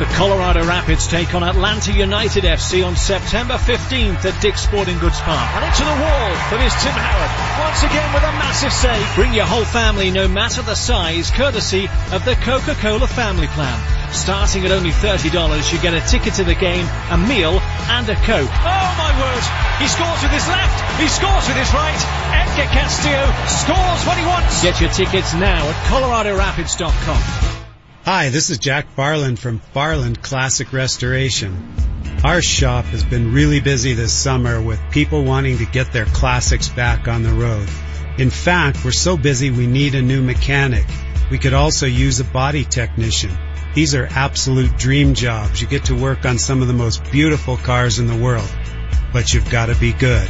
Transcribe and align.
The 0.00 0.08
Colorado 0.16 0.64
Rapids 0.64 1.06
take 1.06 1.34
on 1.34 1.42
Atlanta 1.42 1.92
United 1.92 2.44
FC 2.44 2.80
on 2.80 2.96
September 2.96 3.54
15th 3.54 4.24
at 4.24 4.36
Dick's 4.40 4.60
Sporting 4.60 4.98
Goods 4.98 5.20
Park. 5.20 5.44
And 5.56 5.64
into 5.64 5.84
the 5.84 5.96
wall 6.00 6.30
for 6.48 6.56
this 6.56 6.72
Tim 6.80 6.96
Howard. 6.96 7.32
Once 7.60 7.84
again 7.84 8.08
with 8.12 8.24
a 8.24 8.32
massive 8.40 8.72
save. 8.72 9.04
Bring 9.16 9.32
your 9.32 9.44
whole 9.44 9.64
family 9.64 10.10
no 10.10 10.28
matter 10.28 10.62
the 10.62 10.74
size, 10.74 11.30
courtesy 11.30 11.88
of 12.12 12.24
the 12.24 12.36
Coca-Cola 12.36 13.06
Family 13.06 13.48
Plan. 13.52 13.76
Starting 14.12 14.64
at 14.64 14.72
only 14.72 14.92
$30, 14.96 15.28
you 15.72 15.78
get 15.80 15.92
a 15.92 16.00
ticket 16.08 16.40
to 16.40 16.44
the 16.44 16.54
game, 16.54 16.88
a 17.12 17.16
meal, 17.16 17.60
and 17.92 18.08
a 18.08 18.16
Coke. 18.24 18.48
Oh 18.48 18.88
my 18.96 19.12
word! 19.16 19.44
He 19.76 19.88
scores 19.88 20.20
with 20.24 20.32
his 20.32 20.48
left, 20.48 20.76
he 21.00 21.08
scores 21.08 21.44
with 21.48 21.56
his 21.60 21.68
right. 21.76 22.00
Edgar 22.32 22.68
Castillo 22.72 23.28
scores 23.44 24.00
what 24.08 24.16
he 24.16 24.24
wants. 24.24 24.62
Get 24.64 24.80
your 24.80 24.88
tickets 24.88 25.34
now 25.34 25.68
at 25.68 25.76
coloradorapids.com. 25.92 27.65
Hi, 28.06 28.28
this 28.28 28.50
is 28.50 28.58
Jack 28.58 28.94
Farland 28.94 29.36
from 29.36 29.58
Farland 29.58 30.22
Classic 30.22 30.72
Restoration. 30.72 31.74
Our 32.22 32.40
shop 32.40 32.84
has 32.84 33.02
been 33.02 33.32
really 33.32 33.58
busy 33.58 33.94
this 33.94 34.12
summer 34.12 34.62
with 34.62 34.78
people 34.92 35.24
wanting 35.24 35.58
to 35.58 35.66
get 35.66 35.92
their 35.92 36.04
classics 36.04 36.68
back 36.68 37.08
on 37.08 37.24
the 37.24 37.32
road. 37.32 37.68
In 38.16 38.30
fact, 38.30 38.84
we're 38.84 38.92
so 38.92 39.16
busy 39.16 39.50
we 39.50 39.66
need 39.66 39.96
a 39.96 40.02
new 40.02 40.22
mechanic. 40.22 40.84
We 41.32 41.38
could 41.38 41.52
also 41.52 41.86
use 41.86 42.20
a 42.20 42.24
body 42.24 42.62
technician. 42.62 43.36
These 43.74 43.96
are 43.96 44.06
absolute 44.08 44.78
dream 44.78 45.14
jobs. 45.14 45.60
You 45.60 45.66
get 45.66 45.86
to 45.86 46.00
work 46.00 46.24
on 46.24 46.38
some 46.38 46.62
of 46.62 46.68
the 46.68 46.74
most 46.74 47.10
beautiful 47.10 47.56
cars 47.56 47.98
in 47.98 48.06
the 48.06 48.22
world, 48.22 48.48
but 49.12 49.34
you've 49.34 49.50
got 49.50 49.66
to 49.66 49.74
be 49.74 49.92
good. 49.92 50.28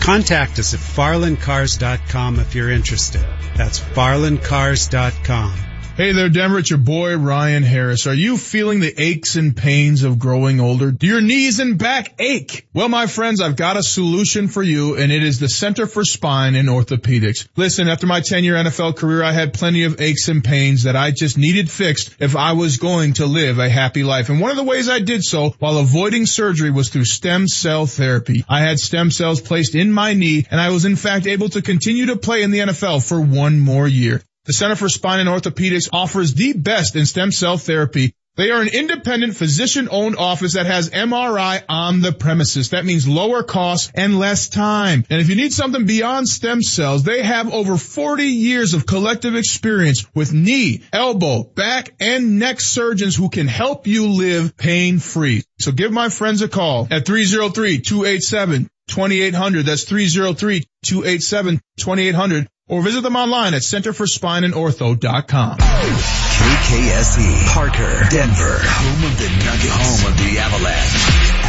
Contact 0.00 0.58
us 0.58 0.72
at 0.72 0.80
farlandcars.com 0.80 2.38
if 2.38 2.54
you're 2.54 2.70
interested. 2.70 3.26
That's 3.56 3.78
farlandcars.com. 3.78 5.69
Hey 6.00 6.12
there, 6.12 6.30
Denver. 6.30 6.60
It's 6.60 6.70
your 6.70 6.78
boy, 6.78 7.18
Ryan 7.18 7.62
Harris. 7.62 8.06
Are 8.06 8.14
you 8.14 8.38
feeling 8.38 8.80
the 8.80 8.94
aches 8.98 9.36
and 9.36 9.54
pains 9.54 10.02
of 10.02 10.18
growing 10.18 10.58
older? 10.58 10.90
Do 10.90 11.06
your 11.06 11.20
knees 11.20 11.58
and 11.58 11.76
back 11.76 12.14
ache? 12.18 12.66
Well, 12.72 12.88
my 12.88 13.06
friends, 13.06 13.42
I've 13.42 13.54
got 13.54 13.76
a 13.76 13.82
solution 13.82 14.48
for 14.48 14.62
you, 14.62 14.96
and 14.96 15.12
it 15.12 15.22
is 15.22 15.38
the 15.38 15.48
Center 15.50 15.86
for 15.86 16.02
Spine 16.02 16.54
and 16.54 16.70
Orthopedics. 16.70 17.48
Listen, 17.54 17.86
after 17.86 18.06
my 18.06 18.22
10-year 18.22 18.54
NFL 18.54 18.96
career, 18.96 19.22
I 19.22 19.32
had 19.32 19.52
plenty 19.52 19.84
of 19.84 20.00
aches 20.00 20.28
and 20.28 20.42
pains 20.42 20.84
that 20.84 20.96
I 20.96 21.10
just 21.10 21.36
needed 21.36 21.70
fixed 21.70 22.16
if 22.18 22.34
I 22.34 22.52
was 22.54 22.78
going 22.78 23.12
to 23.14 23.26
live 23.26 23.58
a 23.58 23.68
happy 23.68 24.02
life. 24.02 24.30
And 24.30 24.40
one 24.40 24.50
of 24.50 24.56
the 24.56 24.64
ways 24.64 24.88
I 24.88 25.00
did 25.00 25.22
so 25.22 25.50
while 25.58 25.76
avoiding 25.76 26.24
surgery 26.24 26.70
was 26.70 26.88
through 26.88 27.04
stem 27.04 27.46
cell 27.46 27.84
therapy. 27.84 28.42
I 28.48 28.60
had 28.60 28.78
stem 28.78 29.10
cells 29.10 29.42
placed 29.42 29.74
in 29.74 29.92
my 29.92 30.14
knee, 30.14 30.46
and 30.50 30.62
I 30.62 30.70
was 30.70 30.86
in 30.86 30.96
fact 30.96 31.26
able 31.26 31.50
to 31.50 31.60
continue 31.60 32.06
to 32.06 32.16
play 32.16 32.42
in 32.42 32.52
the 32.52 32.60
NFL 32.60 33.06
for 33.06 33.20
one 33.20 33.60
more 33.60 33.86
year. 33.86 34.22
The 34.46 34.54
Center 34.54 34.74
for 34.74 34.88
Spine 34.88 35.20
and 35.20 35.28
Orthopedics 35.28 35.90
offers 35.92 36.32
the 36.32 36.54
best 36.54 36.96
in 36.96 37.04
stem 37.04 37.30
cell 37.30 37.58
therapy. 37.58 38.14
They 38.36 38.50
are 38.50 38.62
an 38.62 38.68
independent 38.68 39.36
physician 39.36 39.86
owned 39.90 40.16
office 40.16 40.54
that 40.54 40.64
has 40.64 40.88
MRI 40.88 41.62
on 41.68 42.00
the 42.00 42.12
premises. 42.12 42.70
That 42.70 42.86
means 42.86 43.06
lower 43.06 43.42
costs 43.42 43.92
and 43.94 44.18
less 44.18 44.48
time. 44.48 45.04
And 45.10 45.20
if 45.20 45.28
you 45.28 45.36
need 45.36 45.52
something 45.52 45.84
beyond 45.84 46.26
stem 46.26 46.62
cells, 46.62 47.02
they 47.02 47.22
have 47.22 47.52
over 47.52 47.76
40 47.76 48.24
years 48.24 48.72
of 48.72 48.86
collective 48.86 49.34
experience 49.34 50.06
with 50.14 50.32
knee, 50.32 50.84
elbow, 50.90 51.42
back, 51.42 51.92
and 52.00 52.38
neck 52.38 52.62
surgeons 52.62 53.14
who 53.14 53.28
can 53.28 53.46
help 53.46 53.86
you 53.86 54.08
live 54.08 54.56
pain 54.56 55.00
free. 55.00 55.44
So 55.58 55.70
give 55.70 55.92
my 55.92 56.08
friends 56.08 56.40
a 56.40 56.48
call 56.48 56.88
at 56.90 57.04
303-287-2800. 57.04 59.64
That's 59.66 59.84
303-287-2800 59.84 62.46
or 62.70 62.82
visit 62.82 63.02
them 63.02 63.16
online 63.16 63.52
at 63.54 63.62
centerforspineandortho.com. 63.62 65.58
KKSE, 65.58 67.46
Parker, 67.52 68.06
Denver, 68.08 68.58
home 68.62 69.04
of 69.10 69.18
the 69.18 69.28
Nuggets, 69.44 69.74
home 69.74 70.06
of 70.10 70.16
the 70.16 70.38
Avalanche. 70.38 70.96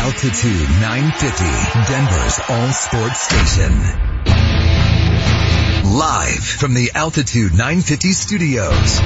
Altitude 0.02 0.70
950, 0.82 1.46
Denver's 1.94 2.40
all 2.50 2.74
sports 2.74 3.22
station. 3.22 3.72
Live 5.94 6.44
from 6.44 6.74
the 6.74 6.92
Altitude 6.96 7.52
950 7.52 8.14
studios. 8.14 9.00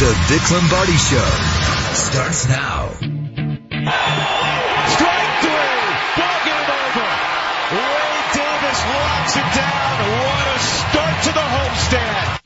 The 0.00 0.12
Vic 0.28 0.50
Lombardi 0.50 0.96
Show 0.96 1.30
starts 1.94 2.48
now. 2.48 4.39
Locks 9.30 9.54
it 9.54 9.60
down. 9.60 10.10
What 10.10 10.56
a 10.56 10.58
start 10.58 11.22
to 11.22 11.32
the 11.32 11.40
homestand! 11.40 12.40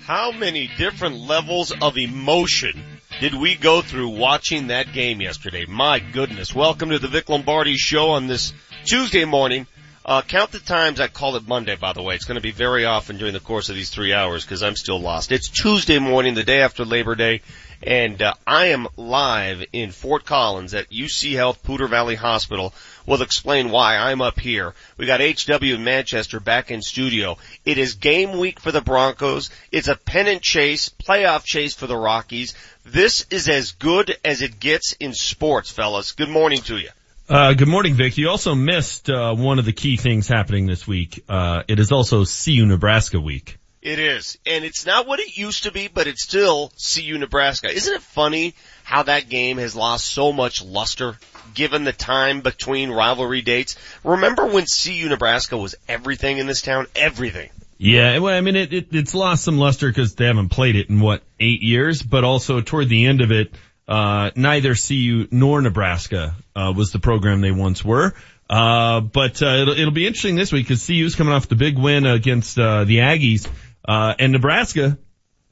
How 0.00 0.32
many 0.32 0.68
different 0.76 1.20
levels 1.20 1.70
of 1.70 1.96
emotion 1.98 2.82
did 3.20 3.34
we 3.34 3.54
go 3.54 3.80
through 3.80 4.08
watching 4.08 4.68
that 4.68 4.92
game 4.92 5.20
yesterday? 5.20 5.66
My 5.66 6.00
goodness. 6.00 6.52
Welcome 6.52 6.90
to 6.90 6.98
the 6.98 7.06
Vic 7.06 7.28
Lombardi 7.28 7.76
show 7.76 8.10
on 8.10 8.26
this 8.26 8.52
Tuesday 8.84 9.24
morning. 9.24 9.68
Uh, 10.04 10.22
count 10.22 10.50
the 10.50 10.58
times 10.58 10.98
I 10.98 11.06
call 11.06 11.36
it 11.36 11.46
Monday, 11.46 11.76
by 11.76 11.92
the 11.92 12.02
way. 12.02 12.16
It's 12.16 12.24
going 12.24 12.34
to 12.36 12.40
be 12.40 12.50
very 12.50 12.86
often 12.86 13.16
during 13.16 13.34
the 13.34 13.38
course 13.38 13.68
of 13.68 13.76
these 13.76 13.90
three 13.90 14.12
hours 14.12 14.44
because 14.44 14.64
I'm 14.64 14.74
still 14.74 14.98
lost. 14.98 15.30
It's 15.30 15.48
Tuesday 15.48 16.00
morning, 16.00 16.34
the 16.34 16.42
day 16.42 16.62
after 16.62 16.84
Labor 16.84 17.14
Day, 17.14 17.42
and 17.84 18.20
uh, 18.20 18.34
I 18.44 18.66
am 18.66 18.88
live 18.96 19.64
in 19.72 19.92
Fort 19.92 20.24
Collins 20.24 20.74
at 20.74 20.90
UC 20.90 21.34
Health 21.34 21.62
Poudre 21.62 21.88
Valley 21.88 22.16
Hospital. 22.16 22.74
We'll 23.06 23.22
explain 23.22 23.70
why 23.70 23.96
I'm 23.96 24.20
up 24.20 24.38
here. 24.38 24.74
We 24.96 25.06
got 25.06 25.20
HW 25.20 25.74
in 25.74 25.84
Manchester 25.84 26.40
back 26.40 26.70
in 26.70 26.82
studio. 26.82 27.38
It 27.64 27.78
is 27.78 27.94
game 27.94 28.38
week 28.38 28.60
for 28.60 28.72
the 28.72 28.80
Broncos. 28.80 29.50
It's 29.72 29.88
a 29.88 29.96
pennant 29.96 30.42
chase, 30.42 30.88
playoff 30.88 31.44
chase 31.44 31.74
for 31.74 31.86
the 31.86 31.96
Rockies. 31.96 32.54
This 32.84 33.26
is 33.30 33.48
as 33.48 33.72
good 33.72 34.16
as 34.24 34.42
it 34.42 34.60
gets 34.60 34.92
in 34.94 35.14
sports, 35.14 35.70
fellas. 35.70 36.12
Good 36.12 36.30
morning 36.30 36.60
to 36.62 36.76
you. 36.76 36.90
Uh, 37.28 37.52
good 37.52 37.68
morning, 37.68 37.94
Vic. 37.94 38.18
You 38.18 38.28
also 38.28 38.56
missed 38.56 39.08
uh, 39.08 39.34
one 39.34 39.60
of 39.60 39.64
the 39.64 39.72
key 39.72 39.96
things 39.96 40.26
happening 40.26 40.66
this 40.66 40.86
week. 40.86 41.22
Uh, 41.28 41.62
it 41.68 41.78
is 41.78 41.92
also 41.92 42.24
CU 42.24 42.66
Nebraska 42.66 43.20
week. 43.20 43.58
It 43.82 43.98
is. 43.98 44.36
And 44.44 44.64
it's 44.64 44.84
not 44.84 45.06
what 45.06 45.20
it 45.20 45.36
used 45.36 45.62
to 45.62 45.72
be, 45.72 45.88
but 45.88 46.06
it's 46.06 46.22
still 46.22 46.72
CU 46.94 47.16
Nebraska. 47.18 47.72
Isn't 47.72 47.94
it 47.94 48.02
funny 48.02 48.54
how 48.82 49.04
that 49.04 49.28
game 49.28 49.58
has 49.58 49.74
lost 49.74 50.06
so 50.06 50.32
much 50.32 50.62
luster 50.62 51.18
given 51.54 51.84
the 51.84 51.92
time 51.92 52.40
between 52.40 52.90
rivalry 52.90 53.42
dates? 53.42 53.76
Remember 54.04 54.46
when 54.46 54.64
CU 54.66 55.08
Nebraska 55.08 55.56
was 55.56 55.74
everything 55.88 56.38
in 56.38 56.46
this 56.46 56.62
town? 56.62 56.86
Everything. 56.94 57.50
Yeah, 57.82 58.18
well, 58.18 58.36
I 58.36 58.42
mean, 58.42 58.56
it, 58.56 58.72
it 58.74 58.88
it's 58.92 59.14
lost 59.14 59.42
some 59.42 59.56
luster 59.56 59.88
because 59.88 60.14
they 60.14 60.26
haven't 60.26 60.50
played 60.50 60.76
it 60.76 60.90
in 60.90 61.00
what 61.00 61.22
eight 61.38 61.62
years, 61.62 62.02
but 62.02 62.24
also 62.24 62.60
toward 62.60 62.90
the 62.90 63.06
end 63.06 63.22
of 63.22 63.32
it, 63.32 63.54
uh, 63.88 64.30
neither 64.36 64.74
CU 64.74 65.26
nor 65.30 65.62
Nebraska 65.62 66.36
uh, 66.54 66.74
was 66.76 66.92
the 66.92 66.98
program 66.98 67.40
they 67.40 67.50
once 67.50 67.82
were. 67.82 68.14
Uh, 68.50 69.00
but 69.00 69.42
uh, 69.42 69.46
it'll, 69.62 69.78
it'll 69.78 69.92
be 69.92 70.06
interesting 70.06 70.36
this 70.36 70.52
week 70.52 70.66
because 70.66 70.86
CU's 70.86 71.14
coming 71.14 71.32
off 71.32 71.48
the 71.48 71.56
big 71.56 71.78
win 71.78 72.04
against 72.04 72.58
uh, 72.58 72.84
the 72.84 72.98
Aggies, 72.98 73.48
uh, 73.88 74.14
and 74.18 74.32
Nebraska 74.32 74.98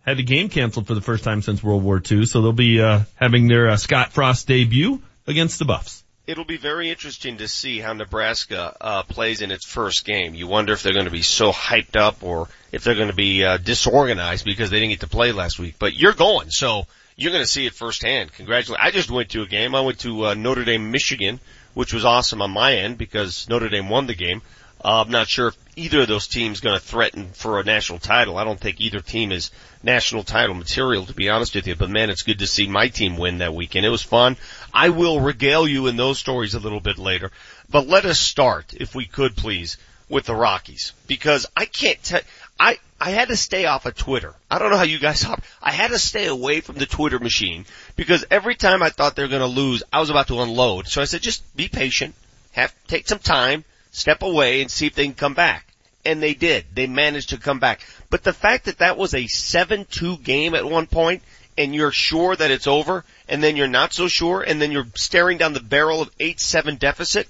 had 0.05 0.17
the 0.17 0.23
game 0.23 0.49
canceled 0.49 0.87
for 0.87 0.95
the 0.95 1.01
first 1.01 1.25
time 1.25 1.43
since 1.43 1.63
World 1.63 1.83
War 1.83 2.03
II, 2.11 2.27
so 2.27 2.43
they'll 2.43 2.53
be 2.53 2.81
uh, 2.81 3.01
having 3.15 3.49
their 3.49 3.69
uh, 3.69 3.77
Scott 3.77 4.13
Frost 4.13 4.47
debut 4.47 5.01
against 5.29 5.61
the 5.61 5.65
Buffs. 5.65 6.03
It'll 6.27 6.45
be 6.45 6.59
very 6.59 6.91
interesting 6.91 7.39
to 7.39 7.49
see 7.49 7.79
how 7.79 7.93
Nebraska 7.93 8.77
uh, 8.81 9.03
plays 9.05 9.41
in 9.41 9.51
its 9.51 9.65
first 9.65 10.05
game. 10.05 10.35
You 10.35 10.47
wonder 10.47 10.73
if 10.73 10.83
they're 10.83 10.93
going 10.93 11.07
to 11.07 11.11
be 11.11 11.23
so 11.23 11.53
hyped 11.53 11.97
up 11.97 12.23
or 12.23 12.49
if 12.71 12.85
they're 12.85 12.97
going 12.97 13.09
to 13.09 13.15
be 13.15 13.45
uh, 13.45 13.57
disorganized 13.57 14.45
because 14.45 14.69
they 14.69 14.79
didn't 14.79 14.91
get 14.91 15.01
to 15.01 15.09
play 15.09 15.33
last 15.33 15.59
week. 15.59 15.77
But 15.79 15.95
you're 15.95 16.13
going, 16.13 16.51
so 16.51 16.87
you're 17.17 17.33
going 17.33 17.45
to 17.45 17.51
see 17.51 17.65
it 17.65 17.73
firsthand. 17.73 18.33
Congratulations! 18.33 18.85
I 18.87 18.91
just 18.91 19.11
went 19.11 19.31
to 19.31 19.43
a 19.43 19.47
game. 19.47 19.75
I 19.75 19.81
went 19.81 20.01
to 20.01 20.27
uh, 20.27 20.35
Notre 20.35 20.65
Dame, 20.65 20.91
Michigan, 20.91 21.41
which 21.73 21.95
was 21.95 22.05
awesome 22.05 22.43
on 22.43 22.51
my 22.51 22.75
end 22.75 22.99
because 22.99 23.49
Notre 23.49 23.71
Dame 23.71 23.89
won 23.89 24.07
the 24.07 24.15
game. 24.15 24.43
Uh, 24.85 25.03
I'm 25.03 25.11
not 25.11 25.29
sure 25.29 25.49
if 25.49 25.57
either 25.75 26.03
of 26.03 26.09
those 26.09 26.29
teams 26.29 26.61
going 26.61 26.77
to 26.77 26.85
threaten 26.85 27.31
for 27.33 27.59
a 27.59 27.65
national 27.65 27.99
title. 27.99 28.37
I 28.37 28.45
don't 28.45 28.61
think 28.61 28.81
either 28.81 29.01
team 29.01 29.33
is 29.33 29.51
national 29.83 30.23
title 30.23 30.55
material, 30.55 31.07
to 31.07 31.15
be 31.15 31.29
honest 31.29 31.55
with 31.55 31.67
you. 31.67 31.75
But 31.75 31.91
man, 31.91 32.11
it's 32.11 32.23
good 32.23 32.39
to 32.41 32.47
see 32.47 32.69
my 32.69 32.89
team 32.89 33.17
win 33.17 33.39
that 33.39 33.55
weekend. 33.55 33.85
It 33.85 33.91
was 33.91 34.03
fun. 34.03 34.37
I 34.73 34.91
will 34.91 35.21
regale 35.21 35.67
you 35.67 35.87
in 35.87 35.97
those 35.97 36.19
stories 36.19 36.55
a 36.55 36.61
little 36.61 36.81
bit 36.81 36.99
later. 36.99 37.31
But 37.71 37.87
let 37.87 38.05
us 38.05 38.19
start, 38.19 38.75
if 38.75 38.95
we 38.95 39.05
could 39.07 39.37
please, 39.37 39.77
with 40.09 40.27
the 40.27 40.35
Rockies. 40.35 40.93
Because 41.07 41.47
I 41.57 41.67
can't 41.67 42.03
tell, 42.03 42.21
I, 42.59 42.79
I 43.01 43.11
had 43.11 43.29
to 43.29 43.37
stay 43.37 43.67
off 43.67 43.87
of 43.87 43.97
Twitter. 43.97 44.35
I 44.51 44.59
don't 44.59 44.71
know 44.71 44.77
how 44.77 44.85
you 44.85 44.99
guys 44.99 45.25
are. 45.27 45.39
I 45.63 45.73
had 45.73 45.91
to 45.91 45.99
stay 45.99 46.27
away 46.27 46.61
from 46.61 46.77
the 46.77 46.87
Twitter 46.87 47.19
machine 47.19 47.67
because 47.97 48.25
every 48.31 48.55
time 48.55 48.83
I 48.83 48.91
thought 48.91 49.17
they 49.17 49.23
were 49.23 49.29
going 49.29 49.41
to 49.41 49.47
lose, 49.47 49.83
I 49.93 50.01
was 50.01 50.11
about 50.11 50.29
to 50.29 50.41
unload. 50.41 50.89
So 50.89 51.01
I 51.01 51.05
said, 51.05 51.23
just 51.23 51.57
be 51.57 51.69
patient, 51.69 52.15
have, 52.53 52.75
take 52.87 53.09
some 53.09 53.19
time, 53.19 53.65
step 53.91 54.23
away 54.23 54.61
and 54.61 54.71
see 54.71 54.87
if 54.87 54.95
they 54.95 55.05
can 55.05 55.15
come 55.15 55.35
back. 55.35 55.67
And 56.05 56.23
they 56.23 56.35
did. 56.35 56.65
They 56.75 56.87
managed 56.87 57.31
to 57.31 57.39
come 57.39 57.59
back. 57.59 57.81
But 58.09 58.25
the 58.25 58.33
fact 58.33 58.65
that 58.65 58.79
that 58.79 58.97
was 58.97 59.15
a 59.15 59.25
7-2 59.25 60.23
game 60.23 60.55
at 60.55 60.65
one 60.65 60.87
point 60.87 61.23
and 61.59 61.75
you're 61.75 61.93
sure 61.93 62.35
that 62.35 62.51
it's 62.51 62.69
over 62.69 63.05
and 63.29 63.43
then 63.43 63.57
you're 63.57 63.69
not 63.69 63.93
so 63.93 64.09
sure 64.09 64.43
and 64.43 64.61
then 64.61 64.73
you're 64.73 64.87
staring 64.97 65.39
down 65.39 65.53
the 65.53 65.61
barrel 65.61 66.03
of 66.03 66.17
8-7 66.19 66.79
deficit, 66.79 67.29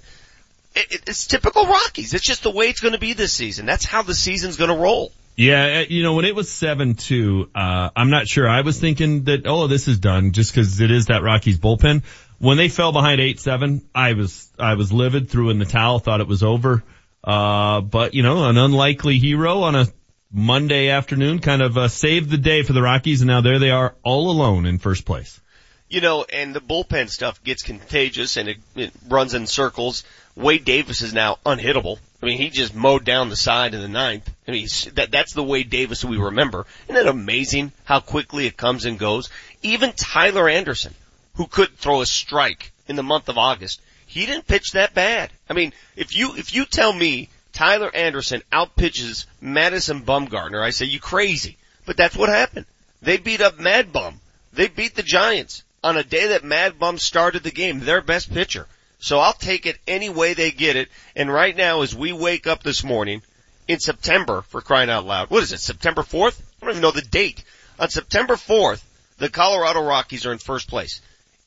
it, 0.74 1.02
it's 1.06 1.26
typical 1.26 1.66
Rockies. 1.66 2.14
It's 2.14 2.24
just 2.24 2.42
the 2.42 2.50
way 2.50 2.66
it's 2.66 2.80
going 2.80 2.94
to 2.94 3.00
be 3.00 3.12
this 3.12 3.32
season. 3.32 3.66
That's 3.66 3.84
how 3.84 4.02
the 4.02 4.14
season's 4.14 4.56
going 4.56 4.70
to 4.70 4.76
roll. 4.76 5.12
Yeah, 5.36 5.82
uh, 5.82 5.84
you 5.88 6.02
know, 6.02 6.14
when 6.14 6.24
it 6.24 6.34
was 6.34 6.48
7-2, 6.48 7.50
uh, 7.54 7.90
I'm 7.94 8.10
not 8.10 8.26
sure. 8.26 8.48
I 8.48 8.62
was 8.62 8.80
thinking 8.80 9.24
that, 9.24 9.46
oh, 9.46 9.68
this 9.68 9.86
is 9.86 9.98
done 9.98 10.32
just 10.32 10.54
cause 10.54 10.80
it 10.80 10.90
is 10.90 11.06
that 11.06 11.22
Rockies 11.22 11.58
bullpen. 11.58 12.02
When 12.38 12.56
they 12.56 12.68
fell 12.68 12.92
behind 12.92 13.20
8-7, 13.20 13.82
I 13.94 14.14
was, 14.14 14.50
I 14.58 14.74
was 14.74 14.92
livid, 14.92 15.30
threw 15.30 15.50
in 15.50 15.58
the 15.58 15.64
towel, 15.64 16.00
thought 16.00 16.20
it 16.20 16.26
was 16.26 16.42
over. 16.42 16.82
Uh, 17.22 17.80
but 17.80 18.14
you 18.14 18.22
know, 18.22 18.48
an 18.48 18.58
unlikely 18.58 19.18
hero 19.18 19.62
on 19.62 19.74
a 19.74 19.86
Monday 20.32 20.88
afternoon 20.88 21.38
kind 21.38 21.62
of 21.62 21.76
uh, 21.78 21.88
saved 21.88 22.30
the 22.30 22.36
day 22.36 22.62
for 22.62 22.72
the 22.72 22.82
Rockies 22.82 23.22
and 23.22 23.28
now 23.28 23.40
there 23.40 23.58
they 23.58 23.70
are 23.70 23.94
all 24.02 24.30
alone 24.30 24.66
in 24.66 24.78
first 24.78 25.04
place. 25.04 25.40
You 25.88 26.00
know, 26.02 26.24
and 26.24 26.54
the 26.54 26.60
bullpen 26.60 27.08
stuff 27.08 27.42
gets 27.42 27.62
contagious 27.62 28.36
and 28.36 28.48
it, 28.48 28.58
it 28.76 28.92
runs 29.08 29.34
in 29.34 29.46
circles. 29.46 30.04
Wade 30.36 30.64
Davis 30.64 31.00
is 31.00 31.14
now 31.14 31.38
unhittable. 31.46 31.98
I 32.22 32.26
mean, 32.26 32.38
he 32.38 32.50
just 32.50 32.74
mowed 32.74 33.04
down 33.04 33.28
the 33.28 33.36
side 33.36 33.74
in 33.74 33.80
the 33.80 33.88
ninth. 33.88 34.30
I 34.46 34.50
mean, 34.50 34.66
that, 34.94 35.10
that's 35.10 35.32
the 35.32 35.42
Wade 35.42 35.70
Davis 35.70 36.04
we 36.04 36.18
remember. 36.18 36.66
Isn't 36.88 37.00
it 37.00 37.06
amazing 37.06 37.72
how 37.84 38.00
quickly 38.00 38.46
it 38.46 38.56
comes 38.56 38.84
and 38.84 38.98
goes? 38.98 39.30
Even 39.62 39.92
Tyler 39.92 40.48
Anderson, 40.48 40.94
who 41.34 41.46
could 41.46 41.76
throw 41.76 42.02
a 42.02 42.06
strike 42.06 42.72
in 42.86 42.96
the 42.96 43.02
month 43.02 43.28
of 43.28 43.38
August, 43.38 43.80
he 44.06 44.26
didn't 44.26 44.46
pitch 44.46 44.72
that 44.72 44.94
bad. 44.94 45.30
I 45.48 45.54
mean, 45.54 45.72
if 45.96 46.14
you, 46.14 46.36
if 46.36 46.54
you 46.54 46.64
tell 46.64 46.92
me 46.92 47.30
Tyler 47.52 47.94
Anderson 47.94 48.42
outpitches 48.52 49.26
Madison 49.40 50.02
Bumgarner, 50.02 50.62
I 50.62 50.70
say 50.70 50.86
you 50.86 51.00
crazy. 51.00 51.56
But 51.86 51.96
that's 51.96 52.16
what 52.16 52.28
happened. 52.28 52.66
They 53.00 53.16
beat 53.16 53.40
up 53.40 53.58
Mad 53.58 53.92
Bum. 53.92 54.20
They 54.52 54.68
beat 54.68 54.94
the 54.94 55.02
Giants 55.02 55.62
on 55.88 55.96
a 55.96 56.04
day 56.04 56.28
that 56.28 56.44
Mad 56.44 56.78
Bum 56.78 56.98
started 56.98 57.42
the 57.42 57.50
game, 57.50 57.80
their 57.80 58.02
best 58.02 58.32
pitcher. 58.32 58.66
So 59.00 59.18
I'll 59.18 59.32
take 59.32 59.64
it 59.64 59.78
any 59.86 60.10
way 60.10 60.34
they 60.34 60.50
get 60.50 60.76
it. 60.76 60.88
And 61.16 61.32
right 61.32 61.56
now, 61.56 61.80
as 61.80 61.94
we 61.94 62.12
wake 62.12 62.46
up 62.46 62.62
this 62.62 62.84
morning 62.84 63.22
in 63.66 63.80
September, 63.80 64.42
for 64.42 64.60
crying 64.60 64.90
out 64.90 65.06
loud, 65.06 65.30
what 65.30 65.42
is 65.42 65.52
it, 65.52 65.60
September 65.60 66.02
4th? 66.02 66.38
I 66.40 66.66
don't 66.66 66.70
even 66.70 66.82
know 66.82 66.90
the 66.90 67.00
date. 67.00 67.42
On 67.78 67.88
September 67.88 68.34
4th, 68.34 68.82
the 69.16 69.30
Colorado 69.30 69.82
Rockies 69.82 70.26
are 70.26 70.32
in 70.32 70.38
first 70.38 70.68
place. 70.68 71.00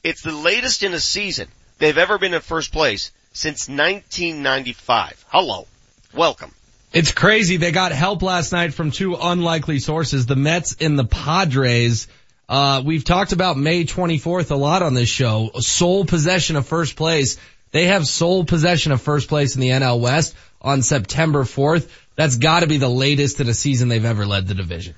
It's 0.03 0.23
the 0.23 0.31
latest 0.31 0.81
in 0.81 0.93
a 0.93 0.99
season 0.99 1.47
they've 1.77 1.97
ever 1.97 2.17
been 2.17 2.33
in 2.33 2.41
first 2.41 2.71
place 2.71 3.11
since 3.33 3.69
1995. 3.69 5.23
Hello. 5.29 5.67
Welcome. 6.15 6.51
It's 6.93 7.11
crazy. 7.11 7.57
They 7.57 7.71
got 7.71 7.91
help 7.91 8.23
last 8.23 8.51
night 8.51 8.73
from 8.73 8.89
two 8.89 9.15
unlikely 9.15 9.79
sources, 9.79 10.25
the 10.25 10.35
Mets 10.35 10.75
and 10.81 10.97
the 10.97 11.05
Padres. 11.05 12.07
Uh, 12.51 12.83
we've 12.86 13.06
talked 13.06 13.31
about 13.31 13.56
May 13.56 13.86
24th 13.86 14.51
a 14.51 14.56
lot 14.56 14.83
on 14.83 14.94
this 14.94 15.07
show. 15.07 15.51
Sole 15.59 16.03
possession 16.03 16.57
of 16.57 16.68
first 16.68 16.98
place. 16.98 17.38
They 17.71 17.86
have 17.86 18.06
sole 18.06 18.44
possession 18.44 18.92
of 18.92 19.01
first 19.01 19.30
place 19.30 19.56
in 19.56 19.62
the 19.62 19.69
NL 19.69 20.01
West 20.01 20.36
on 20.62 20.81
September 20.81 21.44
4th. 21.44 21.89
That's 22.18 22.36
gotta 22.36 22.68
be 22.68 22.75
the 22.75 22.89
latest 22.89 23.39
in 23.39 23.48
a 23.48 23.53
season 23.53 23.88
they've 23.88 24.03
ever 24.03 24.25
led 24.25 24.50
the 24.50 24.53
division. 24.53 24.95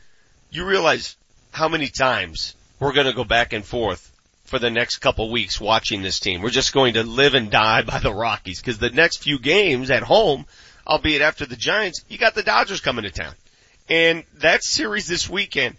You 0.49 0.65
realize 0.65 1.15
how 1.51 1.69
many 1.69 1.89
times 1.89 2.55
we're 2.79 2.91
gonna 2.91 3.13
go 3.13 3.23
back 3.23 3.53
and 3.53 3.63
forth 3.63 4.11
for 4.45 4.57
the 4.57 4.71
next 4.71 4.97
couple 4.97 5.29
weeks 5.29 5.61
watching 5.61 6.01
this 6.01 6.19
team. 6.19 6.41
We're 6.41 6.49
just 6.49 6.73
going 6.73 6.95
to 6.95 7.03
live 7.03 7.35
and 7.35 7.51
die 7.51 7.83
by 7.83 7.99
the 7.99 8.11
Rockies 8.11 8.61
because 8.61 8.79
the 8.79 8.89
next 8.89 9.21
few 9.21 9.37
games 9.37 9.91
at 9.91 10.01
home, 10.01 10.47
albeit 10.87 11.21
after 11.21 11.45
the 11.45 11.55
Giants, 11.55 12.03
you 12.09 12.17
got 12.17 12.33
the 12.33 12.41
Dodgers 12.41 12.81
coming 12.81 13.03
to 13.03 13.11
town. 13.11 13.35
And 13.89 14.23
that 14.39 14.63
series 14.63 15.07
this 15.07 15.29
weekend, 15.29 15.75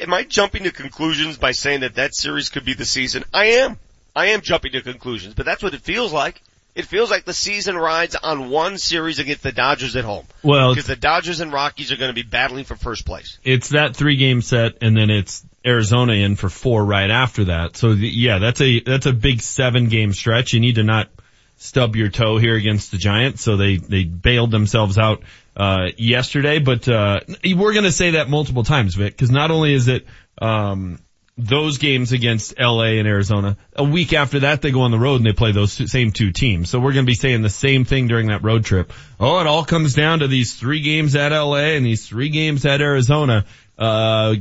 am 0.00 0.14
I 0.14 0.24
jumping 0.24 0.64
to 0.64 0.70
conclusions 0.70 1.36
by 1.36 1.52
saying 1.52 1.80
that 1.80 1.96
that 1.96 2.14
series 2.14 2.48
could 2.48 2.64
be 2.64 2.74
the 2.74 2.84
season? 2.84 3.24
I 3.32 3.46
am. 3.46 3.78
I 4.16 4.26
am 4.26 4.42
jumping 4.42 4.72
to 4.72 4.80
conclusions, 4.80 5.34
but 5.34 5.44
that's 5.44 5.62
what 5.62 5.74
it 5.74 5.80
feels 5.80 6.12
like. 6.12 6.40
It 6.74 6.86
feels 6.86 7.08
like 7.08 7.24
the 7.24 7.32
season 7.32 7.76
rides 7.76 8.16
on 8.16 8.50
one 8.50 8.78
series 8.78 9.20
against 9.20 9.44
the 9.44 9.52
Dodgers 9.52 9.94
at 9.94 10.04
home. 10.04 10.26
Well, 10.42 10.74
because 10.74 10.88
the 10.88 10.96
Dodgers 10.96 11.38
and 11.38 11.52
Rockies 11.52 11.92
are 11.92 11.96
going 11.96 12.10
to 12.10 12.14
be 12.14 12.28
battling 12.28 12.64
for 12.64 12.74
first 12.74 13.06
place. 13.06 13.38
It's 13.44 13.68
that 13.70 13.94
three 13.94 14.16
game 14.16 14.42
set 14.42 14.78
and 14.82 14.96
then 14.96 15.08
it's 15.08 15.44
Arizona 15.64 16.14
in 16.14 16.34
for 16.34 16.48
four 16.48 16.84
right 16.84 17.10
after 17.10 17.44
that. 17.44 17.76
So 17.76 17.94
the, 17.94 18.08
yeah, 18.08 18.38
that's 18.38 18.60
a, 18.60 18.80
that's 18.80 19.06
a 19.06 19.12
big 19.12 19.40
seven 19.40 19.88
game 19.88 20.12
stretch. 20.12 20.52
You 20.52 20.60
need 20.60 20.74
to 20.76 20.82
not 20.82 21.10
stub 21.56 21.94
your 21.94 22.08
toe 22.08 22.38
here 22.38 22.56
against 22.56 22.90
the 22.90 22.98
Giants. 22.98 23.42
So 23.42 23.56
they, 23.56 23.76
they 23.76 24.02
bailed 24.02 24.50
themselves 24.50 24.98
out, 24.98 25.22
uh, 25.56 25.88
yesterday, 25.96 26.58
but, 26.58 26.88
uh, 26.88 27.20
we're 27.44 27.72
going 27.72 27.84
to 27.84 27.92
say 27.92 28.12
that 28.12 28.28
multiple 28.28 28.64
times, 28.64 28.94
Vic, 28.94 29.12
because 29.12 29.30
not 29.30 29.50
only 29.50 29.74
is 29.74 29.88
it, 29.88 30.06
um, 30.40 30.98
those 31.36 31.78
games 31.78 32.12
against 32.12 32.58
LA 32.58 32.98
and 32.98 33.08
Arizona. 33.08 33.56
A 33.74 33.82
week 33.82 34.12
after 34.12 34.40
that, 34.40 34.62
they 34.62 34.70
go 34.70 34.82
on 34.82 34.92
the 34.92 34.98
road 34.98 35.16
and 35.16 35.26
they 35.26 35.32
play 35.32 35.50
those 35.50 35.72
same 35.90 36.12
two 36.12 36.30
teams. 36.30 36.70
So 36.70 36.78
we're 36.78 36.92
going 36.92 37.06
to 37.06 37.10
be 37.10 37.16
saying 37.16 37.42
the 37.42 37.50
same 37.50 37.84
thing 37.84 38.06
during 38.06 38.28
that 38.28 38.44
road 38.44 38.64
trip. 38.64 38.92
Oh, 39.18 39.40
it 39.40 39.46
all 39.46 39.64
comes 39.64 39.94
down 39.94 40.20
to 40.20 40.28
these 40.28 40.54
three 40.54 40.80
games 40.80 41.16
at 41.16 41.32
LA 41.32 41.74
and 41.74 41.84
these 41.84 42.06
three 42.06 42.28
games 42.28 42.64
at 42.64 42.80
Arizona. 42.80 43.44
Uh, 43.76 44.36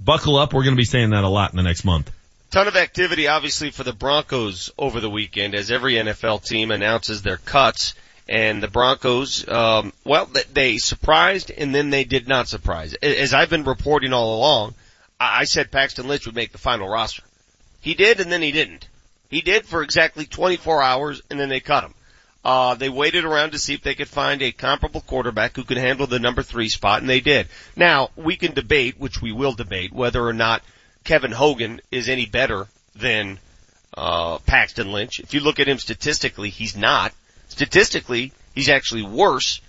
buckle 0.00 0.36
up. 0.36 0.52
We're 0.52 0.64
going 0.64 0.74
to 0.74 0.80
be 0.80 0.84
saying 0.84 1.10
that 1.10 1.22
a 1.22 1.28
lot 1.28 1.52
in 1.52 1.56
the 1.56 1.62
next 1.62 1.84
month. 1.84 2.10
Ton 2.50 2.66
of 2.66 2.76
activity, 2.76 3.28
obviously, 3.28 3.70
for 3.70 3.84
the 3.84 3.92
Broncos 3.92 4.70
over 4.78 5.00
the 5.00 5.10
weekend 5.10 5.54
as 5.54 5.70
every 5.70 5.94
NFL 5.94 6.44
team 6.44 6.70
announces 6.70 7.22
their 7.22 7.36
cuts. 7.36 7.94
And 8.28 8.62
the 8.62 8.68
Broncos, 8.68 9.48
um, 9.48 9.92
well, 10.04 10.30
they 10.52 10.76
surprised 10.76 11.50
and 11.50 11.74
then 11.74 11.90
they 11.90 12.04
did 12.04 12.28
not 12.28 12.46
surprise. 12.46 12.92
As 12.94 13.32
I've 13.32 13.48
been 13.48 13.64
reporting 13.64 14.12
all 14.12 14.36
along, 14.36 14.74
I 15.18 15.44
said 15.44 15.70
Paxton 15.72 16.06
Lynch 16.06 16.26
would 16.26 16.34
make 16.34 16.52
the 16.52 16.58
final 16.58 16.88
roster. 16.88 17.22
He 17.80 17.94
did 17.94 18.20
and 18.20 18.30
then 18.30 18.42
he 18.42 18.52
didn't. 18.52 18.86
He 19.30 19.40
did 19.40 19.64
for 19.64 19.82
exactly 19.82 20.26
24 20.26 20.82
hours 20.82 21.22
and 21.30 21.40
then 21.40 21.48
they 21.48 21.60
cut 21.60 21.84
him. 21.84 21.94
Uh, 22.44 22.74
they 22.74 22.88
waited 22.88 23.24
around 23.24 23.52
to 23.52 23.58
see 23.58 23.74
if 23.74 23.82
they 23.82 23.94
could 23.94 24.08
find 24.08 24.42
a 24.42 24.52
comparable 24.52 25.00
quarterback 25.00 25.56
who 25.56 25.64
could 25.64 25.76
handle 25.76 26.06
the 26.06 26.18
number 26.18 26.42
three 26.42 26.68
spot 26.68 27.00
and 27.00 27.10
they 27.10 27.20
did. 27.20 27.48
Now, 27.76 28.10
we 28.14 28.36
can 28.36 28.52
debate, 28.52 28.98
which 28.98 29.20
we 29.20 29.32
will 29.32 29.52
debate, 29.52 29.92
whether 29.92 30.24
or 30.24 30.32
not 30.32 30.62
Kevin 31.04 31.32
Hogan 31.32 31.80
is 31.90 32.08
any 32.08 32.26
better 32.26 32.68
than, 32.94 33.38
uh, 33.96 34.38
Paxton 34.38 34.92
Lynch. 34.92 35.18
If 35.18 35.34
you 35.34 35.40
look 35.40 35.60
at 35.60 35.68
him 35.68 35.78
statistically, 35.78 36.50
he's 36.50 36.76
not. 36.76 37.12
Statistically, 37.58 38.30
he's 38.54 38.68
actually 38.68 39.02
worse. 39.02 39.60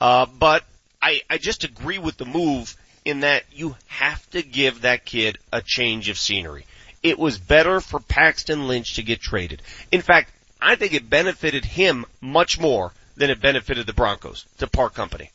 Uh, 0.00 0.24
but 0.24 0.64
I, 1.02 1.20
I 1.28 1.36
just 1.36 1.62
agree 1.62 1.98
with 1.98 2.16
the 2.16 2.24
move 2.24 2.74
in 3.04 3.20
that 3.20 3.44
you 3.52 3.76
have 3.86 4.26
to 4.30 4.42
give 4.42 4.80
that 4.80 5.04
kid 5.04 5.36
a 5.52 5.60
change 5.60 6.08
of 6.08 6.16
scenery. 6.16 6.64
It 7.02 7.18
was 7.18 7.36
better 7.36 7.80
for 7.80 8.00
Paxton 8.00 8.66
Lynch 8.66 8.94
to 8.94 9.02
get 9.02 9.20
traded. 9.20 9.60
In 9.92 10.00
fact, 10.00 10.32
I 10.58 10.76
think 10.76 10.94
it 10.94 11.10
benefited 11.10 11.66
him 11.66 12.06
much 12.22 12.58
more 12.58 12.94
than 13.14 13.28
it 13.28 13.42
benefited 13.42 13.86
the 13.86 13.92
Broncos 13.92 14.46
to 14.56 14.66
part 14.66 14.94
company. 14.94 15.30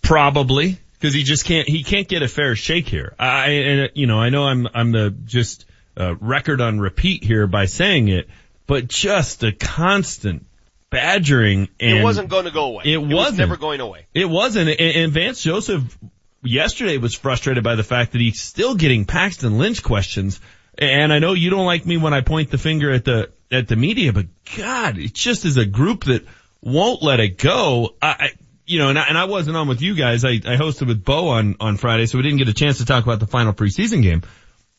Probably 0.00 0.78
because 0.98 1.12
he 1.12 1.22
just 1.22 1.44
can't 1.44 1.68
he 1.68 1.84
can't 1.84 2.08
get 2.08 2.22
a 2.22 2.28
fair 2.28 2.56
shake 2.56 2.88
here. 2.88 3.14
I 3.18 3.50
and 3.50 3.90
you 3.92 4.06
know 4.06 4.18
I 4.18 4.30
know 4.30 4.44
I'm 4.44 4.66
I'm 4.72 4.92
the 4.92 5.10
just 5.26 5.66
uh, 5.98 6.14
record 6.18 6.62
on 6.62 6.80
repeat 6.80 7.22
here 7.22 7.46
by 7.46 7.66
saying 7.66 8.08
it, 8.08 8.30
but 8.66 8.88
just 8.88 9.44
a 9.44 9.52
constant 9.52 10.46
badgering 10.90 11.68
and 11.78 11.98
it 11.98 12.02
wasn't 12.02 12.28
going 12.28 12.44
to 12.44 12.50
go 12.50 12.66
away. 12.66 12.84
It, 12.84 12.94
it 12.94 12.98
wasn't 12.98 13.14
was 13.14 13.38
never 13.38 13.56
going 13.56 13.80
away. 13.80 14.06
It 14.12 14.28
wasn't. 14.28 14.68
And, 14.68 14.80
and 14.80 15.12
Vance 15.12 15.42
Joseph 15.42 15.98
yesterday 16.42 16.98
was 16.98 17.14
frustrated 17.14 17.64
by 17.64 17.76
the 17.76 17.82
fact 17.82 18.12
that 18.12 18.20
he's 18.20 18.40
still 18.40 18.74
getting 18.74 19.04
Paxton 19.04 19.58
Lynch 19.58 19.82
questions. 19.82 20.40
And 20.76 21.12
I 21.12 21.18
know 21.18 21.32
you 21.32 21.50
don't 21.50 21.66
like 21.66 21.86
me 21.86 21.96
when 21.96 22.14
I 22.14 22.20
point 22.20 22.50
the 22.50 22.58
finger 22.58 22.90
at 22.92 23.04
the 23.04 23.30
at 23.50 23.68
the 23.68 23.76
media, 23.76 24.12
but 24.12 24.26
God, 24.56 24.98
it 24.98 25.12
just 25.12 25.44
is 25.44 25.56
a 25.56 25.66
group 25.66 26.04
that 26.04 26.24
won't 26.62 27.02
let 27.02 27.20
it 27.20 27.38
go. 27.38 27.94
I, 28.00 28.30
you 28.64 28.78
know, 28.78 28.88
and 28.88 28.98
I, 28.98 29.04
and 29.08 29.18
I 29.18 29.24
wasn't 29.24 29.56
on 29.56 29.66
with 29.66 29.82
you 29.82 29.96
guys. 29.96 30.24
I, 30.24 30.30
I 30.30 30.56
hosted 30.56 30.86
with 30.86 31.04
Bo 31.04 31.28
on 31.28 31.56
on 31.60 31.76
Friday, 31.76 32.06
so 32.06 32.18
we 32.18 32.22
didn't 32.22 32.38
get 32.38 32.48
a 32.48 32.54
chance 32.54 32.78
to 32.78 32.84
talk 32.84 33.04
about 33.04 33.18
the 33.18 33.26
final 33.26 33.52
preseason 33.52 34.02
game. 34.02 34.22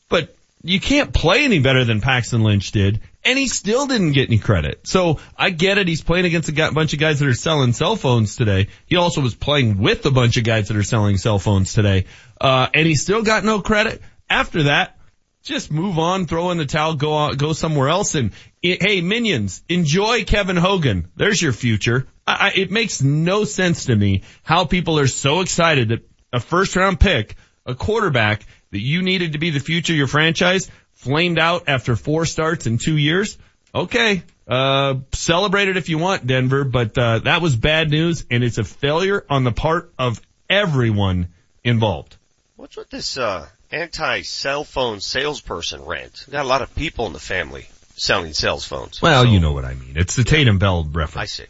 But 0.07 0.35
you 0.63 0.79
can't 0.79 1.13
play 1.13 1.43
any 1.43 1.59
better 1.59 1.85
than 1.85 2.01
Paxton 2.01 2.41
Lynch 2.41 2.71
did, 2.71 3.01
and 3.23 3.37
he 3.37 3.47
still 3.47 3.87
didn't 3.87 4.11
get 4.11 4.29
any 4.29 4.37
credit. 4.37 4.87
So 4.87 5.19
I 5.35 5.49
get 5.49 5.77
it. 5.77 5.87
He's 5.87 6.03
playing 6.03 6.25
against 6.25 6.49
a 6.49 6.71
bunch 6.71 6.93
of 6.93 6.99
guys 6.99 7.19
that 7.19 7.27
are 7.27 7.33
selling 7.33 7.73
cell 7.73 7.95
phones 7.95 8.35
today. 8.35 8.67
He 8.85 8.95
also 8.95 9.21
was 9.21 9.35
playing 9.35 9.79
with 9.79 10.05
a 10.05 10.11
bunch 10.11 10.37
of 10.37 10.43
guys 10.43 10.67
that 10.67 10.77
are 10.77 10.83
selling 10.83 11.17
cell 11.17 11.39
phones 11.39 11.73
today, 11.73 12.05
uh, 12.39 12.67
and 12.73 12.85
he 12.85 12.95
still 12.95 13.23
got 13.23 13.43
no 13.43 13.61
credit. 13.61 14.01
After 14.29 14.63
that, 14.63 14.97
just 15.43 15.71
move 15.71 15.97
on, 15.97 16.27
throw 16.27 16.51
in 16.51 16.57
the 16.57 16.65
towel, 16.65 16.95
go 16.95 17.33
go 17.33 17.53
somewhere 17.53 17.89
else, 17.89 18.13
and 18.15 18.31
it, 18.61 18.83
hey, 18.83 19.01
minions, 19.01 19.63
enjoy 19.67 20.23
Kevin 20.23 20.57
Hogan. 20.57 21.09
There's 21.15 21.41
your 21.41 21.53
future. 21.53 22.07
I, 22.27 22.33
I, 22.33 22.51
it 22.55 22.71
makes 22.71 23.01
no 23.01 23.43
sense 23.43 23.85
to 23.85 23.95
me 23.95 24.21
how 24.43 24.65
people 24.65 24.99
are 24.99 25.07
so 25.07 25.41
excited 25.41 25.89
that 25.89 26.07
a 26.31 26.39
first 26.39 26.75
round 26.75 26.99
pick, 26.99 27.35
a 27.65 27.73
quarterback 27.73 28.45
that 28.71 28.79
you 28.79 29.01
needed 29.01 29.33
to 29.33 29.37
be 29.37 29.49
the 29.51 29.59
future 29.59 29.93
of 29.93 29.97
your 29.97 30.07
franchise 30.07 30.69
flamed 30.93 31.39
out 31.39 31.63
after 31.67 31.95
four 31.95 32.25
starts 32.25 32.67
in 32.67 32.77
two 32.77 32.97
years. 32.97 33.37
Okay, 33.73 34.23
uh, 34.47 34.95
celebrate 35.13 35.69
it 35.69 35.77
if 35.77 35.87
you 35.87 35.97
want, 35.97 36.27
Denver, 36.27 36.63
but 36.63 36.97
uh, 36.97 37.19
that 37.19 37.41
was 37.41 37.55
bad 37.55 37.89
news, 37.89 38.25
and 38.29 38.43
it's 38.43 38.57
a 38.57 38.63
failure 38.63 39.25
on 39.29 39.43
the 39.43 39.51
part 39.51 39.93
of 39.97 40.21
everyone 40.49 41.29
involved. 41.63 42.17
What's 42.57 42.75
with 42.75 42.89
this 42.89 43.17
uh, 43.17 43.47
anti-cell 43.71 44.65
phone 44.65 44.99
salesperson 44.99 45.85
rant? 45.85 46.25
We've 46.27 46.33
got 46.33 46.45
a 46.45 46.47
lot 46.47 46.61
of 46.61 46.75
people 46.75 47.07
in 47.07 47.13
the 47.13 47.19
family 47.19 47.67
selling 47.95 48.33
cell 48.33 48.59
phones. 48.59 49.01
Well, 49.01 49.23
so, 49.23 49.29
you 49.31 49.39
know 49.39 49.53
what 49.53 49.63
I 49.63 49.73
mean. 49.73 49.93
It's 49.95 50.15
the 50.15 50.23
Tatum 50.23 50.59
Bell 50.59 50.83
reference. 50.83 51.17
I 51.17 51.25
see. 51.25 51.45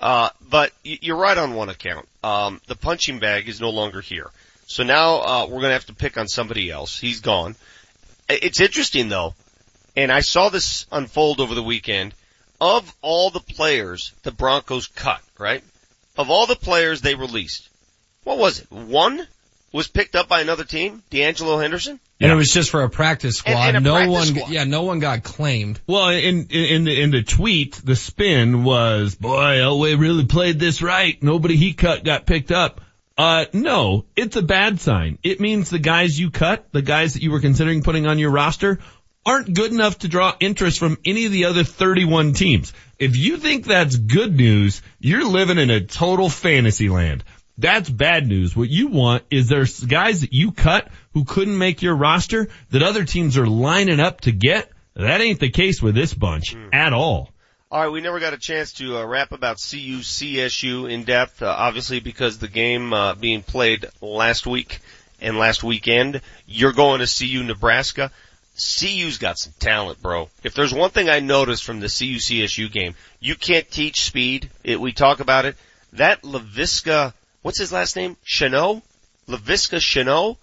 Uh, 0.00 0.28
but 0.50 0.72
y- 0.84 0.98
you're 1.00 1.16
right 1.16 1.38
on 1.38 1.54
one 1.54 1.68
account. 1.68 2.06
Um, 2.22 2.60
the 2.66 2.76
punching 2.76 3.18
bag 3.18 3.48
is 3.48 3.60
no 3.60 3.70
longer 3.70 4.00
here. 4.00 4.30
So 4.72 4.84
now, 4.84 5.20
uh, 5.20 5.46
we're 5.50 5.60
gonna 5.60 5.74
have 5.74 5.84
to 5.86 5.92
pick 5.94 6.16
on 6.16 6.28
somebody 6.28 6.70
else. 6.70 6.98
He's 6.98 7.20
gone. 7.20 7.56
It's 8.26 8.58
interesting 8.58 9.10
though, 9.10 9.34
and 9.94 10.10
I 10.10 10.20
saw 10.20 10.48
this 10.48 10.86
unfold 10.90 11.40
over 11.40 11.54
the 11.54 11.62
weekend. 11.62 12.14
Of 12.58 12.90
all 13.02 13.28
the 13.28 13.40
players 13.40 14.12
the 14.22 14.32
Broncos 14.32 14.86
cut, 14.86 15.20
right? 15.38 15.62
Of 16.16 16.30
all 16.30 16.46
the 16.46 16.56
players 16.56 17.02
they 17.02 17.14
released, 17.14 17.68
what 18.24 18.38
was 18.38 18.60
it? 18.60 18.72
One 18.72 19.26
was 19.72 19.88
picked 19.88 20.16
up 20.16 20.28
by 20.28 20.40
another 20.40 20.64
team, 20.64 21.02
D'Angelo 21.10 21.58
Henderson? 21.58 22.00
And 22.18 22.32
it 22.32 22.34
was 22.34 22.48
just 22.48 22.70
for 22.70 22.82
a 22.82 22.88
practice 22.88 23.36
squad. 23.38 23.52
And- 23.52 23.76
and 23.76 23.86
a 23.86 23.90
no 23.90 23.94
practice 23.96 24.14
one, 24.14 24.26
squad. 24.26 24.50
yeah, 24.52 24.64
no 24.64 24.84
one 24.84 25.00
got 25.00 25.22
claimed. 25.22 25.80
Well, 25.86 26.08
in, 26.08 26.46
in, 26.46 26.64
in 26.64 26.84
the, 26.84 27.02
in 27.02 27.10
the 27.10 27.22
tweet, 27.22 27.74
the 27.84 27.96
spin 27.96 28.64
was, 28.64 29.16
boy, 29.16 29.56
Elway 29.58 29.98
really 29.98 30.24
played 30.24 30.58
this 30.58 30.80
right. 30.80 31.22
Nobody 31.22 31.56
he 31.56 31.74
cut 31.74 32.04
got 32.04 32.24
picked 32.24 32.52
up. 32.52 32.80
Uh, 33.16 33.44
no, 33.52 34.04
it's 34.16 34.36
a 34.36 34.42
bad 34.42 34.80
sign. 34.80 35.18
It 35.22 35.40
means 35.40 35.70
the 35.70 35.78
guys 35.78 36.18
you 36.18 36.30
cut, 36.30 36.66
the 36.72 36.82
guys 36.82 37.14
that 37.14 37.22
you 37.22 37.30
were 37.30 37.40
considering 37.40 37.82
putting 37.82 38.06
on 38.06 38.18
your 38.18 38.30
roster, 38.30 38.78
aren't 39.24 39.54
good 39.54 39.70
enough 39.70 39.98
to 39.98 40.08
draw 40.08 40.34
interest 40.40 40.78
from 40.78 40.98
any 41.04 41.26
of 41.26 41.32
the 41.32 41.44
other 41.44 41.64
31 41.64 42.32
teams. 42.32 42.72
If 42.98 43.16
you 43.16 43.36
think 43.36 43.66
that's 43.66 43.96
good 43.96 44.34
news, 44.34 44.82
you're 44.98 45.24
living 45.24 45.58
in 45.58 45.70
a 45.70 45.80
total 45.80 46.28
fantasy 46.28 46.88
land. 46.88 47.24
That's 47.58 47.88
bad 47.88 48.26
news. 48.26 48.56
What 48.56 48.70
you 48.70 48.88
want 48.88 49.24
is 49.30 49.48
there's 49.48 49.78
guys 49.80 50.22
that 50.22 50.32
you 50.32 50.52
cut 50.52 50.88
who 51.12 51.24
couldn't 51.24 51.58
make 51.58 51.82
your 51.82 51.94
roster 51.94 52.48
that 52.70 52.82
other 52.82 53.04
teams 53.04 53.36
are 53.36 53.46
lining 53.46 54.00
up 54.00 54.22
to 54.22 54.32
get. 54.32 54.70
That 54.94 55.20
ain't 55.20 55.40
the 55.40 55.50
case 55.50 55.82
with 55.82 55.94
this 55.94 56.14
bunch 56.14 56.56
at 56.72 56.92
all. 56.92 57.31
All 57.72 57.80
right, 57.80 57.90
we 57.90 58.02
never 58.02 58.20
got 58.20 58.34
a 58.34 58.38
chance 58.38 58.74
to 58.74 58.98
uh, 58.98 59.06
rap 59.06 59.32
about 59.32 59.56
CU 59.56 60.00
CSU 60.00 60.90
in 60.90 61.04
depth, 61.04 61.40
uh, 61.40 61.46
obviously 61.46 62.00
because 62.00 62.36
the 62.36 62.46
game 62.46 62.92
uh, 62.92 63.14
being 63.14 63.42
played 63.42 63.86
last 64.02 64.46
week 64.46 64.80
and 65.22 65.38
last 65.38 65.64
weekend. 65.64 66.20
You're 66.46 66.74
going 66.74 67.00
to 67.00 67.06
CU 67.06 67.42
Nebraska. 67.42 68.10
CU's 68.56 69.16
got 69.16 69.38
some 69.38 69.54
talent, 69.58 70.02
bro. 70.02 70.28
If 70.44 70.52
there's 70.52 70.74
one 70.74 70.90
thing 70.90 71.08
I 71.08 71.20
noticed 71.20 71.64
from 71.64 71.80
the 71.80 71.86
CU 71.86 72.18
CSU 72.18 72.70
game, 72.70 72.94
you 73.20 73.36
can't 73.36 73.70
teach 73.70 74.04
speed. 74.04 74.50
It, 74.62 74.78
we 74.78 74.92
talk 74.92 75.20
about 75.20 75.46
it. 75.46 75.56
That 75.94 76.24
Laviska, 76.24 77.14
what's 77.40 77.58
his 77.58 77.72
last 77.72 77.96
name? 77.96 78.18
Shenault? 78.26 78.82
Laviska 79.26 79.78
Shenault? 79.78 80.36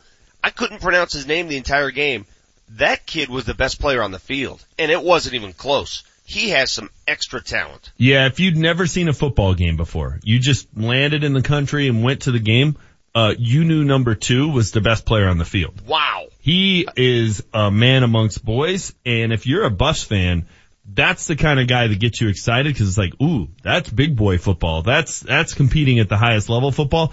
I 0.44 0.50
couldn't 0.50 0.82
pronounce 0.82 1.14
his 1.14 1.28
name 1.28 1.48
the 1.48 1.58
entire 1.58 1.92
game. 1.92 2.26
That 2.70 3.06
kid 3.06 3.30
was 3.30 3.46
the 3.46 3.54
best 3.54 3.80
player 3.80 4.02
on 4.02 4.10
the 4.10 4.18
field, 4.18 4.66
and 4.80 4.92
it 4.92 5.04
wasn't 5.04 5.36
even 5.36 5.54
close. 5.54 6.02
He 6.30 6.50
has 6.50 6.72
some 6.72 6.92
extra 7.08 7.42
talent. 7.42 7.92
Yeah, 7.98 8.28
if 8.28 8.40
you'd 8.40 8.56
never 8.56 8.86
seen 8.86 9.08
a 9.08 9.14
football 9.14 9.56
game 9.56 9.78
before, 9.78 10.20
you 10.24 10.38
just 10.38 10.68
landed 10.78 11.24
in 11.24 11.34
the 11.34 11.42
country 11.42 11.88
and 11.88 12.04
went 12.04 12.22
to 12.22 12.32
the 12.32 12.40
game, 12.40 12.78
uh, 13.16 13.34
you 13.36 13.64
knew 13.64 13.84
number 13.84 14.14
two 14.14 14.48
was 14.50 14.72
the 14.72 14.80
best 14.80 15.08
player 15.08 15.28
on 15.28 15.40
the 15.40 15.46
field. 15.46 15.82
Wow. 15.88 16.28
He 16.40 16.88
is 16.96 17.44
a 17.52 17.72
man 17.72 18.04
amongst 18.04 18.46
boys, 18.46 18.94
and 19.08 19.34
if 19.34 19.48
you're 19.48 19.64
a 19.64 19.72
Buffs 19.72 20.04
fan, 20.04 20.46
that's 20.86 21.26
the 21.26 21.36
kind 21.36 21.60
of 21.60 21.68
guy 21.68 21.88
that 21.88 22.00
gets 22.00 22.22
you 22.22 22.30
excited 22.30 22.74
because 22.74 22.90
it's 22.90 22.98
like, 23.00 23.20
ooh, 23.20 23.48
that's 23.64 23.90
big 23.90 24.16
boy 24.16 24.38
football. 24.38 24.84
That's 24.84 25.22
that's 25.22 25.56
competing 25.56 25.98
at 25.98 26.10
the 26.10 26.18
highest 26.18 26.48
level 26.48 26.72
football. 26.72 27.12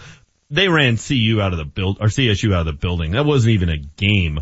They 0.51 0.69
ran 0.69 0.99
CU 0.99 1.41
out 1.41 1.53
of 1.53 1.59
the 1.59 1.65
build 1.65 2.03
or 2.03 2.09
CSU 2.09 2.53
out 2.53 2.61
of 2.61 2.67
the 2.67 2.73
building. 2.75 3.13
That 3.13 3.25
wasn't 3.25 3.55
even 3.55 3.71
a 3.71 3.79
game. 3.79 4.41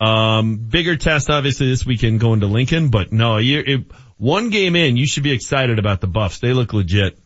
Um, 0.00 0.56
bigger 0.56 0.96
test 0.96 1.30
obviously 1.30 1.68
this 1.68 1.86
weekend 1.86 2.18
going 2.18 2.40
to 2.40 2.46
Lincoln, 2.46 2.88
but 2.88 3.12
no, 3.12 3.36
you 3.36 3.62
it, 3.64 3.84
one 4.22 4.50
game 4.50 4.76
in, 4.76 4.96
you 4.96 5.04
should 5.04 5.24
be 5.24 5.32
excited 5.32 5.80
about 5.80 6.00
the 6.00 6.06
Buffs. 6.06 6.38
They 6.38 6.52
look 6.52 6.72
legit. 6.72 7.18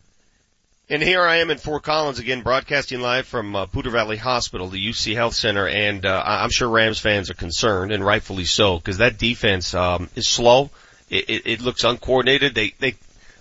And 0.89 0.99
here 0.99 1.21
I 1.21 1.37
am 1.37 1.51
in 1.51 1.59
Fort 1.59 1.83
Collins 1.83 2.17
again, 2.17 2.41
broadcasting 2.41 3.01
live 3.01 3.27
from 3.27 3.55
uh, 3.55 3.67
Poudre 3.67 3.91
Valley 3.91 4.17
Hospital, 4.17 4.67
the 4.67 4.83
UC 4.83 5.13
Health 5.13 5.35
Center, 5.35 5.67
and 5.67 6.03
uh, 6.07 6.23
I'm 6.25 6.49
sure 6.49 6.67
Rams 6.67 6.97
fans 6.97 7.29
are 7.29 7.35
concerned, 7.35 7.91
and 7.91 8.03
rightfully 8.03 8.45
so, 8.45 8.77
because 8.77 8.97
that 8.97 9.19
defense 9.19 9.75
um, 9.75 10.09
is 10.15 10.27
slow. 10.27 10.71
It, 11.07 11.29
it, 11.29 11.41
it 11.45 11.61
looks 11.61 11.83
uncoordinated. 11.83 12.55
They 12.55 12.73
they 12.79 12.95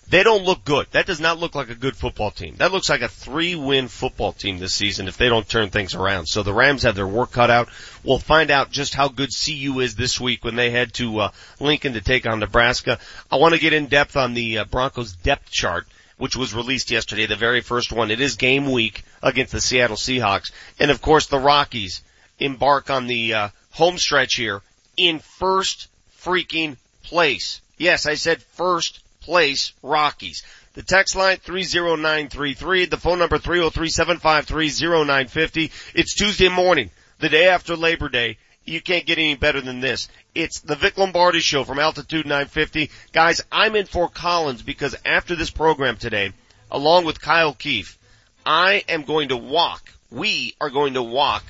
they 0.08 0.22
don't 0.22 0.44
look 0.44 0.64
good. 0.64 0.86
That 0.92 1.06
does 1.06 1.18
not 1.18 1.38
look 1.38 1.54
like 1.54 1.68
a 1.68 1.74
good 1.74 1.96
football 1.96 2.30
team. 2.30 2.54
That 2.58 2.72
looks 2.72 2.88
like 2.88 3.02
a 3.02 3.08
three-win 3.08 3.88
football 3.88 4.32
team 4.32 4.58
this 4.58 4.74
season 4.74 5.08
if 5.08 5.16
they 5.16 5.28
don't 5.28 5.48
turn 5.48 5.70
things 5.70 5.94
around. 5.94 6.26
So 6.26 6.42
the 6.42 6.54
Rams 6.54 6.84
have 6.84 6.94
their 6.94 7.08
work 7.08 7.32
cut 7.32 7.50
out. 7.50 7.68
We'll 8.04 8.18
find 8.18 8.50
out 8.50 8.70
just 8.70 8.94
how 8.94 9.08
good 9.08 9.30
CU 9.30 9.80
is 9.80 9.96
this 9.96 10.20
week 10.20 10.44
when 10.44 10.54
they 10.54 10.70
head 10.70 10.94
to 10.94 11.18
uh, 11.18 11.30
Lincoln 11.58 11.94
to 11.94 12.00
take 12.00 12.26
on 12.26 12.38
Nebraska. 12.38 13.00
I 13.30 13.36
want 13.36 13.54
to 13.54 13.60
get 13.60 13.72
in 13.72 13.86
depth 13.86 14.16
on 14.16 14.34
the 14.34 14.58
uh, 14.58 14.64
Broncos 14.64 15.12
depth 15.12 15.50
chart 15.50 15.86
which 16.18 16.34
was 16.34 16.54
released 16.54 16.90
yesterday, 16.90 17.26
the 17.26 17.36
very 17.36 17.60
first 17.60 17.92
one. 17.92 18.10
It 18.10 18.22
is 18.22 18.36
game 18.36 18.72
week 18.72 19.04
against 19.22 19.52
the 19.52 19.60
Seattle 19.60 19.96
Seahawks. 19.96 20.50
And 20.78 20.90
of 20.90 21.02
course 21.02 21.26
the 21.26 21.38
Rockies 21.38 22.02
embark 22.38 22.90
on 22.90 23.06
the 23.06 23.34
uh, 23.34 23.48
home 23.72 23.98
stretch 23.98 24.36
here 24.36 24.62
in 24.96 25.18
first 25.18 25.88
freaking 26.22 26.76
place. 27.02 27.60
Yes, 27.76 28.06
I 28.06 28.14
said 28.14 28.42
first 28.42 29.00
place 29.26 29.74
Rockies. 29.82 30.42
The 30.74 30.84
text 30.84 31.16
line 31.16 31.38
30933, 31.38 32.86
the 32.86 32.96
phone 32.96 33.18
number 33.18 33.38
303-753-0950. 33.38 35.72
It's 35.94 36.14
Tuesday 36.14 36.48
morning, 36.48 36.90
the 37.18 37.28
day 37.28 37.48
after 37.48 37.74
Labor 37.74 38.08
Day. 38.08 38.38
You 38.64 38.80
can't 38.80 39.04
get 39.04 39.18
any 39.18 39.34
better 39.34 39.60
than 39.60 39.80
this. 39.80 40.08
It's 40.32 40.60
the 40.60 40.76
Vic 40.76 40.96
Lombardi 40.96 41.40
show 41.40 41.64
from 41.64 41.80
Altitude 41.80 42.24
950. 42.24 42.88
Guys, 43.12 43.40
I'm 43.50 43.74
in 43.74 43.86
Fort 43.86 44.14
Collins 44.14 44.62
because 44.62 44.94
after 45.04 45.34
this 45.34 45.50
program 45.50 45.96
today, 45.96 46.32
along 46.70 47.04
with 47.04 47.20
Kyle 47.20 47.52
Keefe, 47.52 47.98
I 48.44 48.84
am 48.88 49.02
going 49.02 49.30
to 49.30 49.36
walk, 49.36 49.90
we 50.08 50.54
are 50.60 50.70
going 50.70 50.94
to 50.94 51.02
walk 51.02 51.42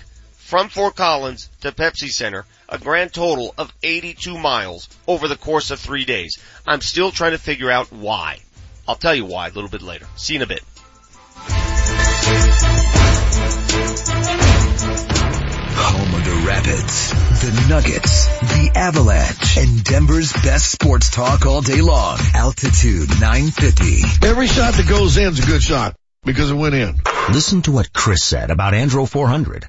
from 0.46 0.68
Fort 0.68 0.94
Collins 0.94 1.50
to 1.62 1.72
Pepsi 1.72 2.08
Center, 2.08 2.44
a 2.68 2.78
grand 2.78 3.12
total 3.12 3.52
of 3.58 3.72
82 3.82 4.38
miles 4.38 4.88
over 5.08 5.26
the 5.26 5.34
course 5.34 5.72
of 5.72 5.80
three 5.80 6.04
days. 6.04 6.38
I'm 6.64 6.80
still 6.80 7.10
trying 7.10 7.32
to 7.32 7.38
figure 7.38 7.68
out 7.68 7.90
why. 7.90 8.38
I'll 8.86 8.94
tell 8.94 9.14
you 9.14 9.24
why 9.24 9.48
a 9.48 9.50
little 9.50 9.68
bit 9.68 9.82
later. 9.82 10.06
See 10.14 10.34
you 10.34 10.38
in 10.38 10.42
a 10.42 10.46
bit. 10.46 10.62
Home 15.78 16.14
of 16.14 16.24
the 16.24 16.44
Rapids, 16.46 17.10
the 17.10 17.66
Nuggets, 17.68 18.26
the 18.38 18.70
Avalanche, 18.76 19.56
and 19.56 19.82
Denver's 19.82 20.32
best 20.32 20.70
sports 20.70 21.10
talk 21.10 21.44
all 21.44 21.60
day 21.60 21.80
long. 21.80 22.18
Altitude 22.34 23.08
950. 23.20 24.26
Every 24.28 24.46
shot 24.46 24.74
that 24.74 24.88
goes 24.88 25.16
in 25.16 25.32
is 25.32 25.40
a 25.40 25.46
good 25.46 25.62
shot 25.62 25.96
because 26.24 26.52
it 26.52 26.54
went 26.54 26.76
in. 26.76 26.94
Listen 27.32 27.62
to 27.62 27.72
what 27.72 27.92
Chris 27.92 28.22
said 28.22 28.52
about 28.52 28.74
Andro 28.74 29.08
400. 29.08 29.68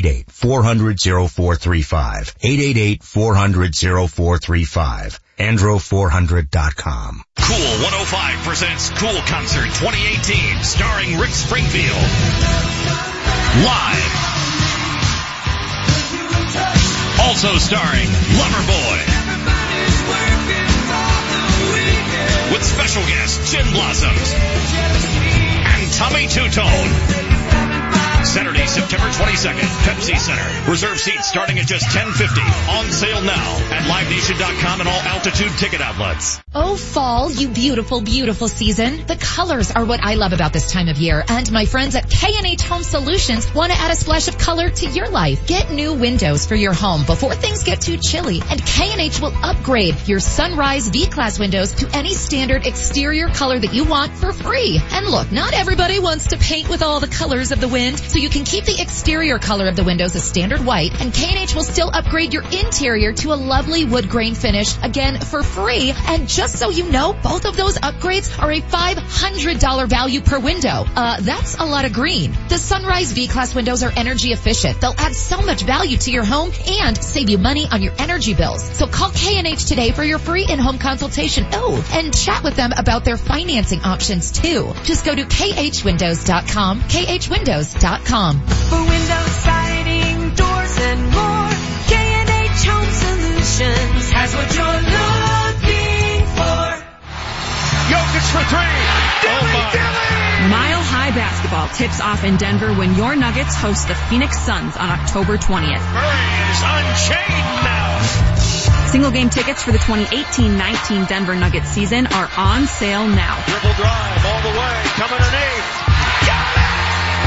888-400-0435. 0.00 2.98
888-400-0435. 3.00 5.18
Andro400.com. 5.38 7.22
Cool 7.38 7.56
105 7.56 8.44
presents 8.44 8.90
Cool 8.90 9.20
Concert 9.26 9.64
2018 9.80 10.62
starring 10.62 11.16
Rick 11.18 11.30
Springfield. 11.30 11.96
Live. 13.64 14.12
Also 17.20 17.56
starring 17.58 18.08
Loverboy. 18.36 18.98
With 22.52 22.64
special 22.64 23.02
guests 23.06 23.50
Gin 23.50 23.72
Blossoms. 23.72 24.34
And 25.64 25.90
Tommy 25.92 26.26
Tutone. 26.26 27.29
Saturday, 28.24 28.66
September 28.66 29.06
22nd, 29.06 29.68
Pepsi 29.84 30.16
Center. 30.16 30.70
Reserve 30.70 30.98
seats 30.98 31.28
starting 31.28 31.58
at 31.58 31.66
just 31.66 31.84
1050. 31.94 32.40
On 32.76 32.84
sale 32.92 33.22
now 33.22 33.56
at 33.72 33.82
livenation.com 33.84 34.80
and 34.80 34.88
all 34.88 35.00
altitude 35.00 35.50
ticket 35.58 35.80
outlets. 35.80 36.40
Oh, 36.54 36.76
fall, 36.76 37.30
you 37.30 37.48
beautiful, 37.48 38.00
beautiful 38.00 38.48
season. 38.48 39.06
The 39.06 39.16
colors 39.16 39.70
are 39.70 39.84
what 39.84 40.00
I 40.02 40.14
love 40.14 40.32
about 40.32 40.52
this 40.52 40.70
time 40.70 40.88
of 40.88 40.98
year. 40.98 41.24
And 41.28 41.50
my 41.50 41.64
friends 41.64 41.94
at 41.94 42.10
K&H 42.10 42.62
Home 42.62 42.82
Solutions 42.82 43.52
want 43.54 43.72
to 43.72 43.78
add 43.78 43.90
a 43.90 43.96
splash 43.96 44.28
of 44.28 44.36
color 44.36 44.68
to 44.68 44.86
your 44.86 45.08
life. 45.08 45.46
Get 45.46 45.70
new 45.70 45.94
windows 45.94 46.46
for 46.46 46.54
your 46.54 46.72
home 46.72 47.04
before 47.06 47.34
things 47.34 47.64
get 47.64 47.80
too 47.80 47.96
chilly. 47.96 48.42
And 48.50 48.64
K&H 48.64 49.20
will 49.20 49.32
upgrade 49.42 50.08
your 50.08 50.20
Sunrise 50.20 50.88
V-Class 50.88 51.38
windows 51.38 51.72
to 51.74 51.96
any 51.96 52.14
standard 52.14 52.66
exterior 52.66 53.28
color 53.28 53.58
that 53.58 53.72
you 53.72 53.84
want 53.84 54.12
for 54.12 54.32
free. 54.32 54.80
And 54.92 55.06
look, 55.06 55.32
not 55.32 55.54
everybody 55.54 55.98
wants 55.98 56.28
to 56.28 56.36
paint 56.36 56.68
with 56.68 56.82
all 56.82 57.00
the 57.00 57.08
colors 57.08 57.52
of 57.52 57.60
the 57.60 57.68
wind, 57.68 57.98
so 58.10 58.18
you 58.18 58.28
can 58.28 58.42
keep 58.44 58.64
the 58.64 58.80
exterior 58.80 59.38
color 59.38 59.68
of 59.68 59.76
the 59.76 59.84
windows 59.84 60.16
a 60.16 60.20
standard 60.20 60.64
white, 60.66 61.00
and 61.00 61.14
K&H 61.14 61.54
will 61.54 61.62
still 61.62 61.88
upgrade 61.92 62.34
your 62.34 62.42
interior 62.42 63.12
to 63.12 63.32
a 63.32 63.38
lovely 63.38 63.84
wood 63.84 64.08
grain 64.08 64.34
finish, 64.34 64.76
again 64.82 65.20
for 65.20 65.44
free. 65.44 65.92
And 66.08 66.28
just 66.28 66.58
so 66.58 66.70
you 66.70 66.90
know, 66.90 67.12
both 67.12 67.44
of 67.44 67.56
those 67.56 67.78
upgrades 67.78 68.36
are 68.42 68.50
a 68.50 68.60
$500 68.60 69.88
value 69.88 70.20
per 70.22 70.40
window. 70.40 70.84
Uh, 70.96 71.20
that's 71.20 71.56
a 71.56 71.64
lot 71.64 71.84
of 71.84 71.92
green. 71.92 72.32
The 72.48 72.58
Sunrise 72.58 73.12
V-Class 73.12 73.54
windows 73.54 73.84
are 73.84 73.92
energy 73.94 74.32
efficient. 74.32 74.80
They'll 74.80 74.94
add 74.98 75.14
so 75.14 75.40
much 75.40 75.62
value 75.62 75.96
to 75.98 76.10
your 76.10 76.24
home 76.24 76.50
and 76.66 76.96
save 76.96 77.30
you 77.30 77.38
money 77.38 77.68
on 77.70 77.80
your 77.80 77.92
energy 77.98 78.34
bills. 78.34 78.64
So 78.76 78.88
call 78.88 79.10
K&H 79.12 79.66
today 79.66 79.92
for 79.92 80.02
your 80.02 80.18
free 80.18 80.46
in-home 80.48 80.78
consultation. 80.78 81.46
Oh, 81.52 81.88
and 81.92 82.12
chat 82.12 82.42
with 82.42 82.56
them 82.56 82.72
about 82.76 83.04
their 83.04 83.16
financing 83.16 83.82
options 83.82 84.32
too. 84.32 84.72
Just 84.82 85.04
go 85.04 85.14
to 85.14 85.22
khwindows.com, 85.22 86.80
khwindows.com. 86.80 87.99
For 88.68 88.80
windows, 88.80 89.34
siding, 89.44 90.34
doors, 90.34 90.74
and 90.78 91.00
more, 91.10 91.50
K&H 91.86 92.62
Home 92.66 92.90
Solutions 92.90 94.10
has 94.10 94.34
what 94.34 94.48
you're 94.54 94.80
looking 94.90 96.26
for. 96.34 96.60
Jokic 97.90 98.26
for 98.34 98.44
three. 98.50 98.80
Dilly, 99.22 99.52
oh, 99.54 99.70
dilly. 99.72 100.20
Mile 100.50 100.82
High 100.82 101.10
Basketball 101.10 101.68
tips 101.68 102.00
off 102.00 102.24
in 102.24 102.36
Denver 102.36 102.72
when 102.74 102.94
your 102.94 103.14
Nuggets 103.14 103.54
host 103.54 103.88
the 103.88 103.94
Phoenix 103.94 104.38
Suns 104.38 104.76
on 104.76 104.90
October 104.90 105.36
20th. 105.36 105.84
Murray 105.92 106.30
is 106.50 106.60
unchained 106.64 107.50
now. 107.62 108.00
Single 108.88 109.10
game 109.12 109.30
tickets 109.30 109.62
for 109.62 109.70
the 109.70 109.78
2018-19 109.78 111.06
Denver 111.06 111.36
Nuggets 111.36 111.68
season 111.68 112.06
are 112.08 112.28
on 112.36 112.66
sale 112.66 113.06
now. 113.06 113.40
Dribble 113.46 113.74
drive 113.74 114.26
all 114.26 114.42
the 114.42 114.58
way. 114.58 114.82
Coming 114.96 115.18
an 115.20 115.34
eighth. 115.34 115.89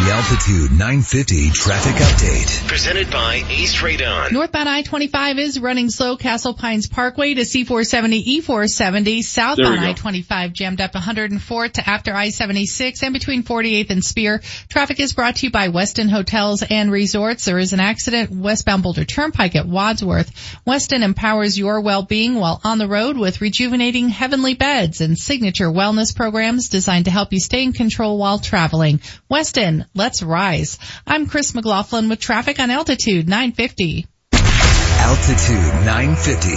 The 0.05 0.11
Altitude 0.11 0.69
950 0.69 1.49
traffic 1.49 1.95
update. 1.95 2.67
Presented 2.67 3.09
by 3.09 3.37
East 3.49 3.77
Radon. 3.77 4.31
Northbound 4.31 4.69
I-25 4.69 5.39
is 5.39 5.59
running 5.59 5.89
slow 5.89 6.15
Castle 6.15 6.53
Pines 6.53 6.87
Parkway 6.87 7.33
to 7.33 7.41
C470, 7.41 8.23
E470. 8.23 9.23
Southbound 9.23 9.79
I-25 9.79 10.53
jammed 10.53 10.79
up 10.79 10.93
104 10.93 11.69
to 11.69 11.89
after 11.89 12.13
I-76 12.13 13.01
and 13.01 13.13
between 13.13 13.41
48th 13.41 13.89
and 13.89 14.05
Speer. 14.05 14.43
Traffic 14.69 14.99
is 14.99 15.13
brought 15.13 15.37
to 15.37 15.47
you 15.47 15.51
by 15.51 15.69
Westin 15.69 16.11
Hotels 16.11 16.61
and 16.61 16.91
Resorts. 16.91 17.45
There 17.45 17.57
is 17.57 17.73
an 17.73 17.79
accident 17.79 18.29
westbound 18.29 18.83
Boulder 18.83 19.05
Turnpike 19.05 19.55
at 19.55 19.67
Wadsworth. 19.67 20.59
Westin 20.67 21.01
empowers 21.01 21.57
your 21.57 21.81
well-being 21.81 22.35
while 22.35 22.61
on 22.63 22.77
the 22.77 22.87
road 22.87 23.17
with 23.17 23.41
rejuvenating 23.41 24.09
heavenly 24.09 24.53
beds 24.53 25.01
and 25.01 25.17
signature 25.17 25.71
wellness 25.71 26.15
programs 26.15 26.69
designed 26.69 27.05
to 27.05 27.11
help 27.11 27.33
you 27.33 27.39
stay 27.39 27.63
in 27.63 27.73
control 27.73 28.19
while 28.19 28.37
traveling. 28.37 28.99
Westin, 29.31 29.87
let's 29.95 30.21
rise. 30.21 30.77
I'm 31.07 31.25
Chris 31.27 31.55
McLaughlin 31.55 32.09
with 32.09 32.19
traffic 32.19 32.59
on 32.59 32.69
Altitude 32.69 33.27
950. 33.27 34.05
Altitude 34.33 35.85
950, 35.85 36.49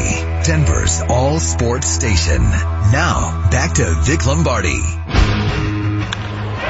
Denver's 0.44 1.01
all 1.09 1.38
sports 1.38 1.88
station. 1.88 2.42
Now, 2.42 3.48
back 3.51 3.74
to 3.74 3.85
Vic 4.03 4.27
Lombardi. 4.27 4.79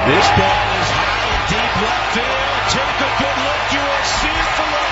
This 0.09 0.29
ball 0.37 0.69
is 0.79 0.91
high 0.95 1.19
deep 1.49 1.75
left 1.83 2.15
field. 2.15 2.49
Take 2.73 2.99
a 2.99 3.11
good 3.19 3.39
look. 3.45 3.63
You 3.73 3.83
will 3.85 4.05
see 4.05 4.37
it 4.37 4.53
below. 4.59 4.91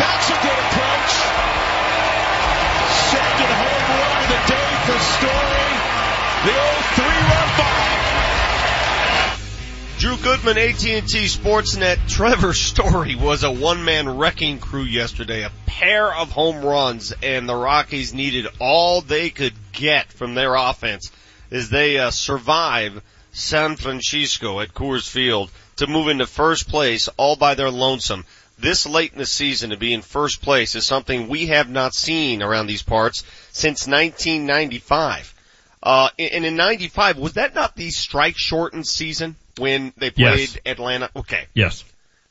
That's 0.00 0.28
a 0.30 0.38
good 0.44 0.59
Drew 10.00 10.16
Goodman, 10.16 10.56
AT&T 10.56 11.02
Sportsnet. 11.02 12.08
Trevor 12.08 12.54
Story 12.54 13.16
was 13.16 13.44
a 13.44 13.50
one-man 13.50 14.16
wrecking 14.16 14.58
crew 14.58 14.84
yesterday. 14.84 15.42
A 15.42 15.52
pair 15.66 16.10
of 16.14 16.32
home 16.32 16.64
runs, 16.64 17.12
and 17.22 17.46
the 17.46 17.54
Rockies 17.54 18.14
needed 18.14 18.46
all 18.58 19.02
they 19.02 19.28
could 19.28 19.52
get 19.72 20.10
from 20.10 20.34
their 20.34 20.54
offense 20.54 21.12
as 21.50 21.68
they 21.68 21.98
uh, 21.98 22.10
survive 22.10 23.02
San 23.32 23.76
Francisco 23.76 24.60
at 24.60 24.72
Coors 24.72 25.06
Field 25.06 25.50
to 25.76 25.86
move 25.86 26.08
into 26.08 26.26
first 26.26 26.70
place 26.70 27.10
all 27.18 27.36
by 27.36 27.54
their 27.54 27.70
lonesome. 27.70 28.24
This 28.58 28.86
late 28.86 29.12
in 29.12 29.18
the 29.18 29.26
season 29.26 29.68
to 29.68 29.76
be 29.76 29.92
in 29.92 30.00
first 30.00 30.40
place 30.40 30.76
is 30.76 30.86
something 30.86 31.28
we 31.28 31.48
have 31.48 31.68
not 31.68 31.94
seen 31.94 32.42
around 32.42 32.68
these 32.68 32.82
parts 32.82 33.22
since 33.52 33.86
1995. 33.86 35.34
Uh, 35.82 36.08
and 36.18 36.46
in 36.46 36.56
95, 36.56 37.18
was 37.18 37.34
that 37.34 37.54
not 37.54 37.76
the 37.76 37.90
strike 37.90 38.38
shortened 38.38 38.86
season 38.86 39.36
when 39.58 39.92
they 39.96 40.10
played 40.10 40.38
Yes. 40.38 40.58
Atlanta? 40.64 41.10
Okay. 41.14 41.46
Yes. 41.54 41.84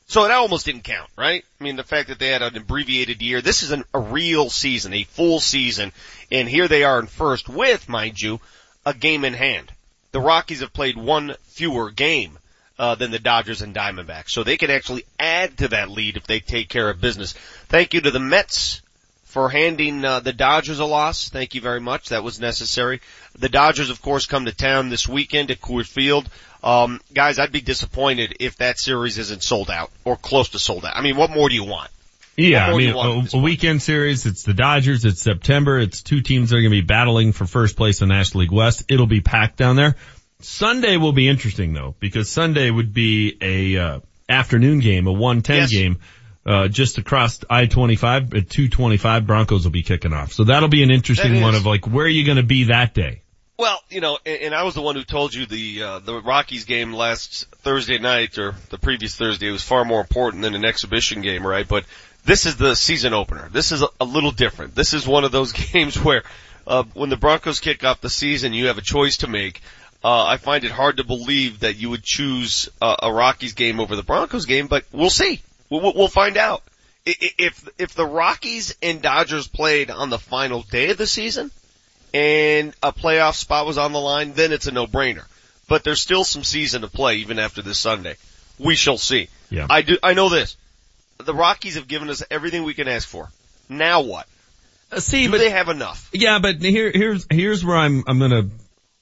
So 0.06 0.22
that 0.24 0.32
almost 0.32 0.66
didn't 0.66 0.82
count, 0.82 1.08
right? 1.16 1.44
I 1.60 1.64
mean, 1.64 1.76
the 1.76 1.84
fact 1.84 2.08
that 2.08 2.18
they 2.18 2.28
had 2.28 2.42
an 2.42 2.56
abbreviated 2.56 3.22
year. 3.22 3.40
This 3.40 3.62
is 3.62 3.70
an, 3.70 3.84
a 3.94 4.00
real 4.00 4.50
season, 4.50 4.92
a 4.92 5.04
full 5.04 5.38
season, 5.38 5.92
and 6.32 6.48
here 6.48 6.66
they 6.66 6.82
are 6.82 6.98
in 6.98 7.06
first 7.06 7.48
with, 7.48 7.88
mind 7.88 8.20
you, 8.20 8.40
a 8.84 8.92
game 8.92 9.24
in 9.24 9.34
hand. 9.34 9.70
The 10.10 10.20
Rockies 10.20 10.60
have 10.60 10.72
played 10.72 10.96
one 10.96 11.36
fewer 11.44 11.92
game 11.92 12.38
uh, 12.76 12.96
than 12.96 13.12
the 13.12 13.20
Dodgers 13.20 13.62
and 13.62 13.72
Diamondbacks, 13.72 14.30
so 14.30 14.42
they 14.42 14.56
can 14.56 14.70
actually 14.70 15.04
add 15.18 15.58
to 15.58 15.68
that 15.68 15.90
lead 15.90 16.16
if 16.16 16.26
they 16.26 16.40
take 16.40 16.68
care 16.68 16.90
of 16.90 17.00
business. 17.00 17.34
Thank 17.68 17.94
you 17.94 18.00
to 18.00 18.10
the 18.10 18.18
Mets 18.18 18.82
for 19.26 19.48
handing 19.48 20.04
uh, 20.04 20.18
the 20.18 20.32
Dodgers 20.32 20.80
a 20.80 20.84
loss. 20.84 21.28
Thank 21.28 21.54
you 21.54 21.60
very 21.60 21.80
much. 21.80 22.08
That 22.08 22.24
was 22.24 22.40
necessary. 22.40 23.00
The 23.38 23.48
Dodgers, 23.48 23.90
of 23.90 24.02
course, 24.02 24.26
come 24.26 24.46
to 24.46 24.52
town 24.52 24.88
this 24.88 25.06
weekend 25.06 25.52
at 25.52 25.60
Coors 25.60 25.86
Field. 25.86 26.28
Um, 26.62 27.00
guys, 27.14 27.38
I'd 27.38 27.52
be 27.52 27.60
disappointed 27.60 28.36
if 28.40 28.56
that 28.56 28.78
series 28.78 29.18
isn't 29.18 29.42
sold 29.42 29.70
out 29.70 29.90
or 30.04 30.16
close 30.16 30.50
to 30.50 30.58
sold 30.58 30.84
out. 30.84 30.96
I 30.96 31.00
mean, 31.02 31.16
what 31.16 31.30
more 31.30 31.48
do 31.48 31.54
you 31.54 31.64
want? 31.64 31.90
Yeah, 32.36 32.66
I 32.66 32.76
mean, 32.76 32.88
you 32.88 32.94
want 32.94 33.18
at 33.18 33.24
this 33.24 33.34
a, 33.34 33.38
a 33.38 33.40
weekend 33.40 33.82
series. 33.82 34.24
It's 34.26 34.44
the 34.44 34.54
Dodgers. 34.54 35.04
It's 35.04 35.20
September. 35.20 35.78
It's 35.78 36.02
two 36.02 36.20
teams 36.22 36.50
that 36.50 36.56
are 36.56 36.60
going 36.60 36.70
to 36.72 36.76
be 36.80 36.86
battling 36.86 37.32
for 37.32 37.46
first 37.46 37.76
place 37.76 38.00
in 38.00 38.08
the 38.08 38.14
National 38.14 38.42
League 38.42 38.52
West. 38.52 38.84
It'll 38.88 39.06
be 39.06 39.20
packed 39.20 39.56
down 39.56 39.76
there. 39.76 39.96
Sunday 40.40 40.96
will 40.96 41.12
be 41.12 41.28
interesting 41.28 41.74
though, 41.74 41.94
because 42.00 42.30
Sunday 42.30 42.70
would 42.70 42.94
be 42.94 43.36
a 43.42 43.76
uh, 43.76 44.00
afternoon 44.28 44.80
game, 44.80 45.06
a 45.06 45.12
110 45.12 45.56
Yes. 45.56 45.70
game. 45.72 45.98
uh, 46.46 46.68
just 46.68 46.96
across 46.96 47.40
I-25 47.50 48.34
at 48.34 48.48
225, 48.48 49.26
Broncos 49.26 49.64
will 49.64 49.70
be 49.72 49.82
kicking 49.82 50.14
off. 50.14 50.32
So 50.32 50.44
that'll 50.44 50.70
be 50.70 50.82
an 50.82 50.90
interesting 50.90 51.34
That 51.34 51.42
one 51.42 51.54
is. 51.54 51.60
of 51.60 51.66
like, 51.66 51.86
where 51.86 52.06
are 52.06 52.08
you 52.08 52.24
going 52.24 52.38
to 52.38 52.42
be 52.42 52.64
that 52.64 52.94
day? 52.94 53.20
Well, 53.60 53.78
you 53.90 54.00
know, 54.00 54.18
and, 54.24 54.40
and 54.40 54.54
I 54.54 54.62
was 54.62 54.72
the 54.72 54.80
one 54.80 54.96
who 54.96 55.04
told 55.04 55.34
you 55.34 55.44
the 55.44 55.82
uh, 55.82 55.98
the 55.98 56.18
Rockies 56.22 56.64
game 56.64 56.94
last 56.94 57.44
Thursday 57.56 57.98
night 57.98 58.38
or 58.38 58.54
the 58.70 58.78
previous 58.78 59.14
Thursday 59.14 59.50
was 59.50 59.62
far 59.62 59.84
more 59.84 60.00
important 60.00 60.42
than 60.42 60.54
an 60.54 60.64
exhibition 60.64 61.20
game, 61.20 61.46
right? 61.46 61.68
But 61.68 61.84
this 62.24 62.46
is 62.46 62.56
the 62.56 62.74
season 62.74 63.12
opener. 63.12 63.50
This 63.52 63.70
is 63.70 63.82
a, 63.82 63.88
a 64.00 64.06
little 64.06 64.30
different. 64.30 64.74
This 64.74 64.94
is 64.94 65.06
one 65.06 65.24
of 65.24 65.30
those 65.30 65.52
games 65.72 66.02
where 66.02 66.22
uh, 66.66 66.84
when 66.94 67.10
the 67.10 67.18
Broncos 67.18 67.60
kick 67.60 67.84
off 67.84 68.00
the 68.00 68.08
season, 68.08 68.54
you 68.54 68.68
have 68.68 68.78
a 68.78 68.82
choice 68.82 69.18
to 69.18 69.26
make. 69.26 69.60
Uh, 70.02 70.24
I 70.24 70.38
find 70.38 70.64
it 70.64 70.70
hard 70.70 70.96
to 70.96 71.04
believe 71.04 71.60
that 71.60 71.76
you 71.76 71.90
would 71.90 72.02
choose 72.02 72.70
uh, 72.80 72.96
a 73.02 73.12
Rockies 73.12 73.52
game 73.52 73.78
over 73.78 73.94
the 73.94 74.02
Broncos 74.02 74.46
game, 74.46 74.68
but 74.68 74.86
we'll 74.90 75.10
see. 75.10 75.42
We'll, 75.68 75.82
we'll- 75.82 76.08
find 76.08 76.38
out. 76.38 76.62
If 77.04 77.68
if 77.76 77.94
the 77.94 78.06
Rockies 78.06 78.74
and 78.82 79.02
Dodgers 79.02 79.48
played 79.48 79.90
on 79.90 80.08
the 80.08 80.18
final 80.18 80.62
day 80.62 80.90
of 80.90 80.96
the 80.96 81.06
season, 81.06 81.50
and 82.14 82.74
a 82.82 82.92
playoff 82.92 83.34
spot 83.34 83.66
was 83.66 83.78
on 83.78 83.92
the 83.92 84.00
line, 84.00 84.32
then 84.32 84.52
it's 84.52 84.66
a 84.66 84.72
no-brainer. 84.72 85.24
But 85.68 85.84
there's 85.84 86.00
still 86.00 86.24
some 86.24 86.44
season 86.44 86.82
to 86.82 86.88
play 86.88 87.16
even 87.16 87.38
after 87.38 87.62
this 87.62 87.78
Sunday. 87.78 88.16
We 88.58 88.74
shall 88.74 88.98
see. 88.98 89.28
Yeah. 89.50 89.66
I 89.70 89.82
do, 89.82 89.98
I 90.02 90.14
know 90.14 90.28
this. 90.28 90.56
The 91.18 91.34
Rockies 91.34 91.76
have 91.76 91.86
given 91.88 92.10
us 92.10 92.22
everything 92.30 92.64
we 92.64 92.74
can 92.74 92.88
ask 92.88 93.08
for. 93.08 93.28
Now 93.68 94.00
what? 94.02 94.26
Uh, 94.90 95.00
see, 95.00 95.24
do 95.24 95.32
but- 95.32 95.38
they 95.38 95.50
have 95.50 95.68
enough? 95.68 96.10
Yeah, 96.12 96.38
but 96.40 96.56
here, 96.60 96.90
here's, 96.92 97.26
here's 97.30 97.64
where 97.64 97.76
I'm, 97.76 98.04
I'm 98.06 98.18
gonna 98.18 98.48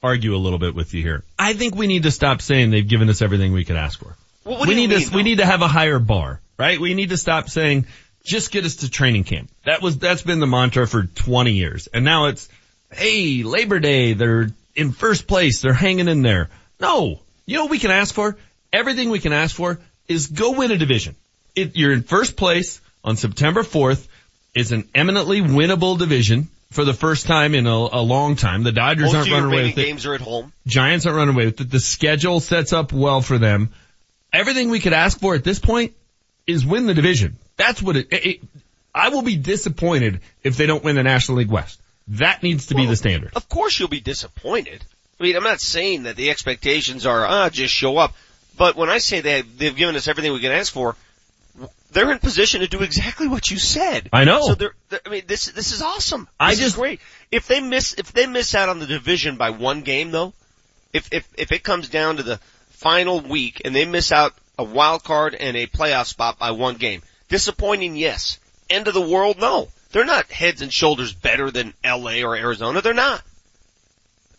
argue 0.02 0.34
a 0.34 0.38
little 0.38 0.58
bit 0.58 0.74
with 0.74 0.94
you 0.94 1.02
here. 1.02 1.24
I 1.38 1.54
think 1.54 1.74
we 1.74 1.86
need 1.86 2.04
to 2.04 2.10
stop 2.10 2.42
saying 2.42 2.70
they've 2.70 2.86
given 2.86 3.08
us 3.08 3.22
everything 3.22 3.52
we 3.52 3.64
could 3.64 3.76
ask 3.76 3.98
for. 3.98 4.14
Well, 4.44 4.58
what 4.58 4.68
we 4.68 4.74
need 4.74 4.90
mean, 4.90 5.08
to, 5.08 5.14
we 5.14 5.22
need 5.22 5.38
to 5.38 5.46
have 5.46 5.62
a 5.62 5.68
higher 5.68 5.98
bar, 5.98 6.40
right? 6.58 6.80
We 6.80 6.94
need 6.94 7.10
to 7.10 7.16
stop 7.16 7.48
saying, 7.48 7.86
just 8.24 8.50
get 8.50 8.64
us 8.64 8.76
to 8.76 8.90
training 8.90 9.24
camp. 9.24 9.50
That 9.64 9.82
was, 9.82 9.98
that's 9.98 10.22
been 10.22 10.40
the 10.40 10.46
mantra 10.46 10.86
for 10.86 11.04
20 11.04 11.52
years. 11.52 11.86
And 11.88 12.04
now 12.04 12.26
it's, 12.26 12.48
hey, 12.92 13.42
Labor 13.42 13.78
Day, 13.80 14.12
they're 14.14 14.48
in 14.74 14.92
first 14.92 15.26
place, 15.26 15.60
they're 15.60 15.72
hanging 15.72 16.08
in 16.08 16.22
there. 16.22 16.50
No. 16.80 17.20
You 17.46 17.56
know 17.56 17.62
what 17.64 17.70
we 17.70 17.78
can 17.78 17.90
ask 17.90 18.14
for? 18.14 18.36
Everything 18.72 19.10
we 19.10 19.18
can 19.18 19.32
ask 19.32 19.54
for 19.56 19.80
is 20.06 20.26
go 20.28 20.52
win 20.52 20.70
a 20.70 20.76
division. 20.76 21.16
It, 21.54 21.76
you're 21.76 21.92
in 21.92 22.02
first 22.02 22.36
place 22.36 22.80
on 23.02 23.16
September 23.16 23.62
4th. 23.62 24.06
It's 24.54 24.70
an 24.70 24.88
eminently 24.94 25.40
winnable 25.40 25.98
division 25.98 26.48
for 26.70 26.84
the 26.84 26.94
first 26.94 27.26
time 27.26 27.54
in 27.54 27.66
a, 27.66 27.70
a 27.70 28.02
long 28.02 28.36
time. 28.36 28.62
The 28.62 28.72
Dodgers 28.72 29.12
Most 29.12 29.14
aren't 29.14 29.30
running 29.30 29.46
away 29.52 29.62
with 29.68 29.78
it. 29.78 29.86
games 29.86 30.06
are 30.06 30.14
at 30.14 30.20
home. 30.20 30.52
Giants 30.66 31.06
aren't 31.06 31.16
running 31.16 31.34
away 31.34 31.46
with 31.46 31.60
it. 31.60 31.70
The 31.70 31.80
schedule 31.80 32.40
sets 32.40 32.72
up 32.72 32.92
well 32.92 33.20
for 33.22 33.38
them. 33.38 33.70
Everything 34.32 34.68
we 34.70 34.80
could 34.80 34.92
ask 34.92 35.18
for 35.18 35.34
at 35.34 35.44
this 35.44 35.58
point 35.58 35.94
is 36.46 36.64
win 36.66 36.86
the 36.86 36.94
division. 36.94 37.36
That's 37.56 37.82
what 37.82 37.96
it, 37.96 38.08
it, 38.12 38.26
it- 38.26 38.40
I 38.94 39.10
will 39.10 39.22
be 39.22 39.36
disappointed 39.36 40.20
if 40.42 40.56
they 40.56 40.66
don't 40.66 40.82
win 40.82 40.96
the 40.96 41.02
National 41.02 41.38
League 41.38 41.50
West. 41.50 41.80
That 42.08 42.42
needs 42.42 42.66
to 42.66 42.74
be 42.74 42.86
the 42.86 42.96
standard. 42.96 43.32
Of 43.36 43.48
course 43.48 43.78
you'll 43.78 43.88
be 43.88 44.00
disappointed. 44.00 44.84
I 45.20 45.24
mean, 45.24 45.36
I'm 45.36 45.42
not 45.42 45.60
saying 45.60 46.04
that 46.04 46.16
the 46.16 46.30
expectations 46.30 47.04
are, 47.06 47.26
ah, 47.26 47.48
just 47.50 47.74
show 47.74 47.98
up. 47.98 48.14
But 48.56 48.76
when 48.76 48.88
I 48.88 48.98
say 48.98 49.20
they, 49.20 49.42
they've 49.42 49.74
given 49.76 49.94
us 49.96 50.08
everything 50.08 50.32
we 50.32 50.40
can 50.40 50.52
ask 50.52 50.72
for, 50.72 50.96
they're 51.90 52.10
in 52.12 52.18
position 52.18 52.60
to 52.60 52.68
do 52.68 52.82
exactly 52.82 53.28
what 53.28 53.50
you 53.50 53.58
said. 53.58 54.08
I 54.12 54.24
know. 54.24 54.42
So 54.42 54.54
they're, 54.54 54.74
they're- 54.90 55.00
I 55.06 55.08
mean, 55.08 55.22
this, 55.26 55.46
this 55.46 55.72
is 55.72 55.82
awesome. 55.82 56.28
I 56.38 56.50
This 56.50 56.58
is 56.60 56.64
just- 56.66 56.76
great. 56.76 57.00
If 57.30 57.46
they 57.46 57.60
miss, 57.60 57.94
if 57.94 58.12
they 58.12 58.26
miss 58.26 58.54
out 58.54 58.68
on 58.68 58.78
the 58.78 58.86
division 58.86 59.36
by 59.36 59.50
one 59.50 59.82
game 59.82 60.10
though, 60.10 60.32
if, 60.92 61.08
if, 61.12 61.28
if 61.36 61.52
it 61.52 61.62
comes 61.62 61.88
down 61.88 62.16
to 62.16 62.22
the 62.22 62.38
final 62.70 63.20
week 63.20 63.62
and 63.64 63.74
they 63.74 63.84
miss 63.84 64.12
out 64.12 64.34
a 64.58 64.64
wild 64.64 65.04
card 65.04 65.34
and 65.34 65.56
a 65.56 65.66
playoff 65.66 66.06
spot 66.06 66.38
by 66.38 66.52
one 66.52 66.76
game, 66.76 67.02
disappointing, 67.28 67.96
yes. 67.96 68.38
End 68.70 68.86
of 68.88 68.94
the 68.94 69.00
world, 69.00 69.38
no. 69.38 69.68
They're 69.92 70.04
not 70.04 70.30
heads 70.30 70.62
and 70.62 70.72
shoulders 70.72 71.12
better 71.12 71.50
than 71.50 71.74
LA 71.84 72.22
or 72.22 72.36
Arizona. 72.36 72.80
They're 72.80 72.94
not. 72.94 73.22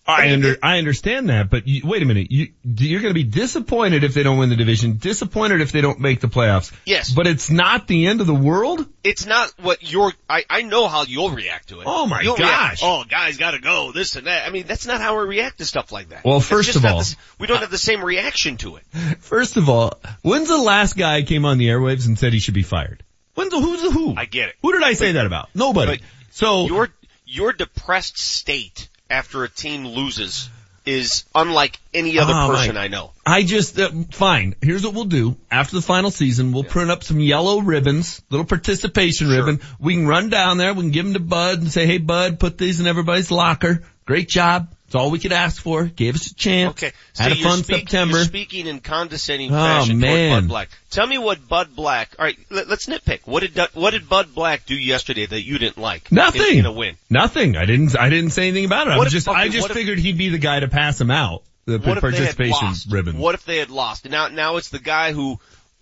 I 0.09 0.33
under, 0.33 0.57
I 0.63 0.79
understand 0.79 1.29
that, 1.29 1.49
but 1.49 1.67
you, 1.67 1.81
wait 1.85 2.01
a 2.01 2.05
minute. 2.05 2.31
You, 2.31 2.47
you're 2.63 3.01
going 3.01 3.13
to 3.13 3.19
be 3.19 3.23
disappointed 3.23 4.03
if 4.03 4.13
they 4.15 4.23
don't 4.23 4.39
win 4.39 4.49
the 4.49 4.55
division, 4.55 4.97
disappointed 4.97 5.61
if 5.61 5.71
they 5.71 5.81
don't 5.81 5.99
make 5.99 6.19
the 6.19 6.27
playoffs. 6.27 6.73
Yes. 6.85 7.11
But 7.11 7.27
it's 7.27 7.51
not 7.51 7.87
the 7.87 8.07
end 8.07 8.19
of 8.21 8.27
the 8.27 8.33
world? 8.33 8.87
It's 9.03 9.25
not 9.27 9.53
what 9.61 9.91
you're, 9.91 10.11
I, 10.27 10.45
I 10.49 10.63
know 10.63 10.87
how 10.87 11.03
you'll 11.03 11.29
react 11.29 11.69
to 11.69 11.81
it. 11.81 11.83
Oh 11.87 12.07
my 12.07 12.21
You'll 12.21 12.37
react, 12.37 12.79
gosh. 12.79 12.83
oh, 12.83 13.03
guys 13.07 13.37
gotta 13.37 13.59
go, 13.59 13.91
this 13.91 14.15
and 14.15 14.25
that. 14.25 14.47
I 14.47 14.49
mean, 14.49 14.65
that's 14.65 14.87
not 14.87 14.99
how 14.99 15.19
we 15.19 15.27
react 15.27 15.59
to 15.59 15.65
stuff 15.65 15.91
like 15.91 16.09
that. 16.09 16.25
Well, 16.25 16.39
first 16.39 16.75
of 16.75 16.85
all- 16.85 17.01
the 17.01 17.15
we 17.37 17.45
don't 17.45 17.59
have 17.59 17.71
the 17.71 17.77
same 17.77 18.03
reaction 18.03 18.57
to 18.57 18.77
it. 18.77 18.83
First 19.19 19.57
of 19.57 19.69
all, 19.69 19.99
when's 20.23 20.47
the 20.47 20.57
last 20.57 20.97
guy 20.97 21.21
came 21.21 21.45
on 21.45 21.57
the 21.59 21.67
airwaves 21.67 22.07
and 22.07 22.17
said 22.17 22.33
he 22.33 22.39
should 22.39 22.53
be 22.55 22.63
fired? 22.63 23.03
When's 23.39 23.51
the, 23.51 23.59
who's 23.61 23.81
the 23.81 23.91
who? 23.91 24.15
I 24.17 24.25
get 24.25 24.49
it. 24.49 24.55
Who 24.61 24.73
did 24.73 24.83
I 24.83 24.91
say 24.93 25.13
that 25.13 25.25
about? 25.25 25.47
Nobody. 25.55 25.93
But 25.93 25.99
so 26.31 26.65
your, 26.65 26.89
your 27.25 27.53
depressed 27.53 28.17
state 28.17 28.89
after 29.09 29.45
a 29.45 29.49
team 29.49 29.87
loses 29.87 30.49
is 30.85 31.23
unlike 31.33 31.79
any 31.93 32.19
other 32.19 32.33
Oh, 32.35 32.49
person 32.49 32.75
my- 32.75 32.81
I 32.81 32.87
know. 32.89 33.13
I 33.25 33.43
just, 33.43 33.79
uh, 33.79 33.91
fine. 34.11 34.55
Here's 34.61 34.83
what 34.83 34.93
we'll 34.93 35.05
do. 35.05 35.37
After 35.49 35.77
the 35.77 35.81
final 35.81 36.11
season, 36.11 36.51
we'll 36.51 36.65
print 36.65 36.91
up 36.91 37.01
some 37.01 37.21
yellow 37.21 37.61
ribbons, 37.61 38.21
little 38.29 38.45
participation 38.45 39.29
ribbon. 39.29 39.61
We 39.79 39.93
can 39.93 40.05
run 40.05 40.29
down 40.29 40.57
there, 40.57 40.73
we 40.73 40.81
can 40.81 40.91
give 40.91 41.05
them 41.05 41.13
to 41.13 41.21
Bud 41.21 41.59
and 41.59 41.71
say, 41.71 41.85
hey 41.85 41.97
Bud, 41.99 42.41
put 42.41 42.57
these 42.57 42.81
in 42.81 42.87
everybody's 42.87 43.31
locker. 43.31 43.83
Great 44.05 44.27
job. 44.27 44.75
It's 44.89 44.95
all 44.95 45.11
we 45.11 45.19
could 45.19 45.31
ask 45.33 45.61
for. 45.61 45.83
Gave 45.85 46.15
us 46.15 46.31
a 46.31 46.33
chance. 46.33 46.71
Okay. 46.71 46.91
Had 47.15 47.31
a 47.31 47.35
you're 47.37 47.47
fun 47.47 47.63
speak- 47.63 47.81
September. 47.81 48.17
You're 48.17 48.25
speaking 48.25 48.65
in 48.65 48.79
condescending 48.79 49.51
Oh, 49.51 49.53
fashion 49.53 49.99
man. 49.99 50.29
toward 50.31 50.41
Bud 50.41 50.47
Black. 50.49 50.69
Tell 50.89 51.05
me 51.05 51.19
what 51.19 51.47
Bud 51.47 51.75
Black, 51.75 52.15
alright, 52.17 52.39
let, 52.49 52.67
us 52.71 52.87
nitpick. 52.87 53.19
What 53.25 53.41
did, 53.41 53.55
what 53.75 53.91
did 53.91 54.09
Bud 54.09 54.33
Black 54.33 54.65
do 54.65 54.73
yesterday 54.73 55.27
that 55.27 55.43
you 55.43 55.59
didn't 55.59 55.77
like? 55.77 56.11
Nothing. 56.11 56.53
In, 56.53 56.57
in 56.61 56.65
a 56.65 56.71
win. 56.71 56.95
Nothing. 57.07 57.55
I 57.55 57.65
didn't, 57.65 57.95
I 57.99 58.09
didn't 58.09 58.31
say 58.31 58.47
anything 58.47 58.65
about 58.65 58.87
it. 58.87 58.93
I 58.93 58.97
What 58.97 59.03
was 59.05 59.13
if- 59.13 59.25
just, 59.25 59.27
I 59.29 59.47
just 59.49 59.61
what 59.61 59.69
if- 59.71 59.77
figured 59.77 59.99
he'd 59.99 60.17
be 60.17 60.29
the 60.29 60.39
guy 60.39 60.59
to 60.61 60.67
pass 60.67 60.99
him 60.99 61.11
out. 61.11 61.43
The 61.65 61.77
What 61.77 61.81
if 61.81 61.85
they 61.85 61.91
had 61.91 62.01
participation 62.01 62.67
lost? 62.67 62.91
ribbon. 62.91 63.19
What 63.19 63.35
if 63.35 63.45
they 63.45 63.57
had 63.57 63.69
lost? 63.69 64.09
Now, 64.09 64.29
now 64.29 64.55
it's 64.57 64.69
the 64.69 64.79
guy 64.79 65.11
who 65.13 65.39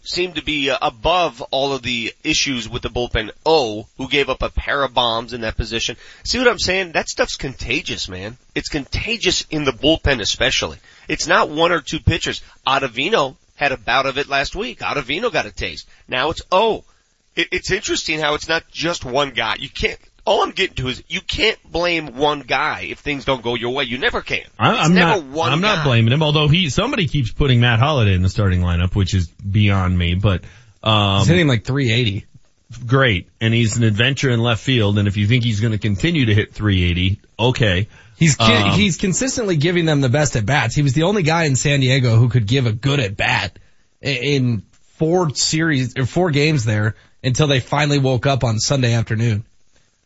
seemed 0.07 0.35
to 0.35 0.43
be 0.43 0.69
uh, 0.69 0.77
above 0.81 1.41
all 1.51 1.73
of 1.73 1.81
the 1.81 2.13
issues 2.23 2.67
with 2.69 2.81
the 2.81 2.89
bullpen. 2.89 3.31
O, 3.45 3.87
who 3.97 4.07
gave 4.07 4.29
up 4.29 4.41
a 4.41 4.49
pair 4.49 4.83
of 4.83 4.93
bombs 4.93 5.33
in 5.33 5.41
that 5.41 5.57
position. 5.57 5.97
See 6.23 6.37
what 6.39 6.47
I'm 6.47 6.59
saying? 6.59 6.93
That 6.93 7.09
stuff's 7.09 7.35
contagious, 7.35 8.07
man. 8.07 8.37
It's 8.55 8.69
contagious 8.69 9.45
in 9.49 9.65
the 9.65 9.71
bullpen 9.71 10.21
especially. 10.21 10.77
It's 11.07 11.27
not 11.27 11.49
one 11.49 11.71
or 11.71 11.81
two 11.81 11.99
pitchers. 11.99 12.41
Ottavino 12.65 13.35
had 13.55 13.71
a 13.71 13.77
bout 13.77 14.05
of 14.05 14.17
it 14.17 14.27
last 14.27 14.55
week. 14.55 14.79
Ottavino 14.79 15.31
got 15.31 15.45
a 15.45 15.51
taste. 15.51 15.87
Now 16.07 16.29
it's 16.29 16.41
O. 16.51 16.83
It, 17.35 17.49
it's 17.51 17.71
interesting 17.71 18.19
how 18.19 18.35
it's 18.35 18.47
not 18.47 18.69
just 18.71 19.05
one 19.05 19.31
guy. 19.31 19.55
You 19.59 19.69
can't, 19.69 19.99
all 20.27 20.43
I'm 20.43 20.51
getting 20.51 20.75
to 20.75 20.89
is 20.89 21.01
you 21.07 21.21
can't 21.21 21.57
blame 21.71 22.17
one 22.17 22.41
guy 22.41 22.81
if 22.89 22.99
things 22.99 23.23
don't 23.25 23.41
go 23.41 23.55
your 23.55 23.73
way. 23.73 23.85
You 23.85 23.97
never 23.97 24.21
can. 24.21 24.43
I, 24.59 24.71
It's 24.73 24.85
I'm 24.89 24.93
never 24.93 25.21
not. 25.21 25.23
one 25.31 25.51
I'm 25.53 25.61
guy. 25.61 25.75
not 25.75 25.85
blaming 25.85 26.11
him. 26.13 26.21
Although 26.21 26.47
he, 26.49 26.69
somebody 26.69 27.07
keeps 27.07 27.31
putting 27.31 27.61
Matt 27.61 27.79
Holliday 27.79 28.13
in 28.13 28.21
the 28.21 28.29
starting 28.29 28.59
lineup, 28.61 28.93
which 28.93 29.13
is 29.13 29.27
beyond 29.29 29.97
me. 29.97 30.15
But 30.15 30.43
um, 30.83 31.19
He's 31.19 31.27
hitting 31.27 31.47
like 31.47 31.63
380. 31.63 32.25
great, 32.85 33.29
and 33.39 33.53
he's 33.53 33.77
an 33.77 33.83
adventure 33.83 34.29
in 34.29 34.41
left 34.41 34.61
field. 34.61 34.99
And 34.99 35.07
if 35.07 35.15
you 35.17 35.27
think 35.27 35.43
he's 35.45 35.61
going 35.61 35.71
to 35.73 35.79
continue 35.79 36.25
to 36.25 36.33
hit 36.33 36.53
380, 36.53 37.21
okay. 37.39 37.87
He's 38.17 38.37
Um, 38.39 38.71
he's 38.71 38.97
consistently 38.97 39.55
giving 39.55 39.85
them 39.85 40.01
the 40.01 40.09
best 40.09 40.35
at 40.35 40.45
bats. 40.45 40.75
He 40.75 40.81
was 40.81 40.93
the 40.93 41.03
only 41.03 41.23
guy 41.23 41.45
in 41.45 41.55
San 41.55 41.79
Diego 41.79 42.15
who 42.17 42.29
could 42.29 42.47
give 42.47 42.65
a 42.65 42.71
good 42.73 42.99
at 42.99 43.15
bat 43.15 43.57
in 44.01 44.63
four 44.97 45.33
series 45.35 45.97
or 45.97 46.05
four 46.05 46.31
games 46.31 46.65
there 46.65 46.95
until 47.23 47.47
they 47.47 47.59
finally 47.59 47.99
woke 47.99 48.25
up 48.25 48.43
on 48.43 48.59
Sunday 48.59 48.93
afternoon. 48.93 49.45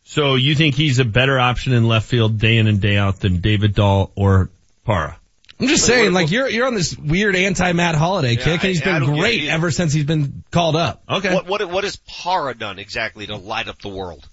So 0.04 0.34
you 0.34 0.54
think 0.54 0.74
he's 0.74 0.98
a 0.98 1.04
better 1.04 1.38
option 1.38 1.72
in 1.72 1.86
left 1.86 2.08
field 2.08 2.38
day 2.38 2.58
in 2.58 2.66
and 2.66 2.80
day 2.80 2.96
out 2.96 3.20
than 3.20 3.40
David 3.40 3.74
Dahl 3.74 4.10
or 4.16 4.50
Parra? 4.84 5.18
I'm 5.60 5.68
just 5.68 5.86
saying, 5.86 6.12
like 6.12 6.30
you're 6.32 6.48
you're 6.48 6.66
on 6.66 6.74
this 6.74 6.96
weird 6.98 7.36
anti 7.36 7.72
Matt 7.72 7.94
Holliday 7.94 8.34
kick, 8.34 8.46
and 8.46 8.62
he's 8.62 8.82
I- 8.82 8.96
I 8.96 8.98
been 8.98 9.08
don't 9.08 9.18
great 9.18 9.44
ever 9.48 9.70
since 9.70 9.92
he's 9.92 10.04
been 10.04 10.42
called 10.50 10.74
up. 10.74 11.02
Okay. 11.08 11.32
What, 11.32 11.46
what, 11.46 11.70
what 11.70 11.84
has 11.84 11.96
Parra 11.96 12.54
done 12.56 12.80
exactly 12.80 13.26
to 13.28 13.36
light 13.36 13.68
up 13.68 13.80
the 13.80 13.88
world? 13.88 14.28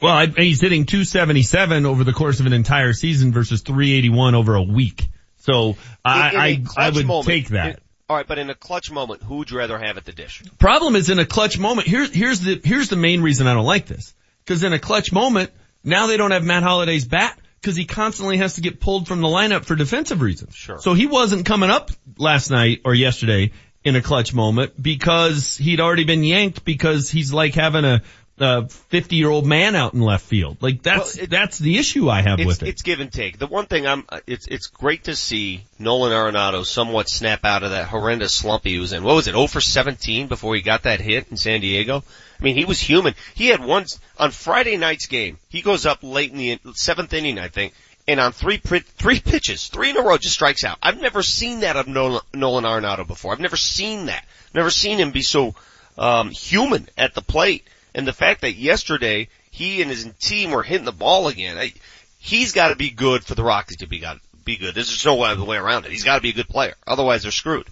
Well, 0.00 0.12
I, 0.12 0.26
he's 0.26 0.60
hitting 0.60 0.84
277 0.84 1.86
over 1.86 2.04
the 2.04 2.12
course 2.12 2.38
of 2.38 2.46
an 2.46 2.52
entire 2.52 2.92
season 2.92 3.32
versus 3.32 3.62
381 3.62 4.34
over 4.34 4.54
a 4.56 4.62
week. 4.62 5.08
So 5.38 5.76
I, 6.04 6.28
In- 6.28 6.34
in 6.34 6.36
a 6.36 6.42
I, 6.42 6.46
I 6.48 6.62
clutch 6.64 6.94
would 6.96 7.06
moment, 7.06 7.26
take 7.26 7.48
that. 7.48 7.66
in- 7.70 7.80
all 8.10 8.16
right, 8.16 8.26
but 8.26 8.38
in 8.38 8.48
a 8.48 8.54
clutch 8.54 8.90
moment, 8.90 9.22
who 9.22 9.36
would 9.38 9.50
you 9.50 9.58
rather 9.58 9.78
have 9.78 9.96
at 9.96 10.04
the 10.04 10.12
dish? 10.12 10.42
Problem 10.58 10.96
is 10.96 11.10
in 11.10 11.18
a 11.18 11.26
clutch 11.26 11.58
moment. 11.58 11.86
Here's 11.88 12.10
here's 12.12 12.40
the 12.40 12.60
here's 12.64 12.88
the 12.88 12.96
main 12.96 13.20
reason 13.22 13.46
I 13.46 13.54
don't 13.54 13.66
like 13.66 13.86
this. 13.86 14.14
Because 14.48 14.62
in 14.62 14.72
a 14.72 14.78
clutch 14.78 15.12
moment, 15.12 15.50
now 15.84 16.06
they 16.06 16.16
don't 16.16 16.30
have 16.30 16.42
Matt 16.42 16.62
Holliday's 16.62 17.04
bat 17.04 17.38
because 17.60 17.76
he 17.76 17.84
constantly 17.84 18.38
has 18.38 18.54
to 18.54 18.62
get 18.62 18.80
pulled 18.80 19.06
from 19.06 19.20
the 19.20 19.28
lineup 19.28 19.66
for 19.66 19.76
defensive 19.76 20.22
reasons. 20.22 20.54
Sure. 20.54 20.78
So 20.80 20.94
he 20.94 21.06
wasn't 21.06 21.44
coming 21.44 21.68
up 21.68 21.90
last 22.16 22.50
night 22.50 22.80
or 22.86 22.94
yesterday 22.94 23.52
in 23.84 23.94
a 23.94 24.00
clutch 24.00 24.32
moment 24.32 24.80
because 24.80 25.58
he'd 25.58 25.80
already 25.80 26.04
been 26.04 26.24
yanked 26.24 26.64
because 26.64 27.10
he's 27.10 27.30
like 27.30 27.54
having 27.54 27.84
a 27.84 28.02
a 28.40 28.68
50 28.68 29.16
year 29.16 29.28
old 29.28 29.44
man 29.44 29.74
out 29.74 29.94
in 29.94 30.00
left 30.00 30.24
field. 30.24 30.62
Like 30.62 30.80
that's, 30.80 31.26
that's 31.26 31.58
the 31.58 31.76
issue 31.76 32.08
I 32.08 32.22
have 32.22 32.38
with 32.38 32.62
it. 32.62 32.68
It's 32.68 32.82
give 32.82 33.00
and 33.00 33.12
take. 33.12 33.36
The 33.36 33.48
one 33.48 33.66
thing 33.66 33.84
I'm, 33.84 34.04
it's, 34.28 34.46
it's 34.46 34.68
great 34.68 35.04
to 35.04 35.16
see 35.16 35.64
Nolan 35.78 36.12
Arenado 36.12 36.64
somewhat 36.64 37.08
snap 37.08 37.44
out 37.44 37.64
of 37.64 37.72
that 37.72 37.88
horrendous 37.88 38.32
slump 38.32 38.64
he 38.64 38.78
was 38.78 38.92
in. 38.92 39.02
What 39.02 39.16
was 39.16 39.26
it, 39.26 39.32
0 39.32 39.48
for 39.48 39.60
17 39.60 40.28
before 40.28 40.54
he 40.54 40.62
got 40.62 40.84
that 40.84 41.00
hit 41.00 41.26
in 41.32 41.36
San 41.36 41.60
Diego? 41.60 42.04
I 42.38 42.44
mean, 42.44 42.56
he 42.56 42.64
was 42.64 42.80
human. 42.80 43.14
He 43.34 43.48
had 43.48 43.64
one, 43.64 43.86
on 44.18 44.30
Friday 44.30 44.76
night's 44.76 45.06
game, 45.06 45.38
he 45.48 45.62
goes 45.62 45.86
up 45.86 45.98
late 46.02 46.32
in 46.32 46.60
the 46.62 46.74
seventh 46.74 47.12
inning, 47.12 47.38
I 47.38 47.48
think, 47.48 47.74
and 48.06 48.20
on 48.20 48.32
three, 48.32 48.58
three 48.58 49.20
pitches, 49.20 49.66
three 49.68 49.90
in 49.90 49.96
a 49.96 50.02
row 50.02 50.16
just 50.16 50.34
strikes 50.34 50.64
out. 50.64 50.78
I've 50.82 51.00
never 51.00 51.22
seen 51.22 51.60
that 51.60 51.76
of 51.76 51.88
Nolan, 51.88 52.22
Arenado 52.32 53.06
before. 53.06 53.32
I've 53.32 53.40
never 53.40 53.56
seen 53.56 54.06
that. 54.06 54.24
Never 54.54 54.70
seen 54.70 54.98
him 54.98 55.10
be 55.10 55.22
so, 55.22 55.54
um, 55.98 56.30
human 56.30 56.88
at 56.96 57.14
the 57.14 57.22
plate. 57.22 57.66
And 57.94 58.06
the 58.06 58.12
fact 58.12 58.42
that 58.42 58.54
yesterday 58.54 59.28
he 59.50 59.82
and 59.82 59.90
his 59.90 60.08
team 60.20 60.52
were 60.52 60.62
hitting 60.62 60.84
the 60.84 60.92
ball 60.92 61.28
again, 61.28 61.58
I, 61.58 61.72
he's 62.18 62.52
got 62.52 62.68
to 62.68 62.76
be 62.76 62.90
good 62.90 63.24
for 63.24 63.34
the 63.34 63.44
Rockies 63.44 63.78
to 63.78 63.86
be 63.86 63.98
got 63.98 64.18
be 64.44 64.56
good. 64.56 64.74
There's 64.74 64.88
just 64.88 65.04
no 65.04 65.20
other 65.22 65.44
way 65.44 65.58
around 65.58 65.84
it. 65.84 65.90
He's 65.90 66.04
got 66.04 66.16
to 66.16 66.22
be 66.22 66.30
a 66.30 66.34
good 66.34 66.48
player, 66.48 66.74
otherwise 66.86 67.22
they're 67.22 67.32
screwed. 67.32 67.68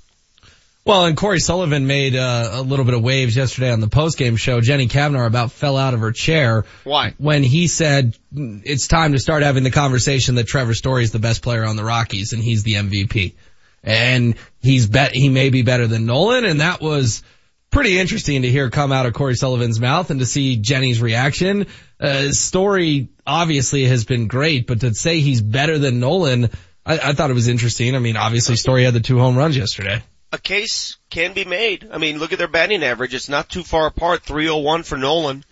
Well, 0.86 1.06
and 1.06 1.16
Cory 1.16 1.40
Sullivan 1.40 1.88
made 1.88 2.14
uh, 2.14 2.50
a 2.52 2.62
little 2.62 2.84
bit 2.84 2.94
of 2.94 3.02
waves 3.02 3.36
yesterday 3.36 3.72
on 3.72 3.80
the 3.80 3.88
postgame 3.88 4.38
show. 4.38 4.60
Jenny 4.60 4.86
Cavnar 4.86 5.26
about 5.26 5.50
fell 5.50 5.76
out 5.76 5.94
of 5.94 6.00
her 6.00 6.12
chair. 6.12 6.64
Why? 6.84 7.12
When 7.18 7.42
he 7.42 7.66
said 7.66 8.16
it's 8.32 8.86
time 8.86 9.10
to 9.10 9.18
start 9.18 9.42
having 9.42 9.64
the 9.64 9.72
conversation 9.72 10.36
that 10.36 10.46
Trevor 10.46 10.74
Story 10.74 11.02
is 11.02 11.10
the 11.10 11.18
best 11.18 11.42
player 11.42 11.64
on 11.64 11.74
the 11.74 11.82
Rockies 11.82 12.32
and 12.32 12.40
he's 12.40 12.62
the 12.62 12.74
MVP. 12.74 13.34
And 13.82 14.36
he's 14.62 14.86
bet 14.86 15.12
he 15.12 15.28
may 15.28 15.50
be 15.50 15.62
better 15.62 15.88
than 15.88 16.06
Nolan, 16.06 16.44
and 16.44 16.60
that 16.60 16.80
was 16.80 17.24
pretty 17.70 17.98
interesting 17.98 18.42
to 18.42 18.48
hear 18.48 18.70
come 18.70 18.92
out 18.92 19.06
of 19.06 19.12
Cory 19.12 19.34
Sullivan's 19.34 19.80
mouth 19.80 20.10
and 20.10 20.20
to 20.20 20.26
see 20.26 20.56
Jenny's 20.56 21.02
reaction. 21.02 21.66
Uh, 21.98 22.30
story 22.30 23.08
obviously 23.26 23.86
has 23.86 24.04
been 24.04 24.28
great, 24.28 24.68
but 24.68 24.82
to 24.82 24.94
say 24.94 25.18
he's 25.18 25.42
better 25.42 25.80
than 25.80 25.98
Nolan, 25.98 26.50
I, 26.84 26.98
I 26.98 27.12
thought 27.12 27.30
it 27.30 27.34
was 27.34 27.48
interesting. 27.48 27.96
I 27.96 27.98
mean, 27.98 28.16
obviously 28.16 28.54
Story 28.54 28.84
had 28.84 28.94
the 28.94 29.00
two 29.00 29.18
home 29.18 29.36
runs 29.36 29.56
yesterday. 29.56 30.00
A 30.32 30.38
case 30.38 30.96
can 31.08 31.34
be 31.34 31.44
made. 31.44 31.88
I 31.92 31.98
mean, 31.98 32.18
look 32.18 32.32
at 32.32 32.38
their 32.38 32.48
batting 32.48 32.82
average. 32.82 33.14
It's 33.14 33.28
not 33.28 33.48
too 33.48 33.62
far 33.62 33.86
apart. 33.86 34.22
301 34.22 34.82
for 34.82 34.98
Nolan. 34.98 35.44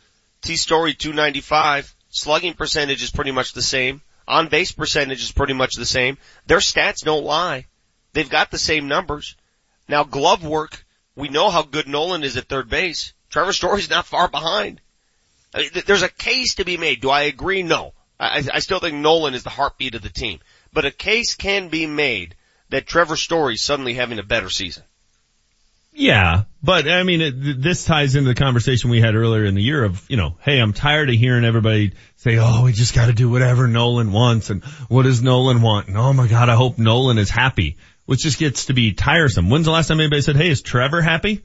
T 0.43 0.57
Story 0.57 0.95
295. 0.95 1.95
Slugging 2.11 2.55
percentage 2.55 3.03
is 3.03 3.11
pretty 3.11 3.31
much 3.31 3.53
the 3.53 3.63
same. 3.63 4.03
On 4.27 4.49
base 4.49 4.73
percentage 4.73 5.23
is 5.23 5.33
pretty 5.33 5.53
much 5.53 5.75
the 5.75 5.87
same. 5.87 6.19
Their 6.47 6.59
stats 6.59 7.05
don't 7.05 7.25
lie. 7.25 7.67
They've 8.13 8.29
got 8.29 8.51
the 8.51 8.59
same 8.59 8.89
numbers. 8.89 9.37
Now 9.89 10.05
glove 10.05 10.45
work, 10.45 10.85
we 11.15 11.29
know 11.29 11.51
how 11.51 11.63
good 11.63 11.87
Nolan 11.87 12.25
is 12.25 12.37
at 12.37 12.49
third 12.49 12.69
base. 12.69 13.13
Trevor 13.31 13.53
Story's 13.53 13.91
not 13.91 14.07
far 14.07 14.29
behind. 14.29 14.81
I 15.55 15.59
mean, 15.59 15.71
there's 15.87 16.03
a 16.03 16.09
case 16.09 16.57
to 16.57 16.65
be 16.65 16.77
made. 16.77 17.01
Do 17.01 17.11
I 17.11 17.23
agree? 17.23 17.63
No. 17.63 17.93
I, 18.19 18.43
I 18.53 18.59
still 18.61 18.81
think 18.81 18.97
Nolan 18.97 19.35
is 19.35 19.43
the 19.43 19.51
heartbeat 19.51 19.95
of 19.95 20.03
the 20.03 20.09
team. 20.09 20.41
But 20.73 20.85
a 20.85 20.91
case 20.91 21.35
can 21.35 21.69
be 21.69 21.87
made 21.87 22.35
that 22.71 22.87
Trevor 22.87 23.17
Story's 23.17 23.63
suddenly 23.63 23.95
having 23.95 24.19
a 24.19 24.23
better 24.23 24.51
season. 24.51 24.85
Yeah, 25.97 26.43
but 26.61 26.89
I 26.89 27.05
mean, 27.05 27.21
it, 27.21 27.63
this 27.63 27.85
ties 27.85 28.17
into 28.17 28.29
the 28.29 28.35
conversation 28.35 28.91
we 28.91 29.01
had 29.01 29.15
earlier 29.15 29.45
in 29.45 29.55
the 29.55 29.63
year 29.63 29.85
of, 29.85 30.05
you 30.11 30.17
know, 30.17 30.37
hey, 30.41 30.59
I'm 30.59 30.73
tired 30.73 31.09
of 31.09 31.15
hearing 31.15 31.45
everybody 31.45 31.93
say, 32.17 32.37
oh, 32.41 32.65
we 32.65 32.73
just 32.73 32.97
got 32.97 33.07
to 33.07 33.13
do 33.13 33.31
whatever 33.31 33.69
Nolan 33.69 34.11
wants, 34.11 34.51
and 34.51 34.65
what 34.89 35.05
does 35.05 35.23
Nolan 35.23 35.63
want? 35.63 35.87
And 35.87 35.97
oh 35.97 36.13
my 36.13 36.27
God, 36.27 36.49
I 36.49 36.57
hope 36.57 36.79
Nolan 36.79 37.19
is 37.19 37.31
happy, 37.31 37.77
which 38.07 38.21
just 38.21 38.41
gets 38.41 38.67
to 38.67 38.75
be 38.75 38.93
tiresome. 38.93 39.51
When's 39.51 39.67
the 39.67 39.73
last 39.73 39.87
time 39.87 40.01
anybody 40.01 40.23
said, 40.23 40.35
hey, 40.35 40.51
is 40.51 40.63
Trevor 40.63 41.01
happy? 41.01 41.45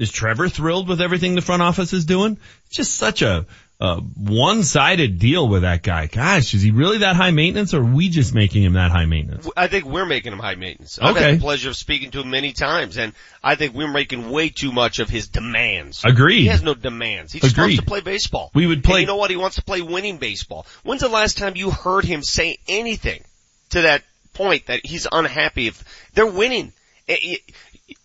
Is 0.00 0.10
Trevor 0.10 0.48
thrilled 0.48 0.88
with 0.88 1.00
everything 1.00 1.36
the 1.36 1.40
front 1.40 1.62
office 1.62 1.92
is 1.92 2.06
doing? 2.06 2.38
It's 2.66 2.76
just 2.76 2.96
such 2.96 3.22
a, 3.22 3.46
a 3.78 3.96
one-sided 4.00 5.18
deal 5.18 5.46
with 5.48 5.62
that 5.62 5.82
guy. 5.82 6.06
Gosh, 6.06 6.54
is 6.54 6.62
he 6.62 6.70
really 6.70 6.98
that 6.98 7.14
high 7.14 7.30
maintenance, 7.30 7.74
or 7.74 7.80
are 7.80 7.84
we 7.84 8.08
just 8.08 8.34
making 8.34 8.62
him 8.62 8.72
that 8.72 8.90
high 8.90 9.04
maintenance? 9.04 9.46
I 9.54 9.66
think 9.66 9.84
we're 9.84 10.06
making 10.06 10.32
him 10.32 10.38
high 10.38 10.54
maintenance. 10.54 10.98
I've 11.00 11.14
Okay. 11.14 11.24
had 11.24 11.36
the 11.36 11.40
pleasure 11.42 11.68
of 11.68 11.76
speaking 11.76 12.10
to 12.12 12.20
him 12.20 12.30
many 12.30 12.52
times, 12.52 12.96
and 12.96 13.12
I 13.44 13.54
think 13.54 13.74
we're 13.74 13.92
making 13.92 14.30
way 14.30 14.48
too 14.48 14.72
much 14.72 14.98
of 14.98 15.10
his 15.10 15.28
demands. 15.28 16.02
Agreed. 16.04 16.40
He 16.40 16.46
has 16.46 16.62
no 16.62 16.72
demands. 16.72 17.32
He 17.34 17.40
just 17.40 17.58
wants 17.58 17.76
to 17.76 17.82
play 17.82 18.00
baseball. 18.00 18.50
We 18.54 18.66
would 18.66 18.82
play- 18.82 18.94
And 18.94 19.00
you 19.02 19.06
know 19.08 19.16
what? 19.16 19.30
He 19.30 19.36
wants 19.36 19.56
to 19.56 19.62
play 19.62 19.82
winning 19.82 20.16
baseball. 20.16 20.66
When's 20.82 21.02
the 21.02 21.08
last 21.08 21.36
time 21.36 21.54
you 21.56 21.70
heard 21.70 22.06
him 22.06 22.22
say 22.22 22.56
anything 22.68 23.22
to 23.70 23.82
that 23.82 24.04
point 24.32 24.66
that 24.66 24.86
he's 24.86 25.06
unhappy 25.12 25.66
if 25.66 25.84
they're 26.14 26.26
winning? 26.26 26.72
Eh, 27.08 27.16
eh, 27.22 27.36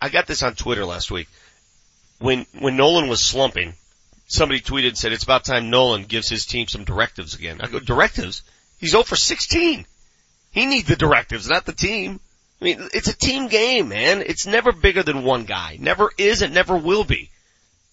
I 0.02 0.10
got 0.10 0.28
this 0.28 0.44
on 0.44 0.56
Twitter 0.56 0.86
last 0.86 1.12
week. 1.12 1.28
When 2.20 2.46
when 2.60 2.76
Nolan 2.76 3.08
was 3.08 3.22
slumping, 3.22 3.74
somebody 4.32 4.62
tweeted 4.62 4.89
and 4.89 4.98
said 4.98 5.13
it's 5.13 5.24
about 5.24 5.44
time 5.44 5.70
Nolan 5.70 6.04
gives 6.04 6.30
his 6.30 6.46
team 6.46 6.67
some 6.67 6.84
directives 6.84 7.36
again. 7.36 7.60
I 7.62 7.67
go 7.67 7.80
directives. 7.80 8.44
He's 8.80 8.91
0 8.91 9.04
for 9.04 9.15
16. 9.15 9.86
He 10.52 10.65
needs 10.65 10.88
the 10.88 10.96
directives, 10.96 11.50
not 11.50 11.65
the 11.65 11.74
team. 11.74 12.20
I 12.62 12.65
mean, 12.65 12.89
it's 12.94 13.08
a 13.08 13.17
team 13.17 13.48
game, 13.48 13.89
man. 13.89 14.22
It's 14.22 14.46
never 14.46 14.72
bigger 14.72 15.04
than 15.04 15.24
one 15.24 15.46
guy. 15.46 15.78
Never 15.80 16.12
is 16.17 16.41
and 16.41 16.54
never 16.54 16.78
will 16.78 17.04
be. 17.04 17.30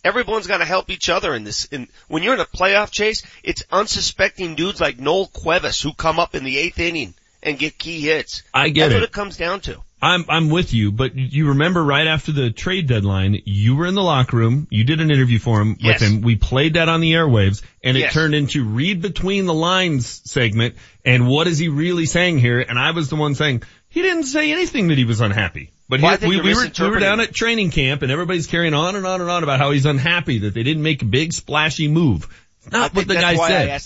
Everyone's 0.04 0.46
got 0.46 0.58
to 0.58 0.64
help 0.64 0.90
each 0.90 1.08
other 1.08 1.34
in 1.34 1.44
this. 1.44 1.64
In, 1.66 1.88
when 2.06 2.22
you're 2.22 2.34
in 2.34 2.40
a 2.40 2.44
playoff 2.46 2.90
chase, 2.90 3.22
it's 3.42 3.64
unsuspecting 3.70 4.54
dudes 4.54 4.80
like 4.80 4.98
Noel 4.98 5.26
Cuevas 5.26 5.80
who 5.80 5.92
come 5.92 6.18
up 6.20 6.34
in 6.34 6.44
the 6.44 6.58
eighth 6.58 6.78
inning 6.78 7.14
and 7.42 7.58
get 7.58 7.78
key 7.78 8.00
hits. 8.00 8.42
I 8.54 8.68
get 8.68 8.82
That's 8.82 8.92
it. 8.92 8.96
what 8.96 9.04
it 9.04 9.12
comes 9.12 9.36
down 9.36 9.60
to. 9.62 9.82
I'm 10.00 10.24
I'm 10.28 10.48
with 10.48 10.72
you, 10.72 10.92
but 10.92 11.16
you 11.16 11.48
remember 11.48 11.82
right 11.84 12.06
after 12.06 12.30
the 12.30 12.50
trade 12.50 12.86
deadline, 12.86 13.42
you 13.44 13.74
were 13.74 13.86
in 13.86 13.94
the 13.94 14.02
locker 14.02 14.36
room, 14.36 14.68
you 14.70 14.84
did 14.84 15.00
an 15.00 15.10
interview 15.10 15.38
for 15.38 15.60
him 15.60 15.76
Yes. 15.80 16.00
with 16.00 16.10
him. 16.10 16.20
We 16.20 16.36
played 16.36 16.74
that 16.74 16.88
on 16.88 17.00
the 17.00 17.12
airwaves, 17.12 17.62
and 17.82 17.96
it 17.96 18.00
Yes. 18.00 18.12
turned 18.12 18.34
into 18.34 18.64
read 18.64 19.02
between 19.02 19.46
the 19.46 19.54
lines 19.54 20.20
segment. 20.24 20.76
And 21.04 21.26
what 21.26 21.48
is 21.48 21.58
he 21.58 21.68
really 21.68 22.06
saying 22.06 22.38
here? 22.38 22.60
And 22.60 22.78
I 22.78 22.92
was 22.92 23.08
the 23.08 23.16
one 23.16 23.34
saying 23.34 23.62
he 23.88 24.02
didn't 24.02 24.24
say 24.24 24.52
anything 24.52 24.88
that 24.88 24.98
he 24.98 25.04
was 25.04 25.20
unhappy. 25.20 25.70
But 25.88 26.00
Well, 26.02 26.12
I 26.12 26.16
he, 26.18 26.26
we, 26.26 26.40
we 26.42 26.54
were 26.54 26.70
we 26.78 26.88
were 26.90 26.98
down 27.00 27.20
at 27.20 27.32
training 27.34 27.70
camp, 27.70 28.02
and 28.02 28.12
everybody's 28.12 28.46
carrying 28.46 28.74
on 28.74 28.94
and 28.94 29.06
on 29.06 29.20
and 29.20 29.30
on 29.30 29.42
about 29.42 29.58
how 29.58 29.70
he's 29.72 29.86
unhappy 29.86 30.40
that 30.40 30.54
they 30.54 30.62
didn't 30.62 30.82
make 30.82 31.02
a 31.02 31.06
big 31.06 31.32
splashy 31.32 31.88
move. 31.88 32.28
Not 32.70 32.94
what 32.94 33.08
the 33.08 33.14
guy 33.14 33.34
said. 33.48 33.80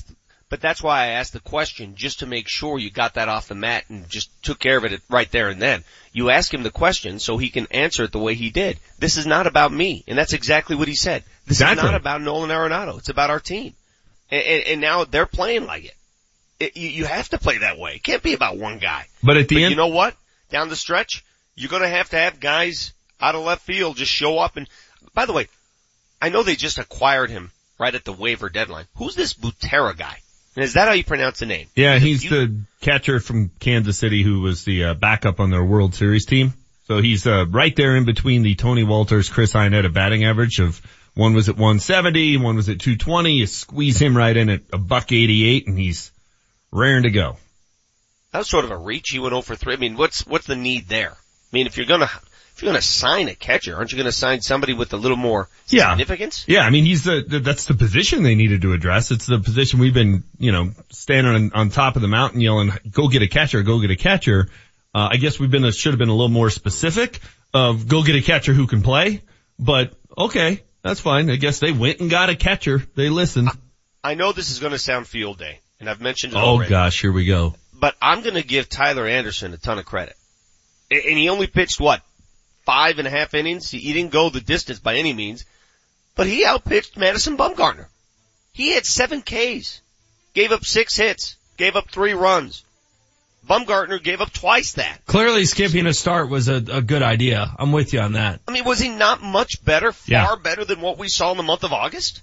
But 0.53 0.61
that's 0.61 0.83
why 0.83 1.05
I 1.05 1.07
asked 1.13 1.33
the 1.33 1.41
question 1.41 1.95
just 1.95 2.19
to 2.19 2.27
make 2.27 2.47
sure 2.47 2.79
you 2.79 2.91
got 2.91 3.15
that 3.15 3.31
off 3.31 3.49
the 3.49 3.55
mat 3.55 3.85
and 3.89 4.07
just 4.11 4.29
took 4.43 4.59
care 4.59 4.77
of 4.77 4.85
it 4.85 5.01
right 5.09 5.31
there 5.31 5.49
and 5.49 5.63
then. 5.63 5.83
You 6.13 6.29
ask 6.29 6.53
him 6.53 6.63
the 6.63 6.71
question 6.71 7.21
so 7.21 7.39
he 7.39 7.49
can 7.49 7.67
answer 7.71 8.05
it 8.05 8.13
the 8.13 8.19
way 8.19 8.35
he 8.35 8.51
did. 8.51 8.79
This 8.99 9.17
is 9.17 9.25
not 9.27 9.47
about 9.47 9.73
me, 9.73 10.05
and 10.07 10.19
that's 10.19 10.35
exactly 10.35 10.77
what 10.77 10.89
he 10.89 10.95
said. 10.95 11.25
This 11.47 11.63
Exactly. 11.63 11.79
is 11.79 11.91
not 11.93 11.95
about 11.99 12.21
Nolan 12.21 12.51
Arenado. 12.51 12.99
It's 12.99 13.09
about 13.09 13.31
our 13.31 13.41
team, 13.41 13.73
and, 14.31 14.45
and, 14.45 14.65
and 14.67 14.81
now 14.83 15.05
they're 15.05 15.25
playing 15.25 15.65
like 15.65 15.87
it. 15.87 15.95
it 16.61 16.77
you, 16.77 16.91
you 16.91 17.05
have 17.07 17.31
to 17.31 17.39
play 17.39 17.57
that 17.57 17.79
way. 17.79 17.95
It 17.95 18.03
can't 18.03 18.23
be 18.23 18.35
about 18.35 18.59
one 18.59 18.77
guy. 18.79 19.07
But 19.23 19.39
at 19.39 19.49
the 19.49 19.55
But 19.55 19.63
end, 19.63 19.71
you 19.71 19.77
know 19.79 19.87
what? 19.87 20.15
Down 20.51 20.69
the 20.69 20.77
stretch, 20.77 21.25
you're 21.55 21.71
gonna 21.71 21.89
have 21.89 22.11
to 22.11 22.19
have 22.19 22.41
guys 22.41 22.93
out 23.23 23.35
of 23.35 23.43
left 23.43 23.63
field 23.63 23.97
just 23.97 24.13
show 24.13 24.39
up 24.39 24.59
and, 24.59 24.69
by 25.15 25.25
the 25.25 25.33
way, 25.33 25.49
I 26.21 26.29
know 26.29 26.43
they 26.43 26.57
just 26.57 26.77
acquired 26.77 27.31
him 27.31 27.53
right 27.79 27.95
at 27.95 28.05
the 28.05 28.13
waiver 28.13 28.51
deadline. 28.51 28.85
Who's 28.97 29.15
this 29.15 29.33
Butera 29.33 29.97
guy? 29.97 30.19
And 30.55 30.65
is 30.65 30.75
that 30.75 30.89
how 30.89 30.95
you 30.95 31.05
pronounce 31.05 31.39
the 31.39 31.47
name? 31.47 31.69
Yeah, 31.75 31.99
he's 31.99 32.23
you- 32.25 32.31
the 32.31 32.61
catcher 32.81 33.21
from 33.21 33.51
Kansas 33.61 33.99
City 33.99 34.23
who 34.23 34.41
was 34.41 34.65
the 34.65 34.85
uh, 34.85 34.95
backup 34.95 35.41
on 35.41 35.51
their 35.51 35.65
World 35.65 35.95
Series 35.95 36.27
team. 36.27 36.53
So 36.89 37.01
he's 37.01 37.27
uh, 37.27 37.47
right 37.49 37.75
there 37.75 37.97
in 37.97 38.05
between 38.05 38.43
the 38.43 38.55
Tony 38.55 38.83
Wolters, 38.85 39.31
Chris 39.31 39.55
Iannetta 39.55 39.93
batting 39.93 40.25
average 40.25 40.59
of 40.59 40.81
one 41.15 41.33
was 41.35 41.49
at 41.49 41.57
170, 41.57 42.39
one 42.39 42.57
was 42.57 42.69
at 42.69 42.81
220. 42.81 43.33
You 43.33 43.47
squeeze 43.47 44.01
him 44.01 44.17
right 44.17 44.37
in 44.37 44.49
at 44.51 44.63
a 44.73 44.79
buck 44.79 45.13
88 45.13 45.69
and 45.69 45.79
he's 45.79 46.11
raring 46.71 47.05
to 47.05 47.11
go. 47.11 47.37
That 48.33 48.39
was 48.39 48.49
sort 48.49 48.65
of 48.65 48.71
a 48.71 48.77
reach. 48.77 49.11
He 49.11 49.19
went 49.19 49.35
over 49.35 49.55
three. 49.55 49.75
I 49.75 49.77
mean, 49.77 49.97
what's, 49.97 50.27
what's 50.27 50.47
the 50.47 50.57
need 50.57 50.89
there? 50.89 51.13
I 51.13 51.17
mean, 51.53 51.67
if 51.67 51.77
you're 51.77 51.87
gonna, 51.87 52.11
if 52.55 52.63
you're 52.63 52.71
gonna 52.71 52.83
sign 52.83 53.29
a 53.29 53.35
catcher, 53.35 53.75
aren't 53.77 53.93
you 53.93 53.99
gonna 53.99 54.13
sign 54.13 54.41
somebody 54.41 54.73
with 54.75 54.93
a 54.93 54.97
little 54.97 55.17
more 55.17 55.49
Yeah. 55.69 55.91
significance? 55.91 56.45
Yeah, 56.47 56.61
I 56.61 56.71
mean 56.71 56.85
he's 56.85 57.05
the, 57.05 57.25
the 57.27 57.41
that's 57.41 57.65
the 57.67 57.75
position 57.75 58.23
they 58.23 58.35
needed 58.35 58.63
to 58.63 58.73
address. 58.73 59.11
It's 59.11 59.27
the 59.27 59.39
position 59.39 59.79
we've 59.81 59.95
been, 59.95 60.23
you 60.39 60.53
know, 60.53 60.73
standing 60.91 61.35
on, 61.35 61.53
on 61.55 61.71
top 61.71 61.97
of 61.97 62.03
the 62.03 62.09
mountain 62.09 62.41
yelling, 62.41 62.73
"Go 62.91 63.09
get 63.09 63.23
a 63.23 63.29
catcher, 63.29 63.63
go 63.63 63.81
get 63.81 63.91
a 63.91 63.97
catcher." 63.97 64.49
Uh, 64.95 65.09
I 65.13 65.17
guess 65.17 65.39
we've 65.41 65.51
been 65.51 65.71
should 65.73 65.93
have 65.93 65.99
been 65.99 66.11
a 66.11 66.15
little 66.15 66.29
more 66.29 66.51
specific 66.51 67.21
of 67.55 67.89
go 67.89 68.03
get 68.03 68.15
a 68.17 68.23
catcher 68.23 68.53
who 68.53 68.67
can 68.67 68.83
play. 68.83 69.23
But 69.59 69.95
okay, 70.17 70.63
that's 70.83 71.01
fine. 71.01 71.31
I 71.31 71.37
guess 71.37 71.59
they 71.61 71.73
went 71.73 72.01
and 72.01 72.11
got 72.11 72.29
a 72.31 72.37
catcher. 72.37 72.83
They 72.95 73.09
listened. 73.09 73.49
I 74.05 74.15
know 74.15 74.33
this 74.33 74.51
is 74.51 74.59
gonna 74.59 74.79
sound 74.79 75.07
field 75.07 75.39
day, 75.39 75.61
and 75.81 75.89
I've 75.89 76.01
mentioned 76.01 76.35
it 76.35 76.37
Oh 76.37 76.41
already. 76.57 76.69
gosh, 76.71 77.01
here 77.01 77.13
we 77.13 77.25
go. 77.25 77.55
but 77.73 77.97
I'm 78.03 78.23
going 78.23 78.35
to 78.37 78.45
give 78.45 78.69
Tyler 78.69 79.07
Anderson 79.09 79.53
a 79.55 79.57
ton 79.57 79.79
of 79.79 79.85
credit. 79.85 80.15
And 80.91 81.19
he 81.19 81.29
only 81.31 81.47
pitched 81.49 81.81
what? 81.81 82.01
Five 82.65 82.99
and 82.99 83.09
a 83.09 83.11
half 83.11 83.35
innings? 83.35 83.71
He 83.71 83.79
he 83.79 83.93
didn't 83.93 84.13
go 84.13 84.31
the 84.31 84.41
distance 84.41 84.79
by 84.79 84.97
any 84.97 85.13
means, 85.13 85.45
but 86.15 86.27
he 86.27 86.45
outpitched 86.47 86.97
Madison 86.97 87.37
Bumgarner. 87.37 87.87
He 88.53 88.71
had 88.71 88.85
seven 88.87 89.23
Ks, 89.23 89.81
gave 90.35 90.53
up 90.53 90.65
six 90.65 90.97
hits, 90.97 91.37
gave 91.57 91.75
up 91.77 91.91
three 91.91 92.13
runs. 92.13 92.65
Bumgarner 93.49 94.01
gave 94.01 94.21
up 94.21 94.33
twice 94.33 94.75
that. 94.75 95.05
Clearly 95.07 95.45
skipping 95.47 95.87
a 95.87 95.93
start 95.95 96.31
was 96.31 96.49
a, 96.49 96.57
a 96.57 96.81
good 96.81 97.03
idea. 97.03 97.53
I'm 97.59 97.73
with 97.73 97.93
you 97.93 97.99
on 98.01 98.13
that. 98.13 98.41
I 98.47 98.53
mean, 98.53 98.65
was 98.65 98.79
he 98.79 98.89
not 98.89 99.21
much 99.21 99.65
better, 99.65 99.91
far 99.93 100.07
Yeah. 100.09 100.37
better 100.37 100.65
than 100.65 100.81
what 100.81 100.97
we 100.99 101.09
saw 101.09 101.33
in 101.33 101.37
the 101.39 101.43
month 101.43 101.65
of 101.65 101.73
August? 101.73 102.23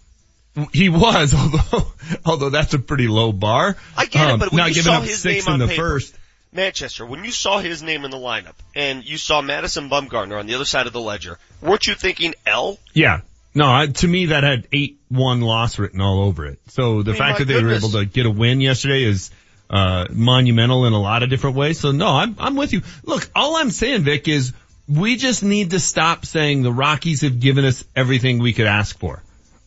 He 0.71 0.88
was, 0.89 1.34
although 1.73 1.91
although 2.25 2.49
that's 2.49 2.73
a 2.73 2.80
pretty 2.80 3.08
low 3.10 3.34
bar. 3.34 3.75
I 3.97 4.06
get 4.06 4.30
it, 4.30 4.34
Um, 4.34 4.39
but 4.39 4.52
when 4.54 4.58
not 4.60 4.69
you 4.69 4.75
giving 4.75 4.91
saw 4.91 4.97
up 4.99 5.04
his 5.04 5.19
six 5.19 5.45
name 5.45 5.56
in 5.56 5.62
on 5.62 5.67
the 5.67 5.67
paper, 5.73 5.82
first. 5.99 6.15
Manchester, 6.51 7.05
when 7.05 7.23
you 7.23 7.31
saw 7.31 7.59
his 7.59 7.83
name 7.83 8.05
in 8.05 8.12
the 8.12 8.17
lineup 8.17 8.55
and 8.75 9.03
you 9.03 9.17
saw 9.17 9.41
Madison 9.41 9.89
Bumgarner 9.89 10.39
on 10.39 10.47
the 10.47 10.55
other 10.55 10.65
side 10.65 10.88
of 10.88 10.93
the 10.93 11.01
ledger, 11.01 11.38
weren't 11.62 11.85
you 11.85 11.93
thinking 11.93 12.33
L? 12.45 12.79
Yeah. 12.93 13.21
No, 13.53 13.65
I, 13.65 13.88
to 13.88 14.07
me 14.07 14.27
that 14.27 14.43
had 14.43 14.67
eight 14.71 14.99
one 15.09 15.41
loss 15.41 15.79
written 15.79 16.01
all 16.01 16.21
over 16.23 16.45
it. 16.45 16.59
So 16.67 17.03
the 17.03 17.12
I 17.12 17.13
mean, 17.13 17.19
fact 17.19 17.39
that 17.39 17.45
they 17.45 17.63
were 17.63 17.73
able 17.73 17.89
to 17.91 18.05
get 18.05 18.25
a 18.25 18.31
win 18.31 18.62
yesterday 18.62 19.03
is 19.03 19.31
uh 19.69 20.07
monumental 20.09 20.85
in 20.85 20.93
a 20.93 20.99
lot 20.99 21.21
of 21.23 21.29
different 21.29 21.55
ways. 21.55 21.79
So 21.79 21.91
no, 21.91 22.07
I'm 22.07 22.35
I'm 22.39 22.55
with 22.55 22.73
you. 22.73 22.81
Look, 23.03 23.29
all 23.35 23.55
I'm 23.55 23.71
saying, 23.71 24.03
Vic, 24.03 24.27
is 24.27 24.53
we 24.88 25.17
just 25.17 25.43
need 25.43 25.71
to 25.71 25.79
stop 25.79 26.25
saying 26.25 26.63
the 26.63 26.73
Rockies 26.73 27.21
have 27.21 27.39
given 27.39 27.65
us 27.65 27.83
everything 27.95 28.39
we 28.39 28.53
could 28.53 28.67
ask 28.67 28.97
for. 28.97 29.21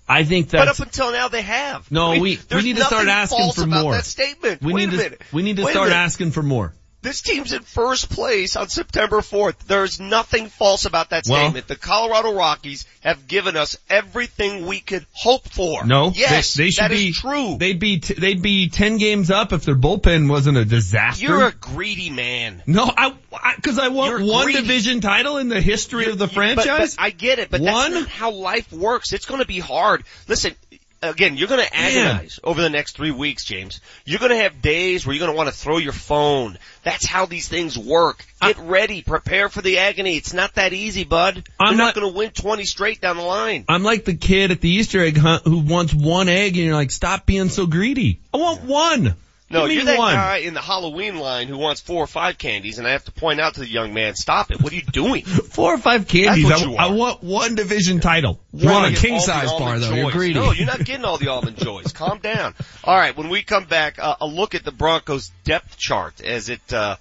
I 0.08 0.24
think 0.24 0.50
that. 0.50 0.58
But 0.58 0.68
up 0.68 0.78
until 0.80 1.12
now 1.12 1.28
they 1.28 1.42
have. 1.42 1.90
no, 1.90 2.08
I 2.08 2.12
mean, 2.14 2.22
we 2.22 2.38
we 2.50 2.62
need 2.62 2.76
to 2.76 2.84
start 2.84 3.08
asking 3.08 3.52
for 3.52 3.66
more. 3.66 3.92
That 3.92 4.04
statement. 4.04 4.60
We 4.62 4.72
Wait 4.72 4.80
need 4.80 4.88
a 4.88 4.90
to 4.90 4.96
minute. 5.04 5.22
we 5.32 5.42
need 5.42 5.56
to 5.56 5.64
Wait 5.64 5.72
start 5.72 5.90
asking 5.90 6.32
for 6.32 6.42
more. 6.42 6.74
This 7.02 7.20
team's 7.20 7.52
in 7.52 7.62
first 7.62 8.10
place 8.10 8.54
on 8.54 8.68
September 8.68 9.18
4th. 9.18 9.58
There's 9.66 9.98
nothing 9.98 10.46
false 10.48 10.84
about 10.84 11.10
that 11.10 11.24
Well- 11.28 11.40
statement. 11.46 11.66
The 11.66 11.74
Colorado 11.76 12.32
Rockies 12.32 12.86
have 13.00 13.26
given 13.26 13.56
us 13.56 13.76
everything 13.90 14.66
we 14.66 14.78
could 14.78 15.04
hope 15.12 15.48
for. 15.48 15.84
No, 15.84 16.12
Yes, 16.14 16.54
they, 16.54 16.64
they 16.64 16.70
should 16.70 16.84
that 16.84 16.92
is 16.92 16.98
be 17.00 17.12
true. 17.12 17.56
They'd 17.58 17.80
be 17.80 17.98
t- 17.98 18.14
they'd 18.14 18.40
be 18.40 18.68
ten 18.68 18.98
games 18.98 19.30
up 19.32 19.52
if 19.52 19.64
their 19.64 19.74
bullpen 19.74 20.28
wasn't 20.30 20.58
a 20.58 20.64
disaster. 20.64 21.24
You're 21.24 21.46
a 21.48 21.52
greedy 21.52 22.10
man. 22.10 22.62
no, 22.66 22.84
I 22.96 23.14
because 23.56 23.78
I, 23.78 23.88
want 23.88 24.10
You're 24.20 24.30
one 24.32 24.44
greedy. 24.44 24.60
division 24.60 25.00
title 25.00 25.38
in 25.38 25.48
the 25.48 25.60
history 25.60 26.06
of 26.06 26.18
the 26.18 26.26
But- 26.26 26.34
franchise. 26.34 26.94
But, 26.96 27.02
I 27.04 27.10
get 27.10 27.38
it, 27.40 27.50
but 27.50 27.60
One? 27.60 27.92
that's 27.92 28.04
not 28.04 28.08
how 28.10 28.30
life 28.30 28.72
works. 28.72 29.12
It's 29.12 29.26
going 29.26 29.40
to 29.40 29.46
be 29.46 29.58
hard. 29.58 30.04
Listen, 30.28 30.54
again, 31.02 31.36
you're 31.36 31.48
going 31.48 31.64
to 31.64 31.76
agonize 31.76 32.38
over 32.44 32.62
the 32.62 32.70
next 32.70 32.96
three 32.96 33.10
weeks, 33.10 33.44
James. 33.44 33.80
You're 34.04 34.18
going 34.18 34.30
to 34.30 34.36
have 34.36 34.62
days 34.62 35.06
where 35.06 35.14
you're 35.14 35.24
going 35.24 35.32
to 35.32 35.36
want 35.36 35.48
to 35.48 35.54
throw 35.54 35.78
your 35.78 35.92
phone. 35.92 36.58
That's 36.82 37.06
how 37.06 37.26
these 37.26 37.48
things 37.48 37.76
work. 37.76 38.24
Get 38.40 38.58
ready. 38.58 39.02
Prepare 39.02 39.48
for 39.48 39.62
the 39.62 39.78
agony. 39.78 40.16
It's 40.16 40.32
not 40.32 40.54
that 40.54 40.72
easy, 40.72 41.04
bud. 41.04 41.44
I'm 41.58 41.72
you're 41.72 41.78
not, 41.78 41.84
not- 41.84 41.94
going 41.94 42.12
to 42.12 42.16
win 42.18 42.30
20 42.30 42.64
straight 42.64 43.00
down 43.00 43.16
the 43.16 43.22
line. 43.22 43.64
I'm 43.68 43.82
like 43.82 44.04
the 44.04 44.14
kid 44.14 44.50
at 44.50 44.60
the 44.60 44.70
Easter 44.70 45.00
egg 45.00 45.16
hunt 45.16 45.42
who 45.44 45.60
wants 45.60 45.92
one 45.92 46.28
egg, 46.28 46.56
and 46.56 46.64
you're 46.66 46.74
like, 46.74 46.90
stop 46.90 47.26
being 47.26 47.48
so 47.48 47.66
greedy. 47.66 48.20
I 48.32 48.38
want 48.38 48.62
one. 48.62 49.14
No, 49.52 49.66
you're 49.66 49.84
that 49.84 49.98
one. 49.98 50.14
guy 50.14 50.38
in 50.38 50.54
the 50.54 50.60
Halloween 50.60 51.16
line 51.16 51.48
who 51.48 51.58
wants 51.58 51.80
four 51.80 52.02
or 52.02 52.06
five 52.06 52.38
candies, 52.38 52.78
and 52.78 52.86
I 52.86 52.92
have 52.92 53.04
to 53.04 53.12
point 53.12 53.40
out 53.40 53.54
to 53.54 53.60
the 53.60 53.68
young 53.68 53.92
man, 53.92 54.14
stop 54.14 54.50
it. 54.50 54.60
What 54.62 54.72
are 54.72 54.76
you 54.76 54.82
doing? 54.82 55.24
Four 55.52 55.74
or 55.74 55.78
five 55.78 56.08
candies. 56.08 56.48
That's 56.48 56.62
I, 56.62 56.72
I 56.72 56.90
want 56.90 57.22
one 57.22 57.54
division 57.54 58.00
title. 58.00 58.40
You 58.52 58.68
want 58.68 58.84
One. 58.84 58.92
a 58.94 58.96
king 58.96 59.20
size 59.20 59.50
bar 59.50 59.78
though. 59.78 59.92
You're 59.92 60.10
greedy. 60.10 60.34
No, 60.34 60.52
you're 60.52 60.66
not 60.66 60.84
getting 60.84 61.04
all 61.04 61.18
the 61.18 61.28
almond 61.28 61.56
joys. 61.58 61.92
Calm 61.92 62.18
down. 62.18 62.54
All 62.84 62.96
right, 62.96 63.16
when 63.16 63.28
we 63.28 63.42
come 63.42 63.64
back, 63.64 63.98
uh, 63.98 64.16
a 64.20 64.26
look 64.26 64.54
at 64.54 64.64
the 64.64 64.72
Broncos 64.72 65.30
depth 65.44 65.76
chart 65.76 66.20
as 66.20 66.48
it. 66.48 66.72
Uh, 66.72 66.96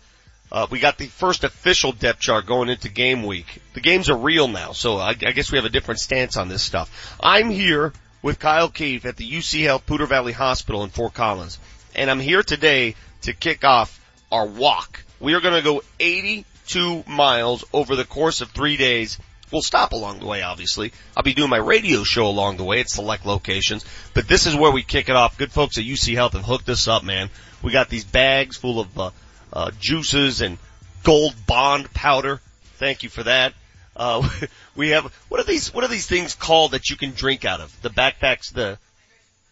uh, 0.51 0.67
we 0.69 0.79
got 0.79 0.97
the 0.97 1.05
first 1.05 1.45
official 1.45 1.93
depth 1.93 2.19
chart 2.19 2.45
going 2.45 2.67
into 2.67 2.89
game 2.89 3.23
week. 3.23 3.61
The 3.73 3.79
games 3.79 4.09
are 4.09 4.17
real 4.17 4.49
now, 4.49 4.73
so 4.73 4.97
I, 4.97 5.11
I 5.11 5.13
guess 5.13 5.49
we 5.49 5.57
have 5.57 5.65
a 5.65 5.69
different 5.69 6.01
stance 6.01 6.35
on 6.35 6.49
this 6.49 6.61
stuff. 6.61 7.15
I'm 7.21 7.49
here 7.49 7.93
with 8.21 8.37
Kyle 8.39 8.69
Keefe 8.69 9.05
at 9.05 9.17
the 9.17 9.29
UC 9.29 9.63
Health 9.63 9.85
Poudre 9.85 10.07
Valley 10.07 10.33
Hospital 10.33 10.83
in 10.83 10.89
Fort 10.89 11.13
Collins, 11.13 11.57
and 11.95 12.09
I'm 12.09 12.19
here 12.19 12.43
today 12.43 12.95
to 13.23 13.33
kick 13.33 13.63
off 13.63 13.99
our 14.31 14.45
walk. 14.45 15.03
We 15.19 15.33
are 15.33 15.41
going 15.41 15.53
to 15.55 15.61
go 15.61 15.83
82 15.99 17.03
miles 17.07 17.63
over 17.73 17.95
the 17.95 18.05
course 18.05 18.41
of 18.41 18.49
three 18.49 18.77
days. 18.77 19.19
We'll 19.51 19.61
stop 19.61 19.91
along 19.91 20.19
the 20.19 20.25
way, 20.25 20.41
obviously. 20.41 20.93
I'll 21.15 21.23
be 21.23 21.33
doing 21.33 21.49
my 21.49 21.57
radio 21.57 22.03
show 22.03 22.27
along 22.27 22.57
the 22.57 22.63
way 22.63 22.79
at 22.79 22.89
select 22.89 23.25
locations, 23.25 23.85
but 24.13 24.27
this 24.27 24.47
is 24.47 24.55
where 24.55 24.71
we 24.71 24.81
kick 24.81 25.09
it 25.09 25.15
off. 25.15 25.37
Good 25.37 25.51
folks 25.51 25.77
at 25.77 25.83
UC 25.83 26.15
Health 26.15 26.33
have 26.33 26.45
hooked 26.45 26.69
us 26.69 26.87
up, 26.87 27.03
man. 27.03 27.29
We 27.61 27.71
got 27.71 27.89
these 27.89 28.05
bags 28.05 28.55
full 28.55 28.79
of 28.79 28.99
uh, 28.99 29.11
uh, 29.51 29.71
juices 29.79 30.41
and 30.41 30.57
gold 31.03 31.35
bond 31.45 31.93
powder. 31.93 32.39
Thank 32.75 33.03
you 33.03 33.09
for 33.09 33.23
that. 33.23 33.53
Uh, 33.95 34.27
we 34.75 34.89
have 34.89 35.13
what 35.27 35.41
are 35.41 35.43
these? 35.43 35.73
What 35.73 35.83
are 35.83 35.89
these 35.89 36.07
things 36.07 36.33
called 36.33 36.71
that 36.71 36.89
you 36.89 36.95
can 36.95 37.11
drink 37.11 37.43
out 37.43 37.59
of? 37.59 37.81
The 37.81 37.89
backpacks, 37.89 38.53
the 38.53 38.77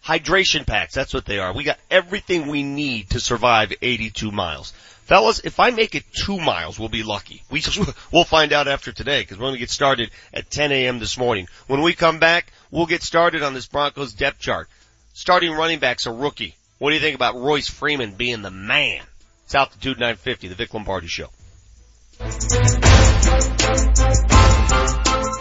hydration 0.03 0.65
packs. 0.65 0.93
That's 0.93 1.13
what 1.13 1.25
they 1.25 1.39
are. 1.39 1.53
We 1.53 1.63
got 1.63 1.79
everything 1.89 2.47
we 2.47 2.63
need 2.63 3.11
to 3.11 3.19
survive 3.19 3.73
82 3.81 4.31
miles. 4.31 4.71
Fellas, 5.09 5.39
if 5.43 5.59
I 5.59 5.71
make 5.71 5.95
it 5.95 6.03
two 6.13 6.37
miles, 6.39 6.77
we'll 6.77 6.89
be 6.89 7.01
lucky. 7.01 7.41
We, 7.49 7.63
we'll 8.13 8.23
find 8.23 8.53
out 8.53 8.67
after 8.67 8.91
today 8.91 9.21
because 9.21 9.37
we're 9.37 9.45
going 9.45 9.55
to 9.55 9.59
get 9.59 9.71
started 9.71 10.11
at 10.33 10.51
10 10.51 10.71
a.m. 10.71 10.99
this 10.99 11.17
morning. 11.17 11.47
When 11.67 11.81
we 11.81 11.93
come 11.93 12.19
back, 12.19 12.51
we'll 12.69 12.85
get 12.85 13.01
started 13.01 13.41
on 13.41 13.53
this 13.55 13.65
Broncos 13.65 14.13
depth 14.13 14.39
chart. 14.39 14.69
Starting 15.13 15.51
running 15.51 15.79
back's 15.79 16.05
a 16.05 16.11
rookie. 16.11 16.55
What 16.77 16.91
do 16.91 16.95
you 16.95 17.01
think 17.01 17.15
about 17.15 17.35
Royce 17.35 17.67
Freeman 17.67 18.11
being 18.11 18.41
the 18.41 18.51
man? 18.51 19.01
It's 19.45 19.55
Altitude 19.55 19.97
950, 19.97 20.47
the 20.47 20.55
Vic 20.55 20.73
Lombardi 20.73 21.07
Show. 21.07 21.29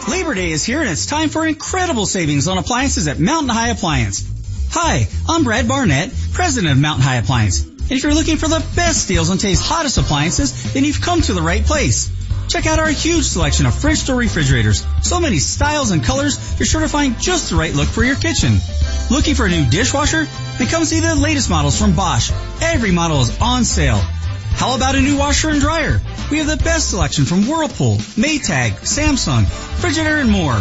Labor 0.08 0.34
Day 0.34 0.50
is 0.50 0.64
here 0.64 0.80
and 0.80 0.88
it's 0.88 1.06
time 1.06 1.28
for 1.28 1.46
incredible 1.46 2.06
savings 2.06 2.48
on 2.48 2.56
appliances 2.56 3.06
at 3.06 3.18
Mountain 3.18 3.50
High 3.50 3.68
Appliance. 3.68 4.37
Hi, 4.70 5.08
I'm 5.26 5.44
Brad 5.44 5.66
Barnett, 5.66 6.12
president 6.32 6.72
of 6.72 6.78
Mountain 6.78 7.02
High 7.02 7.16
Appliance. 7.16 7.64
And 7.64 7.92
if 7.92 8.02
you're 8.02 8.14
looking 8.14 8.36
for 8.36 8.48
the 8.48 8.64
best 8.76 9.08
deals 9.08 9.30
on 9.30 9.38
today's 9.38 9.60
hottest 9.60 9.96
appliances, 9.96 10.74
then 10.74 10.84
you've 10.84 11.00
come 11.00 11.22
to 11.22 11.32
the 11.32 11.40
right 11.40 11.64
place. 11.64 12.10
Check 12.48 12.66
out 12.66 12.78
our 12.78 12.88
huge 12.88 13.24
selection 13.24 13.64
of 13.64 13.74
French 13.74 14.06
door 14.06 14.16
refrigerators. 14.16 14.86
So 15.02 15.20
many 15.20 15.38
styles 15.38 15.90
and 15.90 16.04
colors, 16.04 16.58
you're 16.58 16.66
sure 16.66 16.82
to 16.82 16.88
find 16.88 17.18
just 17.18 17.48
the 17.48 17.56
right 17.56 17.74
look 17.74 17.88
for 17.88 18.04
your 18.04 18.16
kitchen. 18.16 18.58
Looking 19.10 19.34
for 19.34 19.46
a 19.46 19.48
new 19.48 19.68
dishwasher? 19.70 20.28
Then 20.58 20.68
come 20.68 20.84
see 20.84 21.00
the 21.00 21.14
latest 21.14 21.48
models 21.48 21.78
from 21.78 21.96
Bosch. 21.96 22.30
Every 22.60 22.90
model 22.90 23.22
is 23.22 23.38
on 23.40 23.64
sale. 23.64 24.00
How 24.52 24.76
about 24.76 24.96
a 24.96 25.00
new 25.00 25.16
washer 25.16 25.48
and 25.48 25.60
dryer? 25.60 26.00
We 26.30 26.38
have 26.38 26.46
the 26.46 26.62
best 26.62 26.90
selection 26.90 27.24
from 27.24 27.48
Whirlpool, 27.48 27.96
Maytag, 28.16 28.80
Samsung, 28.80 29.44
Frigidaire, 29.80 30.20
and 30.20 30.30
more. 30.30 30.60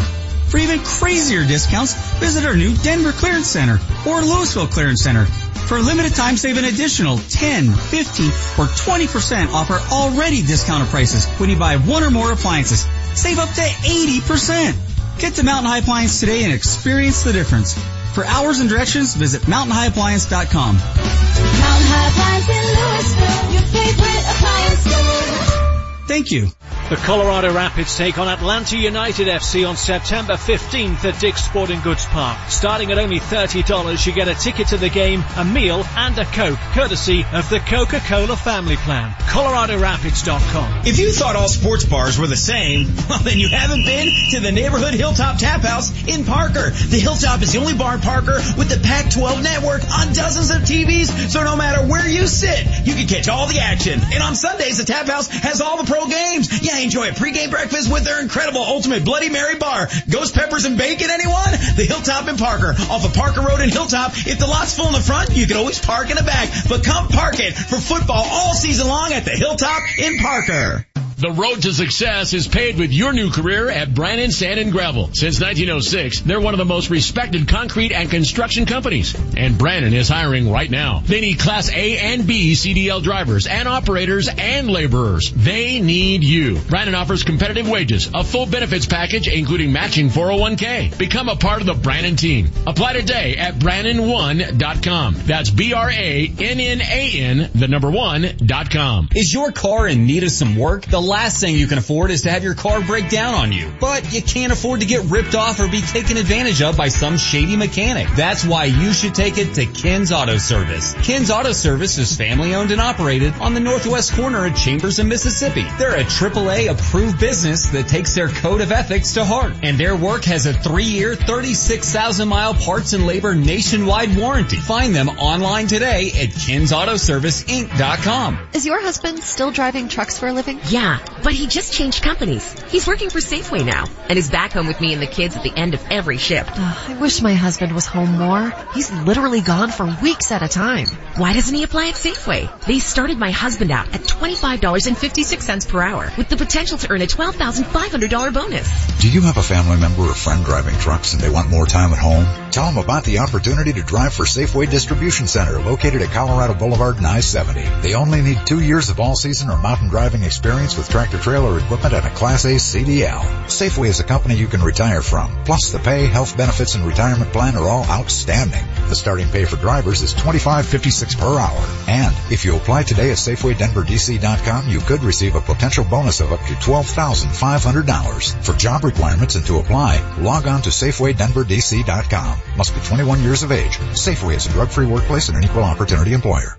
For 0.50 0.58
even 0.58 0.80
crazier 0.80 1.46
discounts, 1.46 1.94
visit 2.20 2.46
our 2.46 2.56
new 2.56 2.76
Denver 2.78 3.12
Clearance 3.12 3.48
Center 3.48 3.80
or 4.08 4.22
Louisville 4.22 4.68
Clearance 4.68 5.04
Center. 5.04 5.26
For 5.26 5.78
a 5.78 5.82
limited 5.82 6.16
time, 6.16 6.38
save 6.38 6.58
an 6.58 6.64
additional 6.64 7.18
10, 7.18 7.74
15, 7.74 8.28
or 8.58 8.72
20% 8.72 9.52
off 9.54 9.70
our 9.70 9.80
already 9.92 10.42
discounted 10.42 10.88
prices 10.88 11.26
when 11.40 11.50
you 11.50 11.58
buy 11.58 11.76
one 11.76 12.04
or 12.04 12.12
more 12.12 12.32
appliances. 12.32 12.86
Save 13.14 13.40
up 13.40 13.50
to 13.50 13.62
80%. 13.62 15.20
Get 15.20 15.34
to 15.36 15.44
Mountain 15.44 15.70
High 15.70 15.80
Appliance 15.80 16.20
today 16.22 16.44
and 16.44 16.54
experience 16.54 17.24
the 17.24 17.34
difference. 17.34 17.74
For 18.14 18.24
hours 18.24 18.60
and 18.60 18.70
directions, 18.70 19.16
visit 19.16 19.42
mountainhighappliance.com. 19.44 20.76
Mountain 20.76 21.88
High 21.92 22.08
Appliance 22.08 22.50
in 22.50 22.64
Louisville, 22.78 23.52
your 23.54 23.66
favorite 23.68 24.24
appliance 24.32 24.80
store. 24.80 26.08
Thank 26.08 26.32
you. 26.32 26.48
The 26.90 26.96
Colorado 26.96 27.54
Rapids 27.54 27.98
take 27.98 28.18
on 28.18 28.30
Atlanta 28.30 28.78
United 28.78 29.28
FC 29.28 29.68
on 29.68 29.76
September 29.76 30.36
15th 30.36 31.04
at 31.04 31.20
Dick's 31.20 31.44
Sporting 31.44 31.82
Goods 31.82 32.06
Park. 32.06 32.38
Starting 32.50 32.94
at 32.94 32.98
only 32.98 33.20
$30, 33.20 34.08
you 34.08 34.14
get 34.14 34.30
a 34.30 34.36
ticket 34.36 34.68
to 34.70 34.78
the 34.78 34.88
game, 34.88 35.22
a 35.36 35.44
meal, 35.44 35.84
and 35.98 36.18
a 36.18 36.24
Coke, 36.24 36.58
courtesy 36.72 37.26
of 37.34 37.50
the 37.50 37.60
Coca-Cola 37.60 38.38
Family 38.38 38.78
Plan. 38.78 39.12
ColoradoRapids.com. 39.12 40.88
If 40.88 40.98
you 40.98 41.12
thought 41.12 41.36
all 41.36 41.50
sports 41.50 41.84
bars 41.84 42.18
were 42.18 42.28
the 42.28 42.38
same, 42.38 42.88
well 43.10 43.20
then 43.20 43.38
you 43.38 43.50
haven't 43.50 43.84
been 43.84 44.08
to 44.32 44.40
the 44.40 44.54
neighborhood 44.54 44.94
Hilltop 44.94 45.40
Tap 45.40 45.64
House 45.64 45.92
in 46.08 46.24
Parker. 46.24 46.70
The 46.70 47.00
Hilltop 47.00 47.42
is 47.42 47.52
the 47.52 47.60
only 47.60 47.74
bar 47.74 47.96
in 47.96 48.02
Parker 48.02 48.38
with 48.58 48.70
the 48.70 48.80
Pac-12 48.82 49.44
network 49.44 49.82
on 50.00 50.14
dozens 50.14 50.52
of 50.52 50.62
TVs, 50.62 51.32
so 51.32 51.44
no 51.44 51.58
matter 51.58 51.86
where 51.86 52.08
you 52.08 52.28
sit, 52.28 52.66
you 52.88 52.94
can 52.94 53.08
catch 53.08 53.28
all 53.28 53.46
the 53.48 53.60
action. 53.60 54.00
And 54.14 54.24
on 54.24 54.36
Sundays, 54.36 54.78
the 54.78 54.86
Tap 54.86 55.08
House 55.08 55.28
has 55.28 55.60
all 55.60 55.84
the 55.84 55.92
pro 55.92 56.08
games. 56.08 56.64
Yeah, 56.64 56.77
enjoy 56.84 57.10
a 57.10 57.12
pregame 57.12 57.50
breakfast 57.50 57.92
with 57.92 58.04
their 58.04 58.22
incredible 58.22 58.62
Ultimate 58.62 59.04
Bloody 59.06 59.30
Mary 59.30 59.56
bar. 59.56 59.88
Ghost 60.10 60.36
peppers 60.36 60.66
and 60.66 60.78
bacon, 60.78 61.10
anyone? 61.10 61.52
The 61.76 61.86
Hilltop 61.88 62.28
in 62.28 62.38
Parker, 62.38 62.76
off 62.90 63.06
of 63.06 63.14
Parker 63.14 63.42
Road 63.42 63.62
in 63.62 63.70
Hilltop. 63.70 64.14
If 64.16 64.40
the 64.40 64.48
lot's 64.48 64.76
full 64.76 64.88
in 64.88 64.94
the 64.94 65.00
front, 65.00 65.36
you 65.36 65.48
can 65.48 65.58
always 65.58 65.80
park 65.80 66.10
in 66.10 66.18
the 66.18 66.24
back. 66.24 66.50
But 66.70 66.84
come 66.84 67.08
park 67.08 67.40
it 67.40 67.54
for 67.54 67.78
football 67.78 68.26
all 68.30 68.54
season 68.54 68.88
long 68.88 69.14
at 69.14 69.26
the 69.26 69.32
Hilltop 69.32 69.84
in 70.00 70.20
Parker. 70.20 70.86
The 71.20 71.32
road 71.32 71.64
to 71.64 71.74
success 71.74 72.34
is 72.34 72.48
paved 72.48 72.78
with 72.78 72.94
your 72.94 73.12
new 73.12 73.32
career 73.32 73.72
at 73.72 73.92
Brannan 73.92 74.30
Sand 74.30 74.60
and 74.60 74.72
Gravel. 74.72 75.10
Since 75.14 75.42
1906, 75.42 76.22
they're 76.22 76.40
one 76.40 76.54
of 76.54 76.60
the 76.60 76.66
most 76.66 76.92
respected 76.92 77.48
concrete 77.48 77.92
and 77.92 78.12
construction 78.12 78.68
companies. 78.68 79.16
And 79.36 79.58
Brannan 79.58 79.96
is 79.96 80.08
hiring 80.08 80.52
right 80.52 80.70
now. 80.70 81.02
They 81.04 81.22
need 81.22 81.40
Class 81.40 81.72
A 81.74 81.98
and 81.98 82.28
B 82.28 82.54
CDL 82.54 83.02
drivers 83.02 83.48
and 83.48 83.68
operators 83.68 84.30
and 84.30 84.70
laborers. 84.70 85.32
They 85.32 85.80
need 85.80 86.24
you. 86.24 86.60
Brannan 86.70 86.96
offers 86.96 87.24
competitive 87.24 87.70
wages, 87.70 88.10
a 88.14 88.26
full 88.26 88.46
benefits 88.46 88.86
package 88.86 89.30
including 89.30 89.72
matching 89.72 90.10
401k. 90.10 90.98
Become 90.98 91.30
a 91.30 91.38
part 91.38 91.62
of 91.62 91.68
the 91.68 91.74
Brannan 91.74 92.18
team. 92.18 92.50
Apply 92.66 92.92
today 92.94 93.38
at 93.38 93.56
Brannan1.com. 93.56 95.16
That's 95.26 95.50
B-R-A-N-N-A-N, 95.50 97.52
the 97.56 97.68
number 97.70 97.90
one, 97.90 98.28
dot 98.38 98.70
com. 98.70 99.08
Is 99.16 99.34
your 99.34 99.54
car 99.54 99.88
in 99.88 100.06
need 100.06 100.24
of 100.24 100.32
some 100.32 100.58
work? 100.58 100.86
The 100.86 101.02
last 101.02 101.40
thing 101.40 101.56
you 101.56 101.68
can 101.68 101.78
afford 101.78 102.12
is 102.12 102.24
to 102.24 102.32
have 102.32 102.44
your 102.44 102.56
car 102.56 102.82
break 102.82 103.10
down 103.10 103.34
on 103.34 103.54
you. 103.54 103.72
But 103.80 104.14
you 104.14 104.22
can't 104.22 104.52
afford 104.52 104.82
to 104.82 104.86
get 104.86 105.06
ripped 105.06 105.36
off 105.36 105.62
or 105.62 105.70
be 105.70 105.82
taken 105.82 106.18
advantage 106.18 106.62
of 106.62 106.76
by 106.76 106.90
some 106.90 107.18
shady 107.18 107.56
mechanic. 107.56 108.10
That's 108.16 108.44
why 108.44 108.66
you 108.66 108.92
should 108.92 109.16
take 109.16 109.38
it 109.38 109.54
to 109.54 109.66
Ken's 109.66 110.12
Auto 110.12 110.38
Service. 110.38 110.94
Ken's 110.96 111.32
Auto 111.32 111.54
Service 111.54 111.98
is 111.98 112.16
family 112.16 112.56
owned 112.56 112.72
and 112.72 112.82
operated 112.82 113.34
on 113.36 113.54
the 113.54 113.62
northwest 113.62 114.14
corner 114.14 114.46
of 114.46 114.56
Chambers 114.56 115.00
and 115.00 115.08
Mississippi. 115.08 115.66
They're 115.78 115.96
a 115.96 116.04
AAA 116.04 116.57
approved 116.66 117.20
business 117.20 117.70
that 117.70 117.88
takes 117.88 118.16
their 118.16 118.30
code 118.30 118.62
of 118.62 118.72
ethics 118.72 119.14
to 119.14 119.24
heart. 119.24 119.54
And 119.62 119.78
their 119.78 119.96
work 119.96 120.26
has 120.26 120.48
a 120.48 120.54
three 120.54 120.86
year, 120.86 121.14
36,000 121.16 122.28
mile 122.28 122.56
parts 122.56 122.94
and 122.94 123.06
labor 123.06 123.36
nationwide 123.36 124.18
warranty. 124.18 124.58
Find 124.58 124.96
them 124.96 125.10
online 125.10 125.68
today 125.68 126.08
at 126.10 126.30
Ken'sAutoServiceInc.com. 126.30 128.40
Is 128.54 128.66
your 128.66 128.82
husband 128.82 129.22
still 129.24 129.52
driving 129.52 129.88
trucks 129.88 130.18
for 130.18 130.26
a 130.28 130.34
living? 130.34 130.60
Yeah, 130.68 130.98
but 131.24 131.34
he 131.34 131.46
just 131.48 131.74
changed 131.74 132.02
companies. 132.04 132.52
He's 132.64 132.88
working 132.88 133.12
for 133.12 133.20
Safeway 133.20 133.64
now 133.64 133.86
and 134.10 134.18
is 134.18 134.32
back 134.32 134.54
home 134.54 134.66
with 134.68 134.82
me 134.82 134.94
and 134.94 135.02
the 135.02 135.08
kids 135.08 135.38
at 135.38 135.44
the 135.44 135.54
end 135.56 135.76
of 135.76 135.84
every 135.92 136.18
shift. 136.18 136.58
I 136.58 136.98
wish 137.00 137.22
my 137.22 137.36
husband 137.36 137.74
was 137.74 137.86
home 137.86 138.18
more. 138.18 138.52
He's 138.74 138.92
literally 138.92 139.42
gone 139.42 139.70
for 139.70 139.86
weeks 140.02 140.32
at 140.32 140.42
a 140.42 140.48
time. 140.48 140.88
Why 141.18 141.34
doesn't 141.34 141.54
he 141.54 141.64
apply 141.64 141.90
at 141.90 141.96
Safeway? 141.96 142.50
They 142.66 142.80
started 142.80 143.18
my 143.18 143.32
husband 143.32 143.72
out 143.72 143.94
at 143.94 144.02
$25.56 144.02 145.68
per 145.68 145.82
hour 145.82 146.10
with 146.18 146.30
the 146.30 146.38
potential 146.48 146.78
to 146.78 146.90
earn 146.90 147.02
a 147.02 147.06
$12,500 147.06 148.34
bonus. 148.34 149.02
Do 149.02 149.12
you 149.12 149.20
have 149.24 149.36
a 149.36 149.44
family 149.44 149.76
member 149.76 150.04
or 150.04 150.14
friend 150.14 150.46
driving 150.46 150.80
trucks 150.80 151.12
and 151.12 151.22
they 151.22 151.30
want 151.30 151.50
more 151.50 151.66
time 151.66 151.92
at 151.92 152.00
home? 152.00 152.26
Tell 152.52 152.72
them 152.72 152.82
about 152.82 153.04
the 153.04 153.20
opportunity 153.20 153.74
to 153.74 153.84
drive 153.84 154.14
for 154.14 154.24
Safeway 154.24 154.72
Distribution 154.72 155.28
Center 155.28 155.60
located 155.60 156.02
at 156.02 156.12
Colorado 156.12 156.54
Boulevard 156.54 156.96
and 156.96 157.06
I-70. 157.06 157.82
They 157.82 157.96
only 157.96 158.22
need 158.22 158.40
two 158.46 158.62
years 158.62 158.90
of 158.90 159.02
all-season 159.02 159.50
or 159.50 159.58
mountain 159.58 159.90
driving 159.90 160.24
experience 160.24 160.78
with 160.78 160.90
tractor 160.90 161.18
trailer 161.18 161.60
equipment 161.60 161.94
and 161.94 162.06
a 162.06 162.10
Class 162.12 162.46
A 162.46 162.56
CDL. 162.56 163.22
Safeway 163.48 163.90
is 163.90 164.00
a 164.00 164.06
company 164.06 164.36
you 164.36 164.48
can 164.48 164.62
retire 164.62 165.02
from. 165.02 165.44
Plus 165.44 165.72
the 165.72 165.80
pay, 165.80 166.08
health 166.08 166.38
benefits, 166.38 166.76
and 166.76 166.86
retirement 166.86 167.34
plan 167.34 167.58
are 167.58 167.68
all 167.68 167.84
outstanding. 167.84 168.66
The 168.88 168.96
starting 168.96 169.28
pay 169.28 169.44
for 169.44 169.58
drivers 169.58 170.02
is 170.02 170.14
$25.56 170.14 171.20
per 171.20 171.38
hour. 171.38 171.90
And 171.90 172.16
if 172.32 172.46
you 172.46 172.56
apply 172.56 172.84
today 172.84 173.12
at 173.12 173.18
SafewayDenverDC.com, 173.18 174.70
you 174.70 174.80
could 174.80 175.04
receive 175.04 175.36
a 175.36 175.42
potential 175.42 175.84
bonus 175.84 176.22
of 176.22 176.37
up 176.38 176.46
to 176.46 176.54
$12,500. 176.54 178.46
For 178.46 178.54
job 178.54 178.84
requirements 178.84 179.36
and 179.36 179.46
to 179.48 179.60
apply, 179.60 180.02
log 180.20 180.48
on 180.48 180.62
to 180.64 180.70
SafewayDenverDC.com. 180.70 182.40
Must 182.58 182.76
be 182.76 182.82
21 182.82 183.24
years 183.24 183.44
of 183.44 183.52
age. 183.52 183.78
Safeway 183.78 184.36
is 184.36 184.46
a 184.46 184.50
drug-free 184.50 184.88
workplace 184.88 185.30
and 185.30 185.38
an 185.38 185.44
equal 185.44 185.64
opportunity 185.64 186.14
employer. 186.14 186.56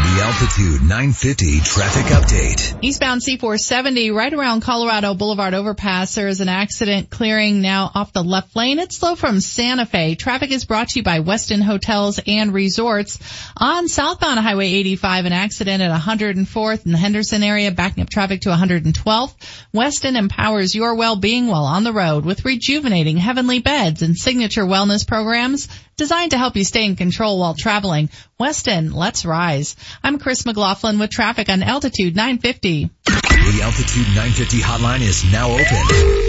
The 0.00 0.22
Altitude 0.22 0.80
950 0.80 1.60
traffic 1.60 2.06
update. 2.06 2.78
Eastbound 2.82 3.20
C470 3.20 4.14
right 4.14 4.32
around 4.32 4.62
Colorado 4.62 5.12
Boulevard 5.12 5.52
overpass. 5.52 6.14
There 6.14 6.28
is 6.28 6.40
an 6.40 6.48
accident 6.48 7.10
clearing 7.10 7.60
now 7.60 7.90
off 7.94 8.14
the 8.14 8.24
left 8.24 8.56
lane. 8.56 8.78
It's 8.78 8.96
slow 8.96 9.14
from 9.14 9.40
Santa 9.40 9.84
Fe. 9.84 10.14
Traffic 10.14 10.52
is 10.52 10.64
brought 10.64 10.88
to 10.88 11.00
you 11.00 11.02
by 11.02 11.20
Westin 11.20 11.60
Hotels 11.60 12.18
and 12.26 12.54
Resorts. 12.54 13.18
On 13.58 13.88
southbound 13.88 14.40
Highway 14.40 14.72
85, 14.72 15.26
an 15.26 15.32
accident 15.34 15.82
at 15.82 16.00
104th 16.00 16.86
in 16.86 16.92
the 16.92 16.98
Henderson 16.98 17.42
area, 17.42 17.70
backing 17.70 18.02
up 18.02 18.08
traffic 18.08 18.40
to 18.42 18.48
112th. 18.48 19.34
Westin 19.74 20.16
empowers 20.16 20.74
your 20.74 20.94
well-being 20.94 21.46
while 21.46 21.66
on 21.66 21.84
the 21.84 21.92
road 21.92 22.24
with 22.24 22.46
rejuvenating 22.46 23.18
heavenly 23.18 23.58
beds 23.58 24.00
and 24.00 24.16
signature 24.16 24.64
wellness 24.64 25.06
programs 25.06 25.68
designed 26.00 26.30
to 26.30 26.38
help 26.38 26.56
you 26.56 26.64
stay 26.64 26.86
in 26.86 26.96
control 26.96 27.38
while 27.38 27.52
traveling. 27.52 28.08
Westin, 28.40 28.94
let's 28.94 29.26
rise. 29.26 29.76
I'm 30.02 30.18
Chris 30.18 30.46
McLaughlin 30.46 30.98
with 30.98 31.10
traffic 31.10 31.50
on 31.50 31.62
Altitude 31.62 32.16
950. 32.16 32.88
The 33.04 33.60
Altitude 33.62 34.06
950 34.16 34.60
hotline 34.60 35.02
is 35.02 35.30
now 35.30 35.52
open. 35.52 35.66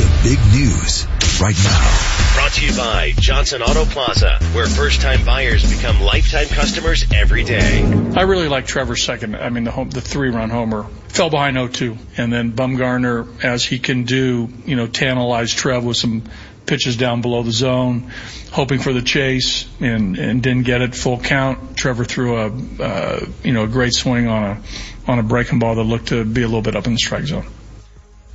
The 0.00 0.08
big 0.24 0.40
news 0.56 1.04
right 1.38 1.58
now. 1.62 2.13
Brought 2.34 2.52
to 2.54 2.66
you 2.66 2.76
by 2.76 3.12
Johnson 3.16 3.62
Auto 3.62 3.84
Plaza, 3.84 4.38
where 4.54 4.66
first 4.66 5.00
time 5.00 5.24
buyers 5.24 5.70
become 5.70 6.00
lifetime 6.00 6.48
customers 6.48 7.04
every 7.14 7.44
day. 7.44 7.84
I 8.16 8.22
really 8.22 8.48
like 8.48 8.66
Trevor's 8.66 9.04
second. 9.04 9.36
I 9.36 9.50
mean, 9.50 9.62
the 9.62 9.70
home, 9.70 9.88
the 9.88 10.00
three 10.00 10.30
run 10.30 10.50
homer 10.50 10.82
fell 11.08 11.30
behind 11.30 11.56
0-2 11.56 11.96
and 12.16 12.32
then 12.32 12.50
Bumgarner, 12.52 13.44
as 13.44 13.64
he 13.64 13.78
can 13.78 14.02
do, 14.02 14.48
you 14.66 14.74
know, 14.74 14.88
tantalized 14.88 15.56
Trev 15.56 15.84
with 15.84 15.96
some 15.96 16.24
pitches 16.66 16.96
down 16.96 17.20
below 17.20 17.44
the 17.44 17.52
zone, 17.52 18.10
hoping 18.50 18.80
for 18.80 18.92
the 18.92 19.02
chase 19.02 19.66
and, 19.80 20.18
and 20.18 20.42
didn't 20.42 20.64
get 20.64 20.82
it 20.82 20.96
full 20.96 21.20
count. 21.20 21.76
Trevor 21.76 22.04
threw 22.04 22.36
a, 22.36 22.82
uh, 22.82 23.26
you 23.44 23.52
know, 23.52 23.62
a 23.62 23.68
great 23.68 23.94
swing 23.94 24.26
on 24.26 24.42
a, 24.42 24.62
on 25.06 25.20
a 25.20 25.22
breaking 25.22 25.60
ball 25.60 25.76
that 25.76 25.84
looked 25.84 26.08
to 26.08 26.24
be 26.24 26.42
a 26.42 26.46
little 26.46 26.62
bit 26.62 26.74
up 26.74 26.86
in 26.86 26.94
the 26.94 26.98
strike 26.98 27.26
zone. 27.26 27.46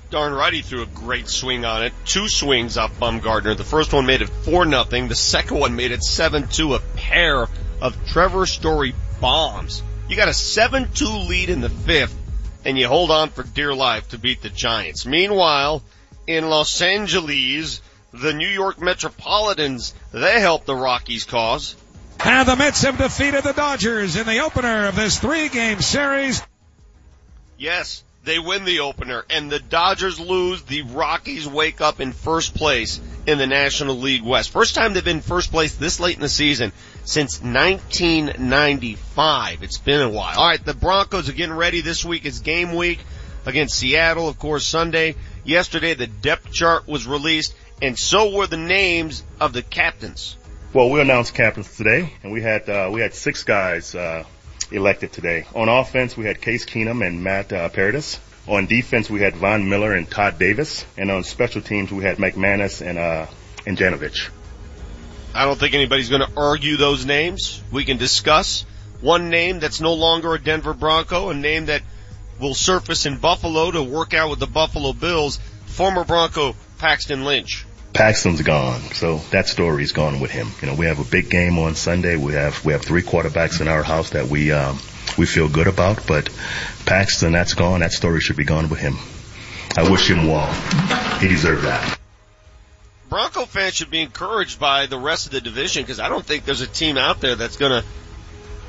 Darn 0.09 0.33
right 0.33 0.53
he 0.53 0.61
threw 0.61 0.81
a 0.81 0.87
great 0.87 1.27
swing 1.27 1.65
on 1.65 1.83
it. 1.83 1.93
Two 2.05 2.27
swings 2.27 2.77
off 2.77 2.99
Bumgarner. 2.99 3.55
The 3.55 3.63
first 3.63 3.93
one 3.93 4.07
made 4.07 4.21
it 4.21 4.29
4 4.29 4.65
nothing. 4.65 5.07
The 5.07 5.15
second 5.15 5.59
one 5.59 5.75
made 5.75 5.91
it 5.91 5.99
7-2. 5.99 6.75
A 6.75 6.79
pair 6.97 7.47
of 7.81 8.07
Trevor 8.07 8.47
Story 8.47 8.95
bombs. 9.21 9.83
You 10.07 10.15
got 10.15 10.27
a 10.27 10.31
7-2 10.31 11.27
lead 11.27 11.49
in 11.49 11.61
the 11.61 11.69
fifth 11.69 12.15
and 12.65 12.77
you 12.77 12.87
hold 12.87 13.11
on 13.11 13.29
for 13.29 13.43
dear 13.43 13.73
life 13.73 14.09
to 14.09 14.17
beat 14.17 14.41
the 14.41 14.49
Giants. 14.49 15.05
Meanwhile, 15.05 15.83
in 16.27 16.49
Los 16.49 16.81
Angeles, 16.81 17.81
the 18.11 18.33
New 18.33 18.47
York 18.47 18.81
Metropolitans, 18.81 19.93
they 20.11 20.39
helped 20.39 20.65
the 20.65 20.75
Rockies 20.75 21.25
cause. 21.25 21.75
And 22.19 22.47
the 22.47 22.55
Mets 22.55 22.81
have 22.81 22.97
defeated 22.97 23.43
the 23.43 23.53
Dodgers 23.53 24.15
in 24.15 24.27
the 24.27 24.39
opener 24.39 24.87
of 24.87 24.95
this 24.95 25.19
three 25.19 25.47
game 25.49 25.81
series. 25.81 26.41
Yes, 27.57 28.03
they 28.29 28.37
win 28.37 28.63
the 28.63 28.81
opener 28.81 29.25
and 29.31 29.51
the 29.51 29.57
Dodgers 29.57 30.19
lose. 30.19 30.61
The 30.61 30.83
Rockies 30.83 31.47
wake 31.47 31.81
up 31.81 31.99
in 31.99 32.11
first 32.11 32.53
place 32.53 33.01
in 33.25 33.39
the 33.39 33.47
National 33.47 33.95
League 33.95 34.21
West. 34.21 34.51
First 34.51 34.75
time 34.75 34.93
they've 34.93 35.03
been 35.03 35.21
first 35.21 35.49
place 35.49 35.75
this 35.75 35.99
late 35.99 36.15
in 36.15 36.21
the 36.21 36.29
season 36.29 36.71
since 37.05 37.41
1995. 37.41 39.63
It's 39.63 39.79
been 39.79 40.01
a 40.01 40.09
while. 40.09 40.37
Alright, 40.37 40.63
the 40.63 40.75
Broncos 40.75 41.27
are 41.27 41.33
getting 41.33 41.55
ready. 41.55 41.81
This 41.81 42.05
week 42.05 42.25
is 42.25 42.41
game 42.41 42.75
week 42.75 42.99
against 43.47 43.75
Seattle, 43.75 44.29
of 44.29 44.37
course, 44.37 44.63
Sunday. 44.63 45.15
Yesterday 45.43 45.95
the 45.95 46.05
depth 46.05 46.51
chart 46.51 46.87
was 46.87 47.07
released 47.07 47.55
and 47.81 47.97
so 47.97 48.35
were 48.35 48.45
the 48.45 48.57
names 48.57 49.23
of 49.39 49.53
the 49.53 49.63
captains. 49.63 50.37
Well, 50.71 50.91
we 50.91 51.01
announced 51.01 51.33
captains 51.33 51.75
today, 51.75 52.13
and 52.21 52.31
we 52.31 52.43
had 52.43 52.69
uh, 52.69 52.91
we 52.93 53.01
had 53.01 53.15
six 53.15 53.43
guys 53.43 53.95
uh, 53.95 54.23
elected 54.71 55.11
today. 55.11 55.45
On 55.55 55.69
offense, 55.69 56.15
we 56.15 56.25
had 56.25 56.41
Case 56.41 56.65
Keenum 56.65 57.05
and 57.05 57.23
Matt 57.23 57.51
uh, 57.51 57.69
Paradis. 57.69 58.19
On 58.47 58.65
defense, 58.65 59.09
we 59.09 59.21
had 59.21 59.35
Von 59.35 59.69
Miller 59.69 59.93
and 59.93 60.09
Todd 60.09 60.39
Davis, 60.39 60.85
and 60.97 61.11
on 61.11 61.23
special 61.23 61.61
teams, 61.61 61.91
we 61.91 62.03
had 62.03 62.17
McManus 62.17 62.85
and 62.85 62.97
uh, 62.97 63.27
and 63.65 63.77
Janovich. 63.77 64.29
I 65.33 65.45
don't 65.45 65.59
think 65.59 65.75
anybody's 65.75 66.09
going 66.09 66.21
to 66.21 66.31
argue 66.35 66.77
those 66.77 67.05
names. 67.05 67.61
We 67.71 67.85
can 67.85 67.97
discuss 67.97 68.65
one 69.01 69.29
name 69.29 69.59
that's 69.59 69.79
no 69.79 69.93
longer 69.93 70.33
a 70.33 70.41
Denver 70.41 70.73
Bronco, 70.73 71.29
a 71.29 71.33
name 71.35 71.67
that 71.67 71.83
will 72.39 72.55
surface 72.55 73.05
in 73.05 73.17
Buffalo 73.17 73.71
to 73.71 73.83
work 73.83 74.13
out 74.13 74.29
with 74.29 74.39
the 74.39 74.47
Buffalo 74.47 74.93
Bills, 74.93 75.39
former 75.67 76.03
Bronco 76.03 76.55
Paxton 76.79 77.23
Lynch. 77.23 77.65
Paxton's 77.93 78.41
gone, 78.41 78.79
so 78.93 79.17
that 79.31 79.47
story's 79.47 79.91
gone 79.91 80.19
with 80.19 80.31
him. 80.31 80.47
You 80.61 80.67
know, 80.67 80.75
we 80.75 80.85
have 80.85 80.99
a 80.99 81.03
big 81.03 81.29
game 81.29 81.57
on 81.57 81.75
Sunday. 81.75 82.17
We 82.17 82.33
have 82.33 82.63
we 82.63 82.73
have 82.73 82.83
three 82.83 83.01
quarterbacks 83.01 83.61
in 83.61 83.67
our 83.67 83.83
house 83.83 84.11
that 84.11 84.27
we 84.27 84.51
um, 84.51 84.79
we 85.17 85.25
feel 85.25 85.49
good 85.49 85.67
about, 85.67 86.05
but 86.07 86.29
Paxton, 86.85 87.31
that's 87.31 87.53
gone. 87.53 87.81
That 87.81 87.91
story 87.91 88.21
should 88.21 88.37
be 88.37 88.45
gone 88.45 88.69
with 88.69 88.79
him. 88.79 88.97
I 89.77 89.89
wish 89.89 90.09
him 90.09 90.27
well. 90.27 90.51
He 91.19 91.27
deserved 91.27 91.63
that. 91.63 91.99
Bronco 93.09 93.45
fans 93.45 93.73
should 93.73 93.89
be 93.89 94.01
encouraged 94.01 94.59
by 94.59 94.85
the 94.85 94.97
rest 94.97 95.25
of 95.25 95.31
the 95.31 95.41
division 95.41 95.83
because 95.83 95.99
I 95.99 96.09
don't 96.09 96.25
think 96.25 96.45
there's 96.45 96.61
a 96.61 96.67
team 96.67 96.97
out 96.97 97.19
there 97.21 97.35
that's 97.35 97.57
going 97.57 97.81
to 97.81 97.87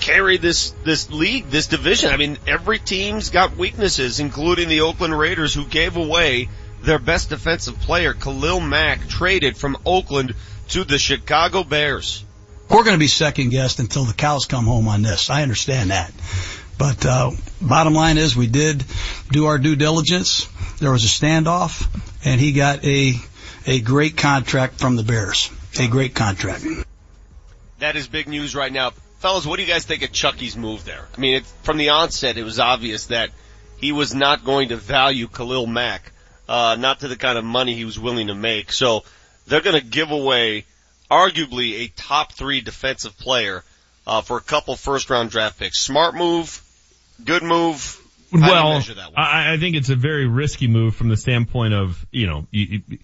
carry 0.00 0.38
this 0.38 0.74
this 0.82 1.10
league, 1.10 1.50
this 1.50 1.66
division. 1.66 2.10
I 2.10 2.16
mean, 2.16 2.38
every 2.46 2.78
team's 2.78 3.30
got 3.30 3.56
weaknesses, 3.56 4.18
including 4.18 4.68
the 4.68 4.80
Oakland 4.80 5.16
Raiders, 5.16 5.52
who 5.52 5.66
gave 5.66 5.96
away 5.96 6.48
their 6.82 6.98
best 6.98 7.30
defensive 7.30 7.78
player, 7.80 8.14
Khalil 8.14 8.60
Mack, 8.60 9.08
traded 9.08 9.56
from 9.56 9.76
Oakland 9.84 10.34
to 10.68 10.84
the 10.84 10.98
Chicago 10.98 11.64
Bears. 11.64 12.24
We're 12.68 12.84
going 12.84 12.94
to 12.94 13.00
be 13.00 13.08
second 13.08 13.50
guessed 13.50 13.80
until 13.80 14.04
the 14.04 14.14
cows 14.14 14.46
come 14.46 14.64
home 14.64 14.86
on 14.86 15.02
this. 15.02 15.28
I 15.28 15.42
understand 15.42 15.90
that. 15.90 16.12
But 16.78 17.04
uh, 17.04 17.32
bottom 17.60 17.94
line 17.94 18.16
is 18.16 18.36
we 18.36 18.46
did 18.46 18.84
do 19.30 19.46
our 19.46 19.58
due 19.58 19.76
diligence. 19.76 20.48
There 20.78 20.92
was 20.92 21.04
a 21.04 21.08
standoff, 21.08 21.86
and 22.24 22.40
he 22.40 22.52
got 22.52 22.84
a 22.84 23.14
a 23.66 23.80
great 23.80 24.16
contract 24.16 24.80
from 24.80 24.96
the 24.96 25.02
Bears. 25.02 25.50
A 25.78 25.88
great 25.88 26.14
contract. 26.14 26.64
That 27.78 27.96
is 27.96 28.08
big 28.08 28.28
news 28.28 28.54
right 28.54 28.72
now. 28.72 28.92
Fellas, 29.18 29.44
what 29.44 29.56
do 29.56 29.62
you 29.62 29.68
guys 29.68 29.84
think 29.84 30.02
of 30.02 30.12
Chucky's 30.12 30.56
move 30.56 30.84
there? 30.84 31.06
I 31.14 31.20
mean, 31.20 31.34
it, 31.34 31.46
from 31.62 31.76
the 31.76 31.90
onset, 31.90 32.38
it 32.38 32.42
was 32.42 32.58
obvious 32.58 33.06
that 33.06 33.30
he 33.76 33.92
was 33.92 34.14
not 34.14 34.44
going 34.44 34.70
to 34.70 34.76
value 34.76 35.28
Khalil 35.28 35.66
Mack, 35.66 36.12
uh, 36.50 36.76
not 36.76 36.98
to 37.00 37.08
the 37.08 37.16
kind 37.16 37.38
of 37.38 37.44
money 37.44 37.74
he 37.74 37.84
was 37.84 37.98
willing 37.98 38.26
to 38.26 38.34
make. 38.34 38.72
So 38.72 39.04
they're 39.46 39.60
going 39.60 39.80
to 39.80 39.86
give 39.86 40.10
away 40.10 40.64
arguably 41.08 41.84
a 41.84 41.88
top 41.94 42.32
three 42.32 42.60
defensive 42.60 43.16
player, 43.16 43.62
uh, 44.04 44.20
for 44.20 44.36
a 44.36 44.40
couple 44.40 44.74
first 44.74 45.08
round 45.10 45.30
draft 45.30 45.60
picks. 45.60 45.78
Smart 45.78 46.16
move, 46.16 46.60
good 47.24 47.44
move. 47.44 47.96
How 48.32 48.50
Well, 48.50 48.72
measure 48.74 48.94
that 48.94 49.12
one? 49.12 49.14
I, 49.16 49.54
I 49.54 49.56
think 49.58 49.76
it's 49.76 49.90
a 49.90 49.96
very 49.96 50.26
risky 50.26 50.66
move 50.66 50.96
from 50.96 51.08
the 51.08 51.16
standpoint 51.16 51.72
of, 51.72 52.04
you 52.10 52.26
know, 52.26 52.46
you, 52.50 52.82
you, 52.88 52.98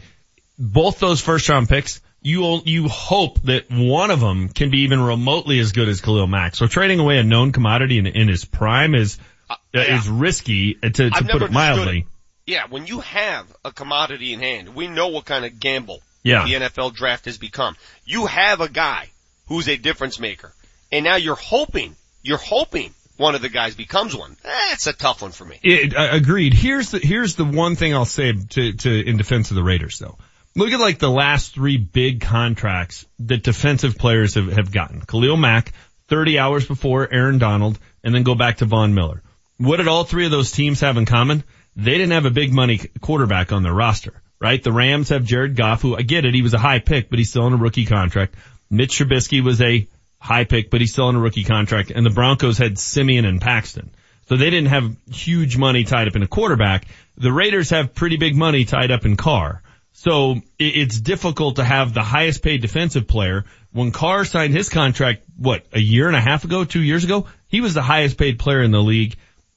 both 0.58 0.98
those 0.98 1.20
first 1.20 1.48
round 1.48 1.68
picks, 1.68 2.00
you, 2.22 2.60
you 2.64 2.88
hope 2.88 3.40
that 3.42 3.70
one 3.70 4.10
of 4.10 4.18
them 4.18 4.48
can 4.48 4.70
be 4.70 4.78
even 4.80 5.00
remotely 5.00 5.60
as 5.60 5.70
good 5.70 5.88
as 5.88 6.00
Khalil 6.00 6.26
Mack. 6.26 6.56
So 6.56 6.66
trading 6.66 6.98
away 6.98 7.18
a 7.18 7.22
known 7.22 7.52
commodity 7.52 7.98
in, 7.98 8.06
in 8.06 8.26
his 8.26 8.44
prime 8.44 8.96
is, 8.96 9.18
uh, 9.48 9.56
is 9.72 10.08
risky 10.08 10.74
to, 10.74 10.90
to 10.90 11.10
I've 11.12 11.28
put 11.28 11.42
it 11.42 11.52
mildly. 11.52 11.98
it. 11.98 12.06
Yeah, 12.46 12.66
when 12.68 12.86
you 12.86 13.00
have 13.00 13.46
a 13.64 13.72
commodity 13.72 14.32
in 14.32 14.40
hand, 14.40 14.74
we 14.74 14.86
know 14.86 15.08
what 15.08 15.24
kind 15.24 15.44
of 15.44 15.58
gamble 15.58 16.00
Yeah. 16.22 16.44
the 16.44 16.54
NFL 16.54 16.94
draft 16.94 17.24
has 17.24 17.38
become. 17.38 17.76
You 18.04 18.26
have 18.26 18.60
a 18.60 18.68
guy 18.68 19.10
who's 19.48 19.68
a 19.68 19.76
difference 19.76 20.20
maker, 20.20 20.52
and 20.92 21.04
now 21.04 21.16
you're 21.16 21.34
hoping, 21.34 21.96
you're 22.22 22.38
hoping 22.38 22.92
one 23.16 23.34
of 23.34 23.42
the 23.42 23.48
guys 23.48 23.74
becomes 23.74 24.14
one. 24.14 24.36
Eh, 24.44 24.72
it's 24.72 24.86
a 24.86 24.92
tough 24.92 25.22
one 25.22 25.32
for 25.32 25.44
me. 25.44 25.58
It, 25.62 25.96
uh, 25.96 26.08
agreed. 26.12 26.54
Here's 26.54 26.90
the 26.90 26.98
here's 26.98 27.34
the 27.34 27.44
one 27.44 27.74
thing 27.74 27.94
I'll 27.94 28.04
say 28.04 28.32
to 28.32 28.72
to 28.74 29.08
in 29.08 29.16
defense 29.16 29.50
of 29.50 29.56
the 29.56 29.62
Raiders 29.64 29.98
though. 29.98 30.18
Look 30.54 30.70
at 30.70 30.80
like 30.80 30.98
the 30.98 31.10
last 31.10 31.54
three 31.54 31.76
big 31.78 32.20
contracts 32.20 33.06
that 33.20 33.42
defensive 33.42 33.98
players 33.98 34.34
have, 34.34 34.52
have 34.52 34.70
gotten. 34.72 35.00
Khalil 35.02 35.36
Mack, 35.36 35.72
30 36.08 36.38
hours 36.38 36.66
before 36.66 37.12
Aaron 37.12 37.38
Donald, 37.38 37.78
and 38.04 38.14
then 38.14 38.22
go 38.22 38.34
back 38.34 38.58
to 38.58 38.64
Von 38.66 38.94
Miller. 38.94 39.22
What 39.58 39.78
did 39.78 39.88
all 39.88 40.04
three 40.04 40.24
of 40.24 40.30
those 40.30 40.50
teams 40.52 40.80
have 40.80 40.96
in 40.96 41.04
common? 41.06 41.42
They 41.76 41.92
didn't 41.92 42.12
have 42.12 42.24
a 42.24 42.30
big 42.30 42.52
money 42.52 42.80
quarterback 43.00 43.52
on 43.52 43.62
their 43.62 43.74
roster, 43.74 44.22
right? 44.40 44.62
The 44.62 44.72
Rams 44.72 45.10
have 45.10 45.24
Jared 45.24 45.56
Goff, 45.56 45.82
who 45.82 45.94
I 45.94 46.02
get 46.02 46.24
it, 46.24 46.34
he 46.34 46.42
was 46.42 46.54
a 46.54 46.58
high 46.58 46.78
pick, 46.78 47.10
but 47.10 47.18
he's 47.18 47.30
still 47.30 47.44
on 47.44 47.52
a 47.52 47.56
rookie 47.56 47.86
contract. 47.86 48.34
Mitch 48.70 48.98
Trubisky 48.98 49.44
was 49.44 49.60
a 49.60 49.86
high 50.18 50.44
pick, 50.44 50.70
but 50.70 50.80
he's 50.80 50.92
still 50.92 51.06
on 51.06 51.16
a 51.16 51.20
rookie 51.20 51.44
contract. 51.44 51.92
And 51.94 52.04
the 52.04 52.10
Broncos 52.10 52.58
had 52.58 52.78
Siemian 52.78 53.24
and 53.24 53.40
Paxton. 53.40 53.90
So 54.28 54.36
they 54.36 54.50
didn't 54.50 54.70
have 54.70 54.96
huge 55.10 55.56
money 55.56 55.84
tied 55.84 56.08
up 56.08 56.16
in 56.16 56.22
a 56.22 56.26
quarterback. 56.26 56.86
The 57.16 57.32
Raiders 57.32 57.70
have 57.70 57.94
pretty 57.94 58.16
big 58.16 58.34
money 58.34 58.64
tied 58.64 58.90
up 58.90 59.04
in 59.04 59.16
Carr. 59.16 59.62
So 59.92 60.40
it's 60.58 61.00
difficult 61.00 61.56
to 61.56 61.64
have 61.64 61.94
the 61.94 62.02
highest 62.02 62.42
paid 62.42 62.60
defensive 62.60 63.06
player. 63.06 63.44
When 63.72 63.92
Carr 63.92 64.24
signed 64.24 64.52
his 64.52 64.68
contract, 64.68 65.22
what, 65.36 65.64
a 65.72 65.80
year 65.80 66.06
and 66.08 66.16
a 66.16 66.20
half 66.20 66.44
ago, 66.44 66.64
two 66.64 66.82
years 66.82 67.04
ago, 67.04 67.26
he 67.48 67.60
was 67.60 67.72
the 67.72 67.82
highest 67.82 68.18
paid 68.18 68.38
player 68.38 68.62
in 68.62 68.72
the 68.72 68.82
league. 68.82 69.16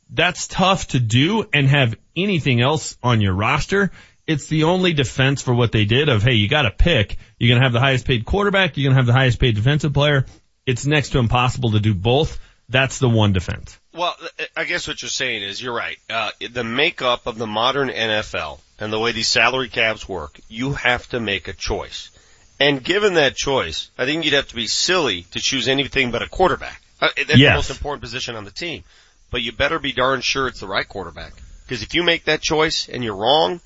That's 0.09 0.47
tough 0.47 0.87
to 0.89 0.99
do 0.99 1.47
and 1.53 1.67
have 1.67 1.95
anything 2.15 2.61
else 2.61 2.97
on 3.03 3.21
your 3.21 3.33
roster. 3.33 3.91
It's 4.25 4.47
the 4.47 4.63
only 4.63 4.93
defense 4.93 5.41
for 5.41 5.53
what 5.53 5.71
they 5.71 5.85
did 5.85 6.09
of, 6.09 6.23
hey, 6.23 6.33
you 6.33 6.47
gotta 6.47 6.71
pick. 6.71 7.17
You're 7.37 7.55
gonna 7.55 7.65
have 7.65 7.73
the 7.73 7.79
highest 7.79 8.05
paid 8.05 8.25
quarterback. 8.25 8.77
You're 8.77 8.89
gonna 8.89 8.99
have 8.99 9.07
the 9.07 9.13
highest 9.13 9.39
paid 9.39 9.55
defensive 9.55 9.93
player. 9.93 10.25
It's 10.65 10.85
next 10.85 11.09
to 11.09 11.19
impossible 11.19 11.71
to 11.71 11.79
do 11.79 11.93
both. 11.93 12.39
That's 12.69 12.99
the 12.99 13.09
one 13.09 13.33
defense. 13.33 13.79
Well, 13.93 14.15
I 14.55 14.65
guess 14.65 14.87
what 14.87 15.01
you're 15.01 15.09
saying 15.09 15.41
is 15.41 15.61
you're 15.61 15.73
right. 15.73 15.97
Uh, 16.09 16.29
the 16.51 16.63
makeup 16.63 17.25
of 17.25 17.39
the 17.39 17.47
modern 17.47 17.89
NFL 17.89 18.59
and 18.79 18.93
the 18.93 18.99
way 18.99 19.11
these 19.11 19.27
salary 19.27 19.69
caps 19.69 20.07
work, 20.07 20.39
you 20.47 20.73
have 20.73 21.09
to 21.09 21.19
make 21.19 21.47
a 21.47 21.53
choice. 21.53 22.11
And 22.59 22.83
given 22.83 23.15
that 23.15 23.35
choice, 23.35 23.89
I 23.97 24.05
think 24.05 24.25
you'd 24.25 24.33
have 24.33 24.49
to 24.49 24.55
be 24.55 24.67
silly 24.67 25.23
to 25.31 25.39
choose 25.39 25.67
anything 25.67 26.11
but 26.11 26.21
a 26.21 26.29
quarterback. 26.29 26.81
Uh, 27.01 27.07
that's 27.15 27.39
the 27.39 27.53
most 27.53 27.69
important 27.71 28.01
position 28.01 28.35
on 28.35 28.43
the 28.43 28.51
team. 28.51 28.83
But 29.31 29.41
you 29.41 29.51
better 29.51 29.79
be 29.79 29.91
darn 29.91 30.21
sure 30.21 30.47
it's 30.47 30.59
the 30.59 30.67
right 30.67 30.87
quarterback. 30.87 31.33
Because 31.65 31.83
if 31.83 31.93
you 31.93 32.03
make 32.03 32.25
that 32.25 32.41
choice 32.41 32.89
and 32.89 33.03
you're 33.03 33.15
wrong, 33.15 33.61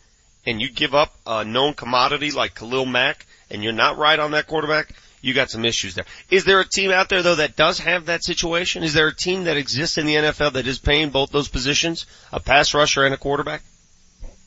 and 0.45 0.61
you 0.61 0.69
give 0.69 0.93
up 0.93 1.13
a 1.25 1.45
known 1.45 1.73
commodity 1.73 2.31
like 2.31 2.55
Khalil 2.55 2.85
Mack, 2.85 3.25
and 3.49 3.63
you're 3.63 3.73
not 3.73 3.97
right 3.97 4.19
on 4.19 4.31
that 4.31 4.47
quarterback, 4.47 4.93
you 5.21 5.33
got 5.33 5.49
some 5.49 5.63
issues 5.63 5.95
there. 5.95 6.05
Is 6.29 6.43
there 6.43 6.59
a 6.59 6.67
team 6.67 6.91
out 6.91 7.07
there 7.09 7.23
though 7.23 7.35
that 7.35 7.55
does 7.55 7.79
have 7.79 8.07
that 8.07 8.23
situation? 8.23 8.83
Is 8.83 8.93
there 8.93 9.07
a 9.07 9.15
team 9.15 9.45
that 9.45 9.57
exists 9.57 9.97
in 9.97 10.05
the 10.05 10.15
NFL 10.15 10.53
that 10.53 10.67
is 10.67 10.79
paying 10.79 11.09
both 11.11 11.31
those 11.31 11.47
positions, 11.47 12.05
a 12.31 12.39
pass 12.39 12.73
rusher 12.73 13.05
and 13.05 13.13
a 13.13 13.17
quarterback? 13.17 13.61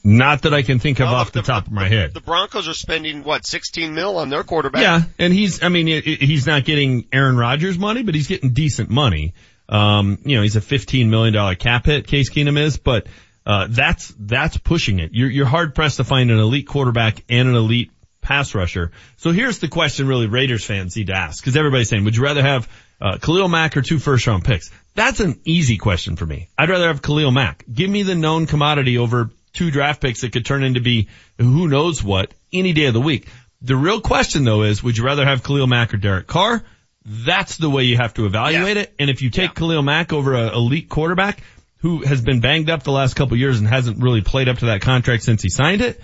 Not 0.04 0.42
that 0.42 0.54
I 0.54 0.62
can 0.62 0.78
think 0.78 1.00
of 1.00 1.08
off 1.08 1.32
the, 1.32 1.42
top 1.42 1.66
of 1.66 1.72
my 1.72 1.88
head. 1.88 2.14
The 2.14 2.20
Broncos 2.20 2.68
are 2.68 2.74
spending 2.74 3.24
what, 3.24 3.44
16 3.44 3.92
mil 3.92 4.18
on 4.18 4.28
their 4.28 4.44
quarterback? 4.44 4.80
Yeah, 4.80 5.02
and 5.18 5.32
he's, 5.32 5.64
I 5.64 5.68
mean, 5.68 5.88
he's 5.88 6.46
not 6.46 6.64
getting 6.64 7.06
Aaron 7.12 7.36
Rodgers 7.36 7.76
money, 7.76 8.04
but 8.04 8.14
he's 8.14 8.28
getting 8.28 8.52
decent 8.52 8.88
money. 8.88 9.34
Um, 9.68 10.18
you 10.24 10.36
know, 10.36 10.42
he's 10.42 10.56
a 10.56 10.60
$15 10.60 11.08
million 11.08 11.56
cap 11.56 11.86
hit, 11.86 12.06
Case 12.06 12.30
Keenum 12.30 12.58
is, 12.58 12.76
but, 12.76 13.06
uh, 13.44 13.66
that's, 13.70 14.12
that's 14.18 14.56
pushing 14.56 14.98
it. 14.98 15.10
You're, 15.12 15.30
you're 15.30 15.46
hard 15.46 15.74
pressed 15.74 15.98
to 15.98 16.04
find 16.04 16.30
an 16.30 16.38
elite 16.38 16.66
quarterback 16.66 17.24
and 17.28 17.48
an 17.48 17.54
elite 17.54 17.90
pass 18.20 18.54
rusher. 18.54 18.90
So 19.18 19.30
here's 19.30 19.60
the 19.60 19.68
question 19.68 20.08
really 20.08 20.26
Raiders 20.26 20.64
fans 20.64 20.96
need 20.96 21.08
to 21.08 21.14
ask, 21.14 21.44
cause 21.44 21.56
everybody's 21.56 21.88
saying, 21.88 22.04
would 22.04 22.16
you 22.16 22.22
rather 22.22 22.42
have, 22.42 22.68
uh, 23.00 23.18
Khalil 23.18 23.48
Mack 23.48 23.76
or 23.76 23.82
two 23.82 23.98
first 23.98 24.26
round 24.26 24.44
picks? 24.44 24.70
That's 24.94 25.20
an 25.20 25.40
easy 25.44 25.76
question 25.76 26.16
for 26.16 26.26
me. 26.26 26.48
I'd 26.56 26.70
rather 26.70 26.88
have 26.88 27.02
Khalil 27.02 27.30
Mack. 27.30 27.64
Give 27.72 27.90
me 27.90 28.02
the 28.02 28.14
known 28.14 28.46
commodity 28.46 28.98
over 28.98 29.30
two 29.52 29.70
draft 29.70 30.00
picks 30.00 30.20
that 30.22 30.32
could 30.32 30.44
turn 30.44 30.64
into 30.64 30.80
be 30.80 31.08
who 31.38 31.68
knows 31.68 32.02
what 32.02 32.32
any 32.52 32.72
day 32.72 32.86
of 32.86 32.94
the 32.94 33.00
week. 33.00 33.28
The 33.62 33.76
real 33.76 34.00
question 34.00 34.44
though 34.44 34.62
is, 34.62 34.82
would 34.82 34.96
you 34.96 35.04
rather 35.04 35.24
have 35.24 35.42
Khalil 35.42 35.66
Mack 35.66 35.94
or 35.94 35.96
Derek 35.98 36.26
Carr? 36.26 36.62
That's 37.08 37.56
the 37.56 37.70
way 37.70 37.84
you 37.84 37.96
have 37.96 38.14
to 38.14 38.26
evaluate 38.26 38.76
it. 38.76 38.92
And 38.98 39.08
if 39.08 39.22
you 39.22 39.30
take 39.30 39.54
Khalil 39.54 39.82
Mack 39.82 40.12
over 40.12 40.34
an 40.34 40.52
elite 40.52 40.88
quarterback 40.88 41.40
who 41.78 42.02
has 42.02 42.20
been 42.20 42.40
banged 42.40 42.68
up 42.68 42.82
the 42.82 42.90
last 42.90 43.14
couple 43.14 43.34
of 43.34 43.38
years 43.38 43.60
and 43.60 43.68
hasn't 43.68 44.02
really 44.02 44.22
played 44.22 44.48
up 44.48 44.58
to 44.58 44.66
that 44.66 44.80
contract 44.80 45.22
since 45.22 45.40
he 45.40 45.48
signed 45.48 45.82
it, 45.82 46.00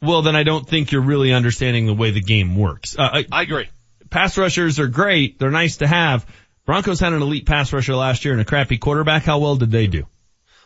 well 0.00 0.22
then 0.22 0.34
I 0.34 0.42
don't 0.42 0.68
think 0.68 0.90
you're 0.90 1.02
really 1.02 1.32
understanding 1.32 1.86
the 1.86 1.94
way 1.94 2.10
the 2.10 2.20
game 2.20 2.56
works. 2.56 2.98
Uh, 2.98 3.02
I, 3.02 3.26
I 3.30 3.42
agree. 3.42 3.68
Pass 4.10 4.36
rushers 4.36 4.80
are 4.80 4.88
great. 4.88 5.38
They're 5.38 5.52
nice 5.52 5.76
to 5.76 5.86
have. 5.86 6.26
Broncos 6.66 6.98
had 6.98 7.12
an 7.12 7.22
elite 7.22 7.46
pass 7.46 7.72
rusher 7.72 7.94
last 7.94 8.24
year 8.24 8.34
and 8.34 8.40
a 8.40 8.44
crappy 8.44 8.78
quarterback. 8.78 9.22
How 9.22 9.38
well 9.38 9.56
did 9.56 9.70
they 9.70 9.86
do? 9.86 10.06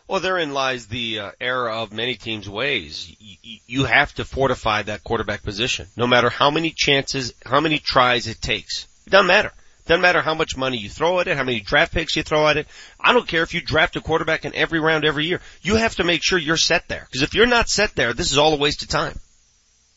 Well, 0.07 0.21
therein 0.21 0.53
lies 0.53 0.87
the 0.87 1.19
uh, 1.19 1.31
error 1.39 1.69
of 1.69 1.91
many 1.91 2.15
teams' 2.15 2.49
ways. 2.49 3.15
Y- 3.21 3.59
you 3.67 3.83
have 3.83 4.13
to 4.15 4.25
fortify 4.25 4.81
that 4.83 5.03
quarterback 5.03 5.43
position, 5.43 5.87
no 5.97 6.07
matter 6.07 6.29
how 6.29 6.49
many 6.49 6.71
chances, 6.71 7.33
how 7.45 7.59
many 7.59 7.77
tries 7.77 8.27
it 8.27 8.41
takes. 8.41 8.87
It 9.05 9.09
doesn't 9.09 9.27
matter. 9.27 9.51
Doesn't 9.87 10.01
matter 10.01 10.21
how 10.21 10.33
much 10.33 10.57
money 10.57 10.77
you 10.77 10.89
throw 10.89 11.19
at 11.19 11.27
it, 11.27 11.37
how 11.37 11.43
many 11.43 11.61
draft 11.61 11.93
picks 11.93 12.15
you 12.15 12.23
throw 12.23 12.47
at 12.47 12.57
it. 12.57 12.67
I 12.99 13.13
don't 13.13 13.27
care 13.27 13.41
if 13.43 13.53
you 13.53 13.61
draft 13.61 13.95
a 13.95 14.01
quarterback 14.01 14.45
in 14.45 14.53
every 14.53 14.79
round 14.79 15.05
every 15.05 15.25
year. 15.25 15.39
You 15.61 15.75
have 15.77 15.95
to 15.95 16.03
make 16.03 16.21
sure 16.23 16.37
you're 16.37 16.57
set 16.57 16.87
there. 16.87 17.07
Because 17.09 17.21
if 17.23 17.33
you're 17.33 17.47
not 17.47 17.69
set 17.69 17.95
there, 17.95 18.13
this 18.13 18.31
is 18.31 18.37
all 18.37 18.53
a 18.53 18.57
waste 18.57 18.83
of 18.83 18.89
time. 18.89 19.17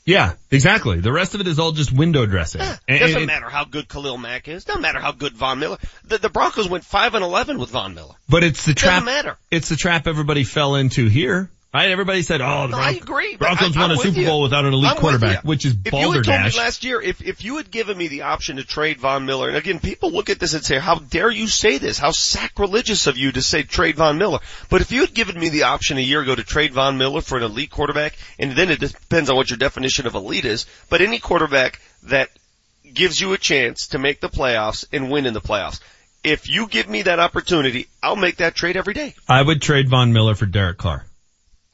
Yeah, 0.07 0.35
exactly. 0.51 1.01
The 1.01 1.13
rest 1.13 1.35
of 1.35 1.41
it 1.41 1.47
is 1.47 1.59
all 1.59 1.73
just 1.73 1.93
window 1.93 2.25
dressing. 2.25 2.63
And- 2.89 3.01
Doesn't 3.01 3.17
and- 3.19 3.27
matter 3.27 3.49
how 3.51 3.65
good 3.65 3.89
Khalil 3.89 4.17
Mack 4.17 4.49
is. 4.49 4.65
Doesn't 4.65 4.81
matter 4.81 4.99
how 4.99 5.13
good 5.13 5.35
Von 5.37 5.59
Miller. 5.59 5.77
The, 6.05 6.19
the 6.19 6.31
Broncos 6.31 6.69
went 6.69 6.85
five 6.85 7.15
and 7.15 7.23
eleven 7.23 7.59
with 7.59 7.71
Von 7.71 7.95
Miller. 7.95 8.15
But 8.29 8.43
it's 8.43 8.65
the 8.65 8.75
trap. 8.75 9.05
Doesn't 9.05 9.07
matter. 9.07 9.37
It's 9.51 9.69
the 9.69 9.77
trap 9.77 10.07
everybody 10.07 10.45
fell 10.45 10.75
into 10.77 11.09
here. 11.09 11.51
Right? 11.73 11.91
Everybody 11.91 12.23
said, 12.23 12.41
"Oh, 12.41 12.67
the 12.67 12.73
No, 12.73 12.79
I 12.79 12.95
Bron- 12.95 13.03
agree. 13.03 13.37
Broncos 13.37 13.77
I, 13.77 13.81
won 13.81 13.91
a 13.93 13.97
Super 13.97 14.19
you. 14.21 14.27
Bowl 14.27 14.43
without 14.43 14.65
an 14.65 14.73
elite 14.73 14.91
I'm 14.91 14.97
quarterback, 14.97 15.45
which 15.45 15.65
is 15.65 15.77
if 15.85 15.93
you 15.93 16.11
had 16.11 16.25
told 16.25 16.41
me 16.43 16.59
last 16.59 16.83
year, 16.83 17.01
if 17.01 17.23
if 17.23 17.45
you 17.45 17.59
had 17.59 17.71
given 17.71 17.97
me 17.97 18.09
the 18.09 18.23
option 18.23 18.57
to 18.57 18.65
trade 18.65 18.99
Von 18.99 19.25
Miller, 19.25 19.47
and 19.47 19.57
again, 19.57 19.79
people 19.79 20.11
look 20.11 20.31
at 20.31 20.41
this 20.41 20.53
and 20.55 20.65
say, 20.65 20.79
"How 20.81 20.97
dare 20.97 21.31
you 21.31 21.47
say 21.47 21.79
this? 21.79 21.97
How 21.97 22.11
sacrilegious 22.11 23.07
of 23.07 23.17
you 23.19 23.31
to 23.33 23.41
say 23.41 23.63
trade 23.63 23.97
Von 23.97 24.19
Miller?" 24.19 24.41
But 24.69 24.81
if 24.81 24.91
you 24.91 25.03
had 25.03 25.15
given 25.15 25.39
me 25.39 25.49
the 25.49 25.63
option 25.65 25.97
a 25.97 26.01
year 26.01 26.23
ago 26.23 26.35
to 26.35 26.43
trade 26.43 26.75
Von 26.75 26.99
Miller 26.99 27.21
for 27.21 27.39
an 27.39 27.45
elite 27.45 27.71
quarterback, 27.71 28.19
and 28.39 28.57
then 28.57 28.71
it 28.71 28.81
depends 28.81 29.31
on 29.31 29.37
what 29.37 29.51
your 29.51 29.57
definition 29.57 30.09
of 30.09 30.17
elite 30.17 30.45
is, 30.47 30.67
but 30.89 31.01
any 31.01 31.21
quarterback 31.21 31.81
that 32.05 32.31
gives 32.93 33.21
you 33.21 33.33
a 33.33 33.39
chance 33.39 33.87
to 33.89 33.99
make 33.99 34.21
the 34.21 34.29
playoffs 34.29 34.85
and 34.93 35.09
win 35.09 35.25
in 35.25 35.35
the 35.35 35.41
playoffs. 35.41 35.79
If 36.25 36.49
you 36.49 36.67
give 36.67 36.89
me 36.89 37.03
that 37.03 37.21
opportunity, 37.21 37.87
I'll 38.03 38.17
make 38.17 38.39
that 38.39 38.57
trade 38.57 38.77
every 38.77 38.95
day. 38.95 39.15
I 39.29 39.41
would 39.41 39.63
trade 39.63 39.89
Von 39.89 40.13
Miller 40.13 40.35
for 40.35 40.47
Derek 40.47 40.79
Carr. 40.79 41.07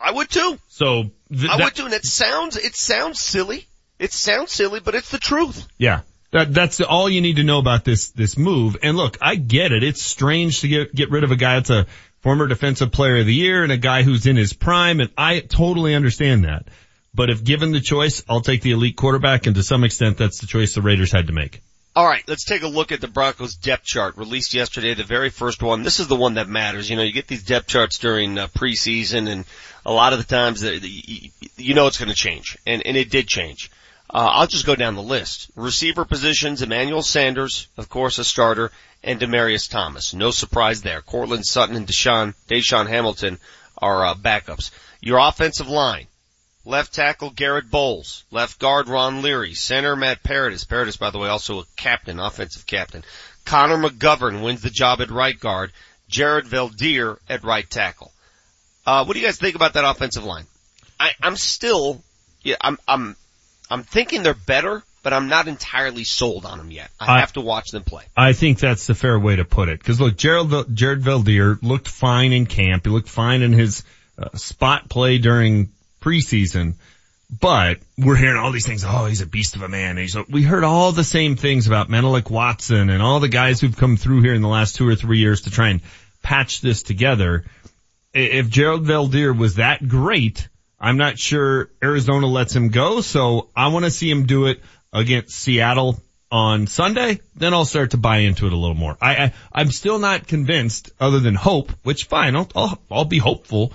I 0.00 0.12
would 0.12 0.30
too. 0.30 0.58
So 0.68 1.04
th- 1.30 1.50
I 1.50 1.56
that- 1.56 1.64
would 1.64 1.74
too, 1.74 1.84
and 1.86 1.94
it 1.94 2.04
sounds 2.04 2.56
it 2.56 2.74
sounds 2.76 3.20
silly. 3.20 3.66
It 3.98 4.12
sounds 4.12 4.52
silly, 4.52 4.80
but 4.80 4.94
it's 4.94 5.10
the 5.10 5.18
truth. 5.18 5.66
Yeah. 5.78 6.02
That, 6.32 6.52
that's 6.52 6.80
all 6.80 7.08
you 7.08 7.20
need 7.22 7.36
to 7.36 7.44
know 7.44 7.58
about 7.58 7.84
this, 7.84 8.10
this 8.10 8.36
move. 8.36 8.76
And 8.82 8.96
look, 8.96 9.16
I 9.22 9.36
get 9.36 9.72
it. 9.72 9.82
It's 9.82 10.02
strange 10.02 10.60
to 10.60 10.68
get, 10.68 10.94
get 10.94 11.10
rid 11.10 11.24
of 11.24 11.30
a 11.30 11.36
guy 11.36 11.54
that's 11.54 11.70
a 11.70 11.86
former 12.20 12.46
defensive 12.46 12.92
player 12.92 13.18
of 13.18 13.26
the 13.26 13.32
year 13.32 13.62
and 13.62 13.72
a 13.72 13.76
guy 13.78 14.02
who's 14.02 14.26
in 14.26 14.36
his 14.36 14.52
prime. 14.52 15.00
And 15.00 15.10
I 15.16 15.40
totally 15.40 15.94
understand 15.94 16.44
that. 16.44 16.66
But 17.14 17.30
if 17.30 17.42
given 17.42 17.72
the 17.72 17.80
choice, 17.80 18.22
I'll 18.28 18.42
take 18.42 18.60
the 18.60 18.72
elite 18.72 18.96
quarterback. 18.96 19.46
And 19.46 19.54
to 19.54 19.62
some 19.62 19.84
extent, 19.84 20.18
that's 20.18 20.40
the 20.40 20.46
choice 20.46 20.74
the 20.74 20.82
Raiders 20.82 21.12
had 21.12 21.28
to 21.28 21.32
make. 21.32 21.62
All 21.96 22.06
right, 22.06 22.22
let's 22.28 22.44
take 22.44 22.60
a 22.60 22.68
look 22.68 22.92
at 22.92 23.00
the 23.00 23.08
Broncos 23.08 23.56
depth 23.56 23.84
chart 23.84 24.18
released 24.18 24.52
yesterday, 24.52 24.92
the 24.92 25.02
very 25.02 25.30
first 25.30 25.62
one. 25.62 25.82
This 25.82 25.98
is 25.98 26.08
the 26.08 26.14
one 26.14 26.34
that 26.34 26.46
matters. 26.46 26.90
You 26.90 26.96
know, 26.96 27.02
you 27.02 27.10
get 27.10 27.26
these 27.26 27.42
depth 27.42 27.68
charts 27.68 27.96
during 27.96 28.36
uh, 28.36 28.48
preseason, 28.48 29.26
and 29.26 29.46
a 29.86 29.92
lot 29.94 30.12
of 30.12 30.18
the 30.18 30.26
times, 30.26 30.60
the, 30.60 30.78
the, 30.78 31.32
you 31.56 31.72
know, 31.72 31.86
it's 31.86 31.96
going 31.96 32.10
to 32.10 32.14
change, 32.14 32.58
and 32.66 32.82
and 32.86 32.98
it 32.98 33.08
did 33.10 33.26
change. 33.26 33.70
Uh, 34.10 34.28
I'll 34.30 34.46
just 34.46 34.66
go 34.66 34.76
down 34.76 34.94
the 34.94 35.00
list. 35.00 35.50
Receiver 35.56 36.04
positions: 36.04 36.60
Emmanuel 36.60 37.00
Sanders, 37.00 37.66
of 37.78 37.88
course, 37.88 38.18
a 38.18 38.24
starter, 38.24 38.72
and 39.02 39.18
Demaryius 39.18 39.70
Thomas. 39.70 40.12
No 40.12 40.30
surprise 40.32 40.82
there. 40.82 41.00
Courtland 41.00 41.46
Sutton 41.46 41.76
and 41.76 41.86
DaeSean 41.86 42.34
DaeSean 42.46 42.88
Hamilton 42.88 43.38
are 43.78 44.04
uh, 44.04 44.14
backups. 44.14 44.70
Your 45.00 45.18
offensive 45.18 45.70
line. 45.70 46.08
Left 46.66 46.92
tackle 46.92 47.30
Garett 47.30 47.70
Bolles. 47.70 48.24
Left 48.32 48.58
guard 48.58 48.88
Ron 48.88 49.22
Leary. 49.22 49.54
Center 49.54 49.94
Matt 49.94 50.22
Paradis. 50.24 50.64
Paradis, 50.64 50.96
by 50.96 51.10
the 51.10 51.18
way, 51.18 51.28
also 51.28 51.60
a 51.60 51.64
captain, 51.76 52.18
offensive 52.18 52.66
captain. 52.66 53.04
Connor 53.44 53.76
McGovern 53.78 54.42
wins 54.42 54.62
the 54.62 54.70
job 54.70 55.00
at 55.00 55.10
right 55.10 55.38
guard. 55.38 55.70
Jared 56.08 56.44
Veldheer 56.46 57.18
at 57.28 57.44
right 57.44 57.68
tackle. 57.70 58.10
Uh, 58.84 59.04
what 59.04 59.14
do 59.14 59.20
you 59.20 59.26
guys 59.26 59.38
think 59.38 59.54
about 59.54 59.74
that 59.74 59.88
offensive 59.88 60.24
line? 60.24 60.44
I, 60.98 61.10
I'm 61.22 61.36
still, 61.36 62.02
yeah, 62.42 62.56
I'm, 62.60 62.78
I'm, 62.88 63.16
I'm 63.70 63.82
thinking 63.84 64.24
they're 64.24 64.34
better, 64.34 64.82
but 65.04 65.12
I'm 65.12 65.28
not 65.28 65.46
entirely 65.46 66.02
sold 66.04 66.44
on 66.44 66.58
them 66.58 66.72
yet. 66.72 66.90
I, 66.98 67.16
I- 67.16 67.20
have 67.20 67.32
to 67.34 67.40
watch 67.40 67.70
them 67.70 67.84
play. 67.84 68.04
I 68.16 68.32
think 68.32 68.58
that's 68.58 68.88
the 68.88 68.94
fair 68.96 69.16
way 69.18 69.36
to 69.36 69.44
put 69.44 69.68
it. 69.68 69.82
Cause 69.84 70.00
look, 70.00 70.16
Gerald, 70.16 70.48
Vel- 70.48 70.64
Jared 70.64 71.02
Veldheer 71.02 71.60
looked 71.62 71.86
fine 71.88 72.32
in 72.32 72.46
camp. 72.46 72.86
He 72.86 72.90
looked 72.90 73.08
fine 73.08 73.42
in 73.42 73.52
his 73.52 73.84
uh, 74.18 74.36
spot 74.36 74.88
play 74.88 75.18
during 75.18 75.70
preseason. 76.06 76.74
But 77.28 77.78
we're 77.98 78.16
hearing 78.16 78.36
all 78.36 78.52
these 78.52 78.66
things. 78.66 78.84
Oh, 78.86 79.06
he's 79.06 79.20
a 79.20 79.26
beast 79.26 79.56
of 79.56 79.62
a 79.62 79.68
man. 79.68 79.96
He's 79.96 80.16
we 80.28 80.44
heard 80.44 80.62
all 80.62 80.92
the 80.92 81.02
same 81.02 81.34
things 81.34 81.66
about 81.66 81.90
Menelik 81.90 82.30
Watson 82.30 82.88
and 82.88 83.02
all 83.02 83.18
the 83.18 83.28
guys 83.28 83.60
who've 83.60 83.76
come 83.76 83.96
through 83.96 84.22
here 84.22 84.34
in 84.34 84.42
the 84.42 84.48
last 84.48 84.76
two 84.76 84.86
or 84.86 84.94
three 84.94 85.18
years 85.18 85.42
to 85.42 85.50
try 85.50 85.70
and 85.70 85.80
patch 86.22 86.60
this 86.60 86.84
together. 86.84 87.44
If 88.14 88.48
Gerald 88.48 88.86
Veldheer 88.86 89.36
was 89.36 89.56
that 89.56 89.86
great, 89.86 90.48
I'm 90.78 90.98
not 90.98 91.18
sure 91.18 91.68
Arizona 91.82 92.28
lets 92.28 92.54
him 92.54 92.68
go. 92.68 93.00
So 93.00 93.48
I 93.56 93.68
want 93.68 93.84
to 93.86 93.90
see 93.90 94.08
him 94.08 94.26
do 94.26 94.46
it 94.46 94.62
against 94.92 95.36
Seattle 95.36 96.00
on 96.30 96.68
Sunday. 96.68 97.20
Then 97.34 97.54
I'll 97.54 97.64
start 97.64 97.90
to 97.90 97.96
buy 97.96 98.18
into 98.18 98.46
it 98.46 98.52
a 98.52 98.56
little 98.56 98.76
more. 98.76 98.96
I, 99.00 99.16
I 99.16 99.32
I'm 99.52 99.72
still 99.72 99.98
not 99.98 100.28
convinced, 100.28 100.90
other 101.00 101.18
than 101.18 101.34
hope. 101.34 101.72
Which 101.82 102.04
fine, 102.04 102.36
I'll 102.36 102.48
I'll, 102.54 102.78
I'll 102.88 103.04
be 103.04 103.18
hopeful. 103.18 103.72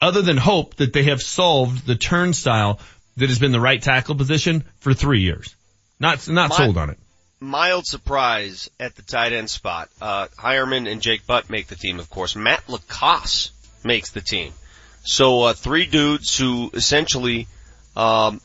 Other 0.00 0.22
than 0.22 0.36
hope 0.36 0.76
that 0.76 0.92
they 0.92 1.04
have 1.04 1.22
solved 1.22 1.86
the 1.86 1.96
turnstile 1.96 2.80
that 3.16 3.28
has 3.28 3.38
been 3.38 3.52
the 3.52 3.60
right 3.60 3.80
tackle 3.80 4.14
position 4.14 4.64
for 4.78 4.92
three 4.92 5.20
years. 5.20 5.54
Not 5.98 6.28
not 6.28 6.50
My- 6.50 6.56
sold 6.56 6.76
on 6.76 6.90
it. 6.90 6.98
Mild 7.38 7.86
surprise 7.86 8.70
at 8.80 8.96
the 8.96 9.02
tight 9.02 9.32
end 9.34 9.50
spot. 9.50 9.90
Uh, 10.00 10.26
Heuerman 10.38 10.90
and 10.90 11.02
Jake 11.02 11.26
Butt 11.26 11.50
make 11.50 11.66
the 11.66 11.76
team, 11.76 11.98
of 11.98 12.08
course. 12.08 12.34
Matt 12.34 12.66
LaCosse 12.66 13.50
makes 13.84 14.10
the 14.10 14.22
team. 14.22 14.54
So, 15.04 15.42
uh, 15.42 15.52
three 15.52 15.84
dudes 15.86 16.36
who 16.36 16.70
essentially, 16.72 17.46
um, 17.94 18.40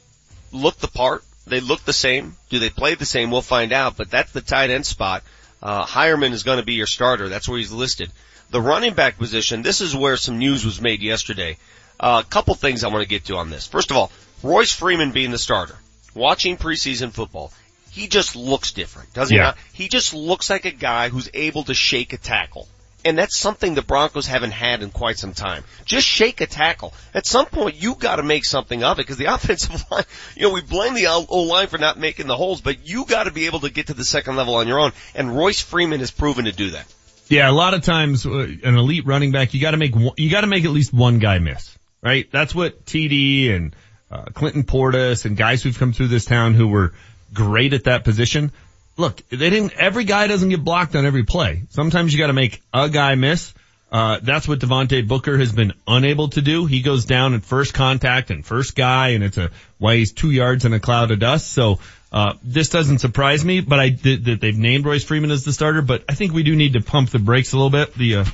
look 0.51 0.77
the 0.77 0.89
part. 0.89 1.23
They 1.47 1.61
look 1.61 1.83
the 1.85 1.93
same. 1.93 2.35
Do 2.49 2.59
they 2.59 2.69
play 2.69 2.95
the 2.95 3.05
same? 3.05 3.31
We'll 3.31 3.41
find 3.41 3.71
out, 3.71 3.95
but 3.95 4.11
that's 4.11 4.31
the 4.33 4.41
tight 4.41 4.69
end 4.69 4.85
spot. 4.85 5.23
Uh, 5.63 5.85
Heuerman 5.85 6.33
is 6.33 6.43
going 6.43 6.59
to 6.59 6.65
be 6.65 6.73
your 6.73 6.87
starter. 6.87 7.29
That's 7.29 7.47
where 7.47 7.57
he's 7.57 7.71
listed. 7.71 8.11
The 8.51 8.61
running 8.61 8.93
back 8.93 9.17
position, 9.17 9.61
this 9.61 9.79
is 9.81 9.95
where 9.95 10.17
some 10.17 10.37
news 10.37 10.65
was 10.65 10.81
made 10.81 11.01
yesterday. 11.01 11.57
Uh, 11.99 12.21
a 12.25 12.29
couple 12.29 12.53
things 12.53 12.83
I 12.83 12.89
want 12.89 13.01
to 13.01 13.07
get 13.07 13.25
to 13.25 13.37
on 13.37 13.49
this. 13.49 13.65
First 13.67 13.91
of 13.91 13.97
all, 13.97 14.11
Royce 14.43 14.73
Freeman 14.73 15.11
being 15.11 15.31
the 15.31 15.37
starter. 15.37 15.75
Watching 16.13 16.57
preseason 16.57 17.11
football, 17.13 17.53
he 17.91 18.07
just 18.07 18.35
looks 18.35 18.73
different, 18.73 19.13
doesn't 19.13 19.35
Yeah. 19.35 19.41
he? 19.41 19.45
not? 19.45 19.57
He 19.71 19.87
just 19.87 20.13
looks 20.13 20.49
like 20.49 20.65
a 20.65 20.71
guy 20.71 21.07
who's 21.09 21.29
able 21.33 21.63
to 21.65 21.73
shake 21.73 22.11
a 22.11 22.17
tackle. 22.17 22.67
And 23.05 23.17
that's 23.17 23.37
something 23.37 23.73
the 23.73 23.81
Broncos 23.81 24.27
haven't 24.27 24.51
had 24.51 24.83
in 24.83 24.91
quite 24.91 25.17
some 25.17 25.33
time. 25.33 25.63
Just 25.85 26.05
shake 26.05 26.41
a 26.41 26.45
tackle. 26.45 26.93
At 27.15 27.25
some 27.25 27.45
point, 27.45 27.75
you 27.81 27.95
gotta 27.95 28.21
make 28.21 28.45
something 28.45 28.83
of 28.83 28.99
it, 28.99 29.03
because 29.03 29.17
the 29.17 29.25
offensive 29.33 29.85
line, 29.89 30.03
you 30.35 30.43
know, 30.43 30.49
we 30.53 30.61
blame 30.61 30.93
the 30.93 31.07
O-line 31.07 31.67
for 31.67 31.77
not 31.77 31.97
making 31.97 32.27
the 32.27 32.35
holes, 32.37 32.59
but 32.61 32.85
you 32.85 33.05
gotta 33.05 33.31
be 33.31 33.45
able 33.45 33.61
to 33.61 33.69
get 33.69 33.87
to 33.87 33.93
the 33.93 34.05
second 34.05 34.35
level 34.35 34.55
on 34.55 34.67
your 34.67 34.79
own, 34.79 34.91
and 35.15 35.35
Royce 35.35 35.61
Freeman 35.61 36.01
has 36.01 36.11
proven 36.11 36.45
to 36.45 36.51
do 36.51 36.71
that. 36.71 36.85
Yeah, 37.32 37.49
a 37.49 37.53
lot 37.53 37.73
of 37.73 37.82
times 37.82 38.25
uh, 38.25 38.29
an 38.29 38.75
elite 38.75 39.05
running 39.05 39.32
back, 39.32 39.53
you 39.53 39.61
got 39.61 39.71
to 39.71 39.77
make 39.77 39.95
one, 39.95 40.11
you 40.17 40.29
got 40.29 40.41
to 40.41 40.47
make 40.47 40.65
at 40.65 40.71
least 40.71 40.93
one 40.93 41.19
guy 41.19 41.39
miss, 41.39 41.77
right? 42.03 42.29
That's 42.29 42.53
what 42.53 42.86
TD 42.86 43.55
and 43.55 43.75
uh, 44.11 44.25
Clinton 44.34 44.63
Portis 44.63 45.23
and 45.23 45.38
guys 45.38 45.63
who've 45.63 45.77
come 45.79 45.93
through 45.93 46.09
this 46.09 46.25
town 46.25 46.55
who 46.55 46.67
were 46.67 46.93
great 47.34 47.73
at 47.73 47.86
that 47.86 48.03
position. 48.03 48.51
Look, 48.97 49.27
they 49.29 49.49
didn't. 49.49 49.71
Every 49.77 50.03
guy 50.03 50.27
doesn't 50.27 50.49
get 50.49 50.61
blocked 50.61 50.93
on 50.97 51.05
every 51.05 51.23
play. 51.23 51.63
Sometimes 51.69 52.11
you 52.11 52.19
got 52.19 52.27
to 52.27 52.34
make 52.34 52.61
a 52.73 52.89
guy 52.89 53.15
miss. 53.15 53.53
Uh, 53.89 54.19
that's 54.21 54.45
what 54.45 54.59
Devontae 54.59 55.07
Booker 55.07 55.38
has 55.38 55.53
been 55.53 55.71
unable 55.88 56.27
to 56.29 56.41
do. 56.41 56.65
He 56.65 56.82
goes 56.82 57.05
down 57.05 57.34
at 57.34 57.43
first 57.43 57.73
contact 57.73 58.29
and 58.29 58.45
first 58.45 58.75
guy, 58.75 59.09
and 59.09 59.23
it's 59.23 59.38
a 59.38 59.51
why 59.77 59.95
he's 59.95 60.11
two 60.11 60.32
yards 60.32 60.65
in 60.65 60.73
a 60.73 60.82
cloud 60.82 61.11
of 61.11 61.19
dust. 61.19 61.47
So 61.51 61.79
uh, 62.12 62.34
this 62.43 62.70
doesn't 62.70 62.99
surprise 62.99 63.45
me, 63.45 63.62
but 63.62 63.80
I 63.80 63.89
did 63.89 64.26
that 64.26 64.41
they've 64.41 64.57
named 64.57 64.86
Royce 64.86 65.03
Freeman 65.03 65.32
as 65.32 65.45
the 65.45 65.53
starter. 65.53 65.82
But 65.82 66.03
I 66.09 66.14
think 66.14 66.34
we 66.34 66.43
do 66.43 66.55
need 66.55 66.74
to 66.74 66.82
pump 66.82 67.09
the 67.09 67.20
brakes 67.20 67.53
a 67.53 67.57
little 67.57 67.70
bit. 67.70 67.93
The 67.93 68.16
uh, 68.18 68.26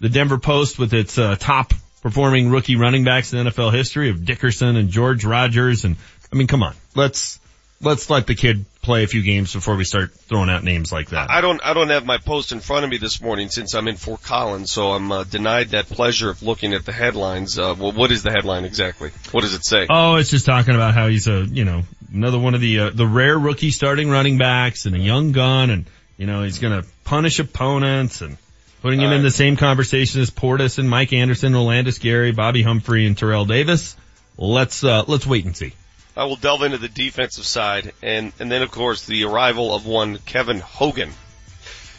the 0.00 0.10
Denver 0.10 0.38
Post 0.38 0.78
with 0.78 0.92
its 0.92 1.16
uh, 1.16 1.36
top 1.38 1.72
performing 2.02 2.50
rookie 2.50 2.76
running 2.76 3.04
backs 3.04 3.32
in 3.32 3.46
NFL 3.46 3.72
history 3.72 4.10
of 4.10 4.24
Dickerson 4.24 4.76
and 4.76 4.90
George 4.90 5.24
Rogers, 5.24 5.84
and 5.84 5.96
I 6.30 6.36
mean, 6.36 6.46
come 6.46 6.62
on, 6.62 6.74
let's 6.94 7.40
let's 7.80 8.10
let 8.10 8.26
the 8.26 8.34
kid 8.34 8.66
play 8.86 9.02
a 9.02 9.06
few 9.08 9.22
games 9.22 9.52
before 9.52 9.74
we 9.76 9.84
start 9.84 10.14
throwing 10.14 10.48
out 10.48 10.62
names 10.62 10.92
like 10.92 11.10
that. 11.10 11.28
I 11.28 11.40
don't, 11.40 11.60
I 11.62 11.74
don't 11.74 11.90
have 11.90 12.06
my 12.06 12.18
post 12.18 12.52
in 12.52 12.60
front 12.60 12.84
of 12.84 12.90
me 12.90 12.98
this 12.98 13.20
morning 13.20 13.50
since 13.50 13.74
I'm 13.74 13.88
in 13.88 13.96
Fort 13.96 14.22
Collins, 14.22 14.70
so 14.70 14.92
I'm 14.92 15.10
uh, 15.10 15.24
denied 15.24 15.70
that 15.70 15.88
pleasure 15.88 16.30
of 16.30 16.42
looking 16.42 16.72
at 16.72 16.86
the 16.86 16.92
headlines. 16.92 17.58
Uh, 17.58 17.74
well, 17.76 17.92
what 17.92 18.12
is 18.12 18.22
the 18.22 18.30
headline 18.30 18.64
exactly? 18.64 19.10
What 19.32 19.42
does 19.42 19.54
it 19.54 19.64
say? 19.64 19.88
Oh, 19.90 20.14
it's 20.14 20.30
just 20.30 20.46
talking 20.46 20.76
about 20.76 20.94
how 20.94 21.08
he's 21.08 21.26
a, 21.26 21.44
you 21.44 21.64
know, 21.64 21.82
another 22.14 22.38
one 22.38 22.54
of 22.54 22.60
the, 22.60 22.78
uh, 22.78 22.90
the 22.90 23.06
rare 23.06 23.36
rookie 23.36 23.72
starting 23.72 24.08
running 24.08 24.38
backs 24.38 24.86
and 24.86 24.94
a 24.94 25.00
young 25.00 25.32
gun 25.32 25.70
and, 25.70 25.86
you 26.16 26.26
know, 26.26 26.44
he's 26.44 26.60
gonna 26.60 26.84
punish 27.04 27.40
opponents 27.40 28.20
and 28.22 28.38
putting 28.82 29.00
him 29.00 29.10
in 29.10 29.24
the 29.24 29.32
same 29.32 29.56
conversation 29.56 30.20
as 30.20 30.30
Portis 30.30 30.78
and 30.78 30.88
Mike 30.88 31.12
Anderson, 31.12 31.52
Rolandis 31.52 32.00
Gary, 32.00 32.30
Bobby 32.30 32.62
Humphrey 32.62 33.04
and 33.04 33.18
Terrell 33.18 33.44
Davis. 33.44 33.96
Let's, 34.38 34.84
uh, 34.84 35.02
let's 35.08 35.26
wait 35.26 35.44
and 35.44 35.56
see. 35.56 35.72
I 36.16 36.24
will 36.24 36.36
delve 36.36 36.62
into 36.62 36.78
the 36.78 36.88
defensive 36.88 37.44
side 37.44 37.92
and, 38.02 38.32
and 38.38 38.50
then 38.50 38.62
of 38.62 38.70
course 38.70 39.04
the 39.04 39.24
arrival 39.24 39.74
of 39.74 39.86
one 39.86 40.18
Kevin 40.18 40.60
Hogan. 40.60 41.12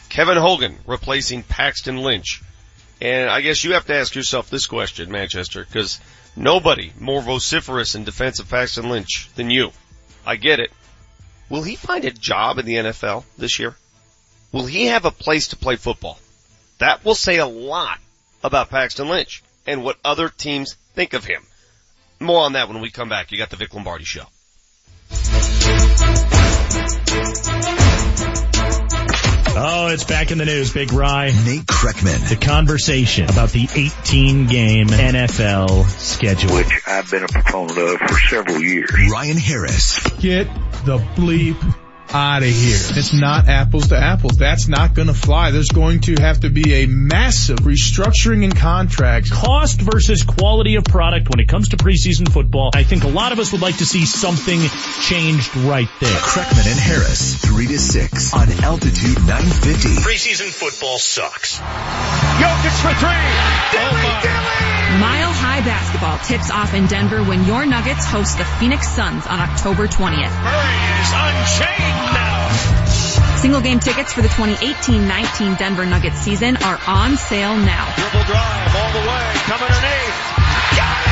Kevin 0.10 0.38
Hogan 0.38 0.78
replacing 0.88 1.44
Paxton 1.44 1.98
Lynch. 1.98 2.42
And 3.00 3.30
I 3.30 3.42
guess 3.42 3.64
you 3.64 3.74
have 3.74 3.86
to 3.86 3.96
ask 3.96 4.16
yourself 4.16 4.50
this 4.50 4.66
question, 4.66 5.12
Manchester, 5.12 5.64
because 5.64 6.00
nobody 6.36 6.92
more 7.00 7.22
vociferous 7.22 7.94
in 7.94 8.06
defense 8.06 8.40
of 8.40 8.50
Paxton 8.50 8.90
Lynch 8.90 9.30
than 9.36 9.52
you. 9.52 9.72
I 10.26 10.36
get 10.36 10.60
it. 10.60 10.72
Will 11.50 11.64
he 11.64 11.76
find 11.76 12.04
a 12.04 12.12
job 12.12 12.58
in 12.58 12.66
the 12.66 12.76
NFL 12.76 13.24
this 13.38 13.60
year? 13.60 13.76
Will 14.52 14.66
he 14.66 14.88
have 14.88 15.06
a 15.06 15.12
place 15.12 15.50
to 15.50 15.56
play 15.56 15.76
football? 15.76 16.20
That 16.80 17.06
will 17.06 17.16
say 17.16 17.38
a 17.38 17.46
lot 17.46 18.00
about 18.44 18.70
Paxton 18.70 19.08
Lynch 19.08 19.44
and 19.66 19.84
what 19.84 19.98
other 20.04 20.30
teams 20.30 20.76
think 20.96 21.14
of 21.14 21.24
him. 21.24 21.44
More 22.20 22.42
on 22.44 22.54
that 22.54 22.68
when 22.68 22.82
we 22.82 22.90
come 22.90 23.10
back. 23.10 23.32
You 23.32 23.38
got 23.38 23.50
the 23.50 23.58
Vic 23.58 23.74
Lombardi 23.74 24.06
show. 24.06 24.24
Oh, 29.60 29.88
it's 29.88 30.04
back 30.04 30.32
in 30.32 30.38
the 30.38 30.46
news, 30.46 30.72
Big 30.72 30.94
Rye. 30.94 31.32
Nate 31.46 31.66
Kreckman. 31.66 32.30
The 32.30 32.36
conversation 32.36 33.28
about 33.28 33.50
the 33.50 33.68
18 33.74 34.46
game 34.46 34.88
NFL 34.88 35.84
schedule. 35.86 36.54
Which 36.54 36.82
I've 36.86 37.10
been 37.10 37.24
a 37.24 37.28
proponent 37.28 37.78
of 37.80 38.00
for 38.00 38.20
several 38.20 38.62
years. 38.62 38.92
Ryan 39.12 39.38
Harris. 39.38 40.00
Get 40.20 40.46
the 40.86 41.00
bleep 41.16 41.58
out 42.14 42.44
of 42.44 42.50
here. 42.50 42.78
It's 42.96 43.14
not 43.14 43.48
apples 43.48 43.90
to 43.90 43.98
apples. 43.98 44.38
That's 44.38 44.68
not 44.68 44.94
going 44.94 45.08
to 45.08 45.14
fly. 45.14 45.52
There's 45.52 45.70
going 45.70 46.02
to 46.02 46.16
have 46.20 46.42
to 46.42 46.50
be 46.50 46.84
a 46.84 46.86
massive 46.88 47.60
restructuring 47.60 48.44
in 48.44 48.52
contracts. 48.52 49.32
Cost 49.32 49.82
versus 49.82 50.24
quality 50.24 50.76
of 50.76 50.86
product 50.86 51.30
when 51.30 51.40
it 51.40 51.48
comes 51.48 51.70
to 51.70 51.78
preseason 51.78 52.32
football. 52.32 52.72
I 52.74 52.84
think 52.84 53.04
a 53.04 53.10
lot 53.10 53.32
of 53.32 53.40
us 53.40 53.52
would 53.52 53.62
like 53.62 53.78
to 53.78 53.86
see 53.86 54.06
something 54.06 54.60
changed 55.02 55.56
right 55.56 55.90
there. 56.00 56.20
Kreckman 56.20 56.68
and 56.70 56.80
Harris, 56.80 57.44
3 57.46 57.68
to 57.68 57.80
6 57.80 58.34
on 58.34 58.52
Altitude 58.64 59.18
950. 59.28 59.90
Preseason 60.02 60.50
football 60.50 60.98
sucks. 60.98 61.60
Jokic 61.60 62.76
for 62.82 62.94
three. 63.00 63.24
Dilly, 63.72 64.08
oh, 64.08 64.20
dilly. 64.24 64.78
Mile 65.00 65.34
High 65.34 65.62
Basketball 65.62 66.18
tips 66.20 66.50
off 66.50 66.74
in 66.74 66.88
Denver 66.88 67.22
when 67.24 67.46
your 67.46 67.66
Nuggets 67.66 68.06
host 68.06 68.38
the 68.38 68.46
Phoenix 68.46 68.88
Suns 68.88 69.28
on 69.28 69.40
October 69.40 69.88
20th. 69.88 70.34
Murray 70.42 70.80
is 71.02 71.12
unchained 71.14 71.97
Single 73.38 73.62
game 73.62 73.80
tickets 73.80 74.14
for 74.14 74.22
the 74.22 74.30
2018-19 74.30 75.58
Denver 75.58 75.86
Nuggets 75.86 76.18
season 76.18 76.58
are 76.58 76.80
on 76.88 77.18
sale 77.18 77.56
now. 77.56 77.94
Dribble 77.96 78.26
drive 78.26 78.76
all 78.76 78.92
the 78.94 79.08
way. 79.08 79.32
Coming 79.46 79.72
underneath. 79.72 81.07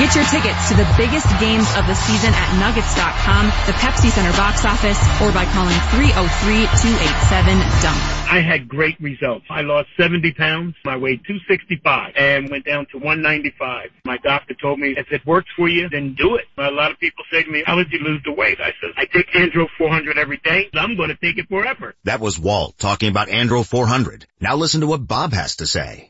Get 0.00 0.16
your 0.16 0.24
tickets 0.24 0.70
to 0.70 0.76
the 0.80 0.88
biggest 0.96 1.28
games 1.38 1.68
of 1.76 1.86
the 1.86 1.94
season 1.94 2.32
at 2.32 2.58
nuggets.com, 2.58 3.52
the 3.66 3.72
Pepsi 3.76 4.08
Center 4.08 4.32
box 4.32 4.64
office, 4.64 4.96
or 5.20 5.30
by 5.30 5.44
calling 5.52 5.76
303-287-DUNK. 5.92 8.32
I 8.32 8.40
had 8.40 8.66
great 8.66 8.98
results. 8.98 9.44
I 9.50 9.60
lost 9.60 9.90
70 9.98 10.32
pounds. 10.32 10.74
I 10.86 10.96
weighed 10.96 11.20
265 11.26 12.14
and 12.16 12.48
went 12.48 12.64
down 12.64 12.86
to 12.92 12.96
195. 12.96 13.90
My 14.06 14.16
doctor 14.16 14.54
told 14.54 14.80
me, 14.80 14.94
if 14.96 15.12
it 15.12 15.26
works 15.26 15.50
for 15.54 15.68
you, 15.68 15.90
then 15.90 16.14
do 16.14 16.36
it. 16.36 16.46
A 16.56 16.70
lot 16.70 16.92
of 16.92 16.98
people 16.98 17.24
say 17.30 17.42
to 17.42 17.50
me, 17.50 17.62
how 17.66 17.76
did 17.76 17.92
you 17.92 17.98
lose 17.98 18.22
the 18.24 18.32
weight? 18.32 18.58
I 18.58 18.72
said, 18.80 18.92
I 18.96 19.04
take 19.04 19.30
Andro 19.32 19.68
400 19.76 20.16
every 20.16 20.38
day. 20.38 20.70
I'm 20.72 20.96
going 20.96 21.10
to 21.10 21.16
take 21.16 21.36
it 21.36 21.46
forever. 21.50 21.94
That 22.04 22.20
was 22.20 22.38
Walt 22.38 22.78
talking 22.78 23.10
about 23.10 23.28
Andro 23.28 23.66
400. 23.66 24.24
Now 24.40 24.56
listen 24.56 24.80
to 24.80 24.86
what 24.86 25.06
Bob 25.06 25.34
has 25.34 25.56
to 25.56 25.66
say. 25.66 26.09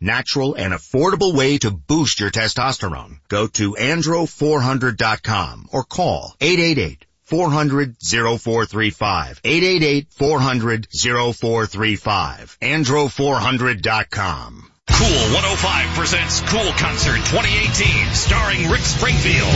natural, 0.00 0.54
and 0.54 0.72
affordable 0.72 1.34
way 1.34 1.58
to 1.58 1.70
boost 1.70 2.20
your 2.20 2.30
testosterone. 2.30 3.18
Go 3.28 3.46
to 3.48 3.74
andro400.com 3.74 5.68
or 5.72 5.84
call 5.84 6.34
888 6.40 7.04
400 7.24 7.96
0435. 8.00 9.40
888 9.44 10.12
400 10.12 10.88
0435. 10.90 12.58
Andro400.com. 12.60 14.70
Cool 14.90 15.06
105 15.06 15.94
presents 15.94 16.40
Cool 16.50 16.72
Concert 16.72 17.22
2018 17.30 18.12
starring 18.12 18.68
Rick 18.68 18.82
Springfield. 18.82 19.54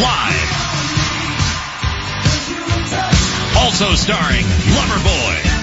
Live. 0.00 0.50
Also 3.56 3.94
starring 3.94 4.44
Loverboy. 4.72 5.55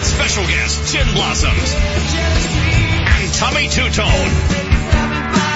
With 0.00 0.08
special 0.08 0.46
guests 0.46 0.92
Gin 0.92 1.12
Blossoms. 1.12 1.74
And 1.74 3.34
Tommy 3.34 3.68
Tutone. 3.68 4.69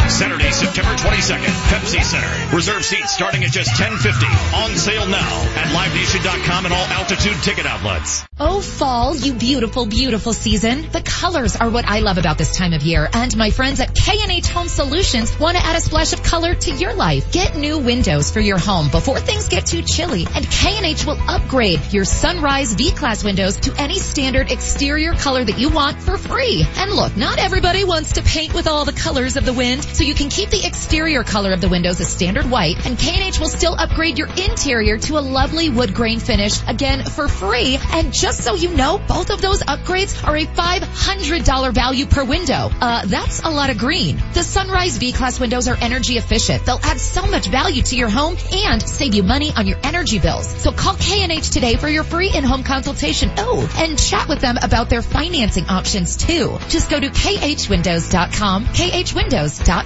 Saturday, 0.09 0.51
September 0.51 0.91
22nd, 0.95 1.55
Pepsi 1.69 2.03
Center. 2.03 2.57
Reserve 2.57 2.85
seats 2.85 3.13
starting 3.13 3.43
at 3.43 3.51
just 3.51 3.71
$10.50. 3.71 4.65
On 4.65 4.77
sale 4.77 5.07
now 5.07 5.43
at 5.57 5.69
LiveNation.com 5.69 6.67
and 6.67 6.75
all 6.75 6.87
altitude 6.87 7.37
ticket 7.43 7.67
outlets. 7.67 8.25
Oh, 8.39 8.61
fall, 8.61 9.17
you 9.17 9.33
beautiful, 9.33 9.87
beautiful 9.87 10.33
season. 10.33 10.91
The 10.91 11.01
colors 11.01 11.57
are 11.57 11.71
what 11.71 11.85
I 11.87 12.01
love 12.01 12.19
about 12.19 12.37
this 12.37 12.57
time 12.57 12.73
of 12.73 12.83
year. 12.83 13.09
And 13.13 13.37
my 13.37 13.51
friends 13.51 13.81
at 13.81 13.95
K&H 13.95 14.49
Home 14.49 14.69
Solutions 14.69 15.39
want 15.39 15.57
to 15.57 15.65
add 15.65 15.77
a 15.77 15.81
splash 15.81 16.13
of 16.13 16.23
color 16.23 16.55
to 16.55 16.73
your 16.73 16.95
life. 16.95 17.33
Get 17.33 17.57
new 17.57 17.79
windows 17.79 18.31
for 18.31 18.41
your 18.41 18.59
home 18.59 18.91
before 18.91 19.21
things 19.21 19.49
get 19.49 19.67
too 19.67 19.83
chilly. 19.83 20.27
And 20.35 20.49
K&H 20.49 21.07
will 21.07 21.19
upgrade 21.29 21.93
your 21.93 22.05
Sunrise 22.05 22.75
V-Class 22.75 23.25
windows 23.25 23.57
to 23.61 23.75
any 23.81 23.99
standard 23.99 24.51
exterior 24.51 25.15
color 25.15 25.45
that 25.45 25.59
you 25.59 25.71
want 25.71 26.03
for 26.03 26.19
free. 26.19 26.65
And 26.77 26.93
look, 26.93 27.17
not 27.17 27.39
everybody 27.39 27.85
wants 27.85 28.13
to 28.15 28.23
paint 28.23 28.53
with 28.53 28.67
all 28.67 28.85
the 28.85 28.93
colors 28.93 29.37
of 29.37 29.45
the 29.45 29.53
wind, 29.53 29.83
so 29.95 30.03
you 30.03 30.15
can 30.15 30.29
keep 30.29 30.51
the 30.51 30.67
exterior 30.67 31.23
color 31.23 31.53
of 31.53 31.61
the 31.61 31.69
windows 31.69 32.01
a 32.01 32.05
standard 32.05 32.51
white, 32.51 32.85
and 32.85 32.99
K&H 32.99 33.39
will 33.39 33.49
still 33.49 33.75
upgrade 33.79 34.19
your 34.19 34.27
interior 34.27 34.99
to 34.99 35.19
a 35.19 35.21
lovely 35.21 35.71
wood 35.71 35.95
grain 35.95 36.19
finish, 36.19 36.61
again 36.67 37.05
for 37.05 37.29
free. 37.29 37.79
And 37.93 38.13
just 38.13 38.43
so 38.43 38.57
you 38.57 38.75
know, 38.75 38.99
both 38.99 39.31
of 39.31 39.41
those 39.41 39.63
upgrades 39.63 40.27
are 40.27 40.37
a 40.37 40.47
$500 40.47 41.73
value 41.73 42.07
per 42.07 42.25
window. 42.25 42.71
Uh, 42.81 43.07
that's 43.07 43.43
a 43.43 43.51
lot 43.51 43.71
of 43.71 43.79
green. 43.79 44.21
The 44.33 44.43
Sunrise 44.43 44.97
V-Class 44.99 45.39
windows 45.39 45.69
are 45.69 45.77
energy 45.81 46.19
efficient. 46.19 46.67
They'll 46.67 46.81
add 46.83 46.99
so 46.99 47.27
much 47.27 47.47
value 47.47 47.83
to 47.83 47.97
your 47.97 48.09
home 48.09 48.37
and 48.53 48.83
save 48.83 49.15
you 49.15 49.23
money 49.23 49.53
on 49.57 49.69
your 49.69 49.79
energy 49.85 50.19
bills. 50.19 50.49
So 50.61 50.73
call 50.73 50.97
K&H 50.97 51.51
today 51.51 51.77
for 51.77 51.89
your 51.89 52.03
free 52.03 52.33
in-home 52.35 52.65
consultation. 52.65 53.31
Oh, 53.39 53.73
and 53.79 53.97
chat 53.97 54.29
with 54.29 54.41
them 54.41 54.57
about 54.61 54.91
their 54.91 55.03
financing 55.03 55.67
options 55.67 56.17
too. 56.17 56.59
Just 56.69 56.91
go 56.91 56.99
to 56.99 57.09
khwindows.com, 57.09 58.65
khwindows.com. 58.67 59.84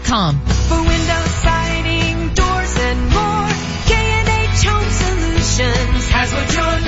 For 0.68 0.82
windows, 0.82 1.30
siding, 1.42 2.34
doors, 2.34 2.76
and 2.76 3.00
more, 3.10 3.48
K&H 3.86 4.64
Home 4.64 4.90
Solutions 4.90 6.08
has 6.08 6.32
what 6.32 6.54
you're 6.54 6.80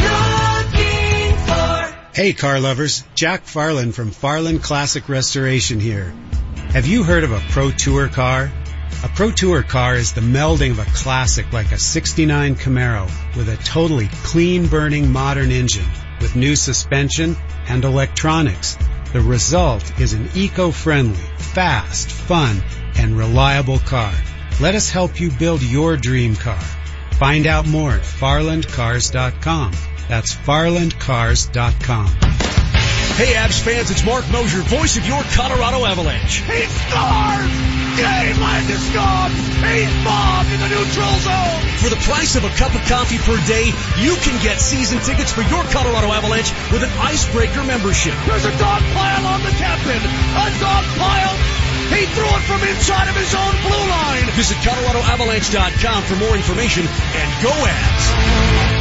looking 0.74 1.36
for. 1.46 1.96
Hey 2.14 2.32
car 2.32 2.60
lovers, 2.60 3.04
Jack 3.14 3.44
Farland 3.44 3.94
from 3.94 4.10
Farland 4.10 4.62
Classic 4.62 5.08
Restoration 5.08 5.80
here. 5.80 6.14
Have 6.72 6.86
you 6.86 7.02
heard 7.02 7.24
of 7.24 7.32
a 7.32 7.40
Pro 7.50 7.70
Tour 7.70 8.08
car? 8.08 8.50
A 9.02 9.08
Pro 9.08 9.30
Tour 9.30 9.62
car 9.62 9.94
is 9.94 10.12
the 10.12 10.20
melding 10.20 10.72
of 10.72 10.78
a 10.78 10.84
classic 10.84 11.52
like 11.52 11.72
a 11.72 11.78
69 11.78 12.56
Camaro 12.56 13.10
with 13.36 13.48
a 13.48 13.56
totally 13.64 14.08
clean 14.24 14.66
burning 14.66 15.10
modern 15.10 15.50
engine 15.50 15.86
with 16.20 16.36
new 16.36 16.54
suspension 16.54 17.36
and 17.66 17.84
electronics. 17.84 18.76
The 19.12 19.20
result 19.20 20.00
is 20.00 20.12
an 20.12 20.28
eco-friendly, 20.36 21.18
fast, 21.38 22.12
fun, 22.12 22.62
and 22.96 23.16
reliable 23.16 23.80
car. 23.80 24.12
Let 24.60 24.74
us 24.74 24.88
help 24.88 25.20
you 25.20 25.30
build 25.30 25.62
your 25.62 25.96
dream 25.96 26.36
car. 26.36 26.60
Find 27.18 27.46
out 27.46 27.66
more 27.66 27.92
at 27.92 28.02
farlandcars.com. 28.02 29.72
That's 30.08 30.34
farlandcars.com. 30.34 32.06
Hey 32.06 33.34
Avs 33.34 33.60
fans, 33.60 33.90
it's 33.90 34.04
Marc 34.04 34.30
Moser, 34.30 34.62
voice 34.62 34.96
of 34.96 35.06
your 35.06 35.22
Colorado 35.34 35.84
Avalanche. 35.84 36.42
He 36.42 36.62
scores! 36.62 37.79
Game! 38.00 38.40
He's 39.60 39.92
bombed 40.04 40.48
in 40.48 40.58
the 40.60 40.68
neutral 40.72 41.14
zone! 41.20 41.60
For 41.84 41.90
the 41.92 42.00
price 42.00 42.34
of 42.34 42.44
a 42.44 42.52
cup 42.56 42.74
of 42.74 42.80
coffee 42.88 43.18
per 43.18 43.36
day, 43.46 43.72
you 44.00 44.16
can 44.24 44.40
get 44.42 44.60
season 44.60 45.00
tickets 45.00 45.32
for 45.32 45.42
your 45.42 45.64
Colorado 45.64 46.08
Avalanche 46.08 46.50
with 46.72 46.82
an 46.82 46.90
Icebreaker 46.96 47.62
membership. 47.64 48.14
There's 48.26 48.44
a 48.44 48.56
dog 48.56 48.82
pile 48.96 49.26
on 49.26 49.42
the 49.42 49.52
captain! 49.60 50.00
A 50.00 50.46
dog 50.60 50.84
pile! 50.96 51.36
He 51.92 52.06
threw 52.16 52.24
it 52.24 52.44
from 52.48 52.62
inside 52.64 53.08
of 53.08 53.16
his 53.16 53.34
own 53.34 53.54
blue 53.68 53.84
line! 53.90 54.26
Visit 54.32 54.56
ColoradoAvalanche.com 54.64 56.02
for 56.04 56.16
more 56.16 56.36
information 56.36 56.86
and 56.86 57.42
go 57.42 57.50
Avs! 57.50 58.79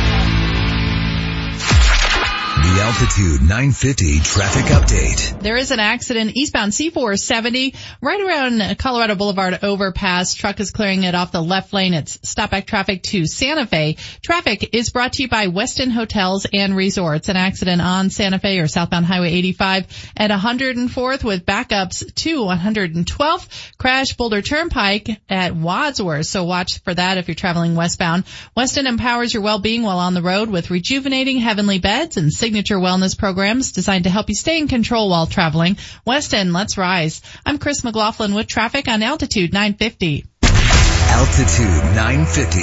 The 2.70 2.82
Altitude 2.82 3.42
950 3.42 4.20
traffic 4.20 4.66
update. 4.66 5.42
There 5.42 5.58
is 5.58 5.72
an 5.72 5.80
accident 5.80 6.36
eastbound 6.36 6.72
C470 6.72 7.76
right 8.00 8.22
around 8.22 8.78
Colorado 8.78 9.16
Boulevard 9.16 9.58
overpass. 9.64 10.36
Truck 10.36 10.60
is 10.60 10.70
clearing 10.70 11.02
it 11.02 11.16
off 11.16 11.32
the 11.32 11.42
left 11.42 11.74
lane. 11.74 11.96
It's 11.96 12.20
stop 12.30 12.52
back 12.52 12.68
traffic 12.68 13.02
to 13.04 13.26
Santa 13.26 13.66
Fe. 13.66 13.98
Traffic 14.22 14.70
is 14.76 14.92
brought 14.92 15.14
to 15.14 15.24
you 15.24 15.30
by 15.30 15.48
Westin 15.48 15.90
Hotels 15.90 16.46
and 16.54 16.76
Resorts. 16.76 17.28
An 17.28 17.38
accident 17.38 17.82
on 17.82 18.12
Santa 18.12 18.38
Fe 18.38 18.60
or 18.60 18.68
southbound 18.68 19.08
Highway 19.08 19.32
85 19.34 20.12
at 20.16 20.30
104th 20.30 21.24
with 21.24 21.48
backups 21.48 22.14
to 22.14 22.42
112th. 22.42 23.78
Crash 23.80 24.14
Boulder 24.14 24.44
Turnpike 24.44 25.20
at 25.28 25.56
Wadsworth. 25.56 26.28
So 26.28 26.44
watch 26.44 26.84
for 26.84 26.94
that 26.94 27.18
if 27.18 27.28
you're 27.28 27.34
traveling 27.34 27.74
westbound. 27.74 28.26
Westin 28.56 28.86
empowers 28.86 29.34
your 29.34 29.42
well-being 29.42 29.82
while 29.82 29.98
on 29.98 30.14
the 30.14 30.22
road 30.22 30.52
with 30.52 30.70
rejuvenating 30.70 31.40
heavenly 31.40 31.80
beds 31.80 32.18
and 32.18 32.32
signature 32.32 32.59
wellness 32.68 33.18
programs 33.18 33.72
designed 33.72 34.04
to 34.04 34.10
help 34.10 34.28
you 34.30 34.36
stay 34.36 34.58
in 34.58 34.68
control 34.68 35.10
while 35.10 35.28
traveling. 35.28 35.76
Westin, 36.06 36.54
let's 36.54 36.78
rise. 36.78 37.22
I'm 37.46 37.58
Chris 37.58 37.84
McLaughlin 37.84 38.34
with 38.34 38.48
traffic 38.48 38.88
on 38.88 39.02
Altitude 39.02 39.54
950. 39.54 40.26
Altitude 40.44 41.96
950, 41.96 42.60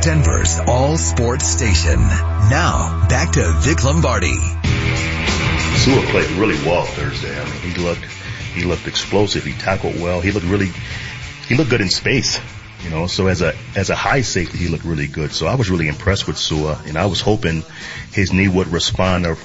Denver's 0.00 0.58
all 0.66 0.96
sports 0.96 1.44
station. 1.46 2.00
Now, 2.00 3.06
back 3.08 3.32
to 3.32 3.52
Vic 3.58 3.84
Lombardi. 3.84 4.34
Sua 5.78 6.02
played 6.10 6.30
really 6.32 6.56
well 6.66 6.84
Thursday. 6.84 7.38
I 7.38 7.44
mean, 7.44 7.74
he 7.74 7.74
looked, 7.80 8.04
he 8.54 8.64
looked 8.64 8.86
explosive. 8.86 9.44
He 9.44 9.52
tackled 9.52 10.00
well. 10.00 10.20
He 10.20 10.30
looked 10.32 10.46
really, 10.46 10.70
he 11.48 11.56
looked 11.56 11.70
good 11.70 11.80
in 11.80 11.88
space. 11.88 12.38
You 12.82 12.90
know, 12.90 13.06
so 13.06 13.26
as 13.26 13.42
a 13.42 13.54
as 13.76 13.90
a 13.90 13.94
high 13.94 14.22
safety, 14.22 14.58
he 14.58 14.68
looked 14.68 14.84
really 14.84 15.06
good. 15.06 15.32
So 15.32 15.46
I 15.46 15.54
was 15.54 15.70
really 15.70 15.88
impressed 15.88 16.26
with 16.26 16.38
Sua, 16.38 16.80
and 16.86 16.96
I 16.96 17.06
was 17.06 17.20
hoping 17.20 17.62
his 18.12 18.32
knee 18.32 18.48
would 18.48 18.68
respond 18.68 19.26
the, 19.26 19.38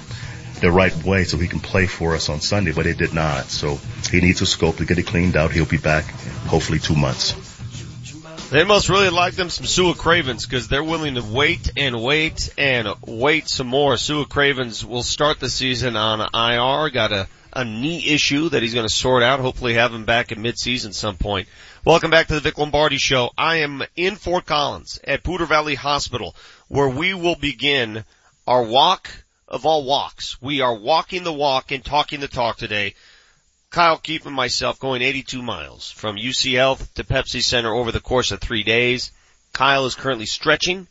the 0.62 0.72
right 0.72 0.96
way 1.04 1.26
so 1.26 1.38
he 1.38 1.48
can 1.48 1.60
play 1.60 1.86
for 1.86 2.16
us 2.16 2.30
on 2.30 2.40
Sunday, 2.40 2.72
but 2.72 2.86
it 2.86 2.98
did 2.98 3.14
not. 3.14 3.46
So 3.46 3.80
he 4.10 4.22
needs 4.22 4.42
a 4.42 4.46
scope 4.46 4.78
to 4.78 4.86
get 4.86 4.98
it 4.98 5.08
cleaned 5.08 5.36
out. 5.36 5.52
He'll 5.52 5.66
be 5.66 5.78
back 5.78 6.06
hopefully 6.48 6.80
two 6.80 6.96
months. 6.96 7.36
They 8.50 8.64
must 8.64 8.90
really 8.90 9.10
like 9.10 9.34
them 9.34 9.50
some 9.50 9.66
Sua 9.66 9.96
Cravens 9.96 10.46
because 10.46 10.68
they're 10.68 10.84
willing 10.84 11.16
to 11.16 11.24
wait 11.24 11.72
and 11.76 12.02
wait 12.02 12.54
and 12.58 12.88
wait 13.06 13.50
some 13.50 13.68
more. 13.68 13.98
Sua 13.98 14.24
Cravens 14.24 14.86
will 14.86 15.04
start 15.04 15.40
the 15.40 15.50
season 15.50 15.96
on 15.96 16.22
IR. 16.22 16.92
Got 16.92 17.12
a, 17.12 17.28
a 17.52 17.66
knee 17.66 18.06
issue 18.08 18.50
that 18.50 18.62
he's 18.62 18.76
going 18.76 18.88
to 18.88 18.94
sort 18.94 19.24
out. 19.24 19.40
Hopefully 19.40 19.74
have 19.74 19.94
him 19.94 20.06
back 20.06 20.32
in 20.32 20.44
midseason 20.44 20.94
some 20.94 21.18
point. 21.18 21.48
Welcome 21.86 22.10
back 22.10 22.26
to 22.30 22.34
the 22.34 22.40
Vic 22.40 22.58
Lombardi 22.58 22.98
Show. 22.98 23.30
I 23.38 23.58
am 23.58 23.84
in 23.96 24.16
Fort 24.16 24.48
Collins 24.48 25.00
at 25.04 25.22
Poudre 25.22 25.46
Valley 25.46 25.76
Hospital 25.76 26.36
where 26.68 26.90
we 26.90 27.14
will 27.14 27.36
begin 27.36 28.06
our 28.48 28.64
walk 28.64 29.08
of 29.48 29.68
all 29.68 29.86
walks. 29.86 30.42
We 30.42 30.62
are 30.62 30.74
walking 30.74 31.24
the 31.24 31.32
walk 31.32 31.70
and 31.70 31.86
talking 31.86 32.22
the 32.22 32.28
talk 32.28 32.58
today. 32.58 32.96
Kyle 33.70 34.00
Keefe 34.00 34.26
and 34.26 34.36
myself 34.36 34.80
going 34.80 35.04
82 35.04 35.44
miles 35.44 35.92
from 35.92 36.16
UCL 36.16 36.92
to 36.96 37.04
Pepsi 37.04 37.44
Center 37.44 37.72
over 37.72 37.92
the 37.92 38.00
course 38.00 38.32
of 38.32 38.42
three 38.42 38.64
days. 38.64 39.12
Kyle 39.54 39.86
is 39.86 39.94
currently 39.94 40.26
stretching, 40.26 40.88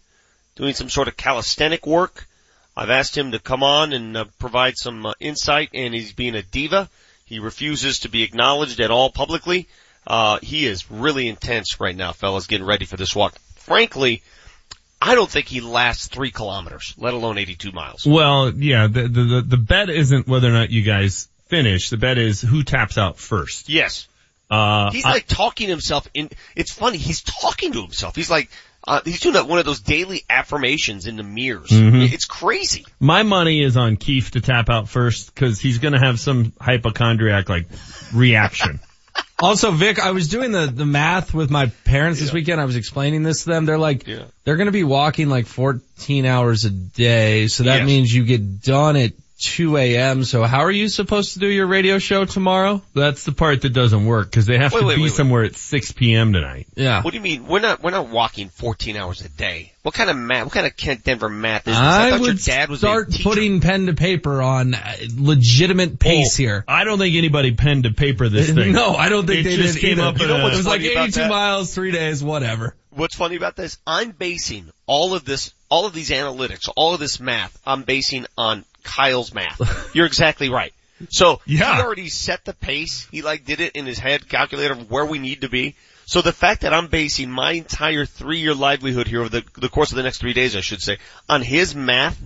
doing 0.55 0.75
some 0.75 0.91
sort 0.91 1.09
of 1.09 1.17
calisthenic 1.17 1.89
work. 1.89 2.29
I've 2.77 2.91
asked 2.91 3.19
him 3.19 3.33
to 3.33 3.41
come 3.41 3.65
on 3.65 3.93
and 3.93 4.17
uh, 4.17 4.25
provide 4.39 4.79
some 4.79 5.07
uh, 5.07 5.15
insight 5.19 5.71
and 5.75 5.93
he's 5.93 6.13
being 6.13 6.37
a 6.37 6.43
diva. 6.43 6.89
He 7.25 7.41
refuses 7.41 7.99
to 8.01 8.09
be 8.09 8.23
acknowledged 8.23 8.79
at 8.79 8.93
all 8.93 9.11
publicly. 9.11 9.67
Uh, 10.07 10.39
he 10.43 10.67
is 10.67 10.91
really 10.91 11.29
intense 11.29 11.81
right 11.81 11.97
now, 11.97 12.13
fellas, 12.13 12.47
getting 12.47 12.67
ready 12.67 12.85
for 12.85 12.97
this 12.97 13.15
walk. 13.17 13.35
Frankly, 13.57 14.23
I 15.01 15.15
don't 15.15 15.31
think 15.31 15.49
he 15.49 15.61
lasts 15.61 16.09
three 16.09 16.31
kilometers, 16.31 16.95
let 16.99 17.15
alone 17.15 17.39
82 17.39 17.73
miles. 17.73 18.07
Well, 18.07 18.51
yeah, 18.55 18.87
the, 18.87 19.03
the, 19.09 19.23
the, 19.25 19.43
the 19.43 19.57
bet 19.57 19.91
isn't 19.91 20.27
whether 20.29 20.49
or 20.49 20.53
not 20.53 20.71
you 20.71 20.83
guys 20.83 21.29
finish. 21.47 21.91
The 21.91 21.97
bet 21.97 22.19
is 22.19 22.41
who 22.41 22.63
taps 22.63 22.99
out 22.99 23.19
first. 23.19 23.69
Yes. 23.69 24.07
Uh, 24.51 24.91
He's 24.91 25.05
I- 25.05 25.13
like 25.13 25.27
talking 25.27 25.67
to 25.69 25.71
himself 25.73 26.07
in, 26.15 26.31
it's 26.55 26.71
funny, 26.73 26.99
he's 26.99 27.23
talking 27.23 27.73
to 27.73 27.81
himself. 27.83 28.15
He's 28.15 28.31
like, 28.31 28.51
uh, 28.87 29.01
he's 29.05 29.21
doing 29.21 29.33
that, 29.35 29.49
one 29.49 29.59
of 29.59 29.65
those 29.65 29.81
daily 29.81 30.25
affirmations 30.29 31.07
in 31.07 31.17
the 31.17 31.23
mirrors. 31.23 31.71
Mhm. 31.71 32.13
It's 32.13 32.27
crazy. 32.27 32.85
My 33.01 33.23
money 33.23 33.63
is 33.63 33.79
on 33.79 33.97
Keefe 33.97 34.33
to 34.33 34.43
tap 34.43 34.69
out 34.69 34.91
first 34.91 35.35
because 35.35 35.59
he's 35.59 35.79
going 35.79 35.95
to 35.95 35.99
have 36.01 36.21
some 36.21 36.53
hypochondriac 36.61 37.49
like 37.49 37.67
reaction. 38.13 38.81
Also, 39.41 39.73
Vic, 39.73 39.99
I 39.99 40.13
was 40.13 40.29
doing 40.29 40.53
the, 40.53 40.67
the 40.67 40.87
math 40.87 41.35
with 41.35 41.51
my 41.51 41.67
parents 41.85 42.21
this 42.21 42.33
weekend. 42.33 42.61
I 42.61 42.65
was 42.67 42.77
explaining 42.77 43.25
this 43.25 43.45
to 43.45 43.51
them. 43.51 43.67
They're 43.67 43.79
like, 43.79 44.05
they're 44.05 44.57
going 44.57 44.67
to 44.67 44.73
be 44.73 44.85
walking 44.85 45.29
like 45.29 45.47
14 45.47 46.25
hours 46.25 46.65
a 46.65 46.71
day. 46.71 47.49
So 47.49 47.65
that 47.65 47.79
Yes. 47.79 47.87
means 47.87 48.15
you 48.15 48.25
get 48.25 48.63
done 48.63 48.97
at 48.97 49.13
2 49.45 49.77
a.m. 49.77 50.25
So 50.25 50.43
how 50.45 50.61
are 50.61 50.71
you 50.71 50.89
supposed 50.89 51.35
to 51.35 51.39
do 51.39 51.47
your 51.47 51.67
radio 51.67 51.99
show 51.99 52.25
tomorrow? 52.25 52.83
That's 52.95 53.25
the 53.25 53.33
part 53.33 53.63
that 53.63 53.71
doesn't 53.71 54.07
work 54.07 54.31
because 54.31 54.47
they 54.47 54.59
have 54.59 54.73
Wait, 54.73 54.81
to 54.81 54.87
wait, 54.87 54.97
be 54.97 55.03
wait, 55.03 55.09
wait. 55.11 55.17
somewhere 55.17 55.45
at 55.45 55.55
6 55.57 55.93
p.m. 55.93 56.33
tonight. 56.33 56.67
Yeah. 56.75 57.03
What 57.03 57.11
do 57.13 57.17
you 57.17 57.23
mean? 57.23 57.47
We're 57.47 57.61
not, 57.61 57.83
we're 57.83 57.91
not 57.91 58.09
walking 58.09 58.49
14 58.49 58.97
hours 58.97 59.21
a 59.21 59.29
day. 59.29 59.73
What 59.83 59.95
kind 59.95 60.09
of 60.09 60.17
math, 60.17 60.45
what 60.47 60.55
kind 60.55 60.67
of 60.67 60.77
Kent 60.77 61.05
Denver 61.05 61.29
math 61.29 61.69
is 61.69 61.75
this? 61.75 61.77
I, 61.77 62.07
I 62.07 62.11
thought 62.11 62.21
your 62.21 62.29
would 62.29 62.39
dad 62.43 62.71
was 62.71 62.79
start 62.81 63.15
a 63.21 63.23
putting 63.23 63.61
pen 63.61 63.87
to 63.87 63.93
paper 63.95 64.41
on 64.41 64.73
uh, 64.75 64.97
legitimate 65.17 65.99
pace 65.99 66.37
here. 66.37 66.65
I 66.67 66.85
don't 66.85 66.99
think 66.99 67.17
anybody 67.17 67.53
penned 67.55 67.85
to 67.85 67.91
paper 67.91 68.29
this 68.31 68.51
thing. 68.55 68.73
No, 68.73 68.95
I 68.95 69.09
don't 69.11 69.27
think 69.27 69.41
it 69.41 69.51
they 69.51 69.57
just 69.57 69.75
did 69.75 69.81
came 69.81 69.99
either. 70.01 70.09
up. 70.09 70.19
You 70.19 70.27
know 70.29 70.35
in 70.37 70.41
a- 70.41 70.45
what's 70.45 70.55
it 70.55 70.59
was 70.59 70.67
like 70.67 70.81
82 70.81 71.29
miles, 71.29 71.75
three 71.75 71.91
days, 71.91 72.23
whatever. 72.25 72.75
What's 72.91 73.17
funny 73.17 73.37
about 73.37 73.57
this? 73.57 73.77
I'm 73.87 74.13
basing 74.13 74.71
all 74.87 75.15
of 75.15 75.25
this, 75.25 75.53
all 75.69 75.85
of 75.85 75.93
these 75.93 76.11
analytics, 76.11 76.69
all 76.77 76.95
of 76.95 77.01
this 77.01 77.19
math, 77.21 77.59
I'm 77.67 77.83
basing 77.83 78.25
on 78.39 78.65
Kyle's 78.85 79.35
math. 79.35 79.95
You're 79.95 80.07
exactly 80.07 80.49
right. 80.51 80.73
So 81.11 81.41
Yeah. 81.45 81.77
he 81.77 81.83
already 81.83 82.09
set 82.09 82.45
the 82.45 82.53
pace. 82.53 83.09
He 83.11 83.23
like 83.23 83.45
did 83.45 83.61
it 83.61 83.73
in 83.75 83.85
his 83.87 83.99
head, 83.99 84.29
calculator 84.29 84.75
of 84.75 84.91
where 84.91 85.05
we 85.05 85.19
need 85.19 85.41
to 85.41 85.49
be. 85.49 85.75
So 86.07 86.23
the 86.23 86.33
fact 86.33 86.61
that 86.61 86.73
I'm 86.75 86.87
basing 86.89 87.31
my 87.31 87.53
entire 87.53 88.05
three 88.07 88.39
year 88.39 88.55
livelihood 88.55 89.09
here 89.09 89.21
over 89.21 89.29
the, 89.31 89.45
the 89.59 89.69
course 89.69 89.91
of 89.91 89.97
the 89.97 90.03
next 90.03 90.19
three 90.19 90.35
days, 90.35 90.55
I 90.55 90.61
should 90.61 90.83
say, 90.83 90.99
on 91.29 91.43
his 91.43 91.75
math, 91.75 92.17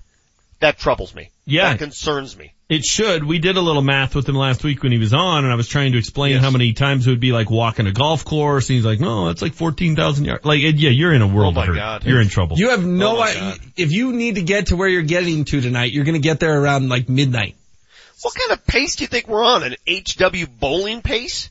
that 0.61 0.79
troubles 0.79 1.15
me. 1.15 1.31
Yeah. 1.47 1.71
That 1.71 1.79
concerns 1.79 2.37
me. 2.37 2.53
It 2.69 2.85
should. 2.85 3.25
We 3.25 3.39
did 3.39 3.57
a 3.57 3.63
little 3.63 3.81
math 3.81 4.15
with 4.15 4.29
him 4.29 4.35
last 4.35 4.63
week 4.63 4.83
when 4.83 4.93
he 4.93 4.99
was 4.99 5.15
on, 5.15 5.45
and 5.45 5.53
I 5.53 5.57
was 5.57 5.69
trying 5.69 5.93
to 5.93 5.99
explain 5.99 6.33
Yes. 6.33 6.43
how 6.43 6.51
many 6.51 6.75
times 6.75 7.07
it 7.07 7.11
would 7.11 7.21
be 7.21 7.33
like 7.33 7.49
walking 7.49 7.87
a 7.87 7.93
golf 7.93 8.27
course, 8.27 8.69
and 8.69 8.75
he's 8.77 8.85
like, 8.85 9.01
"No, 9.01 9.29
that's 9.29 9.41
like 9.41 9.55
fourteen 9.55 9.97
thousand 9.97 10.27
yards." 10.27 10.45
Like, 10.45 10.61
it- 10.61 10.77
yeah, 10.77 10.91
you're 10.91 11.15
in 11.15 11.23
a 11.23 11.27
world 11.27 11.55
Oh 11.55 11.57
my 11.57 11.63
of 11.63 11.69
hurt. 11.69 11.77
God. 11.77 12.05
You're 12.05 12.21
in 12.21 12.29
trouble. 12.29 12.59
You 12.59 12.71
have 12.71 12.85
no 12.85 13.17
Oh 13.17 13.21
my 13.21 13.57
If 13.77 13.93
you 13.93 14.13
need 14.13 14.35
to 14.35 14.43
get 14.43 14.67
to 14.67 14.77
where 14.77 14.89
you're 14.89 15.01
getting 15.03 15.47
to 15.47 15.61
tonight, 15.63 15.93
you're 15.93 16.05
going 16.05 16.21
to 16.21 16.27
get 16.29 16.41
there 16.41 16.61
around 16.61 16.91
like 16.91 17.09
midnight. 17.09 17.55
What 18.21 18.35
kind 18.35 18.53
of 18.53 18.67
pace 18.67 18.97
do 18.97 19.05
you 19.05 19.09
think 19.09 19.29
we're 19.29 19.45
on? 19.45 19.63
An 19.63 19.77
HW 19.87 20.47
bowling 20.61 21.01
pace? 21.03 21.49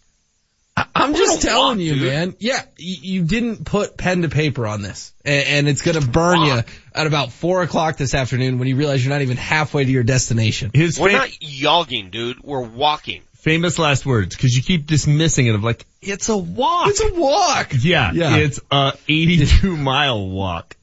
I'm 0.96 1.16
just 1.16 1.42
telling 1.42 1.80
you, 1.80 1.94
dude. 1.96 2.04
man. 2.14 2.36
Yeah, 2.40 2.62
you, 2.78 2.96
you 3.20 3.24
didn't 3.26 3.66
put 3.66 3.98
pen 3.98 4.22
to 4.24 4.30
paper 4.30 4.68
on 4.68 4.82
this, 4.82 5.14
and, 5.26 5.48
and 5.48 5.68
it's 5.70 5.82
going 5.82 6.00
to 6.00 6.08
burn 6.08 6.42
you 6.42 6.62
at 6.94 7.08
about 7.08 7.32
four 7.32 7.62
o'clock 7.64 7.98
this 7.98 8.14
afternoon 8.14 8.60
when 8.60 8.68
you 8.68 8.76
realize 8.76 9.04
you're 9.04 9.14
not 9.14 9.22
even 9.22 9.38
halfway 9.38 9.86
to 9.86 9.92
your 9.92 10.04
destination. 10.04 10.72
His 10.74 11.00
We're 11.00 11.10
fam- 11.10 11.18
not 11.20 11.30
yogging, 11.30 12.12
dude. 12.12 12.44
We're 12.44 12.62
walking. 12.62 13.22
famous 13.36 13.80
last 13.80 14.06
words, 14.06 14.36
because 14.36 14.56
you 14.56 14.62
keep 14.62 14.86
dismissing 14.88 15.48
it 15.48 15.56
of 15.56 15.64
like, 15.64 15.86
it's 16.02 16.30
a 16.30 16.38
walk. 16.38 16.90
It's 16.90 17.02
a 17.02 17.14
walk. 17.14 17.74
yeah, 17.80 18.12
Yeah. 18.12 18.38
it's 18.38 18.60
a 18.70 18.94
82 19.08 19.76
mile 19.78 20.28
walk. 20.28 20.76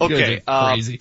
You 0.00 0.08
guys 0.08 0.18
Okay, 0.20 0.42
are 0.46 0.70
uh, 0.70 0.74
crazy. 0.74 1.00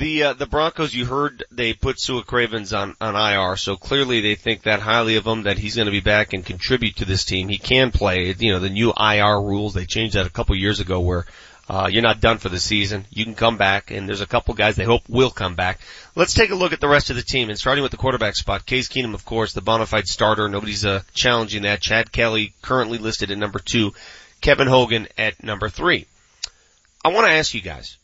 The 0.00 0.22
uh, 0.22 0.32
the 0.32 0.46
Broncos, 0.46 0.94
you 0.94 1.04
heard 1.04 1.44
they 1.50 1.74
put 1.74 2.00
Sua 2.00 2.22
Cravens 2.22 2.72
on 2.72 2.96
on 3.02 3.14
IR, 3.14 3.58
so 3.58 3.76
clearly 3.76 4.22
they 4.22 4.34
think 4.34 4.62
that 4.62 4.80
highly 4.80 5.16
of 5.16 5.26
him 5.26 5.42
that 5.42 5.58
he's 5.58 5.76
going 5.76 5.88
to 5.88 5.92
be 5.92 6.00
back 6.00 6.32
and 6.32 6.42
contribute 6.42 6.96
to 6.96 7.04
this 7.04 7.26
team. 7.26 7.50
He 7.50 7.58
can 7.58 7.90
play. 7.90 8.34
You 8.38 8.52
know 8.52 8.60
the 8.60 8.70
new 8.70 8.94
IR 8.98 9.42
rules 9.42 9.74
they 9.74 9.84
changed 9.84 10.14
that 10.14 10.24
a 10.24 10.30
couple 10.30 10.56
years 10.56 10.80
ago, 10.80 11.00
where 11.00 11.26
uh, 11.68 11.90
you're 11.92 12.00
not 12.00 12.22
done 12.22 12.38
for 12.38 12.48
the 12.48 12.58
season. 12.58 13.04
You 13.10 13.26
can 13.26 13.34
come 13.34 13.58
back, 13.58 13.90
and 13.90 14.08
there's 14.08 14.22
a 14.22 14.26
couple 14.26 14.54
guys 14.54 14.74
they 14.74 14.84
hope 14.84 15.02
will 15.06 15.28
come 15.28 15.54
back. 15.54 15.80
Let's 16.16 16.32
take 16.32 16.48
a 16.48 16.54
look 16.54 16.72
at 16.72 16.80
the 16.80 16.88
rest 16.88 17.10
of 17.10 17.16
the 17.16 17.22
team, 17.22 17.50
and 17.50 17.58
starting 17.58 17.82
with 17.82 17.90
the 17.90 17.98
quarterback 17.98 18.36
spot, 18.36 18.64
Case 18.64 18.88
Keenum, 18.88 19.12
of 19.12 19.26
course, 19.26 19.52
the 19.52 19.60
bona 19.60 19.84
fide 19.84 20.08
starter. 20.08 20.48
Nobody's 20.48 20.86
uh, 20.86 21.02
challenging 21.12 21.64
that. 21.64 21.82
Chad 21.82 22.10
Kelly 22.10 22.54
currently 22.62 22.96
listed 22.96 23.30
at 23.30 23.36
number 23.36 23.58
two, 23.58 23.92
Kevin 24.40 24.66
Hogan 24.66 25.08
at 25.18 25.44
number 25.44 25.68
three. 25.68 26.06
I 27.04 27.10
want 27.10 27.26
to 27.26 27.34
ask 27.34 27.52
you 27.52 27.60
guys 27.60 27.98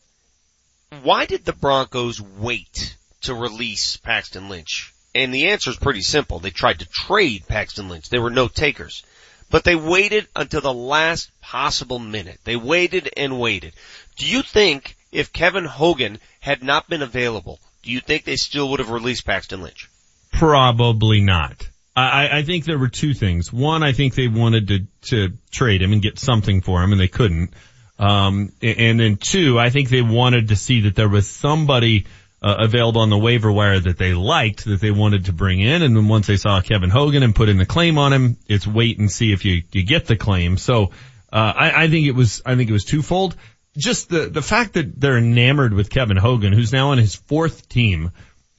why 1.03 1.25
did 1.25 1.45
the 1.45 1.53
Broncos 1.53 2.21
wait 2.21 2.95
to 3.23 3.33
release 3.33 3.97
Paxton 3.97 4.49
Lynch? 4.49 4.93
And 5.13 5.33
the 5.33 5.49
answer 5.49 5.69
is 5.69 5.77
pretty 5.77 6.01
simple. 6.01 6.39
They 6.39 6.51
tried 6.51 6.79
to 6.79 6.85
trade 6.89 7.47
Paxton 7.47 7.89
Lynch. 7.89 8.09
There 8.09 8.21
were 8.21 8.29
no 8.29 8.47
takers. 8.47 9.03
But 9.49 9.63
they 9.63 9.75
waited 9.75 10.27
until 10.35 10.61
the 10.61 10.73
last 10.73 11.31
possible 11.41 11.99
minute. 11.99 12.39
They 12.43 12.55
waited 12.55 13.09
and 13.15 13.39
waited. 13.39 13.73
Do 14.17 14.27
you 14.27 14.41
think 14.41 14.95
if 15.11 15.31
Kevin 15.31 15.65
Hogan 15.65 16.19
had 16.41 16.61
not 16.63 16.89
been 16.89 17.01
available, 17.01 17.59
do 17.83 17.91
you 17.91 18.01
think 18.01 18.25
they 18.25 18.35
still 18.35 18.69
would 18.69 18.79
have 18.79 18.89
released 18.89 19.25
Paxton 19.25 19.61
Lynch? 19.61 19.89
Probably 20.33 21.21
not. 21.21 21.67
I, 21.95 22.39
I- 22.39 22.43
think 22.43 22.65
there 22.65 22.77
were 22.77 22.89
two 22.89 23.13
things. 23.13 23.51
One, 23.51 23.81
I 23.81 23.91
think 23.91 24.13
they 24.13 24.27
wanted 24.27 24.67
to, 24.67 24.79
to 25.09 25.33
trade 25.51 25.81
him 25.81 25.93
and 25.93 26.01
get 26.01 26.19
something 26.19 26.61
for 26.61 26.83
him 26.83 26.91
and 26.91 27.01
they 27.01 27.07
couldn't. 27.07 27.51
Um, 27.99 28.51
and 28.61 28.99
then 28.99 29.17
two, 29.17 29.57
I 29.57 29.69
think 29.69 29.89
they 29.89 30.01
wanted 30.01 30.49
to 30.49 30.55
see 30.55 30.81
that 30.81 30.95
there 30.95 31.09
was 31.09 31.27
somebody 31.27 32.05
uh, 32.41 32.55
available 32.59 33.01
on 33.01 33.09
the 33.09 33.17
waiver 33.17 33.51
wire 33.51 33.79
that 33.79 33.97
they 33.97 34.13
liked 34.13 34.65
that 34.65 34.79
they 34.79 34.91
wanted 34.91 35.25
to 35.25 35.33
bring 35.33 35.59
in. 35.59 35.81
And 35.81 35.95
then 35.95 36.07
once 36.07 36.27
they 36.27 36.37
saw 36.37 36.61
Kevin 36.61 36.91
Hogan 36.91 37.23
and 37.23 37.35
put 37.35 37.49
in 37.49 37.57
the 37.57 37.65
claim 37.65 37.97
on 37.97 38.13
him, 38.13 38.37
it's 38.47 38.67
wait 38.67 38.99
and 38.99 39.11
see 39.11 39.33
if 39.33 39.45
you, 39.45 39.63
you 39.71 39.83
get 39.83 40.05
the 40.05 40.15
claim. 40.15 40.57
So, 40.57 40.91
uh, 41.33 41.53
I, 41.55 41.83
I 41.83 41.89
think 41.89 42.07
it 42.07 42.13
was, 42.13 42.41
I 42.45 42.55
think 42.55 42.69
it 42.69 42.73
was 42.73 42.85
twofold. 42.85 43.35
Just 43.75 44.09
the, 44.09 44.27
the 44.27 44.41
fact 44.41 44.73
that 44.73 44.99
they're 44.99 45.17
enamored 45.17 45.73
with 45.73 45.89
Kevin 45.89 46.17
Hogan, 46.17 46.53
who's 46.53 46.71
now 46.71 46.91
on 46.91 46.97
his 46.97 47.15
fourth 47.15 47.67
team, 47.67 48.11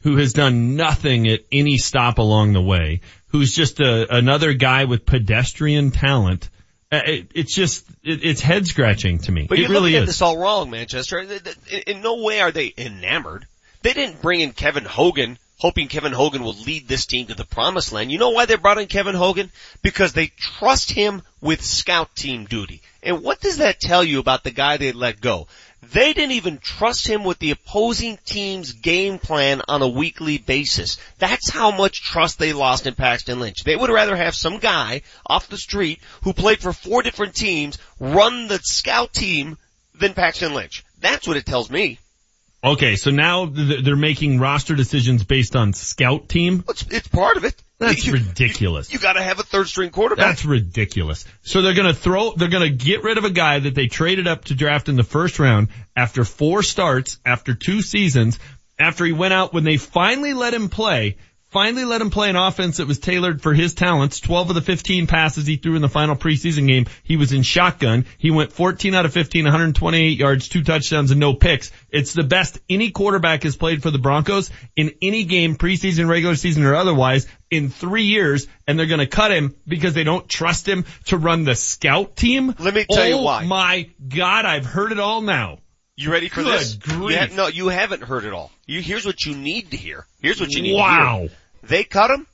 who 0.03 0.17
has 0.17 0.33
done 0.33 0.77
nothing 0.77 1.29
at 1.29 1.41
any 1.51 1.79
stop 1.79 2.19
along 2.19 2.53
the 2.53 2.63
way, 2.63 3.01
who's 3.29 3.53
just 3.53 3.81
a, 3.81 4.15
another 4.15 4.53
guy 4.53 4.85
with 4.85 5.07
pedestrian 5.07 5.91
talent. 5.91 6.51
Uh, 6.91 7.01
It, 7.05 7.31
it's 7.35 7.55
just, 7.55 7.87
it, 8.03 8.25
it's 8.25 8.41
head 8.41 8.67
scratching 8.67 9.19
to 9.21 9.33
me. 9.33 9.47
But 9.49 9.59
it 9.59 9.63
you're 9.63 9.71
really 9.71 9.91
looking 9.93 9.97
at 9.97 10.03
is. 10.05 10.09
this 10.09 10.23
all 10.23 10.39
wrong, 10.39 10.71
Manchester. 10.71 11.19
In- 11.19 11.41
In 11.87 12.03
no 12.03 12.23
way 12.23 12.41
are 12.41 12.51
they 12.51 12.73
enamored. 12.77 13.47
They 13.83 13.93
didn't 13.93 14.23
bring 14.23 14.41
in 14.41 14.53
Kevin 14.53 14.85
Hogan 14.85 15.39
hoping 15.59 15.89
Kevin 15.89 16.13
Hogan 16.13 16.43
will 16.43 16.55
lead 16.55 16.87
this 16.87 17.07
team 17.07 17.27
to 17.27 17.35
the 17.35 17.45
promised 17.45 17.93
land. 17.93 18.13
You 18.13 18.19
know 18.19 18.31
why 18.31 18.47
they 18.47 18.55
brought 18.57 18.79
in 18.79 18.87
Kevin 18.87 19.15
Hogan? 19.17 19.51
Because 19.83 20.13
they 20.13 20.29
trust 20.39 20.91
him 20.91 21.23
with 21.41 21.63
scout 21.65 22.15
team 22.15 22.45
duty. 22.45 22.81
And 23.03 23.23
what 23.23 23.41
does 23.41 23.59
that 23.59 23.81
tell 23.81 24.05
you 24.05 24.21
about 24.21 24.45
the 24.45 24.51
guy 24.53 24.77
they 24.77 24.93
let 24.93 25.21
go? 25.21 25.49
They 25.81 26.13
didn't 26.13 26.33
even 26.33 26.59
trust 26.59 27.07
him 27.07 27.25
with 27.25 27.39
the 27.39 27.53
opposing 27.53 28.19
team's 28.25 28.73
game 28.73 29.19
plan 29.19 29.63
on 29.69 29.81
a 29.81 29.89
weekly 29.89 30.37
basis. 30.39 30.99
That's 31.19 31.51
how 31.51 31.71
much 31.71 32.03
trust 32.03 32.39
they 32.39 32.53
lost 32.53 32.87
in 32.87 32.95
Paxton 32.95 33.39
Lynch. 33.39 33.63
They 33.65 33.77
would 33.77 33.91
rather 33.91 34.17
have 34.17 34.35
some 34.35 34.59
guy 34.59 35.03
off 35.25 35.49
the 35.49 35.57
street 35.57 36.01
who 36.23 36.33
played 36.33 36.61
for 36.61 36.73
four 36.73 37.03
different 37.03 37.35
teams 37.35 37.79
run 38.01 38.49
the 38.49 38.59
scout 38.59 39.13
team 39.13 39.57
than 39.95 40.15
Paxton 40.15 40.53
Lynch. 40.53 40.85
That's 41.01 41.29
what 41.29 41.37
it 41.37 41.47
tells 41.47 41.71
me. 41.71 41.99
Okay, 42.63 42.97
so 42.97 43.11
now 43.13 43.47
th- 43.47 43.85
they're 43.85 43.95
making 43.95 44.41
roster 44.41 44.75
decisions 44.75 45.23
based 45.23 45.55
on 45.55 45.73
scout 45.73 46.29
team? 46.29 46.65
It's, 46.69 46.83
it's 46.91 47.07
part 47.07 47.37
of 47.37 47.45
it. 47.45 47.55
That's 47.79 48.05
You- 48.05 48.15
ridiculous. 48.15 48.93
You 48.93 48.99
gotta 48.99 49.23
have 49.23 49.39
a 49.39 49.45
third 49.45 49.69
string 49.69 49.91
quarterback. 49.91 50.27
That's 50.27 50.45
ridiculous. 50.45 51.25
So 51.43 51.63
they're 51.63 51.75
gonna 51.75 51.95
throw, 51.95 52.33
they're 52.35 52.49
gonna 52.49 52.69
get 52.71 53.05
rid 53.05 53.17
of 53.17 53.25
a 53.25 53.31
guy 53.31 53.61
that 53.61 53.77
they 53.77 53.87
traded 53.87 54.27
up 54.27 54.47
to 54.47 54.55
draft 54.55 54.89
in 54.89 54.97
the 54.97 55.05
first 55.05 55.39
round 55.39 55.69
after 55.95 56.25
four 56.25 56.65
starts, 56.65 57.21
after 57.25 57.55
two 57.55 57.81
seasons, 57.81 58.41
after 58.79 59.05
he 59.05 59.13
went 59.13 59.35
out 59.35 59.55
when 59.55 59.63
they 59.63 59.77
finally 59.77 60.35
let 60.35 60.53
him 60.53 60.69
play, 60.69 61.17
finally 61.51 61.85
let 61.85 62.01
him 62.01 62.11
play 62.11 62.31
an 62.31 62.37
offense 62.37 62.77
that 62.77 62.87
was 62.87 62.99
tailored 62.99 63.43
for 63.43 63.55
his 63.55 63.75
talents. 63.75 64.21
12 64.21 64.51
of 64.51 64.55
the 64.55 64.61
15 64.63 65.07
passes 65.07 65.47
he 65.47 65.57
threw 65.57 65.77
in 65.77 65.83
the 65.83 65.89
final 65.89 66.17
preseason 66.17 66.67
game, 66.69 66.87
he 67.03 67.17
was 67.17 67.33
in 67.33 67.43
shotgun. 67.43 68.07
He 68.19 68.31
went 68.31 68.53
14 68.53 68.95
out 68.95 69.07
of 69.07 69.13
15, 69.13 69.45
128 69.45 70.19
yards, 70.19 70.49
two 70.49 70.63
touchdowns 70.63 71.11
and 71.11 71.21
no 71.21 71.35
picks. 71.35 71.71
It's 71.91 72.13
the 72.13 72.23
best 72.25 72.59
any 72.69 72.91
quarterback 72.91 73.43
has 73.45 73.57
played 73.57 73.83
for 73.83 73.91
the 73.91 73.99
Broncos 73.99 74.51
in 74.77 74.93
any 75.01 75.25
game, 75.25 75.57
preseason, 75.57 76.09
regular 76.09 76.35
season 76.37 76.65
or 76.65 76.75
otherwise 76.75 77.27
in 77.51 77.71
three 77.71 78.05
years 78.05 78.47
and 78.67 78.79
they're 78.79 78.87
going 78.87 78.99
to 79.01 79.07
cut 79.07 79.31
him 79.31 79.55
because 79.67 79.95
they 79.95 80.05
don't 80.05 80.29
trust 80.29 80.69
him 80.69 80.85
to 81.07 81.17
run 81.17 81.45
the 81.45 81.55
scout 81.55 82.15
team. 82.17 82.55
Let 82.59 82.75
me 82.75 82.85
tell 82.91 83.07
you 83.07 83.15
Oh 83.15 83.23
why. 83.23 83.45
My 83.47 83.91
God, 84.07 84.45
I've 84.45 84.67
heard 84.67 84.93
it 84.93 85.01
all 85.01 85.23
now. 85.23 85.59
You 85.97 86.13
ready 86.13 86.29
for 86.29 86.43
Good 86.43 86.61
this? 86.61 86.75
grief. 86.75 87.11
You 87.11 87.19
ha- 87.19 87.29
no, 87.35 87.47
you 87.49 87.69
haven't 87.69 88.03
heard 88.05 88.25
it 88.25 88.33
all. 88.33 88.53
You, 88.69 88.83
here's 88.83 89.07
what 89.07 89.25
you 89.25 89.35
need 89.35 89.71
to 89.71 89.79
hear. 89.79 90.07
Here's 90.21 90.39
what 90.39 90.51
you 90.51 90.61
need 90.61 90.73
to 90.73 90.75
hear. 90.75 90.85
Wow. 90.85 91.19
hear. 91.21 91.31
They 91.63 91.85
cut 91.85 92.11
him. 92.11 92.27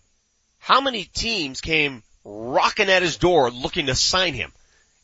how 0.58 0.80
many 0.80 1.04
teams 1.04 1.60
came 1.60 2.02
rocking 2.24 2.90
at 2.90 3.02
his 3.02 3.18
door 3.18 3.50
looking 3.52 3.86
to 3.86 3.94
sign 3.94 4.34
him? 4.34 4.52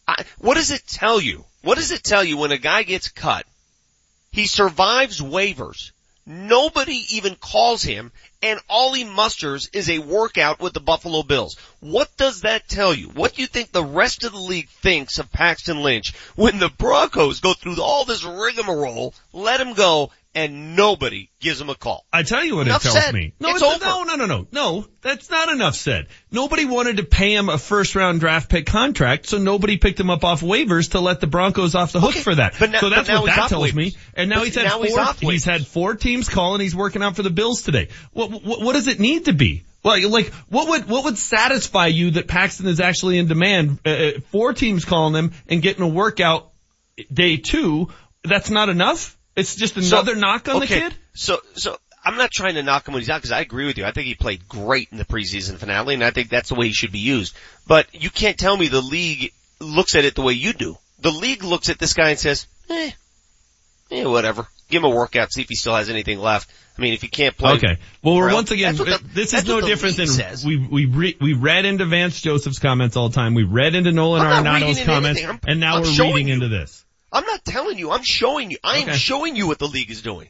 I, 0.09 0.25
what 0.39 0.55
does 0.55 0.73
it 0.73 0.87
tell 0.89 1.21
you? 1.21 1.45
What 1.63 1.79
does 1.79 1.93
it 1.93 2.03
tell 2.03 2.25
you 2.25 2.37
when 2.37 2.51
a 2.51 2.59
guy 2.59 2.83
gets 2.83 3.11
cut? 3.11 3.47
He 4.33 4.47
survives 4.47 5.21
waivers. 5.21 5.93
Nobody 6.27 7.05
even 7.11 7.37
calls 7.37 7.83
him 7.83 8.11
and 8.43 8.59
all 8.69 8.93
he 8.93 9.05
musters 9.05 9.69
is 9.73 9.89
a 9.89 9.99
workout 9.99 10.61
with 10.61 10.73
the 10.73 10.81
Buffalo 10.81 11.23
Bills. 11.23 11.57
What 11.81 12.17
does 12.17 12.43
that 12.43 12.69
tell 12.69 12.93
you? 12.95 13.09
What 13.09 13.35
do 13.35 13.43
you 13.43 13.49
think 13.49 13.71
the 13.71 13.85
rest 13.85 14.25
of 14.25 14.33
the 14.33 14.39
league 14.39 14.69
thinks 14.69 15.19
of 15.19 15.33
Paxton 15.33 15.83
Lynch 15.83 16.15
when 16.37 16.59
the 16.59 16.71
Broncos 16.71 17.41
go 17.41 17.55
through 17.55 17.81
all 17.81 18.05
this 18.05 18.25
rigmarole, 18.25 19.15
let 19.33 19.61
him 19.61 19.75
go, 19.75 20.11
and 20.35 20.77
nobody 20.77 21.29
gives 21.41 21.61
him 21.61 21.69
a 21.71 21.75
call? 21.75 22.07
I 22.13 22.23
tell 22.23 22.45
you 22.45 22.57
what 22.57 22.67
Enough 22.67 22.85
it 22.85 22.89
tells 22.91 23.05
said. 23.05 23.15
me. 23.15 23.35
No, 23.41 23.49
It's 23.51 23.63
it's- 23.63 23.77
over. 23.83 23.85
no, 23.85 24.05
no, 24.05 24.15
no, 24.15 24.27
no, 24.27 24.47
no. 24.53 24.87
That's 25.03 25.29
not 25.31 25.49
enough 25.49 25.75
said. 25.75 26.07
Nobody 26.31 26.65
wanted 26.67 26.99
to 26.99 27.05
pay 27.05 27.35
him 27.35 27.49
a 27.49 27.59
first 27.59 27.95
round 27.95 28.21
draft 28.21 28.49
pick 28.51 28.67
contract, 28.67 29.27
so 29.27 29.39
nobody 29.39 29.77
picked 29.77 29.99
him 29.99 30.11
up 30.11 30.23
off 30.25 30.41
waivers 30.43 30.91
to 30.93 31.01
let 31.01 31.21
the 31.21 31.27
Broncos 31.27 31.75
off 31.75 31.93
the 31.93 32.01
hook 32.01 32.15
for 32.15 32.35
that. 32.35 32.55
but 32.59 32.71
now- 32.71 32.81
so 32.81 32.91
that's 32.91 33.09
what 33.09 33.27
that 33.27 33.49
tells 33.49 33.71
waivers. 33.71 33.75
me. 33.75 33.97
And 34.15 34.31
now 34.31 34.37
But 34.41 34.45
he's 34.47 34.55
had 34.57 34.65
now 34.65 34.79
four. 34.79 34.87
he's 34.87 35.21
he's 35.21 35.45
had 35.45 35.67
four 35.67 35.95
teams 35.95 36.29
call, 36.29 36.55
and 36.55 36.63
he's 36.63 36.75
working 36.77 37.03
out 37.03 37.17
for 37.17 37.23
the 37.23 37.31
Bills 37.31 37.63
today. 37.63 37.89
What, 38.13 38.31
what, 38.31 38.61
what 38.63 38.73
does 38.75 38.87
it 38.89 39.01
need 39.01 39.25
to 39.25 39.33
be? 39.33 39.65
Like, 39.83 40.05
like, 40.05 40.33
what 40.51 40.69
would, 40.69 40.89
what 40.91 41.05
would 41.05 41.17
satisfy 41.17 41.87
you 41.87 42.11
that 42.13 42.29
Paxton 42.29 42.67
is 42.67 42.81
actually 42.81 43.17
in 43.19 43.27
demand? 43.29 43.79
Uh, 43.87 43.89
Uh, 43.91 44.11
four 44.31 44.53
teams 44.53 44.85
calling 44.85 45.15
him 45.15 45.33
and 45.49 45.63
getting 45.63 45.83
a 45.83 45.89
workout 45.89 46.51
day 47.11 47.39
two. 47.39 47.89
That's 48.23 48.51
not 48.51 48.69
enough? 48.69 49.17
It's 49.37 49.55
just 49.55 49.77
another 49.77 50.15
knock 50.15 50.49
on 50.49 50.57
okay, 50.57 50.67
the 50.67 50.81
kid? 50.91 50.95
So, 51.15 51.39
so 51.55 51.79
I'm 52.05 52.17
not 52.17 52.31
trying 52.31 52.55
to 52.55 52.63
knock 52.63 52.87
him 52.87 52.95
when 52.95 53.01
he's 53.01 53.11
out 53.11 53.19
because 53.19 53.33
I 53.33 53.41
agree 53.41 53.67
with 53.67 53.79
you. 53.79 53.85
I 53.85 53.93
think 53.93 54.07
he 54.07 54.15
played 54.15 54.49
great 54.49 54.89
in 54.91 54.99
the 54.99 55.05
preseason 55.05 55.57
finale 55.57 55.95
and 55.95 56.05
I 56.05 56.11
think 56.11 56.31
that's 56.31 56.49
the 56.49 56.55
way 56.55 56.67
he 56.67 56.73
should 56.73 56.93
be 56.93 56.99
used. 56.99 57.37
But 57.67 57.87
you 57.93 58.11
can't 58.11 58.39
tell 58.39 58.57
me 58.57 58.69
the 58.69 58.81
league 58.81 59.33
looks 59.61 59.95
at 59.95 60.05
it 60.05 60.15
the 60.15 60.23
way 60.23 60.33
you 60.33 60.53
do. 60.53 60.77
The 61.01 61.11
league 61.11 61.45
looks 61.45 61.69
at 61.69 61.79
this 61.79 61.95
guy 61.95 62.11
and 62.11 62.19
says, 62.19 62.47
eh, 62.69 62.91
eh, 63.91 64.05
whatever. 64.05 64.47
Give 64.69 64.85
him 64.85 64.91
a 64.91 64.95
workout, 64.95 65.33
see 65.33 65.43
if 65.43 65.49
he 65.49 65.57
still 65.57 65.75
has 65.75 65.91
anything 65.91 66.19
left. 66.19 66.51
I 66.79 66.83
mean, 66.83 66.95
if 66.95 67.03
he 67.03 67.09
can't 67.09 67.37
play. 67.37 67.55
Okay. 67.55 67.77
Well, 68.03 68.15
we're 68.17 68.33
once 68.33 68.51
again, 68.51 68.77
the- 68.77 69.03
this 69.13 69.35
is 69.35 69.47
no 69.47 69.61
different 69.61 69.97
than 69.97 70.07
says. 70.07 70.45
we 70.45 70.57
we 70.57 70.87
re, 70.87 71.17
we 71.21 71.35
read 71.35 71.67
into 71.67 71.85
Vance 71.85 72.21
Joseph's 72.21 72.59
comments 72.59 72.97
all 72.97 73.09
the 73.09 73.15
time. 73.15 73.35
We 73.35 73.43
read 73.43 73.75
into 73.75 73.93
Nolan 73.93 74.23
I'm 74.23 74.45
not 74.45 74.63
reading 74.63 74.89
Arenado's 74.89 75.21
comments, 75.21 75.43
and 75.47 75.61
now 75.61 75.77
I'm 75.77 75.83
we're 75.83 76.05
reading 76.05 76.29
you. 76.29 76.35
into 76.35 76.49
this. 76.49 76.85
I'm 77.13 77.25
not 77.25 77.45
telling 77.45 77.79
you. 77.79 77.91
I'm 77.91 78.03
showing 78.05 78.51
you. 78.51 78.59
I 78.63 78.79
am 78.79 78.89
Okay. 78.89 78.99
showing 78.99 79.37
you 79.37 79.47
what 79.47 79.59
the 79.59 79.67
league 79.69 79.91
is 79.91 80.03
doing. 80.03 80.29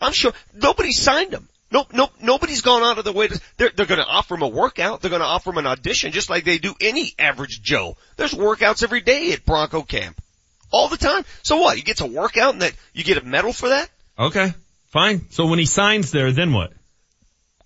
I'm 0.00 0.12
sure 0.12 0.32
nobody 0.52 0.92
signed 0.92 1.32
him. 1.32 1.48
Nope, 1.70 1.88
nope, 1.92 2.12
nobody's 2.20 2.60
gone 2.60 2.82
out 2.82 2.98
of 2.98 3.04
their 3.04 3.12
way 3.12 3.26
to, 3.28 3.40
they're, 3.56 3.70
they're 3.74 3.86
gonna 3.86 4.06
offer 4.06 4.34
him 4.34 4.42
a 4.42 4.48
workout. 4.48 5.00
They're 5.00 5.10
gonna 5.10 5.24
offer 5.24 5.50
him 5.50 5.58
an 5.58 5.66
audition 5.66 6.12
just 6.12 6.30
like 6.30 6.44
they 6.44 6.58
do 6.58 6.74
any 6.80 7.14
average 7.18 7.60
Joe. 7.62 7.96
There's 8.16 8.32
workouts 8.32 8.82
every 8.82 9.00
day 9.00 9.32
at 9.32 9.44
Bronco 9.44 9.82
camp. 9.82 10.20
All 10.70 10.88
the 10.88 10.96
time. 10.96 11.24
So 11.42 11.56
what? 11.56 11.76
You 11.76 11.82
get 11.82 11.96
to 11.98 12.06
workout 12.06 12.52
and 12.52 12.62
that, 12.62 12.74
you 12.92 13.02
get 13.02 13.18
a 13.18 13.24
medal 13.24 13.52
for 13.52 13.68
that? 13.70 13.88
Okay. 14.18 14.52
Fine. 14.88 15.26
So 15.30 15.46
when 15.46 15.58
he 15.58 15.66
signs 15.66 16.10
there, 16.12 16.30
then 16.32 16.52
what? 16.52 16.72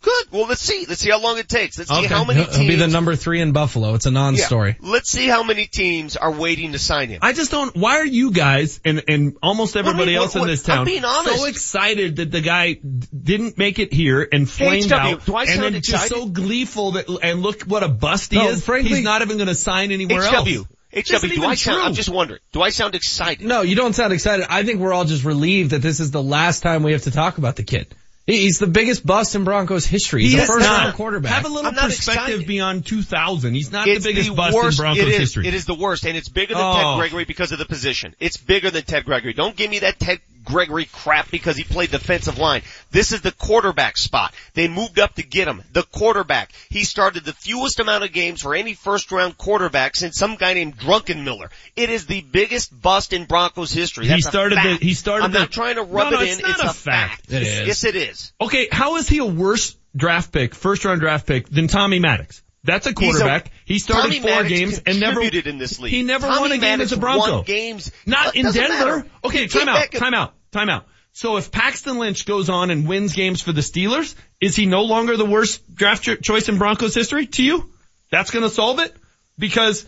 Good. 0.01 0.27
Well, 0.31 0.47
let's 0.47 0.61
see. 0.61 0.87
Let's 0.89 1.01
see 1.01 1.11
how 1.11 1.21
long 1.21 1.39
it 1.39 1.49
takes. 1.49 1.77
Let's 1.77 1.91
see 1.91 2.05
how 2.07 2.25
many 2.25 2.45
He'll 2.45 2.59
be 2.69 2.77
the 2.77 2.87
number 2.87 3.17
three 3.17 3.41
in 3.41 3.51
Buffalo. 3.53 3.95
It's 3.95 4.07
a 4.07 4.13
non-story. 4.13 4.77
Yeah. 4.81 4.91
Let's 4.91 5.11
see 5.11 5.27
how 5.27 5.43
many 5.43 5.67
teams 5.67 6.17
are 6.17 6.31
waiting 6.31 6.73
to 6.73 6.79
sign 6.79 7.09
him. 7.09 7.19
I 7.23 7.33
just 7.33 7.51
don't, 7.51 7.75
why 7.77 7.97
are 7.99 8.07
you 8.07 8.31
guys 8.31 8.81
and, 8.85 9.03
and 9.09 9.37
almost 9.43 9.77
everybody 9.77 10.15
what- 10.15 10.23
else 10.23 10.37
in 10.37 10.47
this 10.47 10.63
town 10.63 10.87
so 10.87 11.45
excited 11.47 12.17
that 12.17 12.31
the 12.31 12.41
guy 12.41 12.75
didn't 12.75 13.59
make 13.59 13.79
it 13.81 13.93
here 13.93 14.27
and 14.31 14.49
flamed 14.49 14.91
HW, 14.91 14.95
out 14.95 15.27
do 15.27 15.35
I 15.35 15.43
and 15.43 15.51
sound 15.51 15.75
then 15.75 15.83
just 15.83 16.09
so 16.09 16.27
gleeful 16.27 16.93
that, 16.93 17.07
and 17.23 17.43
look 17.43 17.63
what 17.63 17.83
a 17.83 17.89
bust 17.89 18.31
he 18.33 18.39
No, 18.39 18.49
is. 18.51 18.65
frankly- 18.65 18.97
He's 18.97 19.05
not 19.05 19.23
even 19.23 19.37
going 19.37 19.49
to 19.49 19.55
sign 19.55 19.91
anywhere 19.91 20.23
HW. 20.23 20.35
else. 20.35 20.67
HW, 20.91 21.29
do 21.29 21.45
I 21.45 21.55
sound, 21.55 21.77
true. 21.77 21.83
I'm 21.83 21.95
just 21.95 22.09
wondering, 22.09 22.41
do 22.53 22.63
I 22.63 22.71
sound 22.71 22.95
excited? 22.95 23.47
No, 23.47 23.61
you 23.63 23.75
don't 23.77 23.93
sound 23.95 24.13
excited. 24.15 24.47
I 24.49 24.63
think 24.63 24.81
we're 24.81 24.93
all 24.95 25.05
just 25.05 25.23
relieved 25.25 25.71
that 25.73 25.83
this 25.83 26.01
is 26.01 26.11
the 26.13 26.23
last 26.23 26.63
time 26.63 26.83
we 26.83 26.93
have 26.93 27.03
to 27.03 27.11
talk 27.11 27.37
about 27.39 27.57
the 27.57 27.63
kid. 27.63 27.95
He- 28.29 28.43
He's 28.43 28.59
the 28.59 28.67
biggest 28.67 29.05
bust 29.07 29.35
in 29.35 29.45
Broncos 29.45 29.87
history. 29.87 30.23
He's 30.23 30.33
He 30.35 30.39
a 30.39 30.43
is 30.43 30.49
first 30.49 30.67
not. 30.67 30.83
round 30.85 30.95
quarterback. 30.97 31.33
Have 31.33 31.47
a 31.47 31.49
little 31.49 31.67
I'm 31.71 31.75
perspective 31.75 32.47
beyond 32.47 32.85
2000. 32.87 33.55
He's 33.55 33.73
not 33.73 33.89
it's 33.89 34.05
the 34.05 34.11
biggest 34.11 34.29
the 34.29 34.35
bust 34.37 34.55
worst. 34.55 34.79
in 34.79 34.83
Broncos 34.83 35.03
it 35.03 35.09
is, 35.09 35.19
history. 35.19 35.49
It 35.49 35.55
is 35.55 35.65
the 35.65 35.75
worst, 35.75 36.05
and 36.05 36.17
it's 36.17 36.29
bigger 36.29 36.53
than 36.55 36.63
Oh. 36.63 36.75
Ted 36.75 36.99
Gregory 37.01 37.25
because 37.25 37.53
of 37.53 37.59
the 37.59 37.65
position. 37.65 38.15
It's 38.21 38.37
bigger 38.37 38.71
than 38.71 38.83
Ted 38.85 39.07
Gregory. 39.07 39.33
Don't 39.33 39.57
give 39.57 39.71
me 39.71 39.79
that 39.81 39.99
Ted 39.99 40.21
Gregory 40.49 40.87
crap 40.91 41.31
because 41.31 41.57
he 41.57 41.63
played 41.65 41.91
defensive 41.91 42.39
line. 42.39 42.63
This 42.91 43.13
is 43.13 43.21
the 43.21 43.33
quarterback 43.33 43.97
spot. 43.99 44.35
They 44.55 44.67
moved 44.67 44.99
up 44.99 45.15
to 45.17 45.23
get 45.23 45.47
him. 45.47 45.63
The 45.73 45.83
quarterback. 45.83 46.51
He 46.71 46.85
started 46.85 47.25
the 47.25 47.35
fewest 47.35 47.79
amount 47.81 48.05
of 48.05 48.13
games 48.13 48.41
for 48.43 48.55
any 48.55 48.75
first 48.75 49.13
round 49.13 49.37
quarterback 49.39 49.95
since 49.95 50.17
some 50.17 50.37
guy 50.37 50.55
named 50.55 50.79
Druckenmiller. 50.79 51.51
It 51.77 51.91
is 51.91 52.07
the 52.07 52.23
biggest 52.23 52.79
bust 52.81 53.13
in 53.13 53.27
Broncos 53.27 53.71
history. 53.73 54.05
He 54.07 54.11
That's 54.11 54.27
a 54.27 54.31
started 54.31 54.57
the- 54.59 54.63
fact. 54.63 54.83
he 54.83 54.95
started 54.95 55.25
I'm 55.27 55.33
the- 55.33 55.41
not 55.41 55.53
trying 55.53 55.77
to 55.77 55.83
rub 55.83 56.11
No, 56.11 56.17
no, 56.19 56.23
it 56.23 56.29
it's 56.31 56.37
in. 56.39 56.43
not 56.43 56.51
it's 56.53 56.65
a 56.65 56.71
a 56.71 56.73
fact. 56.73 57.27
It 57.33 57.43
is. 57.43 57.67
Yes, 57.67 57.85
it 57.85 57.95
is. 57.97 58.33
Okay, 58.41 58.69
how 58.73 58.97
is 58.97 59.09
he 59.09 59.19
a 59.19 59.27
worse 59.27 59.77
draft 59.95 60.33
pick, 60.33 60.55
first 60.55 60.85
round 60.85 61.01
draft 61.01 61.27
pick 61.27 61.49
than 61.49 61.69
Tommy 61.69 61.99
Maddox? 61.99 62.43
That's 62.65 62.87
a 62.87 62.91
He's 62.91 62.97
a- 62.97 63.01
quarterback. 63.01 63.51
he 63.65 63.79
started 63.79 64.03
Tommy 64.09 64.21
four 64.21 64.31
Maddox 64.31 64.49
games 64.49 64.81
and 64.85 64.99
never 65.01 65.23
in 65.23 65.59
this 65.59 65.79
league. 65.79 65.93
He 65.93 66.03
never 66.03 66.27
Tommy 66.27 66.41
won 66.41 66.53
a 66.53 66.55
game 66.57 66.61
Maddox 66.63 66.93
as 66.93 66.99
a 66.99 67.01
Bronco. 67.01 67.43
games. 67.43 67.93
Not 68.05 68.35
in 68.35 68.51
Denver. 68.51 68.69
matter. 68.69 69.07
Okay, 69.25 69.47
time 69.47 69.69
out, 69.69 69.91
time 69.93 70.13
out, 70.13 70.35
time 70.51 70.69
out. 70.69 70.87
So 71.13 71.37
if 71.37 71.51
Paxton 71.51 71.99
Lynch 71.99 72.27
goes 72.27 72.49
on 72.49 72.71
and 72.71 72.87
wins 72.87 73.13
games 73.13 73.41
for 73.41 73.53
the 73.53 73.61
Steelers, 73.61 74.15
is 74.41 74.55
he 74.55 74.67
no 74.67 74.83
longer 74.83 75.17
the 75.17 75.27
worst 75.27 75.75
draft 75.75 76.09
choice 76.23 76.49
in 76.49 76.59
Broncos 76.59 76.95
history 76.95 77.27
to 77.27 77.43
you? 77.43 77.71
That's 78.11 78.31
gonna 78.31 78.49
solve 78.49 78.79
it? 78.79 78.95
Because 79.37 79.85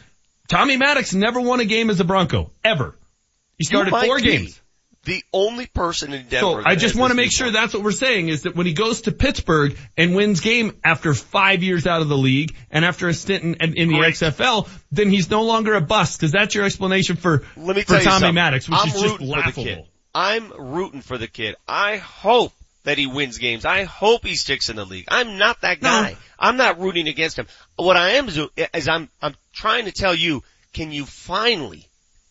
Tommy 0.48 0.76
Maddox 0.76 1.14
never 1.14 1.40
won 1.40 1.60
a 1.60 1.64
game 1.64 1.90
as 1.90 2.00
a 2.00 2.04
Bronco. 2.04 2.50
Ever. 2.64 2.96
He 3.58 3.64
started 3.64 3.90
four 3.90 4.18
games. 4.18 4.60
The 5.04 5.22
only 5.32 5.66
person 5.66 6.12
in 6.12 6.28
Denver. 6.28 6.62
So 6.62 6.62
I 6.66 6.74
just 6.74 6.94
want 6.94 7.10
to 7.10 7.14
make 7.14 7.32
sure 7.32 7.50
that's 7.50 7.72
what 7.72 7.82
we're 7.82 7.90
saying 7.92 8.28
is 8.28 8.42
that 8.42 8.54
when 8.54 8.66
he 8.66 8.74
goes 8.74 9.02
to 9.02 9.12
Pittsburgh 9.12 9.78
and 9.96 10.14
wins 10.14 10.40
game 10.40 10.78
after 10.84 11.14
five 11.14 11.62
years 11.62 11.86
out 11.86 12.02
of 12.02 12.08
the 12.08 12.18
league 12.18 12.54
and 12.70 12.84
after 12.84 13.08
a 13.08 13.14
stint 13.14 13.42
in, 13.44 13.54
in, 13.74 13.88
the. 13.88 13.94
XFL, 13.94 14.68
then 14.92 15.08
he's 15.08 15.30
no 15.30 15.44
longer 15.44 15.74
a 15.74 15.80
bust 15.80 16.18
because 16.18 16.32
that's 16.32 16.54
your 16.54 16.64
explanation 16.64 17.16
for, 17.16 17.44
Let 17.56 17.76
me 17.76 17.82
for 17.82 17.98
Tommy. 17.98 18.32
Maddox, 18.32 18.68
which 18.68 18.78
I'm 18.78 18.88
is 18.88 18.92
just 18.92 19.04
rooting 19.04 19.18
for 19.18 19.24
the 19.24 19.30
laughable. 19.30 19.88
I'm 20.14 20.52
rooting 20.52 21.02
for 21.02 21.18
the 21.18 21.28
kid. 21.28 21.56
I 21.68 21.96
hope 21.96 22.52
that 22.84 22.98
he 22.98 23.06
wins 23.06 23.38
games. 23.38 23.64
I 23.64 23.84
hope 23.84 24.24
he 24.24 24.36
sticks 24.36 24.68
in 24.68 24.76
the 24.76 24.84
league. 24.84 25.06
I'm 25.08 25.38
not 25.38 25.60
that 25.60 25.80
guy. 25.80 26.16
I'm 26.38 26.56
not 26.56 26.80
rooting 26.80 27.08
against 27.08 27.38
him. 27.38 27.46
What 27.76 27.96
I 27.96 28.12
am 28.12 28.28
is 28.28 28.88
I'm 28.88 29.08
I'm 29.20 29.34
trying 29.52 29.84
to 29.84 29.92
tell 29.92 30.14
you, 30.14 30.42
can 30.72 30.90
you 30.90 31.04
finally 31.04 31.86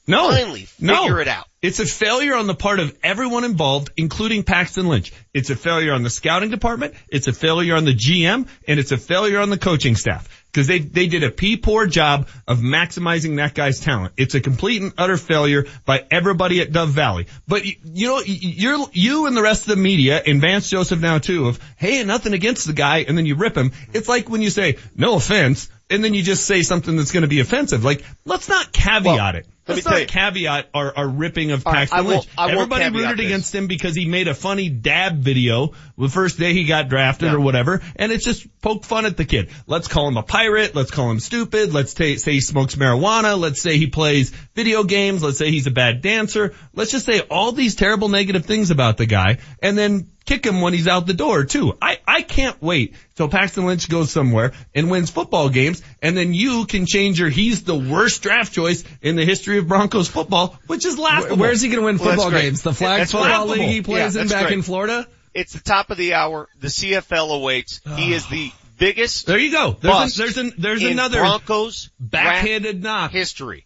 No, 0.07 0.31
finally 0.31 0.67
no. 0.79 1.03
figure 1.03 1.21
it 1.21 1.27
out? 1.27 1.45
It's 1.61 1.79
a 1.79 1.85
failure 1.85 2.35
on 2.35 2.47
the 2.47 2.55
part 2.55 2.79
of 2.79 2.97
everyone 3.03 3.43
involved, 3.43 3.91
including 3.97 4.43
Paxton 4.43 4.87
Lynch. 4.87 5.11
It's 5.33 5.49
a 5.49 5.55
failure 5.55 5.93
on 5.93 6.03
the 6.03 6.09
scouting 6.09 6.49
department, 6.49 6.95
it's 7.09 7.27
a 7.27 7.33
failure 7.33 7.75
on 7.75 7.85
the 7.85 7.93
GM, 7.93 8.47
and 8.67 8.79
it's 8.79 8.91
a 8.91 8.97
failure 8.97 9.39
on 9.39 9.49
the 9.49 9.57
coaching 9.57 9.95
staff. 9.95 10.38
Because 10.51 10.65
they, 10.65 10.79
they 10.79 11.05
did 11.05 11.23
a 11.23 11.29
pee 11.29 11.57
poor 11.57 11.85
job 11.85 12.27
of 12.47 12.59
maximizing 12.59 13.37
that 13.37 13.53
guy's 13.53 13.79
talent. 13.79 14.13
It's 14.17 14.33
a 14.33 14.41
complete 14.41 14.81
and 14.81 14.93
utter 14.97 15.17
failure 15.17 15.67
by 15.85 16.05
everybody 16.09 16.59
at 16.61 16.71
Dove 16.71 16.89
Valley. 16.89 17.27
But 17.47 17.65
you, 17.65 17.75
you 17.83 18.07
know, 18.07 18.21
you're, 18.25 18.87
you 18.91 19.27
and 19.27 19.37
the 19.37 19.43
rest 19.43 19.67
of 19.67 19.75
the 19.75 19.81
media, 19.81 20.21
and 20.25 20.41
Vance 20.41 20.69
Joseph 20.69 20.99
now 20.99 21.19
too, 21.19 21.47
of, 21.47 21.59
hey, 21.77 22.03
nothing 22.03 22.33
against 22.33 22.65
the 22.65 22.73
guy, 22.73 23.05
and 23.07 23.15
then 23.17 23.27
you 23.27 23.35
rip 23.35 23.55
him. 23.55 23.71
It's 23.93 24.09
like 24.09 24.27
when 24.27 24.41
you 24.41 24.49
say, 24.49 24.77
no 24.95 25.15
offense, 25.15 25.69
and 25.89 26.03
then 26.03 26.13
you 26.13 26.23
just 26.23 26.45
say 26.45 26.61
something 26.63 26.95
that's 26.97 27.11
going 27.11 27.23
to 27.23 27.27
be 27.27 27.39
offensive. 27.39 27.83
Like, 27.83 28.03
let's 28.25 28.47
not 28.49 28.71
caveat 28.71 29.35
it. 29.35 29.47
let 29.67 29.69
me 29.69 29.73
Let's 29.75 29.83
tell 29.83 29.93
not 29.93 30.01
you. 30.01 30.07
caveat 30.07 30.69
our, 30.73 30.97
our 30.97 31.07
ripping 31.07 31.51
of 31.51 31.65
All 31.65 31.73
right, 31.73 31.79
Paxton 31.79 31.99
I 31.99 32.01
won't- 32.01 32.15
Lynch. 32.15 32.27
I 32.37 32.45
won't 32.47 32.71
Everybody 32.73 32.97
rooted 32.97 33.17
this. 33.19 33.25
against 33.25 33.55
him 33.55 33.67
because 33.67 33.95
he 33.95 34.05
made 34.05 34.27
a 34.27 34.33
funny 34.33 34.69
dab 34.69 35.17
video 35.17 35.73
the 35.97 36.09
first 36.09 36.37
day 36.39 36.53
he 36.53 36.63
got 36.65 36.89
drafted 36.89 37.29
Yeah. 37.29 37.35
or 37.35 37.39
whatever, 37.39 37.81
and 37.95 38.11
it's 38.11 38.23
just 38.25 38.45
poke 38.61 38.83
fun 38.85 39.05
at 39.05 39.17
the 39.17 39.25
kid. 39.25 39.49
Let's 39.67 39.87
call 39.87 40.07
him 40.07 40.17
a 40.17 40.23
pirate. 40.23 40.75
Let's 40.75 40.91
call 40.91 41.09
him 41.11 41.19
stupid. 41.19 41.73
Let's 41.73 41.93
ta- 41.93 42.15
say 42.17 42.33
he 42.33 42.41
smokes 42.41 42.75
marijuana. 42.75 43.39
Let's 43.39 43.61
say 43.61 43.77
he 43.77 43.87
plays 43.87 44.31
video 44.55 44.83
games. 44.83 45.21
Let's 45.23 45.37
say 45.37 45.49
he's 45.51 45.67
a 45.67 45.71
bad 45.71 46.01
dancer. 46.01 46.53
Let's 46.73 46.91
just 46.91 47.05
say 47.05 47.21
all 47.21 47.51
these 47.51 47.75
terrible 47.75 48.09
negative 48.09 48.45
things 48.45 48.71
about 48.71 48.97
the 48.97 49.05
guy, 49.05 49.37
and 49.61 49.77
then 49.77 50.07
kick 50.29 50.45
him 50.45 50.61
when 50.61 50.73
he's 50.73 50.87
out 50.87 51.07
the 51.07 51.13
door 51.13 51.43
too. 51.43 51.75
I, 51.81 51.97
I 52.07 52.21
can't 52.21 52.61
wait 52.61 52.93
till 53.15 53.27
Paxton 53.27 53.65
Lynch 53.65 53.89
goes 53.89 54.11
somewhere 54.11 54.53
and 54.75 54.89
wins 54.91 55.09
football 55.09 55.49
games 55.49 55.81
and 56.01 56.15
then 56.15 56.33
you 56.33 56.65
can 56.65 56.85
change 56.85 57.19
your 57.19 57.29
he's 57.29 57.63
the 57.63 57.75
worst 57.75 58.21
draft 58.21 58.53
choice 58.53 58.83
in 59.01 59.15
the 59.15 59.25
history 59.25 59.57
of 59.57 59.67
Broncos 59.67 60.07
football, 60.07 60.57
which 60.67 60.85
is 60.85 60.97
laughable. 60.97 61.37
Where's 61.37 61.61
he 61.61 61.69
going 61.69 61.79
to 61.79 61.85
win 61.85 61.97
football 61.97 62.29
great. 62.29 62.43
games? 62.43 62.61
The 62.61 62.73
flag 62.73 62.99
That's 62.99 63.11
football 63.11 63.45
laughable. 63.47 63.53
league 63.55 63.69
he 63.69 63.81
plays 63.81 64.15
Yeah, 64.15 64.21
in 64.21 64.27
back 64.27 64.43
great. 64.45 64.53
in 64.53 64.61
Florida? 64.61 65.07
It's 65.33 65.53
the 65.53 65.59
top 65.61 65.89
of 65.89 65.97
the 65.97 66.13
hour. 66.13 66.47
The 66.59 66.67
CFL 66.67 67.35
awaits. 67.35 67.81
He 67.95 68.13
is 68.13 68.27
the 68.27 68.51
biggest 68.77 69.25
There 69.25 69.37
you 69.39 69.51
go. 69.51 69.71
There's, 69.79 69.93
bust 69.93 70.15
a, 70.15 70.17
there's, 70.19 70.37
an, 70.37 70.53
there's 70.57 70.83
in 70.83 70.91
another 70.91 71.19
Broncos 71.19 71.89
backhanded 71.99 72.81
knock. 72.83 73.11
history. 73.11 73.65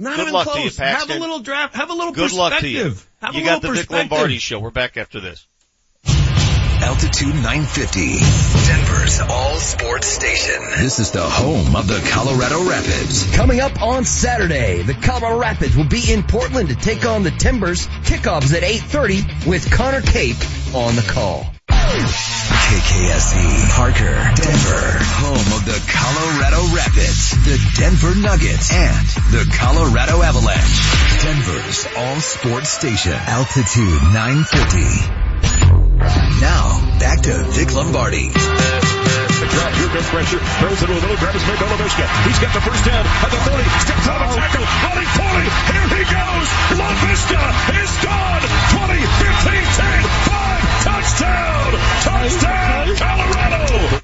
Not 0.00 0.14
Good 0.16 0.22
even 0.22 0.32
luck 0.34 0.46
to 0.46 0.52
close. 0.52 0.78
you, 0.78 0.84
have 0.84 1.10
a 1.10 1.18
little 1.18 1.40
draft. 1.40 1.74
Have 1.74 1.90
a 1.90 1.92
little 1.92 2.12
Good 2.12 2.32
luck 2.32 2.60
to 2.60 2.68
you. 2.68 2.84
perspective. 2.84 3.10
Have 3.20 3.34
you 3.34 3.42
a 3.42 3.44
got 3.44 3.62
the 3.62 3.68
little 3.68 3.80
Vic 3.82 3.88
perspective. 3.88 4.10
Lombardi 4.12 4.38
show. 4.38 4.60
We're 4.60 4.70
back 4.70 4.96
after 4.96 5.18
this. 5.18 5.44
Altitude 6.80 7.34
950, 7.34 8.18
Denver's 8.66 9.20
all 9.20 9.56
sports 9.56 10.06
station. 10.06 10.62
This 10.78 11.00
is 11.00 11.10
the 11.10 11.22
home 11.22 11.74
of 11.74 11.88
the 11.88 11.98
Colorado 12.10 12.68
Rapids. 12.68 13.34
Coming 13.34 13.60
up 13.60 13.82
on 13.82 14.04
Saturday, 14.04 14.82
the 14.82 14.94
Colorado 14.94 15.38
Rapids 15.38 15.76
will 15.76 15.88
be 15.88 16.12
in 16.12 16.22
Portland 16.22 16.68
to 16.68 16.76
take 16.76 17.04
on 17.04 17.24
the 17.24 17.32
Timbers. 17.32 17.88
Kickoffs 18.04 18.54
at 18.54 18.62
8.30 18.62 19.46
with 19.46 19.68
Connor 19.72 20.02
Cape 20.02 20.36
on 20.72 20.94
the 20.94 21.02
call. 21.02 21.46
KKSE, 21.68 23.68
Parker, 23.70 24.14
Denver, 24.36 24.98
home 25.18 25.52
of 25.58 25.64
the 25.64 25.82
Colorado 25.90 26.62
Rapids, 26.76 27.30
the 27.44 27.58
Denver 27.76 28.14
Nuggets, 28.14 28.72
and 28.72 29.06
the 29.32 29.50
Colorado 29.56 30.22
Avalanche. 30.22 31.22
Denver's 31.22 31.88
all 31.96 32.20
sports 32.20 32.68
station, 32.68 33.12
Altitude 33.12 34.00
950. 34.14 35.27
Now, 36.40 36.98
back 36.98 37.22
to 37.22 37.34
Vic 37.54 37.74
Lombardi. 37.74 38.30
Drop 39.48 39.72
here, 39.74 39.88
good 39.88 40.06
pressure. 40.10 40.38
Throws 40.38 40.82
it 40.82 40.86
to 40.86 40.92
a 40.92 40.98
little 40.98 41.16
grab 41.16 41.34
his 41.34 41.46
mate, 41.46 41.58
Goloviska. 41.58 42.06
He's 42.26 42.38
got 42.38 42.52
the 42.54 42.60
first 42.60 42.84
down 42.84 43.06
at 43.06 43.30
the 43.30 43.38
30. 43.38 43.62
Steps 43.80 44.06
out 44.08 44.22
of 44.22 44.34
tackle. 44.34 44.66
Running 44.86 45.10
40. 45.14 45.46
Here 45.72 45.88
he 45.94 46.04
goes. 46.06 46.48
La 46.78 46.90
Vista 47.06 47.42
is 47.78 47.92
gone. 48.02 48.42
20, 48.82 48.98
15, 48.98 49.62
10, 49.78 50.02
5. 50.26 50.84
Touchdown. 50.84 51.70
Touchdown, 52.02 52.96
Colorado. 52.96 54.02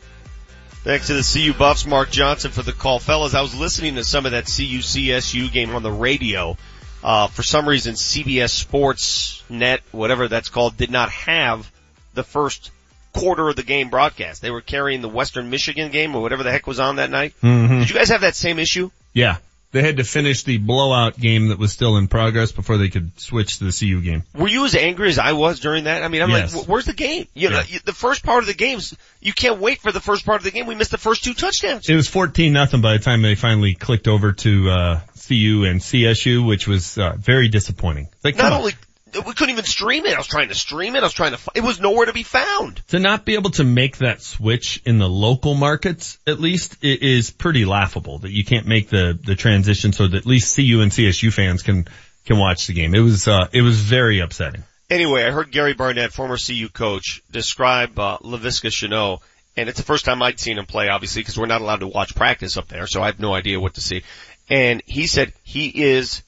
Back 0.85 1.03
to 1.03 1.14
the 1.14 1.22
CU 1.22 1.53
Buffs, 1.55 1.87
Mark 1.87 2.11
Johnson 2.11 2.51
for 2.51 2.62
the 2.62 2.72
call. 2.72 2.99
Fellas, 2.99 3.35
I 3.35 3.41
was 3.41 3.55
listening 3.55 3.95
to 3.97 4.05
some 4.05 4.26
of 4.26 4.32
that 4.32 4.45
CU 4.45 4.80
CSU 4.80 5.51
game 5.51 5.74
on 5.74 5.82
the 5.82 5.91
radio. 5.91 6.57
Uh, 7.05 7.26
for 7.26 7.42
some 7.42 7.68
reason, 7.68 7.94
CBS 7.94 8.48
Sports 8.48 9.42
Net, 9.50 9.82
whatever 9.92 10.26
that's 10.26 10.48
called, 10.48 10.76
did 10.78 10.90
not 10.90 11.11
have 11.11 11.70
the 12.14 12.22
first 12.22 12.70
quarter 13.12 13.48
of 13.48 13.57
the 13.57 13.62
game 13.62 13.90
broadcast. 13.90 14.40
They 14.40 14.50
were 14.50 14.62
carrying 14.62 15.02
the 15.02 15.09
Western 15.09 15.50
Michigan 15.50 15.92
game 15.92 16.16
or 16.16 16.22
whatever 16.22 16.42
the 16.42 16.50
heck 16.50 16.66
was 16.66 16.80
on 16.80 16.96
that 16.96 17.11
night. 17.11 17.34
Mhm. 17.42 17.80
Did 17.80 17.90
you 17.90 17.94
guys 17.94 18.09
have 18.09 18.22
that 18.22 18.34
same 18.34 18.59
issue? 18.59 18.90
Yeah. 19.12 19.36
They 19.74 19.82
had 19.82 19.96
to 19.96 20.04
finish 20.04 20.44
the 20.44 20.58
blowout 20.58 21.18
game 21.18 21.48
that 21.48 21.58
was 21.58 21.72
still 21.72 21.96
in 21.96 22.06
progress 22.06 22.52
before 22.52 22.78
they 22.78 22.90
could 22.90 23.10
switch 23.20 23.58
to 23.58 23.64
the 23.64 23.72
CU 23.72 24.00
game. 24.00 24.22
Were 24.32 24.46
you 24.46 24.64
as 24.64 24.76
angry 24.76 25.08
as 25.08 25.18
I 25.18 25.32
was 25.32 25.58
during 25.58 25.84
that? 25.84 26.04
I 26.04 26.06
mean, 26.08 26.22
I'm 26.22 26.30
Yes. 26.30 26.54
like, 26.54 26.68
where's 26.68 26.84
the 26.84 26.92
game? 26.92 27.26
You 27.34 27.50
know, 27.50 27.60
you- 27.68 27.80
the 27.84 27.92
first 27.92 28.22
part 28.22 28.44
of 28.44 28.46
the 28.46 28.54
games, 28.54 28.94
you 29.20 29.32
can't 29.32 29.58
wait 29.58 29.80
for 29.82 29.90
the 29.90 29.98
first 30.00 30.24
part 30.24 30.38
of 30.40 30.44
the 30.44 30.52
game. 30.52 30.66
We 30.66 30.76
missed 30.76 30.92
the 30.92 30.96
first 30.98 31.24
two 31.24 31.34
touchdowns. 31.34 31.88
It 31.88 31.96
was 31.96 32.06
14 32.06 32.52
nothing 32.52 32.82
by 32.82 32.92
the 32.96 33.02
time 33.02 33.22
they 33.22 33.34
finally 33.34 33.74
clicked 33.74 34.06
over 34.06 34.30
to, 34.30 34.70
uh, 34.70 35.00
CU 35.26 35.64
and 35.64 35.82
CSU, 35.82 36.44
which 36.46 36.68
was, 36.68 36.96
uh, 36.96 37.14
very 37.18 37.48
disappointing. 37.48 38.06
Like, 38.22 38.36
Not 38.36 38.52
on. 38.52 38.60
only, 38.60 38.74
we 39.14 39.34
couldn't 39.34 39.50
even 39.50 39.64
stream 39.64 40.06
it. 40.06 40.14
I 40.14 40.18
was 40.18 40.26
trying 40.26 40.48
to 40.48 40.54
stream 40.54 40.96
it. 40.96 41.00
I 41.00 41.04
was 41.04 41.12
trying 41.12 41.32
to, 41.32 41.38
it 41.54 41.62
was 41.62 41.80
nowhere 41.80 42.06
to 42.06 42.12
be 42.12 42.22
found. 42.22 42.76
to 42.88 42.98
not 42.98 43.24
be 43.24 43.34
able 43.34 43.50
to 43.50 43.64
make 43.64 43.98
that 43.98 44.22
switch 44.22 44.82
in 44.84 44.98
the 44.98 45.08
local 45.08 45.54
markets, 45.54 46.18
at 46.26 46.40
least, 46.40 46.76
it 46.82 47.02
is 47.02 47.30
pretty 47.30 47.64
laughable 47.64 48.18
that 48.18 48.30
you 48.30 48.44
can't 48.44 48.66
make 48.66 48.88
the, 48.88 49.18
the 49.22 49.34
transition 49.34 49.92
so 49.92 50.08
that 50.08 50.16
at 50.16 50.26
least 50.26 50.56
CU 50.56 50.80
and 50.80 50.90
CSU 50.90 51.32
fans 51.32 51.62
can, 51.62 51.86
can 52.26 52.38
watch 52.38 52.66
the 52.66 52.72
game. 52.72 52.94
It 52.94 53.00
was, 53.00 53.28
uh, 53.28 53.48
it 53.52 53.62
was 53.62 53.78
very 53.78 54.20
upsetting. 54.20 54.64
Anyway, 54.90 55.24
I 55.24 55.30
heard 55.30 55.50
Gary 55.50 55.74
Barnett, 55.74 56.12
former 56.12 56.36
CU 56.36 56.68
coach, 56.68 57.22
describe 57.30 57.98
uh, 57.98 58.18
Laviska 58.18 58.68
Shenault, 58.68 59.20
and 59.56 59.68
it's 59.68 59.78
the 59.78 59.84
first 59.84 60.04
time 60.04 60.22
I'd 60.22 60.40
seen 60.40 60.58
him 60.58 60.66
play, 60.66 60.88
obviously, 60.88 61.22
because 61.22 61.38
we're 61.38 61.46
not 61.46 61.60
allowed 61.60 61.80
to 61.80 61.86
watch 61.86 62.14
practice 62.14 62.56
up 62.56 62.68
there, 62.68 62.86
so 62.86 63.02
I 63.02 63.06
have 63.06 63.20
no 63.20 63.32
idea 63.32 63.60
what 63.60 63.74
to 63.74 63.80
see. 63.80 64.02
And 64.50 64.82
he 64.84 65.06
said 65.06 65.32
he 65.42 65.68
is, 65.68 66.22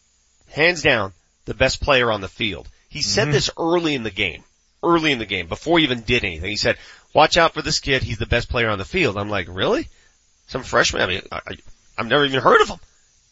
hands 0.48 0.82
down, 0.82 1.12
the 1.44 1.54
best 1.54 1.80
player 1.80 2.10
on 2.10 2.20
the 2.20 2.28
field. 2.28 2.68
He 2.88 3.02
said 3.02 3.28
Mhm. 3.28 3.32
this 3.32 3.50
early 3.58 3.94
in 3.94 4.02
the 4.02 4.10
game, 4.10 4.44
early 4.82 5.12
in 5.12 5.18
the 5.18 5.26
game, 5.26 5.46
before 5.46 5.78
he 5.78 5.84
even 5.84 6.02
did 6.02 6.24
anything. 6.24 6.50
He 6.50 6.56
said, 6.56 6.78
"Watch 7.12 7.36
out 7.36 7.54
for 7.54 7.62
this 7.62 7.80
kid. 7.80 8.02
He's 8.02 8.18
the 8.18 8.26
best 8.26 8.48
player 8.48 8.70
on 8.70 8.78
the 8.78 8.84
field." 8.84 9.16
I'm 9.16 9.30
like, 9.30 9.46
really? 9.50 9.88
Some 10.48 10.62
freshman? 10.62 11.02
I 11.02 11.06
mean, 11.06 11.22
I, 11.32 11.40
I, 11.46 11.56
I've 11.98 12.06
never 12.06 12.24
even 12.24 12.40
heard 12.40 12.60
of 12.60 12.68
him. 12.68 12.78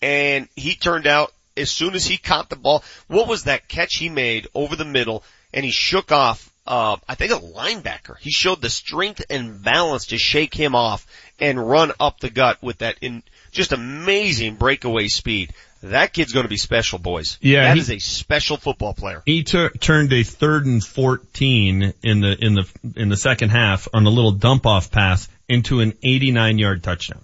And 0.02 0.48
he 0.56 0.74
turned 0.74 1.06
out 1.06 1.32
as 1.56 1.70
soon 1.70 1.94
as 1.94 2.04
he 2.04 2.16
caught 2.16 2.50
the 2.50 2.56
ball, 2.56 2.82
what 3.06 3.28
was 3.28 3.44
that 3.44 3.68
catch 3.68 3.94
he 3.96 4.08
made 4.08 4.48
over 4.54 4.76
the 4.76 4.84
middle 4.84 5.22
and 5.52 5.64
he 5.64 5.70
shook 5.70 6.10
off, 6.10 6.50
uh, 6.66 6.96
I 7.08 7.14
think 7.14 7.30
a 7.30 7.36
linebacker. 7.36 8.18
He 8.18 8.32
showed 8.32 8.60
the 8.60 8.70
strength 8.70 9.24
and 9.30 9.62
balance 9.62 10.06
to 10.06 10.18
shake 10.18 10.54
him 10.54 10.74
off 10.74 11.06
and 11.38 11.68
run 11.68 11.92
up 12.00 12.20
the 12.20 12.30
gut 12.30 12.58
with 12.60 12.78
that 12.78 12.96
in 13.00 13.22
just 13.52 13.72
amazing 13.72 14.56
breakaway 14.56 15.06
speed. 15.08 15.52
That 15.90 16.14
kid's 16.14 16.32
going 16.32 16.44
to 16.44 16.50
be 16.50 16.56
special, 16.56 16.98
boys. 16.98 17.38
Yeah, 17.40 17.64
that 17.64 17.74
he- 17.74 17.80
is 17.80 17.90
a 17.90 17.98
special 17.98 18.56
football 18.56 18.94
player. 18.94 19.22
He 19.26 19.42
tur 19.42 19.70
turned 19.70 20.12
a 20.12 20.22
third 20.22 20.64
and 20.66 20.82
14 20.82 21.92
in 22.02 22.20
the, 22.20 22.36
in 22.40 22.54
the, 22.54 22.68
in 22.96 23.08
the 23.10 23.16
second 23.16 23.50
half 23.50 23.86
on 23.92 24.06
a 24.06 24.10
little 24.10 24.32
dump 24.32 24.66
off 24.66 24.90
pass 24.90 25.28
into 25.48 25.80
an 25.80 25.92
89 26.02 26.58
yard 26.58 26.82
touchdown. 26.82 27.20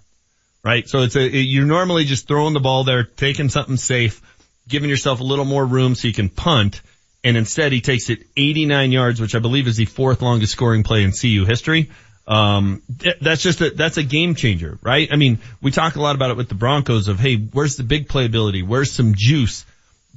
Right? 0.62 0.86
So 0.86 1.00
it's 1.00 1.16
a, 1.16 1.26
you're 1.26 1.64
normally 1.64 2.04
just 2.04 2.28
throwing 2.28 2.52
the 2.52 2.60
ball 2.60 2.84
there, 2.84 3.04
taking 3.04 3.48
something 3.48 3.78
safe, 3.78 4.20
giving 4.68 4.90
yourself 4.90 5.20
a 5.20 5.24
little 5.24 5.46
more 5.46 5.64
room 5.64 5.94
so 5.94 6.06
you 6.06 6.14
can 6.14 6.28
punt. 6.28 6.82
And 7.24 7.36
instead 7.36 7.72
he 7.72 7.80
takes 7.80 8.10
it 8.10 8.20
89 8.36 8.92
yards, 8.92 9.20
which 9.20 9.34
I 9.34 9.38
believe 9.38 9.66
is 9.68 9.76
the 9.76 9.86
fourth 9.86 10.20
longest 10.20 10.52
scoring 10.52 10.82
play 10.82 11.02
in 11.02 11.12
CU 11.12 11.46
history. 11.46 11.90
Um, 12.30 12.82
that's 13.20 13.42
just 13.42 13.60
a, 13.60 13.70
that's 13.70 13.96
a 13.96 14.04
game 14.04 14.36
changer, 14.36 14.78
right? 14.82 15.08
I 15.10 15.16
mean, 15.16 15.40
we 15.60 15.72
talk 15.72 15.96
a 15.96 16.00
lot 16.00 16.14
about 16.14 16.30
it 16.30 16.36
with 16.36 16.48
the 16.48 16.54
Broncos 16.54 17.08
of, 17.08 17.18
hey, 17.18 17.36
where's 17.36 17.74
the 17.74 17.82
big 17.82 18.06
playability? 18.06 18.64
Where's 18.64 18.92
some 18.92 19.14
juice? 19.16 19.66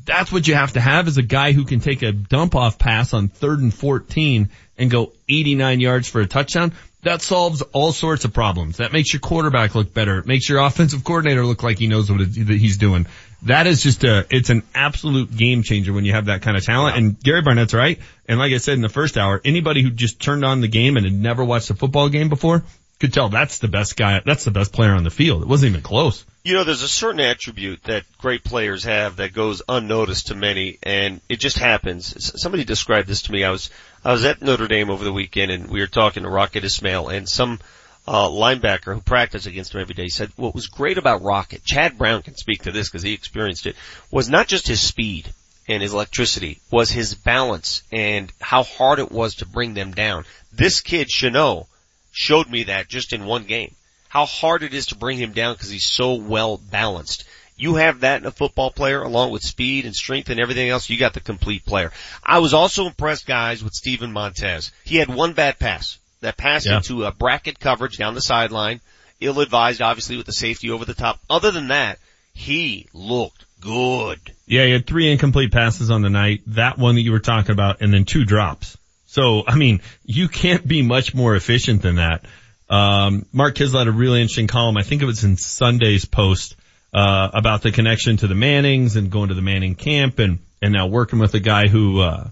That's 0.05 0.32
what 0.32 0.47
you 0.47 0.53
have 0.53 0.74
to 0.74 0.80
have 0.80 1.07
is 1.07 1.18
a 1.18 1.24
guy 1.24 1.53
who 1.53 1.66
can 1.66 1.80
take 1.80 2.03
a 2.03 2.11
dump 2.11 2.55
off 2.55 2.78
pass 2.78 3.16
on 3.16 3.30
third 3.30 3.61
and 3.61 3.74
14 3.74 4.49
and 4.78 4.91
go 4.91 5.11
89 5.28 5.80
yards 5.80 6.07
for 6.07 6.22
a 6.22 6.28
touchdown. 6.28 6.74
That 7.01 7.24
solves 7.24 7.64
all 7.74 7.91
sorts 7.91 8.26
of 8.26 8.34
problems. 8.34 8.78
That 8.78 8.93
makes 8.93 9.11
your 9.11 9.20
quarterback 9.20 9.74
look 9.74 9.91
better. 9.91 10.20
It 10.20 10.28
makes 10.28 10.47
your 10.47 10.59
offensive 10.59 11.03
coordinator 11.03 11.43
look 11.43 11.64
like 11.64 11.80
he 11.80 11.88
knows 11.88 12.11
what 12.11 12.22
he's 12.22 12.78
doing. 12.78 13.07
That 13.46 13.68
is 13.68 13.84
just 13.84 14.04
a, 14.04 14.26
it's 14.30 14.50
an 14.50 14.64
absolute 14.74 15.36
game 15.36 15.64
changer 15.64 15.91
when 15.94 16.06
you 16.06 16.14
have 16.14 16.26
that 16.26 16.41
kind 16.41 16.56
of 16.58 16.64
talent. 16.64 16.98
And 16.98 17.20
Gary 17.20 17.41
Barnett's 17.41 17.74
right. 17.74 18.00
And 18.28 18.39
like 18.39 18.54
I 18.54 18.58
said 18.58 18.76
in 18.76 18.82
the 18.82 18.89
first 18.89 19.18
hour, 19.18 19.41
anybody 19.44 19.82
who 19.82 19.89
just 19.89 20.22
turned 20.22 20.46
on 20.46 20.62
the 20.62 20.68
game 20.68 20.96
and 20.98 21.06
had 21.06 21.14
never 21.14 21.44
watched 21.44 21.70
a 21.70 21.76
football 21.76 22.10
game 22.10 22.30
before 22.30 22.64
could 23.00 23.12
tell 23.12 23.28
that's 23.28 23.60
the 23.60 23.68
best 23.68 23.98
guy, 23.98 24.22
that's 24.26 24.46
the 24.46 24.52
best 24.52 24.72
player 24.72 24.91
on 24.91 25.04
the 25.04 25.10
field. 25.10 25.41
It 25.41 25.48
wasn't 25.48 25.72
even 25.72 25.82
close. 25.82 26.24
You 26.46 26.54
know, 26.54 26.64
there's 26.64 26.84
a 26.84 26.88
certain 26.88 27.20
attribute 27.20 27.84
that 27.84 28.04
great 28.18 28.44
players 28.46 28.86
have 28.86 29.18
that 29.18 29.34
goes 29.34 29.62
unnoticed 29.68 30.28
to 30.28 30.36
many, 30.36 30.78
and 30.84 31.20
it 31.28 31.39
just 31.39 31.58
happens. 31.58 32.16
S- 32.16 32.41
Somebody 32.41 32.64
described 32.64 33.08
this 33.10 33.24
to 33.24 33.32
me. 33.34 33.44
I 33.44 33.50
was 33.52 33.70
I 34.06 34.12
was 34.14 34.24
at 34.26 34.41
Notre 34.41 34.68
Dame 34.68 34.89
over 34.89 35.04
the 35.04 35.12
weekend, 35.14 35.52
and 35.52 35.70
we 35.70 35.80
were 35.82 35.88
talking 35.88 36.24
to 36.24 36.30
Rocket 36.30 36.64
Ismail, 36.64 37.10
and 37.10 37.28
some 37.28 37.60
uh, 38.08 38.28
linebacker 38.28 38.93
who 38.93 39.01
practiced 39.01 39.47
against 39.47 39.74
him 39.74 39.82
every 39.82 39.95
day 39.95 40.08
said 40.08 40.32
what 40.36 40.56
was 40.56 40.68
great 40.68 40.97
about 40.97 41.22
Rocket. 41.22 41.64
Chad 41.64 41.97
Brown 41.97 42.22
can 42.22 42.36
speak 42.36 42.64
to 42.64 42.72
this 42.72 42.89
because 42.89 43.04
he 43.04 43.14
experienced 43.14 43.66
it. 43.66 43.76
Was 44.12 44.30
not 44.30 44.47
just 44.47 44.68
his 44.68 44.82
speed 44.82 45.32
and 45.68 45.82
his 45.82 45.93
electricity, 45.93 46.60
was 46.72 46.91
his 46.91 47.16
balance 47.16 47.84
and 47.91 48.32
how 48.41 48.64
hard 48.64 48.99
it 48.99 49.12
was 49.12 49.36
to 49.36 49.45
bring 49.45 49.74
them 49.74 49.91
down. 49.93 50.26
This 50.51 50.82
kid 50.82 51.08
Shenault 51.08 51.68
showed 52.12 52.49
me 52.49 52.64
that 52.64 52.89
just 52.89 53.14
in 53.14 53.26
one 53.26 53.45
game 53.45 53.74
how 54.14 54.28
hard 54.28 54.62
it 54.62 54.76
is 54.76 54.86
to 54.86 54.95
bring 54.95 55.18
him 55.18 55.32
down 55.32 55.56
because 55.56 55.72
he's 55.72 55.89
so 55.89 56.14
well 56.14 56.58
balanced. 56.58 57.24
You 57.58 57.76
have 57.76 58.01
that 58.01 58.22
in 58.22 58.28
a 58.28 58.32
football 58.32 58.70
player 58.70 59.01
along 59.01 59.32
with 59.32 59.41
speed 59.41 59.86
and 59.86 59.95
strength 59.95 60.30
and 60.30 60.39
everything 60.39 60.70
else. 60.70 60.88
You 60.88 60.99
got 60.99 61.16
the 61.16 61.20
complete 61.20 61.66
player. 61.66 61.91
I 62.24 62.38
was 62.38 62.54
also 62.54 62.86
impressed 62.86 63.26
guys 63.26 63.64
with 63.64 63.74
Steven 63.74 64.12
Montez. 64.12 64.72
He 64.84 64.97
had 64.97 65.10
one 65.10 65.34
bad 65.34 65.58
pass. 65.58 65.97
That 66.24 66.38
pass 66.38 66.65
Yeah. 66.65 66.78
into 66.78 67.03
a 67.05 67.11
bracket 67.11 67.59
coverage 67.59 67.97
down 67.97 68.15
the 68.15 68.21
sideline. 68.21 68.82
Ill 69.19 69.39
advised 69.41 69.82
obviously 69.82 70.17
with 70.17 70.26
the 70.26 70.34
safety 70.34 70.69
over 70.69 70.86
the 70.86 70.93
top. 70.93 71.19
Other 71.30 71.51
than 71.51 71.67
that, 71.67 71.99
he 72.34 72.88
looked 72.93 73.45
good. 73.62 74.20
Yeah, 74.47 74.66
he 74.66 74.71
had 74.71 74.87
three 74.87 75.12
incomplete 75.12 75.51
passes 75.51 75.89
on 75.91 76.01
the 76.01 76.09
night, 76.09 76.41
that 76.47 76.78
one 76.78 76.95
that 76.95 77.01
you 77.01 77.12
were 77.12 77.20
talking 77.20 77.51
about, 77.51 77.82
and 77.82 77.93
then 77.93 78.05
two 78.05 78.25
drops. 78.25 78.78
So, 79.05 79.43
I 79.47 79.55
mean, 79.55 79.82
you 80.05 80.28
can't 80.28 80.67
be 80.67 80.82
much 80.82 81.13
more 81.13 81.36
efficient 81.36 81.82
than 81.82 81.95
that. 81.95 82.25
Um, 82.70 83.25
Mark 83.32 83.55
Kiszla 83.55 83.79
had 83.79 83.87
a 83.87 83.91
really 83.91 84.21
interesting 84.21 84.47
column. 84.47 84.78
I 84.78 84.83
think 84.83 85.01
it 85.01 85.05
was 85.05 85.24
in 85.24 85.37
Sunday's 85.37 86.05
post, 86.05 86.55
uh, 86.93 87.29
about 87.33 87.62
the 87.62 87.71
connection 87.71 88.17
to 88.17 88.28
the 88.28 88.36
Mannings 88.36 88.95
and 88.95 89.12
going 89.12 89.29
to 89.29 89.36
the 89.36 89.41
Manning 89.41 89.75
camp 89.75 90.20
and, 90.20 90.39
and 90.62 90.74
now 90.74 90.87
working 90.87 91.20
with 91.20 91.33
a 91.33 91.39
guy 91.39 91.67
who, 91.67 92.00
uh, 92.00 92.29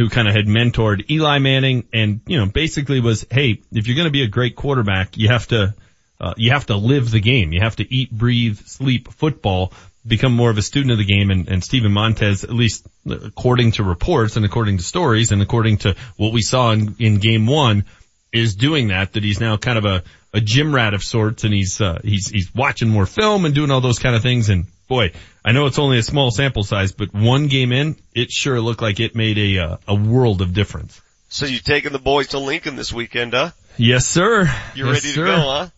who 0.00 0.08
kind 0.08 0.26
of 0.26 0.34
had 0.34 0.46
mentored 0.46 1.10
Eli 1.10 1.40
Manning 1.40 1.86
and, 1.92 2.22
you 2.26 2.38
know, 2.38 2.46
basically 2.46 3.00
was, 3.00 3.26
hey, 3.30 3.60
if 3.70 3.86
you're 3.86 3.96
going 3.96 4.06
to 4.06 4.10
be 4.10 4.22
a 4.22 4.28
great 4.28 4.56
quarterback, 4.56 5.18
you 5.18 5.28
have 5.28 5.46
to, 5.48 5.74
uh, 6.18 6.32
you 6.38 6.52
have 6.52 6.64
to 6.64 6.76
live 6.76 7.10
the 7.10 7.20
game. 7.20 7.52
You 7.52 7.60
have 7.60 7.76
to 7.76 7.94
eat, 7.94 8.10
breathe, 8.10 8.58
sleep 8.60 9.12
football, 9.12 9.74
become 10.06 10.32
more 10.32 10.48
of 10.48 10.56
a 10.56 10.62
student 10.62 10.92
of 10.92 10.96
the 10.96 11.04
game. 11.04 11.30
And, 11.30 11.48
and 11.48 11.62
Steven 11.62 11.92
Montez, 11.92 12.44
at 12.44 12.50
least 12.50 12.86
according 13.10 13.72
to 13.72 13.84
reports 13.84 14.36
and 14.36 14.46
according 14.46 14.78
to 14.78 14.82
stories 14.82 15.32
and 15.32 15.42
according 15.42 15.76
to 15.78 15.94
what 16.16 16.32
we 16.32 16.40
saw 16.40 16.70
in, 16.70 16.96
in 16.98 17.18
game 17.18 17.46
one, 17.46 17.84
is 18.32 18.54
doing 18.54 18.88
that, 18.88 19.12
that 19.14 19.24
he's 19.24 19.40
now 19.40 19.56
kind 19.56 19.78
of 19.78 19.84
a, 19.84 20.02
a 20.32 20.40
gym 20.40 20.74
rat 20.74 20.94
of 20.94 21.02
sorts 21.02 21.44
and 21.44 21.52
he's, 21.52 21.80
uh, 21.80 22.00
he's, 22.04 22.28
he's 22.28 22.54
watching 22.54 22.88
more 22.88 23.06
film 23.06 23.44
and 23.44 23.54
doing 23.54 23.70
all 23.70 23.80
those 23.80 23.98
kind 23.98 24.14
of 24.14 24.22
things. 24.22 24.48
And 24.48 24.66
boy, 24.88 25.12
I 25.44 25.52
know 25.52 25.66
it's 25.66 25.78
only 25.78 25.98
a 25.98 26.02
small 26.02 26.30
sample 26.30 26.62
size, 26.62 26.92
but 26.92 27.12
one 27.12 27.48
game 27.48 27.72
in, 27.72 27.96
it 28.14 28.30
sure 28.30 28.60
looked 28.60 28.82
like 28.82 29.00
it 29.00 29.14
made 29.16 29.38
a, 29.38 29.58
uh, 29.58 29.76
a 29.88 29.94
world 29.94 30.42
of 30.42 30.54
difference. 30.54 31.00
So 31.28 31.46
you're 31.46 31.60
taking 31.60 31.92
the 31.92 31.98
boys 31.98 32.28
to 32.28 32.38
Lincoln 32.38 32.76
this 32.76 32.92
weekend, 32.92 33.32
huh? 33.34 33.50
Yes, 33.76 34.06
sir. 34.06 34.42
You 34.74 34.86
Yes, 34.86 34.94
ready 34.94 35.00
to 35.00 35.08
sir. 35.14 35.24
go, 35.26 35.36
huh? 35.40 35.68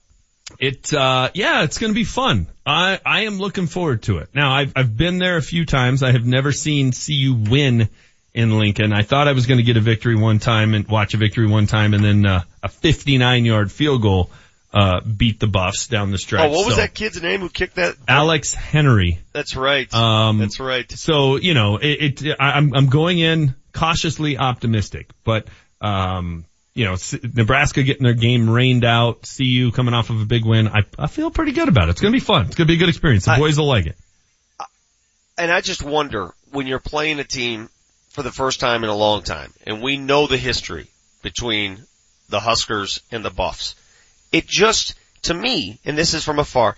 It, 0.59 0.93
uh, 0.93 1.31
yeah, 1.35 1.63
it's 1.63 1.79
going 1.79 1.93
to 1.93 1.95
be 1.95 2.05
fun. 2.05 2.47
I, 2.67 3.01
I 3.05 3.23
am 3.23 3.39
looking 3.39 3.67
forward 3.67 4.03
to 4.05 4.19
it. 4.19 4.29
Now, 4.35 4.53
I've, 4.53 4.73
I've 4.77 4.97
been 4.97 5.19
there 5.19 5.37
a 5.37 5.43
few 5.43 5.65
times. 5.65 6.03
I 6.03 6.13
have 6.13 6.27
never 6.27 6.53
seen 6.53 6.93
CU 6.93 7.35
win 7.51 7.89
in 8.35 8.59
Lincoln. 8.59 8.93
I 8.93 9.03
thought 9.03 9.29
I 9.29 9.33
was 9.33 9.47
going 9.47 9.59
to 9.59 9.65
get 9.65 9.77
a 9.77 9.81
victory 9.81 10.17
one 10.17 10.39
time 10.39 10.75
and 10.75 10.87
watch 10.89 11.15
a 11.15 11.17
victory 11.19 11.47
one 11.47 11.67
time 11.67 11.95
and 11.95 12.05
then, 12.05 12.27
uh, 12.27 12.43
a 12.63 12.69
59 12.69 13.45
yard 13.45 13.71
field 13.71 14.03
goal, 14.03 14.31
uh, 14.73 15.01
beat 15.03 15.39
the 15.39 15.47
Buffs 15.47 15.87
down 15.87 16.11
the 16.13 16.19
stretch. 16.19 16.43
Oh, 16.45 16.49
what 16.51 16.65
was 16.67 16.77
So, 16.77 16.81
that 16.81 16.95
kid's 16.95 17.21
name 17.23 17.41
who 17.41 17.51
kicked 17.51 17.75
that? 17.77 17.95
Alex 18.09 18.55
Henery. 18.55 19.19
That's 19.33 19.55
right. 19.55 19.93
Um, 19.93 20.39
That's 20.39 20.59
right. 20.61 20.91
So, 20.91 21.37
you 21.37 21.53
know, 21.53 21.77
it, 21.77 22.23
it 22.23 22.37
I, 22.41 22.53
I'm, 22.53 22.75
I'm 22.75 22.87
going 22.89 23.19
in 23.19 23.55
cautiously 23.75 24.39
optimistic, 24.39 25.11
but, 25.25 25.47
um, 25.83 26.47
you 26.75 26.87
know, 26.87 26.97
Nebraska 27.35 27.83
getting 27.83 28.03
their 28.05 28.15
game 28.15 28.49
rained 28.49 28.87
out, 28.87 29.29
CU 29.37 29.73
coming 29.73 29.93
off 29.93 30.09
of 30.09 30.23
a 30.23 30.25
big 30.25 30.47
win. 30.47 30.69
I, 30.69 30.85
I 30.99 31.07
feel 31.07 31.31
pretty 31.31 31.53
good 31.53 31.69
about 31.69 31.89
it. 31.89 31.91
It's 31.91 32.01
going 32.01 32.13
to 32.15 32.17
be 32.17 32.25
fun. 32.25 32.47
It's 32.47 32.55
going 32.55 32.67
to 32.67 32.71
be 32.73 32.77
a 32.77 32.79
good 32.79 32.89
experience. 32.89 33.27
The 33.27 33.33
I- 33.33 33.39
boys 33.39 33.59
will 33.59 33.67
like 33.69 33.85
it. 33.85 33.97
And 35.37 35.51
I 35.51 35.61
just 35.61 35.83
wonder 35.83 36.33
when 36.51 36.67
you're 36.67 36.79
playing 36.79 37.19
a 37.19 37.25
team 37.25 37.69
for 38.13 38.23
the 38.23 38.31
first 38.31 38.61
time 38.61 38.85
in 38.85 38.91
a 38.91 38.95
long 38.95 39.23
time, 39.23 39.53
and 39.67 39.83
we 39.83 39.97
know 39.97 40.27
the 40.27 40.37
history 40.37 40.87
between 41.23 41.83
the 42.29 42.41
Huskers 42.41 43.01
and 43.11 43.25
the 43.25 43.31
Buffs. 43.31 43.75
It 44.33 44.47
just, 44.47 44.95
to 45.23 45.35
me, 45.35 45.79
and 45.85 45.97
this 45.97 46.15
is 46.15 46.25
from 46.25 46.39
afar, 46.39 46.77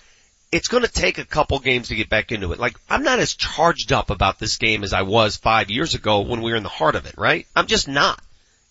it's 0.53 0.69
going 0.69 0.85
to 0.85 0.91
take 0.91 1.19
a 1.19 1.25
couple 1.25 1.59
games 1.59 1.89
to 1.89 1.97
get 1.97 2.09
back 2.09 2.31
into 2.31 2.53
it. 2.53 2.61
Like, 2.61 2.79
I'm 2.89 3.03
not 3.03 3.19
as 3.19 3.35
charged 3.35 3.93
up 3.93 4.11
about 4.11 4.39
this 4.39 4.57
game 4.59 4.85
as 4.85 4.93
I 4.93 5.03
was 5.03 5.37
five 5.37 5.71
years 5.71 5.95
ago 5.95 6.21
when 6.21 6.43
we 6.43 6.53
were 6.53 6.57
in 6.57 6.63
the 6.63 6.69
heart 6.69 6.95
of 6.95 7.07
it, 7.07 7.15
right? 7.19 7.47
I'm 7.57 7.67
just 7.67 7.89
not. 7.89 8.23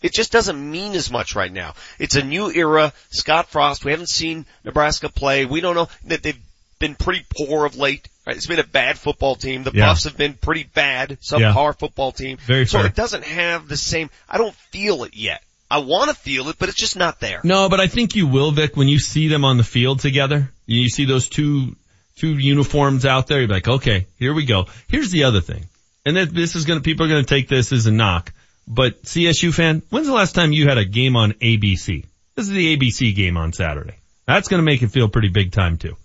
It 0.02 0.14
just 0.14 0.32
doesn't 0.32 0.72
mean 0.72 0.94
as 0.94 1.12
much 1.12 1.36
right 1.36 1.52
now. 1.52 1.74
It's 2.00 2.16
a 2.16 2.24
new 2.24 2.52
era. 2.52 2.94
Scott 3.10 3.50
Frost, 3.50 3.84
we 3.84 3.92
haven't 3.92 4.10
seen 4.10 4.46
Nebraska 4.64 5.10
play. 5.10 5.46
We 5.46 5.62
don't 5.62 5.76
know 5.76 5.90
that 6.06 6.24
they've 6.24 6.40
been 6.80 6.96
pretty 6.96 7.26
poor 7.30 7.66
of 7.66 7.78
late. 7.78 8.08
Right? 8.26 8.36
It's 8.38 8.48
been 8.48 8.60
a 8.60 8.64
bad 8.64 8.98
football 8.98 9.36
team. 9.36 9.64
The 9.64 9.72
Yeah. 9.74 9.88
Buffs 9.88 10.06
have 10.06 10.18
been 10.18 10.34
pretty 10.34 10.64
bad, 10.64 11.18
subpar 11.22 11.40
Yeah. 11.40 11.72
football 11.74 12.12
team. 12.12 12.38
Very 12.46 12.66
so 12.66 12.80
fair. 12.80 12.88
it 12.88 12.96
doesn't 12.96 13.24
have 13.26 13.68
the 13.68 13.78
same, 13.78 14.10
I 14.30 14.38
don't 14.38 14.56
feel 14.72 15.04
it 15.04 15.14
yet. 15.16 15.42
I 15.70 15.80
want 15.80 16.10
to 16.10 16.16
feel 16.16 16.50
it, 16.50 16.58
but 16.60 16.70
it's 16.70 16.78
just 16.78 16.96
not 16.96 17.20
there. 17.20 17.42
No, 17.44 17.68
but 17.68 17.80
I 17.80 17.88
think 17.88 18.16
you 18.16 18.28
will, 18.28 18.52
Vic, 18.52 18.78
when 18.78 18.88
you 18.88 19.00
see 19.00 19.28
them 19.28 19.44
on 19.44 19.58
the 19.58 19.64
field 19.64 20.00
together. 20.00 20.52
You 20.68 20.88
see 20.88 21.06
those 21.06 21.28
two, 21.28 21.76
two 22.18 22.38
uniforms 22.38 23.06
out 23.06 23.28
there. 23.28 23.40
You're 23.40 23.50
like, 23.50 23.68
okay, 23.68 24.06
here 24.20 24.34
we 24.34 24.46
go. 24.46 24.68
Here's 24.88 25.10
the 25.12 25.24
other 25.24 25.42
thing. 25.42 25.66
And 26.06 26.16
that 26.18 26.34
this 26.34 26.56
is 26.56 26.66
going 26.66 26.80
to, 26.80 26.84
people 26.84 27.06
are 27.06 27.10
going 27.10 27.26
to 27.26 27.28
take 27.30 27.48
this 27.48 27.72
as 27.72 27.88
a 27.88 27.92
knock. 27.92 28.32
But 28.68 29.04
CSU 29.04 29.54
fan, 29.54 29.82
when's 29.90 30.08
the 30.08 30.14
last 30.14 30.36
time 30.36 30.54
you 30.54 30.68
had 30.68 30.78
a 30.78 30.86
game 30.86 31.16
on 31.16 31.34
ABC? 31.34 32.06
This 32.36 32.46
is 32.46 32.52
the 32.52 32.78
ABC 32.78 33.14
game 33.16 33.36
on 33.36 33.52
Saturday. 33.52 33.96
That's 34.26 34.48
going 34.48 34.60
to 34.60 34.66
make 34.66 34.82
it 34.84 34.90
feel 34.90 35.10
pretty 35.10 35.30
big 35.30 35.52
time 35.52 35.78
too. 35.78 35.98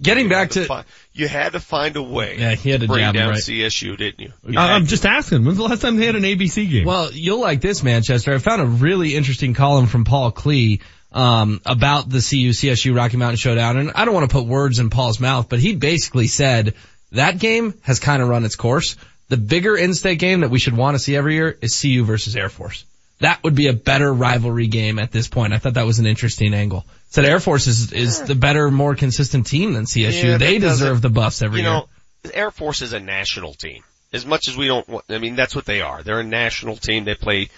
Getting 0.00 0.28
back 0.28 0.50
to, 0.50 0.64
Fi- 0.64 0.84
You 1.12 1.26
had 1.26 1.52
to 1.54 1.60
find 1.60 1.96
a 1.96 2.02
way 2.02 2.36
Yeah, 2.38 2.54
he 2.54 2.70
had 2.70 2.82
to 2.82 2.86
bring 2.86 3.00
jab 3.00 3.14
him 3.14 3.20
down 3.20 3.30
right. 3.30 3.38
CSU, 3.40 3.96
didn't 3.96 4.20
you? 4.20 4.32
You 4.48 4.58
I- 4.58 4.66
had 4.68 4.72
I'm 4.76 4.82
to. 4.84 4.88
just 4.88 5.04
asking, 5.04 5.44
when's 5.44 5.56
the 5.58 5.64
last 5.64 5.82
time 5.82 5.96
they 5.96 6.06
had 6.06 6.14
an 6.14 6.22
ABC 6.22 6.70
game? 6.70 6.84
Well, 6.84 7.10
you'll 7.12 7.40
like 7.40 7.60
this, 7.60 7.82
Manchester. 7.82 8.32
I 8.34 8.38
found 8.38 8.62
a 8.62 8.66
really 8.66 9.16
interesting 9.16 9.54
column 9.54 9.86
from 9.86 10.04
Paul 10.04 10.30
Klee 10.30 10.80
um, 11.12 11.60
about 11.66 12.08
the 12.08 12.18
CU 12.18 12.50
CSU 12.50 12.94
Rocky 12.94 13.16
Mountain 13.16 13.38
Showdown, 13.38 13.76
and 13.78 13.90
I 13.94 14.04
don't 14.04 14.14
want 14.14 14.28
to 14.30 14.32
put 14.34 14.46
words 14.46 14.78
in 14.78 14.90
Paul's 14.90 15.18
mouth, 15.20 15.48
but 15.48 15.58
he 15.58 15.74
basically 15.74 16.26
said 16.28 16.74
that 17.12 17.38
game 17.38 17.74
has 17.82 17.98
kind 17.98 18.22
of 18.22 18.28
run 18.28 18.44
its 18.44 18.56
course. 18.56 18.96
The 19.28 19.36
bigger 19.36 19.76
in-state 19.76 20.18
game 20.18 20.40
that 20.40 20.50
we 20.50 20.58
should 20.58 20.76
want 20.76 20.94
to 20.94 20.98
see 20.98 21.16
every 21.16 21.34
year 21.34 21.58
is 21.60 21.80
CU 21.80 22.04
versus 22.04 22.36
Air 22.36 22.48
Force. 22.48 22.84
That 23.20 23.42
would 23.42 23.54
be 23.56 23.66
a 23.68 23.72
better 23.72 24.12
rivalry 24.14 24.68
game 24.68 24.98
at 24.98 25.10
this 25.10 25.26
point. 25.28 25.52
I 25.52 25.58
thought 25.58 25.74
that 25.74 25.86
was 25.86 25.98
an 25.98 26.06
interesting 26.06 26.54
angle. 26.54 26.86
Said 27.10 27.24
Air 27.24 27.40
Force 27.40 27.66
is 27.66 27.92
is 27.92 28.22
the 28.22 28.34
better, 28.34 28.70
more 28.70 28.94
consistent 28.94 29.46
team 29.46 29.72
than 29.72 29.84
CSU. 29.84 30.22
Yeah, 30.24 30.36
they 30.38 30.58
deserve 30.58 31.00
the 31.02 31.08
buffs 31.10 31.40
every 31.42 31.60
you 31.60 31.66
year. 31.66 31.72
know, 31.74 31.88
Air 32.34 32.50
Force 32.50 32.82
is 32.82 32.92
a 32.92 33.00
national 33.00 33.54
team. 33.54 33.82
As 34.12 34.24
much 34.26 34.48
as 34.48 34.56
we 34.56 34.66
don't, 34.66 34.86
want- 34.88 35.04
I 35.08 35.18
mean, 35.18 35.34
that's 35.36 35.54
what 35.54 35.64
they 35.64 35.80
are. 35.80 36.02
They're 36.02 36.20
a 36.20 36.24
national 36.24 36.76
team. 36.76 37.04
They 37.04 37.14
play 37.14 37.48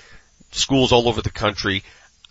schools 0.52 0.92
all 0.92 1.08
over 1.08 1.22
the 1.22 1.30
country. 1.30 1.82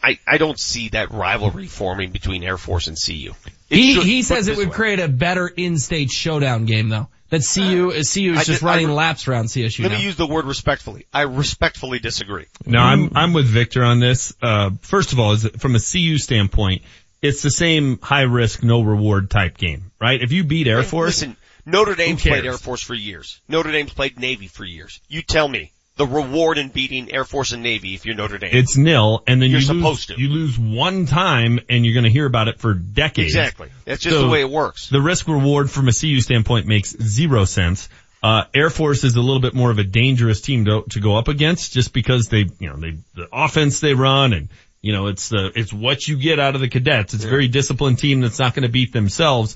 I, 0.02 0.18
I 0.26 0.38
don't 0.38 0.58
see 0.60 0.90
that 0.90 1.12
rivalry 1.12 1.68
forming 1.68 2.12
between 2.12 2.42
Air 2.44 2.58
Force 2.58 2.88
and 2.88 2.98
CU. 2.98 3.34
It 3.70 3.76
He 3.76 3.94
should- 3.94 4.04
he 4.06 4.22
says 4.22 4.48
it 4.48 4.56
would 4.58 4.70
way. 4.70 4.74
create 4.74 5.00
a 5.00 5.08
better 5.10 5.48
in-state 5.48 6.10
showdown 6.12 6.66
game 6.66 6.88
though. 6.90 7.08
That 7.32 7.42
CU 7.46 7.92
is 7.92 8.12
CU 8.14 8.32
is 8.34 8.40
I 8.40 8.44
just 8.44 8.62
did- 8.62 8.66
running 8.66 8.88
re- 8.88 8.94
laps 8.94 9.28
around 9.28 9.46
CSU 9.50 9.84
Let 9.84 9.92
now. 9.92 9.98
me 10.00 10.04
use 10.06 10.16
the 10.16 10.26
word 10.26 10.46
respectfully. 10.46 11.06
I 11.14 11.24
respectfully 11.24 12.00
disagree. 12.00 12.46
No, 12.66 12.80
I'm 12.80 13.12
I'm 13.16 13.34
with 13.34 13.46
Victor 13.46 13.84
on 13.84 14.00
this. 14.00 14.34
Uh, 14.42 14.72
first 14.82 15.12
of 15.14 15.20
all, 15.20 15.34
is 15.34 15.46
from 15.60 15.76
a 15.76 15.80
CU 15.80 16.18
standpoint, 16.18 16.82
it's 17.22 17.42
the 17.42 17.52
same 17.52 18.00
high 18.02 18.22
risk, 18.24 18.64
no 18.64 18.82
reward 18.82 19.30
type 19.30 19.58
game, 19.58 19.92
right? 20.00 20.22
If 20.22 20.32
you 20.32 20.44
beat 20.44 20.68
Air 20.68 20.84
Force, 20.84 21.22
Listen, 21.22 21.38
Notre 21.66 21.96
Dame's 21.96 22.22
played? 22.22 22.46
Air 22.46 22.58
Force 22.58 22.82
for 22.82 22.94
years. 22.94 23.42
Notre 23.48 23.72
Dame's 23.72 23.94
played 23.94 24.20
Navy 24.20 24.48
for 24.48 24.64
years. 24.66 25.00
You 25.10 25.22
tell 25.22 25.48
me 25.48 25.72
the 25.98 26.08
reward 26.08 26.58
in 26.58 26.70
beating 26.70 27.12
Air 27.12 27.26
Force 27.26 27.52
and 27.52 27.62
Navy 27.62 27.94
if 27.94 28.06
you're 28.06 28.16
Notre 28.16 28.38
Dame. 28.38 28.52
it's 28.54 28.78
nil, 28.78 29.22
and 29.28 29.42
then 29.42 29.50
You're 29.52 29.60
you 29.60 29.66
supposed 29.66 30.10
lose, 30.10 30.18
to. 30.18 30.22
you 30.22 30.30
lose 30.30 30.58
one 30.58 31.06
time, 31.06 31.60
and 31.70 31.86
you're 31.86 31.94
going 31.94 32.06
to 32.06 32.10
hear 32.10 32.26
about 32.26 32.48
it 32.48 32.60
for 32.60 32.74
decades. 32.74 33.28
exactly. 33.36 33.68
That's 33.86 34.02
just 34.02 34.16
So, 34.16 34.22
the 34.22 34.30
way 34.30 34.40
it 34.42 34.50
works. 34.50 34.88
The 34.90 35.02
risk 35.02 35.28
reward 35.28 35.70
from 35.70 35.90
a 35.90 35.92
CU 35.92 36.22
standpoint 36.22 36.68
makes 36.68 36.92
zero 36.98 37.44
sense. 37.44 37.90
Uh, 38.24 38.44
Air 38.54 38.70
Force 38.70 39.04
is 39.04 39.16
a 39.16 39.22
little 39.22 39.40
bit 39.42 39.54
more 39.54 39.72
of 39.72 39.78
a 39.80 39.84
dangerous 39.84 40.42
team 40.42 40.66
to, 40.66 40.84
to 40.90 41.00
go 41.02 41.18
up 41.18 41.28
against 41.28 41.74
just 41.74 41.94
because 41.94 42.28
they, 42.28 42.46
you 42.60 42.70
know, 42.70 42.78
they, 42.78 42.98
the 43.16 43.28
offense 43.32 43.80
they 43.82 43.94
run 43.94 44.32
and, 44.34 44.48
you 44.82 44.94
know, 44.94 45.08
it's 45.08 45.30
the, 45.30 45.52
it's 45.56 45.74
what 45.74 46.08
you 46.08 46.18
get 46.18 46.40
out 46.40 46.56
of 46.56 46.62
the 46.62 46.70
cadets. 46.70 47.14
It's 47.14 47.26
a 47.26 47.28
very 47.28 47.48
disciplined 47.48 48.00
team 48.00 48.22
that's 48.22 48.40
not 48.40 48.54
going 48.54 48.64
to 48.64 48.70
beat 48.70 48.94
themselves. 48.94 49.56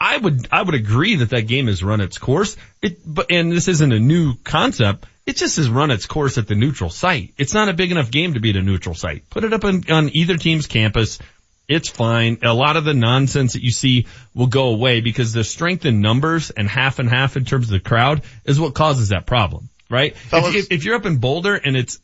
I 0.00 0.16
would, 0.16 0.48
I 0.50 0.62
would 0.62 0.74
agree 0.74 1.16
that 1.16 1.30
that 1.30 1.42
game 1.42 1.68
has 1.68 1.82
run 1.82 2.00
its 2.00 2.18
course. 2.18 2.56
It, 2.82 2.98
but, 3.06 3.30
and 3.30 3.52
this 3.52 3.68
isn't 3.68 3.92
a 3.92 4.00
new 4.00 4.34
concept. 4.42 5.06
It 5.26 5.36
just 5.36 5.56
has 5.56 5.70
run 5.70 5.90
its 5.90 6.06
course 6.06 6.36
at 6.36 6.48
the 6.48 6.54
neutral 6.54 6.90
site. 6.90 7.32
It's 7.38 7.54
not 7.54 7.68
a 7.68 7.72
big 7.72 7.92
enough 7.92 8.10
game 8.10 8.34
to 8.34 8.40
beat 8.40 8.56
a 8.56 8.62
neutral 8.62 8.94
site. 8.94 9.30
Put 9.30 9.44
it 9.44 9.52
up 9.52 9.64
on, 9.64 9.90
on 9.90 10.10
either 10.14 10.36
team's 10.36 10.66
campus. 10.66 11.18
It's 11.66 11.88
fine. 11.88 12.38
A 12.42 12.52
lot 12.52 12.76
of 12.76 12.84
the 12.84 12.92
nonsense 12.92 13.54
that 13.54 13.62
you 13.62 13.70
see 13.70 14.06
will 14.34 14.48
go 14.48 14.68
away 14.68 15.00
because 15.00 15.32
the 15.32 15.44
strength 15.44 15.86
in 15.86 16.02
numbers 16.02 16.50
and 16.50 16.68
half 16.68 16.98
and 16.98 17.08
half 17.08 17.36
in 17.36 17.44
terms 17.44 17.66
of 17.66 17.72
the 17.72 17.80
crowd 17.80 18.22
is 18.44 18.60
what 18.60 18.74
causes 18.74 19.10
that 19.10 19.24
problem, 19.24 19.70
right? 19.88 20.14
If, 20.32 20.54
if, 20.56 20.72
if 20.72 20.84
you're 20.84 20.96
up 20.96 21.06
in 21.06 21.16
Boulder 21.16 21.54
and 21.54 21.74
it's 21.74 22.00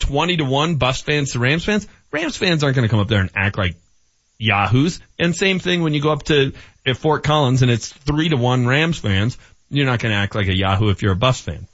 20 0.00 0.36
to 0.36 0.44
1 0.44 0.76
Buffs 0.76 1.00
fans 1.00 1.32
to 1.32 1.40
Rams 1.40 1.64
fans, 1.64 1.88
Rams 2.12 2.36
fans 2.36 2.64
aren't 2.64 2.76
going 2.76 2.88
to 2.88 2.90
come 2.90 3.00
up 3.00 3.08
there 3.08 3.20
and 3.20 3.30
act 3.34 3.56
like 3.56 3.76
yahoos. 4.38 5.00
And 5.18 5.36
same 5.36 5.58
thing 5.58 5.82
when 5.82 5.94
you 5.94 6.02
go 6.02 6.10
up 6.10 6.24
to 6.24 6.52
Fort 6.96 7.22
Collins 7.22 7.62
and 7.62 7.70
it's 7.70 7.92
3 7.92 8.30
to 8.30 8.36
1 8.36 8.66
Rams 8.66 8.98
fans, 8.98 9.38
you're 9.70 9.86
not 9.86 10.00
going 10.00 10.12
to 10.12 10.18
act 10.18 10.34
like 10.34 10.48
a 10.48 10.56
yahoo 10.56 10.90
if 10.90 11.02
you're 11.02 11.12
a 11.12 11.16
Buffs 11.16 11.40
fan. 11.40 11.66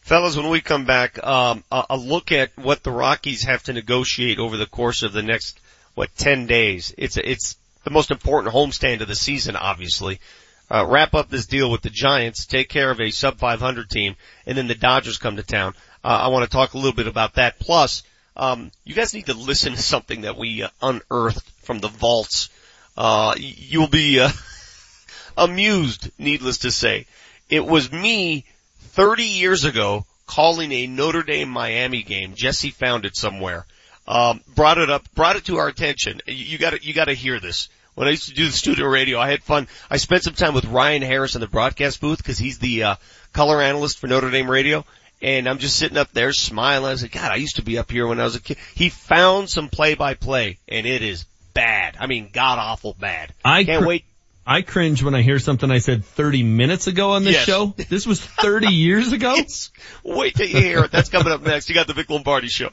Fellas, 0.00 0.36
when 0.36 0.48
we 0.48 0.60
come 0.60 0.84
back, 0.84 1.22
um, 1.26 1.64
a, 1.70 1.84
a 1.90 1.96
look 1.96 2.30
at 2.30 2.56
what 2.56 2.82
the 2.82 2.92
Rockies 2.92 3.42
have 3.44 3.64
to 3.64 3.72
negotiate 3.72 4.38
over 4.38 4.56
the 4.56 4.66
course 4.66 5.02
of 5.02 5.12
the 5.12 5.22
next, 5.22 5.60
what, 5.94 6.14
10 6.16 6.46
days. 6.46 6.94
It's, 6.96 7.16
it's 7.16 7.56
the 7.82 7.90
most 7.90 8.12
important 8.12 8.54
homestand 8.54 9.00
of 9.00 9.08
the 9.08 9.16
season, 9.16 9.56
obviously. 9.56 10.20
Uh, 10.70 10.86
wrap 10.88 11.14
up 11.14 11.28
this 11.28 11.46
deal 11.46 11.70
with 11.70 11.82
the 11.82 11.90
Giants, 11.90 12.46
take 12.46 12.68
care 12.68 12.90
of 12.90 13.00
a 13.00 13.10
sub 13.10 13.38
500 13.38 13.90
team, 13.90 14.16
and 14.46 14.56
then 14.56 14.68
the 14.68 14.74
Dodgers 14.74 15.18
come 15.18 15.36
to 15.36 15.42
town. 15.42 15.74
Uh, 16.04 16.08
I 16.22 16.28
want 16.28 16.44
to 16.44 16.50
talk 16.50 16.74
a 16.74 16.78
little 16.78 16.92
bit 16.92 17.06
about 17.06 17.34
that. 17.34 17.58
Plus, 17.58 18.02
um, 18.36 18.70
you 18.84 18.94
guys 18.94 19.14
need 19.14 19.26
to 19.26 19.34
listen 19.34 19.72
to 19.72 19.82
something 19.82 20.22
that 20.22 20.36
we 20.36 20.62
uh, 20.62 20.68
unearthed 20.82 21.48
from 21.62 21.78
the 21.78 21.88
vaults. 21.88 22.50
Uh, 22.96 23.34
you'll 23.36 23.88
be, 23.88 24.20
uh, 24.20 24.30
amused, 25.36 26.10
needless 26.18 26.58
to 26.58 26.70
say. 26.70 27.06
It 27.48 27.64
was 27.64 27.90
me 27.90 28.44
30 28.78 29.24
years 29.24 29.64
ago 29.64 30.06
calling 30.26 30.72
a 30.72 30.86
Notre 30.86 31.22
Dame 31.22 31.48
Miami 31.48 32.02
game. 32.02 32.34
Jesse 32.34 32.70
found 32.70 33.04
it 33.04 33.16
somewhere. 33.16 33.66
Um, 34.08 34.40
brought 34.54 34.78
it 34.78 34.90
up, 34.90 35.12
brought 35.14 35.36
it 35.36 35.46
to 35.46 35.58
our 35.58 35.68
attention. 35.68 36.20
You, 36.26 36.34
you 36.34 36.58
gotta, 36.58 36.82
you 36.82 36.94
gotta 36.94 37.14
hear 37.14 37.40
this. 37.40 37.68
When 37.94 38.06
I 38.06 38.10
used 38.10 38.28
to 38.28 38.34
do 38.34 38.46
the 38.46 38.52
studio 38.52 38.86
radio, 38.86 39.18
I 39.18 39.30
had 39.30 39.42
fun. 39.42 39.68
I 39.90 39.96
spent 39.96 40.22
some 40.22 40.34
time 40.34 40.52
with 40.54 40.66
Ryan 40.66 41.02
Harris 41.02 41.34
in 41.34 41.40
the 41.40 41.48
broadcast 41.48 42.00
booth 42.00 42.18
because 42.18 42.38
he's 42.38 42.58
the, 42.58 42.82
uh, 42.82 42.94
color 43.32 43.60
analyst 43.60 43.98
for 43.98 44.06
Notre 44.06 44.30
Dame 44.30 44.50
radio. 44.50 44.84
And 45.22 45.48
I'm 45.48 45.58
just 45.58 45.76
sitting 45.76 45.96
up 45.96 46.12
there 46.12 46.32
smiling. 46.32 46.92
I 46.92 46.94
said, 46.96 47.10
God, 47.10 47.30
I 47.32 47.36
used 47.36 47.56
to 47.56 47.62
be 47.62 47.78
up 47.78 47.90
here 47.90 48.06
when 48.06 48.20
I 48.20 48.24
was 48.24 48.36
a 48.36 48.40
kid. 48.40 48.58
He 48.74 48.90
found 48.90 49.48
some 49.48 49.68
play 49.68 49.94
by 49.94 50.14
play 50.14 50.58
and 50.68 50.86
it 50.86 51.02
is 51.02 51.24
bad. 51.54 51.96
I 51.98 52.06
mean, 52.06 52.28
god 52.32 52.58
awful 52.58 52.94
bad. 52.98 53.32
I 53.44 53.64
can't 53.64 53.82
cr- 53.82 53.88
wait. 53.88 54.04
I 54.46 54.62
cringe 54.62 55.02
when 55.02 55.14
I 55.14 55.22
hear 55.22 55.38
something 55.40 55.70
I 55.70 55.78
said 55.78 56.04
30 56.04 56.42
minutes 56.44 56.86
ago 56.86 57.12
on 57.12 57.24
this 57.24 57.34
Yes. 57.34 57.44
show. 57.46 57.74
This 57.88 58.06
was 58.06 58.20
30 58.20 58.66
years 58.74 59.12
ago? 59.12 59.34
Wait 60.04 60.34
till 60.36 60.46
you 60.46 60.58
hear 60.60 60.84
it. 60.84 60.92
That's 60.92 61.08
coming 61.08 61.32
up 61.32 61.42
next. 61.42 61.68
You 61.68 61.74
got 61.74 61.86
the 61.88 61.94
Vic 61.94 62.08
Lombardi 62.10 62.48
show. 62.48 62.70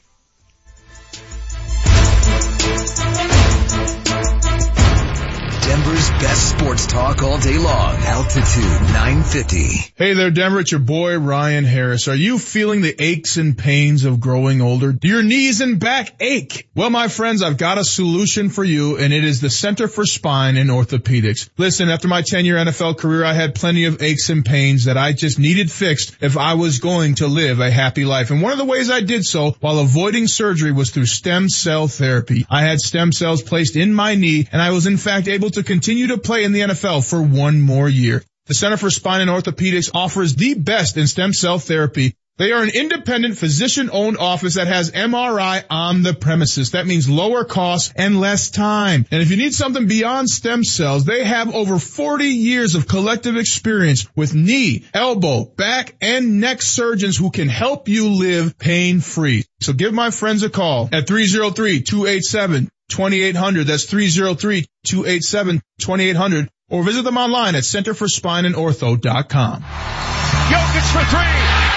Denver's 5.74 6.08
best 6.10 6.50
sports 6.50 6.86
talk 6.86 7.24
all 7.24 7.36
day 7.40 7.58
long. 7.58 7.96
Altitude 7.96 8.80
950. 8.92 9.92
Hey 9.96 10.12
there, 10.12 10.30
Denver. 10.30 10.60
It's 10.60 10.70
your 10.70 10.80
boy, 10.80 11.18
Ryan 11.18 11.64
Harris. 11.64 12.06
Are 12.06 12.14
you 12.14 12.38
feeling 12.38 12.80
the 12.80 12.94
aches 13.02 13.38
and 13.38 13.58
pains 13.58 14.04
of 14.04 14.20
growing 14.20 14.60
older? 14.60 14.92
Do 14.92 15.08
your 15.08 15.24
knees 15.24 15.60
and 15.60 15.80
back 15.80 16.14
ache? 16.20 16.68
Well, 16.76 16.90
my 16.90 17.08
friends, 17.08 17.42
I've 17.42 17.56
got 17.56 17.78
a 17.78 17.84
solution 17.84 18.50
for 18.50 18.62
you, 18.62 18.98
and 18.98 19.12
it 19.12 19.24
is 19.24 19.40
the 19.40 19.50
Center 19.50 19.88
for 19.88 20.06
Spine 20.06 20.56
and 20.56 20.70
Orthopedics. 20.70 21.50
Listen, 21.58 21.88
after 21.90 22.06
my 22.06 22.22
10-year 22.22 22.54
NFL 22.54 22.96
career, 22.96 23.24
I 23.24 23.32
had 23.32 23.56
plenty 23.56 23.86
of 23.86 24.00
aches 24.00 24.30
and 24.30 24.44
pains 24.44 24.84
that 24.84 24.96
I 24.96 25.12
just 25.12 25.40
needed 25.40 25.72
fixed 25.72 26.18
if 26.20 26.36
I 26.36 26.54
was 26.54 26.78
going 26.78 27.16
to 27.16 27.26
live 27.26 27.58
a 27.58 27.68
happy 27.68 28.04
life. 28.04 28.30
And 28.30 28.40
one 28.40 28.52
of 28.52 28.58
the 28.58 28.64
ways 28.64 28.92
I 28.92 29.00
did 29.00 29.24
so 29.24 29.56
while 29.58 29.80
avoiding 29.80 30.28
surgery 30.28 30.70
was 30.70 30.92
through 30.92 31.06
stem 31.06 31.48
cell 31.48 31.88
therapy. 31.88 32.46
I 32.48 32.62
had 32.62 32.78
stem 32.78 33.10
cells 33.10 33.42
placed 33.42 33.74
in 33.74 33.92
my 33.92 34.14
knee, 34.14 34.46
and 34.52 34.62
I 34.62 34.70
was 34.70 34.86
in 34.86 34.98
fact 34.98 35.26
able 35.26 35.50
to 35.50 35.63
continue 35.64 36.08
to 36.08 36.18
play 36.18 36.44
in 36.44 36.52
the 36.52 36.60
NFL 36.60 37.08
for 37.08 37.22
one 37.22 37.60
more 37.60 37.88
year. 37.88 38.22
The 38.46 38.54
Center 38.54 38.76
for 38.76 38.90
Spine 38.90 39.22
and 39.22 39.30
Orthopedics 39.30 39.90
offers 39.94 40.36
the 40.36 40.54
best 40.54 40.96
in 40.96 41.06
stem 41.06 41.32
cell 41.32 41.58
therapy. 41.58 42.14
They 42.36 42.50
are 42.50 42.64
an 42.64 42.70
independent 42.70 43.38
physician-owned 43.38 44.18
office 44.18 44.56
that 44.56 44.66
has 44.66 44.90
MRI 44.90 45.62
on 45.70 46.02
the 46.02 46.14
premises. 46.14 46.72
That 46.72 46.84
means 46.84 47.08
lower 47.08 47.44
costs 47.44 47.92
and 47.94 48.20
less 48.20 48.50
time. 48.50 49.06
And 49.12 49.22
if 49.22 49.30
you 49.30 49.36
need 49.36 49.54
something 49.54 49.86
beyond 49.86 50.28
stem 50.28 50.64
cells, 50.64 51.04
they 51.04 51.22
have 51.22 51.54
over 51.54 51.78
40 51.78 52.24
years 52.24 52.74
of 52.74 52.88
collective 52.88 53.36
experience 53.36 54.08
with 54.16 54.34
knee, 54.34 54.84
elbow, 54.92 55.44
back, 55.44 55.94
and 56.00 56.40
neck 56.40 56.60
surgeons 56.60 57.16
who 57.16 57.30
can 57.30 57.48
help 57.48 57.88
you 57.88 58.08
live 58.08 58.58
pain-free. 58.58 59.44
So 59.60 59.72
give 59.72 59.94
my 59.94 60.10
friends 60.10 60.42
a 60.42 60.50
call 60.50 60.88
at 60.90 61.06
303-287 61.06 62.68
2800. 62.88 63.66
That's 63.66 63.86
303-287-2800 63.86 66.48
or 66.68 66.82
visit 66.82 67.04
them 67.04 67.16
online 67.18 67.54
at 67.54 67.62
centerforspineandortho.com. 67.62 69.62
Jokic 69.62 70.92
for 70.92 71.04
three. 71.10 71.34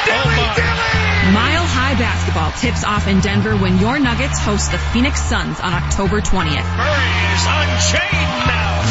Dilly, 0.08 0.40
oh, 0.40 0.54
Dilly. 0.56 1.34
Mile 1.34 1.66
High 1.68 1.96
Basketball 2.00 2.52
tips 2.54 2.86
off 2.86 3.08
in 3.08 3.20
Denver 3.20 3.58
when 3.58 3.78
your 3.80 4.00
Nuggets 4.00 4.40
host 4.40 4.72
the 4.72 4.78
Phoenix 4.78 5.22
Suns 5.22 5.60
on 5.60 5.74
October 5.74 6.22
20th. 6.22 6.64
Murray 6.78 7.36
is 7.36 7.44
unchained 7.44 8.48
now. 8.48 8.86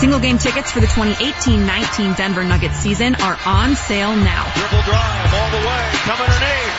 Single 0.00 0.18
game 0.18 0.38
tickets 0.38 0.72
for 0.72 0.80
the 0.80 0.86
2018-19 0.86 2.16
Denver 2.16 2.44
Nuggets 2.44 2.76
season 2.76 3.14
are 3.16 3.38
on 3.44 3.76
sale 3.76 4.16
now. 4.16 4.50
Dribble 4.54 4.82
drive 4.82 5.34
all 5.34 5.50
the 5.50 5.58
way. 5.66 5.90
Coming 6.08 6.26
underneath. 6.26 6.71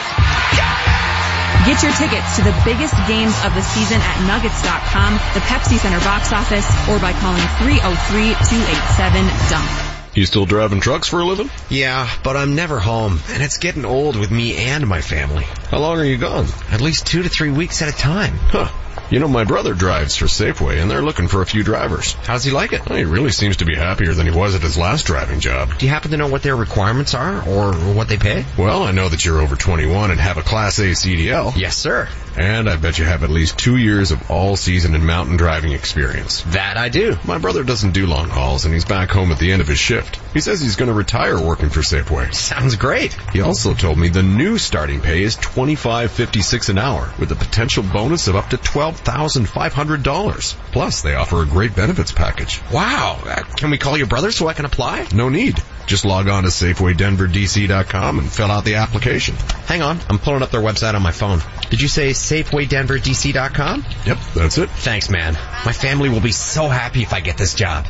Get 1.64 1.82
your 1.82 1.92
tickets 1.92 2.36
to 2.36 2.42
the 2.42 2.52
biggest 2.62 2.94
games 3.08 3.34
of 3.42 3.54
the 3.54 3.62
season 3.62 3.98
at 3.98 4.26
nuggets.com, 4.28 5.14
the 5.32 5.40
Pepsi 5.48 5.78
Center 5.78 5.98
box 6.00 6.30
office, 6.30 6.68
or 6.90 6.98
by 6.98 7.14
calling 7.14 7.40
303-287-DUNK. 7.40 9.93
You 10.14 10.26
still 10.26 10.46
driving 10.46 10.80
trucks 10.80 11.08
for 11.08 11.20
a 11.20 11.24
living? 11.24 11.50
Yeah, 11.68 12.08
but 12.22 12.36
I'm 12.36 12.54
never 12.54 12.78
home, 12.78 13.18
and 13.30 13.42
it's 13.42 13.58
getting 13.58 13.84
old 13.84 14.14
with 14.14 14.30
me 14.30 14.56
and 14.56 14.86
my 14.86 15.00
family. 15.00 15.42
How 15.70 15.78
long 15.78 15.98
are 15.98 16.04
you 16.04 16.18
gone? 16.18 16.46
At 16.70 16.80
least 16.80 17.06
two 17.06 17.24
to 17.24 17.28
three 17.28 17.50
weeks 17.50 17.82
at 17.82 17.88
a 17.88 17.96
time. 17.96 18.36
Huh. 18.36 18.68
You 19.10 19.18
know, 19.18 19.28
my 19.28 19.44
brother 19.44 19.74
drives 19.74 20.16
for 20.16 20.26
Safeway, 20.26 20.80
and 20.80 20.90
they're 20.90 21.02
looking 21.02 21.28
for 21.28 21.42
a 21.42 21.46
few 21.46 21.62
drivers. 21.62 22.14
How's 22.24 22.42
he 22.42 22.50
like 22.50 22.72
it? 22.72 22.88
Well, 22.88 22.98
he 22.98 23.04
really 23.04 23.32
seems 23.32 23.58
to 23.58 23.64
be 23.64 23.74
happier 23.74 24.14
than 24.14 24.26
he 24.26 24.36
was 24.36 24.54
at 24.54 24.62
his 24.62 24.78
last 24.78 25.04
driving 25.06 25.40
job. 25.40 25.76
Do 25.78 25.84
you 25.86 25.92
happen 25.92 26.12
to 26.12 26.16
know 26.16 26.28
what 26.28 26.42
their 26.42 26.56
requirements 26.56 27.12
are, 27.12 27.46
or 27.46 27.74
what 27.74 28.08
they 28.08 28.16
pay? 28.16 28.44
Well, 28.56 28.82
I 28.82 28.92
know 28.92 29.08
that 29.08 29.24
you're 29.24 29.40
over 29.40 29.56
21 29.56 30.10
and 30.10 30.18
have 30.18 30.38
a 30.38 30.42
Class 30.42 30.78
A 30.78 30.92
CDL. 30.92 31.54
Yes, 31.56 31.76
sir. 31.76 32.08
And 32.36 32.68
I 32.68 32.76
bet 32.76 32.98
you 32.98 33.04
have 33.04 33.22
at 33.22 33.30
least 33.30 33.58
two 33.58 33.76
years 33.76 34.10
of 34.10 34.30
all-season 34.30 34.94
and 34.94 35.06
mountain 35.06 35.36
driving 35.36 35.72
experience. 35.72 36.42
That 36.48 36.76
I 36.76 36.88
do. 36.88 37.16
My 37.24 37.38
brother 37.38 37.62
doesn't 37.62 37.92
do 37.92 38.06
long 38.06 38.28
hauls, 38.28 38.64
and 38.64 38.74
he's 38.74 38.84
back 38.84 39.10
home 39.10 39.30
at 39.30 39.38
the 39.38 39.52
end 39.52 39.62
of 39.62 39.68
his 39.68 39.78
shift. 39.78 40.03
He 40.32 40.40
says 40.40 40.60
he's 40.60 40.76
going 40.76 40.88
to 40.88 40.94
retire 40.94 41.40
working 41.40 41.68
for 41.70 41.80
Safeway. 41.80 42.34
Sounds 42.34 42.76
great. 42.76 43.12
He 43.32 43.40
also 43.40 43.74
told 43.74 43.98
me 43.98 44.08
the 44.08 44.22
new 44.22 44.58
starting 44.58 45.00
pay 45.00 45.22
is 45.22 45.36
$25.56 45.36 46.68
an 46.70 46.78
hour, 46.78 47.12
with 47.18 47.30
a 47.30 47.36
potential 47.36 47.82
bonus 47.82 48.28
of 48.28 48.36
up 48.36 48.48
to 48.50 48.56
$12,500. 48.56 50.54
Plus, 50.72 51.02
they 51.02 51.14
offer 51.14 51.42
a 51.42 51.46
great 51.46 51.76
benefits 51.76 52.12
package. 52.12 52.60
Wow. 52.72 53.20
Uh, 53.24 53.42
can 53.56 53.70
we 53.70 53.78
call 53.78 53.96
your 53.96 54.06
brother 54.06 54.32
so 54.32 54.48
I 54.48 54.54
can 54.54 54.64
apply? 54.64 55.06
No 55.14 55.28
need. 55.28 55.62
Just 55.86 56.04
log 56.04 56.28
on 56.28 56.44
to 56.44 56.48
SafewayDenverDC.com 56.48 58.18
and 58.18 58.32
fill 58.32 58.50
out 58.50 58.64
the 58.64 58.76
application. 58.76 59.36
Hang 59.66 59.82
on, 59.82 59.98
I'm 60.08 60.18
pulling 60.18 60.42
up 60.42 60.50
their 60.50 60.62
website 60.62 60.94
on 60.94 61.02
my 61.02 61.12
phone. 61.12 61.40
Did 61.70 61.80
you 61.80 61.88
say 61.88 62.10
SafewayDenverDC.com? 62.10 63.84
Yep, 64.06 64.18
that's 64.34 64.58
it. 64.58 64.70
Thanks, 64.70 65.10
man. 65.10 65.34
My 65.64 65.72
family 65.72 66.08
will 66.08 66.20
be 66.20 66.32
so 66.32 66.68
happy 66.68 67.02
if 67.02 67.12
I 67.12 67.20
get 67.20 67.36
this 67.36 67.54
job. 67.54 67.86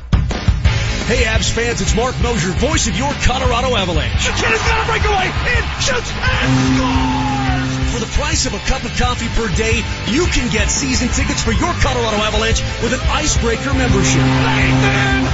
Hey, 1.06 1.24
Avs 1.24 1.50
fans, 1.50 1.80
it's 1.80 1.94
Marc 1.94 2.18
Moser, 2.20 2.50
voice 2.56 2.88
of 2.88 2.96
your 2.96 3.12
Colorado 3.24 3.76
Avalanche. 3.76 4.24
The 4.24 4.32
kid 4.32 4.52
is 4.52 4.62
gonna 4.62 4.86
break 4.88 5.04
away. 5.04 5.28
In, 5.28 5.64
shoots, 5.80 6.10
and 6.12 6.50
scores! 6.72 7.92
For 7.92 8.00
the 8.00 8.10
price 8.16 8.46
of 8.46 8.54
a 8.54 8.62
cup 8.66 8.82
of 8.84 8.96
coffee 8.96 9.28
per 9.36 9.48
day, 9.54 9.84
you 10.08 10.26
can 10.26 10.50
get 10.50 10.70
season 10.70 11.08
tickets 11.08 11.42
for 11.42 11.52
your 11.52 11.72
Colorado 11.84 12.16
Avalanche 12.24 12.62
with 12.82 12.92
an 12.92 13.00
Icebreaker 13.00 13.74
membership. 13.74 14.24
Nathan 14.24 15.24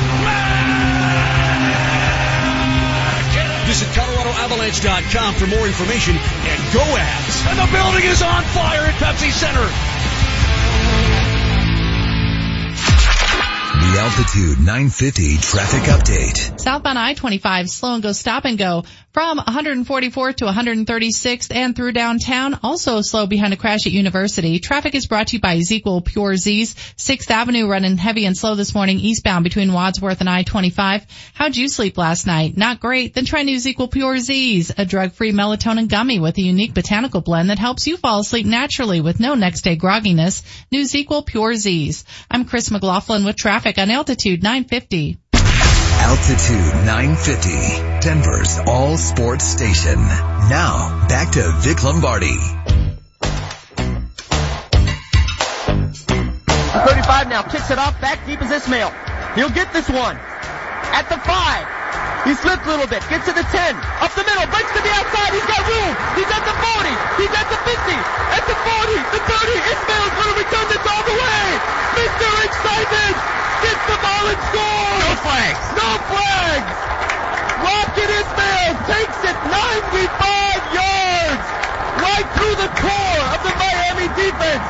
Visit 3.70 3.86
ColoradoAvalanche.com 3.94 5.34
for 5.34 5.46
more 5.46 5.64
information 5.64 6.16
and 6.16 6.58
go 6.74 6.82
Avs! 6.82 7.46
And 7.46 7.56
the 7.56 7.70
building 7.70 8.02
is 8.02 8.20
on 8.20 8.42
fire 8.50 8.82
at 8.82 8.94
Pepsi 8.98 9.30
Center. 9.30 9.89
The 13.80 13.98
Altitude 13.98 14.58
950 14.58 15.38
traffic 15.38 15.82
update. 15.84 16.60
Southbound 16.60 16.98
I-25, 16.98 17.70
slow 17.70 17.94
and 17.94 18.02
go 18.02 18.12
stop 18.12 18.44
and 18.44 18.58
go 18.58 18.84
from 19.12 19.38
144th 19.38 20.36
to 20.36 20.44
136th 20.44 21.54
and 21.54 21.74
through 21.74 21.92
downtown. 21.92 22.58
Also 22.62 23.00
slow 23.00 23.26
behind 23.26 23.52
a 23.52 23.56
crash 23.56 23.86
at 23.86 23.92
University. 23.92 24.58
Traffic 24.60 24.94
is 24.94 25.06
brought 25.06 25.28
to 25.28 25.36
you 25.36 25.40
by 25.40 25.58
ZzzQuil 25.58 26.04
Pure 26.04 26.36
Z's. 26.36 26.74
6th 26.74 27.30
Avenue 27.30 27.68
running 27.68 27.96
heavy 27.96 28.24
and 28.24 28.36
slow 28.36 28.54
this 28.54 28.74
morning 28.74 29.00
eastbound 29.00 29.42
between 29.42 29.72
Wadsworth 29.72 30.20
and 30.20 30.30
I-25. 30.30 31.06
How'd 31.34 31.56
you 31.56 31.68
sleep 31.68 31.98
last 31.98 32.26
night? 32.26 32.56
Not 32.56 32.80
great? 32.80 33.14
Then 33.14 33.24
try 33.24 33.42
new 33.42 33.56
ZzzQuil 33.56 33.90
Pure 33.90 34.18
Z's, 34.18 34.72
a 34.76 34.84
drug-free 34.84 35.32
melatonin 35.32 35.88
gummy 35.88 36.20
with 36.20 36.38
a 36.38 36.42
unique 36.42 36.74
botanical 36.74 37.20
blend 37.20 37.50
that 37.50 37.58
helps 37.58 37.86
you 37.86 37.96
fall 37.96 38.20
asleep 38.20 38.46
naturally 38.46 39.00
with 39.00 39.18
no 39.18 39.34
next 39.34 39.62
day 39.62 39.76
grogginess. 39.76 40.42
New 40.70 40.82
ZzzQuil 40.82 41.26
Pure 41.26 41.54
Z's. 41.56 42.04
I'm 42.30 42.44
Chris 42.44 42.70
McLaughlin 42.70 43.24
with 43.24 43.36
traffic 43.36 43.78
on 43.78 43.90
Altitude 43.90 44.42
950. 44.42 45.18
Altitude 46.00 46.88
950, 46.88 48.00
Denver's 48.00 48.58
all 48.66 48.96
sports 48.96 49.44
station. 49.44 50.00
Now, 50.48 51.06
back 51.08 51.32
to 51.36 51.44
Vic 51.60 51.84
Lombardi. 51.84 52.40
35 56.72 57.28
now, 57.28 57.42
kicks 57.42 57.70
it 57.70 57.76
off, 57.76 58.00
back 58.00 58.24
deep 58.24 58.40
is 58.40 58.50
Ismail. 58.50 58.88
He'll 59.36 59.52
get 59.52 59.74
this 59.76 59.90
one. 59.92 60.16
At 60.96 61.12
the 61.12 61.20
5. 61.20 62.24
He 62.24 62.32
slips 62.32 62.64
a 62.64 62.70
little 62.72 62.88
bit, 62.88 63.04
gets 63.12 63.28
to 63.28 63.36
the 63.36 63.44
10, 63.44 63.76
up 64.00 64.12
the 64.16 64.24
middle, 64.24 64.48
breaks 64.48 64.72
to 64.72 64.80
the 64.80 64.92
outside, 64.96 65.36
he's 65.36 65.44
got 65.52 65.60
room. 65.68 65.92
He's 66.16 66.32
at 66.32 66.44
the 66.48 66.56
40, 66.56 66.96
he's 67.20 67.34
at 67.36 67.44
the 67.52 67.60
50, 67.60 67.76
at 67.76 68.44
the 68.48 68.56
40, 68.56 68.96
the 69.04 69.20
30, 69.20 69.52
Ismail's 69.68 70.14
gonna 70.16 70.36
return 70.48 70.66
this 70.72 70.80
all 70.80 71.04
the 71.04 71.16
way. 71.16 71.44
Mr. 72.00 72.24
Excitement 72.48 73.16
gets 73.80 73.96
the 73.96 73.98
ball 74.02 74.24
and 74.28 74.40
scores. 74.52 75.00
No 75.00 75.12
flags. 75.24 75.64
No 75.76 75.90
flags. 76.12 76.76
Rocket 77.60 78.10
Ismail 78.10 78.72
takes 78.88 79.20
it 79.24 79.36
95 79.48 80.60
yards 80.76 81.44
right 82.00 82.28
through 82.36 82.56
the 82.60 82.70
core 82.80 83.24
of 83.32 83.40
the 83.44 83.54
Miami 83.56 84.08
defense. 84.16 84.68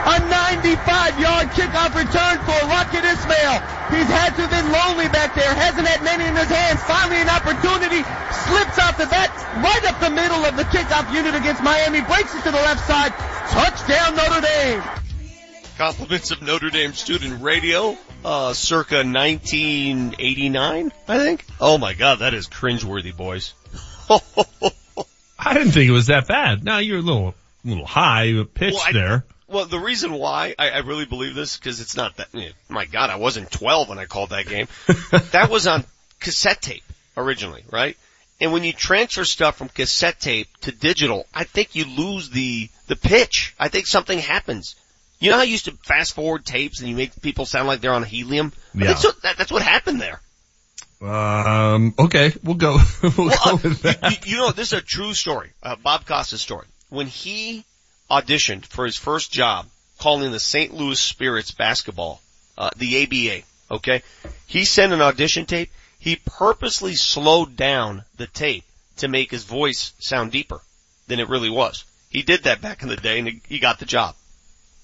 A 0.00 0.16
95-yard 0.16 1.48
kickoff 1.52 1.92
return 1.94 2.36
for 2.44 2.56
Rocket 2.68 3.04
Ismail. 3.04 3.54
He's 3.92 4.08
had 4.08 4.32
to 4.36 4.46
have 4.46 4.52
been 4.52 4.72
lonely 4.72 5.08
back 5.08 5.34
there, 5.34 5.52
hasn't 5.54 5.86
had 5.86 6.02
many 6.02 6.24
in 6.24 6.36
his 6.36 6.48
hands. 6.48 6.80
Finally 6.84 7.20
an 7.20 7.28
opportunity, 7.28 8.02
slips 8.48 8.78
off 8.78 8.96
the 8.96 9.06
bat 9.06 9.28
right 9.60 9.84
up 9.84 10.00
the 10.00 10.10
middle 10.10 10.44
of 10.44 10.56
the 10.56 10.64
kickoff 10.64 11.12
unit 11.12 11.34
against 11.34 11.62
Miami, 11.62 12.00
breaks 12.00 12.34
it 12.34 12.42
to 12.44 12.50
the 12.50 12.62
left 12.64 12.86
side. 12.86 13.12
Touchdown 13.50 14.16
Notre 14.16 14.40
Dame. 14.40 14.82
Compliments 15.76 16.30
of 16.30 16.42
Notre 16.42 16.70
Dame 16.70 16.92
Student 16.92 17.42
Radio, 17.42 17.96
uh, 18.24 18.52
circa 18.52 18.96
1989, 18.96 20.92
I 21.08 21.18
think. 21.18 21.44
Oh 21.60 21.78
my 21.78 21.94
god, 21.94 22.20
that 22.20 22.34
is 22.34 22.48
cringeworthy, 22.48 23.16
boys. 23.16 23.54
I 25.38 25.54
didn't 25.54 25.72
think 25.72 25.88
it 25.88 25.92
was 25.92 26.06
that 26.08 26.28
bad. 26.28 26.64
Now 26.64 26.78
you're 26.78 26.98
a 26.98 27.02
little, 27.02 27.34
a 27.64 27.68
little 27.68 27.86
high 27.86 28.44
pitched 28.54 28.74
Well, 28.74 28.84
I- 28.86 28.92
there. 28.92 29.24
Well, 29.48 29.64
the 29.66 29.80
reason 29.80 30.12
why 30.12 30.54
I, 30.56 30.70
I 30.70 30.78
really 30.78 31.06
believe 31.06 31.34
this, 31.34 31.56
because 31.56 31.80
it's 31.80 31.96
not 31.96 32.16
that, 32.18 32.28
eh, 32.34 32.50
my 32.68 32.84
god, 32.84 33.10
I 33.10 33.16
wasn't 33.16 33.50
12 33.50 33.88
when 33.88 33.98
I 33.98 34.04
called 34.04 34.30
that 34.30 34.46
game. 34.46 34.68
that 35.32 35.50
was 35.50 35.66
on 35.66 35.84
cassette 36.20 36.62
tape 36.62 36.84
originally, 37.16 37.64
right? 37.68 37.96
And 38.40 38.52
when 38.52 38.62
you 38.62 38.72
transfer 38.72 39.24
stuff 39.24 39.56
from 39.56 39.68
cassette 39.68 40.20
tape 40.20 40.46
to 40.60 40.70
digital, 40.70 41.26
I 41.34 41.42
think 41.42 41.74
you 41.74 41.84
lose 41.84 42.30
the, 42.30 42.70
the 42.86 42.94
pitch. 42.94 43.56
I 43.58 43.66
think 43.66 43.88
something 43.88 44.20
happens. 44.20 44.76
You 45.20 45.30
know 45.30 45.36
how 45.36 45.42
you 45.42 45.52
used 45.52 45.66
to 45.66 45.72
fast 45.84 46.14
forward 46.14 46.46
tapes 46.46 46.80
and 46.80 46.88
you 46.88 46.96
make 46.96 47.20
people 47.20 47.44
sound 47.44 47.68
like 47.68 47.80
they're 47.82 47.92
on 47.92 48.02
helium? 48.02 48.52
Yeah. 48.74 48.88
That's 48.88 49.04
what, 49.04 49.22
that, 49.22 49.36
that's 49.36 49.52
what 49.52 49.62
happened 49.62 50.00
there. 50.00 50.20
Um, 51.02 51.94
okay, 51.98 52.32
we'll 52.42 52.56
go. 52.56 52.78
we'll 53.02 53.28
Well, 53.28 53.38
go 53.44 53.50
uh, 53.52 53.58
with 53.62 53.82
that. 53.82 54.26
You, 54.26 54.32
you 54.32 54.36
know, 54.38 54.50
this 54.50 54.72
is 54.72 54.78
a 54.78 54.82
true 54.82 55.14
story. 55.14 55.50
Uh, 55.62 55.76
Bob 55.76 56.06
Costas' 56.06 56.40
story. 56.40 56.66
When 56.88 57.06
he 57.06 57.64
auditioned 58.10 58.66
for 58.66 58.84
his 58.84 58.96
first 58.96 59.30
job, 59.30 59.66
calling 59.98 60.32
the 60.32 60.40
St. 60.40 60.72
Louis 60.72 60.98
Spirits 60.98 61.52
basketball, 61.52 62.20
uh, 62.56 62.70
the 62.76 63.02
ABA, 63.02 63.44
okay? 63.76 64.02
He 64.46 64.64
sent 64.64 64.92
an 64.92 65.02
audition 65.02 65.46
tape. 65.46 65.70
He 65.98 66.16
purposely 66.16 66.94
slowed 66.94 67.56
down 67.56 68.04
the 68.16 68.26
tape 68.26 68.64
to 68.98 69.08
make 69.08 69.30
his 69.30 69.44
voice 69.44 69.92
sound 69.98 70.32
deeper 70.32 70.60
than 71.08 71.20
it 71.20 71.28
really 71.28 71.50
was. 71.50 71.84
He 72.08 72.22
did 72.22 72.44
that 72.44 72.60
back 72.62 72.82
in 72.82 72.88
the 72.88 72.96
day 72.96 73.18
and 73.18 73.28
he, 73.28 73.40
he 73.48 73.58
got 73.58 73.78
the 73.78 73.84
job. 73.84 74.14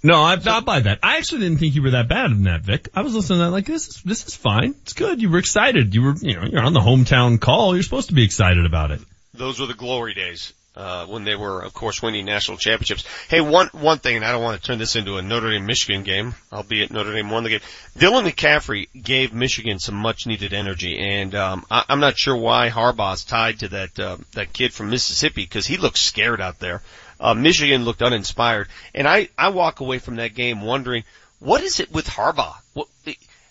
No, 0.07 0.23
I, 0.23 0.39
I'll 0.47 0.61
buy 0.61 0.79
that. 0.79 1.01
I 1.03 1.17
actually 1.17 1.41
didn't 1.41 1.59
think 1.59 1.75
you 1.75 1.83
were 1.83 1.91
that 1.91 2.07
bad 2.07 2.31
in 2.31 2.45
that, 2.45 2.61
Vic. 2.61 2.91
I 2.95 3.03
was 3.03 3.13
listening 3.13 3.41
to 3.41 3.47
that 3.47 3.51
like 3.51 3.67
this 3.67 3.89
is 3.89 4.03
this 4.03 4.25
is 4.25 4.37
fine. 4.37 4.77
It's 4.83 4.93
good. 4.93 5.21
You 5.21 5.31
were 5.31 5.39
excited. 5.39 5.97
You 5.97 6.03
were 6.03 6.15
you 6.21 6.37
know 6.37 6.45
you're 6.45 6.63
on 6.63 6.75
the 6.75 6.81
hometown 6.81 7.41
call. 7.41 7.75
You're 7.75 7.83
supposed 7.83 8.11
to 8.11 8.15
be 8.15 8.23
excited 8.23 8.65
about 8.65 8.93
it. 8.93 9.01
Those 9.35 9.59
were 9.59 9.67
the 9.67 9.75
glory 9.75 10.15
days. 10.15 10.53
Uh, 10.77 11.07
when 11.07 11.25
they 11.25 11.35
were, 11.35 11.63
of 11.63 11.73
course, 11.73 12.03
winning 12.03 12.27
national 12.27 12.59
championships. 12.59 13.03
Hey, 13.31 13.41
one, 13.41 13.69
one 13.69 13.99
thing, 13.99 14.17
and 14.17 14.25
I 14.27 14.33
don't 14.33 14.43
want 14.43 14.61
to 14.61 14.67
turn 14.67 14.79
this 14.79 14.95
into 14.95 15.17
a 15.17 15.23
Notre 15.23 15.51
Dame 15.51 15.65
Michigan 15.65 16.03
game, 16.03 16.35
albeit 16.53 16.91
Notre 16.91 17.15
Dame 17.15 17.31
won 17.31 17.45
the 17.45 17.49
game. 17.49 17.61
Dylan 17.97 18.31
McCaffrey 18.31 18.89
gave 18.93 19.33
Michigan 19.33 19.79
some 19.79 19.95
much 19.95 20.27
needed 20.27 20.53
energy, 20.53 20.99
and, 20.99 21.35
um, 21.35 21.65
I, 21.71 21.85
I'm 21.89 22.01
not 22.01 22.19
sure 22.19 22.37
why 22.37 22.69
Harbaugh's 22.69 23.25
tied 23.25 23.61
to 23.61 23.69
that, 23.69 23.99
uh, 23.99 24.19
that 24.33 24.53
kid 24.53 24.75
from 24.75 24.91
Mississippi, 24.91 25.45
because 25.45 25.67
he 25.67 25.79
looks 25.79 26.03
scared 26.03 26.43
out 26.43 26.59
there. 26.59 26.83
Uh, 27.19 27.35
Michigan 27.35 27.85
looked 27.85 28.03
uninspired, 28.03 28.69
and 28.95 29.09
I, 29.09 29.29
I 29.37 29.49
walk 29.49 29.81
away 29.81 29.99
from 29.99 30.17
that 30.17 30.35
game 30.35 30.61
wondering, 30.61 31.05
what 31.39 31.63
is 31.63 31.81
it 31.81 31.93
with 31.93 32.07
Harbaugh? 32.07 32.57
What, 32.75 32.89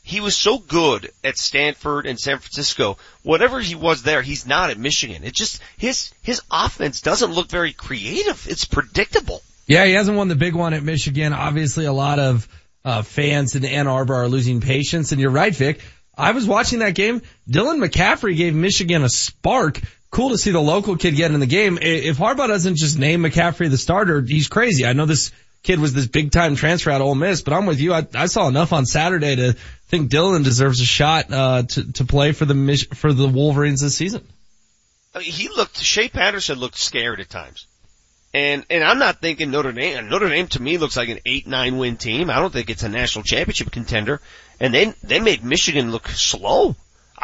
he 0.05 0.19
was 0.19 0.37
so 0.37 0.59
good 0.59 1.11
at 1.23 1.35
Stanford 1.35 2.05
and 2.05 2.19
San 2.19 2.37
Francisco. 2.37 2.97
Whatever 3.23 3.59
he 3.59 3.73
was 3.73 4.03
there, 4.03 4.21
he's 4.21 4.45
not 4.45 4.69
at 4.69 4.77
Michigan. 4.77 5.23
It 5.23 5.33
just 5.33 5.59
his 5.77 6.13
his 6.21 6.43
offense 6.51 7.01
doesn't 7.01 7.33
look 7.33 7.49
very 7.49 7.73
creative. 7.73 8.45
It's 8.47 8.65
predictable. 8.65 9.41
Yeah, 9.65 9.83
he 9.85 9.93
hasn't 9.93 10.15
won 10.15 10.27
the 10.27 10.35
big 10.35 10.53
one 10.53 10.75
at 10.75 10.83
Michigan. 10.83 11.33
Obviously, 11.33 11.85
a 11.85 11.91
lot 11.91 12.19
of 12.19 12.47
uh, 12.83 13.01
fans 13.01 13.55
in 13.55 13.65
Ann 13.65 13.87
Arbor 13.87 14.13
are 14.13 14.27
losing 14.27 14.61
patience. 14.61 15.11
And 15.11 15.19
you're 15.19 15.31
right, 15.31 15.55
Vic. 15.55 15.81
I 16.15 16.31
was 16.31 16.45
watching 16.45 16.79
that 16.79 16.93
game. 16.93 17.23
Dylan 17.49 17.83
McCaffrey 17.83 18.37
gave 18.37 18.53
Michigan 18.53 19.03
a 19.03 19.09
spark. 19.09 19.81
Cool 20.11 20.29
to 20.29 20.37
see 20.37 20.51
the 20.51 20.61
local 20.61 20.95
kid 20.95 21.15
get 21.15 21.31
in 21.31 21.39
the 21.39 21.45
game. 21.45 21.77
If 21.81 22.17
Harbaugh 22.17 22.47
doesn't 22.47 22.77
just 22.77 22.97
name 22.97 23.23
McCaffrey 23.23 23.69
the 23.69 23.77
starter, 23.77 24.21
he's 24.21 24.47
crazy. 24.47 24.85
I 24.85 24.93
know 24.93 25.05
this 25.05 25.31
kid 25.63 25.79
was 25.79 25.93
this 25.93 26.07
big 26.07 26.31
time 26.31 26.55
transfer 26.55 26.91
out 26.91 27.01
of 27.01 27.07
Ole 27.07 27.15
Miss, 27.15 27.41
but 27.41 27.53
I'm 27.53 27.65
with 27.65 27.81
you. 27.81 27.93
I, 27.93 28.07
I 28.13 28.27
saw 28.27 28.47
enough 28.47 28.71
on 28.71 28.85
Saturday 28.85 29.35
to 29.35 29.53
think 29.87 30.09
Dylan 30.11 30.43
deserves 30.43 30.79
a 30.79 30.85
shot 30.85 31.31
uh, 31.31 31.63
to 31.63 31.91
to 31.93 32.05
play 32.05 32.31
for 32.31 32.45
the 32.45 32.87
for 32.93 33.11
the 33.11 33.27
Wolverines 33.27 33.81
this 33.81 33.95
season. 33.95 34.25
I 35.13 35.19
mean, 35.19 35.31
he 35.31 35.49
looked. 35.49 35.77
Shea 35.77 36.07
Patterson 36.07 36.59
looked 36.59 36.77
scared 36.77 37.19
at 37.19 37.29
times. 37.29 37.67
And, 38.35 38.65
and 38.69 38.83
I'm 38.83 38.99
not 38.99 39.21
thinking 39.21 39.49
Notre 39.49 39.71
Dame, 39.71 40.09
Notre 40.09 40.27
Dame 40.27 40.47
to 40.49 40.61
me 40.61 40.77
looks 40.77 40.97
like 40.97 41.07
an 41.07 41.19
8-9 41.25 41.79
win 41.79 41.95
team. 41.95 42.29
I 42.29 42.41
don't 42.41 42.51
think 42.51 42.69
it's 42.69 42.83
a 42.83 42.89
national 42.89 43.23
championship 43.23 43.71
contender. 43.71 44.19
And 44.59 44.73
they, 44.73 44.93
they 45.03 45.21
made 45.21 45.41
Michigan 45.45 45.89
look 45.89 46.09
slow. 46.09 46.75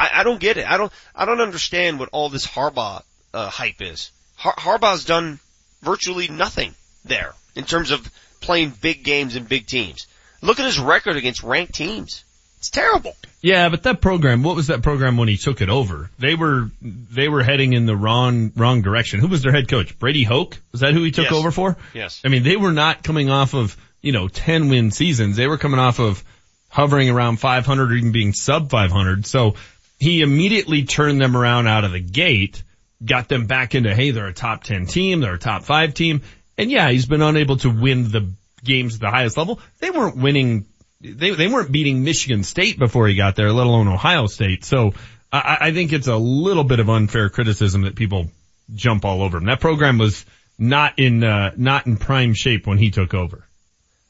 I, 0.02 0.22
I 0.22 0.24
don't 0.24 0.40
get 0.40 0.58
it. 0.58 0.66
I 0.70 0.78
don't, 0.78 0.92
I 1.16 1.26
don't 1.26 1.42
understand 1.42 2.00
what 2.00 2.10
all 2.12 2.30
this 2.30 2.48
Harbaugh, 2.48 3.04
uh, 3.34 3.50
hype 3.50 3.82
is. 3.82 4.12
Har- 4.36 4.56
Harbaugh's 4.56 5.06
done 5.06 5.40
virtually 5.82 6.28
nothing 6.28 6.74
there 7.06 7.34
in 7.56 7.64
terms 7.66 7.92
of 7.92 8.10
playing 8.40 8.74
big 8.82 9.04
games 9.04 9.36
and 9.36 9.48
big 9.48 9.68
teams. 9.68 10.08
Look 10.42 10.60
at 10.60 10.66
his 10.66 10.80
record 10.80 11.16
against 11.18 11.44
ranked 11.44 11.76
teams. 11.76 12.24
It's 12.58 12.70
terrible. 12.70 13.16
Yeah, 13.42 13.70
but 13.70 13.84
that 13.84 14.02
program, 14.02 14.44
what 14.44 14.56
was 14.56 14.68
that 14.68 14.84
program 14.84 15.18
when 15.18 15.28
he 15.28 15.38
took 15.38 15.62
it 15.62 15.70
over? 15.70 16.10
They 16.20 16.36
were, 16.36 16.70
they 16.82 17.28
were 17.28 17.42
heading 17.44 17.74
in 17.74 17.86
the 17.88 17.96
wrong, 17.96 18.52
wrong 18.56 18.82
direction. 18.84 19.20
Who 19.20 19.28
was 19.28 19.42
their 19.42 19.52
head 19.52 19.68
coach? 19.68 19.98
Brady 19.98 20.24
Hoke? 20.24 20.58
Was 20.72 20.82
that 20.82 20.94
who 20.94 21.04
he 21.04 21.12
took 21.12 21.26
Yes. 21.26 21.34
over 21.34 21.52
for? 21.52 21.78
Yes. 21.94 22.22
I 22.24 22.28
mean, 22.30 22.44
they 22.44 22.58
were 22.58 22.72
not 22.72 23.04
coming 23.04 23.30
off 23.32 23.54
of, 23.56 23.76
you 24.02 24.12
know, 24.12 24.28
10 24.28 24.70
win 24.70 24.92
seasons. 24.92 25.38
They 25.38 25.48
were 25.48 25.58
coming 25.58 25.80
off 25.80 26.00
of 26.00 26.24
hovering 26.70 27.10
around 27.10 27.38
500 27.38 27.92
or 27.92 27.96
even 27.96 28.12
being 28.12 28.34
sub 28.34 28.70
500. 28.70 29.26
So 29.26 29.56
he 30.02 30.24
immediately 30.24 30.84
turned 30.84 31.22
them 31.22 31.38
around 31.38 31.68
out 31.68 31.84
of 31.84 31.92
the 31.92 32.00
gate, 32.00 32.64
got 33.06 33.30
them 33.30 33.46
back 33.46 33.76
into, 33.76 33.94
hey, 33.94 34.10
they're 34.10 34.26
a 34.26 34.34
top 34.34 34.64
10 34.64 34.88
team, 34.88 35.20
they're 35.20 35.36
a 35.36 35.38
top 35.38 35.62
5 35.62 35.94
team. 35.94 36.24
And 36.58 36.72
yeah, 36.72 36.90
he's 36.90 37.06
been 37.06 37.22
unable 37.22 37.58
to 37.58 37.70
win 37.70 38.10
the 38.10 38.34
games 38.64 38.96
at 38.96 39.02
the 39.02 39.12
highest 39.12 39.38
level. 39.38 39.60
They 39.78 39.92
weren't 39.92 40.18
winning, 40.18 40.66
they, 41.02 41.30
they 41.30 41.48
weren't 41.48 41.72
beating 41.72 42.04
Michigan 42.04 42.44
State 42.44 42.80
before 42.80 43.08
he 43.08 43.16
got 43.16 43.36
there, 43.36 43.52
let 43.52 43.68
alone 43.68 43.88
Ohio 43.88 44.26
State. 44.26 44.66
So 44.66 44.96
I, 45.32 45.58
I 45.62 45.72
think 45.72 45.94
it's 45.94 46.08
a 46.08 46.18
little 46.18 46.64
bit 46.64 46.80
of 46.80 46.90
unfair 46.90 47.30
criticism 47.30 47.84
that 47.84 47.96
people 47.96 48.32
jump 48.74 49.06
all 49.06 49.22
over 49.22 49.38
him. 49.38 49.46
That 49.46 49.60
program 49.60 50.00
was 50.00 50.26
not 50.58 50.98
in, 50.98 51.24
uh, 51.24 51.52
not 51.58 51.86
in 51.86 51.98
prime 51.98 52.34
shape 52.34 52.66
when 52.66 52.80
he 52.80 52.90
took 52.90 53.14
over. 53.14 53.46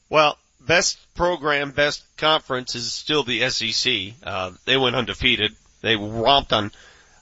Well, 0.07 0.37
best 0.65 0.99
program, 1.15 1.71
best 1.71 2.05
conference 2.15 2.75
is 2.75 2.93
still 2.93 3.23
the 3.23 3.49
SEC. 3.49 4.13
Uh, 4.23 4.51
they 4.63 4.77
went 4.77 4.95
undefeated. 4.95 5.51
They 5.81 5.95
romped 5.95 6.53
on 6.53 6.71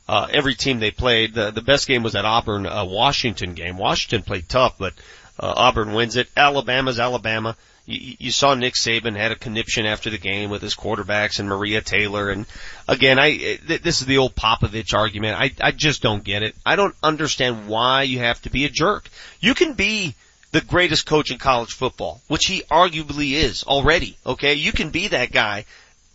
uh, 0.07 0.27
every 0.31 0.56
team 0.56 0.80
they 0.80 0.91
played. 0.91 1.36
The, 1.36 1.52
the 1.52 1.61
best 1.61 1.88
game 1.88 2.02
was 2.02 2.14
that 2.14 2.26
Auburn 2.26 2.65
uh, 2.65 2.84
Washington 2.86 3.53
game. 3.53 3.77
Washington 3.77 4.23
played 4.23 4.49
tough, 4.49 4.76
but 4.77 4.94
uh, 5.40 5.53
Auburn 5.56 5.94
wins 5.94 6.15
it. 6.15 6.27
Alabama's 6.36 6.99
Alabama. 6.99 7.56
You, 7.86 8.15
you 8.18 8.31
saw 8.31 8.56
Nick 8.56 8.73
Saban 8.73 9.15
had 9.15 9.31
a 9.31 9.36
conniption 9.36 9.86
after 9.86 10.10
the 10.10 10.18
game 10.18 10.49
with 10.49 10.64
his 10.64 10.76
quarterbacks 10.76 11.40
and 11.40 11.48
Maria 11.48 11.81
Taylor. 11.81 12.30
And 12.30 12.48
again, 12.88 13.19
I 13.19 13.38
th- 13.38 13.81
this 13.84 14.02
is 14.02 14.07
the 14.07 14.18
old 14.18 14.36
Popovich 14.36 14.95
argument. 14.95 15.40
I 15.40 15.52
I 15.61 15.72
just 15.72 16.02
don't 16.02 16.23
get 16.23 16.41
it. 16.41 16.56
I 16.65 16.76
don't 16.76 16.95
understand 17.03 17.68
why 17.68 18.03
you 18.03 18.18
have 18.18 18.41
to 18.41 18.49
be 18.49 18.65
a 18.65 18.69
jerk. 18.69 19.07
You 19.40 19.53
can 19.53 19.73
be 19.73 20.15
the 20.52 20.61
greatest 20.61 21.06
coach 21.06 21.30
in 21.30 21.38
college 21.38 21.73
football, 21.73 22.19
which 22.27 22.48
he 22.48 22.64
arguably 22.64 23.34
is 23.34 23.64
already. 23.64 24.18
Okay, 24.26 24.56
you 24.56 24.72
can 24.72 24.90
be 24.90 25.10
that 25.10 25.31
guy, 25.31 25.65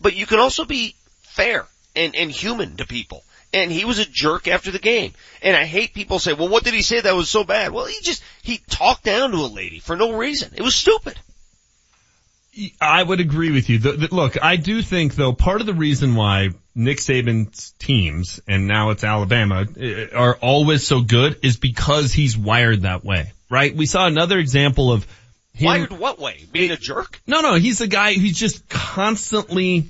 but 0.01 0.15
you 0.15 0.25
can 0.25 0.39
also 0.39 0.65
be 0.65 0.95
fair 1.21 1.65
and 1.95 2.15
and 2.15 2.31
human 2.31 2.77
to 2.77 2.85
people. 2.85 3.23
And 3.53 3.71
he 3.71 3.85
was 3.85 3.99
a 3.99 4.05
jerk 4.05 4.49
after 4.49 4.71
the 4.71 4.79
game. 4.79 5.13
And 5.41 5.55
I 5.55 5.63
hate 5.63 5.93
people 5.93 6.19
say, 6.19 6.33
well, 6.33 6.49
what 6.49 6.65
did 6.65 6.73
he 6.73 6.81
say 6.81 6.99
that 6.99 7.15
was 7.15 7.29
so 7.29 7.45
bad? 7.45 7.71
Well, 7.71 7.85
he 7.85 7.95
just, 8.01 8.21
he 8.41 8.59
talked 8.69 9.05
down 9.05 9.31
to 9.31 9.37
a 9.37 9.47
lady 9.47 9.79
for 9.79 9.95
no 9.95 10.11
reason. 10.11 10.51
It 10.57 10.61
was 10.61 10.75
stupid. 10.75 11.17
I 12.79 13.03
would 13.03 13.19
agree 13.19 13.51
with 13.51 13.69
you. 13.69 13.79
The, 13.79 13.91
the, 13.93 14.15
look, 14.15 14.41
I 14.41 14.55
do 14.55 14.81
think 14.81 15.15
though 15.15 15.33
part 15.33 15.61
of 15.61 15.67
the 15.67 15.73
reason 15.73 16.15
why 16.15 16.49
Nick 16.73 16.97
Saban's 16.97 17.73
teams 17.79 18.39
and 18.47 18.67
now 18.67 18.91
it's 18.91 19.03
Alabama 19.03 19.65
eh, 19.77 20.07
are 20.13 20.35
always 20.35 20.87
so 20.87 21.01
good 21.01 21.39
is 21.43 21.57
because 21.57 22.13
he's 22.13 22.37
wired 22.37 22.83
that 22.83 23.03
way, 23.03 23.33
right? 23.49 23.75
We 23.75 23.85
saw 23.85 24.07
another 24.07 24.37
example 24.37 24.91
of 24.91 25.05
him. 25.53 25.67
Wired 25.67 25.91
what 25.91 26.19
way? 26.19 26.45
Being 26.51 26.71
a 26.71 26.77
jerk? 26.77 27.21
No, 27.27 27.41
no, 27.41 27.55
he's 27.55 27.81
a 27.81 27.87
guy 27.87 28.13
who's 28.13 28.37
just 28.37 28.67
constantly. 28.69 29.89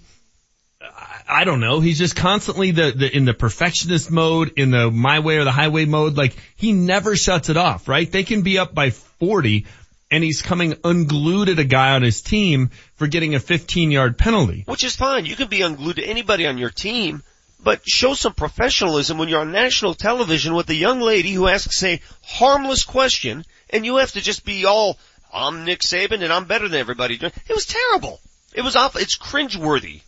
I 1.28 1.44
don't 1.44 1.60
know. 1.60 1.80
He's 1.80 1.98
just 1.98 2.16
constantly 2.16 2.72
the, 2.72 2.92
the 2.92 3.16
in 3.16 3.26
the 3.26 3.34
perfectionist 3.34 4.12
mode, 4.12 4.54
in 4.58 4.72
the 4.72 4.92
my 4.92 5.20
way 5.20 5.38
or 5.38 5.44
the 5.44 5.52
highway 5.52 5.86
mode. 5.86 6.18
Like 6.18 6.36
he 6.56 6.72
never 6.72 7.16
shuts 7.16 7.50
it 7.50 7.58
off, 7.58 7.88
right? 7.88 8.12
They 8.12 8.24
can 8.24 8.42
be 8.44 8.60
up 8.60 8.74
by 8.74 8.92
40 8.92 9.66
and 10.12 10.24
he's 10.24 10.42
coming 10.42 10.76
unglued 10.84 11.50
at 11.50 11.60
a 11.60 11.64
guy 11.64 11.92
on 11.92 12.04
his 12.04 12.22
team 12.22 12.70
for 12.96 13.08
getting 13.08 13.36
a 13.36 13.40
15 13.40 13.92
yard 13.92 14.18
penalty. 14.18 14.64
Which 14.68 14.84
is 14.84 14.96
fine. 14.96 15.26
You 15.26 15.36
can 15.36 15.48
be 15.48 15.62
unglued 15.62 15.98
to 15.98 16.06
anybody 16.06 16.46
on 16.46 16.58
your 16.58 16.70
team, 16.70 17.24
but 17.64 17.82
show 17.88 18.14
some 18.14 18.34
professionalism 18.34 19.18
when 19.18 19.30
you're 19.30 19.42
on 19.42 19.52
national 19.52 19.96
television 19.96 20.54
with 20.54 20.70
a 20.70 20.76
young 20.76 21.02
lady 21.02 21.32
who 21.32 21.48
asks 21.48 21.84
a 21.84 22.00
harmless 22.24 22.84
question 22.84 23.46
and 23.72 23.86
you 23.86 23.98
have 23.98 24.12
to 24.12 24.22
just 24.22 24.46
be 24.46 24.66
all, 24.66 24.98
I'm 25.34 25.66
Nick 25.66 25.80
Saban 25.80 26.24
and 26.24 26.32
I'm 26.32 26.46
better 26.46 26.68
than 26.68 26.80
everybody. 26.80 27.16
It 27.16 27.54
was 27.54 27.66
terrible. 27.66 28.20
It 28.54 28.62
was 28.62 28.76
awful. 28.76 29.02
It's 29.02 29.18
cringeworthy. 29.18 30.02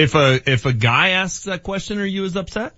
If 0.00 0.14
a, 0.14 0.50
if 0.50 0.66
a 0.66 0.72
guy 0.72 1.10
asks 1.10 1.44
that 1.44 1.62
question, 1.62 1.98
are 1.98 2.06
you 2.06 2.24
as 2.24 2.36
upset? 2.36 2.74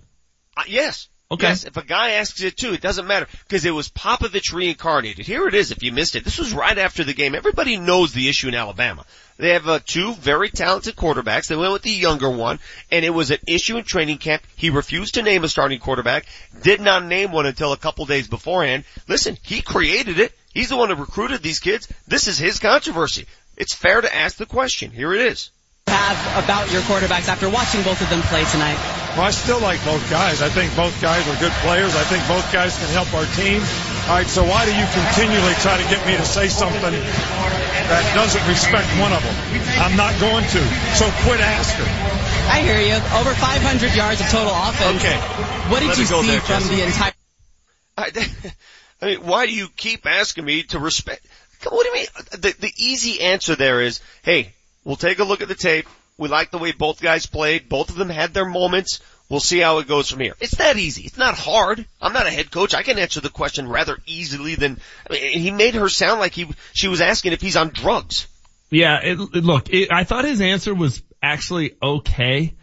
Uh, 0.57 0.63
yes. 0.67 1.07
Okay. 1.31 1.47
Yes, 1.47 1.63
if 1.63 1.77
a 1.77 1.83
guy 1.83 2.11
asks 2.11 2.43
it 2.43 2.57
too, 2.57 2.73
it 2.73 2.81
doesn't 2.81 3.07
matter 3.07 3.27
because 3.47 3.65
it 3.65 3.71
was 3.71 3.89
Popovich 3.89 4.53
reincarnated. 4.53 5.25
Here 5.25 5.47
it 5.47 5.55
is. 5.55 5.71
If 5.71 5.81
you 5.81 5.91
missed 5.91 6.15
it, 6.15 6.23
this 6.23 6.37
was 6.37 6.53
right 6.53 6.77
after 6.77 7.03
the 7.03 7.13
game. 7.13 7.33
Everybody 7.33 7.77
knows 7.77 8.13
the 8.13 8.29
issue 8.29 8.49
in 8.49 8.55
Alabama. 8.55 9.03
They 9.37 9.53
have 9.53 9.67
uh, 9.67 9.79
two 9.83 10.13
very 10.13 10.49
talented 10.49 10.95
quarterbacks. 10.95 11.47
They 11.47 11.55
went 11.55 11.73
with 11.73 11.81
the 11.81 11.89
younger 11.89 12.29
one, 12.29 12.59
and 12.91 13.03
it 13.03 13.09
was 13.09 13.31
an 13.31 13.39
issue 13.47 13.77
in 13.77 13.83
training 13.83 14.19
camp. 14.19 14.43
He 14.55 14.69
refused 14.69 15.15
to 15.15 15.23
name 15.23 15.43
a 15.43 15.49
starting 15.49 15.79
quarterback. 15.79 16.27
Did 16.61 16.81
not 16.81 17.05
name 17.05 17.31
one 17.31 17.47
until 17.47 17.73
a 17.73 17.77
couple 17.77 18.05
days 18.05 18.27
beforehand. 18.27 18.83
Listen, 19.07 19.37
he 19.41 19.61
created 19.61 20.19
it. 20.19 20.33
He's 20.53 20.69
the 20.69 20.77
one 20.77 20.89
who 20.89 20.95
recruited 20.95 21.41
these 21.41 21.59
kids. 21.59 21.87
This 22.07 22.27
is 22.27 22.37
his 22.37 22.59
controversy. 22.59 23.25
It's 23.57 23.73
fair 23.73 24.01
to 24.01 24.15
ask 24.15 24.37
the 24.37 24.45
question. 24.45 24.91
Here 24.91 25.13
it 25.13 25.21
is. 25.21 25.49
Have 25.87 26.43
about 26.43 26.71
your 26.71 26.81
quarterbacks 26.83 27.27
after 27.27 27.49
watching 27.49 27.83
both 27.83 28.01
of 28.01 28.09
them 28.09 28.21
play 28.29 28.43
tonight? 28.45 28.77
Well, 29.13 29.29
I 29.29 29.31
still 29.31 29.61
like 29.61 29.83
both 29.85 30.01
guys. 30.09 30.41
I 30.41 30.49
think 30.49 30.75
both 30.75 30.93
guys 31.01 31.21
are 31.29 31.37
good 31.39 31.53
players. 31.61 31.95
I 31.95 32.03
think 32.03 32.25
both 32.27 32.45
guys 32.51 32.77
can 32.77 32.89
help 32.89 33.13
our 33.13 33.25
team. 33.37 33.61
All 34.09 34.17
right, 34.17 34.27
so 34.27 34.43
why 34.43 34.65
do 34.65 34.73
you 34.73 34.85
continually 34.89 35.53
try 35.61 35.77
to 35.77 35.87
get 35.89 36.01
me 36.05 36.17
to 36.17 36.25
say 36.25 36.47
something 36.49 36.81
that 36.81 38.15
doesn't 38.15 38.47
respect 38.47 38.87
one 38.99 39.11
of 39.13 39.21
them. 39.21 39.35
I'm 39.79 39.95
not 39.97 40.17
going 40.19 40.43
to. 40.43 40.61
So 40.95 41.05
quit 41.27 41.39
asking. 41.39 41.85
I 42.49 42.61
hear 42.61 42.79
you. 42.79 42.95
Over 42.95 43.33
500 43.33 43.95
yards 43.95 44.21
of 44.21 44.27
total 44.27 44.53
offense. 44.53 45.03
Okay. 45.03 45.17
What 45.69 45.79
did 45.79 45.89
Let 45.89 45.97
you 45.97 46.05
see 46.05 46.27
there, 46.27 46.39
from 46.39 46.63
Jesse. 46.63 46.75
the 46.75 46.85
entire? 46.85 47.11
I, 47.97 48.11
I 49.01 49.05
mean, 49.05 49.25
why 49.25 49.45
do 49.45 49.53
you 49.53 49.67
keep 49.75 50.05
asking 50.05 50.45
me 50.45 50.63
to 50.63 50.79
respect? 50.79 51.25
What 51.69 51.83
do 51.83 51.89
you 51.89 51.93
mean? 51.95 52.07
The, 52.31 52.55
the 52.59 52.73
easy 52.77 53.21
answer 53.21 53.55
there 53.55 53.81
is, 53.81 54.01
hey, 54.23 54.53
we'll 54.83 54.95
take 54.95 55.19
a 55.19 55.23
look 55.23 55.41
at 55.41 55.47
the 55.47 55.55
tape. 55.55 55.87
We 56.17 56.29
like 56.29 56.51
the 56.51 56.57
way 56.59 56.71
both 56.71 57.01
guys 57.01 57.25
played. 57.25 57.69
Both 57.69 57.89
of 57.89 57.95
them 57.95 58.09
had 58.09 58.33
their 58.33 58.45
moments. 58.45 58.99
We'll 59.29 59.39
see 59.39 59.59
how 59.59 59.79
it 59.79 59.87
goes 59.87 60.09
from 60.11 60.19
here. 60.19 60.35
It's 60.39 60.57
that 60.57 60.77
easy. 60.77 61.03
It's 61.03 61.17
not 61.17 61.35
hard. 61.35 61.85
I'm 62.01 62.13
not 62.13 62.27
a 62.27 62.29
head 62.29 62.51
coach. 62.51 62.73
I 62.75 62.83
can 62.83 62.99
answer 62.99 63.19
the 63.19 63.29
question 63.29 63.67
rather 63.67 63.97
easily 64.05 64.55
than, 64.55 64.79
I 65.09 65.13
mean, 65.13 65.39
he 65.39 65.49
made 65.49 65.73
her 65.75 65.89
sound 65.89 66.19
like 66.19 66.33
he, 66.33 66.47
she 66.73 66.87
was 66.87 67.01
asking 67.01 67.33
if 67.33 67.41
he's 67.41 67.55
on 67.57 67.69
drugs. 67.69 68.27
Yeah, 68.69 68.99
it, 69.03 69.19
it- 69.19 69.43
look, 69.43 69.69
it, 69.71 69.89
I 69.91 70.03
thought 70.03 70.25
his 70.25 70.41
answer 70.41 70.75
was 70.75 71.01
actually 71.21 71.75
okay 71.81 72.53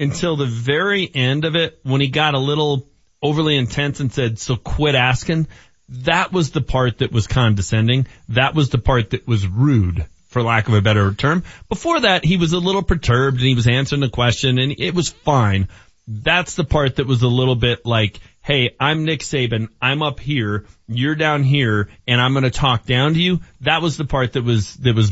until 0.00 0.36
the 0.36 0.46
very 0.46 1.08
end 1.14 1.44
of 1.44 1.54
it 1.54 1.78
when 1.84 2.00
he 2.00 2.08
got 2.08 2.34
a 2.34 2.38
little 2.38 2.88
overly 3.22 3.56
intense 3.56 4.00
and 4.00 4.12
said, 4.12 4.38
so 4.38 4.56
quit 4.56 4.94
asking. 4.94 5.46
That 5.88 6.32
was 6.32 6.50
the 6.50 6.60
part 6.60 6.98
that 6.98 7.12
was 7.12 7.26
condescending. 7.28 8.06
That 8.30 8.54
was 8.54 8.70
the 8.70 8.78
part 8.78 9.10
that 9.10 9.28
was 9.28 9.46
rude, 9.46 10.06
for 10.36 10.42
lack 10.42 10.68
of 10.68 10.74
a 10.74 10.82
better 10.82 11.14
term. 11.14 11.44
Before 11.70 11.98
that, 11.98 12.22
he 12.22 12.36
was 12.36 12.52
a 12.52 12.58
little 12.58 12.82
perturbed 12.82 13.38
and 13.38 13.46
he 13.46 13.54
was 13.54 13.66
answering 13.66 14.02
the 14.02 14.10
question 14.10 14.58
and 14.58 14.74
it 14.78 14.94
was 14.94 15.08
fine. 15.08 15.68
That's 16.06 16.56
the 16.56 16.64
part 16.64 16.96
that 16.96 17.06
was 17.06 17.22
a 17.22 17.26
little 17.26 17.54
bit 17.54 17.86
like, 17.86 18.20
hey, 18.42 18.76
I'm 18.78 19.06
Nick 19.06 19.20
Saban. 19.20 19.68
I'm 19.80 20.02
up 20.02 20.20
here. 20.20 20.66
You're 20.88 21.14
down 21.14 21.42
here 21.42 21.88
and 22.06 22.20
I'm 22.20 22.34
going 22.34 22.44
to 22.44 22.50
talk 22.50 22.84
down 22.84 23.14
to 23.14 23.18
you. 23.18 23.40
That 23.62 23.80
was 23.80 23.96
the 23.96 24.04
part 24.04 24.34
that 24.34 24.44
was, 24.44 24.74
that 24.74 24.94
was 24.94 25.10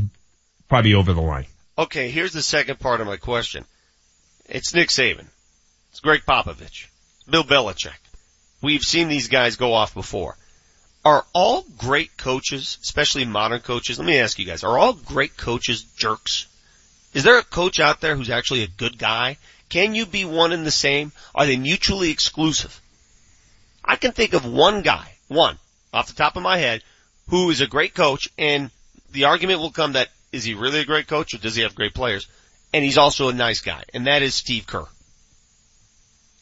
probably 0.68 0.92
over 0.92 1.14
the 1.14 1.22
line. 1.22 1.46
Okay, 1.78 2.10
here's 2.10 2.34
the 2.34 2.42
second 2.42 2.78
part 2.78 3.00
of 3.00 3.06
my 3.06 3.16
question. 3.16 3.64
It's 4.44 4.74
Nick 4.74 4.90
Saban. 4.90 5.24
It's 5.90 6.00
Gregg 6.00 6.24
Popovich. 6.28 6.88
Bill 7.30 7.44
Belichick. 7.44 7.96
We've 8.60 8.82
seen 8.82 9.08
these 9.08 9.28
guys 9.28 9.56
go 9.56 9.72
off 9.72 9.94
before. 9.94 10.36
Are 11.04 11.24
all 11.34 11.64
great 11.76 12.16
coaches, 12.16 12.78
especially 12.82 13.24
modern 13.24 13.60
coaches, 13.60 13.98
let 13.98 14.06
me 14.06 14.18
ask 14.18 14.38
you 14.38 14.46
guys, 14.46 14.64
are 14.64 14.78
all 14.78 14.94
great 14.94 15.36
coaches 15.36 15.82
jerks? 15.82 16.46
Is 17.12 17.24
there 17.24 17.38
a 17.38 17.42
coach 17.42 17.78
out 17.78 18.00
there 18.00 18.16
who's 18.16 18.30
actually 18.30 18.62
a 18.62 18.68
good 18.68 18.98
guy? 18.98 19.36
Can 19.68 19.94
you 19.94 20.06
be 20.06 20.24
one 20.24 20.52
and 20.52 20.66
the 20.66 20.70
same? 20.70 21.12
Are 21.34 21.46
they 21.46 21.56
mutually 21.56 22.10
exclusive? 22.10 22.80
I 23.84 23.96
can 23.96 24.12
think 24.12 24.32
of 24.32 24.46
one 24.46 24.82
guy, 24.82 25.12
one, 25.28 25.58
off 25.92 26.08
the 26.08 26.14
top 26.14 26.36
of 26.36 26.42
my 26.42 26.56
head, 26.56 26.82
who 27.28 27.50
is 27.50 27.60
a 27.60 27.66
great 27.66 27.94
coach 27.94 28.28
and 28.38 28.70
the 29.10 29.24
argument 29.24 29.60
will 29.60 29.70
come 29.70 29.92
that 29.92 30.08
is 30.32 30.44
he 30.44 30.54
really 30.54 30.80
a 30.80 30.84
great 30.84 31.06
coach 31.06 31.34
or 31.34 31.38
does 31.38 31.54
he 31.54 31.62
have 31.62 31.74
great 31.74 31.94
players? 31.94 32.26
And 32.72 32.84
he's 32.84 32.98
also 32.98 33.28
a 33.28 33.32
nice 33.32 33.60
guy, 33.60 33.84
and 33.94 34.08
that 34.08 34.22
is 34.22 34.34
Steve 34.34 34.66
Kerr. 34.66 34.84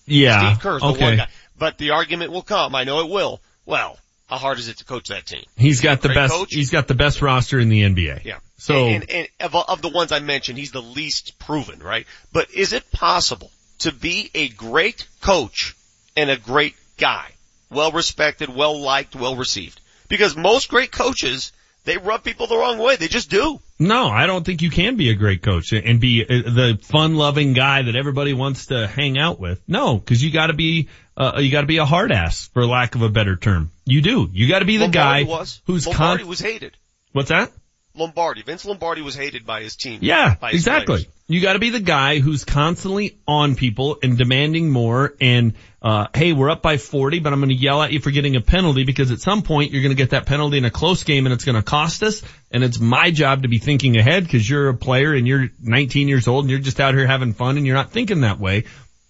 Yeah. 0.06 0.52
Steve 0.52 0.62
Kerr's 0.62 0.80
the 0.80 0.88
okay. 0.88 1.04
one 1.04 1.16
guy. 1.16 1.28
But 1.58 1.76
the 1.76 1.90
argument 1.90 2.32
will 2.32 2.42
come, 2.42 2.74
I 2.74 2.84
know 2.84 3.00
it 3.00 3.10
will. 3.10 3.40
Well, 3.66 3.98
how 4.32 4.38
hard 4.38 4.58
is 4.58 4.68
it 4.68 4.78
to 4.78 4.84
coach 4.86 5.08
that 5.08 5.26
team? 5.26 5.44
He's 5.58 5.82
got 5.82 6.00
the 6.00 6.08
Great 6.08 6.14
best. 6.14 6.32
coach? 6.32 6.54
He's 6.54 6.70
got 6.70 6.88
the 6.88 6.94
best 6.94 7.20
roster 7.20 7.60
in 7.60 7.68
the 7.68 7.82
NBA. 7.82 8.24
Yeah. 8.24 8.38
So 8.56 8.86
and, 8.86 9.04
and, 9.10 9.28
and 9.38 9.54
of, 9.54 9.68
of 9.68 9.82
the 9.82 9.90
ones 9.90 10.10
I 10.10 10.20
mentioned, 10.20 10.56
he's 10.56 10.72
the 10.72 10.80
least 10.80 11.38
proven, 11.38 11.80
right? 11.80 12.06
But 12.32 12.50
is 12.50 12.72
it 12.72 12.90
possible 12.90 13.50
to 13.80 13.92
be 13.92 14.30
a 14.34 14.48
great 14.48 15.06
coach 15.20 15.76
and 16.16 16.30
a 16.30 16.38
great 16.38 16.74
guy? 16.96 17.28
Well 17.68 17.92
respected, 17.92 18.48
well 18.48 18.80
liked, 18.80 19.14
well 19.14 19.36
received. 19.36 19.80
Because 20.08 20.34
most 20.34 20.70
great 20.70 20.92
coaches, 20.92 21.52
they 21.84 21.98
rub 21.98 22.24
people 22.24 22.46
the 22.46 22.56
wrong 22.56 22.78
way. 22.78 22.96
They 22.96 23.08
just 23.08 23.28
do. 23.28 23.60
No, 23.88 24.08
I 24.08 24.26
don't 24.26 24.44
think 24.44 24.62
you 24.62 24.70
can 24.70 24.96
be 24.96 25.10
a 25.10 25.14
great 25.14 25.42
coach 25.42 25.72
and 25.72 26.00
be 26.00 26.22
uh, 26.24 26.26
the 26.28 26.78
fun-loving 26.82 27.52
guy 27.52 27.82
that 27.82 27.96
everybody 27.96 28.32
wants 28.32 28.66
to 28.66 28.86
hang 28.86 29.18
out 29.18 29.38
with. 29.38 29.60
No, 29.68 29.98
because 29.98 30.22
you 30.22 30.30
got 30.30 30.48
to 30.48 30.54
be. 30.54 30.88
Uh, 31.14 31.38
you 31.40 31.50
got 31.50 31.60
to 31.60 31.66
be 31.66 31.76
a 31.76 31.84
hard 31.84 32.10
ass, 32.10 32.48
for 32.54 32.64
lack 32.64 32.94
of 32.94 33.02
a 33.02 33.08
better 33.08 33.36
term. 33.36 33.70
You 33.84 34.00
do. 34.00 34.30
You 34.32 34.48
got 34.48 34.60
to 34.60 34.64
be 34.64 34.78
the 34.78 34.84
Lombardi 34.84 35.24
guy 35.24 35.30
was. 35.30 35.60
who's 35.66 35.86
Lombardi 35.86 36.22
con- 36.22 36.28
was 36.28 36.40
hated. 36.40 36.76
What's 37.12 37.28
that? 37.28 37.52
Lombardi. 37.94 38.42
Vince 38.42 38.64
Lombardi 38.64 39.02
was 39.02 39.14
hated 39.14 39.44
by 39.44 39.62
his 39.62 39.76
team. 39.76 39.98
Yeah, 40.02 40.36
his 40.46 40.60
exactly. 40.60 40.86
players. 40.86 41.06
You 41.28 41.40
got 41.40 41.54
to 41.54 41.58
be 41.58 41.70
the 41.70 41.80
guy 41.80 42.18
who's 42.18 42.44
constantly 42.44 43.18
on 43.26 43.54
people 43.54 43.98
and 44.02 44.18
demanding 44.18 44.70
more. 44.70 45.14
And 45.20 45.54
uh, 45.80 46.08
hey, 46.14 46.32
we're 46.32 46.50
up 46.50 46.62
by 46.62 46.76
40, 46.76 47.20
but 47.20 47.32
I'm 47.32 47.40
going 47.40 47.48
to 47.48 47.54
yell 47.54 47.82
at 47.82 47.92
you 47.92 48.00
for 48.00 48.10
getting 48.10 48.36
a 48.36 48.40
penalty 48.40 48.84
because 48.84 49.10
at 49.10 49.20
some 49.20 49.42
point 49.42 49.72
you're 49.72 49.82
going 49.82 49.94
to 49.94 49.96
get 49.96 50.10
that 50.10 50.26
penalty 50.26 50.58
in 50.58 50.64
a 50.64 50.70
close 50.70 51.04
game 51.04 51.26
and 51.26 51.32
it's 51.32 51.44
going 51.44 51.56
to 51.56 51.62
cost 51.62 52.02
us. 52.02 52.22
And 52.50 52.62
it's 52.62 52.78
my 52.78 53.10
job 53.10 53.42
to 53.42 53.48
be 53.48 53.58
thinking 53.58 53.96
ahead 53.96 54.24
because 54.24 54.48
you're 54.48 54.68
a 54.68 54.74
player 54.74 55.14
and 55.14 55.26
you're 55.26 55.48
19 55.62 56.08
years 56.08 56.28
old 56.28 56.44
and 56.44 56.50
you're 56.50 56.60
just 56.60 56.80
out 56.80 56.94
here 56.94 57.06
having 57.06 57.32
fun 57.32 57.56
and 57.56 57.66
you're 57.66 57.76
not 57.76 57.90
thinking 57.90 58.22
that 58.22 58.38
way. 58.38 58.64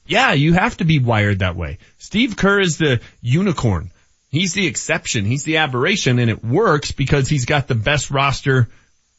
Yeah, 0.06 0.32
you 0.32 0.52
have 0.52 0.76
to 0.76 0.84
be 0.84 0.98
wired 0.98 1.40
that 1.40 1.56
way. 1.56 1.78
Steve 1.98 2.36
Kerr 2.36 2.60
is 2.60 2.78
the 2.78 3.00
unicorn. 3.20 3.90
He's 4.32 4.54
the 4.54 4.66
exception. 4.66 5.26
He's 5.26 5.44
the 5.44 5.58
aberration 5.58 6.18
and 6.18 6.30
it 6.30 6.42
works 6.42 6.90
because 6.90 7.28
he's 7.28 7.44
got 7.44 7.68
the 7.68 7.74
best 7.74 8.10
roster 8.10 8.68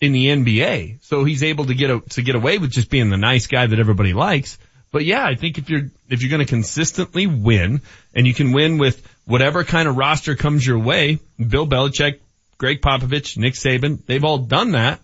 in 0.01 0.11
the 0.11 0.25
NBA. 0.25 1.03
So 1.03 1.23
he's 1.23 1.43
able 1.43 1.65
to 1.65 1.75
get 1.75 1.91
a, 1.91 2.01
to 2.09 2.23
get 2.23 2.35
away 2.35 2.57
with 2.57 2.71
just 2.71 2.89
being 2.89 3.11
the 3.11 3.17
nice 3.17 3.45
guy 3.45 3.67
that 3.67 3.79
everybody 3.79 4.13
likes. 4.13 4.57
But 4.91 5.05
yeah, 5.05 5.23
I 5.23 5.35
think 5.35 5.59
if 5.59 5.69
you're, 5.69 5.91
if 6.09 6.21
you're 6.21 6.31
going 6.31 6.45
to 6.45 6.49
consistently 6.49 7.27
win 7.27 7.81
and 8.15 8.25
you 8.25 8.33
can 8.33 8.53
win 8.53 8.79
with 8.79 9.07
whatever 9.25 9.63
kind 9.63 9.87
of 9.87 9.97
roster 9.97 10.35
comes 10.35 10.65
your 10.65 10.79
way, 10.79 11.19
Bill 11.37 11.67
Belichick, 11.67 12.19
Gregg 12.57 12.81
Popovich, 12.81 13.37
Nick 13.37 13.53
Saban, 13.53 14.03
they've 14.05 14.23
all 14.23 14.39
done 14.39 14.71
that, 14.71 14.99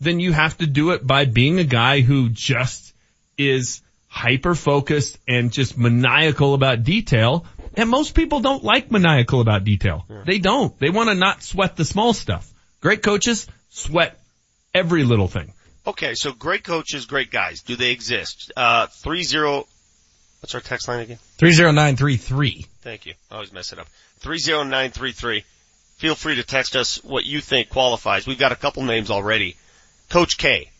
then 0.00 0.20
you 0.20 0.32
have 0.32 0.56
to 0.58 0.66
do 0.66 0.92
it 0.92 1.04
by 1.04 1.24
being 1.24 1.58
a 1.58 1.64
guy 1.64 2.00
who 2.00 2.28
just 2.28 2.94
is 3.36 3.82
hyper 4.06 4.54
focused 4.54 5.18
and 5.26 5.52
just 5.52 5.76
maniacal 5.76 6.54
about 6.54 6.84
detail. 6.84 7.44
And 7.74 7.88
most 7.88 8.14
people 8.14 8.40
don't 8.40 8.64
like 8.64 8.90
maniacal 8.90 9.40
about 9.40 9.64
detail. 9.64 10.06
They 10.26 10.38
don't. 10.38 10.76
They 10.78 10.90
want 10.90 11.08
to 11.10 11.14
not 11.14 11.42
sweat 11.42 11.76
the 11.76 11.84
small 11.84 12.12
stuff. 12.12 12.50
Great 12.80 13.02
coaches 13.02 13.46
sweat 13.70 14.18
every 14.74 15.04
little 15.04 15.28
thing. 15.28 15.52
Okay, 15.86 16.14
so 16.14 16.32
great 16.32 16.64
coaches, 16.64 17.06
great 17.06 17.30
guys. 17.30 17.62
Do 17.62 17.76
they 17.76 17.92
exist? 17.92 18.52
Uh, 18.56 18.88
three 18.88 19.22
zero. 19.22 19.66
What's 20.40 20.54
our 20.54 20.60
text 20.60 20.86
line 20.86 21.00
again? 21.00 21.18
30933. 21.38 22.66
Thank 22.82 23.06
you. 23.06 23.14
I 23.30 23.34
always 23.36 23.52
mess 23.52 23.72
it 23.72 23.78
up. 23.78 23.88
Three 24.18 24.38
zero 24.38 24.64
nine 24.64 24.90
three 24.90 25.12
three. 25.12 25.44
Feel 25.96 26.14
free 26.14 26.36
to 26.36 26.44
text 26.44 26.76
us 26.76 27.02
what 27.02 27.24
you 27.24 27.40
think 27.40 27.70
qualifies. 27.70 28.26
We've 28.26 28.38
got 28.38 28.52
a 28.52 28.56
couple 28.56 28.84
names 28.84 29.10
already. 29.10 29.56
Coach 30.10 30.38
K. 30.38 30.70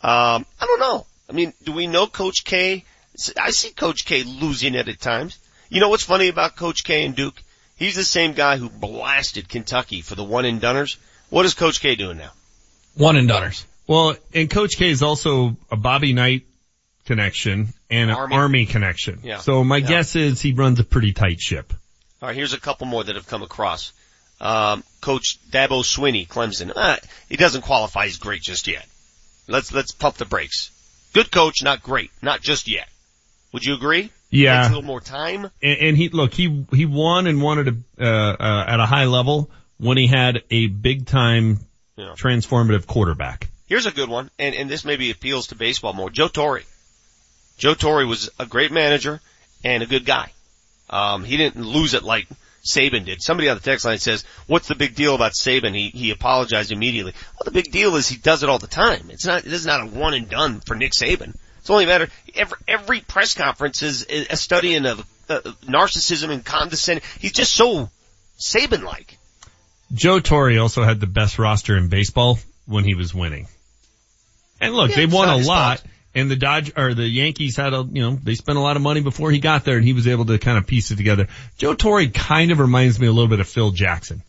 Um, 0.00 0.46
I 0.60 0.66
don't 0.66 0.80
know. 0.80 1.06
I 1.28 1.32
mean, 1.32 1.52
do 1.64 1.72
we 1.72 1.86
know 1.86 2.06
Coach 2.06 2.44
K? 2.44 2.84
I 3.36 3.50
see 3.50 3.70
Coach 3.70 4.04
K 4.04 4.22
losing 4.22 4.74
it 4.74 4.88
at 4.88 5.00
times. 5.00 5.38
You 5.68 5.80
know 5.80 5.88
what's 5.88 6.04
funny 6.04 6.28
about 6.28 6.56
Coach 6.56 6.84
K 6.84 7.04
and 7.04 7.14
Duke? 7.14 7.40
He's 7.76 7.94
the 7.94 8.04
same 8.04 8.32
guy 8.32 8.56
who 8.56 8.68
blasted 8.68 9.48
Kentucky 9.48 10.00
for 10.02 10.14
the 10.14 10.24
one 10.24 10.44
and 10.44 10.60
doneers. 10.60 10.96
What 11.30 11.44
is 11.46 11.54
Coach 11.54 11.80
K 11.80 11.94
doing 11.94 12.18
now? 12.18 12.30
One 12.94 13.16
and 13.16 13.28
doneers. 13.28 13.64
Well, 13.86 14.16
and 14.34 14.50
Coach 14.50 14.76
K 14.76 14.90
is 14.90 15.02
also 15.02 15.56
a 15.70 15.76
Bobby 15.76 16.12
Knight 16.12 16.44
connection 17.04 17.68
and 17.90 18.10
an 18.10 18.16
Army. 18.16 18.34
Army, 18.36 18.66
connection. 18.66 19.20
Yeah. 19.22 19.38
So 19.38 19.62
my 19.64 19.78
Yeah. 19.78 19.88
guess 19.88 20.16
is 20.16 20.40
he 20.40 20.52
runs 20.52 20.80
a 20.80 20.84
pretty 20.84 21.12
tight 21.12 21.40
ship. 21.40 21.72
All 22.20 22.28
right, 22.28 22.36
here's 22.36 22.52
a 22.52 22.60
couple 22.60 22.86
more 22.86 23.04
that 23.04 23.14
have 23.16 23.26
come 23.26 23.42
across. 23.42 23.92
Um, 24.40 24.84
Coach 25.00 25.38
Dabo 25.50 25.82
Swinney, 25.84 26.26
Clemson. 26.26 26.72
Uh, 26.74 26.96
he 27.28 27.36
doesn't 27.36 27.62
qualify 27.62 28.06
as 28.06 28.16
great 28.18 28.42
just 28.42 28.66
yet. 28.66 28.86
Let's 29.46 29.72
let's 29.72 29.92
pump 29.92 30.16
the 30.16 30.24
brakes. 30.26 30.70
Good 31.14 31.30
coach, 31.30 31.62
not 31.62 31.82
great, 31.82 32.10
not 32.20 32.42
just 32.42 32.68
yet. 32.68 32.88
Would 33.52 33.64
you 33.64 33.74
agree? 33.74 34.10
Yeah. 34.30 34.56
Takes 34.62 34.66
a 34.66 34.70
little 34.70 34.82
more 34.86 35.00
time. 35.00 35.44
And, 35.62 35.78
and 35.80 35.96
he, 35.96 36.08
look, 36.10 36.34
he, 36.34 36.66
he 36.72 36.86
won 36.86 37.26
and 37.26 37.40
wanted 37.42 37.68
a, 37.68 38.04
uh, 38.04 38.36
uh, 38.38 38.64
at 38.68 38.80
a 38.80 38.86
high 38.86 39.06
level 39.06 39.50
when 39.78 39.96
he 39.96 40.06
had 40.06 40.42
a 40.50 40.66
big 40.66 41.06
time 41.06 41.60
Yeah. 41.96 42.14
transformative 42.18 42.86
quarterback. 42.86 43.48
Here's 43.66 43.86
a 43.86 43.90
good 43.90 44.08
one, 44.08 44.30
and, 44.38 44.54
and 44.54 44.70
this 44.70 44.84
maybe 44.84 45.10
appeals 45.10 45.48
to 45.48 45.54
baseball 45.54 45.92
more. 45.92 46.08
Joe 46.10 46.28
Torre. 46.28 46.62
Joe 47.58 47.74
Torre 47.74 48.06
was 48.06 48.30
a 48.38 48.46
great 48.46 48.72
manager 48.72 49.20
and 49.64 49.82
a 49.82 49.86
good 49.86 50.06
guy. 50.06 50.32
Um, 50.88 51.24
he 51.24 51.36
didn't 51.36 51.64
lose 51.66 51.92
it 51.94 52.02
like 52.02 52.26
Saban 52.64 53.04
did. 53.04 53.20
Somebody 53.22 53.48
on 53.48 53.56
the 53.56 53.62
text 53.62 53.84
line 53.84 53.98
says, 53.98 54.24
what's 54.46 54.68
the 54.68 54.74
big 54.74 54.94
deal 54.94 55.14
about 55.14 55.32
Saban? 55.32 55.74
He, 55.74 55.88
he 55.90 56.10
apologized 56.10 56.72
immediately. 56.72 57.12
Well, 57.34 57.44
the 57.44 57.50
big 57.50 57.70
deal 57.70 57.96
is 57.96 58.08
he 58.08 58.16
does 58.16 58.42
it 58.42 58.48
all 58.48 58.58
the 58.58 58.66
time. 58.68 59.10
It's 59.10 59.26
not, 59.26 59.42
this 59.42 59.60
is 59.60 59.66
not 59.66 59.82
a 59.82 59.86
one 59.86 60.14
and 60.14 60.28
done 60.30 60.60
for 60.60 60.74
Nick 60.74 60.92
Saban. 60.92 61.34
It's 61.68 61.70
only 61.70 61.84
a 61.84 61.88
matter, 61.88 62.08
every, 62.34 62.56
every 62.66 63.00
press 63.02 63.34
conference 63.34 63.82
is 63.82 64.06
a 64.08 64.36
study 64.36 64.74
in 64.74 64.86
of 64.86 65.00
uh, 65.28 65.40
narcissism 65.66 66.30
and 66.30 66.42
condescending. 66.42 67.04
He's 67.20 67.32
just 67.32 67.52
so 67.52 67.90
Saban-like. 68.38 69.18
Joe 69.92 70.18
Torre 70.18 70.58
also 70.58 70.82
had 70.82 70.98
the 70.98 71.06
best 71.06 71.38
roster 71.38 71.76
in 71.76 71.90
baseball 71.90 72.38
when 72.64 72.84
he 72.84 72.94
was 72.94 73.14
winning. 73.14 73.48
And 74.62 74.72
look, 74.72 74.88
Yeah, 74.92 74.96
they 74.96 75.06
won 75.06 75.28
a 75.28 75.36
lot. 75.36 75.80
fault. 75.80 75.92
And 76.14 76.30
the 76.30 76.36
Dodge 76.36 76.72
or 76.74 76.94
the 76.94 77.06
Yankees 77.06 77.58
had 77.58 77.74
a, 77.74 77.86
you 77.92 78.00
know, 78.00 78.12
they 78.22 78.34
spent 78.34 78.56
a 78.56 78.62
lot 78.62 78.76
of 78.76 78.82
money 78.82 79.02
before 79.02 79.30
he 79.30 79.38
got 79.38 79.66
there 79.66 79.76
and 79.76 79.84
he 79.84 79.92
was 79.92 80.08
able 80.08 80.24
to 80.24 80.38
kind 80.38 80.56
of 80.56 80.66
piece 80.66 80.90
it 80.90 80.96
together. 80.96 81.28
Joe 81.58 81.74
Torre 81.74 82.06
kind 82.06 82.50
of 82.50 82.60
reminds 82.60 82.98
me 82.98 83.08
a 83.08 83.12
little 83.12 83.28
bit 83.28 83.40
of 83.40 83.46
Phil 83.46 83.72
Jackson. 83.72 84.22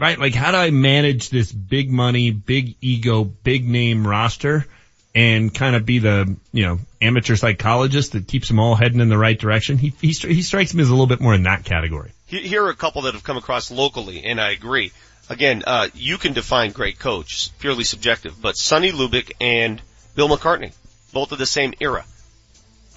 right? 0.00 0.18
Like 0.18 0.34
how 0.34 0.50
do 0.50 0.56
I 0.56 0.70
manage 0.70 1.30
this 1.30 1.52
big 1.52 1.88
money, 1.88 2.32
big 2.32 2.74
ego, 2.80 3.22
big 3.22 3.64
name 3.64 4.04
roster 4.04 4.66
and 5.14 5.54
kind 5.54 5.76
of 5.76 5.86
be 5.86 6.00
the, 6.00 6.36
you 6.52 6.64
know, 6.64 6.78
amateur 7.00 7.36
psychologist 7.36 8.12
that 8.12 8.26
keeps 8.26 8.48
them 8.48 8.58
all 8.58 8.74
heading 8.74 9.00
in 9.00 9.08
the 9.08 9.18
right 9.18 9.38
direction? 9.38 9.78
He, 9.78 9.92
he, 10.00 10.08
he 10.08 10.42
strikes 10.42 10.74
me 10.74 10.82
as 10.82 10.88
a 10.88 10.92
little 10.92 11.06
bit 11.06 11.20
more 11.20 11.34
in 11.34 11.44
that 11.44 11.64
category. 11.64 12.12
Here 12.26 12.64
are 12.64 12.70
a 12.70 12.74
couple 12.74 13.02
that 13.02 13.14
have 13.14 13.22
come 13.22 13.36
across 13.36 13.70
locally, 13.70 14.24
and 14.24 14.40
I 14.40 14.50
agree. 14.50 14.92
Again, 15.28 15.62
uh, 15.66 15.88
you 15.94 16.18
can 16.18 16.32
define 16.32 16.72
great 16.72 16.98
coach, 16.98 17.50
purely 17.58 17.84
subjective, 17.84 18.40
but 18.40 18.56
Sonny 18.56 18.92
Lubick 18.92 19.32
and 19.40 19.80
Bill 20.14 20.28
McCartney, 20.28 20.72
both 21.12 21.32
of 21.32 21.38
the 21.38 21.46
same 21.46 21.74
era. 21.80 22.04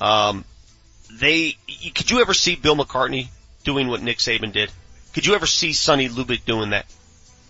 Um, 0.02 0.44
they, 1.12 1.58
could 1.96 2.10
you 2.10 2.22
ever 2.22 2.34
see 2.34 2.56
Bill 2.56 2.76
McCartney 2.76 3.28
doing 3.64 3.88
what 3.88 4.02
Nick 4.02 4.18
Saban 4.18 4.52
did? 4.52 4.72
Could 5.14 5.26
you 5.26 5.36
ever 5.36 5.46
see 5.46 5.74
Sonny 5.74 6.10
Lubick 6.10 6.46
doing 6.46 6.72
that? 6.72 6.86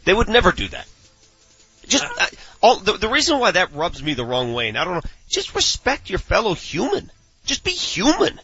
They 0.06 0.14
would 0.14 0.30
never 0.30 0.52
do 0.52 0.68
that. 0.70 0.88
Just 1.88 2.06
uh, 2.06 2.26
all 2.62 2.78
the, 2.78 2.94
the 2.94 3.10
reason 3.10 3.40
why 3.40 3.52
that 3.52 3.74
rubs 3.74 4.02
me 4.02 4.14
the 4.14 4.26
wrong 4.26 4.54
way, 4.54 4.70
and 4.70 4.78
I 4.78 4.84
don't 4.84 4.96
know, 4.96 5.10
just 5.30 5.56
respect 5.56 6.10
your 6.10 6.20
fellow 6.20 6.54
human. 6.54 7.12
Just 7.46 7.64
be 7.64 7.72
human. 7.72 8.40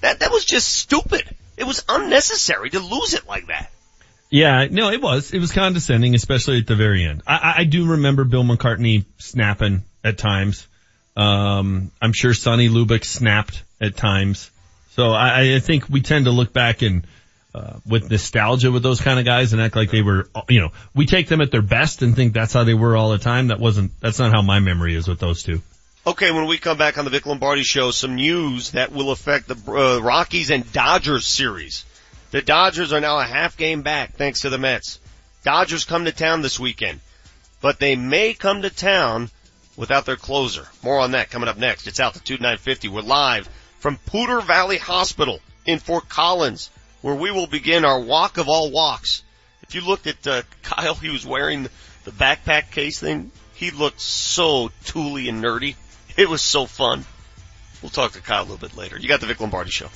That 0.00 0.20
that 0.20 0.30
was 0.30 0.44
just 0.44 0.68
stupid. 0.72 1.24
It 1.56 1.64
was 1.64 1.84
unnecessary 1.88 2.70
to 2.70 2.80
lose 2.80 3.14
it 3.14 3.28
like 3.28 3.46
that. 3.48 3.70
Yeah, 4.30 4.68
no, 4.70 4.90
it 4.90 5.02
was. 5.02 5.32
It 5.32 5.40
was 5.40 5.52
condescending, 5.52 6.14
especially 6.14 6.58
at 6.58 6.66
the 6.66 6.76
very 6.76 7.04
end. 7.04 7.22
I, 7.26 7.54
I 7.58 7.64
do 7.64 7.90
remember 7.90 8.24
Bill 8.24 8.44
McCartney 8.44 9.04
snapping 9.18 9.82
at 10.04 10.18
times. 10.18 10.66
Um, 11.16 11.90
I'm 12.00 12.12
sure 12.12 12.32
Sonny 12.32 12.68
Lubick 12.68 13.04
snapped 13.04 13.62
at 13.80 13.96
times. 13.96 14.50
So 14.90 15.10
I, 15.10 15.56
I 15.56 15.58
think 15.58 15.88
we 15.88 16.00
tend 16.00 16.26
to 16.26 16.30
look 16.30 16.52
back 16.52 16.82
and 16.82 17.04
uh, 17.54 17.78
with 17.86 18.10
nostalgia 18.10 18.70
with 18.70 18.82
those 18.82 19.00
kind 19.00 19.18
of 19.18 19.24
guys 19.24 19.52
and 19.52 19.60
act 19.60 19.76
like 19.76 19.90
they 19.90 20.02
were, 20.02 20.28
you 20.48 20.60
know, 20.60 20.70
we 20.94 21.06
take 21.06 21.28
them 21.28 21.40
at 21.40 21.50
their 21.50 21.62
best 21.62 22.02
and 22.02 22.14
think 22.14 22.32
that's 22.32 22.52
how 22.52 22.64
they 22.64 22.74
were 22.74 22.96
all 22.96 23.10
the 23.10 23.18
time. 23.18 23.48
That 23.48 23.58
wasn't, 23.58 23.92
that's 24.00 24.18
not 24.18 24.32
how 24.32 24.42
my 24.42 24.60
memory 24.60 24.94
is 24.94 25.08
with 25.08 25.18
those 25.18 25.42
two. 25.42 25.60
Okay, 26.06 26.30
when 26.30 26.46
we 26.46 26.56
come 26.56 26.78
back 26.78 26.96
on 26.96 27.04
the 27.04 27.10
Vic 27.10 27.26
Lombardi 27.26 27.62
show, 27.62 27.90
some 27.90 28.14
news 28.14 28.70
that 28.70 28.92
will 28.92 29.10
affect 29.10 29.48
the 29.48 29.56
uh, 29.70 30.00
Rockies 30.00 30.50
and 30.50 30.70
Dodgers 30.72 31.26
series. 31.26 31.84
The 32.30 32.40
Dodgers 32.40 32.92
are 32.92 33.00
now 33.00 33.18
a 33.18 33.24
half 33.24 33.56
game 33.56 33.82
back 33.82 34.14
thanks 34.14 34.40
to 34.40 34.50
the 34.50 34.56
Mets. 34.56 34.98
Dodgers 35.44 35.84
come 35.84 36.04
to 36.04 36.12
town 36.12 36.42
this 36.42 36.60
weekend, 36.60 37.00
but 37.60 37.78
they 37.78 37.96
may 37.96 38.32
come 38.32 38.62
to 38.62 38.70
town 38.70 39.30
without 39.76 40.06
their 40.06 40.16
closer. 40.16 40.68
More 40.82 41.00
on 41.00 41.12
that 41.12 41.30
coming 41.30 41.48
up 41.48 41.58
next. 41.58 41.86
It's 41.86 42.00
Altitude 42.00 42.40
950. 42.40 42.88
We're 42.88 43.02
live 43.02 43.48
from 43.78 43.98
Poudre 44.06 44.42
Valley 44.42 44.78
Hospital 44.78 45.40
in 45.66 45.78
Fort 45.78 46.08
Collins, 46.08 46.70
where 47.02 47.14
we 47.14 47.30
will 47.30 47.46
begin 47.46 47.84
our 47.84 48.00
walk 48.00 48.38
of 48.38 48.48
all 48.48 48.70
walks. 48.70 49.22
If 49.62 49.74
you 49.74 49.82
looked 49.82 50.06
at 50.06 50.26
uh, 50.26 50.42
Kyle, 50.62 50.94
he 50.94 51.10
was 51.10 51.24
wearing 51.24 51.68
the 52.04 52.10
backpack 52.10 52.70
case 52.70 52.98
thing. 52.98 53.30
He 53.54 53.70
looked 53.70 54.00
so 54.00 54.70
tooly 54.84 55.28
and 55.28 55.42
nerdy. 55.42 55.76
It 56.16 56.28
was 56.28 56.42
so 56.42 56.66
fun. 56.66 57.04
We'll 57.82 57.90
talk 57.90 58.12
to 58.12 58.20
Kyle 58.20 58.42
a 58.42 58.44
little 58.44 58.58
bit 58.58 58.76
later. 58.76 58.98
You 58.98 59.08
got 59.08 59.20
the 59.20 59.26
Vic 59.26 59.40
Lombardi 59.40 59.70
show. 59.70 59.88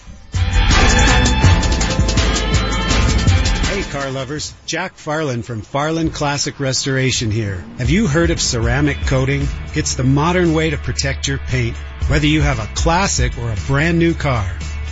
Hey 3.75 3.83
car 3.91 4.11
lovers, 4.11 4.55
Jack 4.67 4.95
Farland 4.95 5.45
from 5.45 5.63
Farland 5.63 6.15
Classic 6.15 6.61
Restoration 6.61 7.33
here. 7.33 7.57
Have 7.79 7.91
you 7.91 8.07
heard 8.07 8.31
of 8.31 8.41
ceramic 8.41 8.99
coating? 9.07 9.49
It's 9.75 9.97
the 9.97 10.05
modern 10.05 10.55
way 10.55 10.71
to 10.71 10.77
protect 10.77 11.27
your 11.27 11.39
paint, 11.39 11.77
whether 12.07 12.27
you 12.27 12.41
have 12.41 12.61
a 12.61 12.73
classic 12.75 13.37
or 13.37 13.51
a 13.51 13.57
brand 13.67 13.99
new 13.99 14.15
car. 14.15 14.49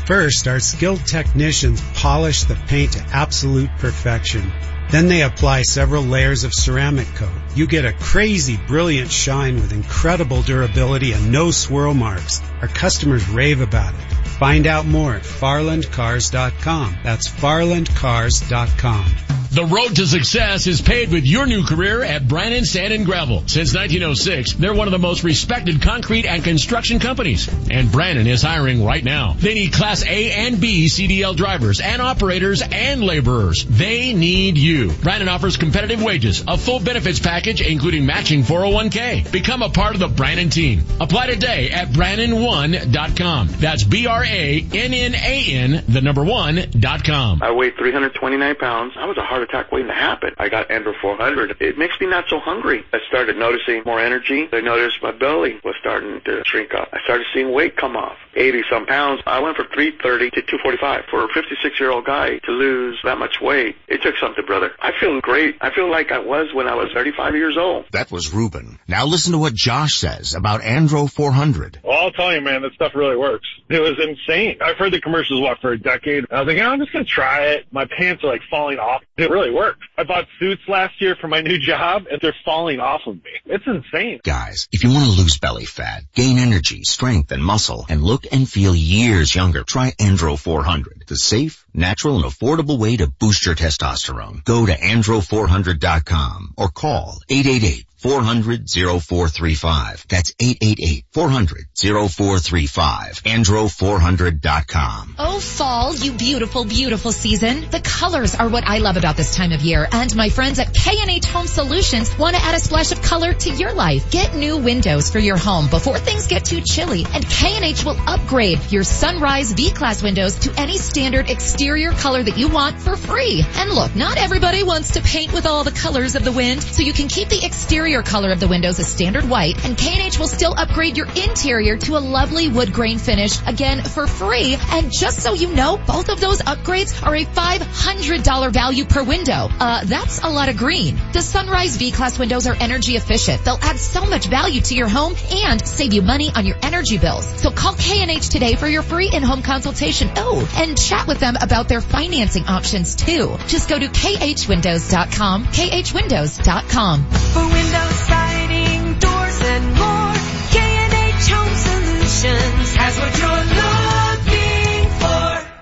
First, 0.07 0.49
our 0.49 0.59
skilled 0.59 1.07
technicians 1.07 1.81
polish 1.95 2.43
the 2.45 2.57
paint 2.67 2.93
to 2.93 3.07
absolute 3.13 3.71
perfection. 3.79 4.53
Then 4.91 5.09
they 5.09 5.23
apply 5.23 5.63
several 5.63 6.03
layers 6.03 6.45
of 6.45 6.53
ceramic 6.53 7.07
coat. 7.15 7.42
You 7.55 7.67
get 7.67 7.85
a 7.85 7.93
crazy 7.93 8.59
brilliant 8.67 9.11
shine 9.11 9.57
with 9.57 9.73
incredible 9.73 10.41
durability 10.43 11.13
and 11.13 11.31
no 11.31 11.51
swirl 11.51 11.93
marks. 11.93 12.41
Our 12.63 12.69
customers 12.69 13.29
rave 13.29 13.61
about 13.61 13.93
it. 13.93 14.01
Find 14.39 14.67
out 14.67 14.87
more 14.87 15.15
at 15.15 15.23
farlandcars.com. 15.23 16.97
That's 17.05 17.29
farlandcars.com. 17.29 19.05
The 19.53 19.67
road 19.67 19.97
to 19.97 20.07
success 20.07 20.67
is 20.67 20.81
paved 20.81 21.13
with 21.13 21.27
your 21.27 21.45
new 21.45 21.63
career 21.63 22.03
at 22.03 22.27
Brannan 22.27 22.65
Sand 22.65 22.95
and 22.95 23.05
Gravel. 23.05 23.41
Since 23.47 23.75
1906, 23.75 24.55
they're 24.55 24.73
one 24.73 24.89
of 24.89 24.93
the 24.93 24.99
most 24.99 25.25
respected 25.25 25.83
concrete 25.83 26.25
and 26.25 26.43
construction 26.43 27.01
companies. 27.01 27.51
And 27.71 27.93
Brannan 27.93 28.27
is 28.27 28.41
hiring 28.41 28.83
right 28.83 29.05
now. 29.05 29.35
They 29.35 29.53
need 29.53 29.75
Class 29.75 30.07
A 30.07 30.33
and 30.33 30.59
B 30.59 30.87
CDL 30.87 31.37
drivers 31.37 31.83
and 31.83 32.01
operators 32.01 32.63
and 32.63 33.03
laborers. 33.03 33.67
They 33.67 34.15
need 34.15 34.57
you. 34.57 34.91
Brannan 34.91 35.29
offers 35.29 35.59
competitive 35.59 36.03
wages, 36.03 36.43
a 36.49 36.57
full 36.57 36.81
benefits 36.81 37.21
package 37.21 37.42
including 37.47 38.07
matching 38.07 38.43
401k. 38.43 39.31
Become 39.31 39.63
a 39.63 39.69
part 39.69 39.95
of 39.95 40.01
the 40.01 40.09
Brannan 40.09 40.51
team. 40.51 40.85
Apply 41.01 41.27
today 41.27 41.71
at 41.71 41.89
Brannan1.com. 41.89 43.49
That's 43.49 43.85
B-R-A-N-N-A-N, 43.85 45.85
the 45.89 46.01
number 46.01 46.25
one 46.25 46.61
dot 46.79 47.05
com. 47.05 47.43
I 47.43 47.53
weighed 47.53 47.77
329 47.77 48.55
pounds. 48.57 48.95
I 48.97 49.07
was 49.07 49.17
a 49.17 49.23
heart 49.23 49.43
attack 49.43 49.73
waiting 49.73 49.89
to 49.89 49.95
happen. 49.95 50.35
I 50.39 50.49
got 50.49 50.69
Andro 50.69 50.95
400. 51.01 51.57
It 51.61 51.79
makes 51.79 51.99
me 52.01 52.07
not 52.07 52.25
so 52.29 52.39
hungry. 52.39 52.85
I 52.93 52.99
started 53.09 53.37
noticing 53.37 53.83
more 53.85 54.01
energy. 54.01 54.49
I 54.53 54.61
noticed 54.61 55.03
my 55.03 55.13
belly 55.13 55.61
was 55.65 55.75
starting 55.81 56.21
to 56.25 56.43
shrink 56.45 56.75
up. 56.75 56.89
I 56.93 57.01
started 57.05 57.27
seeing 57.35 57.53
weight 57.53 57.77
come 57.77 57.97
off. 57.97 58.17
80 58.35 58.63
some 58.71 58.87
pounds. 58.87 59.21
I 59.27 59.41
went 59.41 59.57
from 59.57 59.67
330 59.67 60.31
to 60.31 60.43
245. 60.43 61.05
For 61.11 61.25
a 61.25 61.29
56 61.29 61.81
year 61.81 61.91
old 61.91 62.05
guy 62.05 62.39
to 62.39 62.53
lose 62.53 62.99
that 63.05 63.19
much 63.19 63.41
weight, 63.41 63.77
it 63.89 64.03
took 64.03 64.17
something, 64.19 64.45
brother. 64.45 64.73
I 64.81 64.93
feel 64.99 65.21
great. 65.21 65.57
I 65.61 65.71
feel 65.71 65.91
like 65.91 66.13
I 66.13 66.19
was 66.19 66.53
when 66.55 66.69
I 66.69 66.75
was 66.75 66.91
35 66.93 67.32
years 67.39 67.57
old. 67.59 67.87
That 67.93 68.11
was 68.11 68.33
Ruben. 68.33 68.79
Now 68.89 69.07
listen 69.07 69.33
to 69.33 69.39
what 69.39 69.55
Josh 69.55 69.95
says 69.95 70.35
about 70.35 70.63
Andro 70.63 71.11
400. 71.11 71.81
Well, 71.83 71.99
I'll 71.99 72.13
tell 72.13 72.35
you, 72.35 72.41
man, 72.41 72.63
that 72.63 72.73
stuff 72.75 72.93
really 72.95 73.17
works. 73.17 73.47
It 73.69 73.81
was 73.81 73.99
insane. 73.99 74.59
I've 74.61 74.77
heard 74.77 74.93
the 74.93 75.01
commercials, 75.01 75.41
what, 75.41 75.59
for 75.61 75.73
a 75.73 75.79
decade. 75.79 76.27
I 76.31 76.43
was 76.43 76.55
like, 76.55 76.63
oh, 76.63 76.71
I'm 76.71 76.81
just 76.81 76.93
going 76.93 77.05
to 77.05 77.11
try 77.11 77.47
it. 77.47 77.67
My 77.71 77.87
pants 77.99 78.23
are 78.25 78.29
like 78.29 78.43
falling 78.51 78.79
off. 78.79 79.03
It 79.23 79.31
really 79.31 79.53
worked. 79.53 79.83
I 79.97 80.03
bought 80.03 80.27
suits 80.41 80.63
last 80.67 81.01
year 81.01 81.15
for 81.15 81.29
my 81.29 81.41
new 81.43 81.59
job 81.59 82.07
and 82.11 82.21
they're 82.21 82.35
falling 82.45 82.81
off 82.81 83.03
of 83.07 83.15
me. 83.15 83.31
It's 83.47 83.65
insane. 83.67 84.21
Guys, 84.25 84.69
if 84.73 84.83
you 84.83 84.91
want 84.91 85.05
to 85.05 85.23
lose 85.23 85.39
belly 85.39 85.65
fat, 85.65 86.03
gain 86.13 86.39
energy, 86.39 86.83
strength, 86.83 87.31
and 87.31 87.45
muscle, 87.45 87.87
and 87.89 88.03
look 88.03 88.27
and 88.33 88.49
feel 88.49 88.75
years 88.75 89.33
younger, 89.33 89.63
try 89.63 89.93
Andro 89.93 90.37
400. 90.37 91.05
The 91.07 91.17
safe, 91.17 91.65
natural, 91.73 92.17
and 92.17 92.25
affordable 92.25 92.81
way 92.81 92.97
to 92.97 93.07
boost 93.07 93.47
your 93.47 93.55
testosterone. 93.55 94.43
Go 94.45 94.67
to 94.67 94.73
andro400.com 94.73 96.55
or 96.57 96.69
call 96.69 97.19
888 97.29 97.87
400-0435. 98.03 100.07
That's 100.09 100.33
888-400-0435. 100.35 103.23
Andro400.com. 103.23 105.15
Oh, 105.19 105.39
fall, 105.39 105.95
you 105.95 106.13
beautiful, 106.13 106.65
beautiful 106.65 107.13
season. 107.13 107.71
The 107.71 107.79
colors 107.81 108.35
are 108.35 108.49
what 108.49 108.67
I 108.67 108.79
love 108.79 108.97
about 108.97 109.17
this 109.17 109.37
time 109.37 109.53
of 109.53 109.61
year. 109.61 109.87
And 109.91 110.17
my 110.17 110.31
friends 110.31 110.59
at 110.59 110.75
K&H 110.75 111.27
Home 111.27 111.47
Solutions 111.47 112.19
want 112.19 112.35
to 112.35 112.43
add 112.43 112.57
a 112.57 112.61
splash 112.61 112.91
of 112.93 113.03
color 113.03 113.33
to 113.33 113.51
your 113.51 113.73
life. 113.73 114.11
Get 114.11 114.35
new 114.35 114.57
windows 114.57 115.09
for 115.11 115.21
your 115.21 115.37
home 115.37 115.69
before 115.69 115.99
things 115.99 116.27
get 116.27 116.45
too 116.45 116.61
chilly. 116.61 117.07
And 117.13 117.25
K&H 117.25 117.85
will 117.85 117.97
upgrade 118.09 118.73
your 118.73 118.83
Sunrise 118.83 119.53
V-Class 119.53 120.03
windows 120.03 120.41
to 120.41 120.53
any 120.59 120.79
standard 120.79 121.31
exterior 121.31 121.93
color 121.93 122.21
that 122.23 122.37
you 122.37 122.49
want 122.49 122.81
for 122.81 122.97
free. 122.97 123.45
And 123.57 123.71
look, 123.71 123.95
not 123.95 124.19
everybody 124.19 124.65
wants 124.65 124.95
to 124.95 125.03
paint 125.03 125.33
with 125.33 125.47
all 125.47 125.63
the 125.63 125.71
colors 125.71 126.17
of 126.17 126.25
the 126.25 126.33
wind, 126.33 126.61
so 126.63 126.83
you 126.83 126.93
can 126.93 127.07
keep 127.09 127.29
the 127.29 127.45
exterior 127.45 127.92
color 128.01 128.31
of 128.31 128.41
the 128.41 128.49
windows 128.49 128.79
is 128.79 128.87
standard 128.87 129.29
white, 129.29 129.63
and 129.67 129.77
K&H 129.77 130.19
will 130.19 130.27
still 130.27 130.55
upgrade 130.57 130.97
your 130.97 131.07
interior 131.09 131.77
to 131.77 131.99
a 131.99 132.01
lovely 132.01 132.49
wood 132.49 132.73
grain 132.73 132.99
finish, 132.99 133.39
again 133.47 133.83
for 133.83 134.07
free. 134.07 134.57
And 134.71 134.91
just 134.91 135.21
so 135.21 135.35
you 135.35 135.55
know, 135.55 135.77
both 135.77 136.09
of 136.09 136.19
those 136.19 136.41
upgrades 136.41 137.07
are 137.07 137.15
a 137.15 137.27
$500 137.27 138.53
value 138.53 138.87
per 138.87 139.03
window. 139.03 139.51
Uh, 139.61 139.85
that's 139.85 140.23
a 140.23 140.31
lot 140.31 140.49
of 140.49 140.57
green. 140.57 140.99
The 141.13 141.21
Sunrise 141.21 141.77
V-Class 141.77 142.19
windows 142.19 142.47
are 142.47 142.57
energy 142.59 142.97
efficient. 142.97 143.45
They'll 143.45 143.59
add 143.61 143.77
so 143.77 144.07
much 144.07 144.27
value 144.27 144.63
to 144.63 144.75
your 144.75 144.89
home 144.89 145.15
and 145.31 145.67
save 145.67 145.93
you 145.93 146.01
money 146.01 146.31
on 146.35 146.47
your 146.47 146.57
energy 146.63 146.97
bills. 146.97 147.27
So 147.43 147.51
call 147.51 147.75
K&H 147.75 148.31
today 148.31 148.55
for 148.55 148.69
your 148.69 148.83
free 148.83 149.11
in-home 149.13 149.43
consultation. 149.43 150.09
Oh, 150.17 150.51
and 150.57 150.81
chat 150.81 151.07
with 151.07 151.21
them 151.21 151.37
about 151.43 151.69
their 151.69 151.83
financing 151.83 152.45
options 152.45 152.95
too. 152.95 153.37
Just 153.49 153.69
go 153.69 153.79
to 153.79 153.89
khwindows.com, 153.89 155.45
khwindows.com. 155.47 157.05
For 157.11 157.43
windows, 157.43 157.82
siding, 158.09 158.99
doors, 158.99 159.39
and 159.43 159.65
more, 159.75 160.15
K&H 160.51 161.27
Home 161.33 161.55
Solutions 161.55 162.69
has 162.77 162.95
what 162.99 163.13
you're 163.19 163.47
looking 163.59 164.87
for. 165.01 165.53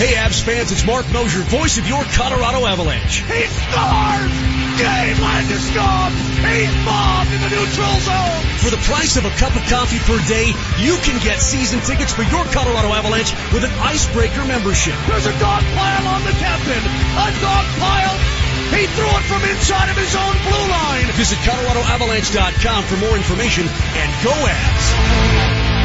Hey, 0.00 0.16
Avs 0.16 0.40
fans, 0.40 0.72
it's 0.72 0.86
Marc 0.86 1.04
Moser, 1.12 1.40
voice 1.44 1.76
of 1.76 1.86
your 1.86 2.02
Colorado 2.16 2.64
Avalanche. 2.64 3.20
He 3.28 3.44
scores! 3.44 4.32
Game 4.80 5.18
Landis 5.20 5.60
scores! 5.68 6.16
He's 6.40 6.72
bombed 6.88 7.28
in 7.28 7.40
the 7.44 7.50
neutral 7.52 7.96
zone! 8.00 8.40
For 8.64 8.70
the 8.72 8.80
price 8.88 9.16
of 9.20 9.28
a 9.28 9.32
cup 9.36 9.52
of 9.52 9.62
coffee 9.68 10.00
per 10.08 10.16
day, 10.24 10.56
you 10.80 10.96
can 11.04 11.20
get 11.20 11.40
season 11.40 11.80
tickets 11.80 12.12
for 12.12 12.22
your 12.22 12.44
Colorado 12.48 12.88
Avalanche 12.88 13.32
with 13.52 13.64
an 13.64 13.72
Icebreaker 13.84 14.44
membership. 14.48 14.96
There's 15.08 15.26
a 15.26 15.36
dog 15.36 15.62
pile 15.76 16.06
on 16.08 16.24
the 16.24 16.32
captain! 16.32 16.80
A 16.80 17.28
dog 17.44 17.64
pile 17.76 18.40
He 18.70 18.86
threw 18.86 19.10
it 19.10 19.24
from 19.26 19.42
inside 19.44 19.90
of 19.90 19.96
his 19.96 20.14
own 20.14 20.34
blue 20.46 20.66
line. 20.70 21.06
Visit 21.18 21.38
ColoradoAvalanche.com 21.38 22.84
for 22.84 22.96
more 22.96 23.16
information 23.16 23.64
and 23.66 24.24
go 24.24 24.30
Avs. 24.30 25.80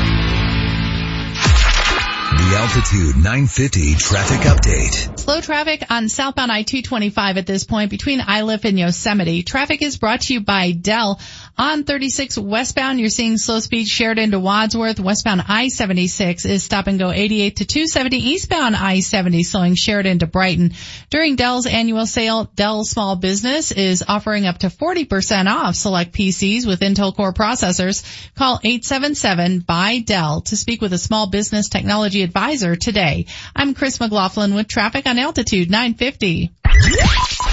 The 2.45 2.57
Altitude 2.57 3.15
950 3.15 3.95
traffic 3.95 4.41
update. 4.41 5.19
Slow 5.19 5.41
traffic 5.41 5.83
on 5.89 6.09
southbound 6.09 6.51
I-225 6.51 7.37
at 7.37 7.47
this 7.47 7.63
point 7.63 7.89
between 7.89 8.19
Iliff 8.19 8.65
and 8.65 8.77
Yosemite. 8.77 9.41
Traffic 9.41 9.81
is 9.81 9.97
brought 9.97 10.21
to 10.21 10.33
you 10.33 10.41
by 10.41 10.71
Dell. 10.71 11.19
On 11.57 11.85
36 11.85 12.37
westbound, 12.37 12.99
you're 12.99 13.07
seeing 13.07 13.37
slow 13.37 13.61
speed 13.61 13.87
Sheridan 13.87 14.31
to 14.31 14.39
Wadsworth. 14.39 14.99
Westbound 14.99 15.41
I-76 15.47 16.45
is 16.45 16.63
stop 16.63 16.87
and 16.87 16.99
go 16.99 17.11
88 17.11 17.55
to 17.57 17.65
270. 17.65 18.17
Eastbound 18.17 18.75
I-70 18.75 19.45
slowing 19.45 19.75
Sheridan 19.75 20.19
to 20.19 20.27
Brighton. 20.27 20.73
During 21.09 21.37
Dell's 21.37 21.65
annual 21.65 22.07
sale, 22.07 22.51
Dell 22.55 22.83
Small 22.83 23.15
Business 23.15 23.71
is 23.71 24.03
offering 24.05 24.45
up 24.45 24.57
to 24.59 24.67
40% 24.67 25.49
off 25.49 25.75
select 25.75 26.11
PCs 26.11 26.67
with 26.67 26.81
Intel 26.81 27.15
Core 27.15 27.31
processors. 27.31 28.03
Call 28.35 28.59
877 28.61 29.59
by 29.59 29.99
Dell 29.99 30.41
to 30.41 30.57
speak 30.57 30.81
with 30.81 30.91
a 30.91 30.97
small 30.97 31.29
business 31.29 31.69
technology 31.69 32.23
advisor 32.23 32.75
today. 32.75 33.27
I'm 33.55 33.75
Chris 33.75 34.01
McLaughlin 34.01 34.55
with 34.55 34.67
traffic 34.67 35.05
on 35.05 35.17
Altitude 35.17 35.71
950. 35.71 36.51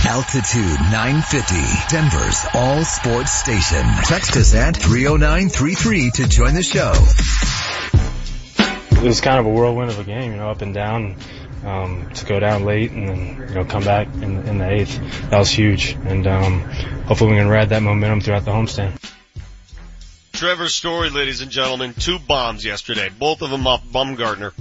Altitude 0.04 0.80
950, 0.90 1.94
Denver's 1.94 2.44
all 2.54 2.84
sports 2.84 3.30
station. 3.30 3.91
Text 4.04 4.36
us 4.36 4.54
at 4.54 4.76
30933 4.76 6.10
to 6.12 6.28
join 6.28 6.54
the 6.54 6.62
show. 6.62 6.92
It 9.02 9.06
was 9.06 9.20
kind 9.20 9.38
of 9.38 9.46
a 9.46 9.48
whirlwind 9.48 9.90
of 9.90 9.98
a 9.98 10.04
game, 10.04 10.32
you 10.32 10.36
know, 10.36 10.50
up 10.50 10.62
and 10.62 10.74
down. 10.74 11.16
Um, 11.64 12.10
to 12.14 12.26
go 12.26 12.40
down 12.40 12.64
late 12.64 12.90
and 12.90 13.08
then 13.08 13.48
you 13.48 13.54
know 13.54 13.64
come 13.64 13.84
back 13.84 14.08
in, 14.14 14.48
in 14.48 14.58
the 14.58 14.68
eighth, 14.68 14.98
that 15.30 15.38
was 15.38 15.48
huge. 15.48 15.92
And 15.92 16.26
um, 16.26 16.60
hopefully 17.06 17.30
we 17.30 17.36
can 17.36 17.48
ride 17.48 17.68
that 17.68 17.82
momentum 17.82 18.20
throughout 18.20 18.44
the 18.44 18.50
homestand. 18.50 18.98
Trevor 20.32 20.68
Story, 20.68 21.10
ladies 21.10 21.40
and 21.40 21.52
gentlemen, 21.52 21.94
two 21.94 22.18
bombs 22.18 22.64
yesterday, 22.64 23.10
both 23.16 23.42
of 23.42 23.50
them 23.50 23.68
off 23.68 23.84
Bumgarner, 23.86 24.52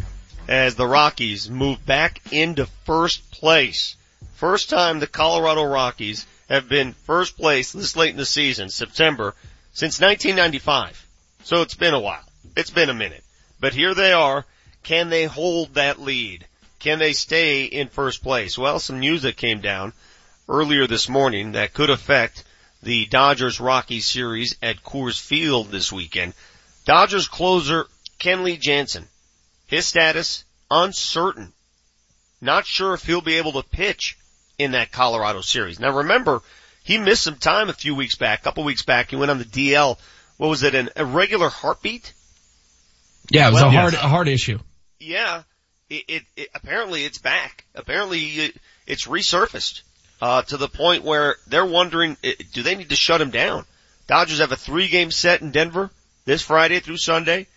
as 0.47 0.75
the 0.75 0.85
Rockies 0.85 1.49
move 1.49 1.83
back 1.85 2.21
into 2.31 2.67
first 2.85 3.31
place. 3.31 3.95
First 4.35 4.69
time 4.69 4.99
the 4.99 5.07
Colorado 5.07 5.63
Rockies 5.63 6.27
have 6.51 6.67
been 6.67 6.91
first 6.91 7.37
place 7.37 7.71
this 7.71 7.95
late 7.95 8.11
in 8.11 8.17
the 8.17 8.25
season, 8.25 8.69
September, 8.69 9.33
since 9.71 10.01
1995. 10.01 11.07
So 11.43 11.61
it's 11.61 11.75
been 11.75 11.93
a 11.93 11.99
while. 11.99 12.23
It's 12.57 12.69
been 12.69 12.89
a 12.89 12.93
minute. 12.93 13.23
But 13.61 13.73
here 13.73 13.93
they 13.93 14.11
are. 14.11 14.45
Can 14.83 15.09
they 15.09 15.25
hold 15.25 15.75
that 15.75 16.01
lead? 16.01 16.45
Can 16.79 16.99
they 16.99 17.13
stay 17.13 17.63
in 17.63 17.87
first 17.87 18.21
place? 18.21 18.57
Well, 18.57 18.79
some 18.79 18.99
news 18.99 19.21
that 19.21 19.37
came 19.37 19.61
down 19.61 19.93
earlier 20.49 20.87
this 20.87 21.07
morning 21.07 21.53
that 21.53 21.73
could 21.73 21.89
affect 21.89 22.43
the 22.83 23.05
Dodgers 23.05 23.61
Rockies 23.61 24.07
series 24.07 24.57
at 24.61 24.83
Coors 24.83 25.21
Field 25.21 25.69
this 25.69 25.89
weekend. 25.89 26.33
Dodgers 26.83 27.29
closer 27.29 27.87
Kenley 28.19 28.59
Jansen. 28.59 29.07
His 29.67 29.85
status 29.85 30.43
uncertain. 30.69 31.53
Not 32.41 32.65
sure 32.65 32.93
if 32.93 33.05
he'll 33.05 33.21
be 33.21 33.37
able 33.37 33.53
to 33.53 33.63
pitch 33.69 34.17
in 34.61 34.71
that 34.71 34.91
Colorado 34.91 35.41
series. 35.41 35.79
Now 35.79 35.97
remember, 35.97 36.41
he 36.83 36.97
missed 36.97 37.23
some 37.23 37.35
time 37.37 37.69
a 37.69 37.73
few 37.73 37.95
weeks 37.95 38.15
back, 38.15 38.39
a 38.39 38.43
couple 38.43 38.63
weeks 38.63 38.83
back. 38.83 39.09
He 39.09 39.15
went 39.15 39.31
on 39.31 39.39
the 39.39 39.45
DL. 39.45 39.97
What 40.37 40.47
was 40.49 40.63
it? 40.63 40.75
An 40.75 40.89
irregular 40.95 41.49
heartbeat? 41.49 42.13
Yeah, 43.29 43.47
it 43.47 43.53
was 43.53 43.61
Well, 43.61 43.69
a 43.69 43.73
hard, 43.73 43.93
yes. 43.93 44.03
a 44.03 44.07
hard 44.07 44.27
issue. 44.27 44.59
Yeah. 44.99 45.43
It, 45.89 46.03
it, 46.07 46.23
it 46.37 46.49
apparently 46.53 47.03
it's 47.05 47.17
back. 47.17 47.65
Apparently 47.75 48.19
it, 48.19 48.55
it's 48.87 49.07
resurfaced 49.07 49.81
uh, 50.21 50.43
to 50.43 50.57
the 50.57 50.67
point 50.67 51.03
where 51.03 51.35
they're 51.47 51.65
wondering, 51.65 52.17
eh, 52.23 52.33
do 52.53 52.63
they 52.63 52.75
need 52.75 52.89
to 52.89 52.95
shut 52.95 53.19
him 53.21 53.31
down? 53.31 53.65
Dodgers 54.07 54.39
have 54.39 54.51
a 54.51 54.57
three 54.57 54.87
game 54.87 55.11
set 55.11 55.41
in 55.41 55.51
Denver 55.51 55.89
this 56.25 56.41
Friday 56.41 56.79
through 56.79 56.97
Sunday. 56.97 57.47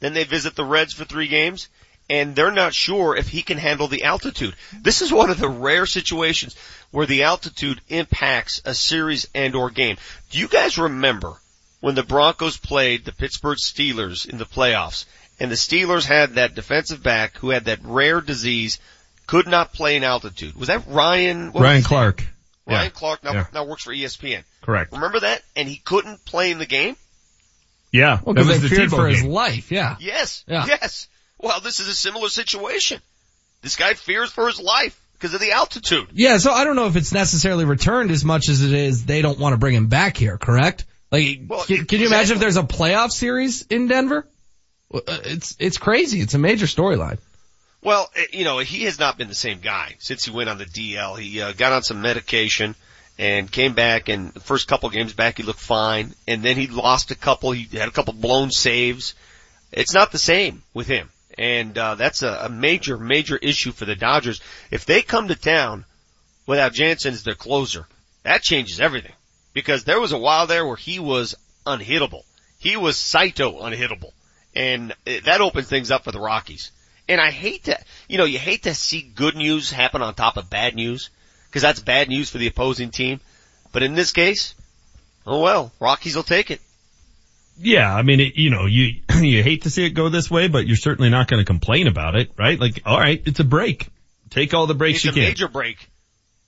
Then 0.00 0.14
they 0.14 0.24
visit 0.24 0.54
the 0.56 0.64
Reds 0.64 0.92
for 0.94 1.04
three 1.04 1.28
games 1.28 1.68
and 2.10 2.34
they're 2.36 2.50
not 2.50 2.74
sure 2.74 3.16
if 3.16 3.28
he 3.28 3.42
can 3.42 3.58
handle 3.58 3.88
the 3.88 4.04
altitude. 4.04 4.54
This 4.72 5.02
is 5.02 5.12
one 5.12 5.30
of 5.30 5.38
the 5.38 5.48
rare 5.48 5.86
situations 5.86 6.54
where 6.90 7.06
the 7.06 7.24
altitude 7.24 7.80
impacts 7.88 8.60
a 8.64 8.74
series 8.74 9.28
and 9.34 9.54
or 9.54 9.70
game. 9.70 9.96
Do 10.30 10.38
you 10.38 10.48
guys 10.48 10.78
remember 10.78 11.34
when 11.80 11.94
the 11.94 12.02
Broncos 12.02 12.56
played 12.56 13.04
the 13.04 13.12
Pittsburgh 13.12 13.58
Steelers 13.58 14.28
in 14.28 14.38
the 14.38 14.46
playoffs 14.46 15.04
and 15.40 15.50
the 15.50 15.56
Steelers 15.56 16.04
had 16.04 16.34
that 16.34 16.54
defensive 16.54 17.02
back 17.02 17.36
who 17.38 17.50
had 17.50 17.64
that 17.64 17.80
rare 17.82 18.20
disease, 18.20 18.78
could 19.26 19.46
not 19.46 19.72
play 19.72 19.96
in 19.96 20.04
altitude? 20.04 20.54
Was 20.54 20.68
that 20.68 20.86
Ryan? 20.86 21.52
what 21.52 21.62
Ryan 21.62 21.76
his 21.76 21.84
name? 21.84 21.88
Clark. 21.88 22.26
Ryan 22.66 22.84
Yeah. 22.84 22.88
Clark 22.90 23.24
now, 23.24 23.32
Yeah. 23.32 23.46
now 23.52 23.64
works 23.64 23.82
for 23.84 23.92
ESPN. 23.92 24.44
Correct. 24.62 24.92
Remember 24.92 25.20
that? 25.20 25.42
And 25.56 25.68
he 25.68 25.76
couldn't 25.76 26.24
play 26.24 26.50
in 26.50 26.58
the 26.58 26.66
game? 26.66 26.96
Yeah. 27.92 28.18
Well, 28.22 28.34
because 28.34 28.48
was 28.48 28.62
they 28.62 28.68
the 28.68 28.74
feared 28.74 28.90
Tebow 28.90 28.96
for 28.96 29.08
his 29.08 29.22
life. 29.22 29.70
Yeah. 29.70 29.96
Yes. 30.00 30.44
Yeah. 30.46 30.66
Yes. 30.66 31.08
Well, 31.44 31.60
this 31.60 31.78
is 31.78 31.88
a 31.88 31.94
similar 31.94 32.30
situation. 32.30 33.02
This 33.60 33.76
guy 33.76 33.92
fears 33.92 34.30
for 34.30 34.46
his 34.46 34.58
life 34.58 34.98
because 35.12 35.34
of 35.34 35.40
the 35.40 35.52
altitude. 35.52 36.08
Yeah, 36.14 36.38
so 36.38 36.50
I 36.50 36.64
don't 36.64 36.74
know 36.74 36.86
if 36.86 36.96
it's 36.96 37.12
necessarily 37.12 37.66
returned 37.66 38.10
as 38.10 38.24
much 38.24 38.48
as 38.48 38.62
it 38.62 38.72
is 38.72 39.04
they 39.04 39.20
don't 39.20 39.38
want 39.38 39.52
to 39.52 39.58
bring 39.58 39.74
him 39.74 39.88
back 39.88 40.16
here, 40.16 40.38
correct? 40.38 40.86
Like, 41.12 41.46
can, 41.66 41.84
can 41.84 42.00
you 42.00 42.06
imagine 42.06 42.36
if 42.36 42.40
there's 42.40 42.56
a 42.56 42.62
playoff 42.62 43.10
series 43.10 43.60
in 43.66 43.88
Denver? 43.88 44.26
Uh, 44.92 45.00
It's, 45.06 45.54
it's 45.58 45.76
crazy. 45.76 46.22
It's 46.22 46.32
a 46.32 46.38
major 46.38 46.64
storyline. 46.64 47.18
Well, 47.82 48.10
eh, 48.16 48.24
you 48.32 48.44
know, 48.44 48.58
he 48.58 48.84
has 48.84 48.98
not 48.98 49.18
been 49.18 49.28
the 49.28 49.34
same 49.34 49.60
guy 49.60 49.96
since 49.98 50.24
he 50.24 50.30
went 50.30 50.48
on 50.48 50.56
the 50.56 50.64
DL. 50.64 51.18
He 51.18 51.42
uh, 51.42 51.52
got 51.52 51.72
on 51.72 51.82
some 51.82 52.00
medication 52.00 52.74
and 53.18 53.52
came 53.52 53.74
back 53.74 54.08
and 54.08 54.32
the 54.32 54.40
first 54.40 54.66
couple 54.66 54.88
games 54.88 55.12
back 55.12 55.36
he 55.36 55.42
looked 55.42 55.60
fine 55.60 56.14
and 56.26 56.42
then 56.42 56.56
he 56.56 56.68
lost 56.68 57.10
a 57.10 57.14
couple, 57.14 57.52
he 57.52 57.64
had 57.76 57.88
a 57.88 57.92
couple 57.92 58.14
blown 58.14 58.50
saves. 58.50 59.14
It's 59.72 59.92
not 59.92 60.10
the 60.10 60.18
same 60.18 60.62
with 60.72 60.86
him. 60.86 61.10
And, 61.36 61.76
uh, 61.76 61.94
that's 61.96 62.22
a, 62.22 62.44
a 62.44 62.48
major, 62.48 62.96
major 62.96 63.36
issue 63.36 63.72
for 63.72 63.84
the 63.84 63.96
Dodgers. 63.96 64.40
If 64.70 64.86
they 64.86 65.02
come 65.02 65.28
to 65.28 65.34
town 65.34 65.84
without 66.46 66.72
Jansen 66.72 67.14
as 67.14 67.24
their 67.24 67.34
closer, 67.34 67.86
that 68.22 68.42
changes 68.42 68.80
everything. 68.80 69.14
Because 69.52 69.84
there 69.84 70.00
was 70.00 70.12
a 70.12 70.18
while 70.18 70.46
there 70.46 70.66
where 70.66 70.76
he 70.76 70.98
was 70.98 71.34
unhittable. 71.66 72.22
He 72.58 72.76
was 72.76 72.96
Saito 72.96 73.60
unhittable. 73.62 74.12
And 74.54 74.94
eh, 75.06 75.20
that 75.24 75.40
opens 75.40 75.68
things 75.68 75.90
up 75.90 76.04
for 76.04 76.12
the 76.12 76.20
Rockies. 76.20 76.70
And 77.08 77.20
I 77.20 77.30
hate 77.30 77.64
to, 77.64 77.78
you 78.08 78.18
know, 78.18 78.24
you 78.24 78.38
hate 78.38 78.62
to 78.62 78.74
see 78.74 79.02
good 79.02 79.36
news 79.36 79.70
happen 79.70 80.02
on 80.02 80.14
top 80.14 80.36
of 80.36 80.48
bad 80.48 80.74
news, 80.74 81.10
because 81.46 81.62
that's 81.62 81.80
bad 81.80 82.08
news 82.08 82.30
for 82.30 82.38
the 82.38 82.46
opposing 82.46 82.90
team. 82.90 83.20
But 83.72 83.82
in 83.82 83.94
this 83.94 84.12
case, 84.12 84.54
oh 85.26 85.40
well, 85.40 85.72
Rockies 85.80 86.16
will 86.16 86.22
take 86.22 86.50
it. 86.50 86.60
Yeah, 87.56 87.94
I 87.94 88.02
mean, 88.02 88.20
it, 88.20 88.36
you 88.36 88.50
know, 88.50 88.66
you 88.66 89.00
you 89.20 89.42
hate 89.42 89.62
to 89.62 89.70
see 89.70 89.84
it 89.84 89.90
go 89.90 90.08
this 90.08 90.30
way, 90.30 90.48
but 90.48 90.66
you're 90.66 90.76
certainly 90.76 91.10
not 91.10 91.28
going 91.28 91.40
to 91.40 91.44
complain 91.44 91.86
about 91.86 92.16
it, 92.16 92.32
right? 92.38 92.58
Like, 92.58 92.82
all 92.84 92.98
right, 92.98 93.22
it's 93.24 93.40
a 93.40 93.44
break. 93.44 93.88
Take 94.30 94.54
all 94.54 94.66
the 94.66 94.74
breaks 94.74 94.96
It's 94.96 95.04
you 95.04 95.10
a 95.10 95.14
can. 95.14 95.22
major 95.24 95.48
break. 95.48 95.88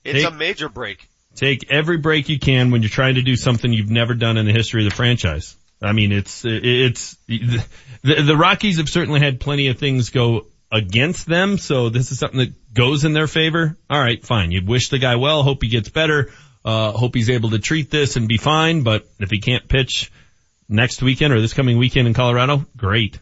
It's 0.03 0.19
Take- 0.23 0.27
a 0.33 0.35
major 0.35 0.69
break. 0.69 1.07
Take 1.35 1.69
every 1.71 1.97
break 1.97 2.29
you 2.29 2.39
can 2.39 2.71
when 2.71 2.81
you're 2.81 2.89
trying 2.89 3.15
to 3.15 3.21
do 3.21 3.35
something 3.35 3.71
you've 3.71 3.91
never 3.91 4.15
done 4.15 4.37
in 4.37 4.47
the 4.47 4.51
history 4.51 4.83
of 4.85 4.89
the 4.89 4.95
franchise. 4.95 5.55
I 5.81 5.91
mean, 5.93 6.11
it's 6.11 6.43
it's 6.43 7.15
the, 7.27 7.63
the 8.01 8.35
Rockies 8.35 8.77
have 8.77 8.89
certainly 8.89 9.19
had 9.19 9.39
plenty 9.39 9.67
of 9.67 9.77
things 9.77 10.09
go 10.09 10.47
against 10.71 11.27
them, 11.27 11.59
so 11.59 11.89
this 11.89 12.11
is 12.11 12.17
something 12.17 12.39
that 12.39 12.73
goes 12.73 13.05
in 13.05 13.13
their 13.13 13.27
favor. 13.27 13.77
All 13.87 13.99
right, 13.99 14.23
fine. 14.25 14.51
You 14.51 14.65
wish 14.65 14.89
the 14.89 14.97
guy 14.97 15.15
well. 15.17 15.43
Hope 15.43 15.61
he 15.61 15.69
gets 15.69 15.89
better. 15.89 16.31
Uh, 16.65 16.91
hope 16.91 17.13
he's 17.13 17.29
able 17.29 17.51
to 17.51 17.59
treat 17.59 17.91
this 17.91 18.15
and 18.15 18.27
be 18.27 18.37
fine. 18.37 18.81
But 18.81 19.07
if 19.19 19.29
he 19.29 19.39
can't 19.39 19.67
pitch 19.67 20.11
next 20.69 21.01
weekend 21.01 21.33
or 21.33 21.41
this 21.41 21.53
coming 21.53 21.77
weekend 21.77 22.07
in 22.07 22.13
Colorado, 22.13 22.65
great. 22.75 23.19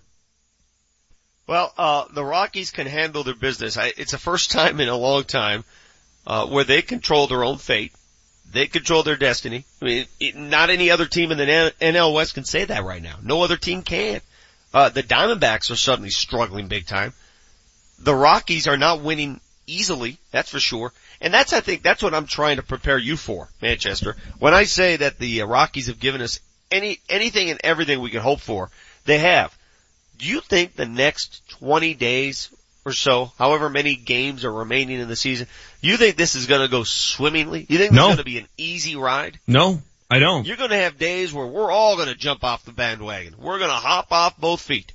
Well, 1.47 1.71
uh, 1.77 2.05
the 2.11 2.25
Rockies 2.25 2.71
can 2.71 2.87
handle 2.87 3.23
their 3.23 3.35
business. 3.35 3.77
I, 3.77 3.93
it's 3.97 4.11
the 4.11 4.17
first 4.17 4.51
time 4.51 4.79
in 4.79 4.89
a 4.89 4.97
long 4.97 5.23
time, 5.25 5.63
uh, 6.25 6.47
where 6.47 6.63
they 6.63 6.81
control 6.81 7.27
their 7.27 7.43
own 7.43 7.57
fate. 7.57 7.93
They 8.51 8.67
control 8.67 9.03
their 9.03 9.15
destiny. 9.15 9.65
I 9.81 9.85
mean, 9.85 10.05
it, 10.19 10.35
not 10.35 10.69
any 10.69 10.89
other 10.89 11.05
team 11.05 11.31
in 11.31 11.37
the 11.37 11.73
NL 11.81 12.13
West 12.13 12.33
can 12.33 12.45
say 12.45 12.65
that 12.65 12.83
right 12.83 13.01
now. 13.01 13.17
No 13.21 13.43
other 13.43 13.57
team 13.57 13.81
can. 13.83 14.21
Uh, 14.73 14.89
the 14.89 15.03
Diamondbacks 15.03 15.71
are 15.71 15.75
suddenly 15.75 16.09
struggling 16.09 16.67
big 16.67 16.85
time. 16.85 17.13
The 17.99 18.15
Rockies 18.15 18.67
are 18.67 18.77
not 18.77 19.01
winning 19.01 19.39
easily, 19.67 20.17
that's 20.31 20.49
for 20.49 20.59
sure. 20.59 20.93
And 21.21 21.33
that's, 21.33 21.53
I 21.53 21.61
think, 21.61 21.81
that's 21.81 22.03
what 22.03 22.13
I'm 22.13 22.27
trying 22.27 22.57
to 22.57 22.63
prepare 22.63 22.97
you 22.97 23.17
for, 23.17 23.49
Manchester. 23.61 24.15
When 24.39 24.53
I 24.53 24.63
say 24.63 24.97
that 24.97 25.17
the 25.17 25.41
uh, 25.41 25.45
Rockies 25.45 25.87
have 25.87 25.99
given 25.99 26.21
us 26.21 26.39
any, 26.75 26.99
anything 27.09 27.49
and 27.49 27.59
everything 27.63 27.99
we 28.01 28.09
could 28.11 28.21
hope 28.21 28.39
for, 28.41 28.69
they 29.05 29.17
have. 29.19 29.55
Do 30.17 30.27
you 30.27 30.41
think 30.41 30.75
the 30.75 30.85
next 30.85 31.47
20 31.59 31.93
days 31.95 32.49
or 32.85 32.93
so, 32.93 33.31
however 33.39 33.69
many 33.69 33.95
games 33.95 34.45
are 34.45 34.51
remaining 34.53 34.99
in 34.99 35.07
the 35.07 35.15
season, 35.15 35.47
you 35.81 35.97
think 35.97 36.15
this 36.15 36.35
is 36.35 36.45
going 36.45 36.61
to 36.61 36.67
go 36.67 36.83
swimmingly? 36.83 37.65
You 37.67 37.77
think 37.77 37.91
this 37.91 37.97
No. 37.97 38.03
is 38.09 38.15
going 38.15 38.17
to 38.19 38.23
be 38.23 38.37
an 38.37 38.47
easy 38.57 38.95
ride? 38.95 39.39
No, 39.47 39.81
I 40.09 40.19
don't. 40.19 40.45
You're 40.45 40.57
going 40.57 40.69
to 40.69 40.77
have 40.77 40.97
days 40.97 41.33
where 41.33 41.47
we're 41.47 41.71
all 41.71 41.95
going 41.95 42.09
to 42.09 42.15
jump 42.15 42.43
off 42.43 42.63
the 42.63 42.71
bandwagon. 42.71 43.35
We're 43.39 43.57
going 43.59 43.71
to 43.71 43.75
hop 43.75 44.11
off 44.11 44.37
both 44.37 44.61
feet. 44.61 44.93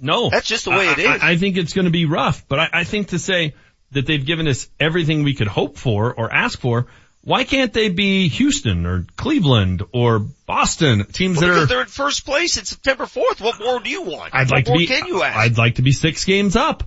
No. 0.00 0.30
That's 0.30 0.46
just 0.46 0.64
the 0.66 0.70
way 0.70 0.88
I- 0.88 0.92
it 0.92 0.98
is. 0.98 1.22
I, 1.22 1.30
I 1.32 1.36
think 1.36 1.56
it's 1.56 1.72
going 1.72 1.86
to 1.86 1.90
be 1.90 2.04
rough, 2.04 2.46
but 2.48 2.58
I, 2.60 2.68
I 2.72 2.84
think 2.84 3.08
to 3.08 3.18
say 3.18 3.54
that 3.92 4.06
they've 4.06 4.24
given 4.24 4.46
us 4.46 4.68
everything 4.78 5.24
we 5.24 5.34
could 5.34 5.46
hope 5.48 5.78
for 5.78 6.12
or 6.14 6.32
ask 6.32 6.60
for, 6.60 6.86
Why 7.28 7.44
can't 7.44 7.74
they 7.74 7.90
be 7.90 8.28
Houston 8.28 8.86
or 8.86 9.04
Cleveland 9.16 9.82
or 9.92 10.18
Boston 10.18 11.04
teams 11.04 11.36
Well, 11.36 11.46
that 11.46 11.46
because 11.48 11.62
are? 11.64 11.66
they're 11.66 11.80
in 11.82 11.86
first 11.88 12.24
place. 12.24 12.56
It's 12.56 12.70
September 12.70 13.04
4th. 13.04 13.42
What 13.42 13.60
more 13.60 13.80
do 13.80 13.90
you 13.90 14.00
want? 14.00 14.34
I'd 14.34 14.46
what 14.46 14.56
like 14.56 14.64
to 14.64 14.70
more 14.70 14.78
be. 14.78 14.86
can 14.86 15.06
you 15.06 15.22
ask? 15.22 15.36
I'd 15.36 15.58
like 15.58 15.74
to 15.74 15.82
be 15.82 15.92
six 15.92 16.24
games 16.24 16.56
up. 16.56 16.84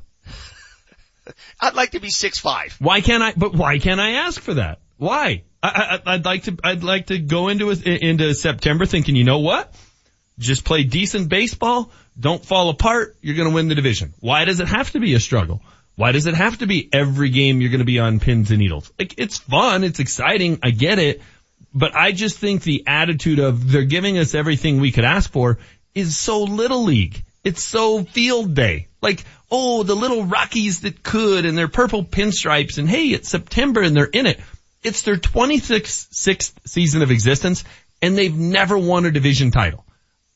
I'd 1.61 1.75
like 1.75 1.91
to 1.91 1.99
be 1.99 2.09
six 2.09 2.39
five. 2.39 2.75
Why 2.79 3.01
can't 3.01 3.21
I? 3.21 3.33
But 3.37 3.53
why 3.53 3.77
can't 3.77 4.01
I 4.01 4.13
ask 4.13 4.41
for 4.41 4.55
that? 4.55 4.79
Why? 4.97 5.43
I, 5.61 5.99
I, 6.07 6.13
I'd 6.15 6.25
like 6.25 6.43
to. 6.45 6.57
I'd 6.63 6.83
like 6.83 7.05
to 7.07 7.19
go 7.19 7.49
into 7.49 7.69
a, 7.69 7.75
into 7.75 8.33
September 8.33 8.87
thinking, 8.87 9.15
you 9.15 9.25
know 9.25 9.39
what? 9.39 9.71
Just 10.39 10.65
play 10.65 10.83
decent 10.83 11.29
baseball. 11.29 11.91
Don't 12.19 12.43
fall 12.43 12.69
apart. 12.69 13.15
You're 13.21 13.35
going 13.35 13.47
to 13.49 13.53
win 13.53 13.67
the 13.67 13.75
division. 13.75 14.15
Why 14.21 14.45
does 14.45 14.59
it 14.59 14.67
have 14.67 14.89
to 14.93 14.99
be 14.99 15.13
a 15.13 15.19
struggle? 15.19 15.61
Why 15.95 16.11
does 16.11 16.25
it 16.25 16.33
have 16.33 16.59
to 16.59 16.67
be 16.67 16.89
every 16.91 17.29
game 17.29 17.61
you're 17.61 17.69
going 17.69 17.79
to 17.79 17.85
be 17.85 17.99
on 17.99 18.19
pins 18.19 18.49
and 18.49 18.59
needles? 18.59 18.91
Like 18.97 19.15
it's 19.17 19.37
fun. 19.37 19.83
It's 19.83 19.99
exciting. 19.99 20.59
I 20.63 20.71
get 20.71 20.99
it. 20.99 21.21
But 21.73 21.95
I 21.95 22.11
just 22.11 22.37
think 22.37 22.63
the 22.63 22.83
attitude 22.87 23.39
of 23.39 23.71
they're 23.71 23.83
giving 23.83 24.17
us 24.17 24.35
everything 24.35 24.79
we 24.79 24.91
could 24.91 25.05
ask 25.05 25.31
for 25.31 25.59
is 25.93 26.17
so 26.17 26.43
little 26.43 26.83
league. 26.83 27.23
It's 27.43 27.63
so 27.63 28.03
field 28.03 28.53
day. 28.53 28.87
Like, 29.01 29.23
oh, 29.49 29.83
the 29.83 29.95
little 29.95 30.25
Rockies 30.25 30.81
that 30.81 31.01
could 31.01 31.45
and 31.45 31.57
their 31.57 31.67
purple 31.67 32.03
pinstripes 32.03 32.77
and 32.77 32.89
hey, 32.89 33.07
it's 33.07 33.29
September 33.29 33.81
and 33.81 33.95
they're 33.95 34.05
in 34.05 34.25
it. 34.25 34.39
It's 34.83 35.03
their 35.03 35.17
26th 35.17 36.13
sixth 36.13 36.59
season 36.65 37.01
of 37.01 37.11
existence 37.11 37.63
and 38.01 38.17
they've 38.17 38.35
never 38.35 38.77
won 38.77 39.05
a 39.05 39.11
division 39.11 39.51
title. 39.51 39.85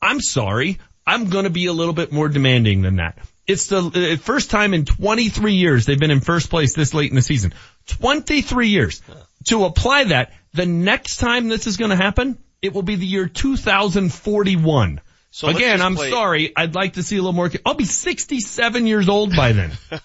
I'm 0.00 0.20
sorry. 0.20 0.78
I'm 1.06 1.30
going 1.30 1.44
to 1.44 1.50
be 1.50 1.66
a 1.66 1.72
little 1.72 1.94
bit 1.94 2.12
more 2.12 2.28
demanding 2.28 2.82
than 2.82 2.96
that. 2.96 3.18
It's 3.46 3.68
the 3.68 3.78
uh, 3.78 4.16
first 4.16 4.50
time 4.50 4.74
in 4.74 4.84
23 4.84 5.54
years 5.54 5.86
they've 5.86 5.98
been 5.98 6.10
in 6.10 6.20
first 6.20 6.50
place 6.50 6.74
this 6.74 6.94
late 6.94 7.10
in 7.10 7.16
the 7.16 7.22
season. 7.22 7.54
23 7.86 8.68
years. 8.68 9.02
To 9.46 9.64
apply 9.64 10.04
that, 10.04 10.32
the 10.52 10.66
next 10.66 11.18
time 11.18 11.48
this 11.48 11.66
is 11.66 11.76
going 11.76 11.90
to 11.90 11.96
happen, 11.96 12.38
it 12.60 12.74
will 12.74 12.82
be 12.82 12.96
the 12.96 13.06
year 13.06 13.28
2041. 13.28 15.00
So 15.30 15.48
Again, 15.48 15.82
I'm 15.82 15.94
play- 15.96 16.10
sorry. 16.10 16.52
I'd 16.56 16.74
like 16.74 16.94
to 16.94 17.02
see 17.02 17.16
a 17.16 17.20
little 17.20 17.32
more. 17.32 17.50
I'll 17.64 17.74
be 17.74 17.84
67 17.84 18.86
years 18.86 19.08
old 19.08 19.36
by 19.36 19.52
then. 19.52 19.72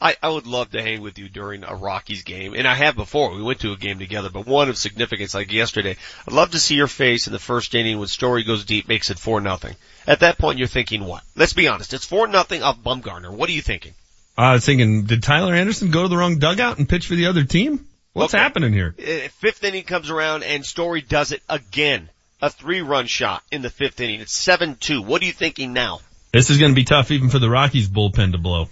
I, 0.00 0.14
I 0.22 0.28
would 0.28 0.46
love 0.46 0.70
to 0.70 0.82
hang 0.82 1.00
with 1.02 1.18
you 1.18 1.28
during 1.28 1.64
a 1.64 1.74
Rockies 1.74 2.22
game, 2.22 2.54
and 2.54 2.68
I 2.68 2.74
have 2.74 2.94
before. 2.94 3.34
We 3.34 3.42
went 3.42 3.60
to 3.60 3.72
a 3.72 3.76
game 3.76 3.98
together, 3.98 4.30
but 4.30 4.46
one 4.46 4.68
of 4.68 4.78
significance 4.78 5.34
like 5.34 5.52
yesterday. 5.52 5.96
I'd 6.26 6.32
love 6.34 6.52
to 6.52 6.60
see 6.60 6.76
your 6.76 6.86
face 6.86 7.26
in 7.26 7.32
the 7.32 7.40
first 7.40 7.74
inning 7.74 7.98
when 7.98 8.06
Story 8.06 8.44
goes 8.44 8.64
deep, 8.64 8.86
makes 8.86 9.10
it 9.10 9.18
four 9.18 9.40
nothing. 9.40 9.74
At 10.06 10.20
that 10.20 10.38
point, 10.38 10.58
you're 10.58 10.68
thinking 10.68 11.04
what? 11.04 11.24
Let's 11.34 11.52
be 11.52 11.66
honest. 11.66 11.92
It's 11.94 12.04
four 12.04 12.28
nothing 12.28 12.62
off 12.62 12.78
Bumgarner. 12.80 13.30
What 13.32 13.48
are 13.48 13.52
you 13.52 13.62
thinking? 13.62 13.94
I 14.36 14.52
was 14.52 14.64
thinking, 14.64 15.04
did 15.04 15.24
Tyler 15.24 15.52
Anderson 15.52 15.90
go 15.90 16.02
to 16.02 16.08
the 16.08 16.16
wrong 16.16 16.38
dugout 16.38 16.78
and 16.78 16.88
pitch 16.88 17.08
for 17.08 17.16
the 17.16 17.26
other 17.26 17.42
team? 17.42 17.84
What's 18.12 18.34
Okay. 18.34 18.42
happening 18.42 18.72
here? 18.72 18.94
Uh, 18.98 19.28
Fifth 19.40 19.64
inning 19.64 19.82
comes 19.82 20.10
around 20.10 20.44
and 20.44 20.64
Story 20.64 21.00
does 21.00 21.32
it 21.32 21.42
again. 21.48 22.08
A 22.40 22.48
three 22.50 22.82
run 22.82 23.06
shot 23.08 23.42
in 23.50 23.62
the 23.62 23.70
fifth 23.70 24.00
inning. 24.00 24.20
It's 24.20 24.46
7-2. 24.46 25.04
What 25.04 25.22
are 25.22 25.24
you 25.24 25.32
thinking 25.32 25.72
now? 25.72 26.00
This 26.32 26.50
is 26.50 26.58
going 26.58 26.70
to 26.70 26.76
be 26.76 26.84
tough 26.84 27.10
even 27.10 27.30
for 27.30 27.40
the 27.40 27.50
Rockies 27.50 27.88
bullpen 27.88 28.30
to 28.30 28.38
blow. 28.38 28.68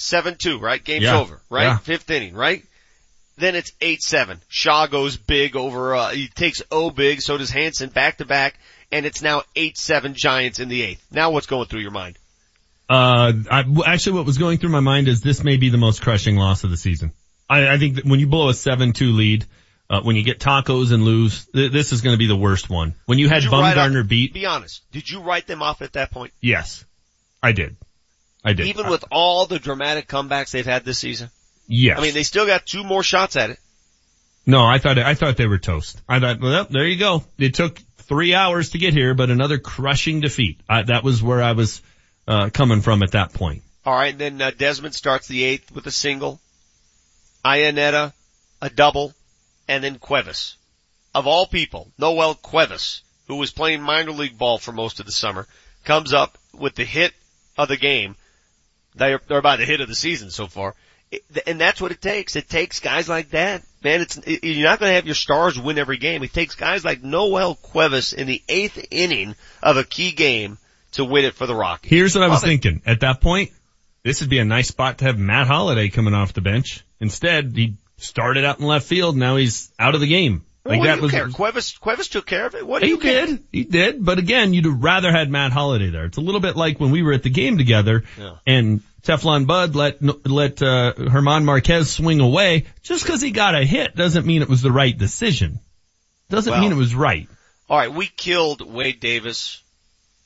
7-2, 0.00 0.60
right? 0.60 0.82
Game's 0.82 1.04
Yeah. 1.04 1.18
over, 1.18 1.40
right? 1.50 1.64
Yeah. 1.64 1.78
Fifth 1.78 2.10
inning, 2.10 2.34
right? 2.34 2.64
Then 3.36 3.54
it's 3.54 3.72
8-7. 3.80 4.38
Shaw 4.48 4.86
goes 4.86 5.16
big 5.16 5.56
over, 5.56 5.94
uh, 5.94 6.08
he 6.10 6.28
takes 6.28 6.62
O 6.70 6.90
big, 6.90 7.22
so 7.22 7.38
does 7.38 7.50
Hanson 7.50 7.88
back 7.90 8.18
to 8.18 8.24
back, 8.24 8.54
and 8.92 9.06
it's 9.06 9.22
now 9.22 9.42
8-7 9.56 10.14
Giants 10.14 10.58
in 10.58 10.68
the 10.68 10.82
eighth. 10.82 11.04
Now 11.10 11.30
what's 11.30 11.46
going 11.46 11.66
through 11.66 11.80
your 11.80 11.90
mind? 11.90 12.16
Uh, 12.88 13.32
I, 13.50 13.64
actually 13.86 14.16
what 14.16 14.26
was 14.26 14.36
going 14.38 14.58
through 14.58 14.70
my 14.70 14.80
mind 14.80 15.06
is 15.08 15.20
this 15.20 15.44
may 15.44 15.56
be 15.56 15.68
the 15.68 15.78
most 15.78 16.02
crushing 16.02 16.36
loss 16.36 16.64
of 16.64 16.70
the 16.70 16.76
season. 16.76 17.12
I, 17.48 17.68
I 17.74 17.78
think 17.78 17.96
that 17.96 18.04
when 18.04 18.18
you 18.20 18.26
blow 18.26 18.48
a 18.48 18.52
7-2 18.52 19.14
lead, 19.16 19.46
uh, 19.88 20.00
when 20.02 20.16
you 20.16 20.22
get 20.22 20.38
tacos 20.40 20.92
and 20.92 21.04
lose, 21.04 21.46
th- 21.46 21.72
this 21.72 21.92
is 21.92 22.00
going 22.00 22.14
to 22.14 22.18
be 22.18 22.26
the 22.26 22.36
worst 22.36 22.68
one. 22.68 22.94
When 23.06 23.18
you 23.18 23.28
had 23.28 23.36
Did 23.42 23.44
you 23.44 23.50
Bumgarner 23.50 24.02
off- 24.02 24.08
beat, 24.08 24.34
Be 24.34 24.46
honest. 24.46 24.82
Did 24.92 25.08
you 25.10 25.20
write 25.20 25.46
them 25.46 25.62
off 25.62 25.82
at 25.82 25.92
that 25.94 26.10
point? 26.10 26.32
yes, 26.40 26.84
I 27.42 27.52
did. 27.52 27.76
I 28.44 28.52
did. 28.54 28.66
Even 28.66 28.88
with 28.88 29.04
all 29.10 29.46
the 29.46 29.58
dramatic 29.58 30.08
comebacks 30.08 30.50
they've 30.50 30.64
had 30.64 30.84
this 30.84 30.98
season? 30.98 31.30
yes. 31.66 31.98
I 31.98 32.02
mean, 32.02 32.14
they 32.14 32.22
still 32.22 32.46
got 32.46 32.66
two 32.66 32.84
more 32.84 33.02
shots 33.02 33.36
at 33.36 33.50
it. 33.50 33.58
No, 34.46 34.64
I 34.64 34.78
thought 34.78 34.98
I 34.98 35.14
thought 35.14 35.36
they 35.36 35.46
were 35.46 35.58
toast. 35.58 36.00
I 36.08 36.18
thought, 36.18 36.40
well, 36.40 36.66
there 36.68 36.86
you 36.86 36.96
go. 36.96 37.24
It 37.38 37.54
took 37.54 37.78
three 37.98 38.34
hours 38.34 38.70
to 38.70 38.78
get 38.78 38.94
here, 38.94 39.14
but 39.14 39.30
another 39.30 39.58
crushing 39.58 40.20
defeat. 40.20 40.60
I, 40.68 40.82
that 40.82 41.04
was 41.04 41.22
where 41.22 41.42
I 41.42 41.52
was 41.52 41.82
uh, 42.26 42.50
coming 42.50 42.80
from 42.80 43.02
at 43.02 43.12
that 43.12 43.32
point. 43.32 43.62
All 43.84 43.94
right, 43.94 44.12
and 44.12 44.20
then 44.20 44.42
uh, 44.42 44.50
Desmond 44.50 44.94
starts 44.94 45.28
the 45.28 45.44
eighth 45.44 45.72
with 45.72 45.86
a 45.86 45.90
single, 45.90 46.40
Iannetta, 47.44 48.12
a 48.60 48.70
double, 48.70 49.14
and 49.68 49.84
then 49.84 49.98
Cuevas. 49.98 50.56
Of 51.14 51.26
all 51.26 51.46
people, 51.46 51.92
Noel 51.98 52.34
Cuevas, 52.34 53.02
who 53.28 53.36
was 53.36 53.52
playing 53.52 53.80
minor 53.80 54.12
league 54.12 54.36
ball 54.36 54.58
for 54.58 54.72
most 54.72 55.00
of 55.00 55.06
the 55.06 55.12
summer, 55.12 55.46
comes 55.84 56.12
up 56.12 56.36
with 56.52 56.74
the 56.74 56.84
hit 56.84 57.12
of 57.56 57.68
the 57.68 57.76
game. 57.76 58.16
They're, 58.94 59.20
they're 59.28 59.38
about 59.38 59.58
the 59.58 59.64
hit 59.64 59.80
of 59.80 59.88
the 59.88 59.94
season 59.94 60.30
so 60.30 60.46
far. 60.46 60.74
And 61.46 61.60
that's 61.60 61.80
what 61.80 61.90
it 61.90 62.00
takes. 62.00 62.36
It 62.36 62.48
takes 62.48 62.78
guys 62.80 63.08
like 63.08 63.30
that. 63.30 63.62
Man, 63.82 64.00
it's, 64.00 64.16
it- 64.18 64.44
you're 64.44 64.68
not 64.68 64.78
going 64.78 64.90
to 64.90 64.94
have 64.94 65.06
your 65.06 65.14
stars 65.16 65.58
win 65.58 65.78
every 65.78 65.96
game. 65.96 66.22
It 66.22 66.32
takes 66.32 66.54
guys 66.54 66.84
like 66.84 67.02
Noel 67.02 67.54
Cuevas 67.56 68.12
in 68.12 68.26
the 68.28 68.42
eighth 68.48 68.84
inning 68.90 69.34
of 69.62 69.76
a 69.76 69.84
key 69.84 70.12
game 70.12 70.58
to 70.92 71.04
win 71.04 71.24
it 71.24 71.34
for 71.34 71.46
the 71.46 71.54
Rockies. 71.54 71.90
Here's 71.90 72.14
what 72.14 72.24
I 72.24 72.28
was 72.28 72.42
thinking. 72.42 72.82
At 72.86 73.00
that 73.00 73.20
point, 73.20 73.50
this 74.02 74.20
would 74.20 74.30
be 74.30 74.38
a 74.38 74.44
nice 74.44 74.68
spot 74.68 74.98
to 74.98 75.04
have 75.06 75.18
Matt 75.18 75.46
Holliday 75.46 75.88
coming 75.88 76.14
off 76.14 76.32
the 76.32 76.40
bench. 76.40 76.84
Instead, 77.00 77.52
he 77.56 77.74
started 77.96 78.44
out 78.44 78.60
in 78.60 78.66
left 78.66 78.86
field. 78.86 79.16
Now 79.16 79.36
he's 79.36 79.70
out 79.78 79.94
of 79.94 80.00
the 80.00 80.06
game. 80.06 80.44
Well, 80.64 80.72
Like 80.78 80.80
what 80.80 80.84
do 80.84 80.90
that 80.90 80.96
you 80.96 81.02
was. 81.02 81.10
care? 81.12 81.28
Cuevas, 81.28 81.78
Cuevas 81.78 82.08
took 82.08 82.26
care 82.26 82.46
of 82.46 82.54
it. 82.54 82.66
What 82.66 82.80
do 82.80 82.86
He 82.86 82.92
you 82.92 82.98
care? 82.98 83.26
did. 83.26 83.44
He 83.50 83.64
did. 83.64 84.04
But 84.04 84.18
again, 84.18 84.52
you'd 84.52 84.66
have 84.66 84.82
rather 84.82 85.10
had 85.10 85.30
Matt 85.30 85.52
Holliday 85.52 85.88
there. 85.90 86.04
It's 86.04 86.18
a 86.18 86.20
little 86.20 86.40
bit 86.40 86.54
like 86.56 86.78
when 86.78 86.90
we 86.90 87.02
were 87.02 87.12
at 87.14 87.22
the 87.22 87.30
game 87.30 87.56
together 87.56 88.04
Yeah. 88.18 88.34
and 88.46 88.82
Teflon 89.02 89.46
Bud 89.46 89.74
let, 89.74 90.02
let, 90.26 90.62
uh, 90.62 90.92
German 90.98 91.46
Marquez 91.46 91.90
swing 91.90 92.20
away. 92.20 92.66
Just 92.82 93.06
cause 93.06 93.22
he 93.22 93.30
got 93.30 93.54
a 93.54 93.64
hit 93.64 93.96
doesn't 93.96 94.26
mean 94.26 94.42
it 94.42 94.48
was 94.50 94.60
the 94.60 94.70
right 94.72 94.96
decision. 94.96 95.60
Doesn't 96.28 96.50
Well- 96.52 96.60
mean 96.60 96.72
it 96.72 96.76
was 96.76 96.94
right. 96.94 97.26
All 97.70 97.78
right, 97.78 97.92
we 97.92 98.06
killed 98.08 98.60
Wade 98.60 99.00
Davis, 99.00 99.62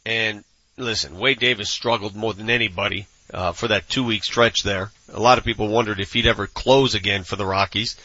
and 0.07 0.43
listen, 0.77 1.19
Wade 1.19 1.39
Davis 1.39 1.71
struggled 1.71 2.17
more 2.17 2.35
than 2.35 2.51
anybody 2.51 3.07
uh, 3.33 3.53
for 3.53 3.69
that 3.69 3.89
two-week 3.89 4.25
stretch 4.25 4.63
there. 4.65 4.91
A 5.13 5.21
lot 5.21 5.39
of 5.39 5.45
people 5.45 5.69
wondered 5.69 6.01
if 6.01 6.13
he'd 6.13 6.27
ever 6.27 6.47
close 6.47 6.95
again 6.95 7.23
for 7.25 7.37
the 7.37 7.47
Rockies. 7.47 7.97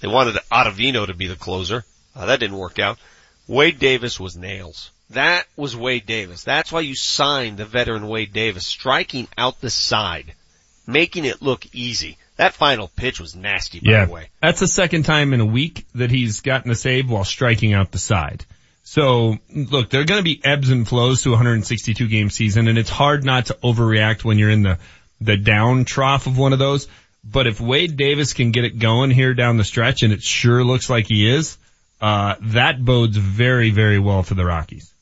They 0.00 0.08
wanted 0.08 0.36
Ottavino 0.50 1.06
to 1.06 1.14
be 1.14 1.26
the 1.26 1.36
closer. 1.36 1.84
Uh, 2.14 2.26
that 2.26 2.40
didn't 2.40 2.56
work 2.58 2.78
out. 2.78 2.98
Wade 3.46 3.78
Davis 3.78 4.18
was 4.18 4.36
nails. 4.36 4.90
That 5.10 5.46
was 5.56 5.76
Wade 5.76 6.06
Davis. 6.06 6.44
That's 6.44 6.70
why 6.70 6.80
you 6.80 6.94
signed 6.94 7.56
the 7.58 7.64
veteran 7.64 8.06
Wade 8.08 8.32
Davis, 8.32 8.66
striking 8.66 9.26
out 9.36 9.60
the 9.60 9.70
side, 9.70 10.34
making 10.86 11.24
it 11.24 11.42
look 11.42 11.66
easy. 11.72 12.16
That 12.36 12.54
final 12.54 12.88
pitch 12.88 13.20
was 13.20 13.34
nasty, 13.34 13.80
by 13.80 13.90
Yeah. 13.90 14.04
the 14.06 14.12
way. 14.12 14.28
That's 14.40 14.60
the 14.60 14.68
second 14.68 15.02
time 15.02 15.32
in 15.34 15.40
a 15.40 15.44
week 15.46 15.84
that 15.96 16.10
he's 16.10 16.40
gotten 16.40 16.70
a 16.70 16.74
save 16.76 17.10
while 17.10 17.24
striking 17.24 17.74
out 17.74 17.90
the 17.92 17.98
side. 17.98 18.44
So 18.84 19.38
look, 19.52 19.90
there 19.90 20.00
are 20.00 20.04
going 20.04 20.20
to 20.20 20.24
be 20.24 20.40
ebbs 20.44 20.70
and 20.70 20.88
flows 20.88 21.22
to 21.22 21.30
a 21.30 21.32
162 21.32 22.08
game 22.08 22.30
season 22.30 22.66
and 22.68 22.78
it's 22.78 22.88
hard 22.90 23.24
not 23.24 23.46
to 23.46 23.54
overreact 23.62 24.24
when 24.24 24.38
you're 24.38 24.50
in 24.50 24.62
the, 24.62 24.78
the 25.20 25.36
down 25.36 25.84
trough 25.84 26.26
of 26.26 26.38
one 26.38 26.52
of 26.52 26.58
those. 26.58 26.88
But 27.22 27.46
if 27.46 27.60
Wade 27.60 27.96
Davis 27.96 28.32
can 28.32 28.50
get 28.50 28.64
it 28.64 28.78
going 28.78 29.10
here 29.10 29.34
down 29.34 29.56
the 29.56 29.64
stretch 29.64 30.02
and 30.02 30.12
it 30.12 30.22
sure 30.22 30.64
looks 30.64 30.88
like 30.88 31.06
he 31.06 31.28
is, 31.28 31.58
uh, 32.00 32.36
that 32.40 32.82
bodes 32.82 33.16
very, 33.16 33.70
very 33.70 33.98
well 33.98 34.22
for 34.22 34.34
the 34.34 34.44
Rockies. 34.44 34.92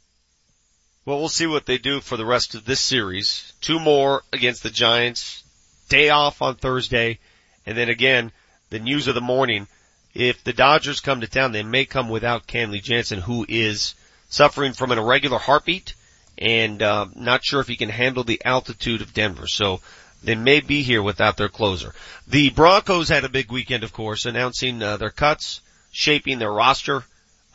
Well, 1.04 1.20
we'll 1.20 1.28
see 1.28 1.46
what 1.46 1.64
they 1.64 1.78
do 1.78 2.00
for 2.00 2.16
the 2.16 2.26
rest 2.26 2.54
of 2.54 2.64
this 2.64 2.80
series. 2.80 3.52
Two 3.60 3.78
more 3.78 4.22
against 4.32 4.62
the 4.62 4.70
Giants. 4.70 5.42
Day 5.88 6.10
off 6.10 6.42
on 6.42 6.56
Thursday. 6.56 7.18
And 7.64 7.78
then 7.78 7.88
again, 7.88 8.32
the 8.70 8.78
news 8.78 9.08
of 9.08 9.14
the 9.14 9.20
morning. 9.20 9.68
If 10.12 10.42
the 10.42 10.52
Dodgers 10.52 11.00
come 11.00 11.20
to 11.20 11.28
town, 11.28 11.52
they 11.52 11.62
may 11.62 11.84
come 11.84 12.08
without 12.08 12.46
Kenley 12.46 12.82
Jansen, 12.82 13.20
who 13.20 13.46
is 13.48 13.94
suffering 14.28 14.72
from 14.72 14.90
an 14.90 14.98
irregular 14.98 15.38
heartbeat 15.38 15.94
and 16.36 16.82
uh, 16.82 17.06
not 17.14 17.44
sure 17.44 17.60
if 17.60 17.68
he 17.68 17.76
can 17.76 17.88
handle 17.88 18.24
the 18.24 18.40
altitude 18.44 19.02
of 19.02 19.14
Denver. 19.14 19.46
So 19.46 19.80
they 20.22 20.34
may 20.34 20.60
be 20.60 20.82
here 20.82 21.02
without 21.02 21.36
their 21.36 21.48
closer. 21.48 21.94
The 22.26 22.50
Broncos 22.50 23.08
had 23.08 23.24
a 23.24 23.28
big 23.28 23.50
weekend, 23.50 23.84
of 23.84 23.92
course, 23.92 24.26
announcing 24.26 24.82
uh, 24.82 24.96
their 24.96 25.10
cuts, 25.10 25.60
shaping 25.92 26.38
their 26.38 26.52
roster, 26.52 27.04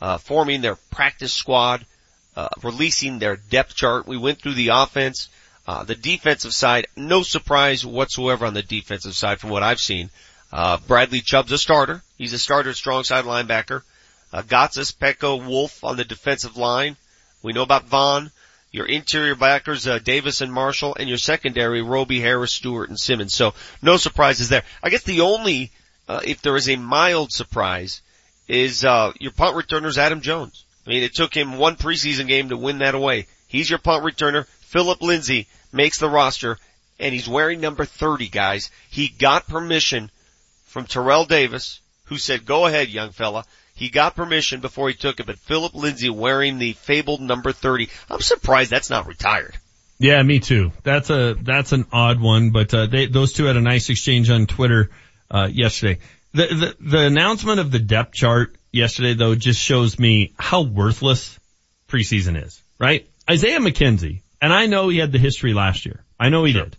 uh, 0.00 0.18
forming 0.18 0.60
their 0.60 0.76
practice 0.90 1.32
squad 1.32 1.84
uh, 2.36 2.48
releasing 2.62 3.18
their 3.18 3.36
depth 3.36 3.74
chart. 3.74 4.06
We 4.06 4.16
went 4.16 4.40
through 4.40 4.54
the 4.54 4.68
offense, 4.68 5.28
uh, 5.66 5.84
the 5.84 5.94
defensive 5.94 6.52
side. 6.52 6.86
No 6.96 7.22
surprise 7.22 7.86
whatsoever 7.86 8.46
on 8.46 8.54
the 8.54 8.62
defensive 8.62 9.14
side 9.14 9.40
from 9.40 9.50
what 9.50 9.62
I've 9.62 9.80
seen. 9.80 10.10
Uh, 10.52 10.78
Bradley 10.86 11.20
Chubb's 11.20 11.52
a 11.52 11.58
starter. 11.58 12.02
He's 12.18 12.32
a 12.32 12.38
starter 12.38 12.72
strong 12.74 13.04
side 13.04 13.24
linebacker. 13.24 13.82
Uh, 14.32 14.42
Gotsis, 14.42 14.92
Peko, 14.92 15.46
Wolfe 15.46 15.82
on 15.84 15.96
the 15.96 16.04
defensive 16.04 16.56
line. 16.56 16.96
We 17.42 17.52
know 17.52 17.62
about 17.62 17.86
Von. 17.86 18.30
Your 18.74 18.86
interior 18.86 19.36
backers, 19.36 19.86
uh, 19.86 20.00
Davis 20.00 20.40
and 20.40 20.52
Marshall, 20.52 20.96
and 20.98 21.08
your 21.08 21.16
secondary, 21.16 21.80
Roby, 21.80 22.18
Harris, 22.18 22.52
Stewart, 22.52 22.88
and 22.88 22.98
Simmons. 22.98 23.32
So 23.32 23.54
no 23.80 23.96
surprises 23.96 24.48
there. 24.48 24.64
I 24.82 24.90
guess 24.90 25.04
the 25.04 25.20
only, 25.20 25.70
uh, 26.08 26.22
if 26.24 26.42
there 26.42 26.56
is 26.56 26.68
a 26.68 26.74
mild 26.74 27.30
surprise, 27.30 28.02
is, 28.48 28.84
uh, 28.84 29.12
your 29.20 29.30
punt 29.30 29.54
returner's 29.54 29.96
Adam 29.96 30.22
Jones. 30.22 30.64
I 30.84 30.90
mean, 30.90 31.04
it 31.04 31.14
took 31.14 31.32
him 31.32 31.56
one 31.56 31.76
preseason 31.76 32.26
game 32.26 32.48
to 32.48 32.56
win 32.56 32.78
that 32.78 32.96
away. 32.96 33.28
He's 33.46 33.70
your 33.70 33.78
punt 33.78 34.02
returner. 34.02 34.44
Philip 34.62 35.00
Lindsay 35.00 35.46
makes 35.72 36.00
the 36.00 36.10
roster 36.10 36.58
and 36.98 37.14
he's 37.14 37.28
wearing 37.28 37.60
number 37.60 37.84
30 37.84 38.26
guys. 38.26 38.72
He 38.90 39.06
got 39.06 39.46
permission 39.46 40.10
from 40.66 40.86
Terrell 40.86 41.26
Davis 41.26 41.78
who 42.06 42.18
said, 42.18 42.44
go 42.44 42.66
ahead 42.66 42.88
young 42.88 43.12
fella. 43.12 43.44
He 43.74 43.88
got 43.88 44.14
permission 44.14 44.60
before 44.60 44.88
he 44.88 44.94
took 44.94 45.18
it, 45.18 45.26
but 45.26 45.38
Philip 45.38 45.74
Lindsay 45.74 46.08
wearing 46.08 46.58
the 46.58 46.74
fabled 46.74 47.20
number 47.20 47.50
30. 47.50 47.88
I'm 48.08 48.20
surprised 48.20 48.70
that's 48.70 48.88
not 48.88 49.08
retired. 49.08 49.56
Yeah, 49.98 50.22
me 50.22 50.38
too. 50.40 50.72
That's 50.82 51.10
a 51.10 51.34
that's 51.40 51.72
an 51.72 51.86
odd 51.92 52.20
one, 52.20 52.50
but 52.50 52.72
uh, 52.74 52.86
they 52.86 53.06
those 53.06 53.32
two 53.32 53.44
had 53.44 53.56
a 53.56 53.60
nice 53.60 53.90
exchange 53.90 54.30
on 54.30 54.46
Twitter 54.46 54.90
uh, 55.30 55.48
yesterday. 55.50 56.00
The, 56.32 56.46
the 56.46 56.76
the 56.80 57.06
announcement 57.06 57.60
of 57.60 57.70
the 57.70 57.78
depth 57.78 58.12
chart 58.12 58.56
yesterday 58.72 59.14
though 59.14 59.34
just 59.34 59.60
shows 59.60 59.98
me 59.98 60.32
how 60.38 60.62
worthless 60.62 61.38
preseason 61.88 62.42
is. 62.42 62.60
Right? 62.78 63.08
Isaiah 63.30 63.60
McKenzie, 63.60 64.20
and 64.42 64.52
I 64.52 64.66
know 64.66 64.88
he 64.88 64.98
had 64.98 65.12
the 65.12 65.18
history 65.18 65.54
last 65.54 65.86
year. 65.86 66.04
I 66.18 66.28
know 66.28 66.44
he 66.44 66.52
sure. 66.52 66.64
did. 66.64 66.76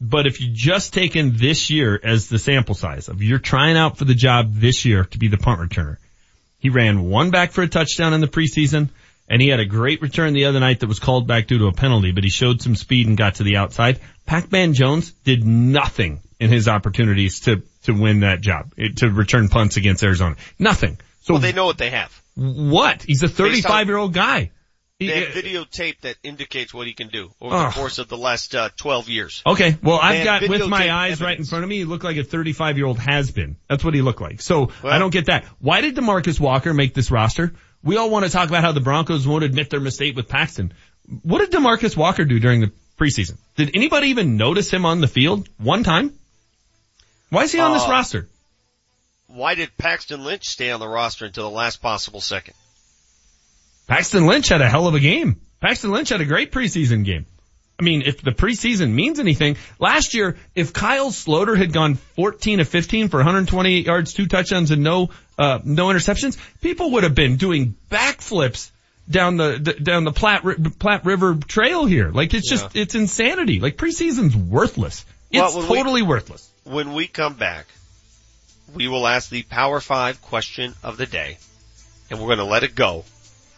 But 0.00 0.26
if 0.26 0.40
you 0.40 0.48
just 0.52 0.92
take 0.92 1.12
taken 1.12 1.36
this 1.36 1.70
year 1.70 2.00
as 2.02 2.28
the 2.28 2.38
sample 2.38 2.74
size 2.74 3.08
of 3.08 3.22
you're 3.22 3.38
trying 3.38 3.76
out 3.76 3.98
for 3.98 4.04
the 4.04 4.14
job 4.14 4.54
this 4.54 4.84
year 4.84 5.04
to 5.04 5.18
be 5.18 5.28
the 5.28 5.36
punt 5.36 5.60
returner, 5.60 5.98
he 6.62 6.70
ran 6.70 7.10
one 7.10 7.30
back 7.30 7.50
for 7.50 7.62
a 7.62 7.68
touchdown 7.68 8.14
in 8.14 8.20
the 8.20 8.28
preseason, 8.28 8.88
and 9.28 9.42
he 9.42 9.48
had 9.48 9.58
a 9.58 9.64
great 9.64 10.00
return 10.00 10.32
the 10.32 10.44
other 10.44 10.60
night 10.60 10.78
that 10.80 10.86
was 10.86 11.00
called 11.00 11.26
back 11.26 11.48
due 11.48 11.58
to 11.58 11.66
a 11.66 11.72
penalty, 11.72 12.12
but 12.12 12.22
he 12.22 12.30
showed 12.30 12.62
some 12.62 12.76
speed 12.76 13.08
and 13.08 13.16
got 13.16 13.34
to 13.36 13.42
the 13.42 13.56
outside. 13.56 13.98
Pac-Man 14.26 14.72
Jones 14.72 15.10
did 15.24 15.44
nothing 15.44 16.20
in 16.38 16.50
his 16.50 16.68
opportunities 16.68 17.40
to, 17.40 17.64
to 17.82 17.92
win 17.92 18.20
that 18.20 18.42
job, 18.42 18.72
eh, 18.78 18.90
to 18.98 19.10
return 19.10 19.48
punts 19.48 19.76
against 19.76 20.04
Arizona. 20.04 20.36
Nothing. 20.56 20.98
So 21.22 21.34
well, 21.34 21.40
they 21.42 21.52
know 21.52 21.66
what 21.66 21.78
they 21.78 21.90
have. 21.90 22.22
What? 22.36 23.02
He's 23.02 23.24
a 23.24 23.28
35 23.28 23.88
year 23.88 23.96
old 23.96 24.14
guy. 24.14 24.52
They 24.98 25.24
have 25.24 25.34
videotape 25.34 26.00
that 26.02 26.16
indicates 26.22 26.72
what 26.72 26.86
he 26.86 26.92
can 26.92 27.08
do 27.08 27.32
over 27.40 27.56
the 27.56 27.70
course 27.70 27.98
of 27.98 28.08
the 28.08 28.16
last 28.16 28.54
uh, 28.54 28.68
12 28.76 29.08
years. 29.08 29.42
Okay, 29.44 29.76
well 29.82 29.98
I've 30.00 30.24
got 30.24 30.48
with 30.48 30.68
my 30.68 30.92
eyes 30.92 31.12
evidence. 31.12 31.20
right 31.20 31.38
in 31.38 31.44
front 31.44 31.64
of 31.64 31.70
me, 31.70 31.78
he 31.78 31.84
looked 31.84 32.04
like 32.04 32.16
a 32.16 32.24
35 32.24 32.76
year 32.76 32.86
old 32.86 32.98
has 32.98 33.30
been. 33.30 33.56
That's 33.68 33.84
what 33.84 33.94
he 33.94 34.02
looked 34.02 34.20
like. 34.20 34.40
So 34.40 34.70
well, 34.82 34.92
I 34.92 34.98
don't 34.98 35.10
get 35.10 35.26
that. 35.26 35.44
Why 35.58 35.80
did 35.80 35.96
Demarcus 35.96 36.38
Walker 36.38 36.72
make 36.72 36.94
this 36.94 37.10
roster? 37.10 37.52
We 37.82 37.96
all 37.96 38.10
want 38.10 38.24
to 38.24 38.30
talk 38.30 38.48
about 38.48 38.62
how 38.62 38.72
the 38.72 38.80
Broncos 38.80 39.26
won't 39.26 39.42
admit 39.42 39.70
their 39.70 39.80
mistake 39.80 40.14
with 40.14 40.28
Paxton. 40.28 40.72
What 41.22 41.38
did 41.40 41.50
Demarcus 41.50 41.96
Walker 41.96 42.24
do 42.24 42.38
during 42.38 42.60
the 42.60 42.72
preseason? 42.96 43.38
Did 43.56 43.72
anybody 43.74 44.08
even 44.08 44.36
notice 44.36 44.70
him 44.70 44.86
on 44.86 45.00
the 45.00 45.08
field 45.08 45.48
one 45.58 45.82
time? 45.82 46.12
Why 47.30 47.44
is 47.44 47.52
he 47.52 47.58
on 47.58 47.72
uh, 47.72 47.74
this 47.74 47.88
roster? 47.88 48.28
Why 49.26 49.54
did 49.54 49.76
Paxton 49.76 50.22
Lynch 50.22 50.46
stay 50.48 50.70
on 50.70 50.78
the 50.78 50.86
roster 50.86 51.24
until 51.24 51.48
the 51.48 51.56
last 51.56 51.80
possible 51.80 52.20
second? 52.20 52.54
Paxton 53.86 54.26
Lynch 54.26 54.48
had 54.48 54.60
a 54.60 54.68
hell 54.68 54.86
of 54.86 54.94
a 54.94 55.00
game. 55.00 55.40
Paxton 55.60 55.90
Lynch 55.90 56.08
had 56.08 56.20
a 56.20 56.24
great 56.24 56.52
preseason 56.52 57.04
game. 57.04 57.26
I 57.78 57.84
mean, 57.84 58.02
if 58.02 58.22
the 58.22 58.30
preseason 58.30 58.92
means 58.92 59.18
anything, 59.18 59.56
last 59.78 60.14
year, 60.14 60.36
if 60.54 60.72
Kyle 60.72 61.10
Sloter 61.10 61.56
had 61.56 61.72
gone 61.72 61.94
14 61.94 62.60
of 62.60 62.68
15 62.68 63.08
for 63.08 63.16
128 63.16 63.86
yards, 63.86 64.12
two 64.12 64.26
touchdowns 64.26 64.70
and 64.70 64.82
no, 64.82 65.10
uh, 65.38 65.58
no 65.64 65.86
interceptions, 65.86 66.38
people 66.60 66.92
would 66.92 67.02
have 67.02 67.14
been 67.14 67.36
doing 67.36 67.74
backflips 67.90 68.70
down 69.10 69.36
the, 69.36 69.58
the 69.60 69.72
down 69.72 70.04
the 70.04 70.12
Platte, 70.12 70.44
Platte 70.78 71.04
River 71.04 71.34
Trail 71.34 71.84
here. 71.84 72.10
Like 72.10 72.34
it's 72.34 72.48
just, 72.48 72.74
yeah. 72.74 72.82
it's 72.82 72.94
insanity. 72.94 73.58
Like 73.58 73.76
preseason's 73.76 74.36
worthless. 74.36 75.04
It's 75.30 75.54
well, 75.54 75.66
totally 75.66 76.02
we, 76.02 76.08
worthless. 76.08 76.48
When 76.64 76.92
we 76.92 77.08
come 77.08 77.34
back, 77.34 77.66
we 78.74 78.86
will 78.86 79.08
ask 79.08 79.28
the 79.28 79.42
Power 79.42 79.80
Five 79.80 80.22
question 80.22 80.74
of 80.84 80.98
the 80.98 81.06
day 81.06 81.38
and 82.10 82.20
we're 82.20 82.26
going 82.26 82.38
to 82.38 82.44
let 82.44 82.62
it 82.62 82.74
go 82.74 83.04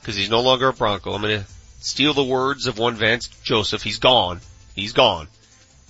because 0.04 0.16
he's 0.16 0.28
no 0.28 0.42
longer 0.42 0.68
a 0.68 0.72
Bronco. 0.74 1.14
I'm 1.14 1.22
going 1.22 1.40
to 1.40 1.46
steal 1.80 2.12
the 2.12 2.22
words 2.22 2.66
of 2.66 2.78
one 2.78 2.94
Vance 2.94 3.28
Joseph. 3.42 3.82
He's 3.82 3.98
gone. 3.98 4.42
He's 4.74 4.92
gone. 4.92 5.28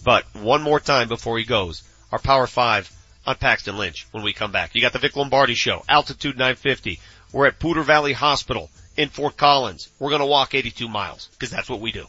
But 0.04 0.24
one 0.34 0.62
more 0.62 0.78
time 0.78 1.08
before 1.08 1.36
he 1.36 1.44
goes, 1.44 1.82
our 2.12 2.20
Power 2.20 2.46
5 2.46 2.92
on 3.26 3.34
Paxton 3.34 3.76
Lynch 3.76 4.06
when 4.12 4.22
we 4.22 4.32
come 4.32 4.52
back. 4.52 4.76
You 4.76 4.80
got 4.80 4.92
the 4.92 5.00
Vic 5.00 5.16
Lombardi 5.16 5.54
Show, 5.54 5.82
Altitude 5.88 6.36
950. 6.36 7.00
We're 7.32 7.46
at 7.46 7.58
Poudre 7.58 7.82
Valley 7.82 8.12
Hospital 8.12 8.70
in 8.96 9.08
Fort 9.08 9.36
Collins. 9.36 9.88
We're 9.98 10.10
going 10.10 10.20
to 10.20 10.26
walk 10.26 10.54
82 10.54 10.88
miles 10.88 11.28
because 11.32 11.50
that's 11.50 11.68
what 11.68 11.80
we 11.80 11.90
do. 11.90 12.06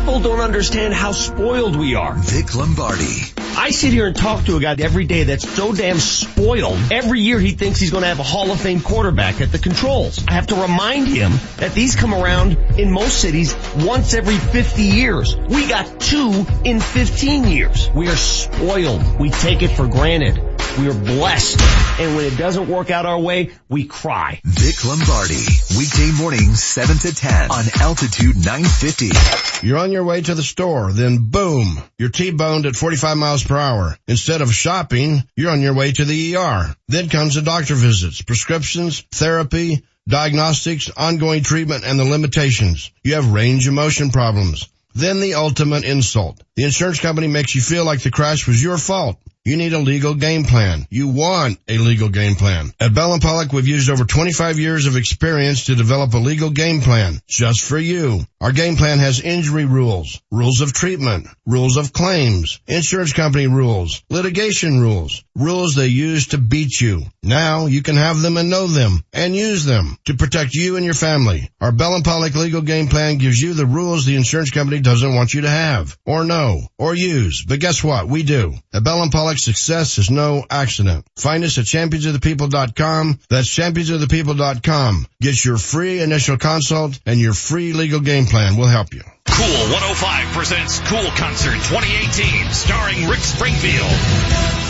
People 0.00 0.20
don't 0.20 0.40
understand 0.40 0.94
how 0.94 1.12
spoiled 1.12 1.76
we 1.76 1.94
are. 1.94 2.14
Vic 2.14 2.54
Lombardi. 2.54 3.20
I 3.54 3.68
sit 3.70 3.92
here 3.92 4.06
and 4.06 4.16
talk 4.16 4.46
to 4.46 4.56
a 4.56 4.60
guy 4.60 4.74
every 4.78 5.04
day 5.04 5.24
that's 5.24 5.46
so 5.46 5.74
damn 5.74 5.98
spoiled. 5.98 6.78
Every 6.90 7.20
year 7.20 7.38
he 7.38 7.50
thinks 7.50 7.78
he's 7.78 7.90
going 7.90 8.02
to 8.02 8.08
have 8.08 8.18
a 8.18 8.24
Hall 8.24 8.50
of 8.50 8.58
Fame 8.58 8.80
quarterback 8.80 9.42
at 9.42 9.52
the 9.52 9.58
controls. 9.58 10.24
I 10.26 10.32
have 10.32 10.46
to 10.46 10.54
remind 10.54 11.06
him 11.06 11.32
that 11.58 11.74
these 11.74 11.96
come 11.96 12.14
around 12.14 12.56
in 12.78 12.90
most 12.90 13.20
cities 13.20 13.54
once 13.76 14.14
every 14.14 14.36
50 14.36 14.82
years. 14.82 15.36
We 15.36 15.68
got 15.68 16.00
two 16.00 16.46
in 16.64 16.80
15 16.80 17.44
years. 17.44 17.90
We 17.94 18.08
are 18.08 18.16
spoiled. 18.16 19.20
We 19.20 19.28
take 19.28 19.60
it 19.60 19.68
for 19.68 19.86
granted. 19.86 20.49
We 20.78 20.88
are 20.88 20.94
blessed. 20.94 21.60
And 22.00 22.16
when 22.16 22.24
it 22.24 22.38
doesn't 22.38 22.68
work 22.68 22.90
out 22.90 23.04
our 23.04 23.18
way, 23.18 23.50
we 23.68 23.84
cry. 23.84 24.40
Vic 24.44 24.84
Lombardi, 24.84 25.44
weekday 25.76 26.12
mornings 26.12 26.62
7 26.62 26.96
to 26.98 27.14
10 27.14 27.50
on 27.50 27.64
Altitude 27.80 28.36
950. 28.36 29.66
You're 29.66 29.78
on 29.78 29.90
your 29.90 30.04
way 30.04 30.22
to 30.22 30.34
the 30.34 30.42
store, 30.42 30.92
then 30.92 31.30
boom, 31.30 31.82
you're 31.98 32.08
T-boned 32.08 32.66
at 32.66 32.76
45 32.76 33.16
miles 33.16 33.44
per 33.44 33.58
hour. 33.58 33.96
Instead 34.06 34.40
of 34.42 34.54
shopping, 34.54 35.22
you're 35.36 35.50
on 35.50 35.60
your 35.60 35.74
way 35.74 35.92
to 35.92 36.04
the 36.04 36.36
ER. 36.36 36.74
Then 36.88 37.08
comes 37.08 37.34
the 37.34 37.42
doctor 37.42 37.74
visits, 37.74 38.22
prescriptions, 38.22 39.00
therapy, 39.12 39.84
diagnostics, 40.08 40.88
ongoing 40.96 41.42
treatment, 41.42 41.84
and 41.84 41.98
the 41.98 42.04
limitations. 42.04 42.90
You 43.02 43.14
have 43.14 43.32
range 43.32 43.66
of 43.66 43.74
motion 43.74 44.10
problems. 44.10 44.68
Then 44.94 45.20
the 45.20 45.34
ultimate 45.34 45.84
insult. 45.84 46.42
The 46.56 46.64
insurance 46.64 47.00
company 47.00 47.28
makes 47.28 47.54
you 47.54 47.60
feel 47.60 47.84
like 47.84 48.02
the 48.02 48.10
crash 48.10 48.46
was 48.46 48.62
your 48.62 48.78
fault. 48.78 49.20
You 49.42 49.56
need 49.56 49.72
a 49.72 49.78
legal 49.78 50.14
game 50.14 50.44
plan. 50.44 50.86
You 50.90 51.08
want 51.08 51.58
a 51.66 51.78
legal 51.78 52.10
game 52.10 52.34
plan. 52.34 52.74
At 52.78 52.92
Bell 52.92 53.14
and 53.14 53.22
Pollock, 53.22 53.54
we've 53.54 53.66
used 53.66 53.88
over 53.88 54.04
25 54.04 54.58
years 54.58 54.84
of 54.84 54.96
experience 54.96 55.64
to 55.64 55.74
develop 55.74 56.12
a 56.12 56.18
legal 56.18 56.50
game 56.50 56.82
plan 56.82 57.18
just 57.26 57.62
for 57.62 57.78
you. 57.78 58.20
Our 58.42 58.52
game 58.52 58.76
plan 58.76 58.98
has 58.98 59.18
injury 59.18 59.64
rules, 59.64 60.20
rules 60.30 60.60
of 60.60 60.74
treatment, 60.74 61.26
rules 61.46 61.78
of 61.78 61.90
claims, 61.90 62.60
insurance 62.66 63.14
company 63.14 63.46
rules, 63.46 64.02
litigation 64.10 64.78
rules, 64.78 65.24
rules 65.40 65.74
they 65.74 65.88
use 65.88 66.28
to 66.28 66.38
beat 66.38 66.80
you. 66.80 67.02
Now 67.22 67.66
you 67.66 67.82
can 67.82 67.96
have 67.96 68.20
them 68.20 68.36
and 68.36 68.50
know 68.50 68.66
them 68.66 69.02
and 69.12 69.34
use 69.34 69.64
them 69.64 69.96
to 70.04 70.14
protect 70.14 70.54
you 70.54 70.76
and 70.76 70.84
your 70.84 70.94
family. 70.94 71.50
Our 71.60 71.72
Bell 71.72 71.94
and 71.94 72.04
Pollock 72.04 72.34
legal 72.34 72.62
game 72.62 72.88
plan 72.88 73.18
gives 73.18 73.40
you 73.40 73.54
the 73.54 73.66
rules 73.66 74.04
the 74.04 74.16
insurance 74.16 74.50
company 74.50 74.80
doesn't 74.80 75.14
want 75.14 75.34
you 75.34 75.42
to 75.42 75.50
have 75.50 75.96
or 76.04 76.24
know 76.24 76.60
or 76.78 76.94
use. 76.94 77.44
But 77.44 77.60
guess 77.60 77.82
what? 77.82 78.08
We 78.08 78.22
do. 78.22 78.54
At 78.72 78.84
Bell 78.84 79.02
and 79.02 79.12
Pollock, 79.12 79.38
success 79.38 79.98
is 79.98 80.10
no 80.10 80.44
accident. 80.50 81.06
Find 81.16 81.42
us 81.44 81.58
at 81.58 81.64
championsofthepeople.com. 81.64 83.20
That's 83.28 83.48
championsofthepeople.com. 83.48 85.06
Get 85.20 85.44
your 85.44 85.58
free 85.58 86.00
initial 86.00 86.36
consult 86.36 87.00
and 87.06 87.18
your 87.18 87.34
free 87.34 87.72
legal 87.72 88.00
game 88.00 88.26
plan. 88.26 88.56
We'll 88.56 88.68
help 88.68 88.92
you. 88.94 89.02
Cool 89.26 89.70
105 89.72 90.26
presents 90.34 90.80
Cool 90.80 91.10
Concert 91.16 91.54
2018 91.54 92.52
starring 92.52 93.08
Rick 93.08 93.20
Springfield. 93.20 94.69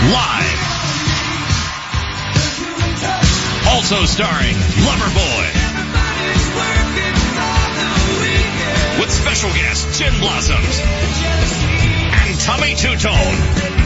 Live. 0.00 0.60
Also 3.66 4.04
starring 4.04 4.54
Loverboy. 4.54 5.46
With 9.00 9.10
special 9.10 9.50
guest 9.50 9.98
Gin 9.98 10.20
Blossoms 10.20 10.80
and 12.14 12.40
Tommy 12.40 12.74
Tutone. 12.74 13.77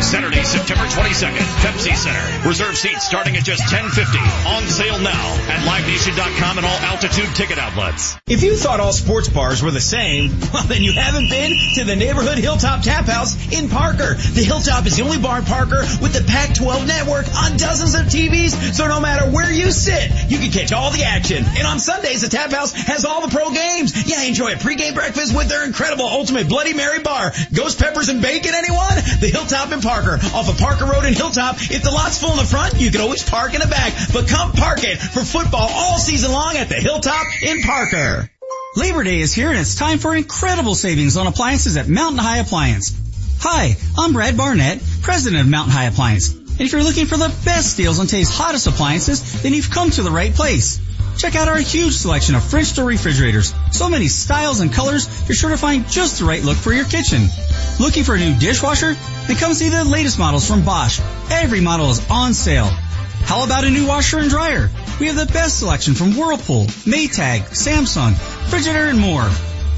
Saturday, 0.00 0.44
September 0.44 0.84
22nd, 0.84 1.42
Pepsi 1.58 1.94
Center. 1.94 2.48
Reserve 2.48 2.76
seats 2.76 3.04
starting 3.04 3.36
at 3.36 3.42
just 3.42 3.60
1050. 3.66 4.18
On 4.46 4.62
sale 4.70 4.98
now 5.00 5.34
at 5.50 5.60
livenation.com 5.66 6.58
and 6.58 6.64
all 6.64 6.78
altitude 6.86 7.34
ticket 7.34 7.58
outlets. 7.58 8.16
If 8.28 8.44
you 8.44 8.56
thought 8.56 8.78
all 8.78 8.92
sports 8.92 9.28
bars 9.28 9.60
were 9.60 9.72
the 9.72 9.80
same, 9.80 10.38
well 10.54 10.62
then 10.64 10.82
you 10.82 10.92
haven't 10.92 11.28
been 11.28 11.52
to 11.74 11.84
the 11.84 11.96
neighborhood 11.96 12.38
Hilltop 12.38 12.82
Tap 12.82 13.06
House 13.06 13.34
in 13.52 13.68
Parker. 13.68 14.14
The 14.14 14.44
Hilltop 14.44 14.86
is 14.86 14.96
the 14.96 15.02
only 15.02 15.18
bar 15.18 15.40
in 15.40 15.44
Parker 15.44 15.82
with 16.00 16.14
the 16.14 16.24
Pac-12 16.26 16.86
network 16.86 17.26
on 17.34 17.56
dozens 17.56 17.94
of 17.94 18.06
TVs, 18.06 18.74
so 18.74 18.86
no 18.86 19.00
matter 19.00 19.28
where 19.30 19.52
you 19.52 19.72
sit, 19.72 20.30
you 20.30 20.38
can 20.38 20.52
catch 20.52 20.72
all 20.72 20.92
the 20.92 21.02
action. 21.02 21.44
And 21.44 21.66
on 21.66 21.80
Sundays, 21.80 22.22
the 22.22 22.28
Tap 22.28 22.52
House 22.52 22.72
has 22.72 23.04
all 23.04 23.26
the 23.26 23.34
pro 23.34 23.50
games. 23.50 24.08
Yeah, 24.08 24.22
enjoy 24.22 24.52
a 24.52 24.56
pregame 24.56 24.94
breakfast 24.94 25.36
with 25.36 25.48
their 25.48 25.64
incredible 25.64 26.06
Ultimate 26.06 26.48
Bloody 26.48 26.72
Mary 26.72 27.00
bar. 27.00 27.32
Ghost 27.52 27.80
peppers 27.80 28.08
and 28.08 28.22
bacon, 28.22 28.54
anyone? 28.54 28.94
The 29.18 29.30
Hilltop 29.32 29.72
in 29.72 29.80
Parker 29.80 29.87
off 29.88 30.48
of 30.50 30.58
Parker 30.58 30.84
Road 30.84 31.06
in 31.06 31.14
Hilltop. 31.14 31.56
If 31.58 31.82
the 31.82 31.90
lot's 31.90 32.20
full 32.20 32.32
in 32.32 32.36
the 32.36 32.44
front, 32.44 32.78
you 32.78 32.90
can 32.90 33.00
always 33.00 33.28
park 33.28 33.54
in 33.54 33.60
the 33.60 33.66
back. 33.66 33.94
But 34.12 34.28
come 34.28 34.52
park 34.52 34.84
it 34.84 34.98
for 34.98 35.24
football 35.24 35.68
all 35.70 35.98
season 35.98 36.30
long 36.30 36.56
at 36.56 36.68
the 36.68 36.74
Hilltop 36.74 37.24
in 37.42 37.62
Parker. 37.62 38.30
Labor 38.76 39.02
Day 39.02 39.20
is 39.20 39.32
here 39.32 39.48
and 39.48 39.58
it's 39.58 39.76
time 39.76 39.98
for 39.98 40.14
incredible 40.14 40.74
savings 40.74 41.16
on 41.16 41.26
appliances 41.26 41.78
at 41.78 41.88
Mountain 41.88 42.18
High 42.18 42.38
Appliance. 42.38 42.94
Hi, 43.40 43.76
I'm 43.96 44.12
Brad 44.12 44.36
Barnett, 44.36 44.82
president 45.00 45.40
of 45.40 45.48
Mountain 45.48 45.72
High 45.72 45.86
Appliance. 45.86 46.32
And 46.34 46.60
if 46.60 46.72
you're 46.72 46.82
looking 46.82 47.06
for 47.06 47.16
the 47.16 47.34
best 47.46 47.78
deals 47.78 47.98
on 47.98 48.06
today's 48.06 48.28
hottest 48.28 48.66
appliances, 48.66 49.42
then 49.42 49.54
you've 49.54 49.70
come 49.70 49.90
to 49.90 50.02
the 50.02 50.10
right 50.10 50.34
place. 50.34 50.80
Check 51.16 51.34
out 51.34 51.48
our 51.48 51.58
huge 51.58 51.94
selection 51.94 52.34
of 52.34 52.44
French 52.44 52.74
door 52.74 52.84
refrigerators. 52.84 53.54
So 53.72 53.88
many 53.88 54.08
styles 54.08 54.60
and 54.60 54.72
colors, 54.72 55.08
you're 55.28 55.34
sure 55.34 55.50
to 55.50 55.56
find 55.56 55.88
just 55.88 56.18
the 56.18 56.26
right 56.26 56.42
look 56.42 56.58
for 56.58 56.72
your 56.72 56.84
kitchen. 56.84 57.28
Looking 57.80 58.04
for 58.04 58.14
a 58.14 58.18
new 58.18 58.34
dishwasher? 58.38 58.96
Then 59.26 59.36
come 59.36 59.54
see 59.54 59.68
the 59.68 59.84
latest 59.84 60.18
models 60.18 60.46
from 60.48 60.64
Bosch. 60.64 61.00
Every 61.30 61.60
model 61.60 61.90
is 61.90 62.10
on 62.10 62.34
sale. 62.34 62.66
How 62.66 63.44
about 63.44 63.64
a 63.64 63.70
new 63.70 63.86
washer 63.86 64.18
and 64.18 64.30
dryer? 64.30 64.70
We 64.98 65.06
have 65.06 65.16
the 65.16 65.26
best 65.26 65.58
selection 65.58 65.94
from 65.94 66.16
Whirlpool, 66.16 66.64
Maytag, 66.86 67.50
Samsung, 67.50 68.14
Frigidaire, 68.50 68.90
and 68.90 68.98
more. 68.98 69.28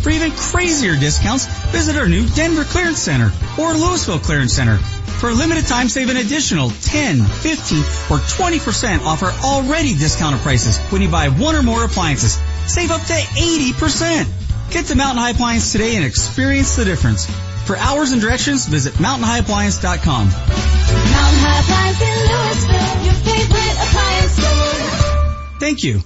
For 0.02 0.10
even 0.10 0.30
crazier 0.30 0.96
discounts, 0.96 1.46
visit 1.72 1.96
our 1.96 2.08
new 2.08 2.26
Denver 2.28 2.64
Clearance 2.64 3.00
Center 3.00 3.32
or 3.58 3.74
Louisville 3.74 4.18
Clearance 4.18 4.54
Center. 4.54 4.78
For 4.78 5.28
a 5.28 5.34
limited 5.34 5.66
time, 5.66 5.90
save 5.90 6.08
an 6.08 6.16
additional 6.16 6.70
10, 6.70 7.22
15, 7.22 7.78
or 8.08 8.18
20% 8.22 9.04
off 9.04 9.22
our 9.22 9.32
already 9.44 9.94
discounted 9.94 10.40
prices 10.40 10.78
when 10.90 11.02
you 11.02 11.10
buy 11.10 11.28
one 11.28 11.54
or 11.54 11.62
more 11.62 11.84
appliances. 11.84 12.40
Save 12.66 12.90
up 12.90 13.02
to 13.02 13.12
80%. 13.12 14.70
Get 14.70 14.86
to 14.86 14.94
Mountain 14.94 15.18
High 15.18 15.30
Appliance 15.30 15.72
today 15.72 15.96
and 15.96 16.06
experience 16.06 16.76
the 16.76 16.86
difference. 16.86 17.26
For 17.66 17.76
hours 17.76 18.12
and 18.12 18.20
directions, 18.20 18.66
visit 18.66 18.94
mountainhighappliance.com. 18.94 20.26
Mountain 20.26 21.40
High 21.40 21.60
Appliance 21.60 22.00
in 22.02 22.16
Louisville, 22.30 23.04
your 23.04 23.18
favorite 23.22 23.76
appliance 23.78 24.32
store. 24.34 25.60
Thank 25.60 25.82
you. 25.84 26.02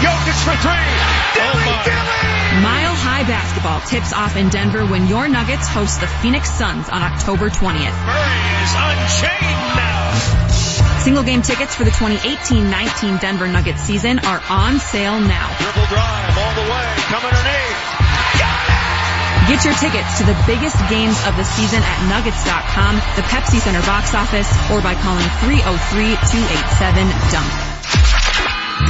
Jokic 0.00 0.38
for 0.42 0.56
three. 0.64 0.88
Dilly, 1.36 1.68
oh, 1.68 1.82
Dilly. 1.84 2.32
Mile 2.62 2.94
High 2.94 3.24
Basketball 3.24 3.80
tips 3.82 4.12
off 4.12 4.36
in 4.36 4.48
Denver 4.48 4.86
when 4.86 5.08
your 5.08 5.28
Nuggets 5.28 5.68
host 5.68 6.00
the 6.00 6.06
Phoenix 6.06 6.50
Suns 6.50 6.88
on 6.88 7.02
October 7.02 7.50
20th. 7.50 7.96
Murray 8.06 8.42
is 8.62 8.72
unchained 8.76 9.62
now. 9.76 10.98
Single 11.02 11.24
game 11.24 11.42
tickets 11.42 11.74
for 11.74 11.84
the 11.84 11.90
2018-19 11.90 13.20
Denver 13.20 13.48
Nuggets 13.48 13.82
season 13.82 14.20
are 14.20 14.40
on 14.48 14.78
sale 14.78 15.18
now. 15.20 15.48
Dribble 15.58 15.86
drive 15.88 16.38
all 16.38 16.54
the 16.54 16.70
way. 16.70 16.94
Come 17.10 17.24
underneath. 17.24 18.02
Get 19.48 19.64
your 19.64 19.74
tickets 19.74 20.18
to 20.18 20.24
the 20.24 20.36
biggest 20.46 20.78
games 20.88 21.18
of 21.26 21.36
the 21.36 21.44
season 21.44 21.82
at 21.82 22.08
nuggets.com, 22.08 22.94
the 23.16 23.22
Pepsi 23.26 23.58
Center 23.58 23.82
box 23.82 24.14
office, 24.14 24.46
or 24.70 24.80
by 24.80 24.94
calling 24.94 25.26
303-287-DUNK. 25.42 28.21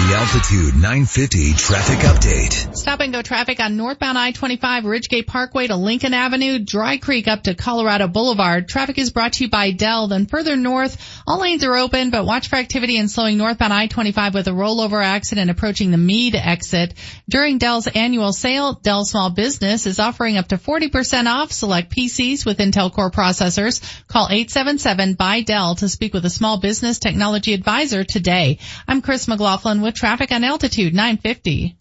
The 0.02 0.16
Altitude 0.16 0.74
950 0.74 1.52
traffic 1.52 1.98
update. 2.00 2.76
Stop 2.76 2.98
and 2.98 3.12
go 3.12 3.22
traffic 3.22 3.60
on 3.60 3.76
northbound 3.76 4.18
I-25 4.18 4.82
Ridgegate 4.82 5.28
Parkway 5.28 5.68
to 5.68 5.76
Lincoln 5.76 6.12
Avenue, 6.12 6.58
Dry 6.58 6.96
Creek 6.96 7.28
up 7.28 7.44
to 7.44 7.54
Colorado 7.54 8.08
Boulevard. 8.08 8.66
Traffic 8.66 8.98
is 8.98 9.10
brought 9.10 9.34
to 9.34 9.44
you 9.44 9.50
by 9.50 9.70
Dell. 9.70 10.08
Then 10.08 10.26
further 10.26 10.56
north, 10.56 11.22
all 11.24 11.38
lanes 11.38 11.62
are 11.62 11.76
open, 11.76 12.10
but 12.10 12.26
watch 12.26 12.48
for 12.48 12.56
activity 12.56 12.96
in 12.96 13.06
slowing 13.06 13.38
northbound 13.38 13.72
I-25 13.72 14.34
with 14.34 14.48
a 14.48 14.50
rollover 14.50 15.04
accident 15.04 15.52
approaching 15.52 15.92
the 15.92 15.98
Mead 15.98 16.34
exit. 16.34 16.94
During 17.28 17.58
Dell's 17.58 17.86
annual 17.86 18.32
sale, 18.32 18.72
Dell 18.72 19.04
Small 19.04 19.30
Business 19.30 19.86
is 19.86 20.00
offering 20.00 20.36
up 20.36 20.48
to 20.48 20.56
40% 20.56 21.26
off 21.26 21.52
select 21.52 21.94
PCs 21.94 22.44
with 22.44 22.58
Intel 22.58 22.92
Core 22.92 23.12
processors. 23.12 23.80
Call 24.08 24.26
877 24.26 25.14
by 25.14 25.42
Dell 25.42 25.76
to 25.76 25.88
speak 25.88 26.12
with 26.12 26.24
a 26.24 26.30
small 26.30 26.58
business 26.58 26.98
technology 26.98 27.54
advisor 27.54 28.02
today. 28.02 28.58
I'm 28.88 29.00
Chris 29.00 29.28
McLaughlin 29.28 29.80
with 29.80 29.91
traffic 29.94 30.32
on 30.32 30.44
Altitude 30.44 30.94
950. 30.94 31.76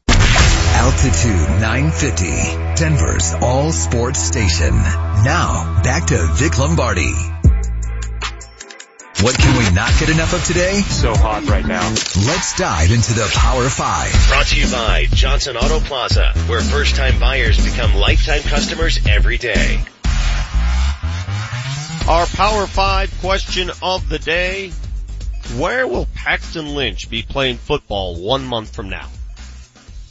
Altitude 0.73 1.61
950, 1.61 2.75
Denver's 2.75 3.33
all 3.41 3.71
sports 3.71 4.19
station. 4.19 4.73
Now, 4.73 5.81
back 5.83 6.07
to 6.07 6.17
Vic 6.33 6.57
Lombardi. 6.57 7.13
What 9.21 9.37
can 9.37 9.55
we 9.55 9.69
not 9.75 9.91
get 9.99 10.09
enough 10.09 10.33
of 10.33 10.43
today? 10.43 10.81
So 10.81 11.13
hot 11.13 11.45
right 11.45 11.65
now. 11.65 11.87
Let's 11.89 12.55
dive 12.57 12.91
into 12.91 13.13
the 13.13 13.29
Power 13.35 13.69
5. 13.69 14.27
Brought 14.29 14.47
to 14.47 14.59
you 14.59 14.71
by 14.71 15.05
Johnson 15.11 15.57
Auto 15.57 15.79
Plaza, 15.79 16.33
where 16.47 16.61
first 16.61 16.95
time 16.95 17.19
buyers 17.19 17.63
become 17.63 17.93
lifetime 17.93 18.41
customers 18.41 18.99
every 19.07 19.37
day. 19.37 19.83
Our 22.07 22.25
Power 22.25 22.65
5 22.65 23.19
question 23.21 23.69
of 23.83 24.09
the 24.09 24.17
day. 24.17 24.71
Where 25.57 25.85
will 25.85 26.07
Paxton 26.15 26.75
Lynch 26.75 27.09
be 27.09 27.23
playing 27.23 27.57
football 27.57 28.15
one 28.15 28.45
month 28.45 28.73
from 28.73 28.89
now? 28.89 29.09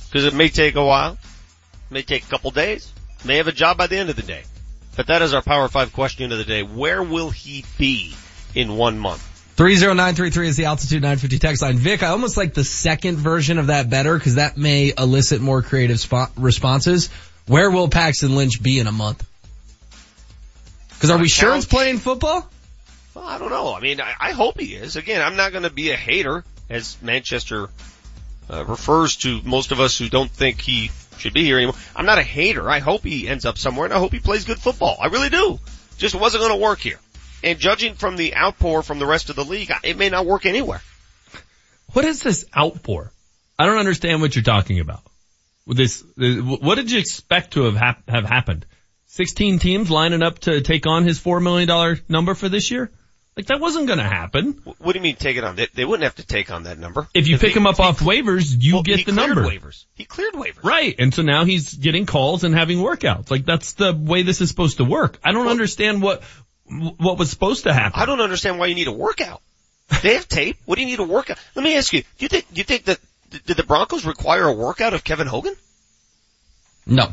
Because 0.07 0.25
it 0.25 0.35
may 0.35 0.49
take 0.49 0.75
a 0.75 0.85
while, 0.85 1.19
may 1.89 2.03
take 2.03 2.25
a 2.25 2.27
couple 2.27 2.51
days, 2.51 2.93
may 3.25 3.37
have 3.37 3.49
a 3.49 3.53
job 3.53 3.79
by 3.79 3.87
the 3.87 3.97
end 3.97 4.11
of 4.11 4.17
the 4.17 4.23
day. 4.23 4.43
But 4.97 5.07
that 5.07 5.23
is 5.23 5.33
our 5.33 5.41
Power 5.41 5.69
5 5.69 5.93
question 5.93 6.31
of 6.31 6.39
the 6.39 6.45
day. 6.45 6.63
Where 6.63 7.03
will 7.03 7.31
he 7.31 7.65
be 7.79 8.15
in 8.55 8.77
one 8.77 8.99
month? 8.99 9.27
30933 9.57 10.49
is 10.49 10.57
the 10.57 10.67
altitude 10.67 11.03
950 11.03 11.39
text 11.39 11.63
line. 11.63 11.77
Vic, 11.77 12.03
I 12.03 12.09
almost 12.09 12.37
like 12.37 12.55
the 12.55 12.65
second 12.65 13.17
version 13.17 13.59
of 13.59 13.69
that 13.69 13.89
better 13.89 14.17
because 14.17 14.35
that 14.35 14.57
may 14.57 14.93
elicit 14.97 15.41
more 15.41 15.63
creative 15.63 16.03
responses. 16.37 17.09
Where 17.47 17.71
will 17.71 17.89
Paxton 17.89 18.35
Lynch 18.35 18.63
be 18.63 18.79
in 18.79 18.87
a 18.87 18.93
month? 18.93 19.27
Because 20.95 21.11
are 21.11 21.19
we 21.19 21.29
sure 21.29 21.55
it's 21.57 21.67
playing 21.67 21.99
football? 21.99 22.49
I 23.17 23.39
don't 23.39 23.51
know. 23.51 23.75
I 23.75 23.81
mean, 23.81 24.01
I, 24.01 24.15
I 24.19 24.33
hope 24.33 24.61
he 24.61 24.75
is. 24.75 24.97
Again, 24.97 25.21
I'm 25.21 25.37
not 25.37 25.53
going 25.53 25.65
to 25.65 25.71
be 25.71 25.91
a 25.91 25.97
hater, 25.97 26.45
as 26.69 26.97
Manchester 27.03 27.69
uh, 28.49 28.65
refers 28.65 29.17
to 29.19 29.41
most 29.43 29.73
of 29.73 29.81
us 29.81 29.99
who 29.99 30.09
don't 30.09 30.31
think 30.31 30.61
he 30.61 30.91
should 31.19 31.35
be 31.35 31.45
here 31.45 31.57
anymore. 31.57 31.75
I'm 31.95 32.07
not 32.07 32.19
a 32.19 32.23
hater. 32.23 32.69
I 32.69 32.79
hope 32.79 33.03
he 33.03 33.29
ends 33.29 33.45
up 33.45 33.59
somewhere, 33.59 33.85
and 33.85 33.95
I 33.95 33.99
hope 33.99 34.13
he 34.13 34.21
plays 34.21 34.45
good 34.45 34.59
football. 34.59 34.97
I 35.01 35.07
really 35.07 35.29
do. 35.29 35.59
Just 35.99 36.15
wasn't 36.15 36.43
going 36.43 36.53
to 36.53 36.63
work 36.63 36.81
here. 36.81 36.99
And 37.43 37.59
judging 37.59 37.95
from 37.95 38.17
the 38.17 38.37
outpour 38.37 38.83
from 38.83 38.99
the 38.99 39.07
rest 39.07 39.31
of 39.31 39.37
the 39.37 39.45
league, 39.45 39.71
it 39.83 39.97
may 39.99 40.09
not 40.09 40.27
work 40.27 40.47
anywhere. 40.47 40.83
What 41.93 42.05
is 42.05 42.23
this 42.23 42.45
outpour? 42.57 43.13
I 43.59 43.67
don't 43.67 43.79
understand 43.79 44.21
what 44.21 44.35
you're 44.35 44.43
talking 44.43 44.81
about. 44.81 45.03
With 45.67 45.77
this, 45.77 46.03
what 46.17 46.77
did 46.77 46.91
you 46.91 46.99
expect 46.99 47.53
to 47.53 47.65
have 47.65 47.77
hap- 47.77 48.09
have 48.09 48.25
happened? 48.25 48.67
16 49.07 49.59
teams 49.59 49.91
lining 49.91 50.23
up 50.23 50.39
to 50.41 50.61
take 50.61 50.87
on 50.87 51.05
his 51.05 51.21
$4 51.21 51.43
million 51.43 52.01
number 52.09 52.35
for 52.35 52.49
this 52.49 52.71
year? 52.71 52.91
Like 53.37 53.47
that 53.47 53.61
wasn't 53.61 53.87
gonna 53.87 54.03
happen. 54.09 54.61
What 54.79 54.93
do 54.93 54.99
you 54.99 55.03
mean 55.03 55.17
take 55.17 55.37
it 55.37 55.45
on? 55.45 55.57
They, 55.57 55.69
they 55.73 55.85
wouldn't 55.85 56.03
have 56.05 56.17
to 56.17 56.27
take 56.27 56.51
on 56.51 56.65
that 56.65 56.79
number. 56.79 57.07
If 57.15 57.29
you 57.29 57.39
pick 57.39 57.53
he, 57.53 57.59
him 57.59 57.67
up 57.67 57.79
off 57.81 58.01
waivers, 58.01 58.55
you 58.61 58.75
well, 58.75 58.83
get 58.83 58.99
he 58.99 59.05
the 59.05 59.13
number. 59.13 59.43
waivers. 59.45 59.85
He 59.95 60.05
cleared 60.05 60.35
waivers. 60.35 60.65
Right. 60.65 60.95
And 60.99 61.15
so 61.15 61.23
now 61.23 61.45
he's 61.45 61.73
getting 61.73 62.07
calls 62.07 62.45
and 62.45 62.55
having 62.55 62.79
workouts. 62.79 63.31
Like 63.31 63.45
that's 63.47 63.75
the 63.75 63.93
way 63.95 64.23
this 64.23 64.41
is 64.41 64.49
supposed 64.49 64.79
to 64.79 64.85
work. 64.85 65.19
I 65.25 65.33
don't 65.33 65.45
Well- 65.45 65.53
understand 65.53 66.03
what, 66.03 66.23
what 66.67 67.19
was 67.19 67.31
supposed 67.31 67.65
to 67.65 67.73
happen. 67.73 68.01
I 68.01 68.05
don't 68.05 68.21
understand 68.21 68.59
why 68.59 68.67
you 68.67 68.75
need 68.75 68.89
a 68.89 68.93
workout. 68.93 69.41
They 70.03 70.15
have 70.15 70.29
tape. 70.29 70.57
What 70.67 70.77
do 70.77 70.83
you 70.83 70.87
need 70.89 71.01
a 71.01 71.05
workout? 71.05 71.39
Let 71.55 71.65
me 71.65 71.77
ask 71.77 71.93
you. 71.93 72.03
Do 72.03 72.07
you 72.19 72.29
think? 72.29 72.47
Do 72.53 72.59
you 72.59 72.65
think 72.65 72.85
that 72.85 72.99
did 73.31 73.57
the 73.57 73.65
Broncos 73.65 74.05
require 74.05 74.45
a 74.47 74.53
workout 74.53 74.93
of 74.95 75.03
Kevin 75.03 75.27
Hogan? 75.27 75.55
No. 76.87 77.13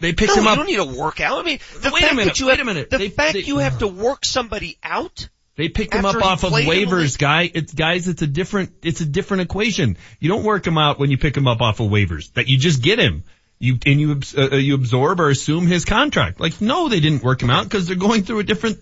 They 0.00 0.12
picked 0.12 0.36
no, 0.36 0.42
him 0.42 0.44
you 0.44 0.50
up. 0.50 0.56
don't 0.56 0.66
need 0.66 0.78
a 0.78 0.84
workout. 0.84 1.38
I 1.38 1.42
mean, 1.42 1.58
the 1.80 1.90
Wait 1.92 2.02
a 2.02 2.06
fact 2.06 2.14
minute, 2.16 2.24
that 2.26 2.40
you 2.40 2.46
wait 2.46 2.58
have, 2.58 2.66
a 2.66 2.70
minute. 2.72 2.90
The 2.90 2.98
They- 2.98 3.08
fact 3.08 3.32
they- 3.34 3.40
you 3.40 3.58
have 3.58 3.78
to 3.78 3.88
work 3.88 4.24
somebody 4.24 4.78
out. 4.82 5.28
They 5.56 5.68
picked 5.68 5.92
him 5.92 6.04
up 6.04 6.14
off 6.22 6.44
of 6.44 6.50
played 6.50 6.68
in 6.68 6.88
the 6.88 6.94
waivers, 6.94 7.18
guy. 7.18 7.50
It's 7.52 7.74
guys. 7.74 8.06
It's 8.06 8.22
a 8.22 8.28
different. 8.28 8.70
It's 8.84 9.00
a 9.00 9.04
different 9.04 9.40
equation. 9.42 9.96
You 10.20 10.28
don't 10.28 10.44
work 10.44 10.64
him 10.64 10.78
out 10.78 11.00
when 11.00 11.10
you 11.10 11.18
pick 11.18 11.36
him 11.36 11.48
up 11.48 11.60
off 11.60 11.80
of 11.80 11.90
waivers. 11.90 12.32
That 12.34 12.46
you 12.46 12.58
just 12.58 12.80
get 12.80 13.00
him. 13.00 13.24
You 13.58 13.76
and 13.84 14.00
you 14.00 14.20
uh, 14.36 14.54
you 14.54 14.76
absorb 14.76 15.18
or 15.18 15.30
assume 15.30 15.66
his 15.66 15.84
contract. 15.84 16.38
Like 16.38 16.60
no, 16.60 16.88
they 16.88 17.00
didn't 17.00 17.24
work 17.24 17.42
him 17.42 17.50
out 17.50 17.64
because 17.64 17.88
they're 17.88 17.96
going 17.96 18.22
through 18.22 18.38
a 18.38 18.44
different 18.44 18.78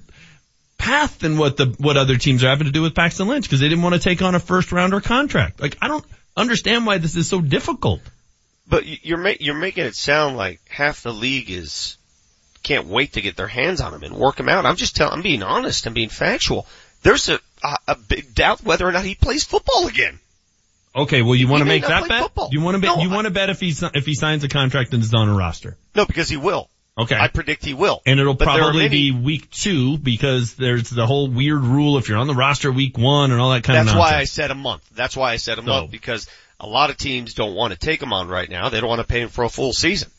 path 0.76 1.18
than 1.20 1.38
what 1.38 1.56
the 1.56 1.74
what 1.78 1.96
other 1.96 2.18
teams 2.18 2.44
are 2.44 2.48
having 2.48 2.66
to 2.66 2.72
do 2.72 2.82
with 2.82 2.94
Paxton 2.94 3.26
Lynch 3.26 3.46
because 3.46 3.60
they 3.60 3.70
didn't 3.70 3.82
want 3.82 3.94
to 3.94 3.98
take 4.00 4.20
on 4.20 4.34
a 4.34 4.40
first 4.40 4.70
rounder 4.70 5.00
contract. 5.00 5.62
Like 5.62 5.78
I 5.80 5.88
don't 5.88 6.04
understand 6.36 6.84
why 6.84 6.98
this 6.98 7.16
is 7.16 7.26
so 7.26 7.40
difficult. 7.40 8.02
But 8.68 8.84
you- 8.86 8.98
you're 9.02 9.18
ma- 9.18 9.34
you're 9.40 9.54
making 9.54 9.84
it 9.84 9.94
sound 9.94 10.36
like 10.36 10.60
half 10.68 11.02
the 11.02 11.12
league 11.12 11.50
is 11.50 11.96
can't 12.62 12.86
wait 12.86 13.12
to 13.12 13.20
get 13.20 13.36
their 13.36 13.46
hands 13.46 13.80
on 13.80 13.94
him 13.94 14.02
and 14.02 14.16
work 14.16 14.40
him 14.40 14.48
out. 14.48 14.66
I'm 14.66 14.74
just 14.76 14.96
telling. 14.96 15.14
I'm 15.14 15.22
being 15.22 15.42
honest. 15.42 15.86
I'm 15.86 15.94
being 15.94 16.08
factual. 16.08 16.66
There's 17.02 17.28
a 17.28 17.38
a, 17.62 17.76
a 17.88 17.94
big 17.94 18.34
doubt 18.34 18.62
whether 18.64 18.86
or 18.86 18.92
not 18.92 19.04
he 19.04 19.14
plays 19.14 19.44
football 19.44 19.86
again. 19.86 20.18
Okay, 20.94 21.22
well 21.22 21.34
you 21.34 21.46
want 21.46 21.60
to 21.60 21.64
make 21.66 21.86
that 21.86 22.08
bet? 22.08 22.22
football. 22.22 22.48
You 22.50 22.60
want 22.60 22.74
to 22.74 22.80
bet? 22.80 22.96
No, 22.96 23.02
you 23.02 23.10
want 23.10 23.26
to 23.26 23.30
bet 23.30 23.50
if 23.50 23.60
he's 23.60 23.82
if 23.82 24.04
he 24.06 24.14
signs 24.14 24.42
a 24.44 24.48
contract 24.48 24.92
and 24.94 25.02
is 25.02 25.14
on 25.14 25.28
a 25.28 25.34
roster? 25.34 25.76
No, 25.94 26.04
because 26.06 26.28
he 26.28 26.36
will. 26.36 26.68
Okay. 26.98 27.14
I 27.14 27.28
predict 27.28 27.62
he 27.66 27.74
will. 27.74 28.00
And 28.06 28.18
it'll 28.18 28.32
But 28.32 28.46
probably 28.46 28.84
many- 28.84 28.88
be 28.88 29.10
week 29.10 29.50
two 29.50 29.98
because 29.98 30.54
there's 30.54 30.88
the 30.88 31.06
whole 31.06 31.28
weird 31.28 31.60
rule 31.62 31.98
if 31.98 32.08
you're 32.08 32.16
on 32.16 32.26
the 32.26 32.34
roster 32.34 32.72
week 32.72 32.96
one 32.96 33.30
and 33.32 33.38
all 33.40 33.50
that 33.50 33.64
kind 33.64 33.76
That's 33.76 33.90
of 33.90 33.96
That's 33.98 34.12
why 34.12 34.18
I 34.18 34.24
said 34.24 34.50
a 34.50 34.54
month. 34.54 34.82
That's 34.94 35.14
why 35.14 35.32
I 35.32 35.36
said 35.36 35.58
a 35.58 35.62
So- 35.62 35.66
month 35.66 35.90
because 35.90 36.26
a 36.60 36.66
lot 36.66 36.90
of 36.90 36.96
teams 36.96 37.34
don't 37.34 37.54
want 37.54 37.72
to 37.72 37.78
take 37.78 38.02
him 38.02 38.12
on 38.12 38.28
right 38.28 38.48
now. 38.48 38.68
They 38.68 38.80
don't 38.80 38.88
want 38.88 39.00
to 39.00 39.06
pay 39.06 39.20
him 39.20 39.28
for 39.28 39.44
a 39.44 39.48
full 39.48 39.72
season. 39.72 40.10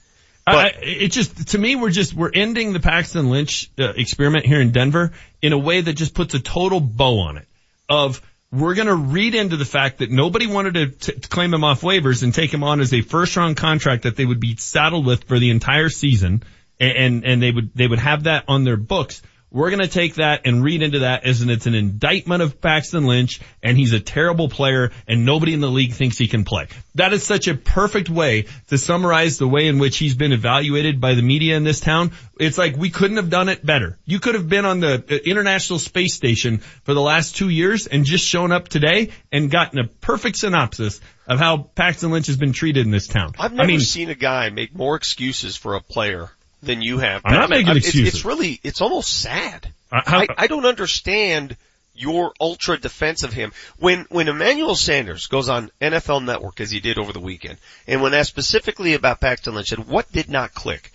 I, 0.46 0.56
I- 0.68 0.74
it 0.82 1.12
just, 1.12 1.50
to 1.50 1.58
me, 1.58 1.76
we're 1.76 1.90
just, 1.90 2.14
we're 2.14 2.32
ending 2.34 2.74
the 2.74 2.80
Paxton 2.80 3.30
Lynch 3.30 3.70
uh, 3.80 3.94
experiment 3.96 4.46
here 4.46 4.62
in 4.62 4.72
Denver 4.72 5.12
in 5.42 5.52
a 5.54 5.58
way 5.58 5.82
that 5.82 5.94
just 5.94 6.14
puts 6.14 6.34
a 6.36 6.40
total 6.40 6.80
bow 6.80 7.20
on 7.20 7.38
it 7.38 7.48
of, 7.90 8.22
we're 8.50 8.76
gonna 8.76 8.96
read 8.96 9.36
into 9.36 9.58
the 9.58 9.66
fact 9.66 9.98
that 9.98 10.10
nobody 10.10 10.48
wanted 10.48 10.74
to, 10.76 10.88
t- 10.88 11.20
to 11.20 11.28
claim 11.28 11.54
him 11.54 11.66
off 11.66 11.82
waivers 11.82 12.24
and 12.24 12.34
take 12.34 12.54
him 12.54 12.64
on 12.64 12.80
as 12.80 12.94
a 12.94 13.02
first 13.02 13.36
round 13.36 13.58
contract 13.58 14.04
that 14.04 14.16
they 14.16 14.24
would 14.26 14.40
be 14.40 14.56
saddled 14.56 15.06
with 15.06 15.26
for 15.26 15.38
the 15.38 15.50
entire 15.50 15.90
season. 15.90 16.44
and, 16.80 17.26
and 17.26 17.44
they 17.44 17.52
would, 17.52 17.72
they 17.76 17.88
would 17.88 18.00
have 18.00 18.24
that 18.24 18.46
on 18.48 18.64
their 18.64 18.78
books. 18.78 19.22
We're 19.50 19.70
going 19.70 19.82
to 19.82 19.88
take 19.88 20.16
that 20.16 20.42
and 20.46 20.62
read 20.62 20.82
into 20.82 21.00
that 21.00 21.26
as 21.26 21.42
in 21.42 21.50
it's 21.50 21.68
an 21.68 21.74
indictment 21.74 22.44
of 22.44 22.60
Paxton 22.60 23.06
Lynch 23.06 23.40
and 23.64 23.78
he's 23.78 23.94
a 23.94 24.00
terrible 24.00 24.50
player 24.50 24.92
and 25.08 25.26
nobody 25.26 25.54
in 25.54 25.62
the 25.62 25.70
league 25.70 25.94
thinks 25.94 26.18
he 26.18 26.28
can 26.28 26.44
play. 26.44 26.68
That 26.96 27.14
is 27.14 27.24
such 27.24 27.48
a 27.48 27.56
perfect 27.56 28.10
way 28.10 28.48
to 28.68 28.78
summarize 28.78 29.38
the 29.38 29.48
way 29.48 29.68
in 29.68 29.80
which 29.80 29.98
he's 29.98 30.16
been 30.16 30.34
evaluated 30.34 31.00
by 31.00 31.14
the 31.14 31.22
media 31.22 31.56
in 31.56 31.64
this 31.64 31.80
town. 31.80 32.12
It's 32.38 32.58
like 32.58 32.76
we 32.76 32.90
couldn't 32.90 33.18
have 33.18 33.30
done 33.30 33.48
it 33.48 33.66
better. 33.66 33.98
You 34.06 34.20
could 34.20 34.36
have 34.36 34.50
been 34.50 34.66
on 34.66 34.82
the 34.82 34.96
uh, 34.96 35.16
International 35.26 35.80
Space 35.80 36.14
Station 36.14 36.58
for 36.84 36.94
the 36.94 37.02
last 37.02 37.38
two 37.38 37.50
years 37.50 37.88
and 37.88 38.04
just 38.04 38.26
shown 38.26 38.52
up 38.52 38.68
today 38.68 39.12
and 39.32 39.50
gotten 39.50 39.80
a 39.80 39.88
perfect 39.88 40.38
synopsis 40.38 41.00
of 41.26 41.40
how 41.40 41.58
Paxton 41.58 42.12
Lynch 42.12 42.28
has 42.28 42.38
been 42.38 42.52
treated 42.52 42.86
in 42.86 42.92
this 42.92 43.08
town. 43.08 43.34
I've 43.40 43.54
never 43.54 43.64
I 43.64 43.68
mean, 43.68 43.80
seen 43.80 44.10
a 44.10 44.16
guy 44.16 44.50
make 44.50 44.76
more 44.76 44.96
excuses 44.96 45.56
for 45.56 45.76
a 45.76 45.82
player 45.82 46.30
than 46.68 46.82
you 46.82 47.00
have. 47.00 47.22
I'm 47.26 47.34
not 47.34 47.50
making 47.50 47.68
I 47.68 47.70
mean, 47.70 47.78
it's- 47.78 47.88
excuses. 47.88 48.16
It's, 48.16 48.26
really, 48.26 48.60
it's 48.64 48.82
almost 48.82 49.22
sad. 49.22 49.74
Uh, 49.92 50.02
how- 50.06 50.20
I, 50.20 50.28
I 50.38 50.48
don't 50.48 50.66
understand 50.66 51.58
your 51.96 52.32
ultra 52.40 52.78
defense 52.78 53.24
of 53.24 53.34
him. 53.34 53.52
When, 53.80 54.06
when 54.10 54.28
Emmanuel 54.28 54.76
Sanders 54.76 55.26
goes 55.26 55.50
on 55.50 55.72
NFL 55.82 56.24
Network 56.24 56.60
as 56.62 56.70
he 56.70 56.80
did 56.80 57.00
over 57.00 57.12
the 57.12 57.20
weekend, 57.20 57.58
and 57.88 58.02
when 58.02 58.14
asked 58.14 58.30
specifically 58.30 58.94
about 58.94 59.20
Paxton 59.20 59.56
Lynch, 59.56 59.70
said, 59.70 59.88
what 59.88 60.12
did 60.12 60.30
not 60.30 60.54
click? 60.54 60.92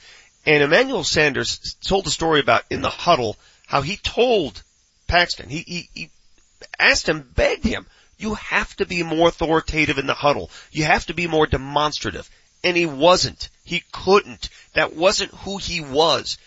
And 0.47 0.63
Emmanuel 0.63 1.03
Sanders 1.05 1.77
told 1.85 2.05
the 2.05 2.11
story 2.11 2.39
about 2.41 2.65
in 2.71 2.83
the 2.83 2.91
huddle, 2.91 3.37
how 3.67 3.83
he 3.83 3.97
told 3.97 4.63
Paxton, 5.09 5.49
he, 5.49 5.59
he, 5.67 5.89
he 5.95 6.11
asked 6.79 7.09
him, 7.09 7.29
begged 7.35 7.65
him, 7.65 7.87
you 8.19 8.35
have 8.35 8.75
to 8.77 8.87
be 8.87 9.03
more 9.03 9.29
authoritative 9.29 9.99
in 9.99 10.07
the 10.07 10.15
huddle. 10.15 10.51
You 10.71 10.85
have 10.85 11.07
to 11.07 11.15
be 11.15 11.27
more 11.27 11.47
demonstrative. 11.47 12.31
And 12.65 12.77
he 12.77 12.87
wasn't. 12.87 13.49
He 13.65 13.83
couldn't. 13.93 14.49
That 14.75 14.95
wasn't 14.95 15.33
who 15.33 15.59
he 15.59 15.81
was. 15.81 16.39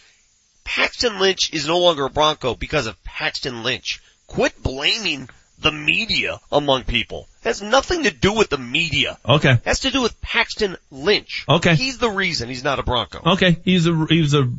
Paxton 0.64 1.20
Lynch 1.20 1.54
is 1.54 1.68
no 1.68 1.80
longer 1.80 2.06
a 2.06 2.10
Bronco 2.10 2.56
because 2.56 2.88
of 2.88 3.02
Paxton 3.04 3.64
Lynch. 3.64 4.02
Quit 4.28 4.62
blaming 4.62 5.30
the 5.60 5.72
media 5.72 6.40
among 6.52 6.84
people. 6.84 7.28
It 7.42 7.48
has 7.48 7.62
nothing 7.62 8.04
to 8.04 8.12
do 8.12 8.34
with 8.34 8.50
the 8.50 8.58
media. 8.58 9.18
Okay. 9.28 9.52
It 9.52 9.66
has 9.66 9.82
to 9.82 9.92
do 9.92 10.02
with 10.02 10.20
Paxton 10.22 10.78
Lynch. 10.92 11.46
Okay. 11.48 11.76
He's 11.76 11.98
the 11.98 12.10
reason 12.10 12.50
he's 12.50 12.64
not 12.64 12.80
a 12.80 12.84
Bronco. 12.84 13.22
Okay, 13.34 13.58
he's 13.64 13.88
a 13.88 14.06
he 14.10 14.22
was 14.22 14.34
a 14.34 14.50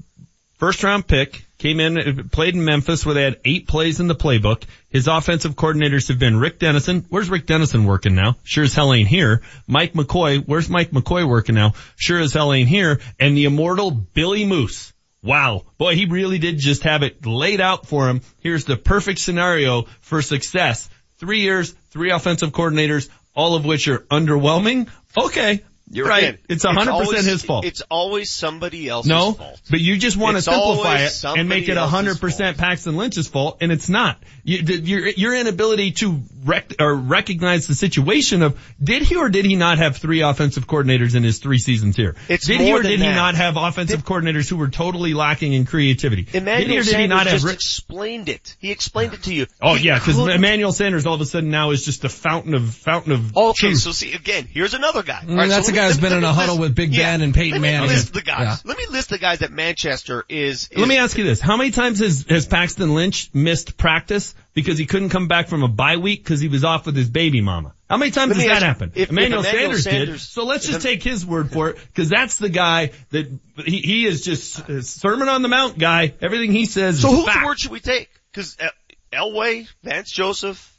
first 0.58 0.82
round 0.82 1.06
pick. 1.06 1.45
Came 1.58 1.80
in, 1.80 2.28
played 2.28 2.54
in 2.54 2.64
Memphis 2.64 3.06
where 3.06 3.14
they 3.14 3.22
had 3.22 3.40
eight 3.44 3.66
plays 3.66 3.98
in 3.98 4.08
the 4.08 4.14
playbook. 4.14 4.64
His 4.90 5.08
offensive 5.08 5.54
coordinators 5.54 6.08
have 6.08 6.18
been 6.18 6.38
Rick 6.38 6.58
Dennison. 6.58 7.06
Where's 7.08 7.30
Rick 7.30 7.46
Dennison 7.46 7.86
working 7.86 8.14
now? 8.14 8.36
Sure 8.44 8.64
as 8.64 8.74
hell 8.74 8.92
ain't 8.92 9.08
here. 9.08 9.40
Mike 9.66 9.94
McCoy. 9.94 10.46
Where's 10.46 10.68
Mike 10.68 10.90
McCoy 10.90 11.26
working 11.26 11.54
now? 11.54 11.72
Sure 11.96 12.20
as 12.20 12.34
hell 12.34 12.52
ain't 12.52 12.68
here. 12.68 13.00
And 13.18 13.34
the 13.34 13.46
immortal 13.46 13.90
Billy 13.90 14.44
Moose. 14.44 14.92
Wow. 15.22 15.64
Boy, 15.78 15.94
he 15.94 16.04
really 16.04 16.38
did 16.38 16.58
just 16.58 16.82
have 16.82 17.02
it 17.02 17.24
laid 17.24 17.60
out 17.60 17.86
for 17.86 18.08
him. 18.08 18.20
Here's 18.40 18.66
the 18.66 18.76
perfect 18.76 19.18
scenario 19.18 19.86
for 20.02 20.20
success. 20.20 20.90
Three 21.18 21.40
years, 21.40 21.72
three 21.90 22.10
offensive 22.10 22.52
coordinators, 22.52 23.08
all 23.34 23.54
of 23.54 23.64
which 23.64 23.88
are 23.88 24.00
underwhelming. 24.00 24.88
Okay. 25.16 25.64
You're 25.88 26.06
right. 26.08 26.22
Again, 26.24 26.38
It's 26.48 26.64
100% 26.64 26.88
always- 26.88 27.24
his 27.24 27.42
fault. 27.44 27.64
It's 27.64 27.80
always 27.82 28.30
somebody 28.32 28.88
else's 28.88 29.10
fault. 29.12 29.38
No, 29.38 29.44
fault. 29.44 29.60
but 29.70 29.80
you 29.80 29.96
just 29.96 30.16
want 30.16 30.36
to 30.36 30.42
simplify 30.42 30.98
it 30.98 31.24
and 31.24 31.48
make 31.48 31.68
it 31.68 31.76
else's 31.76 31.92
100% 32.20 32.56
Paxton 32.58 32.96
Lynch's 32.96 33.28
fault, 33.28 33.58
and 33.60 33.70
it's 33.70 33.88
not. 33.88 34.18
You, 34.42 34.58
your, 34.58 35.08
your 35.08 35.34
inability 35.34 35.92
to 35.92 36.22
rec- 36.44 36.74
or 36.80 36.94
recognize 36.94 37.66
the 37.68 37.74
situation 37.74 38.42
of 38.42 38.58
did 38.82 39.02
he 39.02 39.16
or 39.16 39.28
did 39.28 39.44
he 39.44 39.54
not 39.56 39.78
have 39.78 39.96
three 39.96 40.22
offensive 40.22 40.66
coordinators 40.66 41.14
in 41.14 41.22
his 41.22 41.38
three 41.38 41.58
seasons 41.58 41.96
here? 41.96 42.16
It's 42.28 42.46
did 42.46 42.60
he 42.60 42.72
or 42.72 42.82
did 42.82 43.00
he 43.00 43.06
not 43.06 43.34
have 43.36 43.56
offensive 43.56 44.04
coordinators 44.04 44.48
who 44.48 44.56
were 44.56 44.68
totally 44.68 45.14
lacking 45.14 45.52
in 45.52 45.66
creativity? 45.66 46.22
did 46.22 46.32
he 46.32 46.38
Emmanuel 46.38 46.80
or 46.80 46.82
did 46.82 46.96
he 46.96 47.06
not 47.06 47.26
have? 47.26 47.34
just 47.36 47.44
Ri- 47.46 47.52
explained 47.52 48.28
it. 48.28 48.56
He 48.58 48.70
explained 48.72 49.14
it 49.14 49.22
to 49.24 49.34
you. 49.34 49.46
oh 49.62 49.74
He 49.74 49.86
yeah, 49.86 49.98
because 49.98 50.18
Emmanuel 50.18 50.72
Sanders 50.72 51.06
all 51.06 51.14
of 51.14 51.20
a 51.20 51.26
sudden 51.26 51.50
now 51.50 51.70
is 51.70 51.84
just 51.84 52.04
a 52.04 52.08
fountain 52.08 52.54
of 52.54 52.74
fountain 52.74 53.12
of 53.12 53.36
Okay, 53.36 53.68
truth. 53.68 53.78
so 53.78 53.92
see 53.92 54.12
again, 54.12 54.48
here's 54.50 54.74
another 54.74 55.02
guy. 55.02 55.22
Mm, 55.24 55.36
right, 55.38 55.48
that's 55.48 55.66
so 55.68 55.72
a 55.76 55.80
let 55.80 55.82
guy 55.82 55.88
me- 55.88 55.92
who's 55.94 56.00
been 56.10 56.18
in 56.18 56.24
a 56.24 56.32
huddle 56.32 56.54
list- 56.56 56.60
with 56.60 56.74
Big 56.74 56.94
yeah, 56.94 57.12
Ben 57.12 57.22
and 57.22 57.34
Peyton 57.34 57.60
let 57.60 57.60
me 57.60 57.72
Manning. 57.72 57.88
list 57.90 58.12
the 58.12 58.22
guys. 58.22 58.40
Yeah. 58.40 58.56
Let 58.64 58.78
me 58.78 58.86
list 58.90 59.10
the 59.10 59.18
guys 59.18 59.40
that 59.40 59.52
Manchester 59.52 60.24
is. 60.28 60.68
is 60.70 60.78
Let 60.78 60.88
me 60.88 60.96
ask 60.98 61.16
you 61.18 61.24
this. 61.24 61.40
How 61.40 61.56
many 61.56 61.70
times 61.70 61.98
has, 62.00 62.24
has 62.28 62.46
Paxton 62.46 62.94
Lynch 62.94 63.30
missed 63.34 63.76
practice 63.76 64.34
because 64.54 64.78
he 64.78 64.86
couldn't 64.86 65.10
come 65.10 65.28
back 65.28 65.48
from 65.48 65.62
a 65.62 65.68
bye 65.68 65.96
week 65.96 66.22
because 66.24 66.40
he 66.40 66.48
was 66.48 66.64
off 66.64 66.86
with 66.86 66.96
his 66.96 67.08
baby 67.10 67.40
mama? 67.40 67.72
How 67.88 67.98
many 67.98 68.10
times 68.10 68.30
Let 68.36 68.38
has 68.38 68.46
that 68.46 68.52
ask 68.52 68.60
you, 68.62 68.66
happened? 68.66 68.92
if- 68.96 69.02
if 69.04 69.10
Emmanuel, 69.10 69.40
Emmanuel 69.40 69.78
Sanders, 69.78 70.22
did. 70.24 70.28
So 70.32 70.44
let's 70.44 70.66
just 70.66 70.82
take 70.82 71.02
his 71.02 71.24
word 71.24 71.52
for 71.52 71.70
it 71.70 71.76
because 71.86 72.08
that's 72.08 72.38
the 72.38 72.48
guy 72.48 72.90
that 73.10 73.30
he, 73.64 73.78
he 73.80 74.06
is 74.06 74.22
just 74.24 74.58
uh, 74.68 74.82
Sermon 74.82 75.28
on 75.28 75.42
the 75.42 75.48
Mount 75.48 75.78
guy. 75.78 76.14
Everything 76.20 76.50
he 76.52 76.64
says 76.64 77.00
So 77.00 77.10
is 77.10 77.24
whose 77.26 77.44
word 77.44 77.58
should 77.60 77.70
we 77.70 77.80
take? 77.80 78.08
Because 78.32 78.56
Elway, 79.12 79.68
Vance 79.84 80.10
Joseph, 80.10 80.72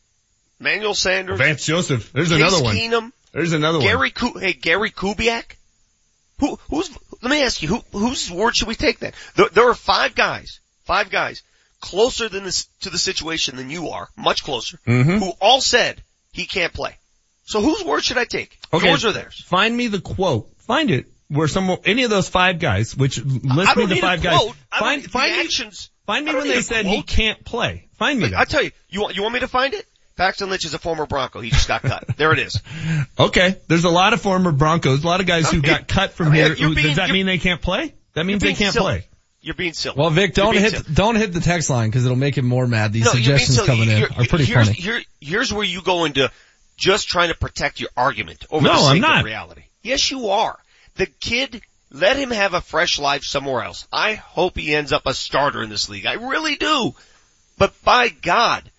Manuel 0.59 0.93
Sanders, 0.93 1.37
Vance 1.37 1.65
Joseph. 1.65 2.11
There's 2.11 2.29
Case 2.29 2.37
another 2.39 2.61
one. 2.63 2.75
Keenum, 2.75 3.11
There's 3.37 3.53
another 3.53 3.77
one. 3.77 3.85
Gary, 3.87 4.09
Ku- 4.09 4.39
hey 4.39 4.53
Gary 4.53 4.89
Kubiak. 4.89 5.43
Who, 6.39 6.57
who's? 6.71 6.89
Let 7.21 7.29
me 7.29 7.43
ask 7.43 7.61
you, 7.61 7.67
who, 7.67 7.83
whose 7.91 8.31
word 8.31 8.55
should 8.55 8.67
we 8.67 8.73
take 8.73 8.97
then? 8.97 9.13
There, 9.35 9.47
there 9.49 9.69
are 9.69 9.75
five 9.75 10.15
guys, 10.15 10.59
five 10.85 11.11
guys 11.11 11.43
closer 11.79 12.29
than 12.29 12.45
this 12.45 12.65
to 12.81 12.89
the 12.89 12.97
situation 12.97 13.55
than 13.57 13.69
you 13.69 13.89
are, 13.89 14.07
much 14.17 14.43
closer, 14.43 14.79
Mhm. 14.87 15.19
who 15.19 15.29
all 15.39 15.61
said 15.61 16.01
he 16.31 16.47
can't 16.47 16.73
play. 16.73 16.97
So 17.45 17.61
whose 17.61 17.83
word 17.83 18.03
should 18.03 18.17
I 18.17 18.25
take? 18.25 18.57
Okay. 18.73 18.87
Yours 18.87 19.05
or 19.05 19.11
theirs? 19.11 19.43
Find 19.45 19.77
me 19.77 19.85
the 19.87 20.01
quote. 20.01 20.49
Find 20.65 20.89
it 20.89 21.05
where 21.27 21.47
some 21.47 21.77
any 21.85 22.05
of 22.05 22.09
those 22.09 22.27
five 22.27 22.57
guys, 22.57 22.95
which 22.95 23.23
list 23.23 23.77
me 23.77 23.85
the 23.85 23.97
five 23.97 24.23
guys. 24.23 24.39
quote. 24.39 24.55
Find 24.79 25.03
find 25.11 25.31
the 25.31 25.37
me 25.37 25.45
actions. 25.45 25.91
find 26.07 26.25
me 26.25 26.33
when 26.33 26.47
they 26.47 26.63
said 26.63 26.87
he 26.87 27.03
can't 27.03 27.45
play. 27.45 27.87
Find 27.99 28.19
me 28.19 28.29
that. 28.29 28.39
I 28.39 28.45
tell 28.45 28.63
you, 28.63 28.71
you 28.89 29.01
want 29.01 29.15
you 29.15 29.21
want 29.21 29.35
me 29.35 29.41
to 29.41 29.47
find 29.47 29.75
it? 29.75 29.85
Paxton 30.17 30.49
Lynch 30.49 30.65
is 30.65 30.73
a 30.73 30.79
former 30.79 31.05
Bronco. 31.05 31.39
He 31.39 31.49
just 31.51 31.67
got 31.67 31.81
cut. 31.83 32.03
There 32.17 32.33
it 32.33 32.39
is. 32.39 32.59
Okay, 33.17 33.55
there's 33.67 33.83
a 33.83 33.89
lot 33.89 34.13
of 34.13 34.21
former 34.21 34.51
Broncos, 34.51 35.03
a 35.03 35.07
lot 35.07 35.19
of 35.21 35.27
guys 35.27 35.49
who 35.51 35.61
got 35.61 35.87
cut 35.87 36.13
from 36.13 36.27
I 36.27 36.31
mean, 36.31 36.55
here. 36.55 36.69
being- 36.69 36.87
does 36.87 36.95
that 36.97 37.11
mean 37.11 37.25
they 37.27 37.37
can't 37.37 37.61
play? 37.61 37.93
That 38.13 38.25
means 38.25 38.41
they 38.41 38.53
can't 38.55 38.73
silly. 38.73 38.83
play. 38.99 39.07
You're 39.41 39.53
being 39.55 39.73
silly. 39.73 39.95
Well, 39.97 40.09
Vic, 40.09 40.33
don't 40.33 40.57
hit 40.57 40.71
silly. 40.71 40.83
don't 40.93 41.15
hit 41.15 41.31
the 41.31 41.39
text 41.39 41.69
line 41.69 41.89
because 41.89 42.03
it'll 42.03 42.17
make 42.17 42.35
him 42.37 42.45
more 42.47 42.65
mad. 42.67 42.91
These 42.91 43.05
No, 43.05 43.11
suggestions 43.11 43.61
coming 43.61 43.89
in 43.89 43.99
You're- 43.99 44.15
are 44.17 44.25
pretty 44.25 44.45
here's, 44.45 44.67
funny. 44.67 44.77
Here, 44.81 45.01
here's 45.21 45.53
where 45.53 45.63
you 45.63 45.81
go 45.81 46.03
into 46.05 46.29
just 46.75 47.07
trying 47.07 47.29
to 47.29 47.35
protect 47.35 47.79
your 47.79 47.89
argument 47.95 48.45
over 48.49 48.65
No, 48.65 48.73
the 48.73 48.79
sake 48.79 48.89
I'm 48.95 49.01
not. 49.01 49.19
of 49.19 49.25
reality. 49.25 49.63
Yes, 49.83 50.09
you 50.11 50.29
are. 50.29 50.57
The 50.95 51.05
kid, 51.05 51.61
let 51.91 52.17
him 52.17 52.31
have 52.31 52.55
a 52.55 52.61
fresh 52.61 52.97
life 52.99 53.23
somewhere 53.23 53.61
else. 53.63 53.87
I 53.93 54.15
hope 54.15 54.57
he 54.57 54.73
ends 54.75 54.91
up 54.91 55.05
a 55.05 55.13
starter 55.13 55.61
in 55.63 55.69
this 55.69 55.87
league. 55.89 56.07
I 56.07 56.13
really 56.13 56.55
do. 56.55 56.95
But 57.57 57.73
by 57.83 58.09
God, 58.09 58.69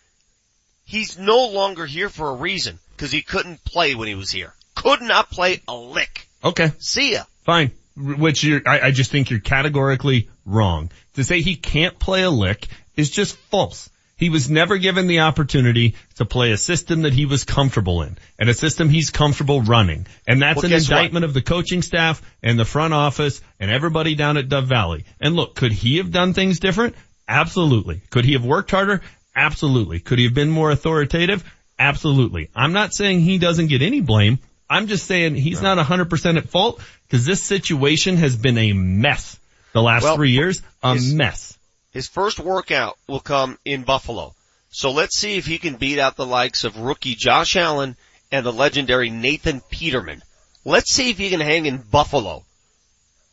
he's 0.89 1.19
no 1.19 1.49
longer 1.49 1.87
here 1.87 2.09
for 2.09 2.31
a 2.31 2.35
reason 2.35 2.79
because 2.97 3.13
he 3.13 3.23
couldn't 3.23 3.63
play 3.65 3.95
when 3.95 4.09
he 4.09 4.15
was 4.15 4.31
here. 4.31 4.55
Could 4.75 5.03
not 5.03 5.31
play 5.31 5.61
a 5.69 5.75
lick. 5.77 6.29
Okay, 6.43 6.73
See 6.79 7.13
ya. 7.13 7.25
fine. 7.45 7.73
Which 7.97 8.43
you're, 8.45 8.63
I, 8.65 8.81
I 8.81 8.91
just 8.93 9.11
think 9.11 9.29
you're 9.31 9.41
categorically 9.41 10.31
wrong. 10.47 10.91
To 11.15 11.25
say 11.25 11.41
he 11.41 11.57
can't 11.57 11.99
play 11.99 12.23
a 12.23 12.31
lick 12.31 12.67
is 12.97 13.11
just 13.11 13.37
false. 13.51 13.91
He 14.17 14.31
was 14.31 14.49
never 14.49 14.79
given 14.79 15.07
the 15.09 15.21
opportunity 15.21 15.95
to 16.17 16.25
play 16.25 16.53
a 16.53 16.57
system 16.57 17.03
that 17.03 17.13
he 17.13 17.27
was 17.27 17.45
comfortable 17.45 18.03
in 18.03 18.17
and 18.39 18.49
a 18.49 18.55
system 18.55 18.89
he's 18.89 19.11
comfortable 19.11 19.63
running. 19.63 20.07
And 20.27 20.41
that's 20.43 20.57
Well, 20.57 20.65
an 20.67 20.71
guess 20.71 20.89
what? 20.89 20.97
indictment 20.99 21.25
of 21.25 21.35
the 21.35 21.43
coaching 21.43 21.83
staff 21.83 22.23
and 22.43 22.59
the 22.59 22.65
front 22.65 22.95
office 22.95 23.41
and 23.61 23.71
everybody 23.71 24.15
down 24.17 24.37
at 24.37 24.49
Dove 24.49 24.67
Valley. 24.69 25.05
And 25.21 25.35
look, 25.37 25.55
could 25.57 25.73
he 25.73 25.99
have 25.99 26.11
done 26.13 26.35
things 26.35 26.59
different? 26.61 26.95
Absolutely. 27.29 28.01
Could 28.11 28.25
he 28.25 28.33
have 28.33 28.45
worked 28.45 28.71
harder? 28.71 29.03
Absolutely. 29.39 30.01
Could 30.01 30.19
he 30.19 30.25
have 30.25 30.35
been 30.35 30.51
more 30.51 30.71
authoritative? 30.71 31.45
Absolutely. 31.79 32.51
I'm 32.57 32.73
not 32.73 32.93
saying 32.93 33.21
he 33.21 33.39
doesn't 33.39 33.69
get 33.69 33.83
any 33.83 34.01
blame. 34.01 34.41
I'm 34.69 34.89
just 34.89 35.07
saying 35.07 35.37
he's 35.37 35.63
not 35.63 35.79
100% 35.79 36.37
at 36.37 36.49
fault 36.51 36.81
because 37.07 37.25
this 37.25 37.43
situation 37.43 38.17
has 38.17 38.37
been 38.37 38.59
a 38.59 38.73
mess 38.73 39.39
the 39.73 39.81
last 39.81 40.03
Well, 40.03 40.17
three 40.17 40.33
years. 40.33 40.61
A 40.83 40.95
his- 40.95 41.15
mess. 41.15 41.57
His 41.93 42.09
first 42.09 42.39
workout 42.39 42.99
will 43.07 43.21
come 43.21 43.59
in 43.65 43.83
Buffalo. 43.85 44.35
So 44.71 44.91
let's 44.91 45.17
see 45.19 45.37
if 45.37 45.47
he 45.47 45.59
can 45.59 45.77
beat 45.77 45.99
out 45.99 46.17
the 46.17 46.27
likes 46.27 46.65
of 46.65 46.77
rookie 46.77 47.15
Josh 47.15 47.57
Allen 47.57 47.97
and 48.31 48.45
the 48.45 48.53
legendary 48.53 49.09
Nathan 49.09 49.63
Peterman. 49.71 50.23
Let's 50.65 50.93
see 50.93 51.11
if 51.11 51.17
he 51.19 51.31
can 51.31 51.41
hang 51.41 51.65
in 51.65 51.79
Buffalo. 51.79 52.45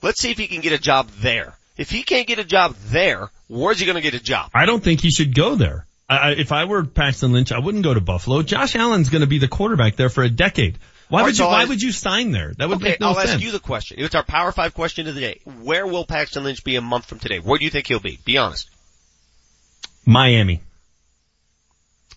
Let's 0.02 0.22
see 0.22 0.32
if 0.32 0.38
he 0.38 0.48
can 0.48 0.62
get 0.62 0.72
a 0.72 0.78
job 0.78 1.10
there. 1.20 1.58
If 1.78 1.90
he 1.90 2.04
can't 2.04 2.28
get 2.28 2.40
a 2.40 2.46
job 2.46 2.76
there, 2.86 3.30
where's 3.48 3.80
he 3.80 3.86
going 3.86 3.96
to 3.98 4.02
get 4.02 4.14
a 4.14 4.24
job? 4.24 4.52
I 4.54 4.66
don't 4.66 4.82
think 4.84 5.02
he 5.02 5.12
should 5.12 5.36
go 5.36 5.56
there. 5.56 5.85
I, 6.08 6.32
if 6.32 6.52
I 6.52 6.66
were 6.66 6.84
Paxton 6.84 7.34
Lynch, 7.34 7.52
I 7.52 7.60
wouldn't 7.60 7.84
go 7.84 7.94
to 7.94 8.02
Buffalo. 8.02 8.44
Josh 8.44 8.76
Allen's 8.76 9.10
going 9.10 9.22
to 9.22 9.28
be 9.28 9.40
the 9.40 9.48
quarterback 9.48 9.96
there 9.96 10.10
for 10.10 10.24
a 10.24 10.30
decade. 10.30 10.78
Why 11.10 11.24
would 11.24 11.38
you? 11.38 11.46
Why 11.46 11.66
would 11.66 11.82
you 11.82 11.92
sign 11.92 12.32
there? 12.32 12.54
That 12.58 12.70
would 12.70 12.78
okay, 12.78 12.92
make 12.92 13.00
no 13.00 13.10
I'll 13.10 13.16
sense. 13.16 13.32
ask 13.32 13.42
you 13.42 13.52
the 13.52 13.60
question. 13.60 13.98
It's 14.00 14.16
our 14.16 14.24
Power 14.24 14.52
5 14.52 14.74
question 14.74 15.08
of 15.08 15.16
the 15.16 15.22
day. 15.22 15.40
Where 15.62 15.86
will 15.86 16.06
Paxton 16.06 16.44
Lynch 16.44 16.64
be 16.64 16.76
a 16.76 16.82
month 16.82 17.06
from 17.06 17.20
today? 17.20 17.40
Where 17.40 17.58
do 17.58 17.66
you 17.66 17.72
think 17.72 17.88
he'll 17.88 18.00
be? 18.00 18.20
Be 18.24 18.38
honest. 18.38 18.70
Miami. 20.06 20.62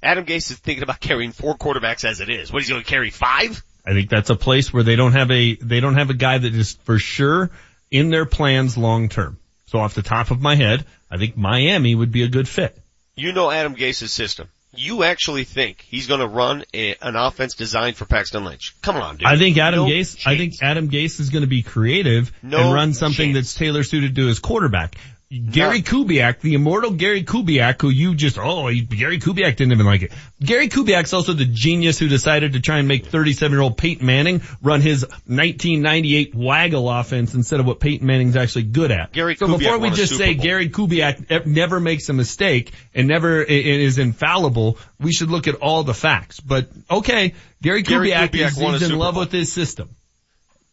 Adam 0.02 0.24
Gase 0.24 0.51
is 0.51 0.59
thinking 0.59 0.82
about 0.82 1.01
carrying 1.01 1.32
four 1.32 1.56
quarterbacks 1.56 2.05
as 2.05 2.20
it 2.20 2.31
is. 2.31 2.52
What, 2.52 2.62
he's 2.62 2.70
going 2.70 2.82
to 2.82 2.89
carry 2.89 3.10
five? 3.10 3.62
I 3.85 3.93
think 3.93 4.10
that's 4.10 4.31
a 4.31 4.36
place 4.36 4.73
where 4.73 4.82
they 4.82 4.97
don't 4.97 5.12
have 5.12 5.31
a 5.31 5.55
they 5.56 5.81
don't 5.81 5.94
have 5.94 6.10
a 6.10 6.15
guy 6.15 6.39
that 6.39 6.55
is 6.55 6.74
for 6.85 6.98
sure 6.98 7.51
in 7.90 8.10
their 8.10 8.27
plans 8.27 8.77
long 8.77 9.09
term. 9.09 9.39
So 9.66 9.78
off 9.78 9.94
the 9.94 10.02
top 10.02 10.31
of 10.31 10.40
my 10.40 10.55
head, 10.55 10.85
I 11.10 11.19
think 11.19 11.36
Miami 11.36 11.94
would 11.94 12.12
be 12.12 12.23
a 12.23 12.28
good 12.28 12.48
fit. 12.48 12.78
You 13.19 13.32
know 13.32 13.51
Adam 13.51 13.74
Gase's 13.74 14.12
system. 14.12 14.49
You 14.74 15.03
actually 15.03 15.43
think 15.43 15.81
he's 15.81 16.07
going 16.07 16.20
to 16.20 16.28
run 16.28 16.65
a, 16.73 16.95
an 17.03 17.16
offense 17.16 17.55
designed 17.55 17.97
for 17.97 18.05
Paxton 18.05 18.45
Lynch? 18.45 18.77
Come 18.81 18.97
on, 18.97 19.16
dude. 19.16 19.27
I 19.27 19.36
think 19.36 19.57
Adam 19.59 19.81
No 19.81 19.86
Gase, 19.86 20.24
I 20.24 20.36
think 20.36 20.55
Adam 20.62 20.89
Gase 20.89 21.19
is 21.19 21.31
going 21.31 21.40
to 21.40 21.49
be 21.49 21.62
creative 21.62 22.31
No 22.43 22.59
and 22.59 22.74
run 22.74 22.95
something 22.95 23.32
that's 23.32 23.55
tailor 23.55 23.82
suited 23.82 24.15
to 24.16 24.27
his 24.27 24.39
quarterback. 24.39 24.95
Gary 25.31 25.83
Kubiak, 25.83 26.41
the 26.41 26.55
immortal 26.55 26.93
Gary 26.93 27.23
Kubiak, 27.23 27.83
who 27.83 27.91
you 27.91 28.15
just, 28.15 28.39
oh, 28.39 28.69
he, 28.69 28.81
Gary 28.81 29.19
Kubiak 29.19 29.57
didn't 29.57 29.73
even 29.73 29.85
like 29.85 30.01
it. 30.01 30.13
Gary 30.41 30.71
Kubiak's 30.71 31.13
also 31.13 31.35
the 31.35 31.45
genius 31.45 31.99
who 31.99 32.09
decided 32.09 32.55
to 32.55 32.61
try 32.61 32.79
and 32.79 32.89
make 32.89 33.05
37 33.05 33.53
year 33.53 33.61
old 33.61 33.77
Peyton 33.77 34.07
Manning 34.07 34.41
run 34.63 34.81
his 34.81 35.03
1998 35.03 36.35
waggle 36.35 36.91
offense 36.91 37.35
instead 37.35 37.61
of 37.61 37.67
what 37.67 37.79
Peyton 37.79 38.07
Manning's 38.07 38.37
actually 38.37 38.63
good 38.63 38.91
at. 38.91 39.13
Gary 39.13 39.37
so 39.37 39.49
Kubiak 39.49 39.59
before 39.59 39.79
we 39.79 39.91
just 39.91 40.17
say. 40.17 40.33
Gary 40.33 40.71
Kubiak 40.71 41.45
never 41.45 41.79
makes 41.79 42.09
a 42.09 42.15
mistake 42.15 42.73
and 42.95 43.07
never 43.07 43.43
is 43.43 43.99
infallible, 43.99 44.79
we 44.99 45.13
should 45.13 45.31
look 45.31 45.47
at 45.47 45.57
all 45.57 45.85
the 45.85 45.93
facts. 45.93 46.41
But 46.41 46.71
okay, 46.91 47.35
Gary 47.61 47.83
Gary 47.83 48.13
Kubiak, 48.13 48.31
Kubiak 48.31 48.47
is 48.47 48.57
he's 48.57 48.91
in 48.91 48.99
love 48.99 49.15
Bowl. 49.15 49.25
with 49.25 49.33
his 49.33 49.53
system. 49.53 49.95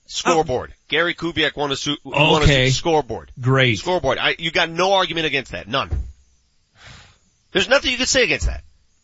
Scoreboard. 0.08 0.72
Oh. 0.74 0.78
Gary 0.88 1.16
Kubiak 1.16 1.56
won 1.56 1.72
a, 1.72 1.76
su- 1.76 1.98
won 2.04 2.42
a 2.42 2.46
Okay. 2.46 2.68
su- 2.68 2.74
scoreboard. 2.74 3.32
Great. 3.40 3.80
Scoreboard. 3.80 4.18
I, 4.20 4.36
you 4.38 4.52
got 4.52 4.70
no 4.70 4.94
argument 4.94 5.26
against 5.26 5.52
that. 5.52 5.68
None. 5.68 5.90
There's 7.52 7.70
nothing 7.70 7.92
you 7.92 7.98
can 7.98 8.06
say 8.06 8.24
against 8.24 8.48
that. 8.48 8.64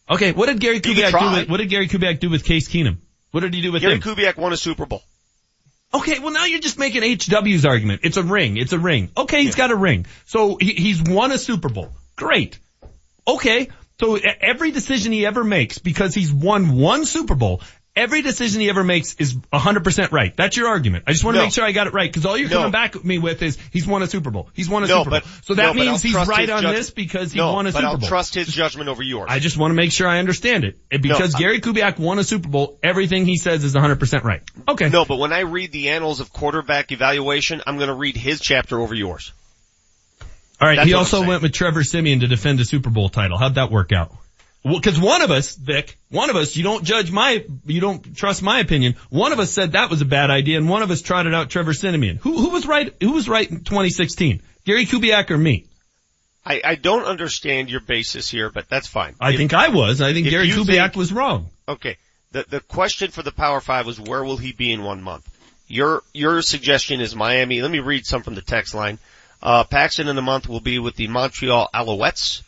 Okay, 0.09 0.31
what 0.33 0.47
did 0.47 0.59
Gary 0.59 0.81
Kubiak 0.81 1.17
do 1.17 1.39
with, 1.39 1.49
what 1.49 1.57
did 1.57 1.69
Gary 1.69 1.87
Kubiak 1.87 2.19
do 2.19 2.29
with 2.29 2.43
Case 2.43 2.67
Keenum? 2.67 2.97
What 3.31 3.41
did 3.41 3.53
he 3.53 3.61
do 3.61 3.71
with 3.71 3.81
Gary 3.81 3.95
him? 3.95 4.01
Kubiak 4.01 4.35
won 4.37 4.51
a 4.51 4.57
Super 4.57 4.85
Bowl. 4.85 5.01
Okay, 5.93 6.19
well 6.19 6.31
now 6.31 6.45
you're 6.45 6.59
just 6.59 6.77
making 6.77 7.01
HW's 7.03 7.65
argument. 7.65 8.01
It's 8.03 8.17
a 8.17 8.23
ring. 8.23 8.57
It's 8.57 8.73
a 8.73 8.79
ring. 8.79 9.09
Okay, 9.15 9.43
he's 9.43 9.55
got 9.55 9.71
a 9.71 9.75
ring. 9.75 10.05
So 10.25 10.57
he, 10.59 10.73
he's 10.73 11.01
won 11.01 11.31
a 11.31 11.37
Super 11.37 11.69
Bowl. 11.69 11.89
Great. 12.15 12.59
Okay, 13.27 13.69
so 13.99 14.15
every 14.17 14.71
decision 14.71 15.11
he 15.11 15.25
ever 15.25 15.43
makes, 15.43 15.77
because 15.77 16.13
he's 16.13 16.31
won 16.33 16.77
one 16.77 17.05
Super 17.05 17.35
Bowl, 17.35 17.61
every 17.95 18.21
decision 18.21 18.61
he 18.61 18.69
ever 18.69 18.83
makes 18.83 19.15
is 19.15 19.35
100% 19.35 20.11
right. 20.11 20.35
That's 20.35 20.55
your 20.55 20.67
argument. 20.69 21.03
I 21.07 21.11
just 21.11 21.23
want 21.23 21.35
to 21.35 21.39
No. 21.39 21.45
make 21.45 21.53
sure 21.53 21.65
I 21.65 21.71
got 21.73 21.87
it 21.87 21.93
right, 21.93 22.09
because 22.09 22.25
all 22.25 22.37
you're 22.37 22.49
No. 22.49 22.57
coming 22.57 22.71
back 22.71 22.95
at 22.95 23.03
me 23.03 23.17
with 23.17 23.41
is 23.41 23.57
he's 23.71 23.85
won 23.85 24.01
a 24.01 24.07
Super 24.07 24.31
Bowl. 24.31 24.49
He's 24.53 24.69
won 24.69 24.83
a 24.83 24.87
No, 24.87 24.99
Super 24.99 25.09
Bowl. 25.09 25.19
but 25.19 25.45
so 25.45 25.53
that 25.55 25.75
means 25.75 26.01
he's 26.01 26.13
right 26.15 26.49
on 26.49 26.63
judg- 26.63 26.71
this 26.75 26.89
because 26.89 27.33
he 27.33 27.39
won 27.41 27.67
a 27.67 27.71
but 27.71 27.79
Super 27.79 27.87
I'll 27.87 27.97
Bowl. 27.97 28.07
trust 28.09 28.33
his 28.35 28.47
judgment 28.47 28.87
over 28.89 29.03
yours. 29.03 29.27
I 29.29 29.39
just 29.39 29.57
want 29.57 29.71
to 29.71 29.75
make 29.75 29.91
sure 29.91 30.07
I 30.07 30.19
understand 30.19 30.63
it. 30.63 30.75
Eh, 30.91 30.95
and 30.95 31.01
because 31.03 31.33
No, 31.33 31.37
I- 31.37 31.41
Gary 31.41 31.59
Kubiak 31.61 31.99
won 31.99 32.17
a 32.19 32.23
Super 32.23 32.47
Bowl, 32.49 32.79
everything 32.81 33.25
he 33.25 33.37
says 33.37 33.63
is 33.63 33.73
100% 33.75 34.23
right. 34.23 34.41
Okay. 34.69 34.89
No, 34.89 35.03
but 35.05 35.17
when 35.17 35.33
I 35.33 35.39
read 35.41 35.71
the 35.71 35.89
annals 35.89 36.19
of 36.21 36.31
quarterback 36.31 36.91
evaluation, 36.91 37.61
I'm 37.67 37.75
going 37.77 37.89
to 37.89 37.93
read 37.93 38.15
his 38.15 38.39
chapter 38.39 38.79
over 38.79 38.95
yours. 38.95 39.31
All 40.61 40.67
right. 40.67 40.75
That's 40.75 40.87
he 40.87 40.93
also 40.93 41.25
went 41.25 41.41
with 41.41 41.53
Trevor 41.53 41.83
Siemian 41.83 42.19
to 42.21 42.27
defend 42.27 42.59
a 42.59 42.65
Super 42.65 42.89
Bowl 42.91 43.09
title. 43.09 43.37
How'd 43.37 43.55
that 43.55 43.71
work 43.71 43.91
out? 43.91 44.11
Well, 44.63 44.79
cause 44.79 44.99
one 44.99 45.23
of 45.23 45.31
us, 45.31 45.55
Vic, 45.55 45.97
one 46.09 46.29
of 46.29 46.35
us, 46.35 46.55
you 46.55 46.63
don't 46.63 46.83
judge 46.83 47.11
my, 47.11 47.43
you 47.65 47.81
don't 47.81 48.15
trust 48.15 48.43
my 48.43 48.59
opinion. 48.59 48.95
One 49.09 49.31
of 49.33 49.39
us 49.39 49.51
said 49.51 49.71
that 49.71 49.89
was 49.89 50.01
a 50.01 50.05
bad 50.05 50.29
idea 50.29 50.57
and 50.59 50.69
one 50.69 50.83
of 50.83 50.91
us 50.91 51.01
trotted 51.01 51.33
out 51.33 51.49
Trevor 51.49 51.73
Siemian. 51.73 52.17
Who, 52.17 52.37
who 52.37 52.49
was 52.49 52.67
right, 52.67 52.93
who 53.01 53.13
was 53.13 53.27
right 53.27 53.49
in 53.49 53.63
2016? 53.63 54.41
Gary 54.65 54.85
Kubiak 54.85 55.31
or 55.31 55.37
me? 55.37 55.65
I, 56.45 56.61
I 56.63 56.75
don't 56.75 57.05
understand 57.05 57.69
your 57.71 57.79
basis 57.81 58.29
here, 58.29 58.49
but 58.51 58.69
that's 58.69 58.87
fine. 58.87 59.15
I 59.19 59.31
If- 59.31 59.37
think 59.37 59.53
I 59.53 59.69
was. 59.69 59.99
I 60.01 60.13
think 60.13 60.29
Gary 60.29 60.49
Kubiak 60.49 60.65
think- 60.89 60.95
was 60.95 61.11
wrong. 61.13 61.49
Okay. 61.67 61.97
The 62.31 62.45
the 62.47 62.59
question 62.61 63.11
for 63.11 63.23
the 63.23 63.31
Power 63.33 63.59
Five 63.59 63.85
was 63.85 63.99
where 63.99 64.23
will 64.23 64.37
he 64.37 64.53
be 64.53 64.71
in 64.71 64.83
one 64.83 65.01
month? 65.01 65.27
Your 65.67 66.01
your 66.13 66.41
suggestion 66.41 67.01
is 67.01 67.13
Miami. 67.15 67.61
Let 67.61 67.69
me 67.69 67.79
read 67.79 68.05
some 68.05 68.23
from 68.23 68.35
the 68.35 68.41
text 68.41 68.73
line. 68.73 68.99
Uh, 69.43 69.65
Paxton 69.65 70.07
in 70.07 70.17
a 70.17 70.21
month 70.21 70.47
will 70.47 70.61
be 70.61 70.79
with 70.79 70.95
the 70.95 71.07
Montreal 71.07 71.69
Alouettes. 71.73 72.41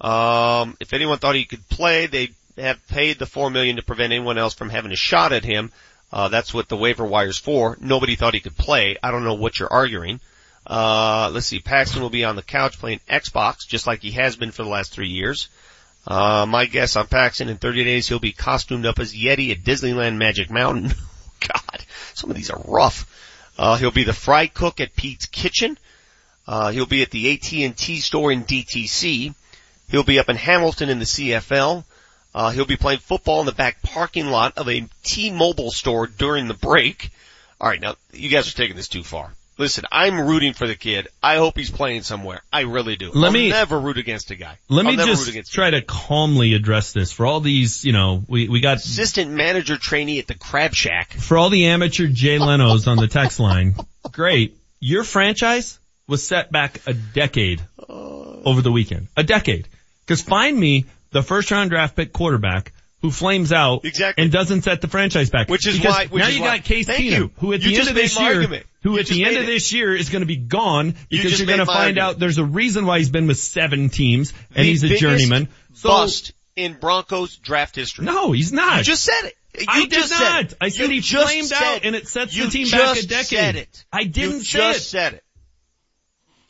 Um, 0.00 0.76
if 0.80 0.92
anyone 0.92 1.18
thought 1.18 1.34
he 1.34 1.44
could 1.44 1.68
play, 1.68 2.06
they 2.06 2.30
have 2.56 2.86
paid 2.88 3.18
the 3.18 3.26
four 3.26 3.50
million 3.50 3.76
to 3.76 3.82
prevent 3.82 4.12
anyone 4.12 4.38
else 4.38 4.54
from 4.54 4.70
having 4.70 4.92
a 4.92 4.96
shot 4.96 5.32
at 5.32 5.44
him. 5.44 5.72
Uh, 6.12 6.28
that's 6.28 6.54
what 6.54 6.68
the 6.68 6.76
waiver 6.76 7.04
wire's 7.04 7.38
for. 7.38 7.76
Nobody 7.80 8.16
thought 8.16 8.34
he 8.34 8.40
could 8.40 8.56
play. 8.56 8.96
I 9.02 9.10
don't 9.10 9.24
know 9.24 9.34
what 9.34 9.58
you're 9.58 9.72
arguing. 9.72 10.20
Uh, 10.66 11.30
let's 11.32 11.46
see. 11.46 11.60
Paxton 11.60 12.02
will 12.02 12.10
be 12.10 12.24
on 12.24 12.36
the 12.36 12.42
couch 12.42 12.78
playing 12.78 13.00
Xbox, 13.08 13.66
just 13.66 13.86
like 13.86 14.02
he 14.02 14.12
has 14.12 14.36
been 14.36 14.50
for 14.50 14.62
the 14.62 14.68
last 14.68 14.92
three 14.92 15.08
years. 15.08 15.48
Uh, 16.06 16.46
my 16.48 16.66
guess 16.66 16.96
on 16.96 17.06
Paxton 17.06 17.48
in 17.48 17.58
30 17.58 17.84
days 17.84 18.08
he'll 18.08 18.18
be 18.18 18.32
costumed 18.32 18.86
up 18.86 18.98
as 18.98 19.14
Yeti 19.14 19.50
at 19.50 19.62
Disneyland 19.62 20.16
Magic 20.16 20.50
Mountain. 20.50 20.94
God, 21.40 21.84
some 22.14 22.30
of 22.30 22.36
these 22.36 22.50
are 22.50 22.60
rough. 22.66 23.06
Uh, 23.58 23.76
he'll 23.76 23.90
be 23.90 24.04
the 24.04 24.12
fry 24.12 24.46
cook 24.46 24.80
at 24.80 24.96
Pete's 24.96 25.26
Kitchen. 25.26 25.78
Uh, 26.46 26.70
he'll 26.70 26.86
be 26.86 27.02
at 27.02 27.10
the 27.10 27.32
AT&T 27.32 28.00
store 28.00 28.32
in 28.32 28.44
DTC. 28.44 29.34
He'll 29.88 30.04
be 30.04 30.18
up 30.18 30.28
in 30.28 30.36
Hamilton 30.36 30.88
in 30.90 30.98
the 30.98 31.04
CFL. 31.04 31.84
Uh, 32.34 32.50
he'll 32.50 32.66
be 32.66 32.76
playing 32.76 33.00
football 33.00 33.40
in 33.40 33.46
the 33.46 33.52
back 33.52 33.82
parking 33.82 34.26
lot 34.28 34.58
of 34.58 34.68
a 34.68 34.86
T-Mobile 35.02 35.70
store 35.70 36.06
during 36.06 36.46
the 36.46 36.54
break. 36.54 37.10
Alright, 37.60 37.80
now, 37.80 37.96
you 38.12 38.28
guys 38.28 38.48
are 38.52 38.56
taking 38.56 38.76
this 38.76 38.88
too 38.88 39.02
far. 39.02 39.32
Listen, 39.56 39.84
I'm 39.90 40.20
rooting 40.20 40.52
for 40.52 40.68
the 40.68 40.76
kid. 40.76 41.08
I 41.20 41.36
hope 41.38 41.56
he's 41.56 41.70
playing 41.70 42.02
somewhere. 42.02 42.42
I 42.52 42.60
really 42.60 42.94
do. 42.94 43.10
Let 43.12 43.28
I'll 43.28 43.32
me- 43.32 43.48
never 43.48 43.80
root 43.80 43.98
against 43.98 44.30
a 44.30 44.36
guy. 44.36 44.56
Let 44.68 44.86
I'll 44.86 44.92
me 44.92 45.04
just 45.04 45.52
try 45.52 45.70
to 45.70 45.82
calmly 45.82 46.54
address 46.54 46.92
this 46.92 47.10
for 47.10 47.26
all 47.26 47.40
these, 47.40 47.84
you 47.84 47.92
know, 47.92 48.22
we, 48.28 48.48
we 48.48 48.60
got 48.60 48.76
assistant 48.76 49.32
manager 49.32 49.76
trainee 49.76 50.20
at 50.20 50.28
the 50.28 50.34
Crab 50.34 50.74
Shack. 50.74 51.12
for 51.12 51.36
all 51.36 51.50
the 51.50 51.66
amateur 51.66 52.06
Jay 52.06 52.38
Leno's 52.38 52.86
on 52.86 52.98
the 52.98 53.08
text 53.08 53.40
line, 53.40 53.74
great. 54.12 54.56
Your 54.78 55.02
franchise 55.02 55.80
was 56.06 56.24
set 56.24 56.52
back 56.52 56.80
a 56.86 56.94
decade 56.94 57.60
over 57.88 58.62
the 58.62 58.70
weekend. 58.70 59.08
A 59.16 59.24
decade. 59.24 59.66
Cause 60.08 60.22
find 60.22 60.58
me 60.58 60.86
the 61.10 61.22
first 61.22 61.50
round 61.50 61.70
draft 61.70 61.94
pick 61.96 62.12
quarterback 62.12 62.72
who 63.02 63.10
flames 63.12 63.52
out 63.52 63.84
Exactly. 63.84 64.24
and 64.24 64.32
doesn't 64.32 64.62
set 64.62 64.80
the 64.80 64.88
franchise 64.88 65.30
back. 65.30 65.48
Which 65.48 65.66
is 65.68 65.76
Because 65.76 65.94
why- 65.94 66.06
which 66.06 66.20
now 66.22 66.28
is 66.28 66.34
you 66.36 66.40
why- 66.42 66.56
got 66.56 66.64
Case 66.64 66.86
Thank 66.86 67.04
Keenum, 67.04 67.10
you. 67.18 67.30
who 67.36 67.52
at 67.52 67.62
You 67.62 67.70
the 67.70 67.78
end 67.78 67.88
of 67.90 67.94
this 67.94 68.18
year, 68.18 68.28
argument. 68.34 68.66
who 68.82 68.94
You 68.94 68.98
at 68.98 69.06
the 69.06 69.24
end 69.24 69.36
of 69.36 69.42
it. 69.44 69.46
this 69.46 69.72
year 69.72 69.94
is 69.94 70.08
going 70.08 70.22
to 70.22 70.26
be 70.26 70.36
gone 70.36 70.94
because 71.08 71.30
just 71.30 71.38
you're 71.38 71.46
going 71.46 71.60
to 71.60 71.66
find 71.66 71.78
argument. 71.98 71.98
out 72.16 72.18
there's 72.18 72.38
a 72.38 72.44
reason 72.44 72.86
why 72.86 72.98
he's 72.98 73.10
been 73.10 73.28
with 73.28 73.38
seven 73.38 73.88
teams 73.88 74.32
and 74.56 74.64
The 74.64 74.70
he's 74.70 74.82
a 74.82 74.96
journeyman. 74.96 75.48
So 75.74 75.88
bust 75.90 76.32
in 76.56 76.72
Broncos 76.80 77.36
draft 77.36 77.76
history. 77.76 78.04
no, 78.04 78.32
he's 78.32 78.52
not. 78.52 78.78
You 78.78 78.84
just 78.84 79.04
said 79.04 79.20
it. 79.26 79.34
You 79.60 79.64
I 79.68 79.80
did 79.82 79.92
just 79.92 80.10
not. 80.10 80.20
Said. 80.50 80.56
I 80.60 80.68
said 80.68 80.90
he 80.90 81.00
flamed 81.00 81.52
out 81.52 81.80
and 81.84 81.94
it 81.96 82.08
sets 82.08 82.36
the 82.36 82.48
team 82.48 82.68
back 82.68 82.80
a 82.92 82.94
just 82.96 83.08
decade. 83.08 83.26
Said 83.28 83.56
it. 83.56 83.84
I 83.92 84.04
didn't 84.04 84.38
you 84.38 84.44
say 84.44 84.58
just 84.58 84.80
it. 84.80 84.82
said 84.82 85.12
it. 85.14 85.24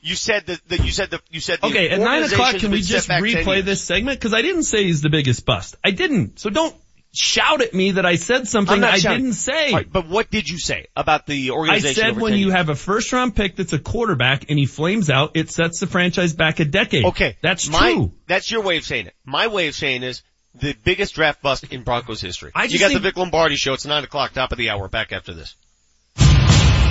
You 0.09 0.15
said 0.15 0.47
that, 0.47 0.67
that 0.69 0.85
you 0.87 0.91
said 0.91 1.11
that 1.11 1.21
you 1.31 1.41
said 1.41 1.61
the 1.61 1.67
Okay, 1.67 1.91
at 1.91 2.01
nine 2.01 2.25
o'clock, 2.25 2.57
can 2.57 2.71
we 2.71 2.81
just 2.81 3.11
replay 3.11 3.63
this 3.63 3.83
segment? 3.83 4.19
Because 4.19 4.33
I 4.33 4.41
didn't 4.41 4.63
say 4.63 4.85
he's 4.85 5.03
the 5.03 5.11
biggest 5.11 5.45
bust. 5.45 5.77
I 5.85 5.91
didn't. 5.91 6.39
So 6.41 6.49
don't 6.49 6.75
shout 7.13 7.61
at 7.61 7.75
me 7.75 7.93
that 7.93 8.07
I 8.07 8.17
said 8.17 8.49
something 8.49 8.83
I 8.83 8.97
shouting. 8.97 9.25
didn't 9.25 9.35
say. 9.35 9.73
Right, 9.73 9.93
but 9.93 10.09
what 10.09 10.31
did 10.31 10.49
you 10.49 10.59
say 10.59 10.87
about 10.97 11.27
the 11.27 11.51
organization? 11.51 12.05
I 12.05 12.09
said 12.13 12.21
when 12.21 12.33
you 12.33 12.47
years? 12.47 12.55
have 12.55 12.71
a 12.71 12.75
first 12.75 13.13
round 13.13 13.37
pick 13.37 13.57
that's 13.57 13.75
a 13.75 13.79
quarterback 13.79 14.49
and 14.49 14.59
he 14.59 14.65
flames 14.65 15.11
out, 15.11 15.33
it 15.35 15.51
sets 15.51 15.81
the 15.81 15.87
franchise 15.87 16.33
back 16.33 16.59
a 16.61 16.65
decade. 16.65 17.05
Okay, 17.05 17.37
That's 17.43 17.69
my, 17.69 17.93
true. 17.93 18.13
That's 18.29 18.51
your 18.51 18.63
way 18.63 18.79
of 18.79 18.85
saying 18.85 19.09
it. 19.09 19.15
My 19.27 19.49
way 19.49 19.69
of 19.69 19.75
saying 19.75 20.05
is 20.05 20.23
the 20.55 20.75
biggest 20.85 21.15
draft 21.15 21.43
bust 21.43 21.65
in 21.71 21.83
Broncos 21.83 22.23
history. 22.23 22.51
I 22.55 22.65
you 22.65 22.79
got 22.79 22.89
think- 22.89 23.03
the 23.03 23.09
Vic 23.09 23.17
Lombardi 23.19 23.57
show. 23.57 23.75
It's 23.75 23.85
nine 23.85 24.05
o'clock, 24.05 24.33
top 24.33 24.53
of 24.53 24.59
the 24.59 24.71
hour. 24.71 24.89
Back 24.89 25.13
after 25.13 25.35
this. 25.35 25.55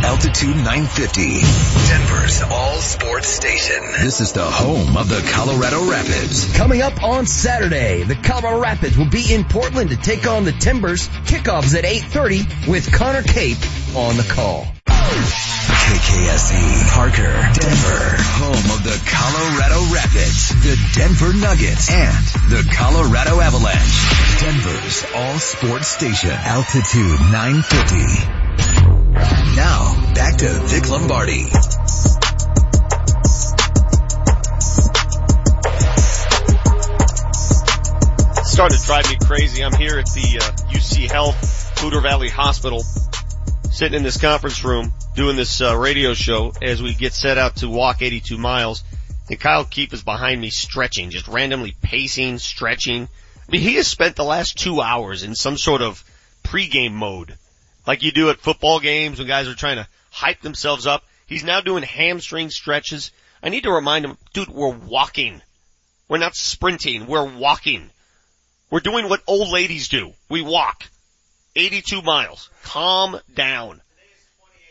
Altitude 0.04 0.56
950, 0.56 1.42
Denver's 1.90 2.42
all 2.44 2.78
sports 2.78 3.28
station. 3.28 3.84
This 4.00 4.22
is 4.22 4.32
the 4.32 4.46
home 4.46 4.96
of 4.96 5.10
the 5.10 5.22
Colorado 5.34 5.90
Rapids. 5.90 6.56
Coming 6.56 6.82
up 6.82 7.04
on 7.04 7.26
Saturday, 7.26 8.04
the 8.04 8.16
Colorado 8.16 8.60
Rapids 8.60 8.98
will 8.98 9.10
be 9.10 9.34
in 9.34 9.44
Portland 9.44 9.90
to 9.90 9.98
take 9.98 10.28
on 10.28 10.46
the 10.46 10.52
Timbers. 10.52 11.08
Kickoffs 11.26 11.76
at 11.76 11.84
8.30 11.84 12.68
with 12.68 12.92
Connor 12.94 13.24
Cape 13.24 13.58
on 13.96 14.18
the 14.18 14.24
call. 14.24 14.68
KKSE, 14.86 16.90
Parker, 16.94 17.34
Denver, 17.58 18.18
home 18.38 18.72
of 18.76 18.84
the 18.84 19.02
Colorado 19.08 19.82
Rapids, 19.94 20.50
the 20.62 20.78
Denver 20.94 21.34
Nuggets, 21.34 21.90
and 21.90 22.26
the 22.50 22.64
Colorado 22.76 23.40
Avalanche. 23.40 24.42
Denver's 24.42 25.06
all 25.16 25.40
sports 25.40 25.88
station, 25.88 26.32
Altitude 26.32 27.20
950. 27.32 29.07
Now, 29.56 30.14
back 30.14 30.38
to 30.38 30.48
Vic 30.66 30.90
Lombardi. 30.90 31.46
Starting 38.44 38.78
to 38.78 38.86
drive 38.86 39.10
me 39.10 39.18
crazy. 39.26 39.64
I'm 39.64 39.74
here 39.74 40.00
at 40.00 40.06
the 40.06 40.40
uh, 40.42 40.72
UC 40.72 41.12
Health 41.12 41.76
Poudre 41.76 42.02
Valley 42.02 42.30
Hospital, 42.30 42.82
sitting 43.72 43.98
in 43.98 44.04
this 44.04 44.20
conference 44.20 44.64
room 44.64 44.94
doing 45.16 45.36
this 45.36 45.62
uh, 45.62 45.76
radio 45.76 46.14
show 46.14 46.54
as 46.62 46.82
we 46.82 46.94
get 46.94 47.14
set 47.14 47.38
out 47.38 47.58
to 47.58 47.70
walk 47.70 48.02
82 48.02 48.38
miles. 48.38 48.84
And 49.30 49.40
Kyle 49.40 49.66
Keefe 49.66 49.94
is 49.94 50.04
behind 50.04 50.40
me 50.40 50.50
stretching, 50.50 51.10
just 51.10 51.28
randomly 51.28 51.76
pacing, 51.82 52.38
stretching. 52.38 53.04
I 53.04 53.52
mean, 53.52 53.62
he 53.62 53.76
has 53.76 53.88
spent 53.88 54.16
the 54.16 54.24
last 54.24 54.58
two 54.58 54.82
hours 54.82 55.24
in 55.24 55.36
some 55.36 55.58
sort 55.58 55.82
of 55.82 56.04
pregame 56.44 56.94
mode, 56.94 57.38
like 57.88 58.04
you 58.04 58.12
do 58.12 58.30
at 58.30 58.42
football 58.42 58.80
games 58.80 59.18
when 59.18 59.28
guys 59.28 59.48
are 59.48 59.56
trying 59.56 59.78
to 59.78 59.88
hype 60.12 60.42
themselves 60.42 60.86
up. 60.86 61.04
He's 61.26 61.44
now 61.44 61.62
doing 61.62 61.84
hamstring 61.84 62.52
stretches. 62.52 63.12
I 63.42 63.50
need 63.50 63.64
to 63.64 63.72
remind 63.72 64.06
him, 64.06 64.18
dude, 64.34 64.50
we're 64.50 64.76
walking. 64.76 65.42
We're 66.08 66.18
not 66.18 66.36
sprinting. 66.36 67.08
We're 67.08 67.26
walking. 67.26 67.90
We're 68.70 68.82
doing 68.82 69.10
what 69.10 69.24
old 69.26 69.50
ladies 69.50 69.88
do. 69.88 70.14
We 70.30 70.42
walk. 70.42 70.84
82 71.56 72.02
miles. 72.02 72.50
Calm 72.64 73.20
down. 73.34 73.82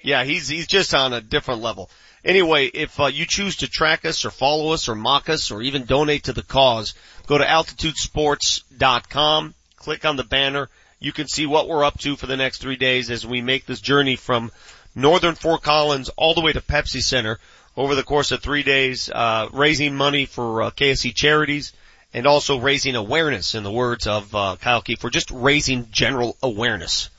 Yeah, 0.02 0.24
he's, 0.24 0.48
he's 0.48 0.66
just 0.66 0.94
on 0.94 1.12
a 1.12 1.20
different 1.20 1.62
level. 1.62 1.90
Anyway, 2.24 2.66
if 2.66 2.98
uh, 3.00 3.06
you 3.06 3.24
choose 3.26 3.56
to 3.56 3.68
track 3.68 4.04
us 4.04 4.24
or 4.24 4.30
follow 4.30 4.72
us 4.72 4.88
or 4.88 4.94
mock 4.94 5.28
us 5.28 5.50
or 5.50 5.62
even 5.62 5.84
donate 5.84 6.24
to 6.24 6.32
the 6.32 6.42
cause, 6.42 6.94
go 7.26 7.38
to 7.38 7.44
altitudesports.com, 7.44 9.54
click 9.76 10.04
on 10.04 10.16
the 10.16 10.24
banner. 10.24 10.68
You 10.98 11.12
can 11.12 11.28
see 11.28 11.46
what 11.46 11.68
we're 11.68 11.84
up 11.84 11.98
to 12.00 12.16
for 12.16 12.26
the 12.26 12.36
next 12.36 12.58
three 12.58 12.76
days 12.76 13.10
as 13.10 13.26
we 13.26 13.42
make 13.42 13.66
this 13.66 13.80
journey 13.80 14.16
from 14.16 14.50
northern 14.94 15.34
Fort 15.34 15.62
Collins 15.62 16.08
all 16.16 16.34
the 16.34 16.40
way 16.40 16.52
to 16.52 16.60
Pepsi 16.60 17.02
Center 17.02 17.38
over 17.76 17.94
the 17.94 18.02
course 18.02 18.32
of 18.32 18.42
three 18.42 18.62
days, 18.62 19.10
uh, 19.10 19.48
raising 19.52 19.94
money 19.94 20.24
for 20.24 20.62
uh, 20.62 20.70
KSC 20.70 21.14
charities 21.14 21.74
and 22.14 22.26
also 22.26 22.58
raising 22.58 22.96
awareness 22.96 23.54
in 23.54 23.62
the 23.62 23.70
words 23.70 24.06
of 24.06 24.34
uh, 24.34 24.56
Kyle 24.58 24.80
Keefe. 24.80 25.04
We're 25.04 25.10
just 25.10 25.30
raising 25.30 25.90
general 25.90 26.36
awareness 26.42 27.10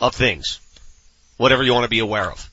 of 0.00 0.14
things, 0.14 0.60
whatever 1.36 1.64
you 1.64 1.72
want 1.72 1.84
to 1.84 1.90
be 1.90 1.98
aware 1.98 2.30
of. 2.30 2.48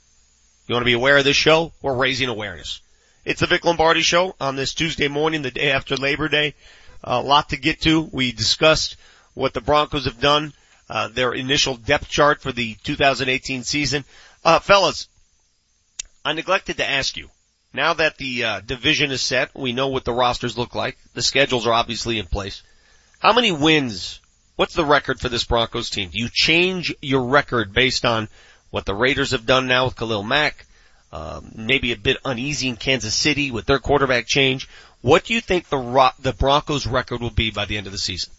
You 0.68 0.74
want 0.74 0.84
to 0.84 0.90
be 0.90 0.94
aware 0.94 1.18
of 1.18 1.24
this 1.24 1.36
show? 1.36 1.72
We're 1.84 1.94
raising 1.94 2.30
awareness. 2.30 2.82
It's 3.26 3.42
the 3.42 3.48
Vic 3.48 3.64
Lombardi 3.64 4.02
show 4.02 4.36
on 4.40 4.56
this 4.56 4.74
Tuesday 4.74 5.08
morning, 5.08 5.44
the 5.44 5.52
day 5.52 5.72
after 5.72 5.96
Labor 5.96 6.30
Day. 6.30 6.56
A 7.04 7.22
lot 7.22 7.50
to 7.50 7.58
get 7.58 7.82
to. 7.82 8.02
We 8.12 8.32
discussed 8.32 8.96
what 9.34 9.54
the 9.54 9.62
Broncos 9.62 10.06
have 10.06 10.20
done, 10.20 10.54
uh, 10.90 11.08
their 11.08 11.34
initial 11.34 11.76
depth 11.76 12.10
chart 12.10 12.42
for 12.42 12.52
the 12.52 12.76
2018 12.84 13.64
season. 13.64 14.06
Uh, 14.44 14.60
fellas, 14.60 15.08
I 16.26 16.34
neglected 16.34 16.78
to 16.78 16.90
ask 16.90 17.18
you. 17.18 17.30
Now 17.74 17.96
that 17.96 18.18
the 18.18 18.44
uh, 18.44 18.60
division 18.60 19.12
is 19.12 19.22
set, 19.22 19.56
we 19.56 19.74
know 19.74 19.88
what 19.88 20.06
the 20.06 20.14
rosters 20.14 20.58
look 20.58 20.76
like. 20.76 20.98
The 21.14 21.24
schedules 21.24 21.66
are 21.66 21.74
obviously 21.74 22.20
in 22.20 22.28
place. 22.28 22.62
How 23.20 23.34
many 23.34 23.52
wins? 23.52 24.20
What's 24.56 24.76
the 24.76 24.86
record 24.86 25.20
for 25.20 25.30
this 25.30 25.44
Broncos 25.44 25.90
team? 25.90 26.10
Do 26.10 26.20
you 26.20 26.30
change 26.32 26.94
your 27.02 27.24
record 27.24 27.74
based 27.74 28.06
on 28.06 28.30
what 28.70 28.86
the 28.86 28.94
Raiders 28.94 29.32
have 29.32 29.48
done 29.48 29.66
now 29.68 29.86
with 29.86 29.96
Khalil 29.96 30.22
Mack? 30.22 30.68
Um, 31.12 31.52
maybe 31.56 31.92
a 31.92 31.98
bit 31.98 32.18
uneasy 32.26 32.70
in 32.70 32.76
Kansas 32.76 33.16
City 33.16 33.50
with 33.50 33.66
their 33.66 33.80
quarterback 33.80 34.28
change. 34.28 34.68
What 35.02 35.26
do 35.26 35.34
you 35.34 35.42
think 35.42 35.70
the 35.70 35.78
Ro- 35.78 36.10
the 36.20 36.34
Broncos 36.34 36.86
record 36.86 37.22
will 37.22 37.30
be 37.30 37.50
by 37.50 37.66
the 37.66 37.78
end 37.78 37.88
of 37.88 37.94
the 37.94 38.00
season? 38.00 38.32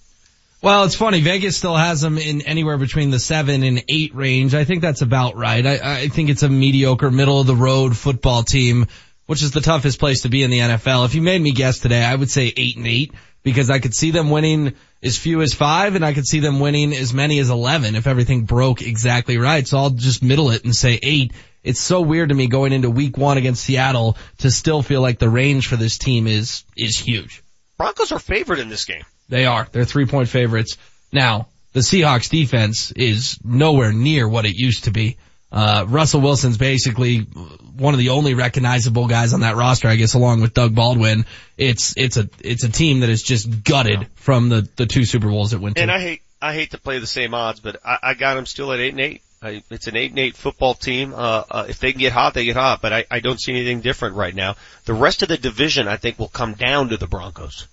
Well, 0.65 0.85
it's 0.85 0.95
funny. 0.95 1.21
Vegas 1.21 1.59
still 1.59 1.77
has 1.77 2.01
them 2.01 2.17
in 2.17 2.41
anywhere 2.41 2.79
between 2.79 3.11
the 3.11 3.19
seven 3.19 3.65
and 3.65 3.85
eight 3.87 4.15
range. 4.15 4.55
I 4.55 4.65
think 4.65 4.81
that's 4.81 5.03
about 5.03 5.37
right. 5.37 5.65
I, 5.67 5.97
I 5.97 6.09
think 6.09 6.31
it's 6.31 6.43
a 6.43 6.49
mediocre, 6.49 7.11
middle 7.11 7.39
of 7.39 7.47
the 7.47 7.55
road 7.55 7.95
football 7.95 8.43
team, 8.45 8.87
which 9.27 9.43
is 9.43 9.51
the 9.51 9.61
toughest 9.61 9.99
place 9.99 10.23
to 10.23 10.31
be 10.31 10.43
in 10.43 10.51
the 10.51 10.61
NFL. 10.61 11.05
If 11.05 11.15
you 11.15 11.21
made 11.21 11.43
me 11.43 11.53
guess 11.53 11.81
today, 11.81 12.03
I 12.03 12.15
would 12.15 12.31
say 12.31 12.51
eight 12.57 12.79
and 12.79 12.87
eight 12.87 13.13
because 13.43 13.69
I 13.69 13.79
could 13.79 13.95
see 13.95 14.11
them 14.11 14.31
winning 14.31 14.73
as 15.03 15.19
few 15.19 15.43
as 15.43 15.53
five 15.53 15.97
and 15.97 16.05
I 16.05 16.15
could 16.15 16.27
see 16.27 16.41
them 16.41 16.61
winning 16.61 16.95
as 16.95 17.13
many 17.13 17.41
as 17.41 17.51
11 17.51 17.95
if 17.95 18.07
everything 18.07 18.45
broke 18.45 18.81
exactly 18.81 19.37
right. 19.37 19.69
So 19.69 19.77
I'll 19.77 19.91
just 19.91 20.23
middle 20.23 20.51
it 20.51 20.65
and 20.65 20.75
say 20.75 20.99
eight. 21.03 21.35
It's 21.63 21.81
so 21.81 22.01
weird 22.01 22.31
to 22.31 22.35
me 22.35 22.47
going 22.47 22.73
into 22.73 22.89
week 22.89 23.19
one 23.19 23.37
against 23.37 23.65
Seattle 23.65 24.17
to 24.39 24.51
still 24.51 24.81
feel 24.81 25.03
like 25.03 25.19
the 25.19 25.29
range 25.29 25.67
for 25.67 25.77
this 25.77 25.99
team 25.99 26.27
is, 26.27 26.65
is 26.75 26.97
huge. 26.99 27.43
Broncos 27.77 28.13
are 28.13 28.19
favored 28.19 28.61
in 28.61 28.71
this 28.71 28.87
game. 28.87 29.05
They 29.29 29.47
are. 29.47 29.67
They're 29.71 29.85
three 29.85 30.07
point 30.07 30.29
favorites. 30.29 30.77
Now, 31.13 31.49
the 31.73 31.81
Seahawks 31.81 32.31
defense 32.31 32.93
is 32.93 33.39
nowhere 33.45 33.93
near 33.93 34.29
what 34.29 34.47
it 34.47 34.57
used 34.57 34.85
to 34.85 34.91
be. 34.91 35.17
Uh, 35.51 35.87
Russell 35.89 36.21
Wilson's 36.21 36.59
basically 36.59 37.19
one 37.21 37.95
of 37.95 37.99
the 37.99 38.09
only 38.09 38.35
recognizable 38.35 39.07
guys 39.07 39.33
on 39.33 39.41
that 39.41 39.55
roster, 39.55 39.87
I 39.87 39.95
guess, 39.95 40.15
along 40.15 40.41
with 40.41 40.53
Doug 40.53 40.75
Baldwin. 40.75 41.27
It's, 41.57 41.95
it's 41.97 42.17
a, 42.17 42.29
it's 42.41 42.65
a 42.65 42.69
team 42.69 43.01
that 43.01 43.09
is 43.09 43.23
just 43.23 43.63
gutted 43.63 44.09
from 44.17 44.49
the, 44.49 44.69
the 44.75 44.87
two 44.87 45.05
Super 45.05 45.29
Bowls 45.29 45.53
it 45.53 45.61
went 45.61 45.77
to. 45.77 45.83
And 45.83 45.93
I 45.93 46.01
hate, 46.01 46.23
I 46.43 46.55
hate 46.55 46.73
to 46.73 46.79
play 46.79 46.99
the 46.99 47.07
same 47.07 47.35
odds, 47.35 47.61
but 47.61 47.77
I, 47.85 47.99
I 48.03 48.15
got 48.15 48.35
them 48.35 48.47
still 48.47 48.73
at 48.73 48.81
eight 48.81 48.95
and 48.95 49.01
eight. 49.01 49.23
I, 49.41 49.63
it's 49.71 49.87
an 49.87 49.97
eight 49.97 50.11
and 50.11 50.19
eight 50.19 50.37
football 50.37 50.75
team. 50.75 51.13
Uh, 51.15 51.45
uh, 51.49 51.67
if 51.69 51.79
they 51.79 51.93
can 51.93 52.01
get 52.01 52.13
hot, 52.13 52.35
they 52.35 52.47
get 52.47 52.57
hot, 52.57 52.81
but 52.83 52.93
I, 52.93 53.05
I 53.11 53.21
don't 53.21 53.41
see 53.41 53.53
anything 53.53 53.81
different 53.81 54.17
right 54.17 54.35
now. 54.35 54.57
The 54.87 54.95
rest 54.95 55.23
of 55.23 55.29
the 55.29 55.37
division, 55.37 55.87
I 55.87 55.99
think, 55.99 56.19
will 56.19 56.29
come 56.29 56.55
down 56.55 56.89
to 56.89 56.97
the 56.97 57.07
Broncos. 57.07 57.69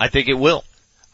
I 0.00 0.08
think 0.08 0.28
it 0.28 0.34
will. 0.34 0.64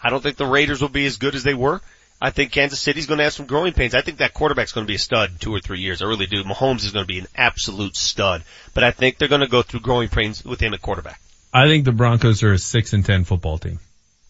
I 0.07 0.11
don't 0.11 0.23
think 0.23 0.37
the 0.37 0.47
Raiders 0.47 0.81
will 0.81 0.89
be 0.89 1.05
as 1.05 1.17
good 1.17 1.35
as 1.35 1.43
they 1.43 1.55
were. 1.55 1.81
I 2.23 2.31
think 2.31 2.53
Kansas 2.53 2.79
City's 2.79 3.07
going 3.07 3.19
to 3.19 3.25
have 3.25 3.33
some 3.33 3.47
growing 3.47 3.73
pains. 3.73 3.93
I 3.93 4.03
think 4.03 4.19
that 4.19 4.35
quarterback's 4.35 4.71
going 4.71 4.87
to 4.87 4.89
be 4.91 4.95
a 4.95 5.01
stud 5.01 5.33
in 5.33 5.39
two 5.39 5.53
or 5.53 5.59
three 5.59 5.81
years. 5.81 6.01
I 6.01 6.07
really 6.07 6.27
do. 6.27 6.45
Mahomes 6.45 6.85
is 6.85 6.93
going 6.93 7.03
to 7.03 7.09
be 7.09 7.19
an 7.19 7.27
absolute 7.35 7.97
stud, 7.97 8.45
but 8.73 8.85
I 8.85 8.93
think 8.93 9.19
they're 9.19 9.27
going 9.27 9.41
to 9.41 9.49
go 9.49 9.63
through 9.63 9.81
growing 9.81 10.09
pains 10.09 10.45
with 10.45 10.61
him 10.61 10.75
at 10.75 10.81
quarterback. 10.81 11.21
I 11.53 11.67
think 11.67 11.85
the 11.85 11.93
Broncos 11.93 12.45
are 12.45 12.53
a 12.53 12.59
six 12.59 12.93
and 12.93 13.05
ten 13.05 13.25
football 13.25 13.59
team. 13.59 13.81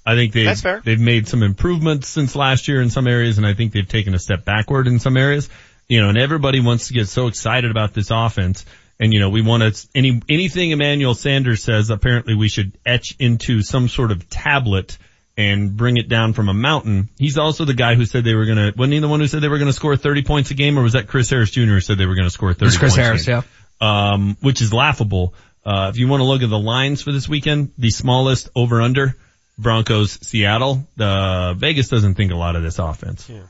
I 0.06 0.14
think 0.14 0.32
they've, 0.32 0.62
they've 0.84 1.00
made 1.00 1.28
some 1.28 1.42
improvements 1.42 2.08
since 2.08 2.34
last 2.34 2.68
year 2.68 2.80
in 2.80 2.88
some 2.88 3.06
areas, 3.06 3.36
and 3.36 3.46
I 3.46 3.52
think 3.52 3.72
they've 3.72 3.86
taken 3.86 4.14
a 4.14 4.18
step 4.18 4.46
backward 4.46 4.86
in 4.86 4.98
some 4.98 5.18
areas. 5.18 5.50
You 5.88 6.00
know, 6.00 6.08
and 6.08 6.16
everybody 6.16 6.60
wants 6.60 6.88
to 6.88 6.94
get 6.94 7.08
so 7.08 7.26
excited 7.26 7.70
about 7.70 7.92
this 7.92 8.10
offense. 8.10 8.64
And 8.98 9.12
you 9.12 9.20
know, 9.20 9.28
we 9.28 9.42
want 9.42 9.62
to, 9.62 9.88
any, 9.94 10.22
anything 10.28 10.70
Emmanuel 10.70 11.14
Sanders 11.14 11.62
says, 11.62 11.90
apparently 11.90 12.34
we 12.34 12.48
should 12.48 12.72
etch 12.86 13.14
into 13.18 13.62
some 13.62 13.88
sort 13.88 14.10
of 14.10 14.28
tablet 14.30 14.96
and 15.36 15.76
bring 15.76 15.96
it 15.96 16.08
down 16.08 16.32
from 16.32 16.48
a 16.48 16.54
mountain. 16.54 17.08
He's 17.18 17.36
also 17.36 17.64
the 17.64 17.74
guy 17.74 17.94
who 17.94 18.06
said 18.06 18.24
they 18.24 18.34
were 18.34 18.46
gonna, 18.46 18.72
wasn't 18.76 18.94
he 18.94 18.98
the 19.00 19.08
one 19.08 19.20
who 19.20 19.26
said 19.26 19.42
they 19.42 19.48
were 19.48 19.58
gonna 19.58 19.72
score 19.72 19.96
30 19.96 20.22
points 20.22 20.50
a 20.50 20.54
game, 20.54 20.78
or 20.78 20.82
was 20.82 20.94
that 20.94 21.08
Chris 21.08 21.28
Harris 21.30 21.50
Jr. 21.50 21.60
who 21.62 21.80
said 21.80 21.98
they 21.98 22.06
were 22.06 22.14
gonna 22.14 22.30
score 22.30 22.54
30 22.54 22.66
It's 22.66 22.78
Chris 22.78 22.96
Harris, 22.96 23.28
a 23.28 23.30
game? 23.30 23.42
Um, 23.80 24.36
which 24.40 24.62
is 24.62 24.72
laughable. 24.72 25.34
Uh, 25.64 25.90
if 25.90 25.98
you 25.98 26.08
want 26.08 26.20
to 26.20 26.24
look 26.24 26.42
at 26.42 26.48
the 26.48 26.58
lines 26.58 27.02
for 27.02 27.12
this 27.12 27.28
weekend, 27.28 27.72
the 27.76 27.90
smallest 27.90 28.48
over 28.54 28.80
under, 28.80 29.16
Broncos, 29.58 30.12
Seattle, 30.26 30.86
uh, 30.98 31.54
Vegas 31.54 31.88
doesn't 31.88 32.14
think 32.14 32.32
a 32.32 32.36
lot 32.36 32.56
of 32.56 32.62
this 32.62 32.78
offense. 32.78 33.28
Yeah. 33.28 33.42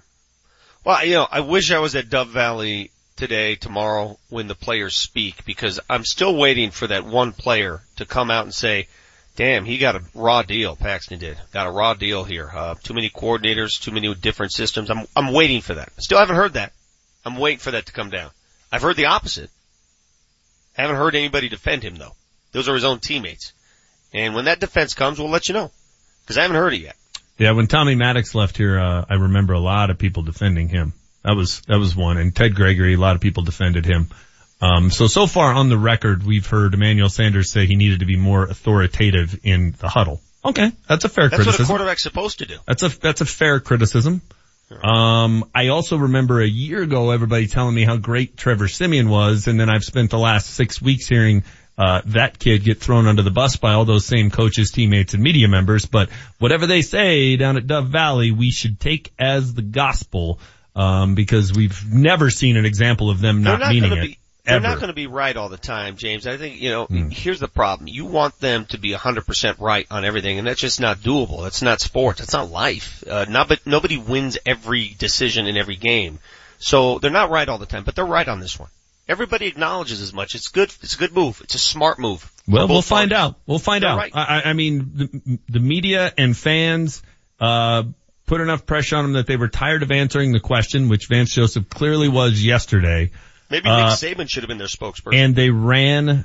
Well, 0.85 1.05
you 1.05 1.15
know, 1.15 1.29
I 1.31 1.41
wish 1.41 1.71
I 1.73 1.79
was 1.79 1.95
at 1.95 2.09
Dove 2.09 2.29
Valley 2.29 2.91
today, 3.17 3.57
tomorrow, 3.57 4.19
when 4.29 4.47
the 4.47 4.55
players 4.55 4.97
speak, 4.97 5.45
because 5.45 5.81
I'm 5.91 6.05
still 6.05 6.37
waiting 6.37 6.71
for 6.71 6.87
that 6.87 7.05
one 7.05 7.33
player 7.33 7.83
to 7.97 8.07
come 8.07 8.31
out 8.31 8.45
and 8.45 8.55
say, 8.55 8.89
damn, 9.37 9.65
he 9.65 9.79
got 9.79 9.97
a 9.97 10.03
raw 10.15 10.43
deal, 10.43 10.75
Paxton 10.75 11.19
did. 11.19 11.39
Got 11.53 11.67
a 11.67 11.71
raw 11.71 11.95
deal 11.95 12.25
here. 12.25 12.51
Uh, 12.53 12.75
too 12.83 12.95
many 12.95 13.11
coordinators, 13.11 13.81
too 13.81 13.93
many 13.93 14.13
different 14.15 14.53
systems. 14.53 14.91
I'm, 14.91 15.07
I'm 15.15 15.33
waiting 15.33 15.61
for 15.61 15.75
that. 15.75 15.93
Still 15.99 16.19
haven't 16.19 16.37
heard 16.37 16.55
that. 16.55 16.73
I'm 17.25 17.37
waiting 17.37 17.59
for 17.59 17.71
that 17.71 17.87
to 17.87 17.93
come 17.93 18.11
down. 18.11 18.31
I've 18.73 18.83
heard 18.83 18.97
the 18.97 19.07
opposite. 19.07 19.51
I 20.77 20.83
Haven't 20.83 20.97
heard 20.97 21.15
anybody 21.15 21.49
defend 21.49 21.83
him 21.83 21.97
though. 21.97 22.15
Those 22.53 22.69
are 22.69 22.75
his 22.75 22.85
own 22.85 23.01
teammates. 23.01 23.53
And 24.13 24.35
when 24.35 24.47
that 24.47 24.61
defense 24.61 24.95
comes, 24.95 25.19
we'll 25.19 25.31
let 25.31 25.49
you 25.49 25.55
know. 25.55 25.71
Cause 26.27 26.39
I 26.39 26.43
haven't 26.43 26.57
heard 26.57 26.75
it 26.75 26.81
yet. 26.81 26.97
Yeah, 27.39 27.53
when 27.53 27.67
Tommy 27.67 27.95
Maddox 27.95 28.35
left 28.35 28.57
here, 28.57 28.79
uh, 28.79 29.05
I 29.09 29.15
remember 29.15 29.53
a 29.53 29.61
lot 29.61 29.91
of 29.91 29.99
people 29.99 30.23
defending 30.23 30.69
him. 30.69 30.95
That 31.23 31.37
was, 31.37 31.61
that 31.63 31.79
was 31.79 31.95
one. 31.95 32.17
And 32.17 32.35
Ted 32.35 32.55
Gregory, 32.55 32.95
a 32.95 32.99
lot 32.99 33.15
of 33.15 33.21
people 33.21 33.43
defended 33.43 33.85
him. 33.85 34.09
Um, 34.61 34.91
so, 34.91 35.07
so 35.07 35.27
far 35.27 35.53
on 35.53 35.69
the 35.69 35.77
record, 35.79 36.25
we've 36.25 36.47
heard 36.47 36.75
Emmanuel 36.75 37.09
Sanders 37.09 37.51
say 37.51 37.67
he 37.67 37.75
needed 37.77 38.01
to 38.01 38.07
be 38.07 38.17
more 38.17 38.45
authoritative 38.45 39.39
in 39.43 39.75
the 39.79 39.89
huddle. 39.89 40.21
Okay. 40.45 40.73
That's 40.89 41.05
a 41.05 41.09
fair 41.09 41.29
criticism. 41.29 41.51
That's 41.53 41.59
what 41.59 41.65
a 41.65 41.67
quarterback's 41.67 42.03
supposed 42.03 42.39
to 42.39 42.47
do. 42.47 42.57
That's 42.67 42.83
a, 42.83 42.89
that's 43.01 43.21
a 43.21 43.27
fair 43.27 43.61
criticism. 43.61 44.23
Um, 44.83 45.45
I 45.55 45.69
also 45.69 45.97
remember 45.97 46.41
a 46.41 46.47
year 46.47 46.83
ago 46.83 47.11
everybody 47.11 47.47
telling 47.47 47.75
me 47.75 47.85
how 47.85 47.97
great 47.97 48.37
Trevor 48.37 48.67
Siemian 48.67 49.09
was, 49.09 49.47
and 49.47 49.61
then 49.61 49.71
I've 49.71 49.85
spent 49.85 50.11
the 50.11 50.19
last 50.19 50.49
six 50.51 50.83
weeks 50.83 51.07
hearing 51.07 51.45
uh, 51.79 52.01
that 52.07 52.39
kid 52.39 52.65
get 52.65 52.81
thrown 52.81 53.07
under 53.07 53.23
the 53.23 53.31
bus 53.31 53.57
by 53.57 53.75
all 53.75 53.85
those 53.85 54.07
same 54.07 54.31
coaches, 54.31 54.71
teammates, 54.71 55.15
and 55.15 55.23
media 55.23 55.47
members. 55.47 55.87
But 55.87 56.09
whatever 56.39 56.67
they 56.67 56.83
say 56.83 57.37
down 57.37 57.57
at 57.57 57.67
Dove 57.67 57.89
Valley, 57.89 58.33
we 58.33 58.51
should 58.51 58.81
take 58.81 59.13
as 59.19 59.55
the 59.55 59.63
gospel, 59.63 60.41
um, 60.75 61.15
because 61.15 61.53
we've 61.53 61.85
never 61.89 62.31
seen 62.31 62.57
an 62.57 62.65
example 62.65 63.11
of 63.11 63.21
them 63.21 63.43
not, 63.43 63.61
not 63.61 63.73
meaning 63.73 63.93
it. 63.93 64.01
be- 64.03 64.19
They're 64.47 64.61
not 64.61 64.77
going 64.77 64.89
to 64.89 64.95
be 64.95 65.07
right 65.07 65.37
all 65.37 65.49
the 65.49 65.57
time, 65.57 65.97
James. 65.97 66.27
I 66.27 66.37
think, 66.37 66.61
you 66.61 66.71
know, 66.71 66.87
Hmm. 66.87 67.09
here's 67.11 67.41
the 67.41 67.49
problem. 67.49 67.89
You 67.89 68.05
want 68.07 68.39
them 68.41 68.67
to 68.67 68.79
be 68.79 68.93
100% 68.93 69.59
right 69.59 69.87
on 69.91 70.05
everything, 70.05 70.39
and 70.39 70.47
that's 70.47 70.61
just 70.61 70.81
not 70.81 70.99
doable. 70.99 71.43
That's 71.43 71.63
not 71.63 71.81
sports. 71.81 72.21
That's 72.21 72.33
not 72.33 72.51
life. 72.51 73.03
Uh, 73.09 73.27
not, 73.29 73.49
but 73.49 73.67
nobody 73.67 73.97
wins 73.97 74.39
every 74.47 74.95
decision 74.99 75.47
in 75.47 75.57
every 75.57 75.77
game. 75.77 76.19
So 76.59 76.99
they're 76.99 77.11
not 77.11 77.31
right 77.31 77.49
all 77.49 77.59
the 77.59 77.67
time, 77.67 77.85
but 77.85 77.95
they're 77.95 78.05
right 78.07 78.27
on 78.27 78.41
this 78.41 78.59
one. 78.59 78.69
Everybody 79.09 79.47
acknowledges 79.47 80.01
as 80.01 80.13
much. 80.13 80.35
It's 80.35 80.49
good. 80.49 80.73
It's 80.83 80.95
a 80.95 80.99
good 80.99 81.13
move. 81.15 81.41
It's 81.45 81.55
a 81.55 81.59
smart 81.61 81.99
move. 81.99 82.29
Well, 82.49 82.67
we'll 82.67 82.83
find 82.83 83.11
parties. 83.11 83.25
out. 83.35 83.37
We'll 83.47 83.59
find 83.61 83.83
They're 83.85 83.91
out. 83.91 83.99
right. 83.99 84.11
I, 84.15 84.41
I- 84.41 84.51
I 84.51 84.53
mean, 84.53 84.91
the, 84.95 85.39
the 85.49 85.61
media 85.61 86.13
and 86.19 86.37
fans, 86.37 87.03
uh, 87.41 87.85
put 88.27 88.41
enough 88.41 88.67
pressure 88.67 88.97
on 88.97 89.05
them 89.05 89.13
that 89.13 89.27
they 89.29 89.37
were 89.37 89.47
tired 89.49 89.85
of 89.85 89.93
answering 89.93 90.33
the 90.33 90.41
question, 90.41 90.89
which 90.89 91.07
Vance 91.07 91.33
Joseph 91.33 91.69
clearly 91.69 92.09
was 92.09 92.45
yesterday. 92.45 93.11
Maybe 93.51 93.69
Uh, 93.69 93.89
Nick 93.91 93.99
Saban 93.99 94.29
should 94.29 94.43
have 94.43 94.49
been 94.49 94.59
their 94.59 94.67
spokesperson. 94.67 95.15
and 95.15 95.35
they 95.37 95.51
ran 95.51 96.25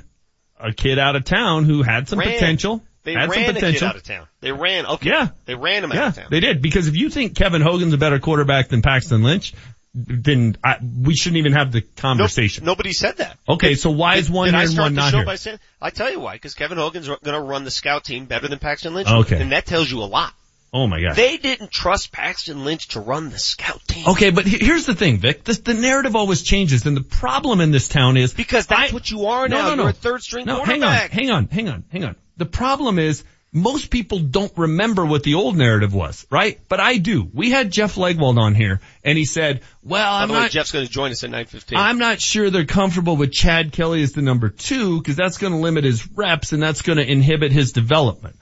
a 0.60 0.72
kid 0.72 0.98
out 0.98 1.16
of 1.16 1.24
town 1.24 1.64
who 1.64 1.82
had 1.82 2.08
some 2.08 2.18
Ran. 2.18 2.32
potential. 2.32 2.82
They 3.04 3.14
had 3.14 3.30
ran 3.30 3.46
some 3.46 3.50
a 3.50 3.54
potential. 3.54 3.80
kid 3.80 3.86
out 3.88 3.96
of 3.96 4.02
town. 4.04 4.26
They 4.40 4.52
ran. 4.52 4.86
Okay. 4.86 5.08
Yeah. 5.08 5.28
They 5.44 5.54
ran 5.56 5.82
him 5.84 5.90
yeah, 5.92 6.02
out 6.02 6.08
of 6.08 6.14
town. 6.16 6.26
they 6.30 6.40
did. 6.40 6.62
Because 6.62 6.86
if 6.86 6.96
you 6.96 7.10
think 7.10 7.36
Kevin 7.36 7.60
Hogan's 7.62 7.92
a 7.92 7.98
better 7.98 8.18
quarterback 8.20 8.68
than 8.68 8.80
Paxton 8.82 9.22
Lynch, 9.24 9.54
then 9.94 10.56
I, 10.64 10.76
we 10.80 11.14
shouldn't 11.14 11.38
even 11.38 11.52
have 11.52 11.72
the 11.72 11.80
conversation. 11.82 12.64
Nobody 12.64 12.92
said 12.92 13.16
that. 13.18 13.36
Okay, 13.48 13.74
so 13.74 13.90
why 13.90 14.16
is 14.16 14.30
one 14.30 14.46
Did 14.46 14.54
here 14.54 14.60
I 14.60 14.64
and 14.64 14.78
one 14.78 14.94
not 14.94 15.12
here? 15.12 15.36
saying? 15.36 15.58
I 15.82 15.90
tell 15.90 16.10
you 16.10 16.20
why, 16.20 16.34
because 16.34 16.54
Kevin 16.54 16.78
Hogan's 16.78 17.08
going 17.08 17.20
to 17.24 17.40
run 17.40 17.64
the 17.64 17.70
scout 17.70 18.04
team 18.04 18.24
better 18.26 18.48
than 18.48 18.58
Paxton 18.58 18.94
Lynch. 18.94 19.08
Okay. 19.08 19.40
and 19.40 19.52
that 19.52 19.66
tells 19.66 19.90
you 19.90 19.98
a 20.00 20.06
lot. 20.06 20.32
Oh 20.74 20.86
my 20.86 21.02
god. 21.02 21.16
They 21.16 21.36
didn't 21.36 21.70
trust 21.70 22.12
Paxton 22.12 22.64
Lynch 22.64 22.88
to 22.88 23.00
run 23.00 23.28
the 23.28 23.38
scout 23.38 23.82
team. 23.86 24.06
Okay, 24.08 24.30
but 24.30 24.46
here's 24.46 24.86
the 24.86 24.94
thing, 24.94 25.18
Vic. 25.18 25.44
The, 25.44 25.52
the 25.52 25.74
narrative 25.74 26.16
always 26.16 26.42
changes, 26.42 26.86
and 26.86 26.96
the 26.96 27.02
problem 27.02 27.60
in 27.60 27.72
this 27.72 27.88
town 27.88 28.16
is 28.16 28.32
because 28.32 28.66
that's 28.66 28.92
what 28.92 29.10
you 29.10 29.26
are 29.26 29.48
No, 29.48 29.56
now. 29.58 29.68
no, 29.70 29.74
no. 29.74 29.82
You're 29.82 29.90
a 29.90 29.94
third 29.94 30.22
string 30.22 30.46
No, 30.46 30.64
hang 30.64 30.82
on, 30.82 30.92
hang 31.10 31.30
on, 31.30 31.48
hang 31.48 31.68
on, 31.68 31.84
hang 31.90 32.04
on. 32.04 32.16
The 32.38 32.46
problem 32.46 32.98
is 32.98 33.22
most 33.52 33.90
people 33.90 34.18
don't 34.18 34.52
remember 34.56 35.04
what 35.04 35.24
the 35.24 35.34
old 35.34 35.58
narrative 35.58 35.92
was, 35.92 36.26
right? 36.30 36.58
But 36.70 36.80
I 36.80 36.96
do. 36.96 37.28
We 37.34 37.50
had 37.50 37.70
Jeff 37.70 37.96
Legwold 37.96 38.38
on 38.38 38.54
here, 38.54 38.80
and 39.04 39.18
he 39.18 39.26
said, 39.26 39.60
"Well, 39.82 40.14
I'm 40.14 40.28
the 40.28 40.34
way, 40.34 40.40
not." 40.40 40.50
Jeff's 40.52 40.72
going 40.72 40.86
to 40.86 40.90
join 40.90 41.12
us 41.12 41.22
at 41.22 41.28
9:15. 41.30 41.76
I'm 41.76 41.98
not 41.98 42.18
sure 42.18 42.48
they're 42.48 42.64
comfortable 42.64 43.14
with 43.18 43.30
Chad 43.30 43.72
Kelly 43.72 44.02
as 44.02 44.12
the 44.12 44.22
number 44.22 44.48
two 44.48 44.96
because 44.98 45.16
that's 45.16 45.36
going 45.36 45.52
to 45.52 45.58
limit 45.58 45.84
his 45.84 46.08
reps 46.12 46.52
and 46.54 46.62
that's 46.62 46.80
going 46.80 46.96
to 46.96 47.06
inhibit 47.06 47.52
his 47.52 47.72
development. 47.72 48.36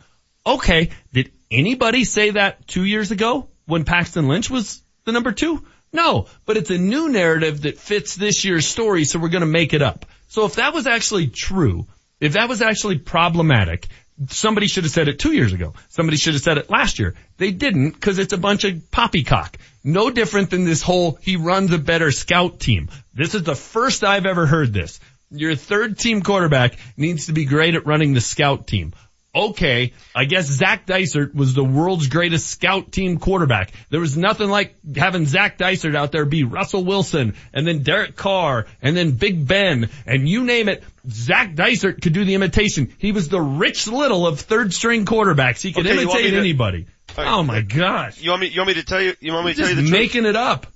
Okay, 0.47 0.91
did 1.13 1.33
anybody 1.51 2.05
say 2.05 2.31
that 2.31 2.67
two 2.67 2.85
years 2.85 3.11
ago 3.11 3.49
when 3.67 3.85
Paxton 3.85 4.29
Lynch 4.29 4.51
was 4.51 4.83
the 5.05 5.13
number 5.13 5.33
two? 5.33 5.65
No, 5.93 6.27
but 6.47 6.57
it's 6.57 6.71
a 6.71 6.79
new 6.79 7.09
narrative 7.09 7.63
that 7.63 7.79
fits 7.79 8.15
this 8.15 8.45
year's 8.45 8.67
story, 8.67 9.05
so 9.05 9.19
we're 9.19 9.29
going 9.29 9.41
to 9.41 9.47
make 9.47 9.75
it 9.75 9.83
up. 9.83 10.07
So 10.29 10.45
if 10.45 10.57
that 10.57 10.73
was 10.73 10.87
actually 10.87 11.27
true, 11.29 11.87
if 12.21 12.35
that 12.35 12.49
was 12.49 12.63
actually 12.63 12.99
problematic, 12.99 13.89
somebody 14.29 14.69
should 14.69 14.85
have 14.85 14.93
said 14.93 15.09
it 15.09 15.19
two 15.19 15.33
years 15.33 15.53
ago. 15.53 15.75
Somebody 15.89 16.17
should 16.17 16.35
have 16.35 16.43
said 16.43 16.59
it 16.59 16.71
last 16.71 16.99
year. 16.99 17.15
They 17.39 17.51
didn't 17.51 17.93
because 17.93 18.19
it's 18.19 18.33
a 18.33 18.39
bunch 18.39 18.65
of 18.65 18.91
poppycock. 18.91 19.57
No 19.83 20.11
different 20.11 20.51
than 20.51 20.65
this 20.65 20.83
whole 20.83 21.19
he 21.23 21.37
runs 21.37 21.73
a 21.73 21.79
better 21.79 22.13
scout 22.13 22.61
team. 22.61 22.91
This 23.15 23.35
is 23.35 23.43
the 23.43 23.57
first 23.57 24.05
I've 24.05 24.27
ever 24.27 24.47
heard 24.47 24.73
this. 24.73 25.01
Your 25.31 25.55
third 25.55 25.99
team 25.99 26.23
quarterback 26.23 26.77
needs 26.97 27.27
to 27.27 27.33
be 27.33 27.45
great 27.45 27.75
at 27.75 27.87
running 27.87 28.13
the 28.13 28.21
scout 28.21 28.67
team. 28.67 28.93
Okay, 29.33 29.93
I 30.13 30.25
guess 30.25 30.47
Zach 30.47 30.87
Dysert 30.87 31.35
was 31.37 31.55
the 31.55 31.63
world's 31.63 32.09
greatest 32.09 32.49
scout 32.49 32.91
team 32.91 33.19
quarterback. 33.19 33.71
There 33.89 34.01
was 34.01 34.17
nothing 34.17 34.49
like 34.51 34.75
having 34.97 35.25
Zach 35.27 35.57
Dysert 35.57 35.95
out 35.95 36.11
there 36.11 36.25
be 36.25 36.43
Russell 36.43 36.83
Wilson 36.85 37.35
and 37.53 37.65
then 37.65 37.85
Derek 37.85 38.17
Carr 38.17 38.67
and 38.83 38.97
then 38.97 39.13
Big 39.13 39.47
Ben 39.47 39.89
and 40.05 40.29
you 40.29 40.43
name 40.43 40.69
it. 40.69 40.83
Zach 41.09 41.55
Dysert 41.55 42.03
could 42.03 42.13
do 42.13 42.25
the 42.25 42.35
imitation. 42.35 42.93
He 42.99 43.13
was 43.13 43.29
the 43.29 43.41
Rich 43.41 43.87
Little 43.87 44.27
of 44.27 44.41
third 44.41 44.75
string 44.75 45.05
quarterbacks. 45.07 45.61
He 45.63 45.73
could 45.73 45.87
Okay, 45.87 46.03
imitate 46.03 46.33
to- 46.33 46.37
anybody. 46.39 46.87
Right. 47.17 47.27
Oh 47.29 47.45
my 47.45 47.61
gosh. 47.61 48.21
You 48.21 48.31
want 48.31 48.41
me? 48.43 48.49
You 48.49 48.59
want 48.61 48.69
me 48.69 48.75
to 48.75 48.85
tell 48.85 49.01
you? 49.01 49.15
You 49.21 49.33
want 49.33 49.47
me 49.47 49.53
to 49.53 49.59
Just 49.59 49.69
tell 49.71 49.77
you 49.77 49.83
the 49.85 49.89
truth? 49.89 50.01
making 50.01 50.27
it 50.27 50.37
up. 50.37 50.67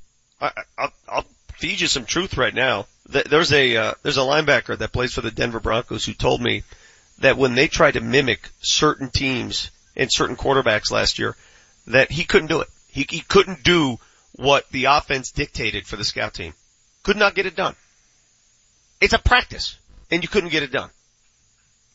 I, 0.41 0.51
I'll, 0.79 0.93
I'll 1.09 1.25
feed 1.57 1.81
you 1.81 1.87
some 1.89 2.05
truth 2.05 2.37
right 2.37 2.55
now. 2.55 2.87
There's 3.09 3.53
a 3.53 3.77
uh, 3.77 3.95
there's 4.03 4.17
a 4.17 4.21
linebacker 4.21 4.79
that 4.79 4.93
plays 4.93 5.13
for 5.13 5.21
the 5.23 5.31
Denver 5.31 5.61
Broncos 5.61 6.05
who 6.05 6.13
told 6.13 6.41
me 6.41 6.63
that 7.25 7.39
when 7.39 7.55
they 7.55 7.69
tried 7.69 7.93
to 7.93 8.01
mimic 8.01 8.51
certain 8.61 9.09
teams 9.09 9.71
and 9.97 10.13
certain 10.13 10.37
quarterbacks 10.37 10.91
last 10.91 11.19
year, 11.19 11.35
that 11.87 12.11
he 12.11 12.25
couldn't 12.25 12.49
do 12.49 12.61
it. 12.61 12.69
He 12.89 13.07
he 13.09 13.21
couldn't 13.21 13.63
do 13.63 13.99
what 14.33 14.69
the 14.71 14.85
offense 14.85 15.33
dictated 15.33 15.87
for 15.87 15.97
the 15.97 16.05
scout 16.05 16.35
team. 16.35 16.53
Could 17.03 17.17
not 17.17 17.35
get 17.35 17.47
it 17.47 17.57
done. 17.57 17.75
It's 19.01 19.15
a 19.15 19.19
practice, 19.19 19.79
and 20.11 20.23
you 20.23 20.29
couldn't 20.29 20.51
get 20.51 20.63
it 20.63 20.71
done. 20.71 20.91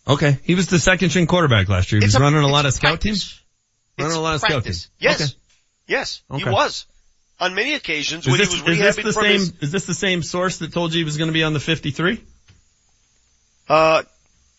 Okay. 0.07 0.39
He 0.43 0.55
was 0.55 0.67
the 0.67 0.79
second 0.79 1.11
string 1.11 1.27
quarterback 1.27 1.69
last 1.69 1.91
year. 1.91 2.01
He 2.01 2.07
was 2.07 2.15
a- 2.15 2.19
running 2.19 2.41
a 2.41 2.47
lot 2.47 2.65
of 2.65 2.73
scout 2.73 3.01
practice. 3.01 3.03
teams? 3.03 3.41
Running 3.99 4.11
It's 4.11 4.17
a 4.17 4.21
lot 4.21 4.35
of 4.35 4.41
scout 4.41 4.63
teams. 4.63 4.89
Yes. 4.97 5.21
Okay. 5.21 5.31
Yes, 5.87 6.21
he 6.35 6.43
was. 6.43 6.87
On 7.39 7.55
many 7.55 7.73
occasions 7.73 8.25
Is 8.25 8.31
when 8.31 8.39
this, 8.39 8.53
he 8.53 8.61
was 8.61 8.79
is 8.79 8.95
this 8.95 9.05
the 9.05 9.13
same, 9.13 9.31
his, 9.31 9.53
is 9.61 9.71
this 9.71 9.85
the 9.85 9.93
same 9.93 10.23
source 10.23 10.57
that 10.57 10.73
told 10.73 10.93
you 10.93 10.99
he 10.99 11.03
was 11.03 11.17
going 11.17 11.29
to 11.29 11.33
be 11.33 11.43
on 11.43 11.53
the 11.53 11.59
53? 11.59 12.21
uh, 13.69 14.03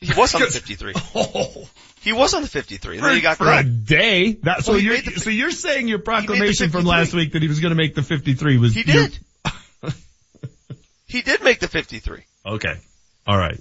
he 0.01 0.13
was 0.19 0.35
on 0.35 0.41
the 0.41 0.47
53. 0.49 0.95
Oh. 1.15 1.69
He 2.03 2.15
was 2.15 2.33
on 2.33 2.41
the 2.41 2.49
53, 2.49 2.97
and 2.97 3.05
then 3.05 3.15
he 3.15 3.21
got 3.21 3.37
for 3.37 3.47
a 3.53 3.63
day. 3.63 4.33
That, 4.45 4.65
so 4.65 4.73
Well, 4.73 4.81
you're, 4.81 4.97
the- 4.97 5.21
so 5.21 5.29
you're 5.29 5.51
saying 5.51 5.87
your 5.87 5.99
proclamation 5.99 6.71
from 6.71 6.87
last 6.87 7.13
week 7.13 7.33
that 7.33 7.43
he 7.43 7.49
was 7.49 7.61
going 7.61 7.73
to 7.73 7.77
make 7.77 7.95
the 7.95 8.03
53 8.03 8.57
was 8.57 8.75
He 8.75 8.91
your- 8.91 9.09
did. 9.09 9.19
he 11.07 11.21
did 11.21 11.43
make 11.45 11.61
the 11.61 11.69
53. 11.69 12.23
Okay. 12.47 12.75
All 13.27 13.37
right. 13.37 13.61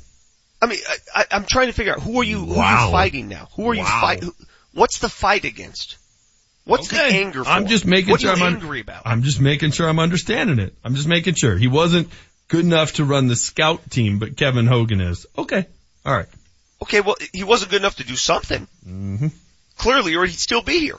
I 0.61 0.67
mean, 0.67 0.79
I, 0.87 1.21
I, 1.21 1.25
I'm 1.31 1.45
trying 1.45 1.67
to 1.67 1.73
figure 1.73 1.91
out 1.91 1.99
who 1.99 2.21
are 2.21 2.23
you, 2.23 2.45
who 2.45 2.53
are 2.53 2.57
Wow. 2.57 2.85
you 2.85 2.91
fighting 2.93 3.27
now? 3.27 3.49
Who 3.57 3.69
are 3.69 3.73
you 3.73 3.81
Wow. 3.81 3.99
fighting? 4.01 4.31
What's 4.73 4.99
the 4.99 5.09
fight 5.09 5.43
against? 5.43 5.97
What's 6.63 6.87
the 6.87 7.01
anger 7.01 7.43
for? 7.43 7.49
I'm 7.49 7.67
just 7.67 7.85
making 7.85 8.11
what 8.11 8.21
sure 8.21 8.31
I'm 8.31 8.41
un- 8.41 8.53
angry 8.55 8.79
about. 8.79 9.01
I'm 9.05 9.23
just 9.23 9.41
making 9.41 9.71
sure 9.71 9.89
I'm 9.89 9.99
understanding 9.99 10.59
it. 10.59 10.73
I'm 10.83 10.95
just 10.95 11.07
making 11.09 11.33
sure 11.35 11.57
he 11.57 11.67
wasn't 11.67 12.09
good 12.47 12.63
enough 12.63 12.93
to 12.93 13.03
run 13.05 13.27
the 13.27 13.35
scout 13.35 13.89
team, 13.89 14.19
but 14.19 14.37
Kevin 14.37 14.65
Hogan 14.67 15.01
is. 15.01 15.25
Okay. 15.37 15.65
All 16.05 16.15
right. 16.15 16.27
Okay, 16.81 17.01
well, 17.01 17.15
he 17.33 17.43
wasn't 17.43 17.71
good 17.71 17.81
enough 17.81 17.97
to 17.97 18.05
do 18.05 18.15
something. 18.15 18.67
Mm-hmm. 18.87 19.27
Clearly, 19.77 20.15
or 20.15 20.25
he'd 20.25 20.39
still 20.39 20.61
be 20.61 20.79
here. 20.79 20.97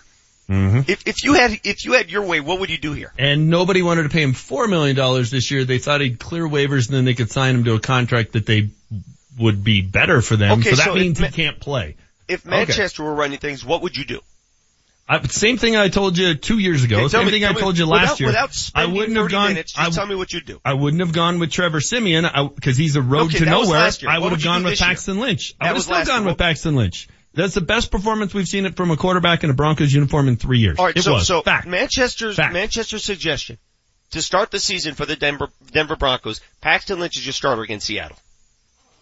Mm-hmm. 0.49 0.91
If, 0.91 1.07
if 1.07 1.25
you 1.25 1.35
had, 1.35 1.61
if 1.65 1.85
you 1.85 1.93
had 1.93 2.11
your 2.11 2.23
way, 2.23 2.41
what 2.41 2.61
would 2.61 2.71
you 2.71 2.79
do 2.79 2.93
here? 2.93 3.13
And 3.17 3.49
nobody 3.51 3.83
wanted 3.83 4.03
to 4.03 4.09
pay 4.09 4.23
him 4.23 4.33
four 4.33 4.67
million 4.67 4.97
dollars 4.97 5.31
this 5.31 5.51
year. 5.51 5.65
They 5.65 5.79
thought 5.79 6.01
he'd 6.01 6.19
clear 6.19 6.47
waivers 6.47 6.89
and 6.89 6.97
then 6.97 7.05
they 7.05 7.15
could 7.15 7.31
sign 7.31 7.55
him 7.55 7.65
to 7.65 7.75
a 7.75 7.81
contract 7.81 8.33
that 8.33 8.47
they 8.47 8.71
would 9.39 9.63
be 9.63 9.81
better 9.81 10.23
for 10.23 10.37
them. 10.37 10.59
Okay, 10.59 10.71
so 10.71 10.77
that 10.77 10.87
so 10.87 10.95
means 10.95 11.21
if 11.21 11.35
he 11.35 11.43
can't 11.43 11.61
play. 11.61 11.97
If 12.27 12.45
Okay. 12.47 12.51
Manchester 12.51 13.05
were 13.05 13.15
running 13.15 13.39
things, 13.39 13.65
what 13.65 13.83
would 13.83 13.97
you 13.97 14.05
do? 14.05 14.21
I, 15.13 15.21
same 15.27 15.59
thing 15.59 15.77
I 15.77 15.89
told 15.89 16.17
you 16.17 16.35
two 16.37 16.59
years 16.59 16.85
ago. 16.85 16.99
Okay, 16.99 17.09
same 17.09 17.25
me- 17.27 17.33
thing 17.33 17.45
I 17.45 17.53
me- 17.53 17.61
told 17.61 17.77
you 17.77 17.85
without- 17.87 18.03
last 18.03 18.21
year. 18.21 18.29
without 18.29 18.71
I 18.77 18.87
wouldn't 18.87 19.17
have 19.17 19.25
30 19.25 19.33
gone. 19.33 19.49
minutes, 19.49 19.75
I, 19.77 19.91
tell 19.91 20.07
me 20.07 20.15
what 20.15 20.33
you'd 20.33 20.47
do. 20.47 20.61
I 20.65 20.75
wouldn't 20.75 21.01
have 21.01 21.13
gone 21.13 21.41
with 21.41 21.51
Trevor 21.51 21.81
Siemian 21.81 22.25
uh, 22.25 22.45
because 22.45 22.77
he's 22.77 22.95
a 22.95 23.03
road 23.03 23.27
Okay, 23.35 23.39
to 23.41 23.45
nowhere. 23.47 23.91
I 24.09 24.19
would 24.21 24.31
have 24.31 24.43
gone 24.45 24.63
with 24.63 24.73
this 24.75 24.81
year? 24.81 24.89
Paxton 24.89 25.19
Lynch. 25.19 25.55
I 25.61 25.69
would 25.73 25.75
have 25.79 25.83
still 25.83 26.05
gone 26.05 26.23
year. 26.23 26.31
with 26.31 26.39
Paxton 26.39 26.77
Lynch. 26.77 27.09
That's 27.35 27.55
the 27.55 27.61
best 27.61 27.91
performance 27.91 28.35
we've 28.35 28.47
seen 28.49 28.67
it 28.67 28.77
from 28.77 28.91
a 28.93 28.97
quarterback 28.97 29.43
in 29.45 29.51
a 29.51 29.55
Broncos 29.55 29.93
uniform 29.93 30.29
in 30.29 30.37
three 30.37 30.59
years. 30.61 30.79
All 30.79 30.87
right, 30.87 30.97
it 30.97 31.03
so 31.03 31.15
was. 31.15 31.27
so 31.27 31.43
Fact. 31.43 31.67
Manchester's 31.67 32.37
Fact. 32.37 32.53
Manchester's 32.53 33.05
suggestion 33.05 33.59
to 34.13 34.23
start 34.23 34.51
the 34.51 34.59
season 34.61 34.95
for 34.95 35.07
the 35.07 35.17
Denver 35.17 35.49
Denver 35.73 35.97
Broncos, 35.97 36.41
Paxton 36.61 36.99
Lynch 37.01 37.17
is 37.17 37.27
your 37.27 37.33
starter 37.33 37.63
against 37.63 37.87
Seattle. 37.87 38.17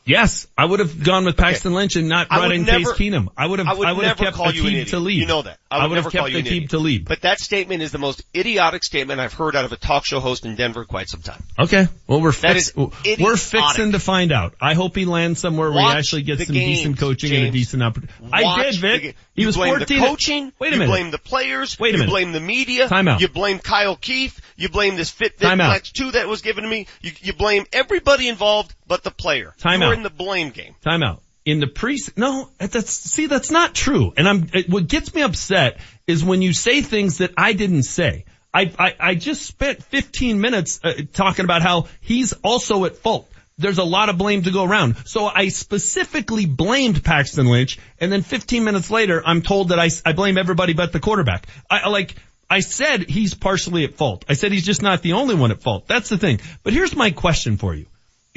Yes, 0.09 0.47
I 0.57 0.65
would 0.65 0.81
have 0.81 1.05
gone 1.05 1.27
with 1.27 1.37
Paxton 1.37 1.75
Lynch 1.75 1.97
and 1.97 2.09
not 2.09 2.31
brought 2.31 2.51
in 2.51 2.65
never- 2.65 2.95
Case 2.95 3.11
Keenum. 3.11 3.29
I 3.37 3.47
would 3.47 3.59
have. 3.59 3.69
I 3.69 3.75
would, 3.75 3.87
have 3.89 3.97
never 3.99 4.25
kept 4.25 4.37
call 4.37 4.51
you 4.51 4.67
idiot. 4.67 4.89
Talib. 4.89 5.13
You 5.13 5.27
know 5.27 5.43
that. 5.43 5.59
I 5.71 5.83
would, 5.83 5.91
would 5.91 5.95
never 5.97 6.11
have 6.11 6.13
kept 6.13 6.31
you 6.31 6.39
Aqib. 6.63 6.71
Talib. 6.71 7.05
But 7.07 7.21
that 7.21 7.41
statement 7.41 7.83
is 7.83 7.93
the 7.93 7.99
most 7.99 8.23
idiotic 8.35 8.85
statement 8.85 9.21
I've 9.21 9.35
heard 9.35 9.55
out 9.55 9.67
of 9.67 9.73
a 9.73 9.77
talk 9.77 10.07
show 10.07 10.19
host 10.21 10.47
in 10.47 10.57
Denver 10.57 10.87
quite 10.87 11.11
some 11.11 11.21
time. 11.21 11.43
Okay. 11.59 11.89
Well, 12.07 12.23
we're 12.23 12.33
fix- 12.33 12.75
we're 12.75 13.37
fixing 13.37 13.93
to 13.93 13.99
find 13.99 14.33
out. 14.33 14.55
I 14.61 14.73
hope 14.73 14.97
he 14.97 15.05
lands 15.05 15.41
somewhere 15.41 15.71
where 15.71 15.83
he 15.83 15.89
actually 15.99 16.23
gets 16.23 16.47
some 16.47 16.55
games, 16.55 16.79
decent 16.79 16.99
coaching 16.99 17.35
and 17.35 17.49
a 17.49 17.51
decent 17.51 17.83
opportunity. 17.83 18.15
I 18.33 18.63
did, 18.63 18.77
Vic. 18.77 19.17
He 19.35 19.45
was 19.45 19.57
blame 19.57 19.77
14. 19.77 20.01
the 20.01 20.07
coaching. 20.07 20.53
Wait 20.59 20.69
a 20.69 20.73
you 20.73 20.79
minute. 20.81 20.91
blame 20.91 21.11
the 21.11 21.19
players. 21.19 21.79
Wait 21.79 21.91
a 21.91 21.93
you 21.93 21.99
minute. 21.99 22.11
blame 22.11 22.33
the 22.33 22.41
media. 22.41 22.89
Time 22.89 23.09
out. 23.09 23.21
You 23.21 23.29
blame 23.29 23.59
Kyle 23.59 23.95
Keefe. 23.95 24.41
You 24.57 24.69
blame 24.71 24.97
this 24.97 25.11
Fit 25.11 25.39
Time 25.39 25.61
out. 25.61 25.71
Flex 25.71 25.93
2 25.93 26.13
that 26.13 26.27
was 26.27 26.43
given 26.43 26.65
to 26.65 26.71
me. 26.71 26.87
You, 27.03 27.13
you 27.21 27.33
blame 27.35 27.67
everybody 27.73 28.29
involved 28.29 28.75
but 28.89 29.05
the 29.05 29.11
player. 29.11 29.55
Time 29.59 29.81
You're 29.81 29.91
out. 29.91 29.97
in 29.97 30.03
the 30.03 30.11
blame 30.11 30.51
game. 30.51 30.75
Time 30.83 31.03
out. 31.03 31.23
In 31.45 31.61
the 31.61 31.67
pre, 31.67 31.99
no, 32.17 32.51
that's, 32.59 32.91
see, 32.91 33.27
that's 33.27 33.51
not 33.51 33.75
true. 33.75 34.13
And 34.17 34.29
I'm, 34.29 34.49
it, 34.53 34.69
what 34.69 34.87
gets 34.87 35.15
me 35.15 35.23
upset 35.23 35.79
is 36.07 36.25
when 36.25 36.43
you 36.43 36.53
say 36.53 36.83
things 36.83 37.19
that 37.19 37.33
I 37.37 37.53
didn't 37.53 37.85
say. 37.85 38.25
I, 38.53 38.73
I, 38.79 38.95
I 38.99 39.15
just 39.15 39.43
spent 39.43 39.83
15 39.85 40.41
minutes 40.41 40.81
uh, 40.83 40.95
talking 41.13 41.45
about 41.45 41.63
how 41.63 41.87
he's 42.01 42.33
also 42.33 42.87
at 42.87 42.97
fault. 42.97 43.31
There's 43.59 43.79
a 43.79 43.85
lot 43.85 44.09
of 44.09 44.17
blame 44.17 44.43
to 44.43 44.51
go 44.51 44.65
around. 44.65 44.97
So 45.07 45.27
I 45.27 45.49
specifically 45.49 46.47
blamed 46.47 47.05
Paxton 47.05 47.47
Lynch 47.47 47.79
and 48.01 48.11
then 48.11 48.23
15 48.23 48.65
minutes 48.65 48.91
later 48.91 49.23
I'm 49.25 49.43
told 49.43 49.71
that 49.71 49.79
I, 49.79 49.91
I 50.07 50.13
blame 50.13 50.39
everybody 50.39 50.73
but 50.73 50.93
the 50.93 51.01
quarterback. 51.01 51.47
I, 51.71 51.81
I 51.81 51.89
like, 51.89 52.15
I 52.49 52.61
said 52.61 53.09
he's 53.09 53.35
partially 53.35 53.85
at 53.85 53.95
fault. 53.95 54.25
I 54.29 54.35
said 54.35 54.53
he's 54.53 54.65
just 54.65 54.83
not 54.83 55.03
the 55.03 55.15
only 55.15 55.35
one 55.35 55.51
at 55.51 55.61
fault. 55.61 55.87
That's 55.87 56.09
the 56.09 56.19
thing. 56.19 56.41
But 56.63 56.73
here's 56.73 56.97
my 56.97 57.11
question 57.11 57.59
for 57.59 57.75
you. 57.75 57.87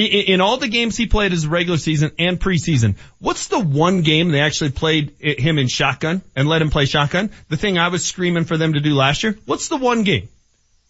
In 0.05 0.41
all 0.41 0.57
the 0.57 0.67
games 0.67 0.97
he 0.97 1.05
played 1.05 1.33
as 1.33 1.45
regular 1.45 1.77
season 1.77 2.11
and 2.17 2.39
preseason, 2.39 2.95
what's 3.19 3.47
the 3.47 3.59
one 3.59 4.01
game 4.01 4.29
they 4.31 4.39
actually 4.41 4.71
played 4.71 5.13
him 5.19 5.57
in 5.57 5.67
shotgun 5.67 6.21
and 6.35 6.47
let 6.47 6.61
him 6.61 6.69
play 6.69 6.85
shotgun? 6.85 7.29
The 7.49 7.57
thing 7.57 7.77
I 7.77 7.89
was 7.89 8.03
screaming 8.03 8.45
for 8.45 8.57
them 8.57 8.73
to 8.73 8.79
do 8.79 8.95
last 8.95 9.23
year? 9.23 9.37
What's 9.45 9.67
the 9.67 9.77
one 9.77 10.03
game? 10.03 10.29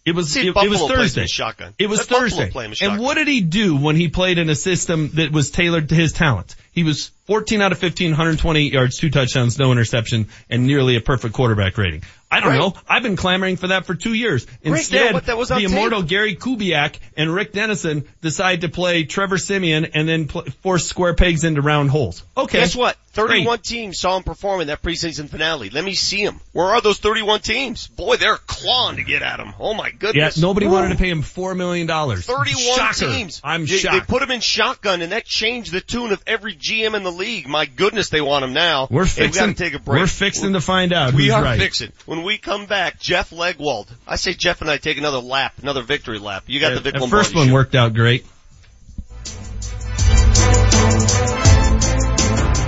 It 0.03 0.15
was, 0.15 0.31
See, 0.31 0.47
it, 0.47 0.55
it 0.55 0.69
was 0.69 0.81
Thursday. 0.81 1.27
shotgun. 1.27 1.75
It 1.77 1.87
was 1.87 2.03
Thursday. 2.05 2.49
play 2.49 2.65
him 2.65 2.73
in 2.79 2.89
And 2.91 3.01
what 3.01 3.15
did 3.15 3.27
he 3.27 3.41
do 3.41 3.75
when 3.75 3.95
he 3.95 4.07
played 4.07 4.39
in 4.39 4.49
a 4.49 4.55
system 4.55 5.11
that 5.13 5.31
was 5.31 5.51
tailored 5.51 5.89
to 5.89 5.95
his 5.95 6.11
talents? 6.11 6.55
He 6.71 6.83
was 6.83 7.09
14 7.27 7.61
out 7.61 7.71
of 7.71 7.77
15, 7.77 8.11
120 8.11 8.71
yards, 8.71 8.97
two 8.97 9.11
touchdowns, 9.11 9.59
no 9.59 9.71
interception, 9.71 10.27
and 10.49 10.65
nearly 10.65 10.95
a 10.95 11.01
perfect 11.01 11.35
quarterback 11.35 11.77
rating. 11.77 12.01
I 12.31 12.39
don't 12.39 12.49
Right. 12.49 12.59
know. 12.59 12.73
I've 12.87 13.03
been 13.03 13.17
clamoring 13.17 13.57
for 13.57 13.67
that 13.67 13.85
for 13.85 13.93
two 13.93 14.13
years. 14.13 14.47
Instead, 14.63 15.13
what? 15.13 15.25
That 15.25 15.37
was 15.37 15.51
on 15.51 15.61
the 15.61 15.67
tape. 15.67 15.71
immortal 15.75 16.01
Gary 16.01 16.35
Kubiak 16.35 16.95
and 17.17 17.33
Rick 17.33 17.51
Dennison 17.53 18.05
decide 18.21 18.61
to 18.61 18.69
play 18.69 19.03
Trevor 19.03 19.37
Siemian 19.37 19.85
and 19.93 20.07
then 20.07 20.27
pl- 20.27 20.45
force 20.63 20.85
square 20.87 21.13
pegs 21.13 21.43
into 21.43 21.61
round 21.61 21.89
holes. 21.89 22.23
Okay. 22.37 22.59
Guess 22.59 22.75
what? 22.75 22.97
31 23.13 23.57
Great. 23.57 23.63
teams 23.63 23.99
saw 23.99 24.15
him 24.15 24.23
perform 24.23 24.61
in 24.61 24.67
that 24.67 24.81
preseason 24.81 25.27
finale. 25.29 25.69
Let 25.69 25.83
me 25.83 25.93
see 25.95 26.21
him. 26.23 26.39
Where 26.53 26.67
are 26.67 26.79
those 26.79 26.97
31 26.99 27.41
teams? 27.41 27.87
Boy, 27.87 28.15
they're 28.15 28.37
clawing 28.37 28.95
to 28.95 29.03
get 29.03 29.21
at 29.21 29.37
him. 29.41 29.53
Oh 29.59 29.73
my 29.73 29.87
Yeah, 29.87 29.93
goodness. 29.99 30.37
nobody 30.37 30.65
Woo. 30.67 30.71
wanted 30.75 30.89
to 30.89 30.95
pay 30.95 31.09
him 31.09 31.21
four 31.21 31.53
million 31.53 31.87
dollars. 31.87 32.25
31 32.25 32.77
Shocker. 32.77 33.11
teams. 33.11 33.41
I'm 33.43 33.65
they, 33.65 33.75
shocked. 33.79 33.93
They 33.95 33.99
put 34.13 34.21
him 34.21 34.31
in 34.31 34.39
shotgun 34.39 35.01
and 35.01 35.11
that 35.11 35.25
changed 35.25 35.73
the 35.73 35.81
tune 35.81 36.13
of 36.13 36.23
every 36.25 36.55
GM 36.55 36.95
in 36.95 37.03
the 37.03 37.11
league. 37.11 37.49
My 37.49 37.65
goodness, 37.65 38.07
they 38.07 38.21
want 38.21 38.45
him 38.45 38.53
now. 38.53 38.87
We're 38.89 39.03
Hey, 39.03 39.23
we 39.23 39.27
fixing. 39.27 39.45
gotta 39.47 39.53
take 39.55 39.73
a 39.73 39.79
break. 39.79 39.99
We're 39.99 40.07
fixing 40.07 40.53
to 40.53 40.61
find 40.61 40.93
out 40.93 41.13
We 41.13 41.25
who's 41.25 41.33
are 41.33 41.43
right. 41.43 41.59
fixing. 41.59 41.91
When 42.05 42.20
we 42.23 42.37
come 42.37 42.65
back, 42.65 42.99
Jeff 42.99 43.29
Legwold. 43.31 43.87
I 44.07 44.15
say 44.15 44.33
Jeff 44.33 44.61
and 44.61 44.69
I 44.69 44.77
take 44.77 44.97
another 44.97 45.19
lap, 45.19 45.53
another 45.61 45.81
victory 45.81 46.19
lap. 46.19 46.43
You 46.47 46.59
got 46.59 46.73
the 46.73 46.81
Vic 46.81 46.93
That 46.93 47.01
Lombardi 47.01 47.23
first 47.25 47.35
one 47.35 47.47
show. 47.47 47.53
worked 47.53 47.75
out 47.75 47.93
great. 47.93 48.25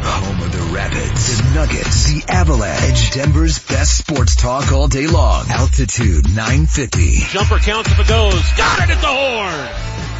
Home 0.05 0.41
of 0.41 0.51
the 0.51 0.71
Rapids, 0.73 1.37
the 1.37 1.53
Nuggets, 1.55 2.13
the 2.13 2.31
Avalanche, 2.31 3.11
Denver's 3.13 3.59
best 3.59 3.97
sports 3.97 4.35
talk 4.35 4.71
all 4.71 4.87
day 4.87 5.07
long. 5.07 5.45
Altitude 5.49 6.25
950. 6.27 7.19
Jumper 7.31 7.59
counts 7.59 7.91
if 7.91 7.99
it 7.99 8.07
goes. 8.07 8.41
Got 8.57 8.89
it 8.89 8.95
at 8.95 9.01
the 9.01 9.07
horn. 9.07 10.12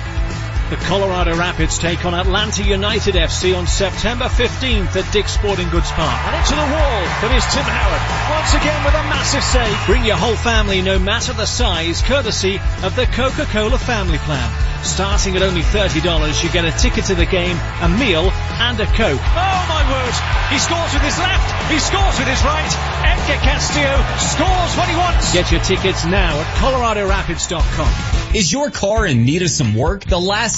The 0.73 0.89
Colorado 0.89 1.37
Rapids 1.37 1.77
take 1.77 2.03
on 2.03 2.15
Atlanta 2.15 2.63
United 2.63 3.13
FC 3.13 3.55
on 3.55 3.67
September 3.67 4.25
15th 4.25 4.95
at 4.95 5.05
Dick's 5.13 5.33
Sporting 5.33 5.69
Goods 5.69 5.91
Park. 5.91 6.17
And 6.25 6.33
into 6.33 6.57
the 6.57 6.65
wall, 6.65 7.01
but 7.21 7.29
Tim 7.29 7.61
Howard 7.61 8.01
once 8.33 8.57
again 8.57 8.81
with 8.83 8.95
a 8.97 9.05
massive 9.05 9.43
save. 9.43 9.85
Bring 9.85 10.03
your 10.03 10.17
whole 10.17 10.35
family 10.35 10.81
no 10.81 10.97
matter 10.97 11.31
the 11.33 11.45
size, 11.45 12.01
courtesy 12.01 12.59
of 12.81 12.95
the 12.95 13.05
Coca-Cola 13.05 13.77
Family 13.77 14.17
Plan. 14.17 14.49
Starting 14.83 15.35
at 15.35 15.43
only 15.43 15.61
$30, 15.61 16.43
you 16.43 16.49
get 16.49 16.65
a 16.65 16.71
ticket 16.71 17.05
to 17.05 17.13
the 17.13 17.27
game, 17.27 17.55
a 17.81 17.87
meal, 17.87 18.33
and 18.57 18.79
a 18.79 18.87
Coke. 18.97 19.21
Oh 19.21 19.61
my 19.69 19.83
word! 19.93 20.15
He 20.49 20.57
scores 20.57 20.91
with 20.91 21.03
his 21.05 21.19
left, 21.19 21.69
he 21.69 21.77
scores 21.77 22.17
with 22.17 22.27
his 22.27 22.41
right. 22.41 22.73
Edgar 23.05 23.39
Castillo 23.45 23.93
scores 24.17 24.73
what 24.73 24.89
he 24.89 24.95
wants. 24.97 25.33
Get 25.33 25.51
your 25.51 25.61
tickets 25.61 26.03
now 26.03 26.33
at 26.33 26.49
coloradorapids.com. 26.57 28.13
Is 28.35 28.51
your 28.51 28.71
car 28.71 29.05
in 29.05 29.25
need 29.25 29.43
of 29.43 29.51
some 29.51 29.75
work? 29.75 30.05
The 30.05 30.19
last 30.19 30.57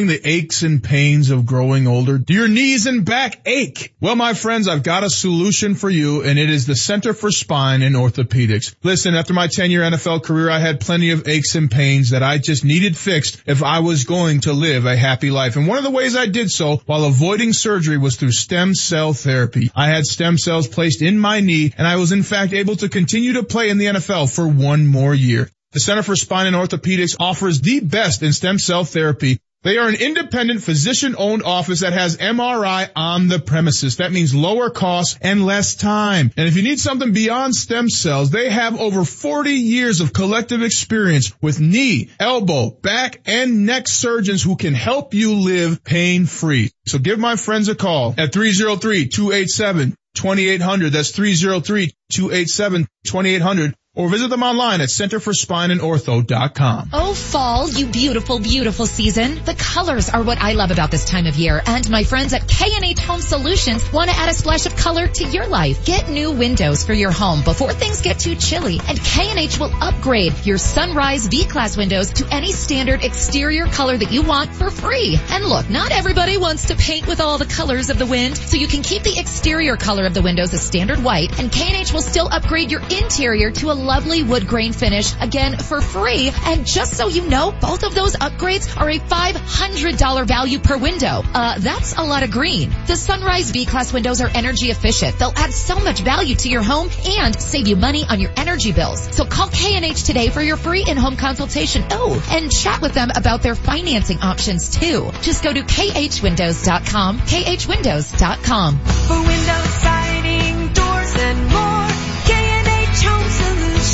the 0.07 0.21
aches 0.27 0.63
and 0.63 0.83
pains 0.83 1.29
of 1.29 1.45
growing 1.45 1.87
older? 1.87 2.17
Do 2.17 2.33
your 2.33 2.47
knees 2.47 2.87
and 2.87 3.05
back 3.05 3.41
ache? 3.45 3.93
Well, 3.99 4.15
my 4.15 4.33
friends, 4.33 4.67
I've 4.67 4.83
got 4.83 5.03
a 5.03 5.09
solution 5.09 5.75
for 5.75 5.89
you, 5.89 6.23
and 6.23 6.37
it 6.37 6.49
is 6.49 6.65
the 6.65 6.75
Center 6.75 7.13
for 7.13 7.31
Spine 7.31 7.81
and 7.81 7.95
Orthopedics. 7.95 8.75
Listen, 8.83 9.15
after 9.15 9.33
my 9.33 9.47
10-year 9.47 9.81
NFL 9.81 10.23
career, 10.23 10.49
I 10.49 10.59
had 10.59 10.79
plenty 10.79 11.11
of 11.11 11.27
aches 11.27 11.55
and 11.55 11.69
pains 11.69 12.11
that 12.11 12.23
I 12.23 12.37
just 12.37 12.65
needed 12.65 12.97
fixed 12.97 13.41
if 13.45 13.63
I 13.63 13.79
was 13.79 14.03
going 14.03 14.41
to 14.41 14.53
live 14.53 14.85
a 14.85 14.95
happy 14.95 15.31
life. 15.31 15.55
And 15.55 15.67
one 15.67 15.77
of 15.77 15.83
the 15.83 15.91
ways 15.91 16.15
I 16.15 16.27
did 16.27 16.49
so 16.49 16.77
while 16.85 17.05
avoiding 17.05 17.53
surgery 17.53 17.97
was 17.97 18.15
through 18.15 18.31
stem 18.31 18.73
cell 18.73 19.13
therapy. 19.13 19.71
I 19.75 19.87
had 19.87 20.05
stem 20.05 20.37
cells 20.37 20.67
placed 20.67 21.01
in 21.01 21.19
my 21.19 21.39
knee, 21.39 21.73
and 21.77 21.87
I 21.87 21.97
was 21.97 22.11
in 22.11 22.23
fact 22.23 22.53
able 22.53 22.75
to 22.77 22.89
continue 22.89 23.33
to 23.33 23.43
play 23.43 23.69
in 23.69 23.77
the 23.77 23.85
NFL 23.85 24.33
for 24.33 24.47
one 24.47 24.87
more 24.87 25.13
year. 25.13 25.49
The 25.73 25.79
Center 25.79 26.03
for 26.03 26.17
Spine 26.17 26.47
and 26.47 26.55
Orthopedics 26.55 27.15
offers 27.17 27.61
the 27.61 27.79
best 27.79 28.23
in 28.23 28.33
stem 28.33 28.59
cell 28.59 28.83
therapy. 28.83 29.39
They 29.63 29.77
are 29.77 29.87
an 29.87 29.93
independent 29.93 30.63
physician 30.63 31.13
owned 31.15 31.43
office 31.43 31.81
that 31.81 31.93
has 31.93 32.17
MRI 32.17 32.89
on 32.95 33.27
the 33.27 33.37
premises. 33.37 33.97
That 33.97 34.11
means 34.11 34.33
lower 34.33 34.71
costs 34.71 35.19
and 35.21 35.45
less 35.45 35.75
time. 35.75 36.31
And 36.35 36.47
if 36.47 36.55
you 36.55 36.63
need 36.63 36.79
something 36.79 37.13
beyond 37.13 37.53
stem 37.53 37.87
cells, 37.87 38.31
they 38.31 38.49
have 38.49 38.79
over 38.79 39.05
40 39.05 39.51
years 39.51 40.01
of 40.01 40.13
collective 40.13 40.63
experience 40.63 41.31
with 41.43 41.59
knee, 41.59 42.09
elbow, 42.19 42.71
back, 42.71 43.21
and 43.27 43.67
neck 43.67 43.87
surgeons 43.87 44.41
who 44.41 44.55
can 44.55 44.73
help 44.73 45.13
you 45.13 45.35
live 45.35 45.83
pain 45.83 46.25
free. 46.25 46.71
So 46.87 46.97
give 46.97 47.19
my 47.19 47.35
friends 47.35 47.67
a 47.67 47.75
call 47.75 48.15
at 48.17 48.33
303-287 48.33 49.93
2800. 50.15 50.91
That's 50.91 51.11
303-287-2800 51.11 53.73
or 53.93 54.07
visit 54.07 54.29
them 54.29 54.41
online 54.41 54.79
at 54.79 54.87
centerforspineandortho.com. 54.87 56.89
Oh, 56.93 57.13
fall, 57.13 57.69
you 57.69 57.87
beautiful, 57.87 58.39
beautiful 58.39 58.85
season. 58.85 59.43
The 59.43 59.53
colors 59.53 60.09
are 60.09 60.23
what 60.23 60.37
I 60.37 60.53
love 60.53 60.71
about 60.71 60.91
this 60.91 61.03
time 61.03 61.27
of 61.27 61.35
year. 61.35 61.61
And 61.65 61.89
my 61.89 62.05
friends 62.05 62.33
at 62.33 62.47
K&H 62.47 62.99
Home 62.99 63.19
Solutions 63.19 63.91
want 63.91 64.09
to 64.09 64.15
add 64.15 64.29
a 64.29 64.33
splash 64.33 64.65
of 64.65 64.77
color 64.77 65.07
to 65.07 65.27
your 65.27 65.45
life. 65.47 65.85
Get 65.85 66.09
new 66.09 66.31
windows 66.31 66.85
for 66.85 66.93
your 66.93 67.11
home 67.11 67.43
before 67.43 67.73
things 67.73 67.99
get 67.99 68.17
too 68.17 68.35
chilly. 68.35 68.79
And 68.87 68.97
K&H 68.97 69.59
will 69.59 69.71
upgrade 69.81 70.45
your 70.45 70.57
Sunrise 70.57 71.27
V-Class 71.27 71.75
windows 71.75 72.13
to 72.13 72.33
any 72.33 72.53
standard 72.53 73.03
exterior 73.03 73.65
color 73.65 73.97
that 73.97 74.13
you 74.13 74.21
want 74.21 74.53
for 74.53 74.69
free. 74.69 75.19
And 75.31 75.43
look, 75.43 75.69
not 75.69 75.91
everybody 75.91 76.37
wants 76.37 76.67
to 76.67 76.77
paint 76.77 77.07
with 77.07 77.19
all 77.19 77.37
the 77.37 77.45
colors 77.45 77.89
of 77.89 77.99
the 77.99 78.05
wind, 78.05 78.37
so 78.37 78.55
you 78.55 78.67
can 78.67 78.83
keep 78.83 79.03
the 79.03 79.19
exterior 79.19 79.75
color 79.75 80.05
of 80.05 80.13
the 80.13 80.21
windows 80.21 80.53
a 80.53 80.57
standard 80.57 81.03
white, 81.03 81.37
and 81.39 81.51
K&H 81.51 81.91
will 81.91 82.01
still 82.01 82.29
upgrade 82.31 82.71
your 82.71 82.81
interior 82.83 83.51
to 83.51 83.71
a 83.71 83.80
lovely 83.81 84.23
wood 84.23 84.47
grain 84.47 84.73
finish, 84.73 85.13
again 85.19 85.57
for 85.57 85.81
free. 85.81 86.31
And 86.45 86.65
just 86.65 86.95
so 86.95 87.07
you 87.07 87.27
know, 87.27 87.51
both 87.51 87.83
of 87.83 87.93
those 87.93 88.15
upgrades 88.15 88.79
are 88.79 88.89
a 88.89 88.99
$500 88.99 90.27
value 90.27 90.59
per 90.59 90.77
window. 90.77 91.23
Uh, 91.33 91.57
that's 91.59 91.97
a 91.97 92.03
lot 92.03 92.23
of 92.23 92.31
green. 92.31 92.73
The 92.87 92.95
Sunrise 92.95 93.51
V-Class 93.51 93.93
windows 93.93 94.21
are 94.21 94.29
energy 94.33 94.71
efficient. 94.71 95.17
They'll 95.17 95.33
add 95.35 95.53
so 95.53 95.75
much 95.79 95.99
value 95.99 96.35
to 96.35 96.49
your 96.49 96.63
home 96.63 96.89
and 97.05 97.39
save 97.39 97.67
you 97.67 97.75
money 97.75 98.05
on 98.09 98.19
your 98.19 98.31
energy 98.37 98.71
bills. 98.71 99.01
So 99.15 99.25
call 99.25 99.49
K&H 99.49 100.03
today 100.03 100.29
for 100.29 100.41
your 100.41 100.57
free 100.57 100.85
in-home 100.87 101.17
consultation. 101.17 101.83
Oh, 101.91 102.23
and 102.31 102.51
chat 102.51 102.81
with 102.81 102.93
them 102.93 103.09
about 103.15 103.41
their 103.41 103.55
financing 103.55 104.19
options 104.19 104.69
too. 104.69 105.11
Just 105.21 105.43
go 105.43 105.53
to 105.53 105.61
khwindows.com, 105.61 107.19
khwindows.com. 107.19 108.79
For 108.79 109.21
window 109.21 109.90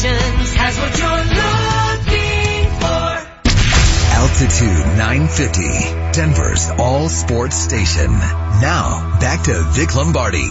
Solutions 0.08 0.54
has 0.54 0.78
what 0.80 0.98
you're 0.98 1.26
looking 1.36 2.70
for. 2.80 3.08
Altitude 4.16 4.98
950, 4.98 6.12
Denver's 6.14 6.70
all 6.80 7.10
sports 7.10 7.58
station. 7.58 8.12
Now, 8.12 9.18
back 9.20 9.44
to 9.44 9.64
Vic 9.72 9.96
Lombardi. 9.96 10.50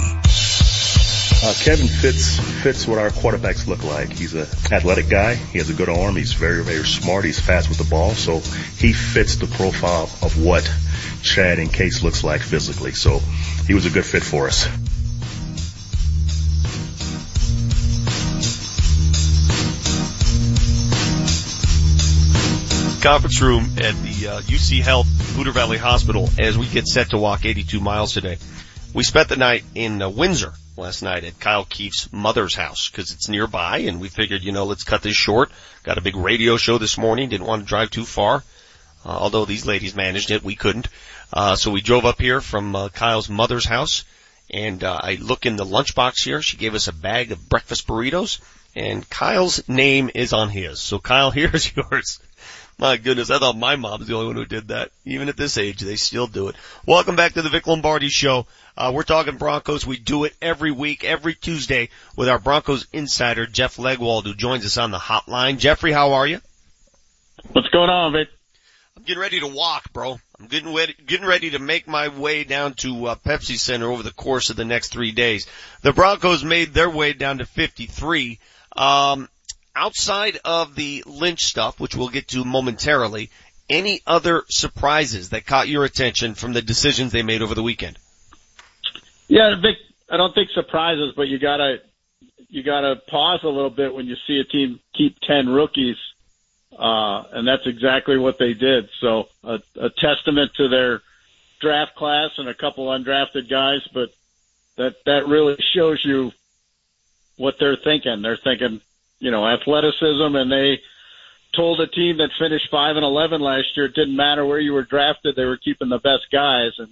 Uh, 1.42 1.54
Kevin 1.60 1.86
fits 1.86 2.38
fits 2.62 2.86
what 2.86 2.98
our 2.98 3.10
quarterbacks 3.10 3.66
look 3.66 3.82
like. 3.84 4.12
He's 4.12 4.34
an 4.34 4.46
athletic 4.72 5.08
guy. 5.08 5.34
He 5.34 5.58
has 5.58 5.70
a 5.70 5.74
good 5.74 5.88
arm. 5.88 6.16
He's 6.16 6.32
very 6.32 6.62
very 6.62 6.84
smart. 6.84 7.24
He's 7.24 7.40
fast 7.40 7.68
with 7.68 7.78
the 7.78 7.84
ball. 7.84 8.10
So 8.12 8.40
he 8.78 8.92
fits 8.92 9.36
the 9.36 9.46
profile 9.46 10.10
of 10.22 10.42
what 10.42 10.70
Chad 11.22 11.58
and 11.58 11.72
Case 11.72 12.02
looks 12.02 12.24
like 12.24 12.40
physically. 12.42 12.92
So 12.92 13.20
he 13.66 13.74
was 13.74 13.86
a 13.86 13.90
good 13.90 14.04
fit 14.04 14.22
for 14.22 14.48
us. 14.48 14.68
Conference 23.06 23.40
room 23.40 23.64
at 23.76 23.94
the 24.02 24.26
uh, 24.26 24.40
UC 24.40 24.82
Health 24.82 25.06
Poudre 25.36 25.52
Valley 25.52 25.78
Hospital 25.78 26.28
as 26.40 26.58
we 26.58 26.66
get 26.66 26.88
set 26.88 27.10
to 27.10 27.18
walk 27.18 27.44
82 27.44 27.78
miles 27.78 28.12
today. 28.12 28.36
We 28.92 29.04
spent 29.04 29.28
the 29.28 29.36
night 29.36 29.62
in 29.76 30.02
uh, 30.02 30.08
Windsor 30.08 30.54
last 30.76 31.04
night 31.04 31.22
at 31.22 31.38
Kyle 31.38 31.64
Keefe's 31.64 32.12
mother's 32.12 32.56
house 32.56 32.90
because 32.90 33.12
it's 33.12 33.28
nearby 33.28 33.78
and 33.78 34.00
we 34.00 34.08
figured, 34.08 34.42
you 34.42 34.50
know, 34.50 34.64
let's 34.64 34.82
cut 34.82 35.02
this 35.02 35.14
short. 35.14 35.52
Got 35.84 35.98
a 35.98 36.00
big 36.00 36.16
radio 36.16 36.56
show 36.56 36.78
this 36.78 36.98
morning, 36.98 37.28
didn't 37.28 37.46
want 37.46 37.62
to 37.62 37.68
drive 37.68 37.90
too 37.90 38.04
far. 38.04 38.42
Uh, 39.04 39.10
although 39.10 39.44
these 39.44 39.66
ladies 39.66 39.94
managed 39.94 40.32
it, 40.32 40.42
we 40.42 40.56
couldn't. 40.56 40.88
Uh, 41.32 41.54
so 41.54 41.70
we 41.70 41.82
drove 41.82 42.06
up 42.06 42.20
here 42.20 42.40
from 42.40 42.74
uh, 42.74 42.88
Kyle's 42.88 43.28
mother's 43.28 43.66
house 43.66 44.04
and 44.50 44.82
uh, 44.82 44.98
I 45.00 45.14
look 45.14 45.46
in 45.46 45.54
the 45.54 45.64
lunchbox 45.64 46.24
here. 46.24 46.42
She 46.42 46.56
gave 46.56 46.74
us 46.74 46.88
a 46.88 46.92
bag 46.92 47.30
of 47.30 47.48
breakfast 47.48 47.86
burritos 47.86 48.40
and 48.74 49.08
Kyle's 49.08 49.68
name 49.68 50.10
is 50.12 50.32
on 50.32 50.48
his. 50.48 50.80
So 50.80 50.98
Kyle, 50.98 51.30
here's 51.30 51.70
yours. 51.76 52.18
My 52.78 52.98
goodness, 52.98 53.30
I 53.30 53.38
thought 53.38 53.56
my 53.56 53.76
mom's 53.76 54.06
the 54.06 54.14
only 54.14 54.26
one 54.26 54.36
who 54.36 54.44
did 54.44 54.68
that. 54.68 54.90
Even 55.06 55.30
at 55.30 55.36
this 55.36 55.56
age, 55.56 55.80
they 55.80 55.96
still 55.96 56.26
do 56.26 56.48
it. 56.48 56.56
Welcome 56.84 57.16
back 57.16 57.32
to 57.32 57.42
the 57.42 57.48
Vic 57.48 57.66
Lombardi 57.66 58.10
Show. 58.10 58.46
Uh, 58.76 58.92
we're 58.94 59.02
talking 59.02 59.38
Broncos. 59.38 59.86
We 59.86 59.98
do 59.98 60.24
it 60.24 60.34
every 60.42 60.70
week, 60.70 61.02
every 61.02 61.34
Tuesday 61.34 61.88
with 62.16 62.28
our 62.28 62.38
Broncos 62.38 62.86
insider, 62.92 63.46
Jeff 63.46 63.76
Legwold, 63.76 64.24
who 64.24 64.34
joins 64.34 64.66
us 64.66 64.76
on 64.76 64.90
the 64.90 64.98
hotline. 64.98 65.56
Jeffrey, 65.56 65.90
how 65.90 66.12
are 66.12 66.26
you? 66.26 66.42
What's 67.52 67.68
going 67.68 67.88
on, 67.88 68.12
Vic? 68.12 68.28
I'm 68.94 69.04
getting 69.04 69.22
ready 69.22 69.40
to 69.40 69.46
walk, 69.46 69.90
bro. 69.94 70.20
I'm 70.38 70.46
getting 70.46 70.74
ready, 70.74 70.94
getting 71.06 71.26
ready 71.26 71.50
to 71.50 71.58
make 71.58 71.88
my 71.88 72.08
way 72.08 72.44
down 72.44 72.74
to 72.74 73.06
uh, 73.06 73.14
Pepsi 73.14 73.56
Center 73.56 73.90
over 73.90 74.02
the 74.02 74.12
course 74.12 74.50
of 74.50 74.56
the 74.56 74.66
next 74.66 74.92
three 74.92 75.12
days. 75.12 75.46
The 75.80 75.94
Broncos 75.94 76.44
made 76.44 76.74
their 76.74 76.90
way 76.90 77.14
down 77.14 77.38
to 77.38 77.46
53. 77.46 78.38
Um, 78.76 79.30
outside 79.76 80.38
of 80.44 80.74
the 80.74 81.04
Lynch 81.06 81.44
stuff, 81.44 81.78
which 81.78 81.94
we'll 81.94 82.08
get 82.08 82.28
to 82.28 82.44
momentarily, 82.44 83.30
any 83.68 84.00
other 84.06 84.44
surprises 84.48 85.30
that 85.30 85.46
caught 85.46 85.68
your 85.68 85.84
attention 85.84 86.34
from 86.34 86.52
the 86.52 86.62
decisions 86.62 87.12
they 87.12 87.22
made 87.22 87.42
over 87.42 87.54
the 87.54 87.62
weekend? 87.62 87.98
Yeah, 89.28 89.54
Vic, 89.60 89.76
I 90.10 90.16
don't 90.16 90.34
think 90.34 90.50
surprises, 90.50 91.12
but 91.16 91.28
you 91.28 91.38
gotta, 91.38 91.78
you 92.48 92.62
gotta 92.62 92.96
pause 92.96 93.40
a 93.42 93.48
little 93.48 93.70
bit 93.70 93.94
when 93.94 94.06
you 94.06 94.16
see 94.26 94.38
a 94.38 94.44
team 94.44 94.80
keep 94.94 95.18
10 95.20 95.48
rookies. 95.48 95.96
Uh, 96.76 97.22
and 97.32 97.48
that's 97.48 97.66
exactly 97.66 98.18
what 98.18 98.38
they 98.38 98.52
did. 98.52 98.88
So 99.00 99.28
a, 99.42 99.60
a 99.76 99.90
testament 99.90 100.52
to 100.56 100.68
their 100.68 101.02
draft 101.60 101.94
class 101.96 102.30
and 102.38 102.48
a 102.48 102.54
couple 102.54 102.86
undrafted 102.86 103.48
guys, 103.48 103.80
but 103.92 104.10
that, 104.76 104.96
that 105.06 105.26
really 105.26 105.56
shows 105.74 106.04
you 106.04 106.32
what 107.36 107.58
they're 107.58 107.76
thinking. 107.76 108.22
They're 108.22 108.36
thinking, 108.36 108.80
you 109.18 109.30
know, 109.30 109.46
athleticism 109.46 110.34
and 110.34 110.50
they 110.50 110.80
told 111.54 111.80
a 111.80 111.86
team 111.86 112.18
that 112.18 112.30
finished 112.38 112.68
five 112.70 112.96
and 112.96 113.04
11 113.04 113.40
last 113.40 113.76
year, 113.76 113.86
it 113.86 113.94
didn't 113.94 114.16
matter 114.16 114.44
where 114.44 114.58
you 114.58 114.72
were 114.72 114.82
drafted. 114.82 115.36
They 115.36 115.44
were 115.44 115.56
keeping 115.56 115.88
the 115.88 115.98
best 115.98 116.30
guys. 116.30 116.72
And 116.78 116.90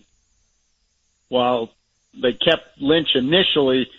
while 1.28 1.70
they 2.14 2.32
kept 2.32 2.80
Lynch 2.80 3.14
initially, 3.14 3.90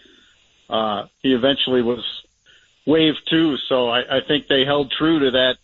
uh, 0.69 1.05
he 1.21 1.33
eventually 1.33 1.81
was 1.81 2.03
waived 2.85 3.21
too. 3.29 3.57
So 3.57 3.89
I, 3.89 4.17
I 4.17 4.21
think 4.21 4.47
they 4.47 4.65
held 4.65 4.91
true 4.91 5.19
to 5.19 5.31
that, 5.31 5.57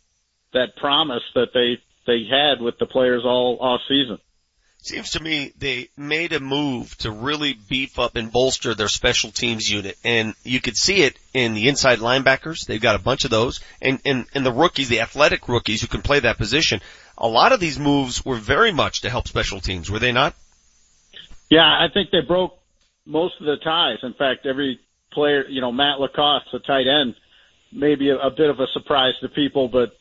that 0.53 0.75
promise 0.75 1.23
that 1.33 1.53
they, 1.53 1.81
they 2.06 2.25
had 2.25 2.61
with 2.61 2.77
the 2.77 2.85
players 2.85 3.23
all 3.25 3.57
off 3.59 3.81
season. 3.88 4.19
Seems 4.84 5.11
to 5.11 5.22
me 5.22 5.53
they 5.60 5.90
made 5.95 6.34
a 6.34 6.40
move 6.40 6.98
to 7.00 7.11
really 7.11 7.53
beef 7.53 8.00
up 8.00 8.16
and 8.16 8.32
bolster 8.32 8.74
their 8.74 8.88
special 8.88 9.30
teams 9.30 9.69
unit. 9.69 9.95
And 10.03 10.34
you 10.43 10.60
could 10.60 10.76
see 10.76 11.03
it 11.03 11.18
in 11.35 11.53
the 11.53 11.68
inside 11.68 12.00
linebackers. 12.00 12.66
They've 12.66 12.82
got 12.82 12.95
a 12.95 13.03
bunch 13.03 13.24
of 13.24 13.30
those. 13.30 13.60
And, 13.80 14.01
and, 14.06 14.26
and 14.34 14.43
the 14.43 14.51
rookies, 14.51 14.90
the 14.90 15.01
athletic 15.01 15.48
rookies 15.48 15.82
who 15.82 15.88
can 15.88 16.01
play 16.01 16.19
that 16.22 16.40
position. 16.40 16.82
A 17.16 17.27
lot 17.27 17.51
of 17.51 17.60
these 17.60 17.77
moves 17.77 18.26
were 18.26 18.38
very 18.38 18.72
much 18.72 19.01
to 19.01 19.10
help 19.11 19.27
special 19.27 19.61
teams, 19.61 19.92
were 19.92 20.00
they 20.00 20.11
not? 20.11 20.34
Yeah, 21.51 21.68
I 21.68 21.88
think 21.93 22.10
they 22.10 22.22
broke 22.22 22.58
most 23.06 23.40
of 23.40 23.45
the 23.45 23.58
ties. 23.58 24.00
In 24.01 24.14
fact, 24.14 24.48
every 24.48 24.80
player, 25.14 25.45
you 25.48 25.61
know, 25.61 25.72
Matt 25.72 26.00
LaCosse, 26.00 26.48
the 26.51 26.60
tight 26.60 26.88
end, 26.88 27.16
maybe 27.72 28.10
a, 28.10 28.18
a 28.18 28.32
bit 28.32 28.50
of 28.50 28.60
a 28.60 28.68
surprise 28.74 29.14
to 29.22 29.30
people, 29.30 29.68
but 29.68 29.95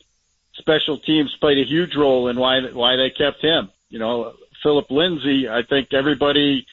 special 0.55 0.97
teams 0.97 1.35
played 1.39 1.59
a 1.59 1.69
huge 1.69 1.95
role 1.95 2.29
in 2.29 2.39
why 2.39 2.61
why 2.73 2.95
they 2.95 3.09
kept 3.09 3.41
him. 3.41 3.69
You 3.89 3.99
know, 3.99 4.33
Philip 4.63 4.89
Lindsay, 4.91 5.49
I 5.49 5.63
think 5.63 5.93
everybody 5.93 6.65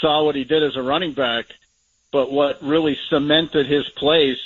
saw 0.00 0.24
what 0.24 0.34
he 0.34 0.44
did 0.44 0.62
as 0.62 0.76
a 0.76 0.82
running 0.82 1.12
back, 1.12 1.46
but 2.12 2.30
what 2.30 2.62
really 2.62 2.98
cemented 3.08 3.66
his 3.66 3.88
place 3.88 4.40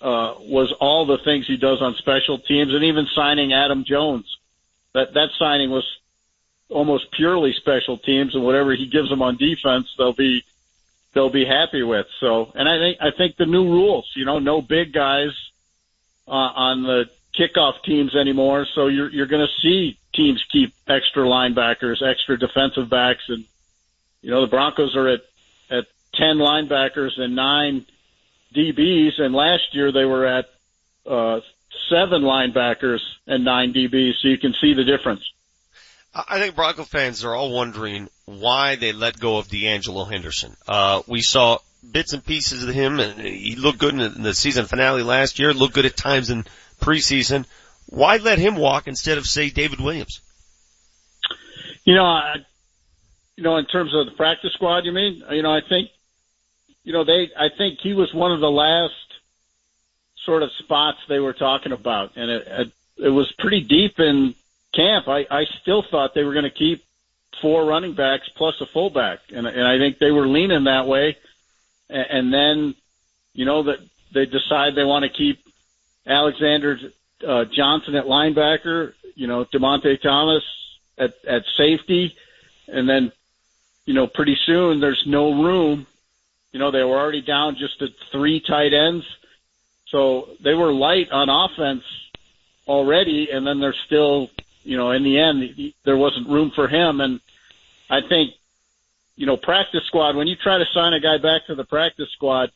uh, 0.00 0.34
was 0.40 0.72
all 0.80 1.06
the 1.06 1.18
things 1.18 1.46
he 1.46 1.56
does 1.56 1.80
on 1.80 1.94
special 1.94 2.38
teams, 2.38 2.74
and 2.74 2.84
even 2.84 3.06
signing 3.14 3.52
Adam 3.52 3.84
Jones. 3.84 4.38
That 4.92 5.14
that 5.14 5.30
signing 5.38 5.70
was 5.70 5.84
almost 6.68 7.10
purely 7.12 7.52
special 7.54 7.98
teams, 7.98 8.34
and 8.34 8.44
whatever 8.44 8.74
he 8.74 8.86
gives 8.86 9.08
them 9.08 9.22
on 9.22 9.36
defense, 9.36 9.94
they'll 9.96 10.12
be 10.12 10.44
they'll 11.14 11.30
be 11.30 11.46
happy 11.46 11.82
with. 11.82 12.06
So, 12.20 12.52
and 12.54 12.68
I 12.68 12.78
think 12.78 12.98
I 13.00 13.10
think 13.10 13.36
the 13.36 13.46
new 13.46 13.64
rules, 13.64 14.10
you 14.14 14.24
know, 14.24 14.38
no 14.38 14.60
big 14.60 14.92
guys 14.92 15.30
uh, 16.28 16.30
on 16.30 16.82
the 16.82 17.08
kickoff 17.34 17.82
teams 17.82 18.14
anymore. 18.14 18.66
So 18.74 18.86
you're 18.88 19.10
you're 19.10 19.26
going 19.26 19.46
to 19.46 19.60
see 19.60 19.98
teams 20.16 20.42
keep 20.52 20.72
extra 20.88 21.24
linebackers, 21.24 22.02
extra 22.02 22.38
defensive 22.38 22.88
backs, 22.88 23.22
and 23.28 23.44
you 24.22 24.30
know 24.30 24.40
the 24.42 24.46
Broncos 24.46 24.96
are 24.96 25.08
at 25.08 25.20
at 25.70 25.86
ten 26.14 26.36
linebackers 26.36 27.18
and 27.18 27.36
nine 27.36 27.86
DBs, 28.54 29.20
and 29.20 29.34
last 29.34 29.74
year 29.74 29.92
they 29.92 30.04
were 30.04 30.26
at 30.26 30.46
uh, 31.06 31.40
seven 31.90 32.22
linebackers 32.22 33.00
and 33.26 33.44
nine 33.44 33.72
DBs. 33.72 34.14
So 34.22 34.28
you 34.28 34.38
can 34.38 34.54
see 34.60 34.74
the 34.74 34.84
difference. 34.84 35.22
I 36.14 36.38
think 36.38 36.54
Bronco 36.54 36.84
fans 36.84 37.24
are 37.24 37.34
all 37.34 37.52
wondering 37.52 38.08
why 38.24 38.76
they 38.76 38.92
let 38.92 39.20
go 39.20 39.36
of 39.36 39.48
D'Angelo 39.48 40.04
Henderson. 40.04 40.56
Uh, 40.66 41.02
we 41.06 41.20
saw 41.20 41.58
bits 41.92 42.14
and 42.14 42.24
pieces 42.24 42.62
of 42.62 42.74
him 42.74 43.00
and 43.00 43.20
he 43.20 43.54
looked 43.54 43.78
good 43.78 43.94
in 43.94 44.22
the 44.22 44.34
season 44.34 44.64
finale 44.64 45.02
last 45.02 45.38
year, 45.38 45.52
looked 45.52 45.74
good 45.74 45.84
at 45.84 45.96
times 45.96 46.30
in 46.30 46.44
preseason. 46.80 47.44
Why 47.86 48.16
let 48.16 48.38
him 48.38 48.56
walk 48.56 48.88
instead 48.88 49.18
of 49.18 49.26
say 49.26 49.50
David 49.50 49.80
Williams? 49.80 50.20
You 51.84 51.94
know, 51.94 52.04
I, 52.04 52.36
you 53.36 53.44
know, 53.44 53.56
in 53.56 53.66
terms 53.66 53.94
of 53.94 54.06
the 54.06 54.12
practice 54.12 54.52
squad, 54.54 54.84
you 54.84 54.92
mean? 54.92 55.22
You 55.30 55.42
know, 55.42 55.52
I 55.52 55.60
think, 55.66 55.90
you 56.82 56.92
know, 56.92 57.04
they, 57.04 57.30
I 57.38 57.48
think 57.56 57.78
he 57.80 57.94
was 57.94 58.12
one 58.12 58.32
of 58.32 58.40
the 58.40 58.50
last 58.50 58.92
sort 60.24 60.42
of 60.42 60.50
spots 60.58 60.98
they 61.08 61.20
were 61.20 61.32
talking 61.32 61.72
about, 61.72 62.16
and 62.16 62.30
it, 62.30 62.72
it, 62.98 63.08
was 63.10 63.32
pretty 63.38 63.60
deep 63.60 64.00
in 64.00 64.34
camp. 64.74 65.06
I, 65.06 65.26
I 65.30 65.44
still 65.62 65.84
thought 65.88 66.14
they 66.14 66.24
were 66.24 66.32
going 66.32 66.44
to 66.44 66.50
keep 66.50 66.84
four 67.40 67.64
running 67.64 67.94
backs 67.94 68.28
plus 68.34 68.60
a 68.60 68.66
fullback, 68.66 69.20
and, 69.32 69.46
and 69.46 69.66
I 69.66 69.78
think 69.78 69.98
they 69.98 70.10
were 70.10 70.26
leaning 70.26 70.64
that 70.64 70.88
way. 70.88 71.16
And, 71.88 72.06
and 72.10 72.34
then, 72.34 72.74
you 73.32 73.44
know, 73.44 73.62
that 73.64 73.78
they 74.12 74.26
decide 74.26 74.74
they 74.74 74.84
want 74.84 75.04
to 75.04 75.08
keep 75.08 75.38
Alexander 76.04 76.78
uh, 77.26 77.44
Johnson 77.44 77.94
at 77.94 78.06
linebacker, 78.06 78.94
you 79.14 79.26
know, 79.26 79.44
Dymonte 79.44 80.00
Thomas 80.00 80.44
at, 80.98 81.14
at 81.26 81.44
safety, 81.56 82.16
and 82.68 82.88
then, 82.88 83.12
you 83.84 83.94
know, 83.94 84.06
pretty 84.06 84.36
soon 84.44 84.80
there's 84.80 85.04
no 85.06 85.44
room. 85.44 85.86
You 86.52 86.58
know, 86.58 86.70
they 86.70 86.82
were 86.82 86.98
already 86.98 87.22
down 87.22 87.56
just 87.56 87.80
at 87.82 87.90
three 88.10 88.40
tight 88.40 88.72
ends. 88.72 89.04
So 89.88 90.30
they 90.42 90.54
were 90.54 90.72
light 90.72 91.10
on 91.12 91.28
offense 91.28 91.84
already, 92.66 93.30
and 93.30 93.46
then 93.46 93.60
they're 93.60 93.76
still, 93.86 94.30
you 94.64 94.76
know, 94.76 94.90
in 94.90 95.04
the 95.04 95.18
end, 95.18 95.72
there 95.84 95.96
wasn't 95.96 96.28
room 96.28 96.50
for 96.50 96.66
him. 96.66 97.00
And 97.00 97.20
I 97.88 98.00
think, 98.00 98.34
you 99.14 99.26
know, 99.26 99.36
practice 99.36 99.84
squad, 99.84 100.16
when 100.16 100.26
you 100.26 100.36
try 100.36 100.58
to 100.58 100.66
sign 100.74 100.92
a 100.92 101.00
guy 101.00 101.18
back 101.18 101.46
to 101.46 101.54
the 101.54 101.64
practice 101.64 102.10
squad, 102.10 102.50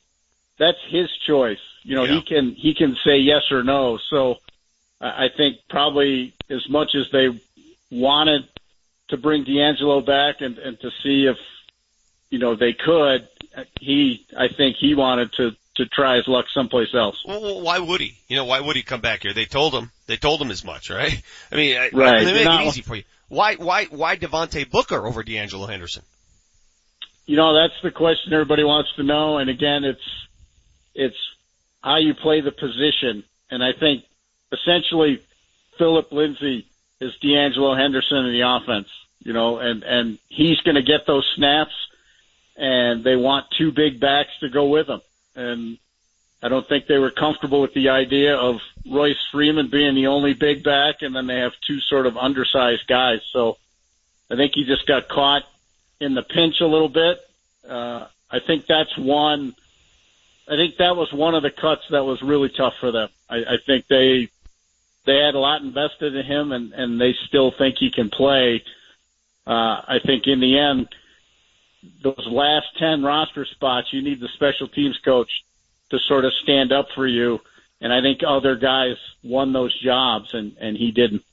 that's 0.59 0.79
his 0.89 1.09
choice. 1.27 1.61
You 1.83 1.95
know, 1.95 2.05
yeah. 2.05 2.15
he 2.15 2.23
can, 2.23 2.55
he 2.55 2.75
can 2.75 2.97
say 3.05 3.19
yes 3.19 3.51
or 3.51 3.63
no. 3.63 3.99
So 4.11 4.39
I 5.01 5.29
think 5.35 5.57
probably 5.71 6.35
as 6.51 6.69
much 6.69 6.95
as 6.95 7.11
they 7.11 7.29
wanted 7.91 8.43
to 9.09 9.17
bring 9.17 9.45
D'Angelo 9.45 10.03
back 10.03 10.41
and, 10.41 10.59
and 10.59 10.79
to 10.81 10.91
see 11.03 11.27
if, 11.27 11.37
you 12.29 12.39
know, 12.39 12.55
they 12.55 12.75
could, 12.75 13.27
he, 13.81 14.27
I 14.37 14.49
think 14.49 14.77
he 14.77 14.95
wanted 14.95 15.33
to, 15.35 15.53
to 15.77 15.87
try 15.87 16.17
his 16.17 16.29
luck 16.29 16.47
someplace 16.53 16.95
else. 16.95 17.17
Well, 17.27 17.63
why 17.63 17.79
would 17.79 18.01
he? 18.01 18.15
You 18.29 18.37
know, 18.37 18.45
why 18.45 18.61
would 18.61 18.77
he 18.77 18.83
come 18.83 19.01
back 19.01 19.23
here? 19.23 19.33
They 19.33 19.47
told 19.47 19.75
him, 19.75 19.91
they 20.07 20.19
told 20.19 20.43
him 20.43 20.51
as 20.51 20.65
much, 20.65 20.91
right? 20.91 21.23
I 21.51 21.57
mean, 21.57 21.77
right. 21.93 22.25
they 22.25 22.33
make 22.33 22.45
Not, 22.45 22.63
it 22.63 22.67
easy 22.67 22.83
for 22.83 22.95
you. 22.95 23.05
Why, 23.29 23.55
why, 23.55 23.87
why 23.87 24.17
Devontae 24.17 24.71
Booker 24.71 25.07
over 25.07 25.23
D'Angelo 25.23 25.67
Henderson? 25.67 26.03
You 27.27 27.37
know, 27.37 27.55
that's 27.55 27.81
the 27.83 27.91
question 27.91 28.33
everybody 28.33 28.65
wants 28.65 28.91
to 28.97 29.03
know. 29.03 29.39
And 29.39 29.49
again, 29.49 29.85
it's, 29.85 30.01
it's 30.95 31.17
how 31.81 31.97
you 31.97 32.13
play 32.15 32.43
the 32.43 32.53
position. 32.53 33.25
And 33.51 33.65
I 33.65 33.73
think 33.73 34.05
essentially 34.53 35.23
Philip 35.79 36.13
Lindsay 36.13 36.67
is 37.01 37.17
D'Angelo 37.17 37.75
Henderson 37.75 38.27
in 38.27 38.33
the 38.33 38.43
offense, 38.43 38.89
you 39.21 39.33
know, 39.33 39.59
and, 39.59 39.83
and 39.83 40.19
he's 40.29 40.61
going 40.61 40.75
to 40.75 40.83
get 40.83 41.07
those 41.07 41.31
snaps 41.35 41.75
and 42.57 43.03
they 43.03 43.17
want 43.17 43.47
two 43.57 43.73
big 43.73 44.01
backs 44.01 44.31
to 44.41 44.49
go 44.51 44.67
with 44.67 44.89
him. 44.89 45.01
And 45.35 45.79
I 46.43 46.49
don't 46.49 46.69
think 46.69 46.87
they 46.87 46.99
were 46.99 47.11
comfortable 47.11 47.61
with 47.61 47.73
the 47.75 47.91
idea 47.91 48.37
of 48.37 48.61
Royce 48.87 49.23
Freeman 49.33 49.69
being 49.71 49.95
the 49.95 50.09
only 50.09 50.35
big 50.35 50.63
back 50.63 51.03
and 51.03 51.15
then 51.15 51.27
they 51.27 51.39
have 51.39 51.53
two 51.67 51.81
sort 51.81 52.07
of 52.07 52.17
undersized 52.17 52.87
guys. 52.87 53.21
So 53.33 53.57
I 54.31 54.37
think 54.37 54.53
he 54.55 54.65
just 54.65 54.87
got 54.87 55.09
caught 55.09 55.45
in 56.01 56.15
the 56.15 56.23
pinch 56.23 56.61
a 56.61 56.67
little 56.67 56.89
bit. 56.89 57.19
Uh, 57.67 58.07
I 58.31 58.41
think 58.41 58.67
that's 58.67 58.97
one, 58.97 59.55
I 60.49 60.57
think 60.57 60.77
that 60.77 60.97
was 60.97 61.13
one 61.13 61.35
of 61.35 61.43
the 61.43 61.51
cuts 61.51 61.83
that 61.91 62.05
was 62.05 62.23
really 62.23 62.49
tough 62.49 62.75
for 62.81 62.91
them. 62.91 63.09
I, 63.29 63.37
I 63.37 63.57
think 63.65 63.87
they, 63.87 64.29
they 65.11 65.19
had 65.25 65.35
a 65.35 65.39
lot 65.39 65.63
invested 65.63 66.15
in 66.15 66.25
him 66.25 66.53
and, 66.53 66.73
and 66.73 67.01
they 67.01 67.15
still 67.29 67.53
think 67.57 67.77
he 67.79 67.91
can 67.91 68.11
play. 68.11 68.63
Uh, 69.47 69.51
I 69.51 69.97
think 70.05 70.27
in 70.27 70.41
the 70.41 70.59
end, 70.59 70.89
those 72.03 72.27
last 72.31 72.67
10 72.79 73.03
roster 73.03 73.47
spots, 73.47 73.89
you 73.93 74.03
need 74.03 74.21
the 74.21 74.29
special 74.35 74.69
teams 74.69 74.99
coach 75.05 75.31
to 75.91 75.99
sort 76.07 76.25
of 76.25 76.33
stand 76.43 76.73
up 76.73 76.87
for 76.95 77.07
you 77.07 77.41
and 77.81 77.93
I 77.93 78.01
think 78.03 78.21
other 78.27 78.57
guys 78.57 78.97
won 79.23 79.53
those 79.53 79.79
jobs 79.83 80.35
and, 80.35 80.57
and 80.61 80.77
he 80.77 80.91
didn't. 80.91 81.25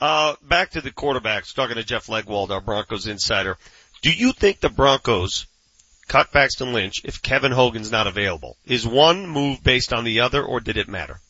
Uh, 0.00 0.34
back 0.42 0.70
to 0.70 0.80
the 0.80 0.90
quarterbacks, 0.90 1.54
talking 1.54 1.76
to 1.76 1.84
Jeff 1.84 2.06
Legwold, 2.06 2.50
our 2.50 2.60
Broncos 2.60 3.06
insider. 3.06 3.56
Do 4.02 4.10
you 4.10 4.32
think 4.32 4.60
the 4.60 4.68
Broncos 4.68 5.46
cut 6.08 6.32
Paxton 6.32 6.72
Lynch 6.72 7.02
if 7.04 7.22
Kevin 7.22 7.52
Hogan's 7.52 7.92
not 7.92 8.08
available? 8.08 8.56
Is 8.64 8.86
one 8.86 9.28
move 9.28 9.62
based 9.62 9.92
on 9.92 10.04
the 10.04 10.20
other 10.20 10.42
or 10.42 10.60
did 10.60 10.76
it 10.76 10.88
matter? 10.88 11.20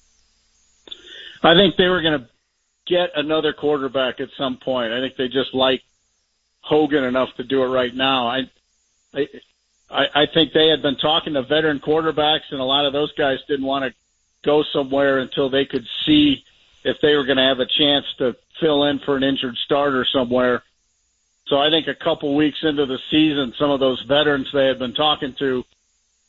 I 1.43 1.55
think 1.55 1.77
they 1.77 1.89
were 1.89 2.03
going 2.03 2.21
to 2.21 2.29
get 2.87 3.11
another 3.15 3.53
quarterback 3.53 4.21
at 4.21 4.29
some 4.37 4.59
point. 4.59 4.93
I 4.93 5.01
think 5.01 5.17
they 5.17 5.29
just 5.29 5.55
like 5.55 5.83
Hogan 6.61 7.05
enough 7.05 7.31
to 7.37 7.45
do 7.45 7.63
it 7.63 7.67
right 7.67 7.95
now. 7.95 8.29
I, 8.29 8.51
I, 9.91 10.07
I 10.15 10.27
think 10.33 10.53
they 10.53 10.69
had 10.69 10.83
been 10.83 10.97
talking 10.97 11.35
to 11.35 11.43
veteran 11.43 11.81
quarterbacks 11.81 12.51
and 12.51 12.61
a 12.61 12.65
lot 12.65 12.87
of 12.87 12.93
those 12.93 13.13
guys 13.15 13.39
didn't 13.49 13.67
want 13.67 13.85
to 13.85 13.95
go 14.45 14.63
somewhere 14.73 15.19
until 15.19 15.51
they 15.51 15.65
could 15.65 15.87
see 16.07 16.45
if 16.85 16.97
they 17.01 17.15
were 17.15 17.25
going 17.25 17.39
to 17.39 17.45
have 17.45 17.61
a 17.61 17.67
chance 17.67 18.07
to 18.19 18.35
fill 18.61 18.85
in 18.85 18.99
for 19.01 19.17
an 19.17 19.23
injured 19.23 19.57
starter 19.65 20.07
somewhere. 20.13 20.63
So 21.47 21.59
I 21.59 21.71
think 21.71 21.87
a 21.89 21.95
couple 21.95 22.35
weeks 22.35 22.59
into 22.63 22.87
the 22.87 22.99
season, 23.11 23.53
some 23.59 23.71
of 23.71 23.81
those 23.81 24.03
veterans 24.03 24.49
they 24.53 24.67
had 24.67 24.79
been 24.79 24.95
talking 24.95 25.35
to 25.39 25.65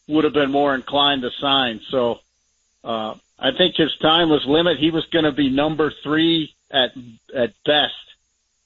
would 0.08 0.24
have 0.24 0.34
been 0.34 0.52
more 0.52 0.76
inclined 0.76 1.22
to 1.22 1.30
sign. 1.40 1.80
So, 1.90 2.20
uh, 2.84 3.16
I 3.40 3.52
think 3.58 3.76
his 3.76 3.96
time 4.02 4.30
was 4.30 4.44
limited. 4.46 4.80
He 4.80 4.92
was 4.92 5.06
going 5.12 5.26
to 5.26 5.32
be 5.32 5.50
number 5.50 5.92
three 6.04 6.54
at, 6.72 6.92
at 7.36 7.54
best 7.66 7.94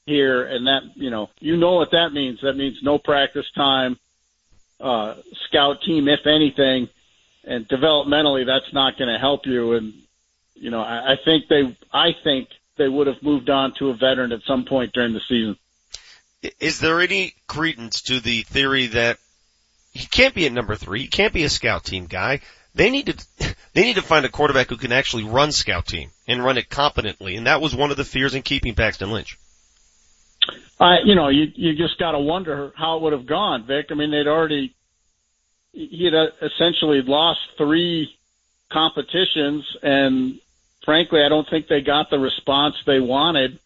here. 0.05 0.43
And 0.43 0.67
that, 0.67 0.81
you 0.95 1.09
know, 1.09 1.29
you 1.39 1.57
know 1.57 1.75
what 1.75 1.91
that 1.91 2.09
means. 2.13 2.39
That 2.41 2.53
means 2.53 2.77
no 2.81 2.97
practice 2.97 3.45
time, 3.55 3.97
uh, 4.79 5.15
scout 5.47 5.81
team, 5.85 6.07
if 6.07 6.25
anything. 6.25 6.89
And 7.43 7.67
developmentally, 7.67 8.45
that's 8.45 8.73
not 8.73 8.97
going 8.97 9.11
to 9.11 9.19
help 9.19 9.45
you. 9.45 9.73
And, 9.73 9.93
you 10.55 10.69
know, 10.69 10.81
I, 10.81 11.13
I 11.13 11.15
think 11.23 11.47
they, 11.47 11.77
I 11.93 12.09
think 12.23 12.49
they 12.77 12.87
would 12.87 13.07
have 13.07 13.21
moved 13.23 13.49
on 13.49 13.73
to 13.79 13.89
a 13.89 13.93
veteran 13.93 14.31
at 14.31 14.41
some 14.45 14.65
point 14.65 14.93
during 14.93 15.13
the 15.13 15.21
season. 15.27 15.57
Is 16.59 16.79
there 16.79 17.01
any 17.01 17.33
credence 17.47 18.03
to 18.03 18.19
the 18.19 18.43
theory 18.43 18.87
that 18.87 19.17
he 19.91 20.05
can't 20.05 20.35
be 20.35 20.45
at 20.45 20.51
number 20.51 20.75
three? 20.75 21.01
He 21.01 21.07
can't 21.07 21.33
be 21.33 21.43
a 21.43 21.49
scout 21.49 21.83
team 21.83 22.05
guy. 22.05 22.41
They 22.77 22.89
need 22.89 23.07
to, 23.07 23.55
they 23.73 23.83
need 23.83 23.95
to 23.95 24.01
find 24.01 24.25
a 24.25 24.29
quarterback 24.29 24.69
who 24.69 24.77
can 24.77 24.91
actually 24.91 25.23
run 25.23 25.51
scout 25.51 25.85
team 25.85 26.11
and 26.27 26.43
run 26.43 26.57
it 26.57 26.69
competently. 26.69 27.35
And 27.35 27.47
that 27.47 27.61
was 27.61 27.75
one 27.75 27.91
of 27.91 27.97
the 27.97 28.05
fears 28.05 28.35
in 28.35 28.43
keeping 28.43 28.75
Paxton 28.75 29.11
Lynch. 29.11 29.37
I, 30.79 30.99
you 31.03 31.15
know, 31.15 31.29
you, 31.29 31.47
you 31.55 31.75
just 31.75 31.97
gotta 31.99 32.19
wonder 32.19 32.71
how 32.75 32.97
it 32.97 33.01
would 33.01 33.13
have 33.13 33.25
gone, 33.25 33.65
Vic. 33.65 33.87
I 33.89 33.95
mean, 33.95 34.11
they'd 34.11 34.27
already, 34.27 34.75
he 35.73 36.05
had 36.05 36.13
essentially 36.41 37.01
lost 37.01 37.39
three 37.57 38.13
competitions 38.71 39.65
and 39.81 40.39
frankly, 40.85 41.21
I 41.21 41.29
don't 41.29 41.49
think 41.49 41.67
they 41.67 41.81
got 41.81 42.09
the 42.09 42.17
response 42.17 42.75
they 42.85 43.01
wanted 43.01 43.59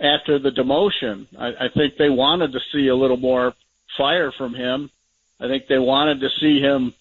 after 0.00 0.38
the 0.38 0.50
demotion. 0.50 1.26
I, 1.38 1.66
I 1.66 1.68
think 1.72 1.96
they 1.96 2.10
wanted 2.10 2.52
to 2.52 2.60
see 2.72 2.88
a 2.88 2.96
little 2.96 3.16
more 3.16 3.54
fire 3.96 4.32
from 4.32 4.54
him. 4.54 4.90
I 5.38 5.46
think 5.46 5.68
they 5.68 5.78
wanted 5.78 6.20
to 6.20 6.28
see 6.40 6.60
him, 6.60 6.94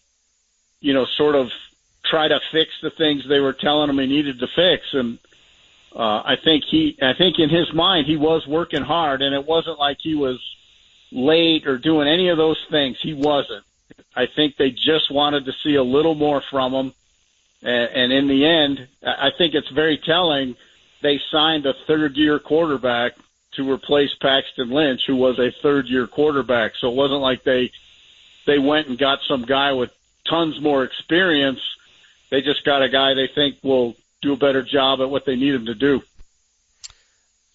you 0.80 0.94
know, 0.94 1.06
sort 1.06 1.36
of 1.36 1.52
try 2.04 2.28
to 2.28 2.40
fix 2.52 2.72
the 2.82 2.90
things 2.90 3.28
they 3.28 3.40
were 3.40 3.54
telling 3.54 3.90
him 3.90 3.98
he 3.98 4.08
needed 4.08 4.40
to 4.40 4.48
fix. 4.48 4.94
And 4.94 5.18
uh, 5.96 6.22
I 6.26 6.36
think 6.36 6.64
he, 6.66 6.98
I 7.02 7.14
think 7.14 7.40
in 7.40 7.50
his 7.50 7.74
mind 7.74 8.06
he 8.06 8.18
was 8.18 8.46
working 8.46 8.84
hard, 8.84 9.22
and 9.22 9.34
it 9.34 9.46
wasn't 9.46 9.80
like 9.80 9.98
he 10.02 10.16
was 10.16 10.40
late 11.12 11.68
or 11.68 11.78
doing 11.78 12.08
any 12.08 12.30
of 12.30 12.38
those 12.38 12.64
things. 12.70 12.98
He 13.02 13.14
wasn't. 13.14 13.64
I 14.16 14.28
think 14.28 14.58
they 14.58 14.72
just 14.72 15.12
wanted 15.12 15.46
to 15.46 15.54
see 15.64 15.76
a 15.76 15.84
little 15.84 16.16
more 16.16 16.42
from 16.50 16.74
him. 16.74 16.94
And, 17.62 17.92
and 17.92 18.14
in 18.14 18.28
the 18.28 18.46
end, 18.46 18.88
I 19.04 19.32
think 19.38 19.54
it's 19.54 19.70
very 19.70 19.98
telling 19.98 20.56
they 21.02 21.22
signed 21.32 21.66
a 21.66 21.74
third 21.88 22.16
year 22.16 22.40
quarterback 22.40 23.14
to 23.54 23.72
replace 23.72 24.14
Paxton 24.16 24.70
Lynch, 24.70 25.06
who 25.06 25.16
was 25.16 25.40
a 25.40 25.52
third 25.62 25.88
year 25.88 26.08
quarterback. 26.08 26.74
So 26.76 26.90
it 26.90 26.96
wasn't 26.96 27.22
like 27.22 27.44
they 27.44 27.72
they 28.46 28.60
went 28.60 28.88
and 28.88 28.98
got 28.98 29.20
some 29.28 29.44
guy 29.44 29.74
with 29.74 29.92
tons 30.30 30.60
more 30.62 30.84
experience. 30.84 31.60
They 32.32 32.42
just 32.42 32.66
got 32.66 32.82
a 32.82 32.90
guy 32.90 33.14
they 33.14 33.30
think 33.34 33.58
will 33.64 33.96
do 34.22 34.34
a 34.34 34.38
better 34.38 34.64
job 34.64 35.02
at 35.02 35.10
what 35.10 35.26
they 35.26 35.36
need 35.36 35.54
him 35.54 35.66
to 35.68 35.76
do. 35.76 36.02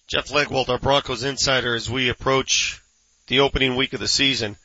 Jeff 0.06 0.28
Legwold, 0.28 0.68
our 0.68 0.78
Broncos 0.78 1.22
insider, 1.22 1.74
as 1.74 1.88
we 1.88 2.08
approach 2.08 2.80
the 3.28 3.40
opening 3.40 3.76
week 3.76 3.92
of 3.92 4.00
the 4.00 4.08
season. 4.08 4.56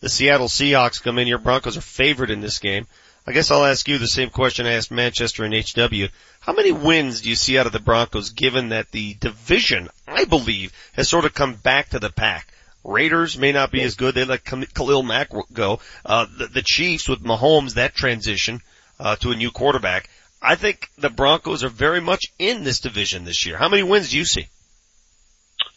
The 0.00 0.08
Seattle 0.08 0.48
Seahawks 0.48 1.02
come 1.02 1.18
in. 1.18 1.28
Your 1.28 1.38
Broncos 1.38 1.76
are 1.76 1.82
favored 1.82 2.30
in 2.30 2.40
this 2.40 2.58
game. 2.58 2.86
I 3.26 3.32
guess 3.32 3.50
I'll 3.50 3.64
ask 3.64 3.88
you 3.88 3.96
the 3.98 4.06
same 4.06 4.28
question 4.30 4.66
I 4.66 4.72
asked 4.72 4.90
Manchester 4.90 5.44
and 5.44 5.54
HW. 5.54 6.08
How 6.40 6.52
many 6.52 6.72
wins 6.72 7.22
do 7.22 7.30
you 7.30 7.36
see 7.36 7.58
out 7.58 7.66
of 7.66 7.72
the 7.72 7.80
Broncos 7.80 8.30
given 8.30 8.70
that 8.70 8.90
the 8.90 9.14
division, 9.14 9.88
I 10.06 10.24
believe, 10.24 10.72
has 10.92 11.08
sort 11.08 11.24
of 11.24 11.32
come 11.32 11.54
back 11.54 11.90
to 11.90 11.98
the 11.98 12.10
pack? 12.10 12.48
Raiders 12.84 13.38
may 13.38 13.52
not 13.52 13.70
be 13.70 13.82
as 13.82 13.94
good. 13.94 14.14
They 14.14 14.24
let 14.24 14.44
Khalil 14.44 15.02
Mack 15.02 15.30
go. 15.52 15.80
Uh, 16.04 16.26
the, 16.38 16.46
the 16.46 16.62
Chiefs 16.62 17.08
with 17.08 17.24
Mahomes, 17.24 17.74
that 17.74 17.94
transition, 17.94 18.60
uh, 19.00 19.16
to 19.16 19.30
a 19.30 19.36
new 19.36 19.50
quarterback. 19.50 20.10
I 20.42 20.56
think 20.56 20.90
the 20.98 21.08
Broncos 21.08 21.64
are 21.64 21.70
very 21.70 22.00
much 22.00 22.26
in 22.38 22.64
this 22.64 22.80
division 22.80 23.24
this 23.24 23.46
year. 23.46 23.56
How 23.56 23.70
many 23.70 23.82
wins 23.82 24.10
do 24.10 24.18
you 24.18 24.26
see? 24.26 24.46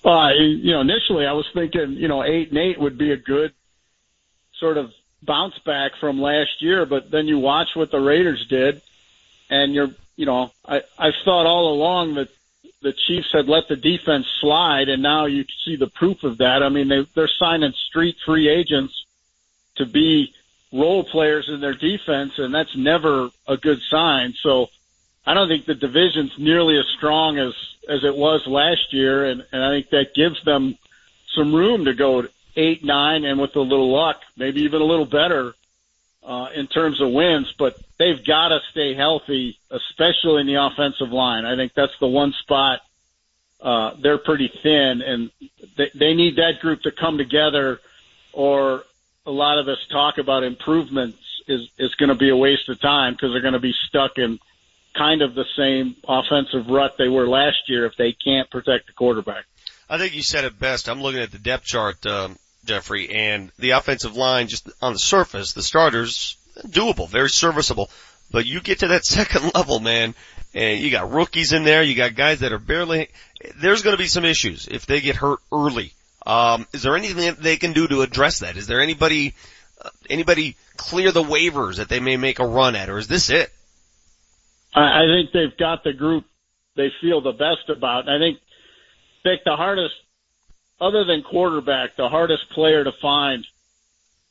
Uh, 0.03 0.29
you 0.37 0.73
know, 0.73 0.81
initially 0.81 1.25
I 1.25 1.33
was 1.33 1.45
thinking, 1.53 1.93
you 1.93 2.07
know, 2.07 2.23
eight 2.23 2.49
and 2.49 2.57
eight 2.57 2.79
would 2.79 2.97
be 2.97 3.11
a 3.11 3.17
good 3.17 3.53
sort 4.59 4.77
of 4.77 4.91
bounce 5.21 5.57
back 5.65 5.91
from 5.99 6.21
last 6.21 6.61
year, 6.61 6.85
but 6.85 7.09
then 7.09 7.27
you 7.27 7.39
watch 7.39 7.69
what 7.75 7.91
the 7.91 7.99
Raiders 7.99 8.45
did 8.49 8.81
and 9.49 9.73
you're, 9.73 9.89
you 10.15 10.25
know, 10.25 10.51
I, 10.65 10.81
I've 10.97 11.13
thought 11.23 11.45
all 11.45 11.73
along 11.73 12.15
that 12.15 12.29
the 12.81 12.93
Chiefs 12.93 13.31
had 13.31 13.47
let 13.47 13.67
the 13.67 13.75
defense 13.75 14.27
slide 14.39 14.89
and 14.89 15.01
now 15.01 15.25
you 15.25 15.45
see 15.65 15.75
the 15.75 15.87
proof 15.87 16.23
of 16.23 16.37
that. 16.37 16.61
I 16.63 16.69
mean, 16.69 16.87
they, 16.87 17.05
they're 17.15 17.29
signing 17.39 17.73
street 17.89 18.17
free 18.25 18.47
agents 18.47 18.93
to 19.75 19.85
be 19.85 20.33
role 20.71 21.03
players 21.03 21.49
in 21.49 21.59
their 21.59 21.73
defense 21.73 22.33
and 22.37 22.53
that's 22.53 22.75
never 22.75 23.29
a 23.47 23.57
good 23.57 23.81
sign. 23.89 24.33
So 24.41 24.67
I 25.25 25.33
don't 25.33 25.47
think 25.47 25.65
the 25.65 25.75
division's 25.75 26.37
nearly 26.37 26.77
as 26.77 26.85
strong 26.97 27.39
as, 27.39 27.53
as 27.89 28.03
it 28.03 28.15
was 28.15 28.45
last 28.45 28.93
year 28.93 29.25
and, 29.25 29.45
and 29.51 29.63
I 29.63 29.71
think 29.71 29.89
that 29.89 30.13
gives 30.13 30.43
them 30.43 30.77
some 31.35 31.53
room 31.53 31.85
to 31.85 31.93
go 31.93 32.27
eight, 32.55 32.83
nine, 32.83 33.23
and 33.23 33.39
with 33.39 33.55
a 33.55 33.61
little 33.61 33.91
luck, 33.91 34.21
maybe 34.35 34.61
even 34.61 34.81
a 34.81 34.85
little 34.85 35.05
better 35.05 35.53
uh, 36.23 36.49
in 36.53 36.67
terms 36.67 36.99
of 36.99 37.11
wins. 37.11 37.53
But 37.57 37.79
they've 37.99 38.23
got 38.25 38.49
to 38.49 38.59
stay 38.71 38.93
healthy, 38.93 39.59
especially 39.71 40.41
in 40.41 40.47
the 40.47 40.55
offensive 40.55 41.11
line. 41.11 41.45
I 41.45 41.55
think 41.55 41.73
that's 41.75 41.97
the 41.99 42.07
one 42.07 42.33
spot 42.33 42.81
uh, 43.61 43.91
they're 44.01 44.19
pretty 44.19 44.51
thin, 44.61 45.01
and 45.01 45.31
they, 45.77 45.89
they 45.95 46.13
need 46.13 46.35
that 46.35 46.59
group 46.61 46.81
to 46.83 46.91
come 46.91 47.17
together, 47.17 47.79
or 48.33 48.83
a 49.25 49.31
lot 49.31 49.57
of 49.57 49.65
this 49.65 49.79
talk 49.91 50.17
about 50.19 50.43
improvements 50.43 51.17
is 51.47 51.69
is 51.77 51.95
going 51.95 52.09
to 52.09 52.15
be 52.15 52.29
a 52.29 52.35
waste 52.35 52.69
of 52.69 52.79
time 52.79 53.13
because 53.13 53.31
they're 53.31 53.41
going 53.41 53.53
to 53.53 53.59
be 53.59 53.73
stuck 53.87 54.17
in 54.17 54.39
kind 54.95 55.21
of 55.21 55.33
the 55.33 55.45
same 55.55 55.95
offensive 56.07 56.67
rut 56.67 56.95
they 56.97 57.07
were 57.07 57.27
last 57.27 57.67
year 57.67 57.85
if 57.85 57.95
they 57.97 58.11
can't 58.11 58.49
protect 58.49 58.87
the 58.87 58.93
quarterback. 58.93 59.45
I 59.89 59.97
think 59.97 60.15
you 60.15 60.21
said 60.21 60.43
it 60.43 60.59
best. 60.59 60.89
I'm 60.89 61.01
looking 61.01 61.21
at 61.21 61.31
the 61.31 61.39
depth 61.39 61.65
chart, 61.65 62.05
um, 62.05 62.37
Jeffrey, 62.65 63.09
and 63.09 63.51
the 63.57 63.71
offensive 63.71 64.15
line 64.15 64.47
just 64.49 64.69
on 64.81 64.93
the 64.93 64.99
surface, 64.99 65.53
the 65.53 65.63
starters, 65.63 66.37
doable, 66.65 67.09
very 67.09 67.29
serviceable. 67.29 67.89
But 68.31 68.45
you 68.45 68.61
get 68.61 68.79
to 68.79 68.89
that 68.89 69.05
second 69.05 69.53
level, 69.53 69.79
man, 69.79 70.15
and 70.53 70.79
you 70.79 70.91
got 70.91 71.11
rookies 71.11 71.53
in 71.53 71.63
there, 71.63 71.83
you 71.83 71.95
got 71.95 72.15
guys 72.15 72.39
that 72.39 72.51
are 72.51 72.59
barely, 72.59 73.09
there's 73.61 73.81
gonna 73.81 73.97
be 73.97 74.07
some 74.07 74.25
issues 74.25 74.67
if 74.67 74.85
they 74.85 75.01
get 75.01 75.15
hurt 75.15 75.39
early. 75.51 75.93
Um, 76.25 76.67
is 76.73 76.83
there 76.83 76.97
anything 76.97 77.25
that 77.25 77.41
they 77.41 77.57
can 77.57 77.73
do 77.73 77.87
to 77.87 78.01
address 78.01 78.39
that? 78.39 78.57
Is 78.57 78.67
there 78.67 78.81
anybody, 78.81 79.33
uh, 79.81 79.89
anybody 80.09 80.57
clear 80.75 81.11
the 81.11 81.23
waivers 81.23 81.77
that 81.77 81.89
they 81.89 81.99
may 81.99 82.17
make 82.17 82.39
a 82.39 82.45
run 82.45 82.75
at, 82.75 82.89
or 82.89 82.97
is 82.97 83.07
this 83.07 83.29
it? 83.29 83.49
I, 84.73 85.03
I 85.03 85.05
think 85.05 85.31
they've 85.31 85.57
got 85.57 85.83
the 85.83 85.93
group 85.93 86.25
they 86.75 86.89
feel 87.01 87.21
the 87.21 87.31
best 87.31 87.69
about. 87.69 88.09
I 88.09 88.19
think, 88.19 88.39
Vic, 89.23 89.43
the 89.45 89.55
hardest 89.55 89.95
other 90.79 91.03
than 91.05 91.23
quarterback, 91.23 91.95
the 91.95 92.09
hardest 92.09 92.49
player 92.51 92.83
to 92.83 92.91
find 93.01 93.45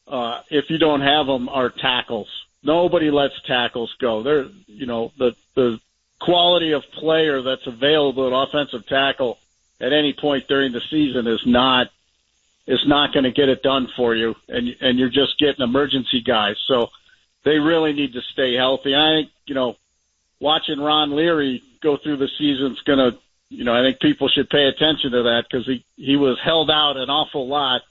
uh, 0.07 0.41
if 0.51 0.70
you 0.70 0.78
don't 0.78 1.01
have 1.01 1.26
them 1.26 1.49
are 1.49 1.70
tackles. 1.70 2.28
Nobody 2.62 3.10
lets 3.10 3.35
tackles 3.47 3.94
go. 4.01 4.23
They're, 4.23 4.47
you 4.67 4.86
know, 4.86 5.12
the 5.18 5.35
the 5.55 5.78
quality 6.20 6.73
of 6.73 6.83
player 6.93 7.43
that's 7.43 7.67
available 7.67 8.26
at 8.26 8.49
offensive 8.49 8.86
tackle 8.86 9.39
at 9.81 9.93
any 9.93 10.15
point 10.15 10.49
during 10.49 10.73
the 10.73 10.81
season 10.91 11.26
is 11.26 11.41
not 11.47 11.89
is 12.67 12.85
not 12.86 13.12
going 13.12 13.25
to 13.25 13.31
get 13.31 13.49
it 13.49 13.62
done 13.62 13.89
for 13.97 14.15
you, 14.15 14.35
and 14.49 14.75
and 14.81 14.99
you're 14.99 15.09
just 15.09 15.39
getting 15.39 15.62
emergency 15.62 16.23
guys. 16.23 16.57
So 16.67 16.89
they 17.44 17.59
really 17.59 17.93
need 17.93 18.15
to 18.15 18.23
stay 18.33 18.55
healthy. 18.55 18.94
I 18.94 19.10
think 19.10 19.31
you 19.47 19.55
know, 19.55 19.76
watching 20.41 20.81
Ron 20.81 21.15
Leary 21.15 21.62
go 21.83 21.97
through 21.97 22.17
the 22.17 22.28
season 22.39 22.73
is 22.73 22.83
going 22.83 22.99
to 22.99 23.18
you 23.49 23.65
know, 23.65 23.75
I 23.75 23.83
think 23.83 24.01
people 24.01 24.28
should 24.28 24.51
pay 24.51 24.65
attention 24.65 25.12
to 25.12 25.23
that 25.25 25.44
because 25.49 25.67
he, 25.67 25.85
he 25.97 26.17
was 26.17 26.39
held 26.43 26.70
out 26.70 26.97
an 26.97 27.10
awful 27.10 27.47
lot 27.47 27.83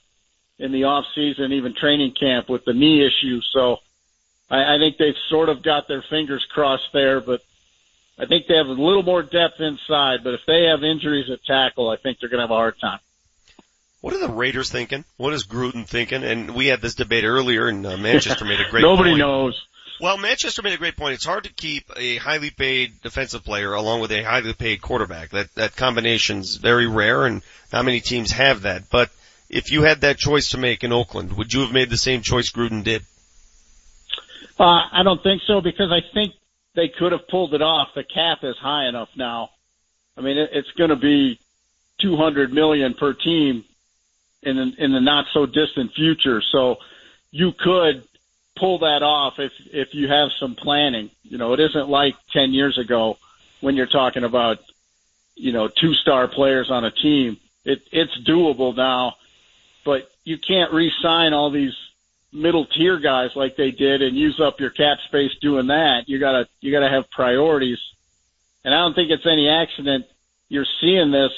in 0.58 0.72
the 0.72 0.84
off 0.84 1.04
season, 1.14 1.52
even 1.52 1.74
training 1.74 2.12
camp 2.18 2.48
with 2.48 2.64
the 2.64 2.72
knee 2.72 3.06
issue. 3.06 3.40
So 3.52 3.78
I, 4.50 4.76
I 4.76 4.78
think 4.78 4.96
they've 4.96 5.14
sort 5.28 5.48
of 5.48 5.62
got 5.62 5.88
their 5.88 6.02
fingers 6.08 6.46
crossed 6.52 6.92
there, 6.92 7.20
but 7.20 7.42
I 8.18 8.26
think 8.26 8.46
they 8.46 8.56
have 8.56 8.66
a 8.66 8.72
little 8.72 9.02
more 9.02 9.22
depth 9.22 9.60
inside. 9.60 10.24
But 10.24 10.34
if 10.34 10.40
they 10.46 10.64
have 10.64 10.82
injuries 10.82 11.30
at 11.30 11.44
tackle, 11.44 11.90
I 11.90 11.96
think 11.96 12.18
they're 12.20 12.30
going 12.30 12.38
to 12.38 12.44
have 12.44 12.50
a 12.50 12.54
hard 12.54 12.78
time. 12.80 13.00
What 14.00 14.14
are 14.14 14.18
the 14.18 14.32
Raiders 14.32 14.70
thinking? 14.70 15.04
What 15.16 15.34
is 15.34 15.46
Gruden 15.46 15.86
thinking? 15.86 16.22
And 16.22 16.54
we 16.54 16.66
had 16.66 16.80
this 16.80 16.94
debate 16.94 17.24
earlier, 17.24 17.66
and 17.66 17.84
uh, 17.86 17.96
Manchester 17.96 18.44
made 18.44 18.60
a 18.60 18.70
great. 18.70 18.82
Nobody 18.82 19.10
point. 19.10 19.18
knows. 19.18 19.66
Well, 20.00 20.18
Manchester 20.18 20.62
made 20.62 20.74
a 20.74 20.78
great 20.78 20.96
point. 20.96 21.14
It's 21.14 21.24
hard 21.24 21.44
to 21.44 21.52
keep 21.52 21.90
a 21.96 22.16
highly 22.16 22.50
paid 22.50 23.00
defensive 23.00 23.44
player 23.44 23.72
along 23.72 24.00
with 24.00 24.12
a 24.12 24.22
highly 24.22 24.52
paid 24.52 24.80
quarterback. 24.80 25.30
That 25.30 25.54
that 25.54 25.76
combination's 25.76 26.56
very 26.56 26.86
rare, 26.86 27.24
and 27.24 27.42
not 27.72 27.84
many 27.84 28.00
teams 28.00 28.30
have 28.30 28.62
that. 28.62 28.90
But 28.90 29.10
if 29.48 29.70
you 29.70 29.82
had 29.82 30.00
that 30.02 30.18
choice 30.18 30.50
to 30.50 30.58
make 30.58 30.84
in 30.84 30.92
Oakland, 30.92 31.36
would 31.36 31.52
you 31.52 31.60
have 31.60 31.72
made 31.72 31.90
the 31.90 31.96
same 31.96 32.22
choice 32.22 32.50
Gruden 32.50 32.82
did? 32.84 33.02
Uh, 34.58 34.80
I 34.92 35.02
don't 35.02 35.22
think 35.22 35.42
so 35.46 35.60
because 35.60 35.92
I 35.92 36.00
think 36.14 36.32
they 36.74 36.88
could 36.88 37.12
have 37.12 37.28
pulled 37.28 37.54
it 37.54 37.62
off. 37.62 37.88
The 37.94 38.04
cap 38.04 38.38
is 38.42 38.56
high 38.56 38.88
enough 38.88 39.08
now. 39.16 39.50
I 40.16 40.22
mean, 40.22 40.38
it, 40.38 40.50
it's 40.52 40.70
going 40.72 40.90
to 40.90 40.96
be 40.96 41.38
200 42.00 42.52
million 42.52 42.94
per 42.94 43.12
team 43.12 43.64
in 44.42 44.56
the, 44.56 44.84
in 44.84 44.92
the 44.92 45.00
not 45.00 45.26
so 45.32 45.46
distant 45.46 45.92
future. 45.94 46.42
So 46.52 46.76
you 47.30 47.52
could 47.52 48.04
pull 48.56 48.78
that 48.78 49.02
off 49.02 49.34
if 49.38 49.52
if 49.72 49.88
you 49.92 50.08
have 50.08 50.30
some 50.40 50.54
planning. 50.54 51.10
You 51.22 51.38
know, 51.38 51.52
it 51.52 51.60
isn't 51.60 51.88
like 51.88 52.14
10 52.32 52.52
years 52.52 52.78
ago 52.78 53.18
when 53.60 53.76
you're 53.76 53.86
talking 53.86 54.24
about 54.24 54.58
you 55.34 55.52
know 55.52 55.68
two 55.68 55.92
star 55.94 56.28
players 56.28 56.70
on 56.70 56.84
a 56.84 56.90
team. 56.90 57.36
It 57.64 57.82
it's 57.92 58.16
doable 58.26 58.74
now, 58.74 59.16
but 59.86 60.10
you 60.24 60.36
can't 60.36 60.72
re-sign 60.72 61.32
all 61.32 61.50
these 61.50 61.72
middle 62.32 62.66
tier 62.66 62.98
guys 62.98 63.30
like 63.36 63.56
they 63.56 63.70
did 63.70 64.02
and 64.02 64.16
use 64.16 64.38
up 64.40 64.60
your 64.60 64.70
cap 64.70 64.98
space 65.06 65.30
doing 65.40 65.68
that. 65.68 66.08
You 66.08 66.18
gotta 66.18 66.48
you 66.60 66.72
gotta 66.72 66.90
have 66.90 67.08
priorities, 67.10 67.78
and 68.64 68.74
I 68.74 68.78
don't 68.78 68.94
think 68.94 69.10
it's 69.10 69.24
any 69.24 69.48
accident 69.48 70.04
you're 70.48 70.66
seeing 70.80 71.12
this 71.12 71.30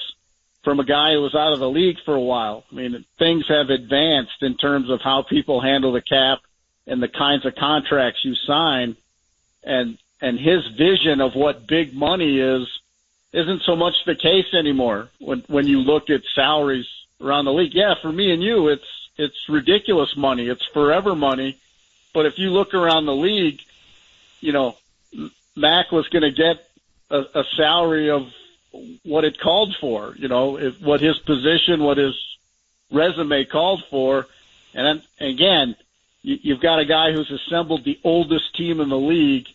from 0.65 0.81
a 0.81 0.85
guy 0.85 1.12
who 1.12 1.23
was 1.23 1.35
out 1.35 1.52
of 1.52 1.60
the 1.60 1.70
league 1.70 1.99
for 2.05 2.15
a 2.15 2.20
while. 2.20 2.65
I 2.73 2.75
mean, 2.75 3.05
things 3.18 3.44
have 3.49 3.70
advanced 3.70 4.43
in 4.43 4.57
terms 4.57 4.91
of 4.91 5.01
how 5.01 5.23
people 5.23 5.60
handle 5.60 5.93
the 5.93 6.02
cap 6.02 6.39
and 6.86 7.02
the 7.02 7.09
kinds 7.09 7.47
of 7.47 7.55
contracts 7.55 8.25
you 8.25 8.35
sign, 8.35 8.97
and 9.62 9.99
and 10.23 10.39
his 10.39 10.67
vision 10.77 11.20
of 11.20 11.35
what 11.35 11.68
big 11.68 11.94
money 11.94 12.41
is 12.41 12.67
isn't 13.35 13.62
so 13.62 13.77
much 13.77 13.94
the 14.07 14.17
case 14.17 14.55
anymore. 14.55 15.10
When 15.20 15.44
when 15.49 15.67
you 15.67 15.81
look 15.81 16.09
at 16.09 16.23
salaries 16.35 16.86
around 17.21 17.45
the 17.45 17.53
league, 17.53 17.75
yeah, 17.75 17.95
for 18.01 18.13
me 18.13 18.33
and 18.33 18.43
you, 18.43 18.69
it's 18.69 19.09
it's 19.17 19.49
ridiculous 19.49 20.17
money. 20.17 20.47
It's 20.49 20.65
forever 20.67 21.15
money. 21.15 21.59
But 22.15 22.27
if 22.27 22.39
you 22.39 22.51
look 22.51 22.73
around 22.73 23.07
the 23.07 23.15
league, 23.15 23.61
you 24.41 24.53
know, 24.53 24.77
Mack 25.57 25.91
was 25.91 26.09
going 26.09 26.23
to 26.23 26.31
get 26.31 26.65
a, 27.11 27.41
a 27.41 27.45
salary 27.57 28.11
of 28.11 28.29
what 29.03 29.25
it 29.25 29.41
called 29.41 29.75
for, 29.81 30.15
you 30.17 30.29
know, 30.29 30.57
if, 30.59 30.81
what 30.81 31.01
his 31.01 31.19
position, 31.19 31.83
what 31.83 31.99
his 31.99 32.15
resume 32.93 33.45
called 33.45 33.83
for. 33.91 34.27
And 34.75 34.87
then, 34.87 35.29
again, 35.29 35.77
you, 36.23 36.39
you've 36.43 36.61
got 36.61 36.79
a 36.79 36.85
guy 36.85 37.13
who's 37.13 37.31
assembled 37.31 37.85
the 37.85 37.99
oldest 38.05 38.55
team 38.57 38.81
in 38.81 38.89
the 38.89 38.99
league 38.99 39.49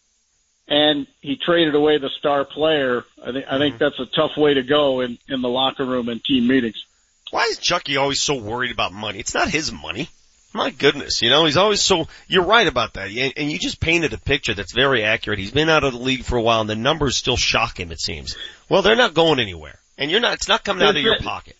and 0.68 1.08
he 1.22 1.36
traded 1.36 1.76
away 1.76 1.98
the 1.98 2.10
star 2.10 2.46
player. 2.46 3.06
I 3.22 3.32
think, 3.32 3.46
I 3.50 3.58
think 3.58 3.76
mm-hmm. 3.76 3.84
that's 3.84 4.00
a 4.00 4.06
tough 4.06 4.38
way 4.38 4.56
to 4.56 4.64
go 4.64 5.02
in, 5.02 5.18
in 5.28 5.42
the 5.42 5.50
locker 5.50 5.86
room 5.86 6.10
and 6.10 6.24
team 6.24 6.48
meetings. 6.48 6.86
Why 7.34 7.46
is 7.46 7.58
Chucky 7.58 7.98
always 7.98 8.22
so 8.22 8.36
worried 8.36 8.70
about 8.70 8.94
money? 8.94 9.18
It's 9.18 9.34
not 9.34 9.50
his 9.50 9.72
money. 9.72 10.08
My 10.54 10.70
goodness, 10.70 11.24
you 11.24 11.32
know, 11.32 11.46
he's 11.46 11.58
always 11.58 11.82
so, 11.82 12.08
you're 12.28 12.44
right 12.44 12.68
about 12.68 12.94
that. 12.94 13.08
And, 13.10 13.52
you 13.52 13.58
just 13.58 13.80
painted 13.80 14.14
a 14.14 14.20
picture 14.20 14.54
that's 14.54 14.72
very 14.72 15.04
accurate. 15.04 15.40
He's 15.40 15.50
been 15.50 15.68
out 15.68 15.84
of 15.84 15.94
the 15.94 16.00
league 16.00 16.26
for 16.26 16.38
a 16.38 16.42
while 16.44 16.62
and 16.62 16.70
the 16.70 16.76
numbers 16.76 17.18
still 17.18 17.36
shock 17.36 17.80
him, 17.80 17.92
it 17.92 18.00
seems. 18.00 18.38
Well, 18.70 18.84
they're 18.84 18.96
not 18.96 19.16
going 19.16 19.40
anywhere. 19.40 19.80
And 19.98 20.12
you're 20.12 20.20
not, 20.20 20.34
it's 20.34 20.48
not 20.48 20.64
coming 20.64 20.84
out 20.84 20.96
of 20.96 21.02
your 21.02 21.18
pocket. 21.22 21.56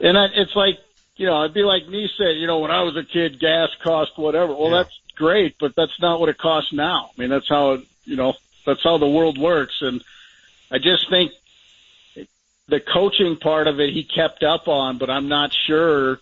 And 0.00 0.16
I, 0.16 0.28
it's 0.34 0.56
like, 0.56 0.78
you 1.16 1.26
know, 1.26 1.42
it'd 1.44 1.52
be 1.52 1.64
like 1.64 1.86
me 1.86 2.08
said, 2.16 2.38
you 2.38 2.46
know, 2.46 2.60
when 2.60 2.70
I 2.70 2.80
was 2.80 2.96
a 2.96 3.04
kid, 3.04 3.38
gas 3.38 3.68
cost 3.84 4.12
whatever. 4.16 4.54
Well, 4.54 4.70
Yeah. 4.70 4.84
that's 4.84 4.98
great, 5.16 5.56
but 5.60 5.74
that's 5.76 6.00
not 6.00 6.18
what 6.18 6.30
it 6.30 6.38
costs 6.38 6.72
now. 6.72 7.10
I 7.14 7.20
mean, 7.20 7.28
that's 7.28 7.48
how, 7.50 7.72
it, 7.72 7.82
you 8.06 8.16
know, 8.16 8.32
that's 8.64 8.82
how 8.82 8.96
the 8.96 9.06
world 9.06 9.36
works. 9.36 9.82
And 9.82 10.02
I 10.70 10.78
just 10.78 11.10
think 11.10 11.32
the 12.68 12.80
coaching 12.80 13.36
part 13.36 13.66
of 13.66 13.80
it 13.80 13.92
he 13.92 14.04
kept 14.04 14.42
up 14.42 14.68
on, 14.68 14.98
but 14.98 15.10
I'm 15.10 15.28
not 15.28 15.54
sure. 15.66 16.20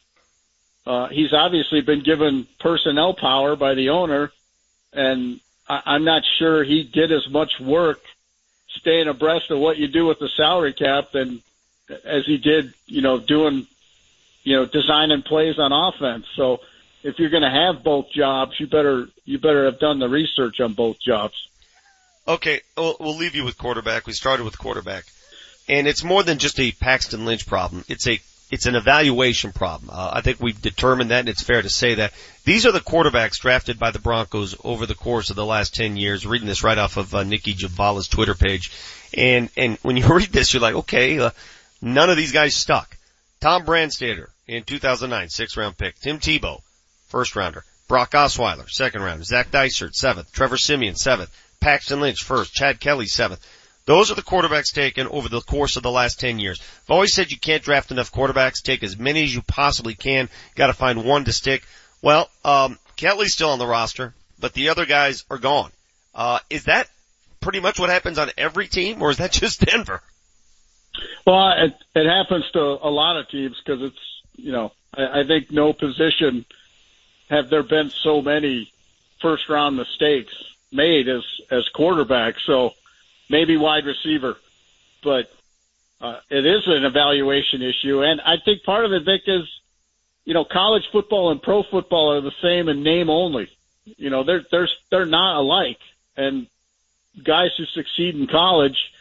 Uh, 0.87 1.09
he's 1.09 1.33
obviously 1.33 1.81
been 1.81 2.03
given 2.03 2.47
personnel 2.61 3.15
power 3.15 3.57
by 3.57 3.75
the 3.75 3.91
owner, 3.91 4.31
and 4.93 5.41
I, 5.69 5.83
I'm 5.87 6.05
not 6.05 6.23
sure 6.39 6.63
he 6.63 6.85
did 6.85 7.11
as 7.11 7.29
much 7.29 7.59
work 7.61 8.01
staying 8.69 9.09
abreast 9.09 9.51
of 9.51 9.59
what 9.59 9.79
you 9.79 9.89
do 9.89 10.07
with 10.07 10.19
the 10.21 10.29
salary 10.37 10.73
cap 10.73 11.13
than 11.13 11.43
as 12.05 12.25
he 12.27 12.39
did, 12.39 12.73
you 12.87 13.03
know, 13.03 13.19
doing, 13.19 13.67
you 14.45 14.57
know, 14.57 14.67
designing 14.67 15.23
plays 15.23 15.59
on 15.59 15.73
offense. 15.73 16.27
So 16.37 16.61
if 17.03 17.19
you're 17.19 17.31
going 17.31 17.43
to 17.43 17.51
have 17.51 17.83
both 17.83 18.11
jobs, 18.11 18.59
you 18.59 18.67
better 18.67 19.09
you 19.25 19.39
better 19.39 19.65
have 19.65 19.79
done 19.79 19.99
the 19.99 20.09
research 20.09 20.61
on 20.61 20.75
both 20.75 21.01
jobs. 21.01 21.35
Okay, 22.29 22.61
we'll, 22.77 22.97
we'll 22.99 23.17
leave 23.17 23.35
you 23.35 23.45
with 23.45 23.57
quarterback. 23.57 24.07
We 24.07 24.13
started 24.13 24.45
with 24.45 24.59
quarterback. 24.59 25.05
And 25.69 25.87
it's 25.87 26.05
more 26.05 26.23
than 26.23 26.39
just 26.39 26.61
a 26.61 26.73
Paxton 26.73 27.25
Lynch 27.25 27.47
problem. 27.47 27.85
It's 27.89 28.07
a, 28.07 28.21
it's 28.51 28.67
an 28.67 28.77
evaluation 28.77 29.53
problem. 29.53 29.91
Uh, 29.93 30.11
I 30.13 30.21
think 30.21 30.41
we've 30.41 30.61
determined 30.61 31.11
that 31.11 31.21
and 31.21 31.29
it's 31.29 31.43
fair 31.43 31.61
to 31.61 31.69
say 31.69 31.97
that 31.97 32.13
these 32.45 32.67
are 32.67 32.73
the 32.73 32.81
quarterbacks 32.81 33.41
drafted 33.41 33.79
by 33.79 33.91
the 33.91 33.99
Broncos 33.99 34.55
over 34.63 34.87
the 34.87 34.95
course 34.95 35.31
of 35.31 35.37
the 35.37 35.45
last 35.45 35.75
10 35.75 35.97
years. 35.97 36.27
Reading 36.27 36.47
this 36.47 36.63
right 36.63 36.79
off 36.79 36.97
of 36.97 37.15
uh, 37.15 37.25
Nicki 37.25 37.55
Jhabvala's 37.55 38.09
Twitter 38.09 38.35
page. 38.35 38.71
And, 39.17 39.51
and 39.57 39.79
when 39.83 39.97
you 39.97 40.07
read 40.15 40.31
this, 40.31 40.55
you're 40.55 40.63
like, 40.63 40.77
okay, 40.77 41.19
uh, 41.19 41.31
none 41.83 42.11
of 42.11 42.17
these 42.17 42.33
guys 42.33 42.55
stuck. 42.55 42.97
Tom 43.41 43.65
Brandstater 43.65 44.29
in 44.47 44.63
2009, 44.63 45.29
sixth 45.29 45.57
round 45.57 45.77
pick. 45.77 45.99
Tim 46.01 46.19
Tebow, 46.19 46.61
first 47.09 47.37
rounder. 47.37 47.65
Brock 47.89 48.13
Osweiler, 48.13 48.69
second 48.69 49.03
round. 49.03 49.25
Zach 49.25 49.51
Dysert, 49.51 49.95
seventh. 49.95 50.33
Trevor 50.33 50.57
Siemian, 50.57 50.97
seventh. 50.97 51.31
Paxton 51.61 52.01
Lynch, 52.01 52.23
first. 52.23 52.53
Chad 52.53 52.81
Kelly, 52.81 53.07
seventh. 53.07 53.47
Those 53.87 54.11
are 54.11 54.17
the 54.17 54.23
quarterbacks 54.23 54.75
taken 54.75 55.07
over 55.07 55.29
the 55.29 55.41
course 55.41 55.77
of 55.77 55.85
the 55.85 55.91
last 55.91 56.19
10 56.19 56.41
years. 56.41 56.61
I've 56.61 56.91
always 56.91 57.15
said 57.15 57.31
you 57.31 57.39
can't 57.39 57.63
draft 57.63 57.93
enough 57.93 58.13
quarterbacks. 58.13 58.63
Take 58.63 58.83
as 58.83 58.99
many 58.99 59.23
as 59.23 59.35
you 59.35 59.43
possibly 59.43 59.95
can. 59.95 60.29
Got 60.57 60.67
to 60.67 60.73
find 60.73 61.05
one 61.05 61.25
to 61.25 61.33
stick. 61.33 61.63
Well, 62.03 62.29
um, 62.45 62.79
Kelly's 62.97 63.33
still 63.33 63.51
on 63.51 63.61
the 63.61 63.67
roster, 63.67 64.13
but 64.41 64.53
the 64.55 64.71
other 64.71 64.87
guys 64.87 65.25
are 65.31 65.39
gone. 65.39 65.71
Uh, 66.15 66.41
is 66.51 66.65
that 66.65 66.89
pretty 67.41 67.61
much 67.61 67.79
what 67.79 67.89
happens 67.89 68.19
on 68.19 68.31
every 68.37 68.67
team, 68.67 69.01
or 69.03 69.11
is 69.11 69.19
that 69.19 69.33
just 69.41 69.61
Denver? 69.61 70.03
Well, 71.25 71.53
it, 71.53 71.75
it 71.95 72.07
happens 72.09 72.51
to 72.53 72.61
a 72.61 72.91
lot 72.91 73.17
of 73.17 73.29
teams 73.29 73.57
because 73.65 73.83
it's, 73.83 74.23
you 74.35 74.51
know, 74.51 74.73
I, 74.95 75.21
I 75.21 75.25
think 75.25 75.53
no 75.53 75.73
position 75.73 76.45
have 77.31 77.51
there 77.51 77.63
been 77.63 77.91
so 77.91 78.21
many 78.21 78.73
first 79.21 79.49
round 79.49 79.77
mistakes 79.77 80.35
made 80.73 81.09
as, 81.09 81.23
as 81.51 81.69
quarterbacks. 81.75 82.41
So 82.47 82.75
maybe 83.29 83.57
wide 83.57 83.87
receiver, 83.87 84.37
but, 85.03 85.31
uh, 86.01 86.21
it 86.31 86.45
is 86.45 86.67
an 86.67 86.85
evaluation 86.85 87.63
issue. 87.63 88.03
And 88.03 88.21
I 88.21 88.37
think 88.45 88.65
part 88.65 88.85
of 88.85 88.93
it, 88.93 89.05
Vic, 89.05 89.23
is, 89.27 89.45
you 90.25 90.35
know, 90.35 90.45
college 90.45 90.85
football 90.93 91.31
and 91.31 91.43
pro 91.43 91.63
football 91.63 92.13
are 92.13 92.21
the 92.21 92.35
same 92.43 92.69
in 92.69 92.83
name 92.83 93.09
only. 93.09 93.49
You 93.85 94.11
know, 94.11 94.25
they're, 94.25 94.45
they're, 94.51 94.69
they're 94.91 95.07
not 95.07 95.37
alike. 95.37 95.79
And 96.17 96.49
guys 97.23 97.51
who 97.57 97.65
succeed 97.65 98.15
in 98.15 98.27
college 98.27 98.93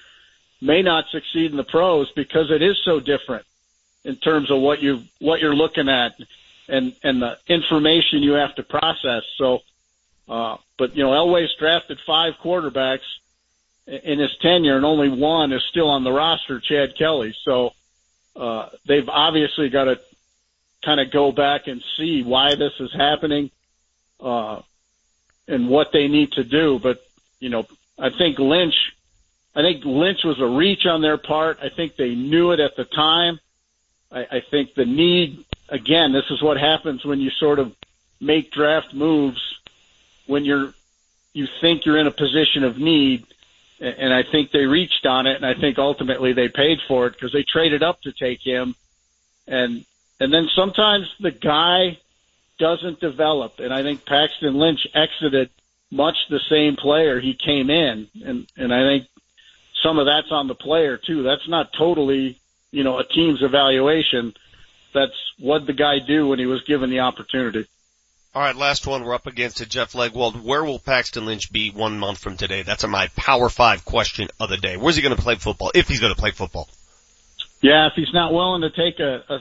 may 0.61 0.81
not 0.81 1.05
succeed 1.09 1.51
in 1.51 1.57
the 1.57 1.63
pros 1.63 2.11
because 2.11 2.51
it 2.51 2.61
is 2.61 2.77
so 2.83 2.99
different 2.99 3.45
in 4.03 4.15
terms 4.15 4.51
of 4.51 4.61
what 4.61 4.81
you 4.81 5.03
what 5.19 5.41
you're 5.41 5.55
looking 5.55 5.89
at 5.89 6.15
and 6.67 6.95
and 7.03 7.21
the 7.21 7.37
information 7.47 8.23
you 8.23 8.33
have 8.33 8.55
to 8.55 8.63
process. 8.63 9.23
So, 9.37 9.61
uh, 10.29 10.57
but 10.77 10.95
you 10.95 11.03
know, 11.03 11.11
Elway's 11.11 11.53
drafted 11.59 11.99
five 12.05 12.35
quarterbacks 12.43 13.05
in 13.88 14.19
his 14.19 14.35
tenure, 14.41 14.75
and 14.77 14.85
only 14.85 15.09
one 15.09 15.53
is 15.53 15.64
still 15.69 15.89
on 15.89 16.03
the 16.03 16.11
roster, 16.11 16.59
Chad 16.59 16.97
Kelly. 16.97 17.35
So, 17.43 17.73
uh, 18.35 18.69
they've 18.88 19.07
obviously 19.07 19.69
got 19.69 19.85
to 19.85 19.99
kind 20.83 20.99
of 20.99 21.11
go 21.11 21.31
back 21.31 21.67
and 21.67 21.83
see 21.97 22.23
why 22.23 22.55
this 22.55 22.73
is 22.80 22.91
happening, 22.93 23.51
uh, 24.19 24.61
and 25.47 25.69
what 25.69 25.91
they 25.91 26.07
need 26.07 26.31
to 26.33 26.43
do. 26.43 26.80
But 26.80 27.05
you 27.39 27.49
know, 27.49 27.67
I 27.97 28.09
think 28.09 28.39
Lynch 28.39 28.75
I 29.55 29.61
think 29.61 29.85
Lynch 29.85 30.23
was 30.23 30.39
a 30.41 30.45
reach 30.45 30.85
on 30.85 31.01
their 31.01 31.17
part. 31.17 31.59
I 31.61 31.69
think 31.69 31.95
they 31.95 32.14
knew 32.14 32.51
it 32.51 32.59
at 32.59 32.75
the 32.75 32.83
time. 32.83 33.39
I, 34.11 34.27
I 34.30 34.39
think 34.41 34.75
the 34.75 34.85
need, 34.85 35.45
again, 35.69 36.11
this 36.11 36.25
is 36.30 36.41
what 36.41 36.59
happens 36.59 37.05
when 37.05 37.22
you 37.22 37.30
sort 37.30 37.59
of 37.59 37.73
make 38.19 38.51
draft 38.51 38.93
moves 38.93 39.41
when 40.27 40.43
you're, 40.43 40.73
you 41.33 41.47
think 41.61 41.85
you're 41.85 41.97
in 41.97 42.07
a 42.07 42.11
position 42.11 42.65
of 42.65 42.77
need. 42.77 43.25
And 43.85 44.14
I 44.14 44.23
think 44.23 44.51
they 44.51 44.65
reached 44.65 45.05
on 45.05 45.27
it 45.27 45.35
and 45.35 45.45
I 45.45 45.53
think 45.53 45.77
ultimately 45.77 46.33
they 46.33 46.49
paid 46.49 46.80
for 46.88 47.07
it 47.07 47.14
because 47.14 47.31
they 47.31 47.43
traded 47.43 47.83
up 47.83 48.01
to 48.01 48.11
take 48.11 48.41
him. 48.41 48.75
And, 49.47 49.85
and 50.19 50.33
then 50.33 50.49
sometimes 50.55 51.14
the 51.19 51.31
guy 51.31 51.99
doesn't 52.57 52.99
develop. 52.99 53.59
And 53.59 53.73
I 53.73 53.83
think 53.83 54.05
Paxton 54.05 54.55
Lynch 54.55 54.88
exited 54.93 55.49
much 55.91 56.15
the 56.30 56.39
same 56.49 56.75
player 56.75 57.19
he 57.19 57.33
came 57.33 57.69
in, 57.69 58.07
and 58.23 58.47
and 58.57 58.73
I 58.73 58.81
think 58.81 59.07
some 59.83 59.99
of 59.99 60.05
that's 60.05 60.31
on 60.31 60.47
the 60.47 60.55
player 60.55 60.97
too. 60.97 61.23
That's 61.23 61.47
not 61.47 61.73
totally, 61.73 62.39
you 62.72 62.83
know, 62.83 62.97
a 62.97 63.03
team's 63.03 63.41
evaluation. 63.41 64.33
That's 64.93 65.14
what 65.39 65.65
the 65.65 65.73
guy 65.73 65.99
do 65.99 66.27
when 66.27 66.39
he 66.39 66.45
was 66.45 66.64
given 66.64 66.89
the 66.89 67.01
opportunity. 67.01 67.67
All 68.35 68.41
right, 68.41 68.55
last 68.55 68.85
one. 68.85 69.05
We're 69.05 69.14
up 69.14 69.27
against 69.27 69.61
it. 69.61 69.69
Jeff 69.69 69.93
Legwold. 69.93 70.43
Where 70.43 70.61
will 70.61 70.77
Paxton 70.77 71.25
Lynch 71.25 71.53
be 71.53 71.72
one 71.72 71.97
month 71.97 72.19
from 72.19 72.35
today? 72.35 72.64
That's 72.64 72.85
my 72.85 73.07
Power 73.15 73.47
Five 73.47 73.85
question 73.85 74.27
of 74.41 74.49
the 74.49 74.57
day. 74.57 74.75
Where's 74.75 74.97
he 74.97 75.01
going 75.01 75.15
to 75.15 75.22
play 75.22 75.35
football? 75.35 75.72
If 75.73 75.88
he's 75.88 76.01
going 76.01 76.14
to 76.14 76.19
play 76.19 76.31
football. 76.31 76.67
Yeah, 77.61 77.88
if 77.88 77.93
he's 77.95 78.14
not 78.14 78.33
willing 78.33 78.64
to 78.64 78.72
take 78.72 78.99
a, 78.99 79.23
a 79.30 79.39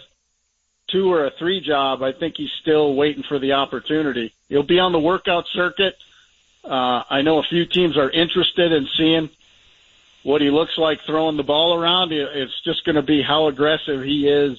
two 0.92 1.12
or 1.12 1.26
a 1.26 1.32
three 1.40 1.60
job, 1.60 2.05
I 2.05 2.12
think 2.12 2.36
he's 2.36 2.52
still 2.62 2.94
waiting 2.94 3.24
for 3.28 3.40
the 3.40 3.55
opportunity. 3.55 4.32
He'll 4.48 4.62
be 4.62 4.78
on 4.78 4.92
the 4.92 5.00
workout 5.00 5.47
circuit. 5.52 5.97
Uh, 6.62 7.02
I 7.10 7.23
know 7.23 7.40
a 7.40 7.42
few 7.50 7.66
teams 7.66 7.98
are 7.98 8.08
interested 8.08 8.70
in 8.70 8.86
seeing 8.97 9.28
what 10.23 10.40
he 10.40 10.50
looks 10.50 10.78
like 10.78 11.00
throwing 11.05 11.36
the 11.36 11.42
ball 11.42 11.74
around. 11.74 12.12
It's 12.12 12.62
just 12.62 12.84
going 12.84 12.94
to 12.94 13.02
be 13.02 13.24
how 13.26 13.48
aggressive 13.48 14.05
he 14.05 14.28
is 14.28 14.56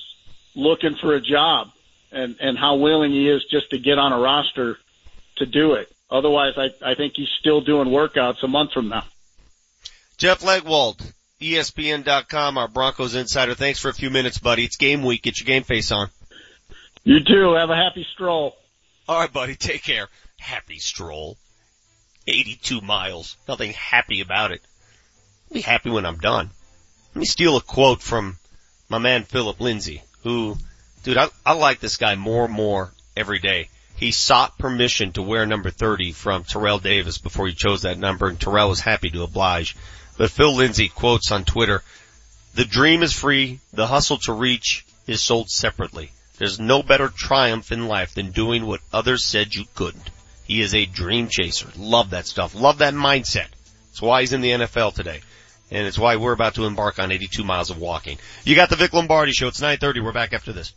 looking 0.56 0.98
for 1.00 1.14
a 1.14 1.22
job 1.22 1.70
and, 2.16 2.38
and 2.40 2.58
how 2.58 2.78
willing 2.78 3.12
he 3.12 3.30
is 3.30 3.44
just 3.52 3.70
to 3.72 3.78
get 3.78 4.00
on 4.00 4.14
a 4.14 4.20
roster 4.20 4.78
to 5.38 5.46
do 5.46 5.74
it. 5.74 5.92
Otherwise, 6.10 6.54
I, 6.58 6.70
I 6.92 6.96
think 6.96 7.14
he's 7.16 7.30
still 7.40 7.62
doing 7.62 7.90
workouts 7.90 8.44
a 8.44 8.48
month 8.48 8.72
from 8.72 8.90
now. 8.90 9.04
Jeff 10.18 10.42
Legwold, 10.42 11.02
ESPN.com, 11.42 12.58
our 12.58 12.68
Broncos 12.70 13.16
insider. 13.16 13.54
Thanks 13.54 13.80
for 13.80 13.90
a 13.90 13.94
few 13.94 14.10
minutes, 14.10 14.38
buddy. 14.38 14.64
It's 14.64 14.78
game 14.78 15.04
week. 15.04 15.24
Get 15.24 15.40
your 15.40 15.46
game 15.46 15.64
face 15.64 15.92
on. 15.92 16.10
You 17.04 17.24
too. 17.24 17.54
Have 17.54 17.70
a 17.70 17.76
happy 17.76 18.06
stroll. 18.14 18.56
All 19.08 19.20
right, 19.20 19.32
buddy. 19.32 19.56
Take 19.56 19.84
care. 19.84 20.08
Happy 20.40 20.80
stroll. 20.80 21.38
82 22.28 22.82
miles. 22.82 23.36
Nothing 23.48 23.74
happy 23.74 24.22
about 24.22 24.52
it. 24.52 24.62
I'll 25.50 25.56
be 25.56 25.62
happy 25.62 25.90
when 25.90 26.06
I'm 26.06 26.18
done. 26.18 26.50
Let 27.14 27.20
me 27.20 27.26
steal 27.26 27.58
a 27.58 27.62
quote 27.62 28.02
from 28.02 28.38
my 28.90 28.98
man 28.98 29.24
Philip 29.24 29.60
Lindsay, 29.60 30.02
who, 30.24 30.58
dude, 31.06 31.18
I, 31.18 31.30
I 31.46 31.54
like 31.54 31.80
this 31.80 31.98
guy 31.98 32.16
more 32.16 32.46
and 32.46 32.54
more 32.54 32.92
every 33.16 33.40
day. 33.40 33.70
He 33.96 34.12
sought 34.12 34.58
permission 34.58 35.14
to 35.14 35.22
wear 35.22 35.46
number 35.46 35.70
30 35.70 36.12
from 36.12 36.44
Terrell 36.44 36.80
Davis 36.80 37.20
before 37.20 37.48
he 37.48 37.54
chose 37.54 37.84
that 37.84 38.00
number, 38.00 38.28
and 38.28 38.40
Terrell 38.40 38.70
was 38.70 38.82
happy 38.82 39.12
to 39.12 39.24
oblige. 39.24 39.78
But 40.18 40.32
Phil 40.32 40.54
Lindsay 40.54 40.90
quotes 40.90 41.32
on 41.32 41.46
Twitter, 41.46 41.84
the 42.56 42.66
dream 42.66 43.04
is 43.04 43.14
free, 43.14 43.60
the 43.72 43.88
hustle 43.88 44.18
to 44.24 44.34
reach 44.34 44.86
is 45.06 45.22
sold 45.22 45.50
separately. 45.50 46.12
There's 46.38 46.60
no 46.60 46.82
better 46.82 47.08
triumph 47.08 47.72
in 47.72 47.88
life 47.88 48.16
than 48.16 48.32
doing 48.32 48.66
what 48.66 48.82
others 48.92 49.24
said 49.24 49.54
you 49.54 49.66
couldn't. 49.76 50.10
He 50.46 50.62
is 50.62 50.74
a 50.74 50.86
dream 50.86 51.28
chaser. 51.30 51.70
Love 51.78 52.10
that 52.10 52.26
stuff. 52.26 52.56
Love 52.56 52.80
that 52.80 52.94
mindset. 52.94 53.48
That's 53.90 54.02
why 54.02 54.22
he's 54.22 54.34
in 54.34 54.42
the 54.42 54.52
NFL 54.52 54.96
today. 54.96 55.22
And 55.72 55.88
it's 55.88 56.00
why 56.00 56.16
we're 56.16 56.34
about 56.34 56.56
to 56.56 56.66
embark 56.66 57.00
on 57.00 57.12
82 57.12 57.44
miles 57.44 57.70
of 57.70 57.78
walking. 57.78 58.18
You 58.44 58.56
got 58.56 58.70
the 58.70 58.76
Vic 58.76 58.94
Lombardi 58.94 59.32
show. 59.32 59.48
It's 59.48 59.62
930. 59.62 60.02
We're 60.02 60.12
back 60.12 60.34
after 60.34 60.52
this. 60.52 60.74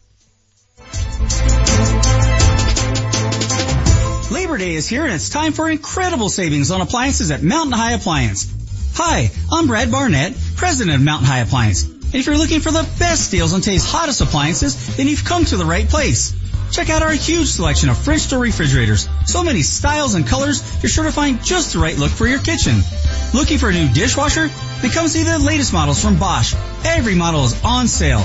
Labor 4.31 4.59
Day 4.59 4.75
is 4.75 4.89
here 4.89 5.05
and 5.05 5.13
it's 5.13 5.29
time 5.29 5.53
for 5.53 5.69
incredible 5.69 6.29
savings 6.29 6.71
on 6.71 6.81
appliances 6.81 7.33
at 7.33 7.43
Mountain 7.43 7.73
High 7.73 7.95
Appliance. 7.95 8.47
Hi, 8.95 9.31
I'm 9.51 9.67
Brad 9.67 9.91
Barnett, 9.91 10.35
president 10.55 10.95
of 10.97 11.03
Mountain 11.03 11.27
High 11.27 11.41
Appliance. 11.41 11.83
And 11.85 12.15
if 12.15 12.27
you're 12.27 12.39
looking 12.39 12.61
for 12.61 12.71
the 12.71 12.89
best 13.01 13.33
deals 13.33 13.55
on 13.55 13.61
today's 13.61 13.85
hottest 13.85 14.21
appliances, 14.21 14.97
then 14.97 15.09
you've 15.09 15.25
come 15.25 15.45
to 15.47 15.57
the 15.57 15.65
right 15.65 15.89
place. 15.89 16.33
Check 16.71 16.91
out 16.91 17.03
our 17.03 17.11
huge 17.11 17.49
selection 17.49 17.89
of 17.89 17.99
French 17.99 18.31
door 18.31 18.39
refrigerators. 18.39 19.09
So 19.27 19.43
many 19.43 19.63
styles 19.63 20.15
and 20.15 20.27
colors, 20.27 20.63
you're 20.83 20.91
sure 20.91 21.05
to 21.05 21.13
find 21.13 21.45
just 21.45 21.73
the 21.73 21.81
right 21.81 21.99
look 21.99 22.13
for 22.13 22.29
your 22.29 22.39
kitchen. 22.39 22.77
Looking 23.35 23.59
for 23.59 23.71
a 23.71 23.73
new 23.73 23.89
dishwasher? 23.93 24.49
Then 24.81 24.91
come 24.93 25.09
see 25.09 25.25
the 25.25 25.41
latest 25.41 25.73
models 25.73 26.01
from 26.01 26.21
Bosch. 26.21 26.55
Every 26.85 27.17
model 27.17 27.45
is 27.45 27.65
on 27.65 27.89
sale. 27.89 28.23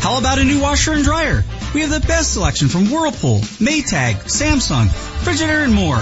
How 0.00 0.18
about 0.18 0.38
a 0.38 0.44
new 0.44 0.60
washer 0.60 0.92
and 0.92 1.02
dryer? 1.02 1.44
We 1.74 1.82
have 1.82 1.90
the 1.90 2.06
best 2.06 2.32
selection 2.32 2.68
from 2.68 2.90
Whirlpool, 2.90 3.40
Maytag, 3.60 4.24
Samsung, 4.24 4.88
Frigidaire, 5.22 5.64
and 5.64 5.74
more. 5.74 5.98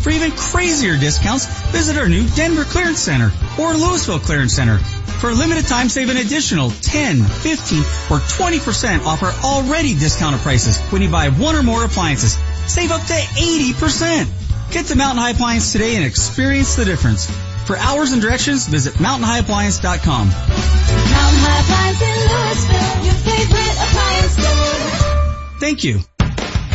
For 0.00 0.10
even 0.10 0.30
crazier 0.30 0.96
discounts, 0.96 1.46
visit 1.72 1.96
our 1.96 2.08
new 2.08 2.28
Denver 2.28 2.64
Clearance 2.64 3.00
Center 3.00 3.32
or 3.58 3.74
Louisville 3.74 4.18
Clearance 4.18 4.52
Center. 4.52 4.78
For 4.78 5.30
a 5.30 5.34
limited 5.34 5.66
time, 5.66 5.88
save 5.88 6.10
an 6.10 6.18
additional 6.18 6.70
10, 6.70 7.24
15, 7.24 7.78
or 8.10 8.20
20% 8.20 9.06
off 9.06 9.22
our 9.22 9.32
already 9.42 9.94
discounted 9.94 10.40
prices 10.42 10.78
when 10.92 11.00
you 11.00 11.08
buy 11.08 11.30
one 11.30 11.56
or 11.56 11.62
more 11.62 11.84
appliances. 11.84 12.34
Save 12.66 12.90
up 12.92 13.00
to 13.00 13.14
80%. 13.14 14.28
Get 14.70 14.86
to 14.86 14.96
Mountain 14.96 15.22
High 15.22 15.30
Appliance 15.30 15.72
today 15.72 15.96
and 15.96 16.04
experience 16.04 16.76
the 16.76 16.84
difference. 16.84 17.26
For 17.66 17.76
hours 17.76 18.12
and 18.12 18.22
directions, 18.22 18.66
visit 18.68 18.94
mountainhighappliance.com. 18.94 20.28
Mountain 20.28 21.40
High 21.42 21.60
Appliance 21.66 22.00
in 22.00 22.14
Louisville, 22.30 23.04
your 23.04 23.18
favorite 23.26 23.74
appliance 23.82 24.32
store. 24.38 25.58
Thank 25.58 25.82
you. 25.82 25.98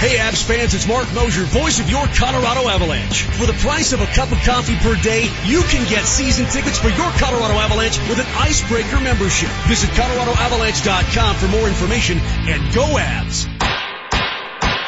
Hey 0.02 0.18
Avs 0.18 0.44
fans, 0.44 0.74
it's 0.74 0.88
Marc 0.88 1.14
Moser, 1.14 1.44
voice 1.44 1.80
of 1.80 1.90
your 1.90 2.06
Colorado 2.08 2.68
Avalanche. 2.68 3.22
For 3.22 3.46
the 3.46 3.54
price 3.54 3.94
of 3.94 4.02
a 4.02 4.08
cup 4.08 4.32
of 4.34 4.40
coffee 4.40 4.76
per 4.78 4.96
day, 5.02 5.30
you 5.46 5.62
can 5.62 5.88
get 5.88 6.04
season 6.04 6.48
tickets 6.48 6.80
for 6.80 6.90
your 6.90 7.12
Colorado 7.22 7.54
Avalanche 7.54 7.98
with 8.10 8.20
an 8.20 8.26
Icebreaker 8.26 9.00
membership. 9.00 9.50
Visit 9.70 9.92
ColoradoAvalanche.com 9.92 11.36
for 11.36 11.48
more 11.48 11.68
information 11.68 12.18
and 12.20 12.74
go 12.74 12.84
Avs! 12.98 13.61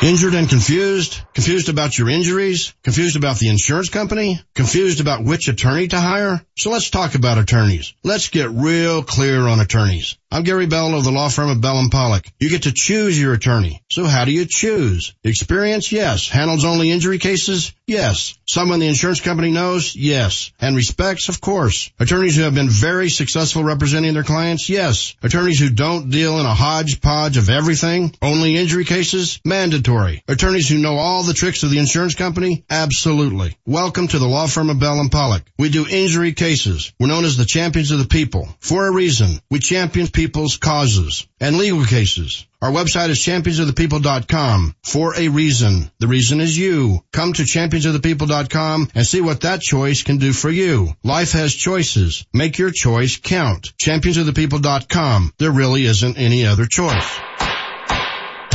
Injured 0.03 0.33
and 0.33 0.49
confused? 0.49 1.21
Confused 1.33 1.69
about 1.69 1.97
your 1.97 2.09
injuries? 2.09 2.73
Confused 2.83 3.15
about 3.15 3.39
the 3.39 3.47
insurance 3.47 3.87
company? 3.87 4.37
Confused 4.53 4.99
about 4.99 5.23
which 5.23 5.47
attorney 5.47 5.87
to 5.87 5.97
hire? 5.97 6.45
So 6.57 6.71
let's 6.71 6.89
talk 6.89 7.15
about 7.15 7.37
attorneys. 7.37 7.93
Let's 8.03 8.27
get 8.27 8.49
real 8.49 9.01
clear 9.03 9.47
on 9.47 9.61
attorneys. 9.61 10.17
I'm 10.29 10.43
Gary 10.43 10.65
Bell 10.65 10.93
of 10.93 11.05
the 11.05 11.11
law 11.11 11.29
firm 11.29 11.51
of 11.51 11.61
Bell 11.61 11.79
and 11.79 11.89
Pollock. 11.89 12.27
You 12.37 12.49
get 12.49 12.63
to 12.63 12.73
choose 12.73 13.17
your 13.17 13.31
attorney. 13.31 13.81
So 13.89 14.03
how 14.03 14.25
do 14.25 14.33
you 14.33 14.45
choose? 14.45 15.15
Experience? 15.23 15.93
Yes. 15.93 16.27
Handles 16.27 16.65
only 16.65 16.91
injury 16.91 17.17
cases? 17.17 17.71
Yes. 17.85 18.37
Someone 18.45 18.79
the 18.79 18.87
insurance 18.87 19.19
company 19.19 19.51
knows? 19.51 19.93
Yes. 19.93 20.51
And 20.61 20.73
respects? 20.73 21.27
Of 21.27 21.41
course. 21.41 21.91
Attorneys 21.99 22.37
who 22.37 22.43
have 22.43 22.55
been 22.55 22.69
very 22.69 23.09
successful 23.09 23.61
representing 23.61 24.13
their 24.13 24.23
clients? 24.23 24.69
Yes. 24.69 25.15
Attorneys 25.21 25.59
who 25.59 25.69
don't 25.69 26.09
deal 26.09 26.39
in 26.39 26.45
a 26.45 26.53
hodgepodge 26.53 27.35
of 27.35 27.49
everything? 27.49 28.15
Only 28.21 28.55
injury 28.55 28.85
cases? 28.85 29.41
Mandatory. 29.43 30.23
Attorneys 30.29 30.69
who 30.69 30.77
know 30.77 30.95
all 30.95 31.23
the 31.23 31.33
tricks 31.33 31.63
of 31.63 31.71
the 31.71 31.79
insurance 31.79 32.15
company? 32.15 32.63
Absolutely. 32.69 33.57
Welcome 33.65 34.07
to 34.07 34.19
the 34.19 34.27
law 34.27 34.47
firm 34.47 34.69
of 34.69 34.79
Bell 34.79 35.01
and 35.01 35.11
Pollock. 35.11 35.43
We 35.57 35.67
do 35.67 35.85
injury 35.85 36.31
cases. 36.31 36.93
We're 37.01 37.07
known 37.07 37.25
as 37.25 37.35
the 37.35 37.45
champions 37.45 37.91
of 37.91 37.99
the 37.99 38.05
people. 38.05 38.47
For 38.59 38.87
a 38.87 38.93
reason. 38.93 39.41
We 39.51 39.59
champion 39.59 40.07
people's 40.07 40.55
causes. 40.55 41.27
And 41.43 41.57
legal 41.57 41.83
cases. 41.83 42.45
Our 42.61 42.71
website 42.71 43.09
is 43.09 43.19
championsofthepeople.com 43.19 44.75
for 44.81 45.13
a 45.17 45.27
reason. 45.27 45.91
The 45.99 46.07
reason 46.07 46.39
is 46.39 46.57
you. 46.57 47.03
Come 47.11 47.33
to 47.33 47.43
championsofthepeople.com 47.43 48.91
and 48.95 49.05
see 49.05 49.19
what 49.19 49.41
that 49.41 49.59
choice 49.59 50.03
can 50.03 50.19
do 50.19 50.31
for 50.31 50.49
you. 50.49 50.93
Life 51.03 51.33
has 51.33 51.53
choices. 51.53 52.25
Make 52.31 52.57
your 52.59 52.71
choice 52.71 53.17
count. 53.17 53.73
Championsofthepeople.com. 53.77 55.33
There 55.37 55.51
really 55.51 55.83
isn't 55.83 56.17
any 56.17 56.45
other 56.45 56.65
choice. 56.65 57.19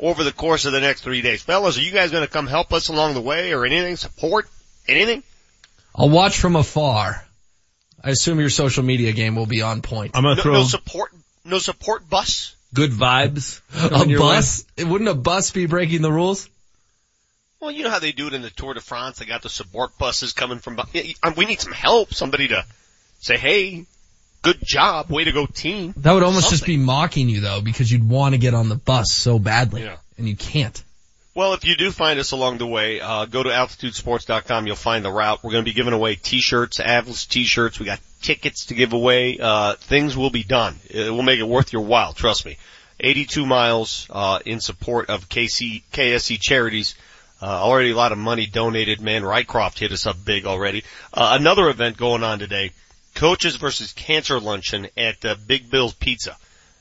over 0.00 0.24
the 0.24 0.32
course 0.32 0.64
of 0.64 0.72
the 0.72 0.80
next 0.80 1.02
three 1.02 1.20
days. 1.22 1.42
Fellas, 1.42 1.76
are 1.76 1.82
you 1.82 1.92
guys 1.92 2.10
going 2.10 2.24
to 2.24 2.30
come 2.30 2.46
help 2.46 2.72
us 2.72 2.88
along 2.88 3.14
the 3.14 3.20
way, 3.20 3.52
or 3.52 3.66
anything? 3.66 3.96
Support 3.96 4.48
anything? 4.88 5.22
I'll 5.94 6.08
watch 6.08 6.38
from 6.38 6.56
afar. 6.56 7.24
I 8.02 8.10
assume 8.10 8.40
your 8.40 8.48
social 8.50 8.82
media 8.82 9.12
game 9.12 9.36
will 9.36 9.46
be 9.46 9.62
on 9.62 9.82
point. 9.82 10.12
I'm 10.14 10.22
gonna 10.24 10.36
No, 10.36 10.42
throw. 10.42 10.52
no 10.54 10.64
support, 10.64 11.12
no 11.44 11.58
support 11.58 12.08
bus. 12.08 12.56
Good 12.74 12.90
vibes. 12.90 13.60
A 13.76 13.90
coming 13.90 14.08
your 14.10 14.20
way. 14.22 14.26
bus? 14.28 14.64
Wouldn't 14.78 15.10
a 15.10 15.14
bus 15.14 15.50
be 15.50 15.66
breaking 15.66 16.00
the 16.02 16.10
rules? 16.10 16.48
Well, 17.60 17.70
you 17.70 17.84
know 17.84 17.90
how 17.90 18.00
they 18.00 18.10
do 18.12 18.26
it 18.26 18.32
in 18.32 18.42
the 18.42 18.50
Tour 18.50 18.74
de 18.74 18.80
France. 18.80 19.18
They 19.18 19.26
got 19.26 19.42
the 19.42 19.48
support 19.50 19.96
buses 19.98 20.32
coming 20.32 20.58
from. 20.58 20.76
bu- 20.76 20.82
Yeah, 20.94 21.12
We 21.36 21.44
need 21.44 21.60
some 21.60 21.72
help. 21.72 22.12
Somebody 22.14 22.48
to 22.48 22.64
say, 23.20 23.36
"Hey, 23.36 23.84
good 24.42 24.58
job, 24.62 25.10
way 25.10 25.24
to 25.24 25.32
go, 25.32 25.46
team." 25.46 25.94
That 25.98 26.12
would 26.12 26.22
almost 26.22 26.50
just 26.50 26.66
be 26.66 26.76
mocking 26.76 27.28
you 27.28 27.40
though, 27.40 27.60
because 27.60 27.90
you'd 27.90 28.08
want 28.08 28.34
to 28.34 28.38
get 28.38 28.54
on 28.54 28.68
the 28.68 28.76
bus 28.76 29.12
so 29.12 29.38
badly. 29.38 29.82
Yeah. 29.82 29.96
And 30.18 30.28
you 30.28 30.36
can't. 30.36 30.82
Well, 31.34 31.54
if 31.54 31.64
you 31.64 31.76
do 31.76 31.90
find 31.90 32.20
us 32.20 32.32
along 32.32 32.58
the 32.58 32.66
way, 32.66 33.00
uh, 33.00 33.24
go 33.24 33.42
to 33.42 33.48
altitudesports.com. 33.48 34.66
You'll 34.66 34.76
find 34.76 35.02
the 35.02 35.10
route. 35.10 35.42
We're 35.42 35.52
going 35.52 35.64
to 35.64 35.70
be 35.70 35.74
giving 35.74 35.94
away 35.94 36.14
t-shirts, 36.16 36.78
Atlas 36.78 37.24
t-shirts. 37.24 37.80
We 37.80 37.86
got 37.86 38.00
tickets 38.20 38.66
to 38.66 38.74
give 38.74 38.92
away. 38.92 39.38
Uh, 39.40 39.74
things 39.76 40.14
will 40.14 40.28
be 40.28 40.44
done. 40.44 40.76
It 40.90 41.10
will 41.10 41.22
make 41.22 41.40
it 41.40 41.48
worth 41.48 41.72
your 41.72 41.82
while. 41.82 42.12
Trust 42.12 42.44
me. 42.44 42.58
82 43.00 43.46
miles, 43.46 44.06
uh, 44.10 44.40
in 44.44 44.60
support 44.60 45.08
of 45.08 45.30
KC, 45.30 45.82
KSC 45.92 46.38
charities. 46.38 46.94
Uh, 47.40 47.46
already 47.46 47.90
a 47.90 47.96
lot 47.96 48.12
of 48.12 48.18
money 48.18 48.46
donated, 48.46 49.00
man. 49.00 49.22
Rycroft 49.22 49.78
hit 49.78 49.90
us 49.90 50.06
up 50.06 50.22
big 50.22 50.44
already. 50.44 50.84
Uh, 51.14 51.36
another 51.40 51.70
event 51.70 51.96
going 51.96 52.22
on 52.22 52.38
today. 52.38 52.72
Coaches 53.14 53.56
versus 53.56 53.92
Cancer 53.92 54.40
Luncheon 54.40 54.88
at 54.96 55.24
uh, 55.24 55.36
Big 55.46 55.70
Bill's 55.70 55.94
Pizza. 55.94 56.36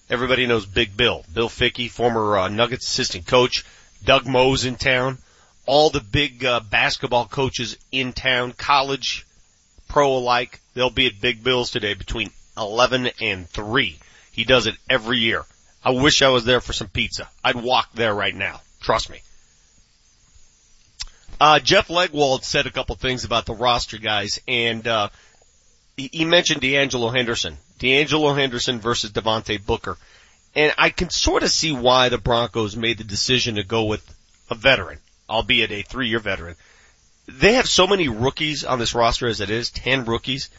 Everybody 0.10 0.46
knows 0.46 0.66
Big 0.66 0.96
Bill. 0.96 1.24
Bill 1.34 1.50
Fickey, 1.50 1.88
former 1.88 2.38
uh, 2.38 2.48
Nuggets 2.48 2.88
assistant 2.88 3.28
coach. 3.28 3.66
Doug 4.04 4.26
Moe's 4.26 4.66
in 4.66 4.76
town. 4.76 5.18
All 5.66 5.90
the 5.90 6.02
big 6.02 6.44
uh, 6.44 6.60
basketball 6.60 7.28
coaches 7.28 7.78
in 7.92 8.14
town, 8.14 8.52
college, 8.52 9.26
pro 9.88 10.18
alike. 10.18 10.60
They'll 10.74 10.90
be 10.90 11.08
at 11.08 11.22
Big 11.22 11.44
Bill's 11.44 11.72
today 11.72 11.94
between 11.94 12.32
11 12.58 13.12
and 13.22 13.48
3. 13.48 14.00
He 14.32 14.44
does 14.44 14.68
it 14.68 14.76
every 14.90 15.20
year. 15.20 15.46
I 15.84 15.92
wish 15.92 16.22
I 16.22 16.30
was 16.30 16.46
there 16.46 16.62
for 16.62 16.74
some 16.74 16.88
pizza. 16.88 17.30
I'd 17.44 17.56
walk 17.56 17.94
there 17.94 18.14
right 18.14 18.36
now. 18.36 18.62
Trust 18.82 19.10
me. 19.10 19.20
Uh, 21.40 21.60
Jeff 21.60 21.88
Legwold 21.88 22.44
said 22.44 22.68
a 22.68 22.72
couple 22.72 22.96
things 22.96 23.24
about 23.24 23.46
the 23.46 23.56
roster 23.56 23.98
guys 23.98 24.40
and, 24.48 24.88
uh, 24.88 25.10
he, 26.12 26.26
mentioned 26.26 26.62
D'Angelo 26.62 27.10
Henderson. 27.10 27.58
D'Angelo 27.80 28.34
Henderson 28.34 28.80
versus 28.80 29.12
Devontae 29.12 29.64
Booker. 29.64 29.98
And 30.56 30.74
I 30.78 30.90
can 30.90 31.10
sort 31.10 31.44
of 31.44 31.50
see 31.50 31.72
why 31.72 32.10
the 32.10 32.18
Broncos 32.18 32.76
made 32.76 32.98
the 32.98 33.04
decision 33.04 33.56
to 33.56 33.64
go 33.64 33.86
with 33.86 34.06
a 34.50 34.56
veteran, 34.56 35.00
albeit 35.30 35.72
a 35.72 35.82
three-year 35.82 36.20
veteran. 36.20 36.56
They 37.28 37.54
have 37.54 37.68
so 37.68 37.88
many 37.88 38.10
rookies 38.10 38.64
on 38.66 38.80
this 38.80 38.94
roster 38.94 39.28
as 39.28 39.42
it 39.42 39.50
is, 39.50 39.70
10 39.70 40.06
rookies. 40.06 40.50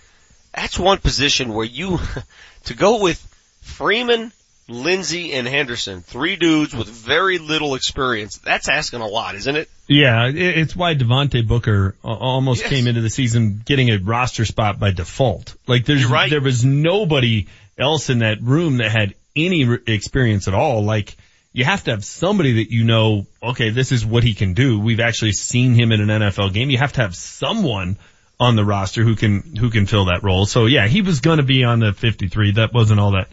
That's 0.54 0.78
one 0.78 0.98
position 0.98 1.52
where 1.52 1.66
you, 1.66 1.98
to 2.64 2.74
go 2.74 3.02
with 3.02 3.20
Freeman, 3.60 4.32
Lindsay, 4.72 5.32
and 5.32 5.46
Henderson, 5.46 6.00
three 6.00 6.36
dudes 6.36 6.74
with 6.74 6.88
very 6.88 7.38
little 7.38 7.74
experience, 7.74 8.38
that's 8.38 8.68
asking 8.68 9.00
a 9.00 9.06
lot, 9.06 9.34
isn't 9.34 9.56
it? 9.56 9.68
Yeah, 9.86 10.30
it's 10.32 10.74
why 10.74 10.94
Devontae 10.94 11.46
Booker 11.46 11.94
almost 12.02 12.62
Yes. 12.62 12.70
came 12.70 12.86
into 12.86 13.00
the 13.00 13.10
season 13.10 13.62
getting 13.64 13.90
a 13.90 13.98
roster 13.98 14.44
spot 14.44 14.78
by 14.78 14.90
default. 14.90 15.54
Like 15.66 15.84
there's, 15.84 16.06
right. 16.06 16.30
there 16.30 16.40
was 16.40 16.64
nobody 16.64 17.46
else 17.78 18.10
in 18.10 18.20
that 18.20 18.40
room 18.42 18.78
that 18.78 18.90
had 18.90 19.14
any 19.36 19.62
experience 19.86 20.48
at 20.48 20.54
all. 20.54 20.82
Like 20.84 21.16
you 21.52 21.64
have 21.64 21.84
to 21.84 21.90
have 21.90 22.04
somebody 22.04 22.64
that 22.64 22.72
you 22.72 22.84
know, 22.84 23.26
okay, 23.42 23.70
this 23.70 23.92
is 23.92 24.04
what 24.06 24.24
he 24.24 24.34
can 24.34 24.54
do. 24.54 24.78
We've 24.80 25.00
actually 25.00 25.32
seen 25.32 25.74
him 25.74 25.92
in 25.92 26.00
an 26.00 26.08
NFL 26.08 26.52
game. 26.52 26.70
You 26.70 26.78
have 26.78 26.94
to 26.94 27.02
have 27.02 27.14
someone 27.14 27.96
on 28.40 28.56
the 28.56 28.64
roster 28.64 29.02
who 29.04 29.14
can, 29.14 29.56
who 29.56 29.70
can 29.70 29.86
fill 29.86 30.06
that 30.06 30.22
role. 30.22 30.46
So 30.46 30.66
yeah, 30.66 30.86
he 30.88 31.02
was 31.02 31.20
going 31.20 31.38
to 31.38 31.44
be 31.44 31.64
on 31.64 31.80
the 31.80 31.92
53. 31.92 32.52
That 32.52 32.72
wasn't 32.72 32.98
all 32.98 33.12
that 33.12 33.28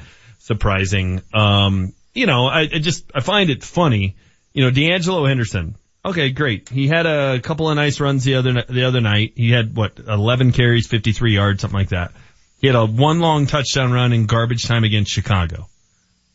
surprising. 0.49 1.21
Um, 1.31 1.93
you 2.15 2.25
know, 2.25 2.47
I, 2.47 2.61
I 2.61 2.79
just, 2.79 3.05
I 3.13 3.21
find 3.21 3.51
it 3.51 3.63
funny. 3.63 4.15
You 4.51 4.63
know, 4.63 4.71
D'Angelo 4.71 5.27
Henderson. 5.27 5.75
Okay, 6.03 6.31
great. 6.31 6.69
He 6.69 6.87
had 6.87 7.05
a 7.05 7.39
couple 7.39 7.69
of 7.69 7.75
nice 7.75 7.99
runs 7.99 8.23
the 8.23 8.35
other, 8.35 8.63
the 8.67 8.85
other 8.85 8.99
night. 8.99 9.33
He 9.35 9.51
had 9.51 9.75
what, 9.75 9.99
11 9.99 10.53
carries, 10.53 10.87
53 10.87 11.35
yards, 11.35 11.61
something 11.61 11.79
like 11.79 11.89
that. 11.89 12.13
He 12.59 12.65
had 12.65 12.75
a 12.75 12.85
one 12.85 13.19
long 13.19 13.45
touchdown 13.45 13.91
run 13.91 14.11
in 14.11 14.25
garbage 14.25 14.63
time 14.63 14.83
against 14.83 15.11
Chicago. 15.11 15.67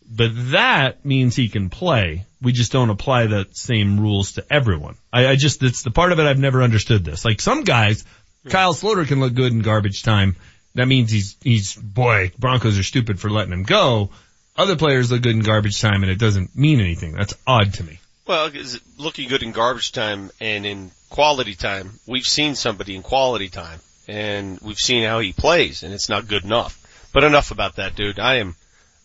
But 0.08 0.30
that 0.52 1.04
means 1.04 1.34
he 1.34 1.48
can 1.48 1.70
play. 1.70 2.24
We 2.40 2.52
just 2.52 2.70
don't 2.70 2.90
apply 2.90 3.26
the 3.26 3.48
same 3.50 3.98
rules 3.98 4.34
to 4.34 4.44
everyone. 4.48 4.94
I, 5.12 5.26
I 5.26 5.36
just, 5.36 5.60
it's 5.64 5.82
the 5.82 5.90
part 5.90 6.12
of 6.12 6.20
it 6.20 6.26
I've 6.26 6.38
never 6.38 6.62
understood 6.62 7.04
this. 7.04 7.24
Like 7.24 7.40
some 7.40 7.64
guys, 7.64 8.04
Kyle 8.48 8.74
Sloter 8.74 9.08
can 9.08 9.18
look 9.18 9.34
good 9.34 9.52
in 9.52 9.62
garbage 9.62 10.04
time. 10.04 10.36
That 10.74 10.86
means 10.86 11.10
he's, 11.10 11.36
he's, 11.42 11.74
boy, 11.74 12.32
Broncos 12.38 12.78
are 12.78 12.82
stupid 12.82 13.20
for 13.20 13.30
letting 13.30 13.52
him 13.52 13.62
go. 13.62 14.10
Other 14.56 14.76
players 14.76 15.10
look 15.10 15.22
good 15.22 15.34
in 15.34 15.42
garbage 15.42 15.80
time 15.80 16.02
and 16.02 16.10
it 16.10 16.18
doesn't 16.18 16.56
mean 16.56 16.80
anything. 16.80 17.12
That's 17.12 17.34
odd 17.46 17.74
to 17.74 17.84
me. 17.84 18.00
Well, 18.26 18.50
looking 18.98 19.28
good 19.28 19.42
in 19.42 19.52
garbage 19.52 19.92
time 19.92 20.30
and 20.40 20.64
in 20.64 20.90
quality 21.10 21.54
time, 21.54 21.98
we've 22.06 22.24
seen 22.24 22.54
somebody 22.54 22.96
in 22.96 23.02
quality 23.02 23.48
time 23.48 23.80
and 24.08 24.58
we've 24.60 24.78
seen 24.78 25.04
how 25.04 25.20
he 25.20 25.32
plays 25.32 25.82
and 25.82 25.92
it's 25.92 26.08
not 26.08 26.28
good 26.28 26.44
enough. 26.44 26.80
But 27.12 27.24
enough 27.24 27.50
about 27.50 27.76
that, 27.76 27.94
dude. 27.94 28.18
I 28.18 28.36
am, 28.36 28.56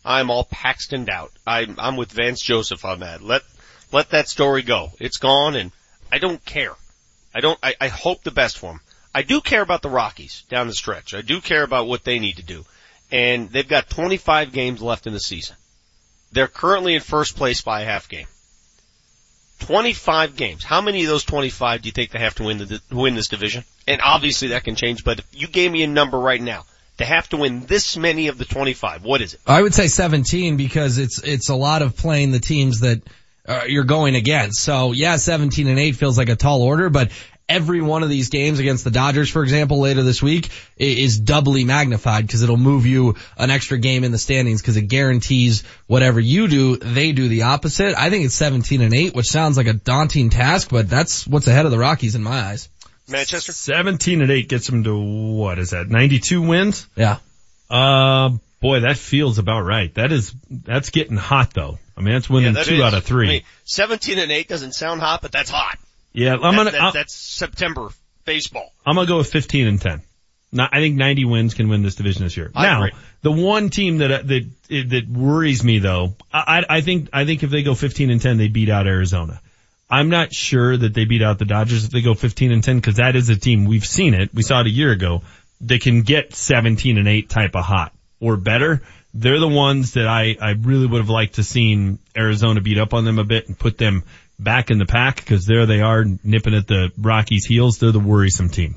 I'm 0.04 0.32
all 0.32 0.46
Paxtoned 0.46 1.10
out. 1.10 1.32
I'm, 1.46 1.76
I'm 1.80 1.98
with 1.98 2.12
Vance 2.12 2.42
Joseph 2.42 2.86
on 2.86 3.02
that. 3.02 3.22
Let, 3.22 3.44
let 3.92 4.12
that 4.12 4.30
story 4.30 4.64
go. 4.64 4.92
It's 5.00 5.18
gone 5.18 5.56
and 5.56 5.72
I 6.12 6.18
don't 6.18 6.44
care. 6.46 6.74
I 7.36 7.42
don't, 7.42 7.60
I, 7.62 7.76
I 7.80 7.88
hope 7.90 8.24
the 8.24 8.32
best 8.32 8.58
for 8.58 8.72
him. 8.74 8.82
I 9.14 9.24
do 9.24 9.42
care 9.42 9.62
about 9.62 9.82
the 9.82 9.90
Rockies 9.90 10.44
down 10.50 10.68
the 10.68 10.74
stretch. 10.74 11.14
I 11.14 11.22
do 11.22 11.42
care 11.42 11.64
about 11.64 11.88
what 11.88 12.04
they 12.04 12.20
need 12.20 12.38
to 12.38 12.44
do. 12.44 12.66
And 13.12 13.50
they've 13.50 13.68
got 13.68 13.90
25 13.90 14.52
games 14.52 14.82
left 14.82 15.08
in 15.08 15.14
the 15.14 15.20
season. 15.20 15.56
They're 16.32 16.48
currently 16.48 16.94
in 16.94 17.02
first 17.02 17.36
place 17.36 17.62
by 17.62 17.82
a 17.82 17.86
half 17.86 18.08
game. 18.08 18.28
25 19.62 20.36
games. 20.36 20.64
How 20.64 20.82
many 20.82 21.04
of 21.04 21.10
those 21.10 21.24
25 21.24 21.82
do 21.82 21.88
you 21.88 21.92
think 21.92 22.12
they 22.12 22.20
have 22.20 22.36
to 22.36 22.44
win 22.44 22.60
the, 22.60 22.82
win 22.92 23.16
this 23.16 23.28
division? 23.28 23.64
And 23.88 24.00
obviously 24.02 24.50
that 24.50 24.64
can 24.64 24.76
change, 24.76 25.04
but 25.04 25.20
if 25.20 25.26
you 25.34 25.48
gave 25.48 25.72
me 25.72 25.84
a 25.84 25.88
number 25.88 26.20
right 26.20 26.42
now, 26.42 26.66
to 26.98 27.06
have 27.06 27.30
to 27.30 27.38
win 27.38 27.66
this 27.66 27.96
many 27.98 28.28
of 28.28 28.38
the 28.38 28.46
25, 28.46 29.04
what 29.04 29.22
is 29.22 29.34
it? 29.34 29.40
I 29.48 29.62
would 29.62 29.74
say 29.74 29.88
17 29.88 30.58
because 30.58 30.98
it's, 30.98 31.22
it's 31.24 31.50
a 31.50 31.56
lot 31.56 31.82
of 31.82 31.96
playing 31.96 32.32
the 32.32 32.40
teams 32.40 32.82
that 32.82 33.02
uh, 33.48 33.64
you're 33.68 33.86
going 33.86 34.16
against. 34.16 34.62
So 34.62 34.92
yeah, 34.92 35.16
17 35.16 35.68
and 35.68 35.80
8 35.80 35.94
feels 35.94 36.18
like 36.18 36.30
a 36.30 36.36
tall 36.36 36.62
order, 36.62 36.90
but 36.90 37.12
every 37.50 37.82
one 37.82 38.04
of 38.04 38.10
these 38.10 38.30
games 38.30 38.60
against 38.60 38.84
the 38.84 38.92
Dodgers, 38.92 39.30
for 39.30 39.42
example, 39.44 39.80
later 39.80 40.04
this 40.04 40.22
week 40.22 40.50
is 40.78 41.20
doubly 41.20 41.66
magnified 41.66 42.26
because 42.26 42.44
it'll 42.44 42.58
move 42.58 42.86
you 42.86 43.16
an 43.38 43.50
extra 43.50 43.78
game 43.80 44.04
in 44.04 44.12
the 44.12 44.18
standings 44.20 44.62
because 44.62 44.78
it 44.78 44.84
guarantees 44.84 45.64
whatever 45.88 46.20
you 46.20 46.48
do, 46.48 46.78
they 46.78 47.12
do 47.12 47.28
the 47.28 47.44
opposite. 47.44 47.98
I 47.98 48.10
think 48.10 48.26
it's 48.26 48.36
17 48.36 48.82
and 48.82 48.94
8, 48.94 49.16
which 49.16 49.30
sounds 49.30 49.58
like 49.58 49.68
a 49.68 49.74
daunting 49.74 50.30
task, 50.30 50.70
but 50.70 50.88
that's 50.88 51.28
what's 51.28 51.48
ahead 51.48 51.66
of 51.66 51.72
the 51.72 51.80
Rockies 51.80 52.16
in 52.16 52.24
my 52.24 52.40
eyes. 52.40 52.70
Manchester? 53.08 53.52
17 53.52 54.22
and 54.22 54.32
8 54.32 54.48
gets 54.48 54.68
them 54.68 54.84
to, 54.84 54.98
what 54.98 55.58
is 55.58 55.72
that, 55.72 55.90
92 55.90 56.42
wins? 56.44 56.88
Yeah. 56.96 57.18
Uh, 57.70 58.32
boy, 58.60 58.82
that 58.82 58.98
feels 58.98 59.40
about 59.40 59.62
right. 59.62 59.94
That 59.96 60.12
is, 60.12 60.34
that's 60.50 60.92
getting 60.92 61.18
hot 61.18 61.54
though. 61.54 61.80
I 61.98 62.02
mean, 62.02 62.14
that's 62.14 62.30
winning 62.30 62.54
that 62.54 62.66
two 62.66 62.76
is. 62.76 62.82
out 62.82 62.94
of 62.94 63.04
three. 63.04 63.28
I 63.28 63.32
mean, 63.32 63.42
17 63.66 64.20
and 64.20 64.32
8 64.32 64.48
doesn't 64.48 64.74
sound 64.74 65.02
hot, 65.02 65.22
but 65.22 65.32
that's 65.32 65.50
hot. 65.50 65.78
Yeah, 66.14 66.34
I'm 66.36 66.56
gonna, 66.56 66.72
that- 66.72 66.94
that's 66.94 67.14
September 67.14 67.90
baseball. 68.26 68.72
I'm 68.86 68.96
gonna 68.96 69.08
go 69.08 69.18
with 69.18 69.32
15 69.32 69.68
and 69.68 69.82
10. 69.82 70.02
Now, 70.52 70.68
I 70.72 70.80
think 70.80 70.96
90 70.96 71.26
wins 71.26 71.54
can 71.54 71.70
win 71.70 71.84
this 71.84 71.94
division 71.96 72.24
this 72.24 72.36
year. 72.36 72.52
I 72.56 72.64
now, 72.64 72.84
agree. 72.84 73.00
the 73.22 73.32
one 73.32 73.70
team 73.70 74.00
that, 74.00 74.12
uh, 74.12 74.22
that, 74.24 74.50
that 74.90 75.08
worries 75.08 75.64
me 75.64 75.78
though, 75.78 76.16
I, 76.34 76.64
I 76.68 76.82
think, 76.82 77.10
I 77.14 77.26
think 77.26 77.44
if 77.44 77.52
they 77.52 77.62
go 77.62 77.76
15 77.76 78.10
and 78.10 78.20
10, 78.20 78.38
they 78.38 78.48
beat 78.48 78.70
out 78.70 78.88
Arizona. 78.88 79.42
I'm 79.92 80.10
not 80.10 80.34
sure 80.34 80.76
that 80.76 80.94
they 80.96 81.06
beat 81.06 81.22
out 81.22 81.38
the 81.38 81.46
Dodgers 81.46 81.86
if 81.86 81.92
they 81.92 82.02
go 82.02 82.16
15 82.16 82.52
and 82.52 82.64
10 82.64 82.78
because 82.78 82.96
that 82.96 83.16
is 83.16 83.30
a 83.30 83.36
team, 83.36 83.66
we've 83.66 83.86
seen 83.86 84.16
it, 84.16 84.34
we 84.34 84.42
saw 84.42 84.62
it 84.62 84.68
a 84.68 84.72
year 84.72 84.92
ago, 84.92 85.22
they 85.62 85.78
can 85.78 86.02
get 86.02 86.34
17 86.34 86.98
and 86.98 87.08
8 87.08 87.30
type 87.30 87.56
of 87.56 87.64
hot 87.66 87.94
or 88.20 88.36
better. 88.36 88.82
they're 89.14 89.40
the 89.40 89.48
ones 89.48 89.94
that 89.94 90.08
I, 90.08 90.36
I 90.42 90.52
really 90.52 90.88
would 90.88 91.00
have 91.02 91.10
liked 91.10 91.36
to 91.36 91.44
seen 91.44 92.00
Arizona 92.18 92.60
beat 92.62 92.78
up 92.80 92.94
on 92.96 93.06
them 93.06 93.20
a 93.20 93.24
bit 93.24 93.48
and 93.48 93.58
put 93.58 93.78
them 93.78 94.04
back 94.40 94.72
in 94.72 94.78
the 94.78 94.86
pack 94.86 95.18
because 95.18 95.46
there 95.46 95.66
they 95.66 95.82
are 95.82 96.06
nipping 96.24 96.56
at 96.56 96.68
the 96.68 96.92
Rockies 96.98 97.46
heels. 97.46 97.78
They're 97.78 97.92
the 97.92 98.00
worrisome 98.00 98.50
team. 98.50 98.76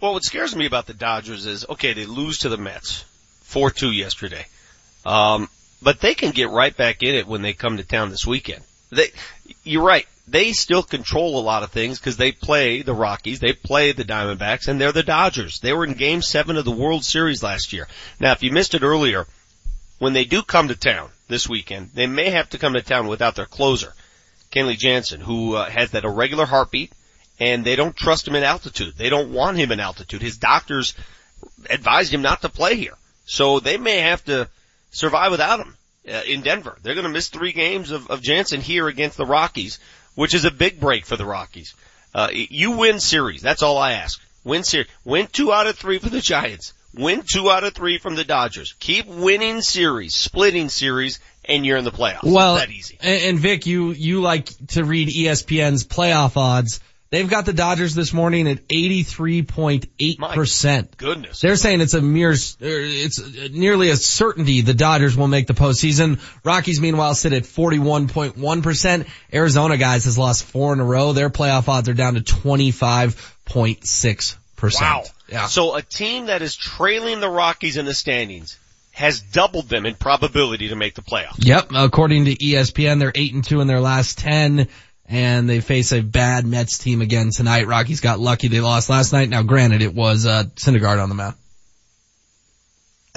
Well, 0.00 0.14
what 0.14 0.24
scares 0.24 0.54
me 0.54 0.66
about 0.66 0.86
the 0.86 0.94
Dodgers 0.94 1.46
is, 1.46 1.64
okay, 1.68 1.92
they 1.92 2.06
lose 2.06 2.38
to 2.38 2.48
the 2.48 2.58
Mets. 2.58 3.04
4-2 3.48 3.96
yesterday. 3.96 4.44
Um, 5.04 5.48
but 5.82 6.00
they 6.00 6.14
can 6.14 6.32
get 6.32 6.50
right 6.50 6.76
back 6.76 7.02
in 7.02 7.14
it 7.14 7.26
when 7.26 7.42
they 7.42 7.52
come 7.52 7.76
to 7.76 7.84
town 7.84 8.10
this 8.10 8.26
weekend. 8.26 8.62
They, 8.90 9.08
you're 9.62 9.84
right. 9.84 10.06
They 10.28 10.52
still 10.52 10.82
control 10.82 11.38
a 11.38 11.42
lot 11.42 11.62
of 11.62 11.70
things 11.70 11.98
because 11.98 12.16
they 12.16 12.32
play 12.32 12.82
the 12.82 12.94
Rockies, 12.94 13.38
they 13.38 13.52
play 13.52 13.92
the 13.92 14.04
Diamondbacks, 14.04 14.66
and 14.66 14.80
they're 14.80 14.90
the 14.90 15.04
Dodgers. 15.04 15.60
They 15.60 15.72
were 15.72 15.84
in 15.84 15.92
game 15.94 16.22
seven 16.22 16.56
of 16.56 16.64
the 16.64 16.72
World 16.72 17.04
Series 17.04 17.42
last 17.42 17.72
year. 17.72 17.86
Now, 18.18 18.32
if 18.32 18.42
you 18.42 18.50
missed 18.50 18.74
it 18.74 18.82
earlier, 18.82 19.26
when 19.98 20.12
they 20.12 20.24
do 20.24 20.42
come 20.42 20.68
to 20.68 20.74
town 20.74 21.10
this 21.28 21.48
weekend, 21.48 21.90
they 21.94 22.06
may 22.06 22.30
have 22.30 22.50
to 22.50 22.58
come 22.58 22.74
to 22.74 22.82
town 22.82 23.06
without 23.06 23.36
their 23.36 23.46
closer, 23.46 23.94
Kenley 24.56 24.78
Jansen, 24.78 25.20
who 25.20 25.54
uh, 25.54 25.68
has 25.68 25.90
that 25.90 26.04
irregular 26.04 26.46
heartbeat, 26.46 26.90
and 27.38 27.64
they 27.64 27.76
don't 27.76 27.94
trust 27.94 28.26
him 28.26 28.34
in 28.34 28.42
altitude. 28.42 28.94
They 28.96 29.10
don't 29.10 29.32
want 29.32 29.58
him 29.58 29.70
in 29.70 29.80
altitude. 29.80 30.22
His 30.22 30.38
doctors 30.38 30.94
advised 31.68 32.12
him 32.12 32.22
not 32.22 32.40
to 32.42 32.48
play 32.48 32.76
here. 32.76 32.96
So 33.26 33.60
they 33.60 33.76
may 33.76 33.98
have 33.98 34.24
to 34.24 34.48
survive 34.90 35.30
without 35.30 35.60
him 35.60 35.76
uh, 36.08 36.22
in 36.26 36.40
Denver. 36.40 36.78
They're 36.82 36.94
going 36.94 37.04
to 37.04 37.12
miss 37.12 37.28
three 37.28 37.52
games 37.52 37.90
of, 37.90 38.08
of 38.10 38.22
Jansen 38.22 38.62
here 38.62 38.88
against 38.88 39.18
the 39.18 39.26
Rockies, 39.26 39.78
which 40.14 40.32
is 40.32 40.46
a 40.46 40.50
big 40.50 40.80
break 40.80 41.04
for 41.04 41.16
the 41.16 41.26
Rockies. 41.26 41.74
Uh, 42.14 42.28
you 42.32 42.70
win 42.72 42.98
series. 42.98 43.42
That's 43.42 43.62
all 43.62 43.76
I 43.76 43.92
ask. 43.92 44.18
Win 44.42 44.64
series. 44.64 44.88
Win 45.04 45.26
two 45.30 45.52
out 45.52 45.66
of 45.66 45.76
three 45.76 45.98
for 45.98 46.08
the 46.08 46.22
Giants. 46.22 46.72
Win 46.94 47.24
two 47.30 47.50
out 47.50 47.64
of 47.64 47.74
three 47.74 47.98
from 47.98 48.14
the 48.14 48.24
Dodgers. 48.24 48.74
Keep 48.78 49.06
winning 49.06 49.60
series, 49.60 50.14
splitting 50.14 50.70
series, 50.70 51.20
and 51.48 51.64
you're 51.64 51.76
in 51.76 51.84
the 51.84 51.92
playoffs. 51.92 52.24
Well, 52.24 52.56
it's 52.56 52.66
that 52.66 52.72
easy. 52.72 52.98
And, 53.00 53.22
and 53.22 53.38
Vic, 53.38 53.66
you, 53.66 53.92
you 53.92 54.20
like 54.20 54.48
to 54.68 54.84
read 54.84 55.08
ESPN's 55.08 55.84
playoff 55.84 56.36
odds. 56.36 56.80
They've 57.08 57.30
got 57.30 57.46
the 57.46 57.52
Dodgers 57.52 57.94
this 57.94 58.12
morning 58.12 58.48
at 58.48 58.66
83.8%. 58.66 60.96
Goodness. 60.96 61.40
They're 61.40 61.54
saying 61.54 61.80
it's 61.80 61.94
a 61.94 62.02
mere, 62.02 62.34
it's 62.60 63.48
nearly 63.50 63.90
a 63.90 63.96
certainty 63.96 64.62
the 64.62 64.74
Dodgers 64.74 65.16
will 65.16 65.28
make 65.28 65.46
the 65.46 65.54
postseason. 65.54 66.20
Rockies 66.42 66.80
meanwhile 66.80 67.14
sit 67.14 67.32
at 67.32 67.44
41.1%. 67.44 69.06
Arizona 69.32 69.76
guys 69.76 70.06
has 70.06 70.18
lost 70.18 70.42
four 70.44 70.72
in 70.72 70.80
a 70.80 70.84
row. 70.84 71.12
Their 71.12 71.30
playoff 71.30 71.68
odds 71.68 71.88
are 71.88 71.94
down 71.94 72.14
to 72.14 72.22
25.6%. 72.22 74.80
Wow. 74.80 75.04
Yeah. 75.28 75.46
So 75.46 75.76
a 75.76 75.82
team 75.82 76.26
that 76.26 76.42
is 76.42 76.56
trailing 76.56 77.20
the 77.20 77.30
Rockies 77.30 77.76
in 77.76 77.86
the 77.86 77.94
standings 77.94 78.58
has 78.96 79.20
doubled 79.20 79.68
them 79.68 79.84
in 79.84 79.94
probability 79.94 80.68
to 80.70 80.74
make 80.74 80.94
the 80.94 81.02
playoffs. 81.02 81.44
Yep. 81.44 81.68
According 81.74 82.24
to 82.24 82.34
ESPN, 82.34 82.98
they're 82.98 83.12
eight 83.14 83.34
and 83.34 83.44
two 83.44 83.60
in 83.60 83.66
their 83.66 83.78
last 83.78 84.16
10 84.16 84.68
and 85.04 85.48
they 85.50 85.60
face 85.60 85.92
a 85.92 86.00
bad 86.00 86.46
Mets 86.46 86.78
team 86.78 87.02
again 87.02 87.28
tonight. 87.30 87.66
Rockies 87.66 88.00
got 88.00 88.20
lucky. 88.20 88.48
They 88.48 88.60
lost 88.60 88.88
last 88.88 89.12
night. 89.12 89.28
Now 89.28 89.42
granted, 89.42 89.82
it 89.82 89.94
was, 89.94 90.24
uh, 90.24 90.44
Syndergaard 90.54 91.02
on 91.02 91.10
the 91.10 91.14
mound. 91.14 91.34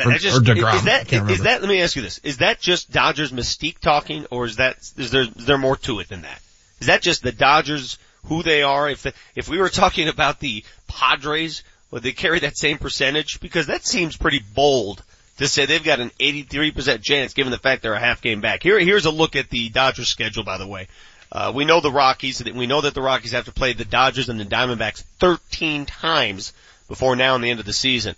Or, 0.05 0.11
just- 0.15 0.35
or 0.35 0.41
DeGrom. 0.41 0.75
Is 0.75 0.83
that, 0.83 1.13
is 1.13 1.43
that, 1.43 1.61
let 1.61 1.69
me 1.69 1.81
ask 1.81 1.95
you 1.95 2.01
this, 2.01 2.17
is 2.19 2.39
that 2.39 2.59
just 2.59 2.91
Dodgers 2.91 3.31
mystique 3.31 3.79
talking 3.79 4.25
or 4.31 4.43
is 4.43 4.57
that, 4.57 4.79
is 4.97 5.11
there, 5.11 5.27
is 5.33 5.45
there 5.45 5.57
more 5.57 5.77
to 5.77 6.01
it 6.01 6.09
than 6.09 6.23
that? 6.23 6.41
Is 6.81 6.87
that 6.87 7.01
just 7.01 7.23
the 7.23 7.31
Dodgers, 7.31 7.97
who 8.25 8.43
they 8.43 8.63
are? 8.63 8.89
If, 8.89 9.03
the, 9.03 9.13
if 9.33 9.47
we 9.47 9.57
were 9.57 9.69
talking 9.69 10.09
about 10.09 10.41
the 10.41 10.65
Padres, 10.89 11.63
would 11.89 12.03
they 12.03 12.11
carry 12.11 12.39
that 12.39 12.57
same 12.57 12.79
percentage? 12.79 13.39
Because 13.39 13.67
that 13.67 13.85
seems 13.85 14.17
pretty 14.17 14.43
bold 14.53 15.05
to 15.39 15.47
say 15.47 15.65
they've 15.65 15.83
got 15.83 16.01
an 16.01 16.11
83% 16.19 17.01
chance 17.01 17.33
given 17.33 17.51
the 17.51 17.57
fact 17.57 17.81
they're 17.81 17.93
a 17.93 17.99
half 17.99 18.21
game 18.21 18.41
back. 18.41 18.61
Here, 18.61 18.77
here's 18.77 19.05
a 19.05 19.11
look 19.11 19.37
at 19.37 19.49
the 19.49 19.69
Dodgers 19.69 20.09
schedule 20.09 20.43
by 20.43 20.57
the 20.57 20.67
way. 20.67 20.87
Uh, 21.31 21.53
we 21.55 21.63
know 21.63 21.79
the 21.79 21.91
Rockies, 21.91 22.43
we 22.43 22.67
know 22.67 22.81
that 22.81 22.93
the 22.93 23.01
Rockies 23.01 23.31
have 23.31 23.45
to 23.45 23.51
play 23.51 23.73
the 23.73 23.85
Dodgers 23.85 24.27
and 24.27 24.39
the 24.39 24.45
Diamondbacks 24.45 25.03
13 25.19 25.85
times 25.85 26.51
before 26.87 27.15
now 27.15 27.35
and 27.35 27.43
the 27.43 27.49
end 27.49 27.61
of 27.61 27.65
the 27.65 27.73
season. 27.73 28.15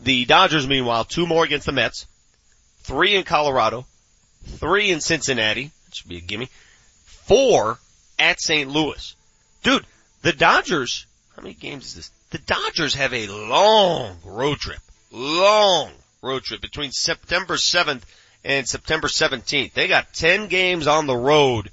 The 0.00 0.24
Dodgers, 0.24 0.66
meanwhile, 0.66 1.04
two 1.04 1.26
more 1.26 1.44
against 1.44 1.66
the 1.66 1.72
Mets, 1.72 2.06
three 2.80 3.14
in 3.14 3.22
Colorado, 3.22 3.86
three 4.44 4.90
in 4.90 5.00
Cincinnati, 5.00 5.70
that 5.84 5.94
should 5.94 6.08
be 6.08 6.16
a 6.16 6.20
gimme, 6.20 6.48
four 7.04 7.78
at 8.18 8.40
St. 8.40 8.68
Louis. 8.68 9.14
Dude, 9.62 9.86
the 10.22 10.32
Dodgers, 10.32 11.06
how 11.36 11.42
many 11.42 11.54
games 11.54 11.86
is 11.86 11.94
this? 11.94 12.10
The 12.30 12.38
Dodgers 12.38 12.94
have 12.94 13.14
a 13.14 13.28
long 13.28 14.16
road 14.24 14.58
trip. 14.58 14.80
Long 15.12 15.92
road 16.22 16.42
trip 16.42 16.60
between 16.60 16.90
September 16.90 17.54
7th 17.54 18.02
and 18.44 18.68
September 18.68 19.08
17th. 19.08 19.72
They 19.72 19.88
got 19.88 20.12
10 20.12 20.48
games 20.48 20.86
on 20.86 21.06
the 21.06 21.16
road. 21.16 21.70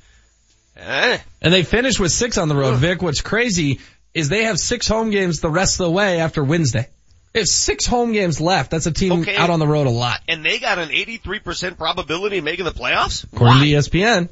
Eh? 0.77 1.17
And 1.41 1.53
they 1.53 1.63
finished 1.63 1.99
with 1.99 2.11
six 2.11 2.37
on 2.37 2.47
the 2.49 2.55
road. 2.55 2.75
Vic, 2.77 3.01
what's 3.01 3.21
crazy 3.21 3.79
is 4.13 4.29
they 4.29 4.43
have 4.43 4.59
six 4.59 4.87
home 4.87 5.09
games 5.09 5.39
the 5.39 5.49
rest 5.49 5.79
of 5.79 5.85
the 5.85 5.91
way 5.91 6.19
after 6.19 6.43
Wednesday. 6.43 6.87
They 7.33 7.39
have 7.41 7.47
six 7.47 7.85
home 7.85 8.13
games 8.13 8.39
left. 8.39 8.71
That's 8.71 8.85
a 8.85 8.91
team 8.91 9.21
Okay. 9.21 9.35
out 9.35 9.49
on 9.49 9.59
the 9.59 9.67
road 9.67 9.87
a 9.87 9.91
lot. 9.91 10.21
And 10.27 10.45
they 10.45 10.59
got 10.59 10.79
an 10.79 10.89
83% 10.89 11.77
probability 11.77 12.37
of 12.37 12.43
making 12.43 12.65
the 12.65 12.71
playoffs? 12.71 13.23
According 13.25 13.59
to 13.61 13.65
E 13.67 13.73
ESPN. 13.73 14.29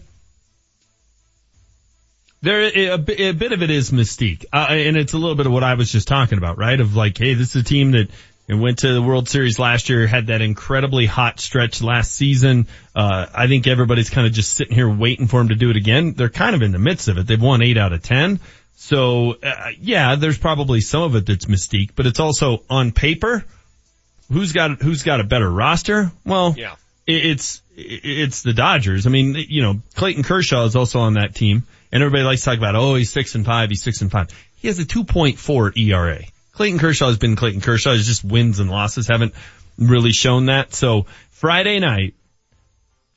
There, 2.41 2.91
a, 2.93 2.97
bit- 2.97 3.19
a 3.21 3.31
bit 3.33 3.53
of 3.53 3.63
it 3.63 3.69
is 3.69 3.91
mystique, 3.91 4.43
uh, 4.51 4.67
and 4.69 4.97
it's 4.97 5.13
a 5.13 5.17
little 5.17 5.35
bit 5.35 5.45
of 5.45 5.53
what 5.53 5.63
I 5.63 5.75
was 5.75 5.89
just 5.89 6.09
talking 6.09 6.37
about, 6.37 6.57
right? 6.57 6.77
Of 6.77 6.93
like, 6.93 7.17
hey, 7.17 7.35
this 7.35 7.55
is 7.55 7.61
a 7.61 7.63
team 7.63 7.91
that 7.91 8.09
went 8.49 8.79
to 8.79 8.93
the 8.93 9.01
World 9.01 9.29
Series 9.29 9.57
last 9.59 9.89
year, 9.89 10.05
had 10.07 10.27
that 10.27 10.41
incredibly 10.41 11.05
hot 11.05 11.39
stretch 11.39 11.81
last 11.81 12.11
season. 12.13 12.67
Uh, 12.95 13.25
I 13.33 13.47
think 13.47 13.67
everybody's 13.67 14.09
kind 14.09 14.27
of 14.27 14.33
just 14.33 14.53
sitting 14.53 14.75
here 14.75 14.89
waiting 14.89 15.27
for 15.27 15.39
them 15.39 15.49
to 15.49 15.55
do 15.55 15.69
it 15.69 15.77
again. 15.77 16.13
They're 16.13 16.29
kind 16.29 16.55
of 16.55 16.61
in 16.61 16.71
the 16.71 16.79
midst 16.79 17.07
of 17.07 17.17
it. 17.17 17.25
They've 17.27 17.41
won 17.41 17.61
eight 17.63 17.77
out 17.77 17.93
of 17.93 18.01
ten. 18.03 18.39
So, 18.75 19.37
uh, 19.41 19.69
yeah, 19.79 20.15
there's 20.15 20.37
probably 20.37 20.81
some 20.81 21.03
of 21.03 21.15
it 21.15 21.25
that's 21.25 21.45
mystique, 21.45 21.91
but 21.95 22.05
it's 22.05 22.19
also 22.19 22.63
on 22.69 22.91
paper. 22.91 23.45
Who's 24.31 24.51
got, 24.51 24.81
who's 24.81 25.03
got 25.03 25.19
a 25.21 25.23
better 25.23 25.49
roster? 25.49 26.11
Well, 26.25 26.55
Yeah. 26.57 26.75
it- 27.07 27.25
it's 27.25 27.61
it's 27.75 28.43
the 28.43 28.53
Dodgers. 28.53 29.07
I 29.07 29.09
mean, 29.09 29.35
you 29.49 29.63
know, 29.63 29.81
Clayton 29.95 30.21
Kershaw 30.23 30.65
is 30.65 30.75
also 30.75 30.99
on 30.99 31.15
that 31.15 31.33
team, 31.33 31.63
and 31.91 32.03
everybody 32.03 32.23
likes 32.23 32.41
to 32.41 32.45
talk 32.51 32.57
about, 32.59 32.75
oh, 32.75 32.93
he's 32.95 33.09
six 33.09 33.33
and 33.33 33.43
five, 33.45 33.69
he's 33.69 33.81
six 33.81 34.01
and 34.01 34.11
five. 34.11 34.27
He 34.57 34.67
has 34.67 34.77
a 34.77 34.85
2.4 34.85 35.71
ERA. 35.75 36.19
Clayton 36.53 36.79
Kershaw 36.79 37.07
has 37.07 37.17
been 37.17 37.35
Clayton 37.35 37.61
Kershaw. 37.61 37.93
It's 37.93 38.05
just 38.05 38.23
wins 38.23 38.59
and 38.59 38.69
losses 38.69 39.07
haven't 39.07 39.33
really 39.77 40.11
shown 40.11 40.45
that. 40.47 40.73
So 40.73 41.07
Friday 41.31 41.79
night, 41.79 42.13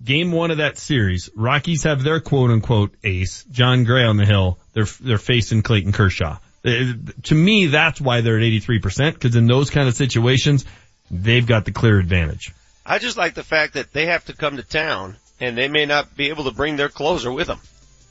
game 0.02 0.32
one 0.32 0.50
of 0.50 0.58
that 0.58 0.78
series, 0.78 1.28
Rockies 1.36 1.84
have 1.84 2.02
their 2.02 2.20
quote 2.20 2.50
unquote 2.50 2.94
ace, 3.04 3.44
Jon 3.50 3.84
Gray 3.84 4.04
on 4.04 4.16
the 4.16 4.24
hill. 4.24 4.58
They're 4.72 4.86
they're 5.00 5.18
facing 5.18 5.62
Clayton 5.62 5.92
Kershaw. 5.92 6.38
Uh, 6.64 6.94
To 7.24 7.34
me, 7.34 7.66
that's 7.66 8.00
why 8.00 8.22
they're 8.22 8.38
at 8.38 8.42
83% 8.42 9.14
because 9.14 9.36
in 9.36 9.46
those 9.46 9.70
kind 9.70 9.86
of 9.86 9.94
situations, 9.94 10.64
they've 11.10 11.46
got 11.46 11.64
the 11.64 11.72
clear 11.72 11.98
advantage. 11.98 12.52
I 12.84 12.98
just 12.98 13.16
like 13.16 13.34
the 13.34 13.44
fact 13.44 13.74
that 13.74 13.92
they 13.92 14.06
have 14.06 14.24
to 14.26 14.32
come 14.32 14.56
to 14.56 14.62
town 14.62 15.16
and 15.40 15.58
they 15.58 15.68
may 15.68 15.84
not 15.84 16.16
be 16.16 16.30
able 16.30 16.44
to 16.44 16.52
bring 16.52 16.76
their 16.76 16.88
closer 16.88 17.30
with 17.30 17.48
them. 17.48 17.60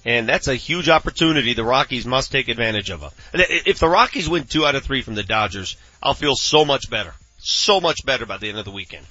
And 0.06 0.30
that's 0.30 0.48
a 0.48 0.56
huge 0.56 0.88
opportunity 0.88 1.54
the 1.54 1.64
Rockies 1.64 2.06
must 2.06 2.32
take 2.32 2.48
advantage 2.48 2.92
of. 2.92 3.12
If 3.34 3.80
the 3.80 3.90
Rockies 3.90 4.30
win 4.30 4.44
two 4.44 4.64
out 4.64 4.76
of 4.76 4.84
three 4.84 5.02
from 5.02 5.16
the 5.16 5.24
Dodgers, 5.24 5.78
I'll 6.02 6.14
feel 6.14 6.36
so 6.36 6.64
much 6.64 6.92
better. 6.92 7.14
So 7.40 7.82
much 7.82 8.06
better 8.06 8.28
by 8.28 8.38
the 8.38 8.50
end 8.50 8.60
of 8.60 8.66
the 8.66 8.72
weekend. 8.72 9.06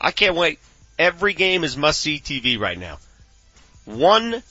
I 0.00 0.10
can't 0.10 0.34
wait. 0.34 0.58
Every 0.98 1.34
game 1.34 1.62
is 1.62 1.76
must 1.76 2.00
see 2.00 2.18
TV 2.18 2.58
right 2.58 2.78
now. 2.78 2.98
One 3.84 4.42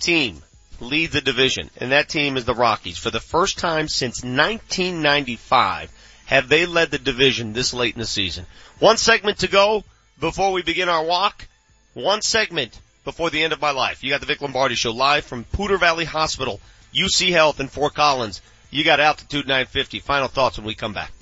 team 0.00 0.42
leads 0.80 1.12
the 1.12 1.20
division 1.20 1.70
and 1.78 1.92
that 1.92 2.08
team 2.08 2.36
is 2.36 2.44
the 2.44 2.54
Rockies. 2.54 2.98
For 2.98 3.10
the 3.10 3.20
first 3.20 3.58
time 3.58 3.86
since 3.86 4.24
1995 4.24 5.92
have 6.26 6.48
they 6.48 6.66
led 6.66 6.90
the 6.90 6.98
division 6.98 7.52
this 7.52 7.72
late 7.72 7.94
in 7.94 8.00
the 8.00 8.06
season. 8.06 8.46
One 8.80 8.96
segment 8.96 9.38
to 9.38 9.48
go 9.48 9.84
before 10.18 10.52
we 10.52 10.62
begin 10.62 10.88
our 10.88 11.04
walk. 11.04 11.46
One 11.92 12.22
segment 12.22 12.78
before 13.04 13.30
the 13.30 13.42
end 13.42 13.52
of 13.52 13.60
my 13.60 13.70
life. 13.70 14.02
You 14.02 14.10
got 14.10 14.20
the 14.20 14.26
Vic 14.26 14.40
Lombardi 14.40 14.74
show 14.74 14.90
live 14.90 15.24
from 15.24 15.44
Poudre 15.44 15.78
Valley 15.78 16.04
Hospital, 16.04 16.60
UC 16.94 17.30
Health 17.30 17.60
in 17.60 17.68
Fort 17.68 17.94
Collins. 17.94 18.40
You 18.70 18.82
got 18.82 19.00
Altitude 19.00 19.46
950. 19.46 20.00
Final 20.00 20.28
thoughts 20.28 20.58
when 20.58 20.66
we 20.66 20.74
come 20.74 20.92
back. 20.92 21.12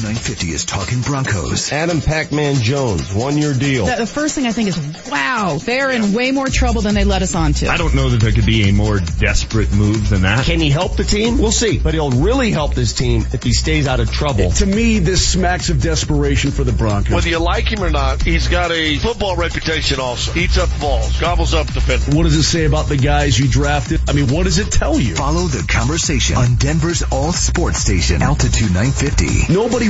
Altitude 0.00 0.40
950 0.40 0.54
is 0.54 0.64
talking 0.64 1.00
Broncos. 1.02 1.72
Adam 1.72 2.00
Pac-Man 2.00 2.56
Jones, 2.56 3.12
one 3.12 3.36
year 3.36 3.52
deal. 3.52 3.84
The, 3.84 3.96
the 3.96 4.06
first 4.06 4.34
thing 4.34 4.46
I 4.46 4.52
think 4.52 4.68
is, 4.68 4.78
wow, 5.10 5.58
they're 5.60 5.90
in 5.90 6.14
way 6.14 6.32
more 6.32 6.48
trouble 6.48 6.80
than 6.80 6.94
they 6.94 7.04
let 7.04 7.22
us 7.22 7.34
on 7.34 7.52
to. 7.54 7.68
I 7.68 7.76
don't 7.76 7.94
know 7.94 8.08
that 8.08 8.20
there 8.20 8.32
could 8.32 8.46
be 8.46 8.68
a 8.68 8.72
more 8.72 8.98
desperate 8.98 9.72
move 9.72 10.08
than 10.08 10.22
that. 10.22 10.46
Can 10.46 10.60
he 10.60 10.70
help 10.70 10.96
the 10.96 11.04
team? 11.04 11.38
We'll 11.38 11.52
see. 11.52 11.78
But 11.78 11.94
he'll 11.94 12.10
really 12.10 12.50
help 12.50 12.74
this 12.74 12.94
team 12.94 13.26
if 13.32 13.42
he 13.42 13.52
stays 13.52 13.86
out 13.86 14.00
of 14.00 14.10
trouble. 14.10 14.50
To 14.52 14.66
me, 14.66 15.00
this 15.00 15.26
smacks 15.26 15.68
of 15.68 15.82
desperation 15.82 16.50
for 16.50 16.64
the 16.64 16.72
Broncos. 16.72 17.14
Whether 17.14 17.28
you 17.28 17.38
like 17.38 17.70
him 17.70 17.82
or 17.82 17.90
not, 17.90 18.22
he's 18.22 18.48
got 18.48 18.70
a 18.70 18.98
football 18.98 19.36
reputation 19.36 20.00
also. 20.00 20.34
Eats 20.34 20.56
up 20.56 20.70
balls, 20.80 21.20
gobbles 21.20 21.52
up 21.52 21.66
defenders. 21.66 22.14
What 22.14 22.22
does 22.22 22.36
it 22.36 22.44
say 22.44 22.64
about 22.64 22.88
the 22.88 22.96
guys 22.96 23.38
you 23.38 23.48
drafted? 23.48 24.00
I 24.08 24.14
mean, 24.14 24.28
what 24.28 24.44
does 24.44 24.58
it 24.58 24.70
tell 24.72 24.98
you? 24.98 25.14
Follow 25.14 25.46
the 25.46 25.66
conversation 25.68 26.36
on 26.36 26.54
Denver's 26.54 27.02
all 27.10 27.32
sports 27.32 27.80
station, 27.80 28.22
Altitude 28.22 28.72
950. 28.72 29.52
Nobody 29.52 29.88
wants 29.88 29.89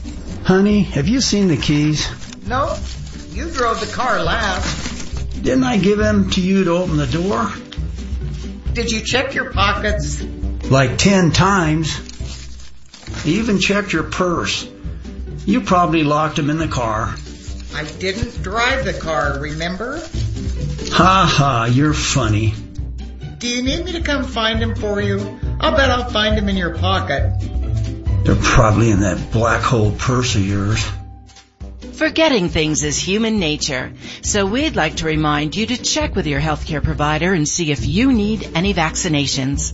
Honey, 0.43 0.83
have 0.83 1.07
you 1.07 1.21
seen 1.21 1.47
the 1.47 1.57
keys? 1.57 2.09
No, 2.47 2.75
you 3.29 3.49
drove 3.49 3.79
the 3.79 3.91
car 3.93 4.23
last. 4.23 5.41
Didn't 5.43 5.63
I 5.63 5.77
give 5.77 5.97
them 5.97 6.29
to 6.31 6.41
you 6.41 6.63
to 6.65 6.71
open 6.71 6.97
the 6.97 7.07
door? 7.07 7.51
Did 8.73 8.91
you 8.91 9.01
check 9.01 9.33
your 9.33 9.51
pockets? 9.51 10.21
Like 10.69 10.97
ten 10.97 11.31
times. 11.31 11.99
I 13.23 13.27
even 13.27 13.59
checked 13.59 13.93
your 13.93 14.03
purse. 14.03 14.67
You 15.45 15.61
probably 15.61 16.03
locked 16.03 16.37
them 16.37 16.49
in 16.49 16.57
the 16.57 16.67
car. 16.67 17.15
I 17.73 17.85
didn't 17.99 18.41
drive 18.43 18.85
the 18.85 18.93
car, 18.93 19.39
remember? 19.39 19.99
Ha 20.91 21.33
ha, 21.37 21.65
you're 21.71 21.93
funny. 21.93 22.53
Do 23.37 23.47
you 23.47 23.63
need 23.63 23.85
me 23.85 23.91
to 23.93 24.01
come 24.01 24.23
find 24.23 24.59
him 24.59 24.75
for 24.75 25.01
you? 25.01 25.39
I'll 25.59 25.75
bet 25.75 25.89
I'll 25.89 26.09
find 26.09 26.37
him 26.37 26.49
in 26.49 26.57
your 26.57 26.75
pocket. 26.77 27.33
They're 28.23 28.35
probably 28.35 28.91
in 28.91 28.99
that 29.01 29.31
black 29.31 29.61
hole 29.61 29.91
purse 29.91 30.35
of 30.35 30.45
yours. 30.45 30.85
Forgetting 31.93 32.49
things 32.49 32.83
is 32.83 32.97
human 32.97 33.39
nature, 33.39 33.93
so 34.23 34.45
we'd 34.45 34.75
like 34.75 34.97
to 34.97 35.05
remind 35.05 35.55
you 35.55 35.67
to 35.67 35.77
check 35.77 36.15
with 36.15 36.25
your 36.25 36.41
healthcare 36.41 36.83
provider 36.83 37.31
and 37.33 37.47
see 37.47 37.71
if 37.71 37.85
you 37.85 38.11
need 38.11 38.49
any 38.55 38.73
vaccinations. 38.73 39.71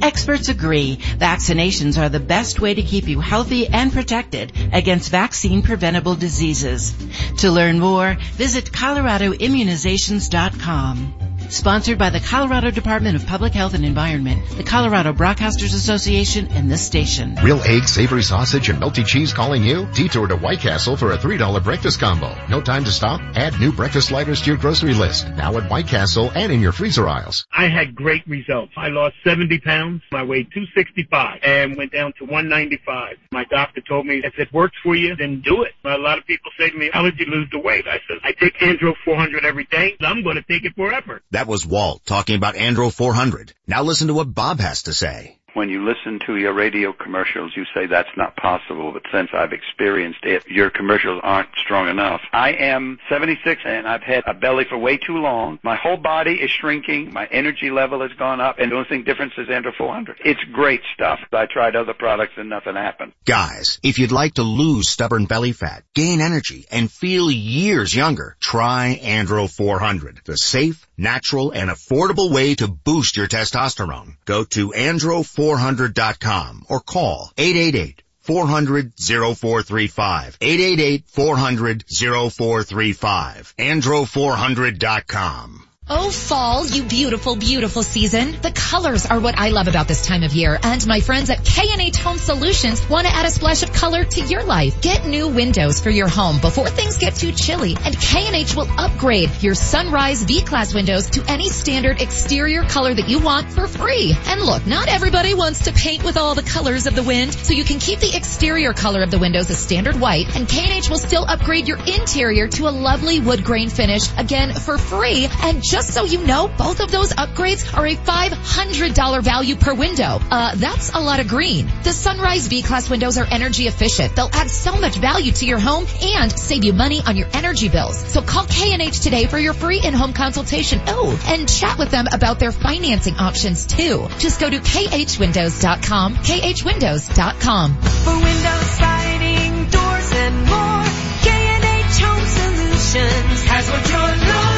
Experts 0.00 0.48
agree 0.48 0.98
vaccinations 1.18 1.98
are 1.98 2.08
the 2.08 2.20
best 2.20 2.60
way 2.60 2.74
to 2.74 2.82
keep 2.82 3.08
you 3.08 3.18
healthy 3.20 3.66
and 3.66 3.92
protected 3.92 4.52
against 4.72 5.10
vaccine 5.10 5.62
preventable 5.62 6.14
diseases. 6.14 6.94
To 7.38 7.50
learn 7.50 7.80
more, 7.80 8.16
visit 8.34 8.66
coloradoimmunizations.com. 8.66 11.23
Sponsored 11.50 11.98
by 11.98 12.10
the 12.10 12.20
Colorado 12.20 12.70
Department 12.70 13.16
of 13.16 13.26
Public 13.26 13.52
Health 13.52 13.74
and 13.74 13.84
Environment, 13.84 14.44
the 14.56 14.64
Colorado 14.64 15.12
Broadcasters 15.12 15.74
Association, 15.74 16.48
and 16.48 16.70
this 16.70 16.84
station. 16.84 17.36
Real 17.42 17.60
egg, 17.62 17.84
savory 17.88 18.22
sausage, 18.22 18.68
and 18.68 18.80
melty 18.80 19.06
cheese 19.06 19.32
calling 19.32 19.62
you? 19.62 19.86
Detour 19.94 20.26
to 20.28 20.36
White 20.36 20.60
Castle 20.60 20.96
for 20.96 21.12
a 21.12 21.18
$3 21.18 21.62
breakfast 21.62 22.00
combo. 22.00 22.34
No 22.48 22.60
time 22.60 22.84
to 22.84 22.90
stop? 22.90 23.20
Add 23.34 23.58
new 23.60 23.72
breakfast 23.72 24.08
sliders 24.08 24.40
to 24.42 24.50
your 24.50 24.56
grocery 24.56 24.94
list. 24.94 25.28
Now 25.28 25.56
at 25.56 25.70
White 25.70 25.88
Castle 25.88 26.30
and 26.34 26.50
in 26.52 26.60
your 26.60 26.72
freezer 26.72 27.08
aisles. 27.08 27.46
I 27.52 27.68
had 27.68 27.94
great 27.94 28.26
results. 28.26 28.72
I 28.76 28.88
lost 28.88 29.14
70 29.24 29.60
pounds. 29.60 30.02
I 30.12 30.22
weighed 30.22 30.48
265 30.52 31.40
and 31.42 31.76
went 31.76 31.92
down 31.92 32.12
to 32.18 32.24
195. 32.24 33.16
My 33.32 33.44
doctor 33.44 33.80
told 33.80 34.06
me, 34.06 34.22
if 34.24 34.38
it 34.38 34.52
works 34.52 34.76
for 34.82 34.94
you, 34.94 35.14
then 35.16 35.40
do 35.40 35.62
it. 35.62 35.72
A 35.84 35.98
lot 35.98 36.18
of 36.18 36.26
people 36.26 36.50
say 36.58 36.70
to 36.70 36.76
me, 36.76 36.90
how 36.92 37.02
did 37.02 37.18
you 37.18 37.26
lose 37.26 37.48
the 37.50 37.58
weight? 37.58 37.86
I 37.86 38.00
said, 38.08 38.18
I 38.22 38.32
take 38.32 38.58
Andro 38.58 38.94
400 39.04 39.44
every 39.44 39.64
day. 39.64 39.96
I'm 40.00 40.22
going 40.22 40.36
to 40.36 40.42
take 40.42 40.64
it 40.64 40.74
forever. 40.74 41.20
That 41.34 41.48
was 41.48 41.66
Walt 41.66 42.06
talking 42.06 42.36
about 42.36 42.54
Andro 42.54 42.92
400. 42.92 43.54
Now 43.66 43.82
listen 43.82 44.06
to 44.06 44.14
what 44.14 44.32
Bob 44.32 44.60
has 44.60 44.84
to 44.84 44.92
say. 44.92 45.36
When 45.54 45.68
you 45.68 45.84
listen 45.84 46.18
to 46.26 46.36
your 46.36 46.52
radio 46.52 46.92
commercials, 46.92 47.52
you 47.56 47.64
say 47.72 47.86
that's 47.86 48.16
not 48.16 48.36
possible, 48.36 48.90
but 48.90 49.02
since 49.12 49.30
I've 49.32 49.52
experienced 49.52 50.24
it, 50.24 50.46
your 50.48 50.68
commercials 50.68 51.20
aren't 51.22 51.48
strong 51.56 51.88
enough. 51.88 52.20
I 52.32 52.54
am 52.54 52.98
76 53.08 53.62
and 53.64 53.86
I've 53.86 54.02
had 54.02 54.24
a 54.26 54.34
belly 54.34 54.64
for 54.68 54.76
way 54.76 54.96
too 54.96 55.18
long. 55.18 55.60
My 55.62 55.76
whole 55.76 55.96
body 55.96 56.32
is 56.32 56.50
shrinking. 56.50 57.12
My 57.12 57.26
energy 57.26 57.70
level 57.70 58.02
has 58.02 58.12
gone 58.18 58.40
up 58.40 58.58
and 58.58 58.72
the 58.72 58.76
only 58.76 58.88
thing 58.88 59.04
difference 59.04 59.34
is 59.38 59.46
Andro 59.46 59.72
400. 59.76 60.18
It's 60.24 60.42
great 60.52 60.82
stuff. 60.92 61.20
I 61.32 61.46
tried 61.46 61.76
other 61.76 61.94
products 61.94 62.32
and 62.36 62.48
nothing 62.48 62.74
happened. 62.74 63.12
Guys, 63.24 63.78
if 63.84 64.00
you'd 64.00 64.10
like 64.10 64.34
to 64.34 64.42
lose 64.42 64.88
stubborn 64.88 65.26
belly 65.26 65.52
fat, 65.52 65.84
gain 65.94 66.20
energy, 66.20 66.66
and 66.70 66.90
feel 66.90 67.30
years 67.30 67.94
younger, 67.94 68.36
try 68.40 68.98
Andro 69.00 69.48
400. 69.48 70.20
The 70.24 70.36
safe, 70.36 70.84
natural, 70.96 71.50
and 71.50 71.70
affordable 71.70 72.32
way 72.32 72.54
to 72.56 72.68
boost 72.68 73.16
your 73.16 73.28
testosterone. 73.28 74.16
Go 74.24 74.44
to 74.44 74.70
andro400.com 74.70 76.66
or 76.68 76.80
call 76.80 77.32
888 77.36 78.02
400 78.20 78.92
0435. 78.98 80.38
888 80.40 81.04
400 81.08 81.84
0435. 81.88 83.54
Andro400.com. 83.58 85.63
Oh, 85.86 86.10
fall, 86.10 86.66
you 86.66 86.82
beautiful, 86.82 87.36
beautiful 87.36 87.82
season. 87.82 88.32
The 88.40 88.52
colors 88.52 89.04
are 89.04 89.20
what 89.20 89.38
I 89.38 89.50
love 89.50 89.68
about 89.68 89.86
this 89.86 90.06
time 90.06 90.22
of 90.22 90.32
year. 90.32 90.58
And 90.62 90.86
my 90.86 91.00
friends 91.00 91.28
at 91.28 91.44
K&H 91.44 91.98
Home 91.98 92.16
Solutions 92.16 92.88
want 92.88 93.06
to 93.06 93.12
add 93.12 93.26
a 93.26 93.30
splash 93.30 93.62
of 93.62 93.70
color 93.70 94.02
to 94.02 94.20
your 94.22 94.44
life. 94.44 94.80
Get 94.80 95.04
new 95.04 95.28
windows 95.28 95.82
for 95.82 95.90
your 95.90 96.08
home 96.08 96.40
before 96.40 96.70
things 96.70 96.96
get 96.96 97.16
too 97.16 97.32
chilly. 97.32 97.76
And 97.84 98.00
K&H 98.00 98.56
will 98.56 98.66
upgrade 98.80 99.42
your 99.42 99.54
Sunrise 99.54 100.22
V-Class 100.22 100.72
windows 100.72 101.10
to 101.10 101.24
any 101.28 101.50
standard 101.50 102.00
exterior 102.00 102.62
color 102.62 102.94
that 102.94 103.10
you 103.10 103.18
want 103.18 103.52
for 103.52 103.66
free. 103.66 104.14
And 104.24 104.40
look, 104.40 104.66
not 104.66 104.88
everybody 104.88 105.34
wants 105.34 105.64
to 105.64 105.72
paint 105.74 106.02
with 106.02 106.16
all 106.16 106.34
the 106.34 106.42
colors 106.42 106.86
of 106.86 106.94
the 106.94 107.02
wind, 107.02 107.34
so 107.34 107.52
you 107.52 107.62
can 107.64 107.78
keep 107.78 107.98
the 107.98 108.16
exterior 108.16 108.72
color 108.72 109.02
of 109.02 109.10
the 109.10 109.18
windows 109.18 109.50
a 109.50 109.54
standard 109.54 110.00
white, 110.00 110.34
and 110.34 110.48
K&H 110.48 110.88
will 110.88 110.96
still 110.96 111.26
upgrade 111.28 111.68
your 111.68 111.78
interior 111.78 112.48
to 112.48 112.68
a 112.68 112.72
lovely 112.72 113.20
wood 113.20 113.44
grain 113.44 113.68
finish, 113.68 114.10
again, 114.16 114.54
for 114.54 114.78
free. 114.78 115.28
And 115.42 115.62
just 115.74 115.92
so 115.92 116.04
you 116.04 116.24
know, 116.24 116.46
both 116.46 116.78
of 116.78 116.88
those 116.92 117.12
upgrades 117.12 117.76
are 117.76 117.84
a 117.84 117.96
$500 117.96 119.22
value 119.24 119.56
per 119.56 119.74
window. 119.74 120.20
Uh, 120.30 120.54
that's 120.54 120.94
a 120.94 121.00
lot 121.00 121.18
of 121.18 121.26
green. 121.26 121.66
The 121.82 121.92
Sunrise 121.92 122.46
V-Class 122.46 122.88
windows 122.88 123.18
are 123.18 123.26
energy 123.28 123.66
efficient. 123.66 124.14
They'll 124.14 124.30
add 124.32 124.48
so 124.48 124.76
much 124.76 124.94
value 124.94 125.32
to 125.32 125.46
your 125.46 125.58
home 125.58 125.84
and 126.00 126.30
save 126.30 126.62
you 126.62 126.74
money 126.74 127.00
on 127.04 127.16
your 127.16 127.26
energy 127.32 127.68
bills. 127.68 127.98
So 127.98 128.22
call 128.22 128.46
K&H 128.46 129.00
today 129.00 129.26
for 129.26 129.36
your 129.36 129.52
free 129.52 129.80
in-home 129.84 130.12
consultation. 130.12 130.80
Oh, 130.86 131.20
and 131.26 131.48
chat 131.48 131.76
with 131.76 131.90
them 131.90 132.06
about 132.12 132.38
their 132.38 132.52
financing 132.52 133.16
options 133.16 133.66
too. 133.66 134.06
Just 134.20 134.38
go 134.38 134.48
to 134.48 134.58
khwindows.com, 134.58 136.14
khwindows.com. 136.14 137.74
For 137.74 138.14
windows, 138.14 138.70
siding, 138.78 139.70
doors, 139.70 140.12
and 140.12 140.36
more, 140.46 140.84
K&H 141.26 141.98
Home 141.98 142.26
Solutions 142.26 143.42
has 143.50 143.68
what 143.68 143.90
you're 143.90 144.28
looking. 144.28 144.53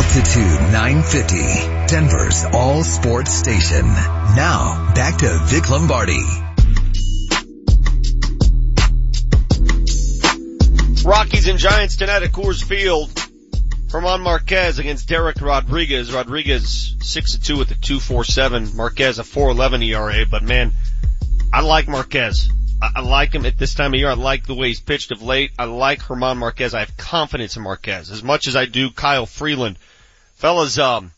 Altitude 0.00 0.72
950, 0.72 1.36
Denver's 1.86 2.44
all 2.54 2.82
sports 2.82 3.34
station. 3.34 3.84
Now, 3.84 4.92
back 4.94 5.18
to 5.18 5.28
Vic 5.44 5.68
Lombardi. 5.68 6.24
Rockies 11.04 11.46
and 11.48 11.58
Giants 11.58 11.96
tonight 11.96 12.22
at 12.22 12.32
Coors 12.32 12.64
Field. 12.64 13.10
German 13.88 14.22
Marquez 14.22 14.78
against 14.78 15.06
Dereck 15.06 15.42
Rodriguez. 15.42 16.10
Rodriguez 16.14 16.96
6-2 17.00 17.58
with 17.58 17.70
a 17.70 17.74
2.47. 17.74 18.74
Marquez 18.74 19.18
a 19.18 19.22
4.11 19.22 19.86
ERA, 19.86 20.24
but 20.24 20.42
man, 20.42 20.72
I 21.52 21.60
like 21.60 21.88
Marquez. 21.88 22.48
I, 22.80 22.92
I 22.96 23.00
like 23.02 23.34
him 23.34 23.44
at 23.44 23.58
this 23.58 23.74
time 23.74 23.92
of 23.92 24.00
year. 24.00 24.08
I 24.08 24.14
like 24.14 24.46
the 24.46 24.54
way 24.54 24.68
he's 24.68 24.80
pitched 24.80 25.12
of 25.12 25.20
late. 25.20 25.52
I 25.58 25.66
like 25.66 26.08
German 26.08 26.38
Marquez. 26.38 26.72
I 26.72 26.80
have 26.80 26.96
confidence 26.96 27.58
in 27.58 27.62
Marquez 27.62 28.10
as 28.10 28.22
much 28.22 28.48
as 28.48 28.56
I 28.56 28.64
do 28.64 28.90
Kyle 28.90 29.26
Freeland. 29.26 29.76
Fellas, 30.40 30.78
um, 30.78 31.12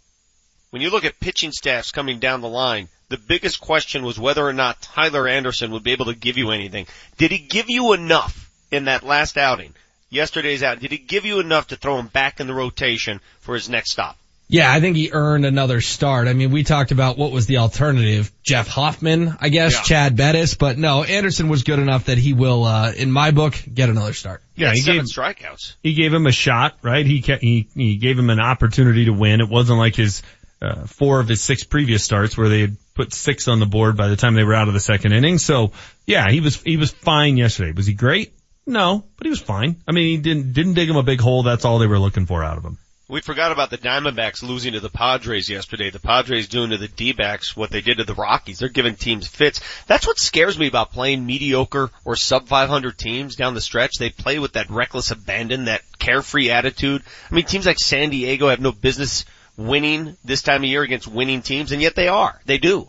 when 0.71 0.83
you 0.83 0.91
look 0.91 1.05
at 1.05 1.21
pitching 1.21 1.53
staffs 1.53 1.93
coming 1.93 2.19
down 2.19 2.41
the 2.41 2.49
line, 2.49 2.89
the 3.09 3.17
biggest 3.17 3.61
question 3.61 4.05
was 4.05 4.19
whether 4.19 4.45
or 4.45 4.53
not 4.53 4.83
Tyler 4.83 5.29
Anderson 5.29 5.71
would 5.71 5.85
be 5.85 5.93
able 5.93 6.07
to 6.07 6.15
give 6.17 6.37
you 6.37 6.51
anything. 6.51 6.89
Did 7.19 7.31
he 7.31 7.39
give 7.39 7.67
you 7.69 7.93
enough 7.93 8.51
in 8.73 8.87
that 8.87 9.05
last 9.05 9.39
outing? 9.39 9.75
Yesterday's 10.11 10.65
out. 10.65 10.81
Did 10.81 10.91
he 10.91 10.99
give 10.99 11.25
you 11.25 11.39
enough 11.39 11.69
to 11.69 11.77
throw 11.77 12.01
him 12.01 12.09
back 12.09 12.41
in 12.41 12.49
the 12.49 12.53
rotation 12.53 13.21
for 13.39 13.55
his 13.55 13.69
next 13.69 13.93
stop? 13.93 14.19
Yeah, 14.53 14.71
I 14.71 14.81
think 14.81 14.97
he 14.97 15.11
earned 15.13 15.47
another 15.47 15.81
start. 15.81 16.29
I 16.29 16.35
mean, 16.35 16.51
we 16.51 16.63
talked 16.63 16.91
about 16.93 17.17
what 17.17 17.33
was 17.33 17.47
the 17.47 17.57
alternative. 17.57 18.31
Jeff 18.43 18.69
Hoffman, 18.69 19.35
I 19.41 19.49
guess, 19.49 19.73
Yeah. 19.73 19.83
Chad 19.83 20.17
Bettis, 20.17 20.55
but 20.55 20.77
no, 20.77 21.03
Anderson 21.03 21.49
was 21.49 21.63
good 21.63 21.79
enough 21.79 22.05
that 22.05 22.19
he 22.19 22.35
will, 22.35 22.65
uh, 22.65 22.93
in 22.93 23.11
my 23.11 23.31
book, 23.31 23.55
get 23.73 23.89
another 23.89 24.13
start. 24.13 24.43
Yeah, 24.55 24.73
He 24.75 24.81
he 24.81 24.97
had 24.99 25.09
seven 25.09 25.35
gave 25.37 25.47
strikeouts. 25.47 25.73
he 25.83 25.95
gave 25.95 26.13
him 26.13 26.27
a 26.27 26.33
shot, 26.33 26.77
right? 26.83 27.07
He 27.07 27.21
he 27.41 27.67
he 27.75 27.97
gave 27.97 28.19
him 28.19 28.29
an 28.29 28.41
opportunity 28.41 29.07
to 29.07 29.13
win. 29.13 29.41
It 29.41 29.49
wasn't 29.49 29.79
like 29.79 29.97
his 29.97 30.23
uh, 30.61 30.85
four 30.87 31.19
of 31.21 31.29
his 31.29 31.41
six 31.41 31.65
previous 31.65 32.05
starts 32.05 32.37
where 32.37 32.49
they 32.51 32.61
had 32.61 32.77
put 32.95 33.15
six 33.15 33.49
on 33.49 33.59
the 33.59 33.67
board 33.67 33.97
by 33.97 34.09
the 34.09 34.17
time 34.17 34.35
they 34.35 34.45
were 34.45 34.55
out 34.55 34.69
of 34.69 34.75
the 34.75 34.81
second 34.81 35.13
inning. 35.13 35.39
So 35.39 35.73
yeah, 36.07 36.31
he 36.31 36.41
was 36.41 36.61
he 36.61 36.77
was 36.77 36.91
fine 36.91 37.39
yesterday. 37.39 37.73
Was 37.73 37.87
he 37.87 37.95
great? 37.95 38.35
No, 38.67 39.03
but 39.17 39.25
he 39.27 39.31
was 39.31 39.41
fine. 39.41 39.77
I 39.89 39.93
mean, 39.93 40.09
he 40.09 40.17
didn't 40.19 40.53
didn't 40.53 40.75
dig 40.75 40.91
him 40.91 40.97
a 40.97 41.03
big 41.03 41.21
hole. 41.21 41.43
That's 41.43 41.65
all 41.65 41.79
they 41.79 41.87
were 41.89 41.99
looking 41.99 42.27
for 42.27 42.45
out 42.45 42.59
of 42.59 42.65
him. 42.65 42.77
We 43.13 43.21
forgot 43.21 43.53
about 43.53 43.69
the 43.69 43.77
Diamondbacks 43.77 44.43
losing 44.43 44.73
to 44.73 44.81
the 44.81 44.89
Padres 44.89 45.51
yesterday. 45.51 45.91
The 45.91 46.01
Padres 46.01 46.49
doing 46.49 46.71
to 46.71 46.79
the 46.79 46.89
D-backs 46.89 47.55
what 47.55 47.71
they 47.71 47.83
did 47.83 47.99
to 47.99 48.05
the 48.05 48.15
Rockies. 48.15 48.59
They're 48.59 48.71
giving 48.71 48.97
teams 48.97 49.27
fits. 49.27 49.61
That's 49.87 50.07
what 50.07 50.19
scares 50.19 50.59
me 50.59 50.67
about 50.67 50.93
playing 50.93 51.27
mediocre 51.27 51.91
or 52.07 52.17
sub 52.17 52.49
500 52.49 52.97
teams 52.97 53.37
down 53.37 53.53
the 53.53 53.61
stretch. 53.61 53.99
They 53.99 54.09
play 54.09 54.39
with 54.39 54.55
that 54.55 54.71
reckless 54.71 55.11
abandon, 55.11 55.67
that 55.67 55.83
carefree 55.99 56.51
attitude. 56.51 57.03
I 57.31 57.35
mean, 57.35 57.45
teams 57.45 57.67
like 57.67 57.79
San 57.79 58.09
Diego 58.09 58.49
have 58.49 58.61
no 58.61 58.73
business 58.73 59.27
winning 59.59 60.17
this 60.25 60.41
time 60.41 60.63
of 60.63 60.71
year 60.71 60.83
against 60.83 61.07
winning 61.07 61.43
teams, 61.43 61.71
and 61.71 61.83
yet 61.83 61.95
they 61.95 62.09
are. 62.09 62.41
They 62.47 62.57
do. 62.57 62.89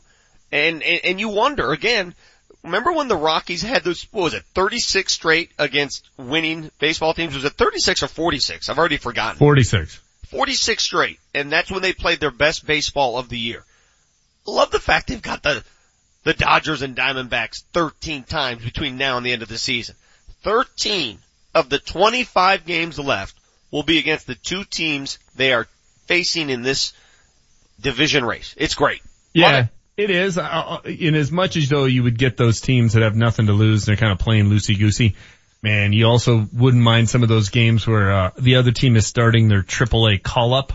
And, 0.53 0.83
and, 0.83 1.01
and 1.03 1.19
you 1.19 1.27
wonder, 1.27 1.73
again, 1.73 2.15
remember 2.63 2.93
when 2.93 3.09
the 3.09 3.17
Rockies 3.17 3.61
had 3.61 3.83
those, 3.83 4.07
what 4.13 4.23
was 4.23 4.33
it, 4.35 4.43
36 4.55 5.11
straight 5.11 5.51
against 5.59 6.09
winning 6.15 6.71
baseball 6.79 7.13
teams? 7.13 7.35
Was 7.35 7.43
it 7.43 7.53
36 7.53 8.03
or 8.03 8.07
46? 8.07 8.69
I've 8.69 8.79
already 8.79 8.95
forgotten. 8.95 9.37
46. 9.37 9.99
46 10.33 10.83
straight, 10.83 11.19
and 11.33 11.51
that's 11.51 11.71
when 11.71 11.81
they 11.81 11.93
played 11.93 12.19
their 12.19 12.31
best 12.31 12.65
baseball 12.65 13.17
of 13.17 13.29
the 13.29 13.37
year. 13.37 13.63
Love 14.45 14.71
the 14.71 14.79
fact 14.79 15.07
they've 15.07 15.21
got 15.21 15.43
the, 15.43 15.63
the 16.23 16.33
Dodgers 16.33 16.81
and 16.81 16.95
Diamondbacks 16.95 17.63
13 17.73 18.23
times 18.23 18.63
between 18.63 18.97
now 18.97 19.17
and 19.17 19.25
the 19.25 19.31
end 19.31 19.43
of 19.43 19.49
the 19.49 19.57
season. 19.57 19.95
13 20.43 21.19
of 21.53 21.69
the 21.69 21.79
25 21.79 22.65
games 22.65 22.99
left 22.99 23.35
will 23.71 23.83
be 23.83 23.99
against 23.99 24.27
the 24.27 24.35
two 24.35 24.63
teams 24.63 25.19
they 25.35 25.53
are 25.53 25.67
facing 26.05 26.49
in 26.49 26.61
this 26.61 26.93
division 27.79 28.25
race. 28.25 28.53
It's 28.57 28.75
great. 28.75 29.01
Yeah, 29.33 29.67
it 29.97 30.09
is. 30.09 30.37
Uh, 30.37 30.79
in 30.85 31.15
as 31.15 31.31
much 31.31 31.57
as 31.57 31.69
though 31.69 31.85
you 31.85 32.03
would 32.03 32.17
get 32.17 32.37
those 32.37 32.61
teams 32.61 32.93
that 32.93 33.03
have 33.03 33.15
nothing 33.15 33.47
to 33.47 33.53
lose, 33.53 33.85
they're 33.85 33.95
kind 33.95 34.11
of 34.11 34.19
playing 34.19 34.45
loosey 34.45 34.77
goosey. 34.77 35.15
Man, 35.63 35.93
you 35.93 36.07
also 36.07 36.45
wouldn't 36.51 36.83
mind 36.83 37.09
some 37.09 37.23
of 37.23 37.29
those 37.29 37.47
games 37.47 37.87
where 37.87 38.11
uh, 38.11 38.31
the 38.37 38.57
other 38.57 38.71
team 38.71 38.97
is 38.97 39.07
starting 39.07 39.47
their 39.47 39.63
AAA 39.63 40.21
call 40.21 40.53
up. 40.53 40.73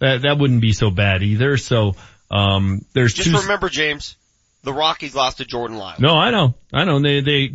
That 0.00 0.22
that 0.22 0.38
wouldn't 0.38 0.60
be 0.60 0.72
so 0.72 0.90
bad 0.90 1.22
either. 1.22 1.56
So 1.56 1.94
um, 2.32 2.84
there's 2.94 3.14
Just 3.14 3.30
two. 3.30 3.38
remember, 3.38 3.68
James, 3.68 4.16
the 4.64 4.72
Rockies 4.72 5.14
lost 5.14 5.38
to 5.38 5.44
Jordan 5.44 5.78
Lyle. 5.78 5.94
No, 6.00 6.16
I 6.16 6.32
know, 6.32 6.54
I 6.72 6.84
know. 6.84 6.98
They 6.98 7.20
they 7.20 7.52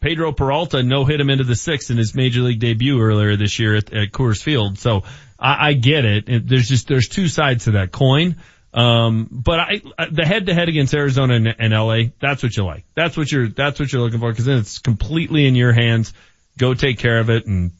Pedro 0.00 0.32
Peralta 0.32 0.82
no 0.82 1.04
hit 1.04 1.20
him 1.20 1.30
into 1.30 1.44
the 1.44 1.54
sixth 1.54 1.90
in 1.92 1.96
his 1.96 2.16
major 2.16 2.40
league 2.40 2.58
debut 2.58 3.00
earlier 3.00 3.36
this 3.36 3.60
year 3.60 3.76
at, 3.76 3.92
at 3.92 4.10
Coors 4.10 4.42
Field. 4.42 4.78
So 4.80 5.04
I, 5.38 5.68
I 5.68 5.72
get 5.74 6.04
it. 6.04 6.48
There's 6.48 6.68
just 6.68 6.88
there's 6.88 7.06
two 7.06 7.28
sides 7.28 7.64
to 7.64 7.72
that 7.72 7.92
coin. 7.92 8.36
Um, 8.74 9.28
but 9.30 9.60
I, 9.60 9.82
the 10.10 10.24
head 10.24 10.46
to 10.46 10.54
head 10.54 10.68
against 10.68 10.94
Arizona 10.94 11.34
and, 11.34 11.54
and 11.58 11.72
LA, 11.72 12.04
that's 12.20 12.42
what 12.42 12.56
you 12.56 12.64
like. 12.64 12.84
That's 12.94 13.16
what 13.16 13.30
you're, 13.30 13.48
that's 13.48 13.78
what 13.78 13.92
you're 13.92 14.00
looking 14.00 14.20
for 14.20 14.30
because 14.30 14.46
then 14.46 14.58
it's 14.58 14.78
completely 14.78 15.46
in 15.46 15.54
your 15.54 15.72
hands. 15.72 16.14
Go 16.56 16.72
take 16.72 16.98
care 16.98 17.18
of 17.18 17.28
it 17.28 17.46
and 17.46 17.72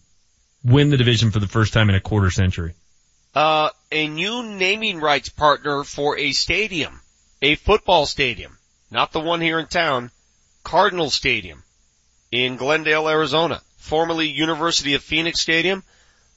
win 0.63 0.91
the 0.91 0.99
division 0.99 1.31
for 1.31 1.41
the 1.41 1.49
first 1.49 1.73
time 1.73 1.89
in 1.89 1.95
a 1.95 2.01
quarter 2.01 2.31
century. 2.31 2.75
Uh, 3.35 3.71
a 3.91 4.09
new 4.09 4.43
naming 4.43 5.01
rights 5.01 5.31
partner 5.31 5.83
for 5.85 6.19
a 6.19 6.33
stadium, 6.33 7.01
a 7.41 7.55
football 7.55 8.05
stadium, 8.05 8.59
not 8.91 9.13
the 9.13 9.21
one 9.21 9.41
here 9.41 9.59
in 9.59 9.67
town, 9.67 10.11
Cardinal 10.63 11.09
Stadium 11.09 11.63
in 12.31 12.57
Glendale, 12.57 13.09
Arizona, 13.09 13.63
formerly 13.79 14.29
University 14.29 14.95
of 14.95 15.03
Phoenix 15.03 15.41
Stadium. 15.41 15.83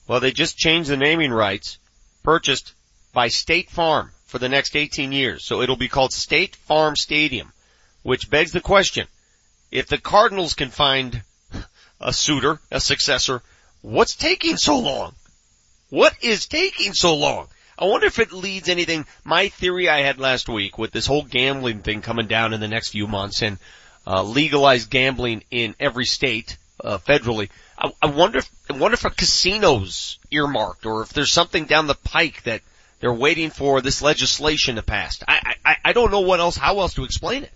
Well, 0.08 0.22
they 0.22 0.32
just 0.32 0.58
changed 0.58 0.90
the 0.90 0.98
naming 0.98 1.32
rights, 1.32 1.78
purchased 2.24 2.74
by 3.12 3.28
State 3.28 3.70
Farm 3.70 4.12
for 4.26 4.40
the 4.40 4.50
next 4.50 4.76
18 4.76 5.12
years. 5.12 5.44
So 5.44 5.62
it'll 5.62 5.76
be 5.76 5.88
called 5.88 6.14
State 6.14 6.56
Farm 6.56 6.96
Stadium, 6.96 7.52
which 8.04 8.30
begs 8.30 8.52
the 8.52 8.62
question, 8.62 9.08
if 9.72 9.88
the 9.88 9.98
Cardinals 9.98 10.54
can 10.54 10.70
find 10.70 11.22
a 12.00 12.14
suitor, 12.14 12.60
a 12.72 12.80
successor, 12.80 13.42
what's 13.82 14.16
taking 14.16 14.58
so 14.58 14.80
long? 14.80 15.14
What 15.90 16.16
is 16.22 16.48
taking 16.48 16.94
so 16.94 17.16
long? 17.16 17.48
I 17.78 17.86
wonder 17.86 18.08
if 18.08 18.20
it 18.20 18.32
leads 18.32 18.70
anything. 18.70 19.06
My 19.24 19.50
theory 19.50 19.90
I 19.90 20.02
had 20.02 20.18
last 20.18 20.48
week 20.48 20.78
with 20.78 20.92
this 20.92 21.06
whole 21.06 21.24
gambling 21.24 21.82
thing 21.82 22.02
coming 22.02 22.28
down 22.28 22.54
in 22.54 22.62
the 22.62 22.68
next 22.68 22.90
few 22.90 23.08
months 23.08 23.42
and 23.42 23.58
uh, 24.08 24.24
legalized 24.24 24.90
gambling 24.90 25.44
in 25.52 25.76
every 25.80 26.06
state 26.06 26.58
uh, 26.84 26.98
federally. 26.98 27.50
I, 27.78 27.92
I 28.02 28.06
wonder 28.08 28.40
if 28.40 28.50
I 28.70 28.78
wonder 28.78 28.96
if 28.96 29.06
a 29.06 29.10
casino's 29.10 30.20
earmarked 30.32 30.86
or 30.86 31.02
if 31.02 31.10
there's 31.10 31.32
something 31.32 31.66
down 31.66 31.88
the 31.88 31.96
pike 31.96 32.44
that 32.44 32.62
they're 33.00 33.14
waiting 33.14 33.50
for 33.50 33.82
this 33.82 34.02
legislation 34.02 34.76
to 34.76 34.82
pass. 34.82 35.22
I, 35.28 35.56
I, 35.64 35.76
I 35.86 35.94
don't 35.94 36.12
know 36.12 36.22
what 36.22 36.40
else, 36.40 36.58
how 36.58 36.80
else 36.80 36.96
to 36.96 37.04
explain 37.04 37.44
it. 37.44 37.52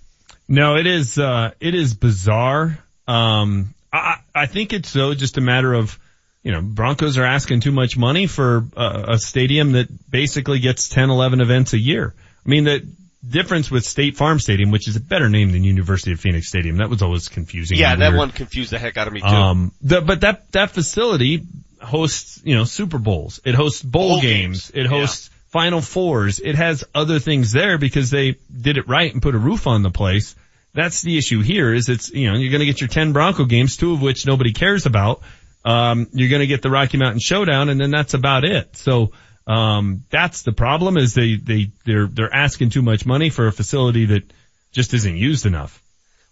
No, 0.48 0.76
it 0.76 0.88
is, 0.88 1.18
uh, 1.18 1.52
it 1.60 1.76
is 1.76 1.94
bizarre. 1.94 2.80
Um, 3.08 3.74
I, 3.92 4.18
I 4.34 4.46
think 4.46 4.74
it's 4.74 4.94
though 4.94 5.14
just 5.14 5.38
a 5.38 5.42
matter 5.42 5.74
of, 5.74 5.98
you 6.44 6.52
know, 6.52 6.62
Broncos 6.62 7.18
are 7.18 7.26
asking 7.26 7.62
too 7.62 7.72
much 7.72 7.98
money 7.98 8.28
for 8.28 8.66
a, 8.76 9.06
a 9.10 9.18
stadium 9.18 9.74
that 9.74 9.88
basically 10.10 10.60
gets 10.60 10.90
10, 10.90 11.10
11 11.10 11.42
events 11.42 11.74
a 11.74 11.78
year. 11.78 12.14
I 12.46 12.50
mean, 12.50 12.64
the 12.64 12.88
difference 13.28 13.70
with 13.70 13.86
State 13.86 14.16
Farm 14.16 14.40
Stadium, 14.40 14.72
which 14.72 14.88
is 14.88 14.96
a 14.96 15.02
better 15.02 15.30
name 15.30 15.52
than 15.52 15.64
University 15.64 16.14
of 16.14 16.20
Phoenix 16.20 16.48
Stadium, 16.48 16.78
that 16.78 16.90
was 16.90 17.02
always 17.02 17.28
confusing. 17.28 17.78
Yeah, 17.78 17.96
that 17.96 18.14
one 18.14 18.32
confused 18.32 18.72
the 18.72 18.80
heck 18.80 18.98
out 18.98 19.08
of 19.08 19.14
me 19.14 19.22
too. 19.22 19.28
Um, 19.28 19.72
the, 19.82 20.02
but 20.02 20.22
that, 20.22 20.52
that 20.54 20.72
facility 20.72 21.46
hosts, 21.82 22.42
you 22.44 22.56
know, 22.56 22.64
Super 22.64 22.98
Bowls. 22.98 23.40
It 23.46 23.56
hosts 23.56 23.82
bowl, 23.82 24.10
Bowl 24.10 24.22
games. 24.22 24.72
games. 24.72 24.86
It 24.86 24.90
hosts 24.90 25.30
Final 25.48 25.82
Fours. 25.82 26.40
It 26.40 26.56
has 26.56 26.84
other 26.94 27.20
things 27.20 27.52
there 27.52 27.78
because 27.78 28.10
they 28.10 28.38
did 28.56 28.78
it 28.78 28.88
right 28.88 29.12
and 29.12 29.22
put 29.22 29.36
a 29.36 29.40
roof 29.40 29.68
on 29.68 29.82
the 29.82 29.90
place. 29.90 30.36
That's 30.74 31.02
the 31.02 31.18
issue 31.18 31.42
here 31.42 31.74
is 31.74 31.90
it's, 31.90 32.12
you 32.12 32.32
know, 32.32 32.38
you're 32.38 32.52
going 32.52 32.60
to 32.60 32.66
get 32.66 32.80
your 32.80 32.88
10 32.88 33.14
Bronco 33.14 33.46
games, 33.46 33.76
two 33.76 33.94
of 33.94 34.02
which 34.02 34.28
nobody 34.28 34.54
cares 34.54 34.86
about. 34.86 35.22
Um, 35.66 36.08
you're 36.14 36.30
going 36.30 36.42
to 36.42 36.48
get 36.48 36.62
the 36.62 36.70
Rocky 36.70 36.98
Mountain 36.98 37.20
Showdown 37.20 37.70
and 37.70 37.80
then 37.82 37.92
that's 37.92 38.14
about 38.14 38.46
it. 38.46 38.78
So, 38.78 39.12
um, 39.48 40.04
that's 40.12 40.44
the 40.44 40.52
problem 40.52 40.96
is 40.98 41.16
they, 41.16 41.36
they, 41.36 41.72
they're, 41.84 42.06
they're 42.06 42.34
asking 42.34 42.70
too 42.70 42.84
much 42.84 43.06
money 43.08 43.32
for 43.32 43.48
a 43.48 43.52
facility 43.52 44.06
that 44.06 44.32
just 44.72 44.94
isn't 44.94 45.18
used 45.18 45.48
enough. 45.48 45.82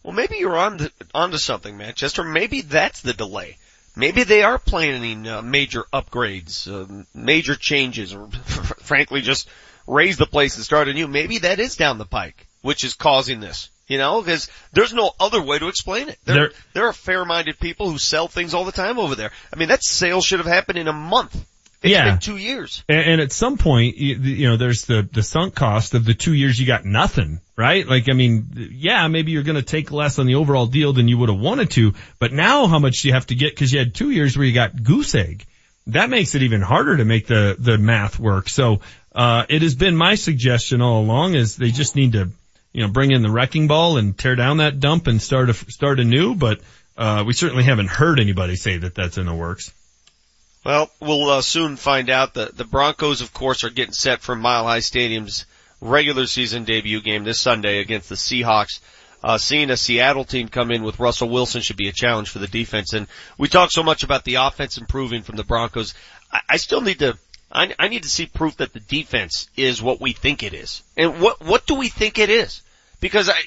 Well, 0.04 0.14
maybe 0.14 0.38
you're 0.38 0.56
on 0.56 0.78
to, 0.78 0.92
onto 1.16 1.38
something, 1.38 1.76
Manchester. 1.76 2.24
Maybe 2.24 2.62
that's 2.62 3.02
the 3.02 3.14
delay. 3.14 3.58
Maybe 3.98 4.24
they 4.24 4.44
are 4.44 4.60
planning 4.60 5.28
uh, 5.28 5.42
major 5.42 5.86
upgrades, 5.92 6.68
uh, 6.72 7.04
major 7.16 7.56
changes, 7.56 8.14
or 8.14 8.28
frankly 8.84 9.22
just 9.22 9.50
raise 9.88 10.18
the 10.18 10.28
place 10.28 10.56
and 10.56 10.64
start 10.64 10.88
anew. 10.88 11.08
Maybe 11.08 11.40
that 11.40 11.60
is 11.60 11.76
down 11.76 11.98
the 11.98 12.06
pike, 12.06 12.48
which 12.62 12.84
is 12.84 12.94
causing 12.94 13.40
this. 13.40 13.70
You 13.88 13.98
know, 13.98 14.22
because 14.22 14.50
there's 14.74 14.94
no 14.94 15.12
other 15.18 15.42
way 15.42 15.58
to 15.60 15.70
explain 15.70 16.10
it. 16.10 16.20
There, 16.26 16.36
There- 16.36 16.52
there 16.74 16.88
are 16.88 16.94
fair-minded 16.94 17.58
people 17.60 17.90
who 17.90 17.98
sell 17.98 18.28
things 18.28 18.54
all 18.54 18.66
the 18.66 18.72
time 18.74 19.00
over 19.00 19.16
there. 19.16 19.32
I 19.52 19.56
mean, 19.56 19.70
that 19.70 19.84
sale 19.84 20.22
should 20.22 20.40
have 20.40 20.48
happened 20.48 20.78
in 20.78 20.90
a 20.90 20.94
month. 20.94 21.36
It's 21.84 21.92
Yeah. 21.92 22.06
been 22.10 22.20
two 22.20 22.38
years. 22.38 22.84
And, 22.90 23.00
and 23.00 23.22
at 23.22 23.32
some 23.32 23.58
point, 23.58 23.98
you, 23.98 24.16
you 24.16 24.48
know, 24.50 24.58
there's 24.58 24.86
the, 24.86 25.08
the 25.12 25.22
sunk 25.22 25.54
cost 25.56 25.94
of 25.94 26.06
the 26.06 26.14
two 26.14 26.34
years 26.34 26.60
you 26.60 26.66
got 26.66 26.86
nothing, 26.86 27.40
right? 27.56 27.88
Like, 27.88 28.10
I 28.10 28.14
mean, 28.14 28.72
yeah, 28.74 29.08
maybe 29.08 29.32
you're 29.32 29.44
going 29.44 29.58
to 29.58 29.62
take 29.62 29.92
less 29.92 30.18
on 30.18 30.26
the 30.26 30.36
overall 30.36 30.66
deal 30.66 30.94
than 30.94 31.08
you 31.08 31.18
would 31.20 31.30
have 31.30 31.40
wanted 31.40 31.70
to, 31.72 31.94
but 32.20 32.34
now 32.34 32.66
how 32.68 32.80
much 32.80 33.02
do 33.02 33.10
you 33.10 33.14
have 33.14 33.28
to 33.28 33.36
get? 33.36 33.56
Cause 33.56 33.72
you 33.72 33.80
had 33.80 33.94
two 33.94 34.10
years 34.10 34.36
where 34.38 34.46
you 34.46 34.54
got 34.54 34.82
goose 34.84 35.14
egg. 35.14 35.46
That 35.88 36.10
makes 36.10 36.36
it 36.36 36.42
even 36.42 36.62
harder 36.62 36.98
to 36.98 37.06
make 37.06 37.28
the, 37.28 37.56
the 37.58 37.78
math 37.78 38.20
work. 38.20 38.50
So, 38.50 38.82
uh, 39.14 39.46
it 39.48 39.62
has 39.62 39.74
been 39.76 39.96
my 39.96 40.16
suggestion 40.16 40.82
all 40.82 41.02
along 41.02 41.36
is 41.36 41.56
they 41.56 41.72
just 41.72 41.96
need 41.96 42.12
to, 42.14 42.30
you 42.74 42.82
know, 42.82 42.92
bring 42.92 43.12
in 43.12 43.22
the 43.22 43.32
wrecking 43.32 43.68
ball 43.68 43.98
and 43.98 44.18
tear 44.18 44.36
down 44.36 44.58
that 44.58 44.80
dump 44.80 45.08
and 45.08 45.22
start 45.22 45.50
a, 45.50 45.54
start 45.54 46.00
anew, 46.00 46.36
but, 46.36 46.60
uh, 46.98 47.24
we 47.26 47.34
certainly 47.34 47.64
haven't 47.64 47.88
heard 47.90 48.20
anybody 48.20 48.56
say 48.56 48.78
that 48.78 48.96
that's 48.96 49.18
in 49.18 49.26
the 49.28 49.34
works. 49.34 49.72
Well, 50.66 50.90
we'll 51.00 51.30
uh, 51.30 51.42
soon 51.42 51.78
find 51.78 52.10
out. 52.10 52.34
The 52.34 52.52
the 52.54 52.66
Broncos, 52.66 53.22
of 53.22 53.34
course, 53.34 53.64
are 53.64 53.70
getting 53.70 53.94
set 53.94 54.22
for 54.22 54.36
Mile 54.36 54.66
High 54.66 54.80
Stadium's 54.80 55.46
regular 55.80 56.26
season 56.26 56.64
debut 56.64 57.02
game 57.02 57.24
this 57.24 57.40
Sunday 57.40 57.80
against 57.80 58.10
the 58.10 58.16
Seahawks. 58.16 58.80
Uh, 59.24 59.38
seeing 59.38 59.72
a 59.72 59.78
Seattle 59.78 60.26
team 60.26 60.48
come 60.48 60.72
in 60.72 60.84
with 60.84 61.00
Russell 61.00 61.30
Wilson 61.30 61.62
should 61.62 61.78
be 61.78 61.88
a 61.88 61.94
challenge 61.94 62.30
for 62.30 62.40
the 62.40 62.48
defense. 62.48 62.94
And 62.94 63.08
we 63.38 63.48
talk 63.48 63.72
so 63.72 63.82
much 63.82 64.04
about 64.04 64.24
the 64.24 64.36
offense 64.36 64.78
improving 64.78 65.24
from 65.24 65.38
the 65.38 65.44
Broncos. 65.44 65.96
I, 66.32 66.42
I 66.50 66.58
still 66.58 66.82
need 66.82 67.00
to. 67.00 67.18
I, 67.52 67.74
I 67.80 67.88
need 67.88 68.04
to 68.04 68.10
see 68.10 68.26
proof 68.26 68.58
that 68.58 68.74
the 68.74 68.80
defense 68.80 69.50
is 69.56 69.82
what 69.82 70.02
we 70.02 70.14
think 70.14 70.44
it 70.44 70.54
is. 70.54 70.84
And 70.96 71.22
what 71.22 71.42
what 71.42 71.66
do 71.66 71.76
we 71.76 71.90
think 71.90 72.20
it 72.20 72.30
is? 72.30 72.62
Because 73.00 73.30
I, 73.30 73.40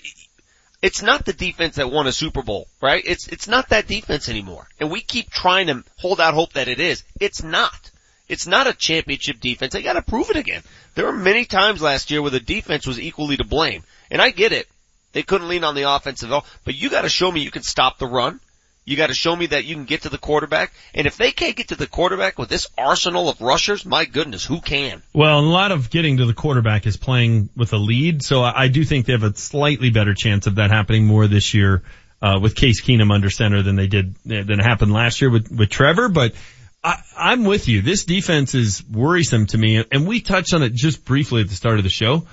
it's 0.83 1.03
not 1.03 1.25
the 1.25 1.33
defense 1.33 1.77
that 1.77 1.91
won 1.91 2.07
a 2.07 2.13
Super 2.13 2.43
Bowl, 2.43 2.67
right? 2.81 3.03
It's, 3.05 3.29
it's 3.29 3.49
not 3.49 3.69
that 3.69 3.87
defense 3.87 4.29
anymore. 4.29 4.67
And 4.79 4.91
we 4.91 5.01
keep 5.01 5.31
trying 5.31 5.67
to 5.67 5.85
hold 5.99 6.21
out 6.21 6.35
hope 6.35 6.55
that 6.55 6.69
it 6.69 6.81
is. 6.81 7.05
It's 7.21 7.43
not. 7.43 7.91
It's 8.29 8.47
not 8.47 8.67
a 8.67 8.73
championship 8.73 9.41
defense. 9.41 9.73
They 9.73 9.83
gotta 9.83 10.03
prove 10.03 10.31
it 10.31 10.37
again. 10.37 10.63
There 10.95 11.07
were 11.07 11.13
many 11.13 11.45
times 11.45 11.83
last 11.83 12.11
year 12.11 12.23
where 12.23 12.31
the 12.31 12.41
defense 12.41 12.87
was 12.87 13.01
equally 13.01 13.37
to 13.37 13.45
blame. 13.45 13.83
And 14.11 14.23
I 14.23 14.31
get 14.31 14.53
it. 14.53 14.69
They 15.13 15.23
couldn't 15.23 15.49
lean 15.49 15.65
on 15.65 15.75
the 15.75 15.93
offensive, 15.93 16.31
but 16.31 16.75
you 16.75 16.89
gotta 16.89 17.09
show 17.09 17.31
me 17.31 17.41
you 17.41 17.51
can 17.51 17.63
stop 17.63 17.99
the 17.99 18.07
run. 18.07 18.41
You 18.85 18.97
gotta 18.97 19.15
show 19.15 19.37
me 19.37 19.47
that 19.47 19.65
you 19.65 19.75
can 19.75 19.85
get 19.85 20.03
to 20.03 20.09
the 20.09 20.19
quarterback. 20.19 20.73
And 20.95 21.07
if 21.07 21.17
they 21.17 21.31
can't 21.33 21.55
get 21.55 21.69
to 21.69 21.77
the 21.77 21.87
quarterback 21.87 22.39
with 22.39 22.49
this 22.49 22.67
arsenal 22.77 23.29
of 23.29 23.41
rushers, 23.41 23.85
my 23.85 24.05
goodness, 24.05 24.45
who 24.45 24.61
can? 24.61 25.03
Well, 25.13 25.39
a 25.39 25.43
lot 25.43 25.71
of 25.71 25.91
getting 25.91 26.17
to 26.17 26.27
the 26.27 26.35
quarterback 26.35 26.87
is 26.87 26.97
playing 26.97 27.51
with 27.57 27.73
a 27.73 27.77
lead, 27.77 28.23
so 28.23 28.43
I 28.43 28.69
do 28.69 28.85
think 28.85 29.07
they 29.07 29.13
have 29.13 29.23
a 29.23 29.37
slightly 29.37 29.91
better 29.91 30.15
chance 30.15 30.47
of 30.47 30.57
that 30.57 30.71
happening 30.71 31.07
more 31.07 31.27
this 31.27 31.55
year 31.55 31.83
uh, 32.23 32.39
with 32.41 32.55
Case 32.55 32.83
Keenum 32.83 33.13
under 33.13 33.31
center 33.31 33.63
than 33.63 33.77
they 33.77 33.87
did 33.87 34.15
than 34.25 34.59
happened 34.59 34.93
last 34.93 35.21
year 35.21 35.31
with 35.31 35.51
with 35.51 35.71
Trevor. 35.71 36.09
But 36.09 36.35
I, 36.83 37.01
I'm 37.17 37.45
with 37.45 37.69
you. 37.69 37.83
This 37.83 38.05
defense 38.05 38.55
is 38.55 38.83
worrisome 38.87 39.47
to 39.49 39.59
me, 39.59 39.85
and 39.91 40.07
we 40.07 40.21
touched 40.21 40.55
on 40.55 40.63
it 40.63 40.75
just 40.75 41.05
briefly 41.05 41.43
at 41.43 41.49
the 41.49 41.55
start 41.55 41.79
of 41.79 41.85
the 41.85 41.91
show. 41.91 42.27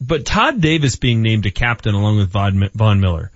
But 0.00 0.26
Todd 0.26 0.60
Davis 0.60 0.96
being 0.96 1.22
named 1.22 1.46
a 1.46 1.50
captain 1.50 1.94
along 1.94 2.18
with 2.18 2.30
Von 2.30 3.00
Miller, 3.00 3.30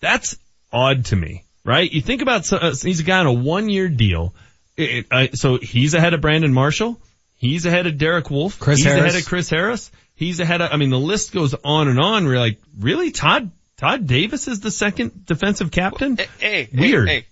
that's 0.00 0.36
odd 0.72 1.06
to 1.06 1.16
me, 1.16 1.44
right? 1.64 1.90
You 1.90 2.00
think 2.00 2.22
about 2.22 2.50
uh, 2.52 2.74
he's 2.74 3.00
a 3.00 3.04
guy 3.04 3.18
on 3.18 3.26
a 3.26 3.32
one-year 3.32 3.88
deal, 3.88 4.34
it, 4.76 5.06
uh, 5.10 5.28
so 5.34 5.58
he's 5.58 5.94
ahead 5.94 6.14
of 6.14 6.20
Brandon 6.20 6.52
Marshall, 6.52 7.00
he's 7.36 7.66
ahead 7.66 7.86
of 7.86 7.98
Derek 7.98 8.30
Wolfe, 8.30 8.58
Chris 8.58 8.78
he's 8.78 8.86
Harris. 8.86 9.00
ahead 9.00 9.20
of 9.20 9.26
Chris 9.26 9.50
Harris, 9.50 9.90
he's 10.14 10.40
ahead 10.40 10.60
of. 10.60 10.72
I 10.72 10.76
mean, 10.76 10.90
the 10.90 10.98
list 10.98 11.32
goes 11.32 11.54
on 11.64 11.88
and 11.88 12.00
on. 12.00 12.24
We're 12.26 12.38
like, 12.38 12.58
really, 12.78 13.10
Todd 13.10 13.50
Todd 13.76 14.06
Davis 14.06 14.48
is 14.48 14.60
the 14.60 14.70
second 14.70 15.26
defensive 15.26 15.70
captain? 15.70 16.16
Hey, 16.38 16.68
Weird. 16.72 17.08
Hey, 17.08 17.14
hey, 17.14 17.26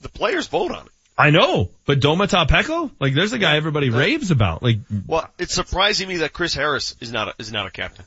the 0.00 0.08
players 0.08 0.46
vote 0.46 0.72
on 0.72 0.86
it. 0.86 0.92
I 1.16 1.30
know, 1.30 1.70
but 1.86 2.00
Domata 2.00 2.46
Peko, 2.48 2.90
like 2.98 3.14
there's 3.14 3.32
a 3.32 3.38
guy 3.38 3.56
everybody 3.56 3.90
raves 3.90 4.32
about. 4.32 4.62
Like, 4.64 4.78
Well, 5.06 5.28
it's 5.38 5.54
surprising 5.54 6.08
me 6.08 6.16
that 6.18 6.32
Chris 6.32 6.54
Harris 6.54 6.96
is 7.00 7.12
not 7.12 7.28
a, 7.28 7.34
is 7.38 7.52
not 7.52 7.66
a 7.66 7.70
captain. 7.70 8.04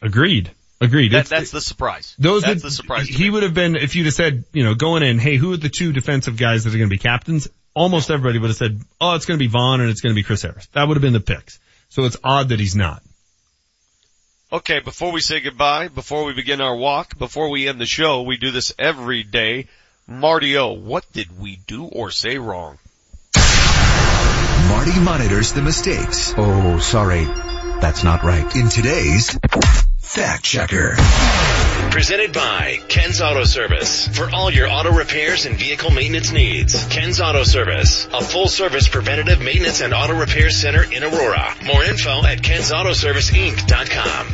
agreed, 0.00 0.50
agreed. 0.80 1.12
That, 1.12 1.26
that's 1.26 1.50
the 1.50 1.60
surprise. 1.60 2.14
Those 2.18 2.42
that's 2.42 2.62
would, 2.62 2.70
the 2.70 2.74
surprise. 2.74 3.08
He 3.08 3.24
me. 3.24 3.30
would 3.30 3.42
have 3.42 3.54
been 3.54 3.76
if 3.76 3.94
you'd 3.96 4.06
have 4.06 4.14
said, 4.14 4.44
you 4.52 4.64
know, 4.64 4.74
going 4.74 5.02
in, 5.02 5.18
hey, 5.18 5.36
who 5.36 5.52
are 5.52 5.56
the 5.56 5.68
two 5.68 5.92
defensive 5.92 6.36
guys 6.36 6.64
that 6.64 6.74
are 6.74 6.78
going 6.78 6.88
to 6.88 6.94
be 6.94 6.98
captains? 6.98 7.48
Almost 7.74 8.10
everybody 8.10 8.38
would 8.38 8.48
have 8.48 8.56
said, 8.56 8.80
oh, 9.00 9.14
it's 9.14 9.26
going 9.26 9.38
to 9.38 9.42
be 9.42 9.48
Von 9.48 9.80
and 9.80 9.90
it's 9.90 10.00
going 10.00 10.12
to 10.12 10.18
be 10.18 10.24
Chris 10.24 10.42
Harris. 10.42 10.66
That 10.72 10.88
would 10.88 10.96
have 10.96 11.02
been 11.02 11.12
the 11.12 11.20
picks. 11.20 11.60
So 11.88 12.04
it's 12.04 12.16
odd 12.24 12.48
that 12.50 12.58
he's 12.60 12.74
not. 12.76 13.02
Okay, 14.52 14.80
before 14.80 15.12
we 15.12 15.20
say 15.20 15.40
goodbye, 15.40 15.86
before 15.88 16.24
we 16.24 16.32
begin 16.32 16.60
our 16.60 16.74
walk, 16.74 17.16
before 17.16 17.50
we 17.50 17.68
end 17.68 17.80
the 17.80 17.86
show, 17.86 18.22
we 18.22 18.36
do 18.36 18.50
this 18.50 18.72
every 18.78 19.22
day. 19.22 19.68
Marty 20.08 20.56
O, 20.56 20.72
what 20.72 21.04
did 21.12 21.38
we 21.38 21.56
do 21.68 21.84
or 21.84 22.10
say 22.10 22.36
wrong? 22.38 22.78
Marty 24.68 24.98
monitors 24.98 25.52
the 25.52 25.62
mistakes 25.62 26.34
Oh, 26.36 26.78
sorry. 26.80 27.24
That's 27.80 28.02
not 28.02 28.24
right. 28.24 28.54
in 28.56 28.68
today's 28.68 29.38
Fact 30.10 30.42
Checker. 30.44 30.96
Presented 31.92 32.32
by 32.32 32.80
Ken's 32.88 33.20
Auto 33.20 33.44
Service. 33.44 34.08
For 34.08 34.28
all 34.30 34.50
your 34.50 34.68
auto 34.68 34.92
repairs 34.92 35.46
and 35.46 35.56
vehicle 35.56 35.90
maintenance 35.92 36.32
needs. 36.32 36.84
Ken's 36.86 37.20
Auto 37.20 37.44
Service. 37.44 38.06
A 38.12 38.20
full 38.20 38.48
service 38.48 38.88
preventative 38.88 39.40
maintenance 39.40 39.80
and 39.80 39.94
auto 39.94 40.18
repair 40.18 40.50
center 40.50 40.82
in 40.82 41.04
Aurora. 41.04 41.54
More 41.64 41.84
info 41.84 42.24
at 42.24 42.42
kensautoserviceinc.com. 42.42 44.26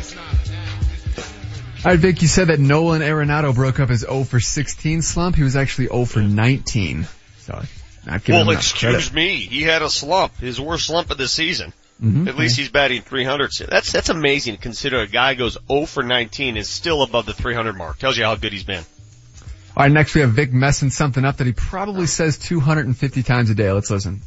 All 1.85 1.91
right, 1.91 1.99
Vic, 1.99 2.21
you 2.23 2.27
said 2.27 2.47
that 2.47 2.59
Nolan 2.59 3.01
Arenado 3.03 3.53
broke 3.53 3.79
up 3.79 3.89
his 3.89 4.01
0 4.01 4.23
for 4.23 4.39
16 4.39 5.03
slump. 5.03 5.35
He 5.35 5.43
was 5.43 5.55
actually 5.55 5.87
0 5.87 6.05
for 6.05 6.21
19. 6.21 7.05
So, 7.37 7.61
not 8.05 8.23
giving 8.23 8.41
him 8.41 8.47
Well, 8.47 8.53
enough 8.55 8.63
excuse 8.63 9.09
credit. 9.09 9.13
me. 9.13 9.35
He 9.37 9.61
had 9.61 9.83
a 9.83 9.89
slump, 9.91 10.35
his 10.39 10.59
worst 10.59 10.87
slump 10.87 11.11
of 11.11 11.17
the 11.19 11.27
season. 11.27 11.71
Mhm. 12.03 12.27
At 12.27 12.37
least 12.37 12.57
he's 12.57 12.69
batting 12.69 13.01
300. 13.01 13.51
That's, 13.69 13.91
that's 13.91 14.09
amazing 14.09 14.55
to 14.55 14.61
consider 14.61 14.99
a 14.99 15.07
guy 15.07 15.33
goes 15.33 15.57
0 15.67 15.85
for 15.87 16.03
19 16.03 16.55
is 16.57 16.69
still 16.69 17.01
above 17.01 17.25
the 17.25 17.33
300 17.33 17.75
mark. 17.75 17.97
Tells 17.97 18.17
you 18.17 18.23
how 18.23 18.35
good 18.35 18.53
he's 18.53 18.63
been. 18.63 18.83
All 19.75 19.83
right, 19.83 19.91
next 19.91 20.15
we 20.15 20.21
have 20.21 20.31
Vic 20.31 20.53
messing 20.53 20.89
something 20.89 21.23
up 21.25 21.37
that 21.37 21.47
he 21.47 21.53
probably 21.53 22.07
says 22.07 22.37
250 22.37 23.23
times 23.23 23.49
a 23.49 23.55
day. 23.55 23.71
Let's 23.71 23.89
listen. 23.91 24.21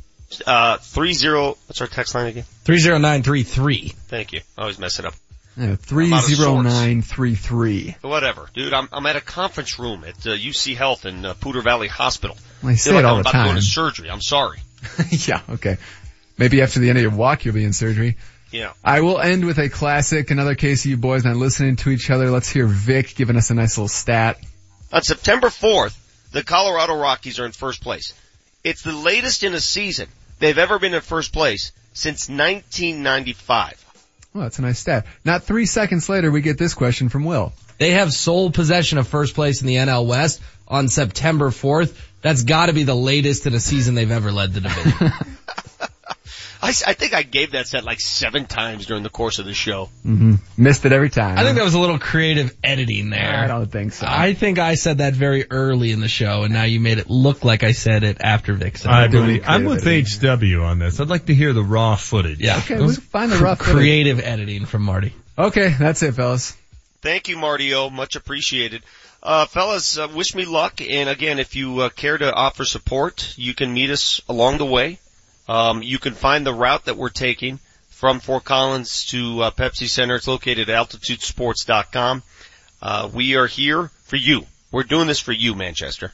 Uh, 0.47 0.76
30, 0.78 1.55
what's 1.66 1.81
our 1.81 1.86
text 1.89 2.15
line 2.15 2.26
again? 2.28 2.44
30933. 2.65 3.89
Thank 4.08 4.32
you. 4.32 4.40
I 4.57 4.60
always 4.62 4.78
mess 4.78 4.99
it 5.00 5.05
up. 5.05 5.15
Yeah, 5.57 5.70
of 5.70 5.81
30933. 5.81 7.97
Whatever, 8.02 8.47
dude. 8.55 8.73
I'm 8.73 8.89
I'm 8.92 9.05
at 9.07 9.16
a 9.16 9.20
conference 9.20 9.78
room 9.78 10.05
at 10.05 10.15
uh, 10.26 10.31
UC 10.31 10.76
Health 10.76 11.05
in 11.05 11.24
uh, 11.24 11.34
Poudre 11.34 11.62
Valley 11.62 11.89
Hospital. 11.89 12.36
Well, 12.62 12.73
you 12.73 12.78
Feel 12.78 12.92
say 12.92 12.94
like 12.94 13.00
it 13.00 13.05
all 13.07 13.16
I'm 13.16 13.23
the 13.24 13.31
about 13.31 13.42
to 13.42 13.49
go 13.49 13.52
time. 13.52 13.57
to 13.57 13.62
surgery. 13.62 14.10
I'm 14.10 14.20
sorry. 14.20 14.58
yeah, 15.10 15.40
okay. 15.50 15.76
Maybe 16.41 16.62
after 16.62 16.81
the 16.81 16.89
end 16.89 16.97
of 16.97 17.02
your 17.02 17.15
walk 17.15 17.44
you'll 17.44 17.55
be 17.55 17.65
in 17.65 17.75
surgery. 17.75 18.17
Yeah. 18.51 18.73
I 18.83 19.02
will 19.02 19.20
end 19.20 19.44
with 19.44 19.59
a 19.59 19.69
classic, 19.69 20.31
another 20.31 20.55
case 20.55 20.85
of 20.85 20.91
you 20.91 20.97
boys 20.97 21.23
not 21.23 21.36
listening 21.36 21.77
to 21.77 21.91
each 21.91 22.10
other. 22.10 22.31
Let's 22.31 22.49
hear 22.49 22.67
Vic 22.67 23.15
giving 23.15 23.36
us 23.36 23.51
a 23.51 23.55
nice 23.55 23.77
little 23.77 23.89
stat. 23.89 24.39
On 24.91 25.02
September 25.02 25.49
4th, 25.49 25.94
the 26.33 26.43
Colorado 26.43 26.97
Rockies 26.97 27.39
are 27.39 27.44
in 27.44 27.52
first 27.52 27.83
place. 27.83 28.15
It's 28.65 28.83
the 28.83 28.93
latest 28.93 29.43
in 29.44 29.52
a 29.52 29.60
season 29.60 30.09
they've 30.39 30.57
ever 30.57 30.78
been 30.78 30.94
in 30.94 31.02
first 31.02 31.33
place 31.35 31.73
since 31.93 32.31
1995. 32.31 33.85
Well, 34.33 34.44
that's 34.44 34.59
a 34.59 34.62
nice 34.62 34.78
stat. 34.78 35.07
Not 35.25 35.44
three 35.44 35.67
seconds 35.67 36.09
later, 36.09 36.31
we 36.31 36.41
get 36.41 36.57
this 36.57 36.73
question 36.73 37.10
from 37.10 37.25
Will. 37.25 37.52
They 37.78 37.91
have 37.91 38.15
sole 38.15 38.51
possession 38.51 38.97
of 38.97 39.07
first 39.07 39.35
place 39.35 39.60
in 39.60 39.67
the 39.67 39.77
NL 39.77 40.07
West 40.07 40.41
on 40.67 40.89
September 40.89 41.51
4th. 41.51 41.94
That's 42.23 42.44
gotta 42.44 42.73
be 42.73 42.85
the 42.85 42.94
latest 42.94 43.47
in 43.47 43.55
a 43.55 43.60
season 43.60 43.94
they've 43.94 44.10
ever 44.10 44.33
led 44.33 44.55
the 44.55 44.62
division. 44.62 45.12
I, 46.62 46.68
s- 46.68 46.82
I 46.86 46.92
think 46.92 47.14
I 47.14 47.22
gave 47.22 47.52
that 47.52 47.66
set 47.68 47.84
like 47.84 48.00
seven 48.00 48.44
times 48.47 48.86
during 48.86 49.02
the 49.02 49.08
course 49.10 49.39
of 49.39 49.47
the 49.47 49.55
show. 49.55 49.86
hmm 50.02 50.34
Missed 50.56 50.84
it 50.84 50.92
every 50.92 51.08
time. 51.10 51.39
I 51.39 51.42
think 51.44 51.56
that 51.56 51.64
was 51.64 51.74
a 51.74 51.78
little 51.80 51.98
creative 51.98 52.55
editing 52.62 53.08
there. 53.10 53.34
I 53.34 53.47
don't 53.47 53.70
think 53.72 53.92
so. 53.92 54.06
I 54.08 54.34
think 54.34 54.58
I 54.58 54.74
said 54.74 54.98
that 54.98 55.14
very 55.14 55.50
early 55.50 55.90
in 55.92 56.00
the 56.00 56.08
show 56.08 56.42
and 56.42 56.52
now 56.52 56.64
you 56.64 56.78
made 56.80 56.98
it 56.98 57.08
look 57.08 57.44
like 57.44 57.62
I 57.64 57.72
said 57.72 58.05
it 58.05 58.18
after 58.20 58.52
Vic 58.55 58.76
said 58.78 58.90
I 58.92 59.06
it. 59.06 59.10
believe, 59.10 59.44
I'm 59.47 59.64
with 59.64 59.84
HW 59.84 60.62
on 60.62 60.78
this. 60.78 61.00
I'd 61.00 61.08
like 61.08 61.26
to 61.26 61.34
hear 61.34 61.52
the 61.52 61.62
raw 61.64 61.97
footage. 61.97 62.40
Yeah. 62.40 62.58
Okay, 62.58 62.76
we'll 62.76 62.92
find 62.94 63.32
the 63.32 63.36
cr- 63.36 63.44
rough 63.44 63.58
footage. 63.58 63.74
creative 63.74 64.20
editing 64.20 64.66
from 64.66 64.82
Marty. 64.82 65.14
Okay, 65.39 65.74
that's 65.78 66.02
it, 66.02 66.12
fellas. 66.14 66.56
Thank 67.02 67.28
you, 67.28 67.39
Marty 67.39 67.72
O. 67.74 67.89
Much 67.89 68.14
appreciated. 68.16 68.82
Uh, 69.22 69.47
fellas, 69.47 69.98
uh, 69.98 70.08
wish 70.14 70.34
me 70.34 70.44
luck. 70.44 70.80
And 70.82 71.08
again, 71.08 71.39
if 71.39 71.56
you 71.56 71.80
uh, 71.80 71.89
care 71.89 72.16
to 72.18 72.32
offer 72.32 72.64
support, 72.66 73.34
you 73.36 73.55
can 73.55 73.72
meet 73.72 73.90
us 73.90 74.20
along 74.28 74.58
the 74.58 74.66
way. 74.66 74.98
Um, 75.51 75.83
you 75.83 75.99
can 75.99 76.15
find 76.15 76.47
the 76.47 76.55
route 76.55 76.85
that 76.85 76.97
we're 76.97 77.09
taking 77.09 77.59
from 77.89 78.20
Fort 78.20 78.45
Collins 78.45 79.07
to 79.07 79.43
uh, 79.43 79.51
Pepsi 79.51 79.89
Center. 79.89 80.15
It's 80.15 80.29
located 80.29 80.70
at 80.70 80.89
altitudesports.com. 80.89 82.23
Uh, 82.81 83.11
we 83.12 83.35
are 83.35 83.49
here 83.49 83.91
for 84.05 84.15
you. 84.15 84.47
We're 84.70 84.85
doing 84.85 85.09
this 85.09 85.19
for 85.19 85.33
you, 85.33 85.57
Manchester. 85.57 86.12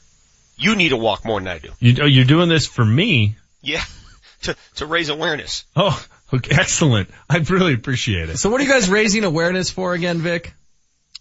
You 0.57 0.75
need 0.75 0.89
to 0.89 0.97
walk 0.97 1.23
more 1.23 1.39
than 1.39 1.47
I 1.47 1.59
do. 1.59 1.69
You, 1.79 1.95
oh, 2.01 2.07
you're 2.07 2.25
doing 2.25 2.49
this 2.49 2.65
for 2.65 2.83
me? 2.83 3.35
Yeah, 3.61 3.83
to 4.41 4.55
to 4.77 4.87
raise 4.87 5.09
awareness. 5.09 5.65
Oh, 5.75 6.03
okay, 6.33 6.55
excellent. 6.59 7.11
I 7.29 7.37
really 7.37 7.75
appreciate 7.75 8.29
it. 8.29 8.37
So 8.37 8.49
what 8.49 8.59
are 8.59 8.63
you 8.63 8.71
guys 8.71 8.89
raising 8.89 9.23
awareness 9.23 9.69
for 9.69 9.93
again, 9.93 10.17
Vic? 10.17 10.51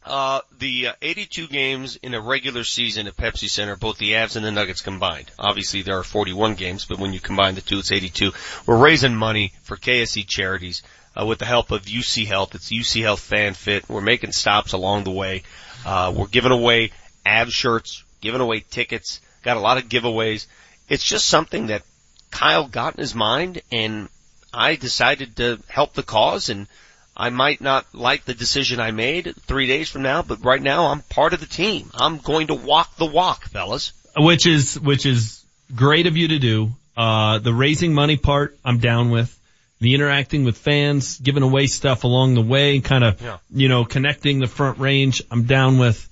Uh, 0.06 0.40
the 0.60 0.86
uh, 0.86 0.92
82 1.02 1.48
games 1.48 1.96
in 1.96 2.14
a 2.14 2.20
regular 2.20 2.62
season 2.62 3.08
at 3.08 3.16
Pepsi 3.16 3.50
Center, 3.50 3.74
both 3.74 3.98
the 3.98 4.12
Avs 4.12 4.36
and 4.36 4.44
the 4.44 4.52
Nuggets 4.52 4.80
combined. 4.80 5.32
Obviously, 5.36 5.82
there 5.82 5.98
are 5.98 6.04
41 6.04 6.54
games, 6.54 6.84
but 6.84 7.00
when 7.00 7.12
you 7.12 7.18
combine 7.18 7.56
the 7.56 7.60
two, 7.60 7.80
it's 7.80 7.90
82. 7.90 8.30
We're 8.66 8.78
raising 8.78 9.16
money 9.16 9.52
for 9.64 9.76
KSE 9.76 10.24
charities 10.28 10.84
uh, 11.20 11.26
with 11.26 11.40
the 11.40 11.44
help 11.44 11.72
of 11.72 11.82
UC 11.82 12.24
Health. 12.24 12.54
It's 12.54 12.70
UC 12.70 13.02
Health 13.02 13.18
Fan 13.18 13.54
Fit. 13.54 13.88
We're 13.88 14.00
making 14.00 14.30
stops 14.30 14.74
along 14.74 15.02
the 15.04 15.10
way. 15.10 15.42
Uh, 15.84 16.14
we're 16.16 16.28
giving 16.28 16.52
away 16.52 16.92
Avs 17.26 17.50
shirts, 17.50 18.04
giving 18.20 18.40
away 18.40 18.60
tickets. 18.60 19.20
Got 19.42 19.56
a 19.56 19.60
lot 19.60 19.76
of 19.76 19.88
giveaways. 19.88 20.46
It's 20.88 21.04
just 21.04 21.26
something 21.26 21.66
that 21.66 21.82
Kyle 22.30 22.68
got 22.68 22.94
in 22.94 23.00
his 23.00 23.14
mind, 23.16 23.60
and 23.72 24.08
I 24.54 24.76
decided 24.76 25.36
to 25.36 25.58
help 25.66 25.94
the 25.94 26.04
cause 26.04 26.48
and 26.48 26.68
I 27.16 27.30
might 27.30 27.60
not 27.60 27.86
like 27.94 28.24
the 28.24 28.34
decision 28.34 28.78
I 28.78 28.90
made 28.90 29.34
three 29.42 29.66
days 29.66 29.88
from 29.88 30.02
now, 30.02 30.22
but 30.22 30.44
right 30.44 30.60
now 30.60 30.86
I'm 30.88 31.00
part 31.02 31.32
of 31.32 31.40
the 31.40 31.46
team. 31.46 31.90
I'm 31.94 32.18
going 32.18 32.48
to 32.48 32.54
walk 32.54 32.96
the 32.96 33.06
walk, 33.06 33.44
fellas. 33.46 33.92
Which 34.16 34.46
is, 34.46 34.78
which 34.78 35.06
is 35.06 35.42
great 35.74 36.06
of 36.06 36.16
you 36.16 36.28
to 36.28 36.38
do. 36.38 36.72
Uh, 36.96 37.38
the 37.38 37.52
raising 37.54 37.94
money 37.94 38.16
part, 38.16 38.58
I'm 38.64 38.78
down 38.78 39.10
with. 39.10 39.32
The 39.80 39.94
interacting 39.94 40.44
with 40.44 40.56
fans, 40.56 41.18
giving 41.18 41.42
away 41.42 41.66
stuff 41.66 42.04
along 42.04 42.34
the 42.34 42.42
way, 42.42 42.80
kind 42.80 43.04
of, 43.04 43.20
Yeah. 43.20 43.38
you 43.50 43.68
know, 43.68 43.84
connecting 43.84 44.38
the 44.40 44.46
front 44.46 44.78
range, 44.78 45.22
I'm 45.30 45.44
down 45.44 45.78
with. 45.78 46.08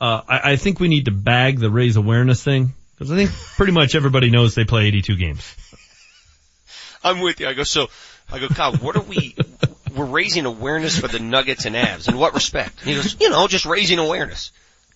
Uh, 0.00 0.20
I, 0.28 0.52
I 0.52 0.56
think 0.56 0.80
we 0.80 0.88
need 0.88 1.06
to 1.06 1.10
bag 1.12 1.58
the 1.58 1.70
raise 1.70 1.96
awareness 1.96 2.42
thing. 2.42 2.74
Cause 2.98 3.10
I 3.10 3.16
think 3.16 3.30
pretty 3.56 3.72
much 3.72 3.94
everybody 3.94 4.30
knows 4.30 4.54
they 4.54 4.64
play 4.64 4.86
82 4.86 5.16
games. 5.16 5.56
I'm 7.04 7.20
with 7.20 7.40
you. 7.40 7.48
I 7.48 7.52
go, 7.54 7.62
so, 7.62 7.88
I 8.30 8.38
go, 8.38 8.48
Kyle, 8.48 8.74
what 8.76 8.96
are 8.96 9.02
we, 9.02 9.34
we're 9.96 10.04
raising 10.04 10.44
awareness 10.46 10.98
for 10.98 11.08
the 11.08 11.18
Nuggets 11.18 11.64
and 11.64 11.74
Avs. 11.74 12.08
In 12.08 12.16
what 12.18 12.34
respect? 12.34 12.80
He 12.84 12.94
goes, 12.94 13.16
you 13.20 13.30
know, 13.30 13.48
just 13.48 13.66
raising 13.66 13.98
awareness. 13.98 14.52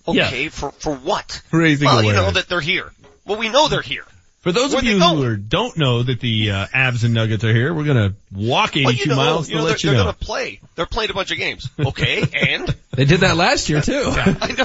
Okay, 0.06 0.48
for, 0.48 0.72
for 0.72 0.94
what? 0.94 1.42
Raising 1.52 1.86
well, 1.86 2.02
you 2.02 2.12
know 2.12 2.20
awareness. 2.20 2.34
that 2.42 2.48
they're 2.48 2.60
here. 2.60 2.90
Well, 3.26 3.38
we 3.38 3.48
know 3.48 3.68
they're 3.68 3.82
here. 3.82 4.04
For 4.40 4.52
those 4.52 4.70
Where 4.72 4.78
of 4.78 4.84
you 4.86 4.98
who 4.98 5.22
are, 5.24 5.36
don't 5.36 5.76
know 5.76 6.02
that 6.02 6.18
the 6.20 6.50
uh, 6.50 6.66
Avs 6.74 7.04
and 7.04 7.12
Nuggets 7.12 7.44
are 7.44 7.52
here, 7.52 7.74
we're 7.74 7.84
gonna 7.84 8.14
walk 8.32 8.74
82 8.74 8.84
Well, 8.86 8.94
you 8.94 9.06
know, 9.06 9.16
miles 9.16 9.48
you 9.50 9.56
to 9.56 9.58
know, 9.60 9.64
let 9.66 9.80
they're, 9.82 9.90
you 9.90 9.96
they're 9.96 10.04
gonna 10.06 10.16
play. 10.16 10.60
They're 10.76 10.86
playing 10.86 11.10
a 11.10 11.12
bunch 11.14 11.30
of 11.30 11.36
games. 11.36 11.68
Okay, 11.78 12.24
and? 12.32 12.74
They 12.92 13.04
did 13.04 13.20
that 13.20 13.36
last 13.36 13.68
year 13.68 13.80
too. 13.82 14.02
I 14.06 14.52
know. 14.58 14.64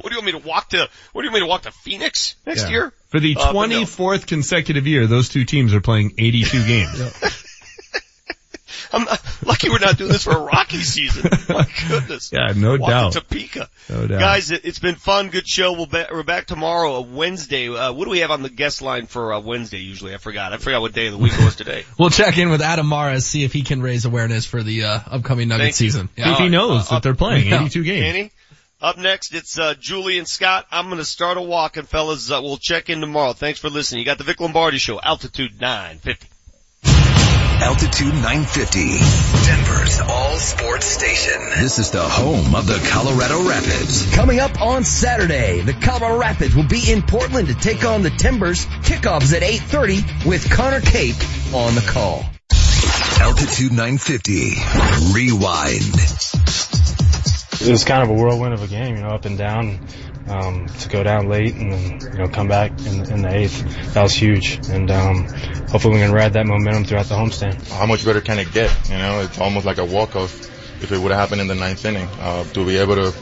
What 0.00 0.10
do 0.10 0.10
you 0.10 0.16
want 0.16 0.26
me 0.26 0.32
to 0.32 0.38
walk 0.38 0.68
to, 0.70 0.88
what 1.12 1.22
do 1.22 1.26
you 1.26 1.32
want 1.32 1.34
me 1.34 1.40
to 1.40 1.46
walk 1.46 1.62
to 1.62 1.70
Phoenix 1.70 2.34
next 2.44 2.64
Yeah. 2.64 2.70
year? 2.70 2.92
For 3.08 3.20
the 3.20 3.36
Uh, 3.38 3.52
but 3.52 3.66
no. 3.70 3.82
24th 3.82 4.26
consecutive 4.26 4.86
year, 4.86 5.06
those 5.06 5.28
two 5.28 5.44
teams 5.44 5.72
are 5.74 5.80
playing 5.80 6.12
82 6.18 6.66
games. 6.66 6.98
I'm 8.92 9.04
not, 9.04 9.22
lucky 9.44 9.68
we're 9.70 9.78
not 9.78 9.96
doing 9.98 10.10
this 10.12 10.24
for 10.24 10.32
a 10.32 10.40
Rocky 10.40 10.78
season. 10.78 11.30
My 11.48 11.66
goodness. 11.88 12.30
Yeah, 12.32 12.52
no 12.54 12.72
Walking 12.72 12.86
doubt. 12.88 13.12
Topeka. 13.12 13.68
No 13.88 14.06
doubt. 14.06 14.20
Guys, 14.20 14.50
it, 14.50 14.64
it's 14.64 14.78
been 14.78 14.94
fun. 14.94 15.30
Good 15.30 15.46
show. 15.48 15.72
We'll 15.72 15.86
be, 15.86 16.02
we're 16.10 16.22
back 16.22 16.46
tomorrow, 16.46 16.96
uh, 16.96 17.00
Wednesday. 17.02 17.68
Uh, 17.68 17.92
what 17.92 18.04
do 18.04 18.10
we 18.10 18.20
have 18.20 18.30
on 18.30 18.42
the 18.42 18.50
guest 18.50 18.82
line 18.82 19.06
for 19.06 19.32
uh, 19.32 19.40
Wednesday 19.40 19.78
usually? 19.78 20.14
I 20.14 20.18
forgot. 20.18 20.52
I 20.52 20.58
forgot 20.58 20.80
what 20.80 20.92
day 20.92 21.06
of 21.06 21.12
the 21.12 21.18
week 21.18 21.32
it 21.32 21.44
was 21.44 21.56
today. 21.56 21.84
We'll 21.98 22.10
check 22.10 22.36
in 22.38 22.50
with 22.50 22.60
Adam 22.60 22.88
Mares, 22.88 23.24
see 23.24 23.44
if 23.44 23.52
he 23.52 23.62
can 23.62 23.80
raise 23.80 24.04
awareness 24.04 24.44
for 24.44 24.62
the 24.62 24.84
uh, 24.84 25.00
upcoming 25.06 25.48
Nugget 25.48 25.64
Thank 25.64 25.74
season. 25.76 26.08
See 26.16 26.22
if 26.22 26.38
he 26.38 26.48
knows 26.48 26.88
that 26.90 27.02
they're 27.02 27.14
playing 27.14 27.48
Yeah. 27.48 27.60
82 27.62 27.82
games. 27.84 28.00
Danny? 28.04 28.32
Up 28.80 28.98
next, 28.98 29.32
it's 29.34 29.58
uh, 29.58 29.74
Julie 29.80 30.18
and 30.18 30.28
Scott. 30.28 30.66
I'm 30.70 30.86
going 30.86 30.98
to 30.98 31.04
start 31.04 31.38
a 31.38 31.42
walk, 31.42 31.76
and 31.78 31.88
fellas, 31.88 32.30
uh, 32.30 32.40
we'll 32.42 32.58
check 32.58 32.90
in 32.90 33.00
tomorrow. 33.00 33.32
Thanks 33.32 33.58
for 33.60 33.70
listening. 33.70 34.00
You 34.00 34.04
got 34.04 34.18
the 34.18 34.24
Vic 34.24 34.40
Lombardi 34.40 34.76
Show, 34.78 35.00
Altitude 35.00 35.58
950. 35.60 36.28
Altitude 37.64 38.12
950, 38.12 38.98
Denver's 39.46 39.98
all 40.00 40.36
sports 40.36 40.84
station. 40.84 41.40
This 41.62 41.78
is 41.78 41.90
the 41.92 42.02
home 42.02 42.54
of 42.54 42.66
the 42.66 42.78
Colorado 42.90 43.48
Rapids. 43.48 44.14
Coming 44.14 44.38
up 44.38 44.60
on 44.60 44.84
Saturday, 44.84 45.62
the 45.62 45.72
Colorado 45.72 46.18
Rapids 46.18 46.54
will 46.54 46.68
be 46.68 46.92
in 46.92 47.00
Portland 47.00 47.48
to 47.48 47.54
take 47.54 47.86
on 47.86 48.02
the 48.02 48.10
Timbers. 48.10 48.66
Kickoffs 48.66 49.34
at 49.34 49.40
8.30 49.40 50.26
with 50.26 50.50
Connor 50.50 50.82
Cape 50.82 51.16
on 51.54 51.74
the 51.74 51.80
call. 51.80 52.26
Altitude 53.18 53.72
950, 53.72 54.56
rewind. 55.14 55.94
It 57.66 57.70
was 57.70 57.84
kind 57.84 58.02
of 58.02 58.10
a 58.10 58.12
whirlwind 58.12 58.52
of 58.52 58.62
a 58.62 58.66
game, 58.66 58.96
you 58.96 59.00
know, 59.00 59.08
up 59.08 59.24
and 59.24 59.38
down. 59.38 59.80
Um, 60.26 60.66
to 60.66 60.88
go 60.88 61.02
down 61.02 61.28
late 61.28 61.54
and 61.54 61.70
then, 61.70 62.00
you 62.00 62.18
know, 62.18 62.28
come 62.28 62.48
back 62.48 62.72
in, 62.86 63.04
in 63.12 63.20
the 63.20 63.28
eighth, 63.30 63.92
that 63.92 64.02
was 64.02 64.14
huge. 64.14 64.58
And, 64.70 64.90
um, 64.90 65.26
hopefully 65.68 65.94
we 65.94 66.00
can 66.00 66.12
ride 66.12 66.32
that 66.32 66.46
momentum 66.46 66.84
throughout 66.84 67.06
the 67.06 67.14
homestand. 67.14 67.68
how 67.68 67.84
much 67.84 68.06
better 68.06 68.22
can 68.22 68.38
it 68.38 68.50
get? 68.52 68.70
You 68.88 68.96
know, 68.96 69.20
it's 69.20 69.38
almost 69.38 69.66
like 69.66 69.76
a 69.76 69.84
walk-off 69.84 70.40
if 70.82 70.92
it 70.92 70.98
would 70.98 71.10
have 71.10 71.20
happened 71.20 71.42
in 71.42 71.46
the 71.46 71.54
ninth 71.54 71.84
inning. 71.84 72.08
Uh, 72.20 72.44
to 72.44 72.64
be 72.64 72.76
able 72.78 72.94
to 72.94 73.14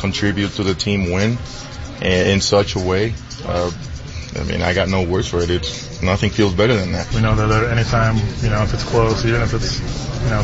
contribute 0.00 0.50
to 0.52 0.64
the 0.64 0.74
team 0.74 1.12
win 1.12 1.38
in, 2.02 2.26
in 2.26 2.40
such 2.40 2.76
a 2.76 2.78
way, 2.78 3.14
uh, 3.46 3.70
I 4.36 4.44
mean, 4.44 4.62
I 4.62 4.74
got 4.74 4.88
no 4.88 5.02
words 5.02 5.28
for 5.28 5.40
it. 5.40 5.50
It's 5.50 6.02
nothing 6.02 6.30
feels 6.30 6.54
better 6.54 6.76
than 6.76 6.92
that. 6.92 7.12
We 7.14 7.22
know 7.22 7.34
that 7.34 7.50
at 7.50 7.76
any 7.76 7.84
time, 7.88 8.16
you 8.42 8.50
know, 8.50 8.62
if 8.62 8.74
it's 8.74 8.84
close, 8.84 9.24
even 9.24 9.40
if 9.40 9.54
it's, 9.54 9.80
you 10.22 10.30
know, 10.30 10.36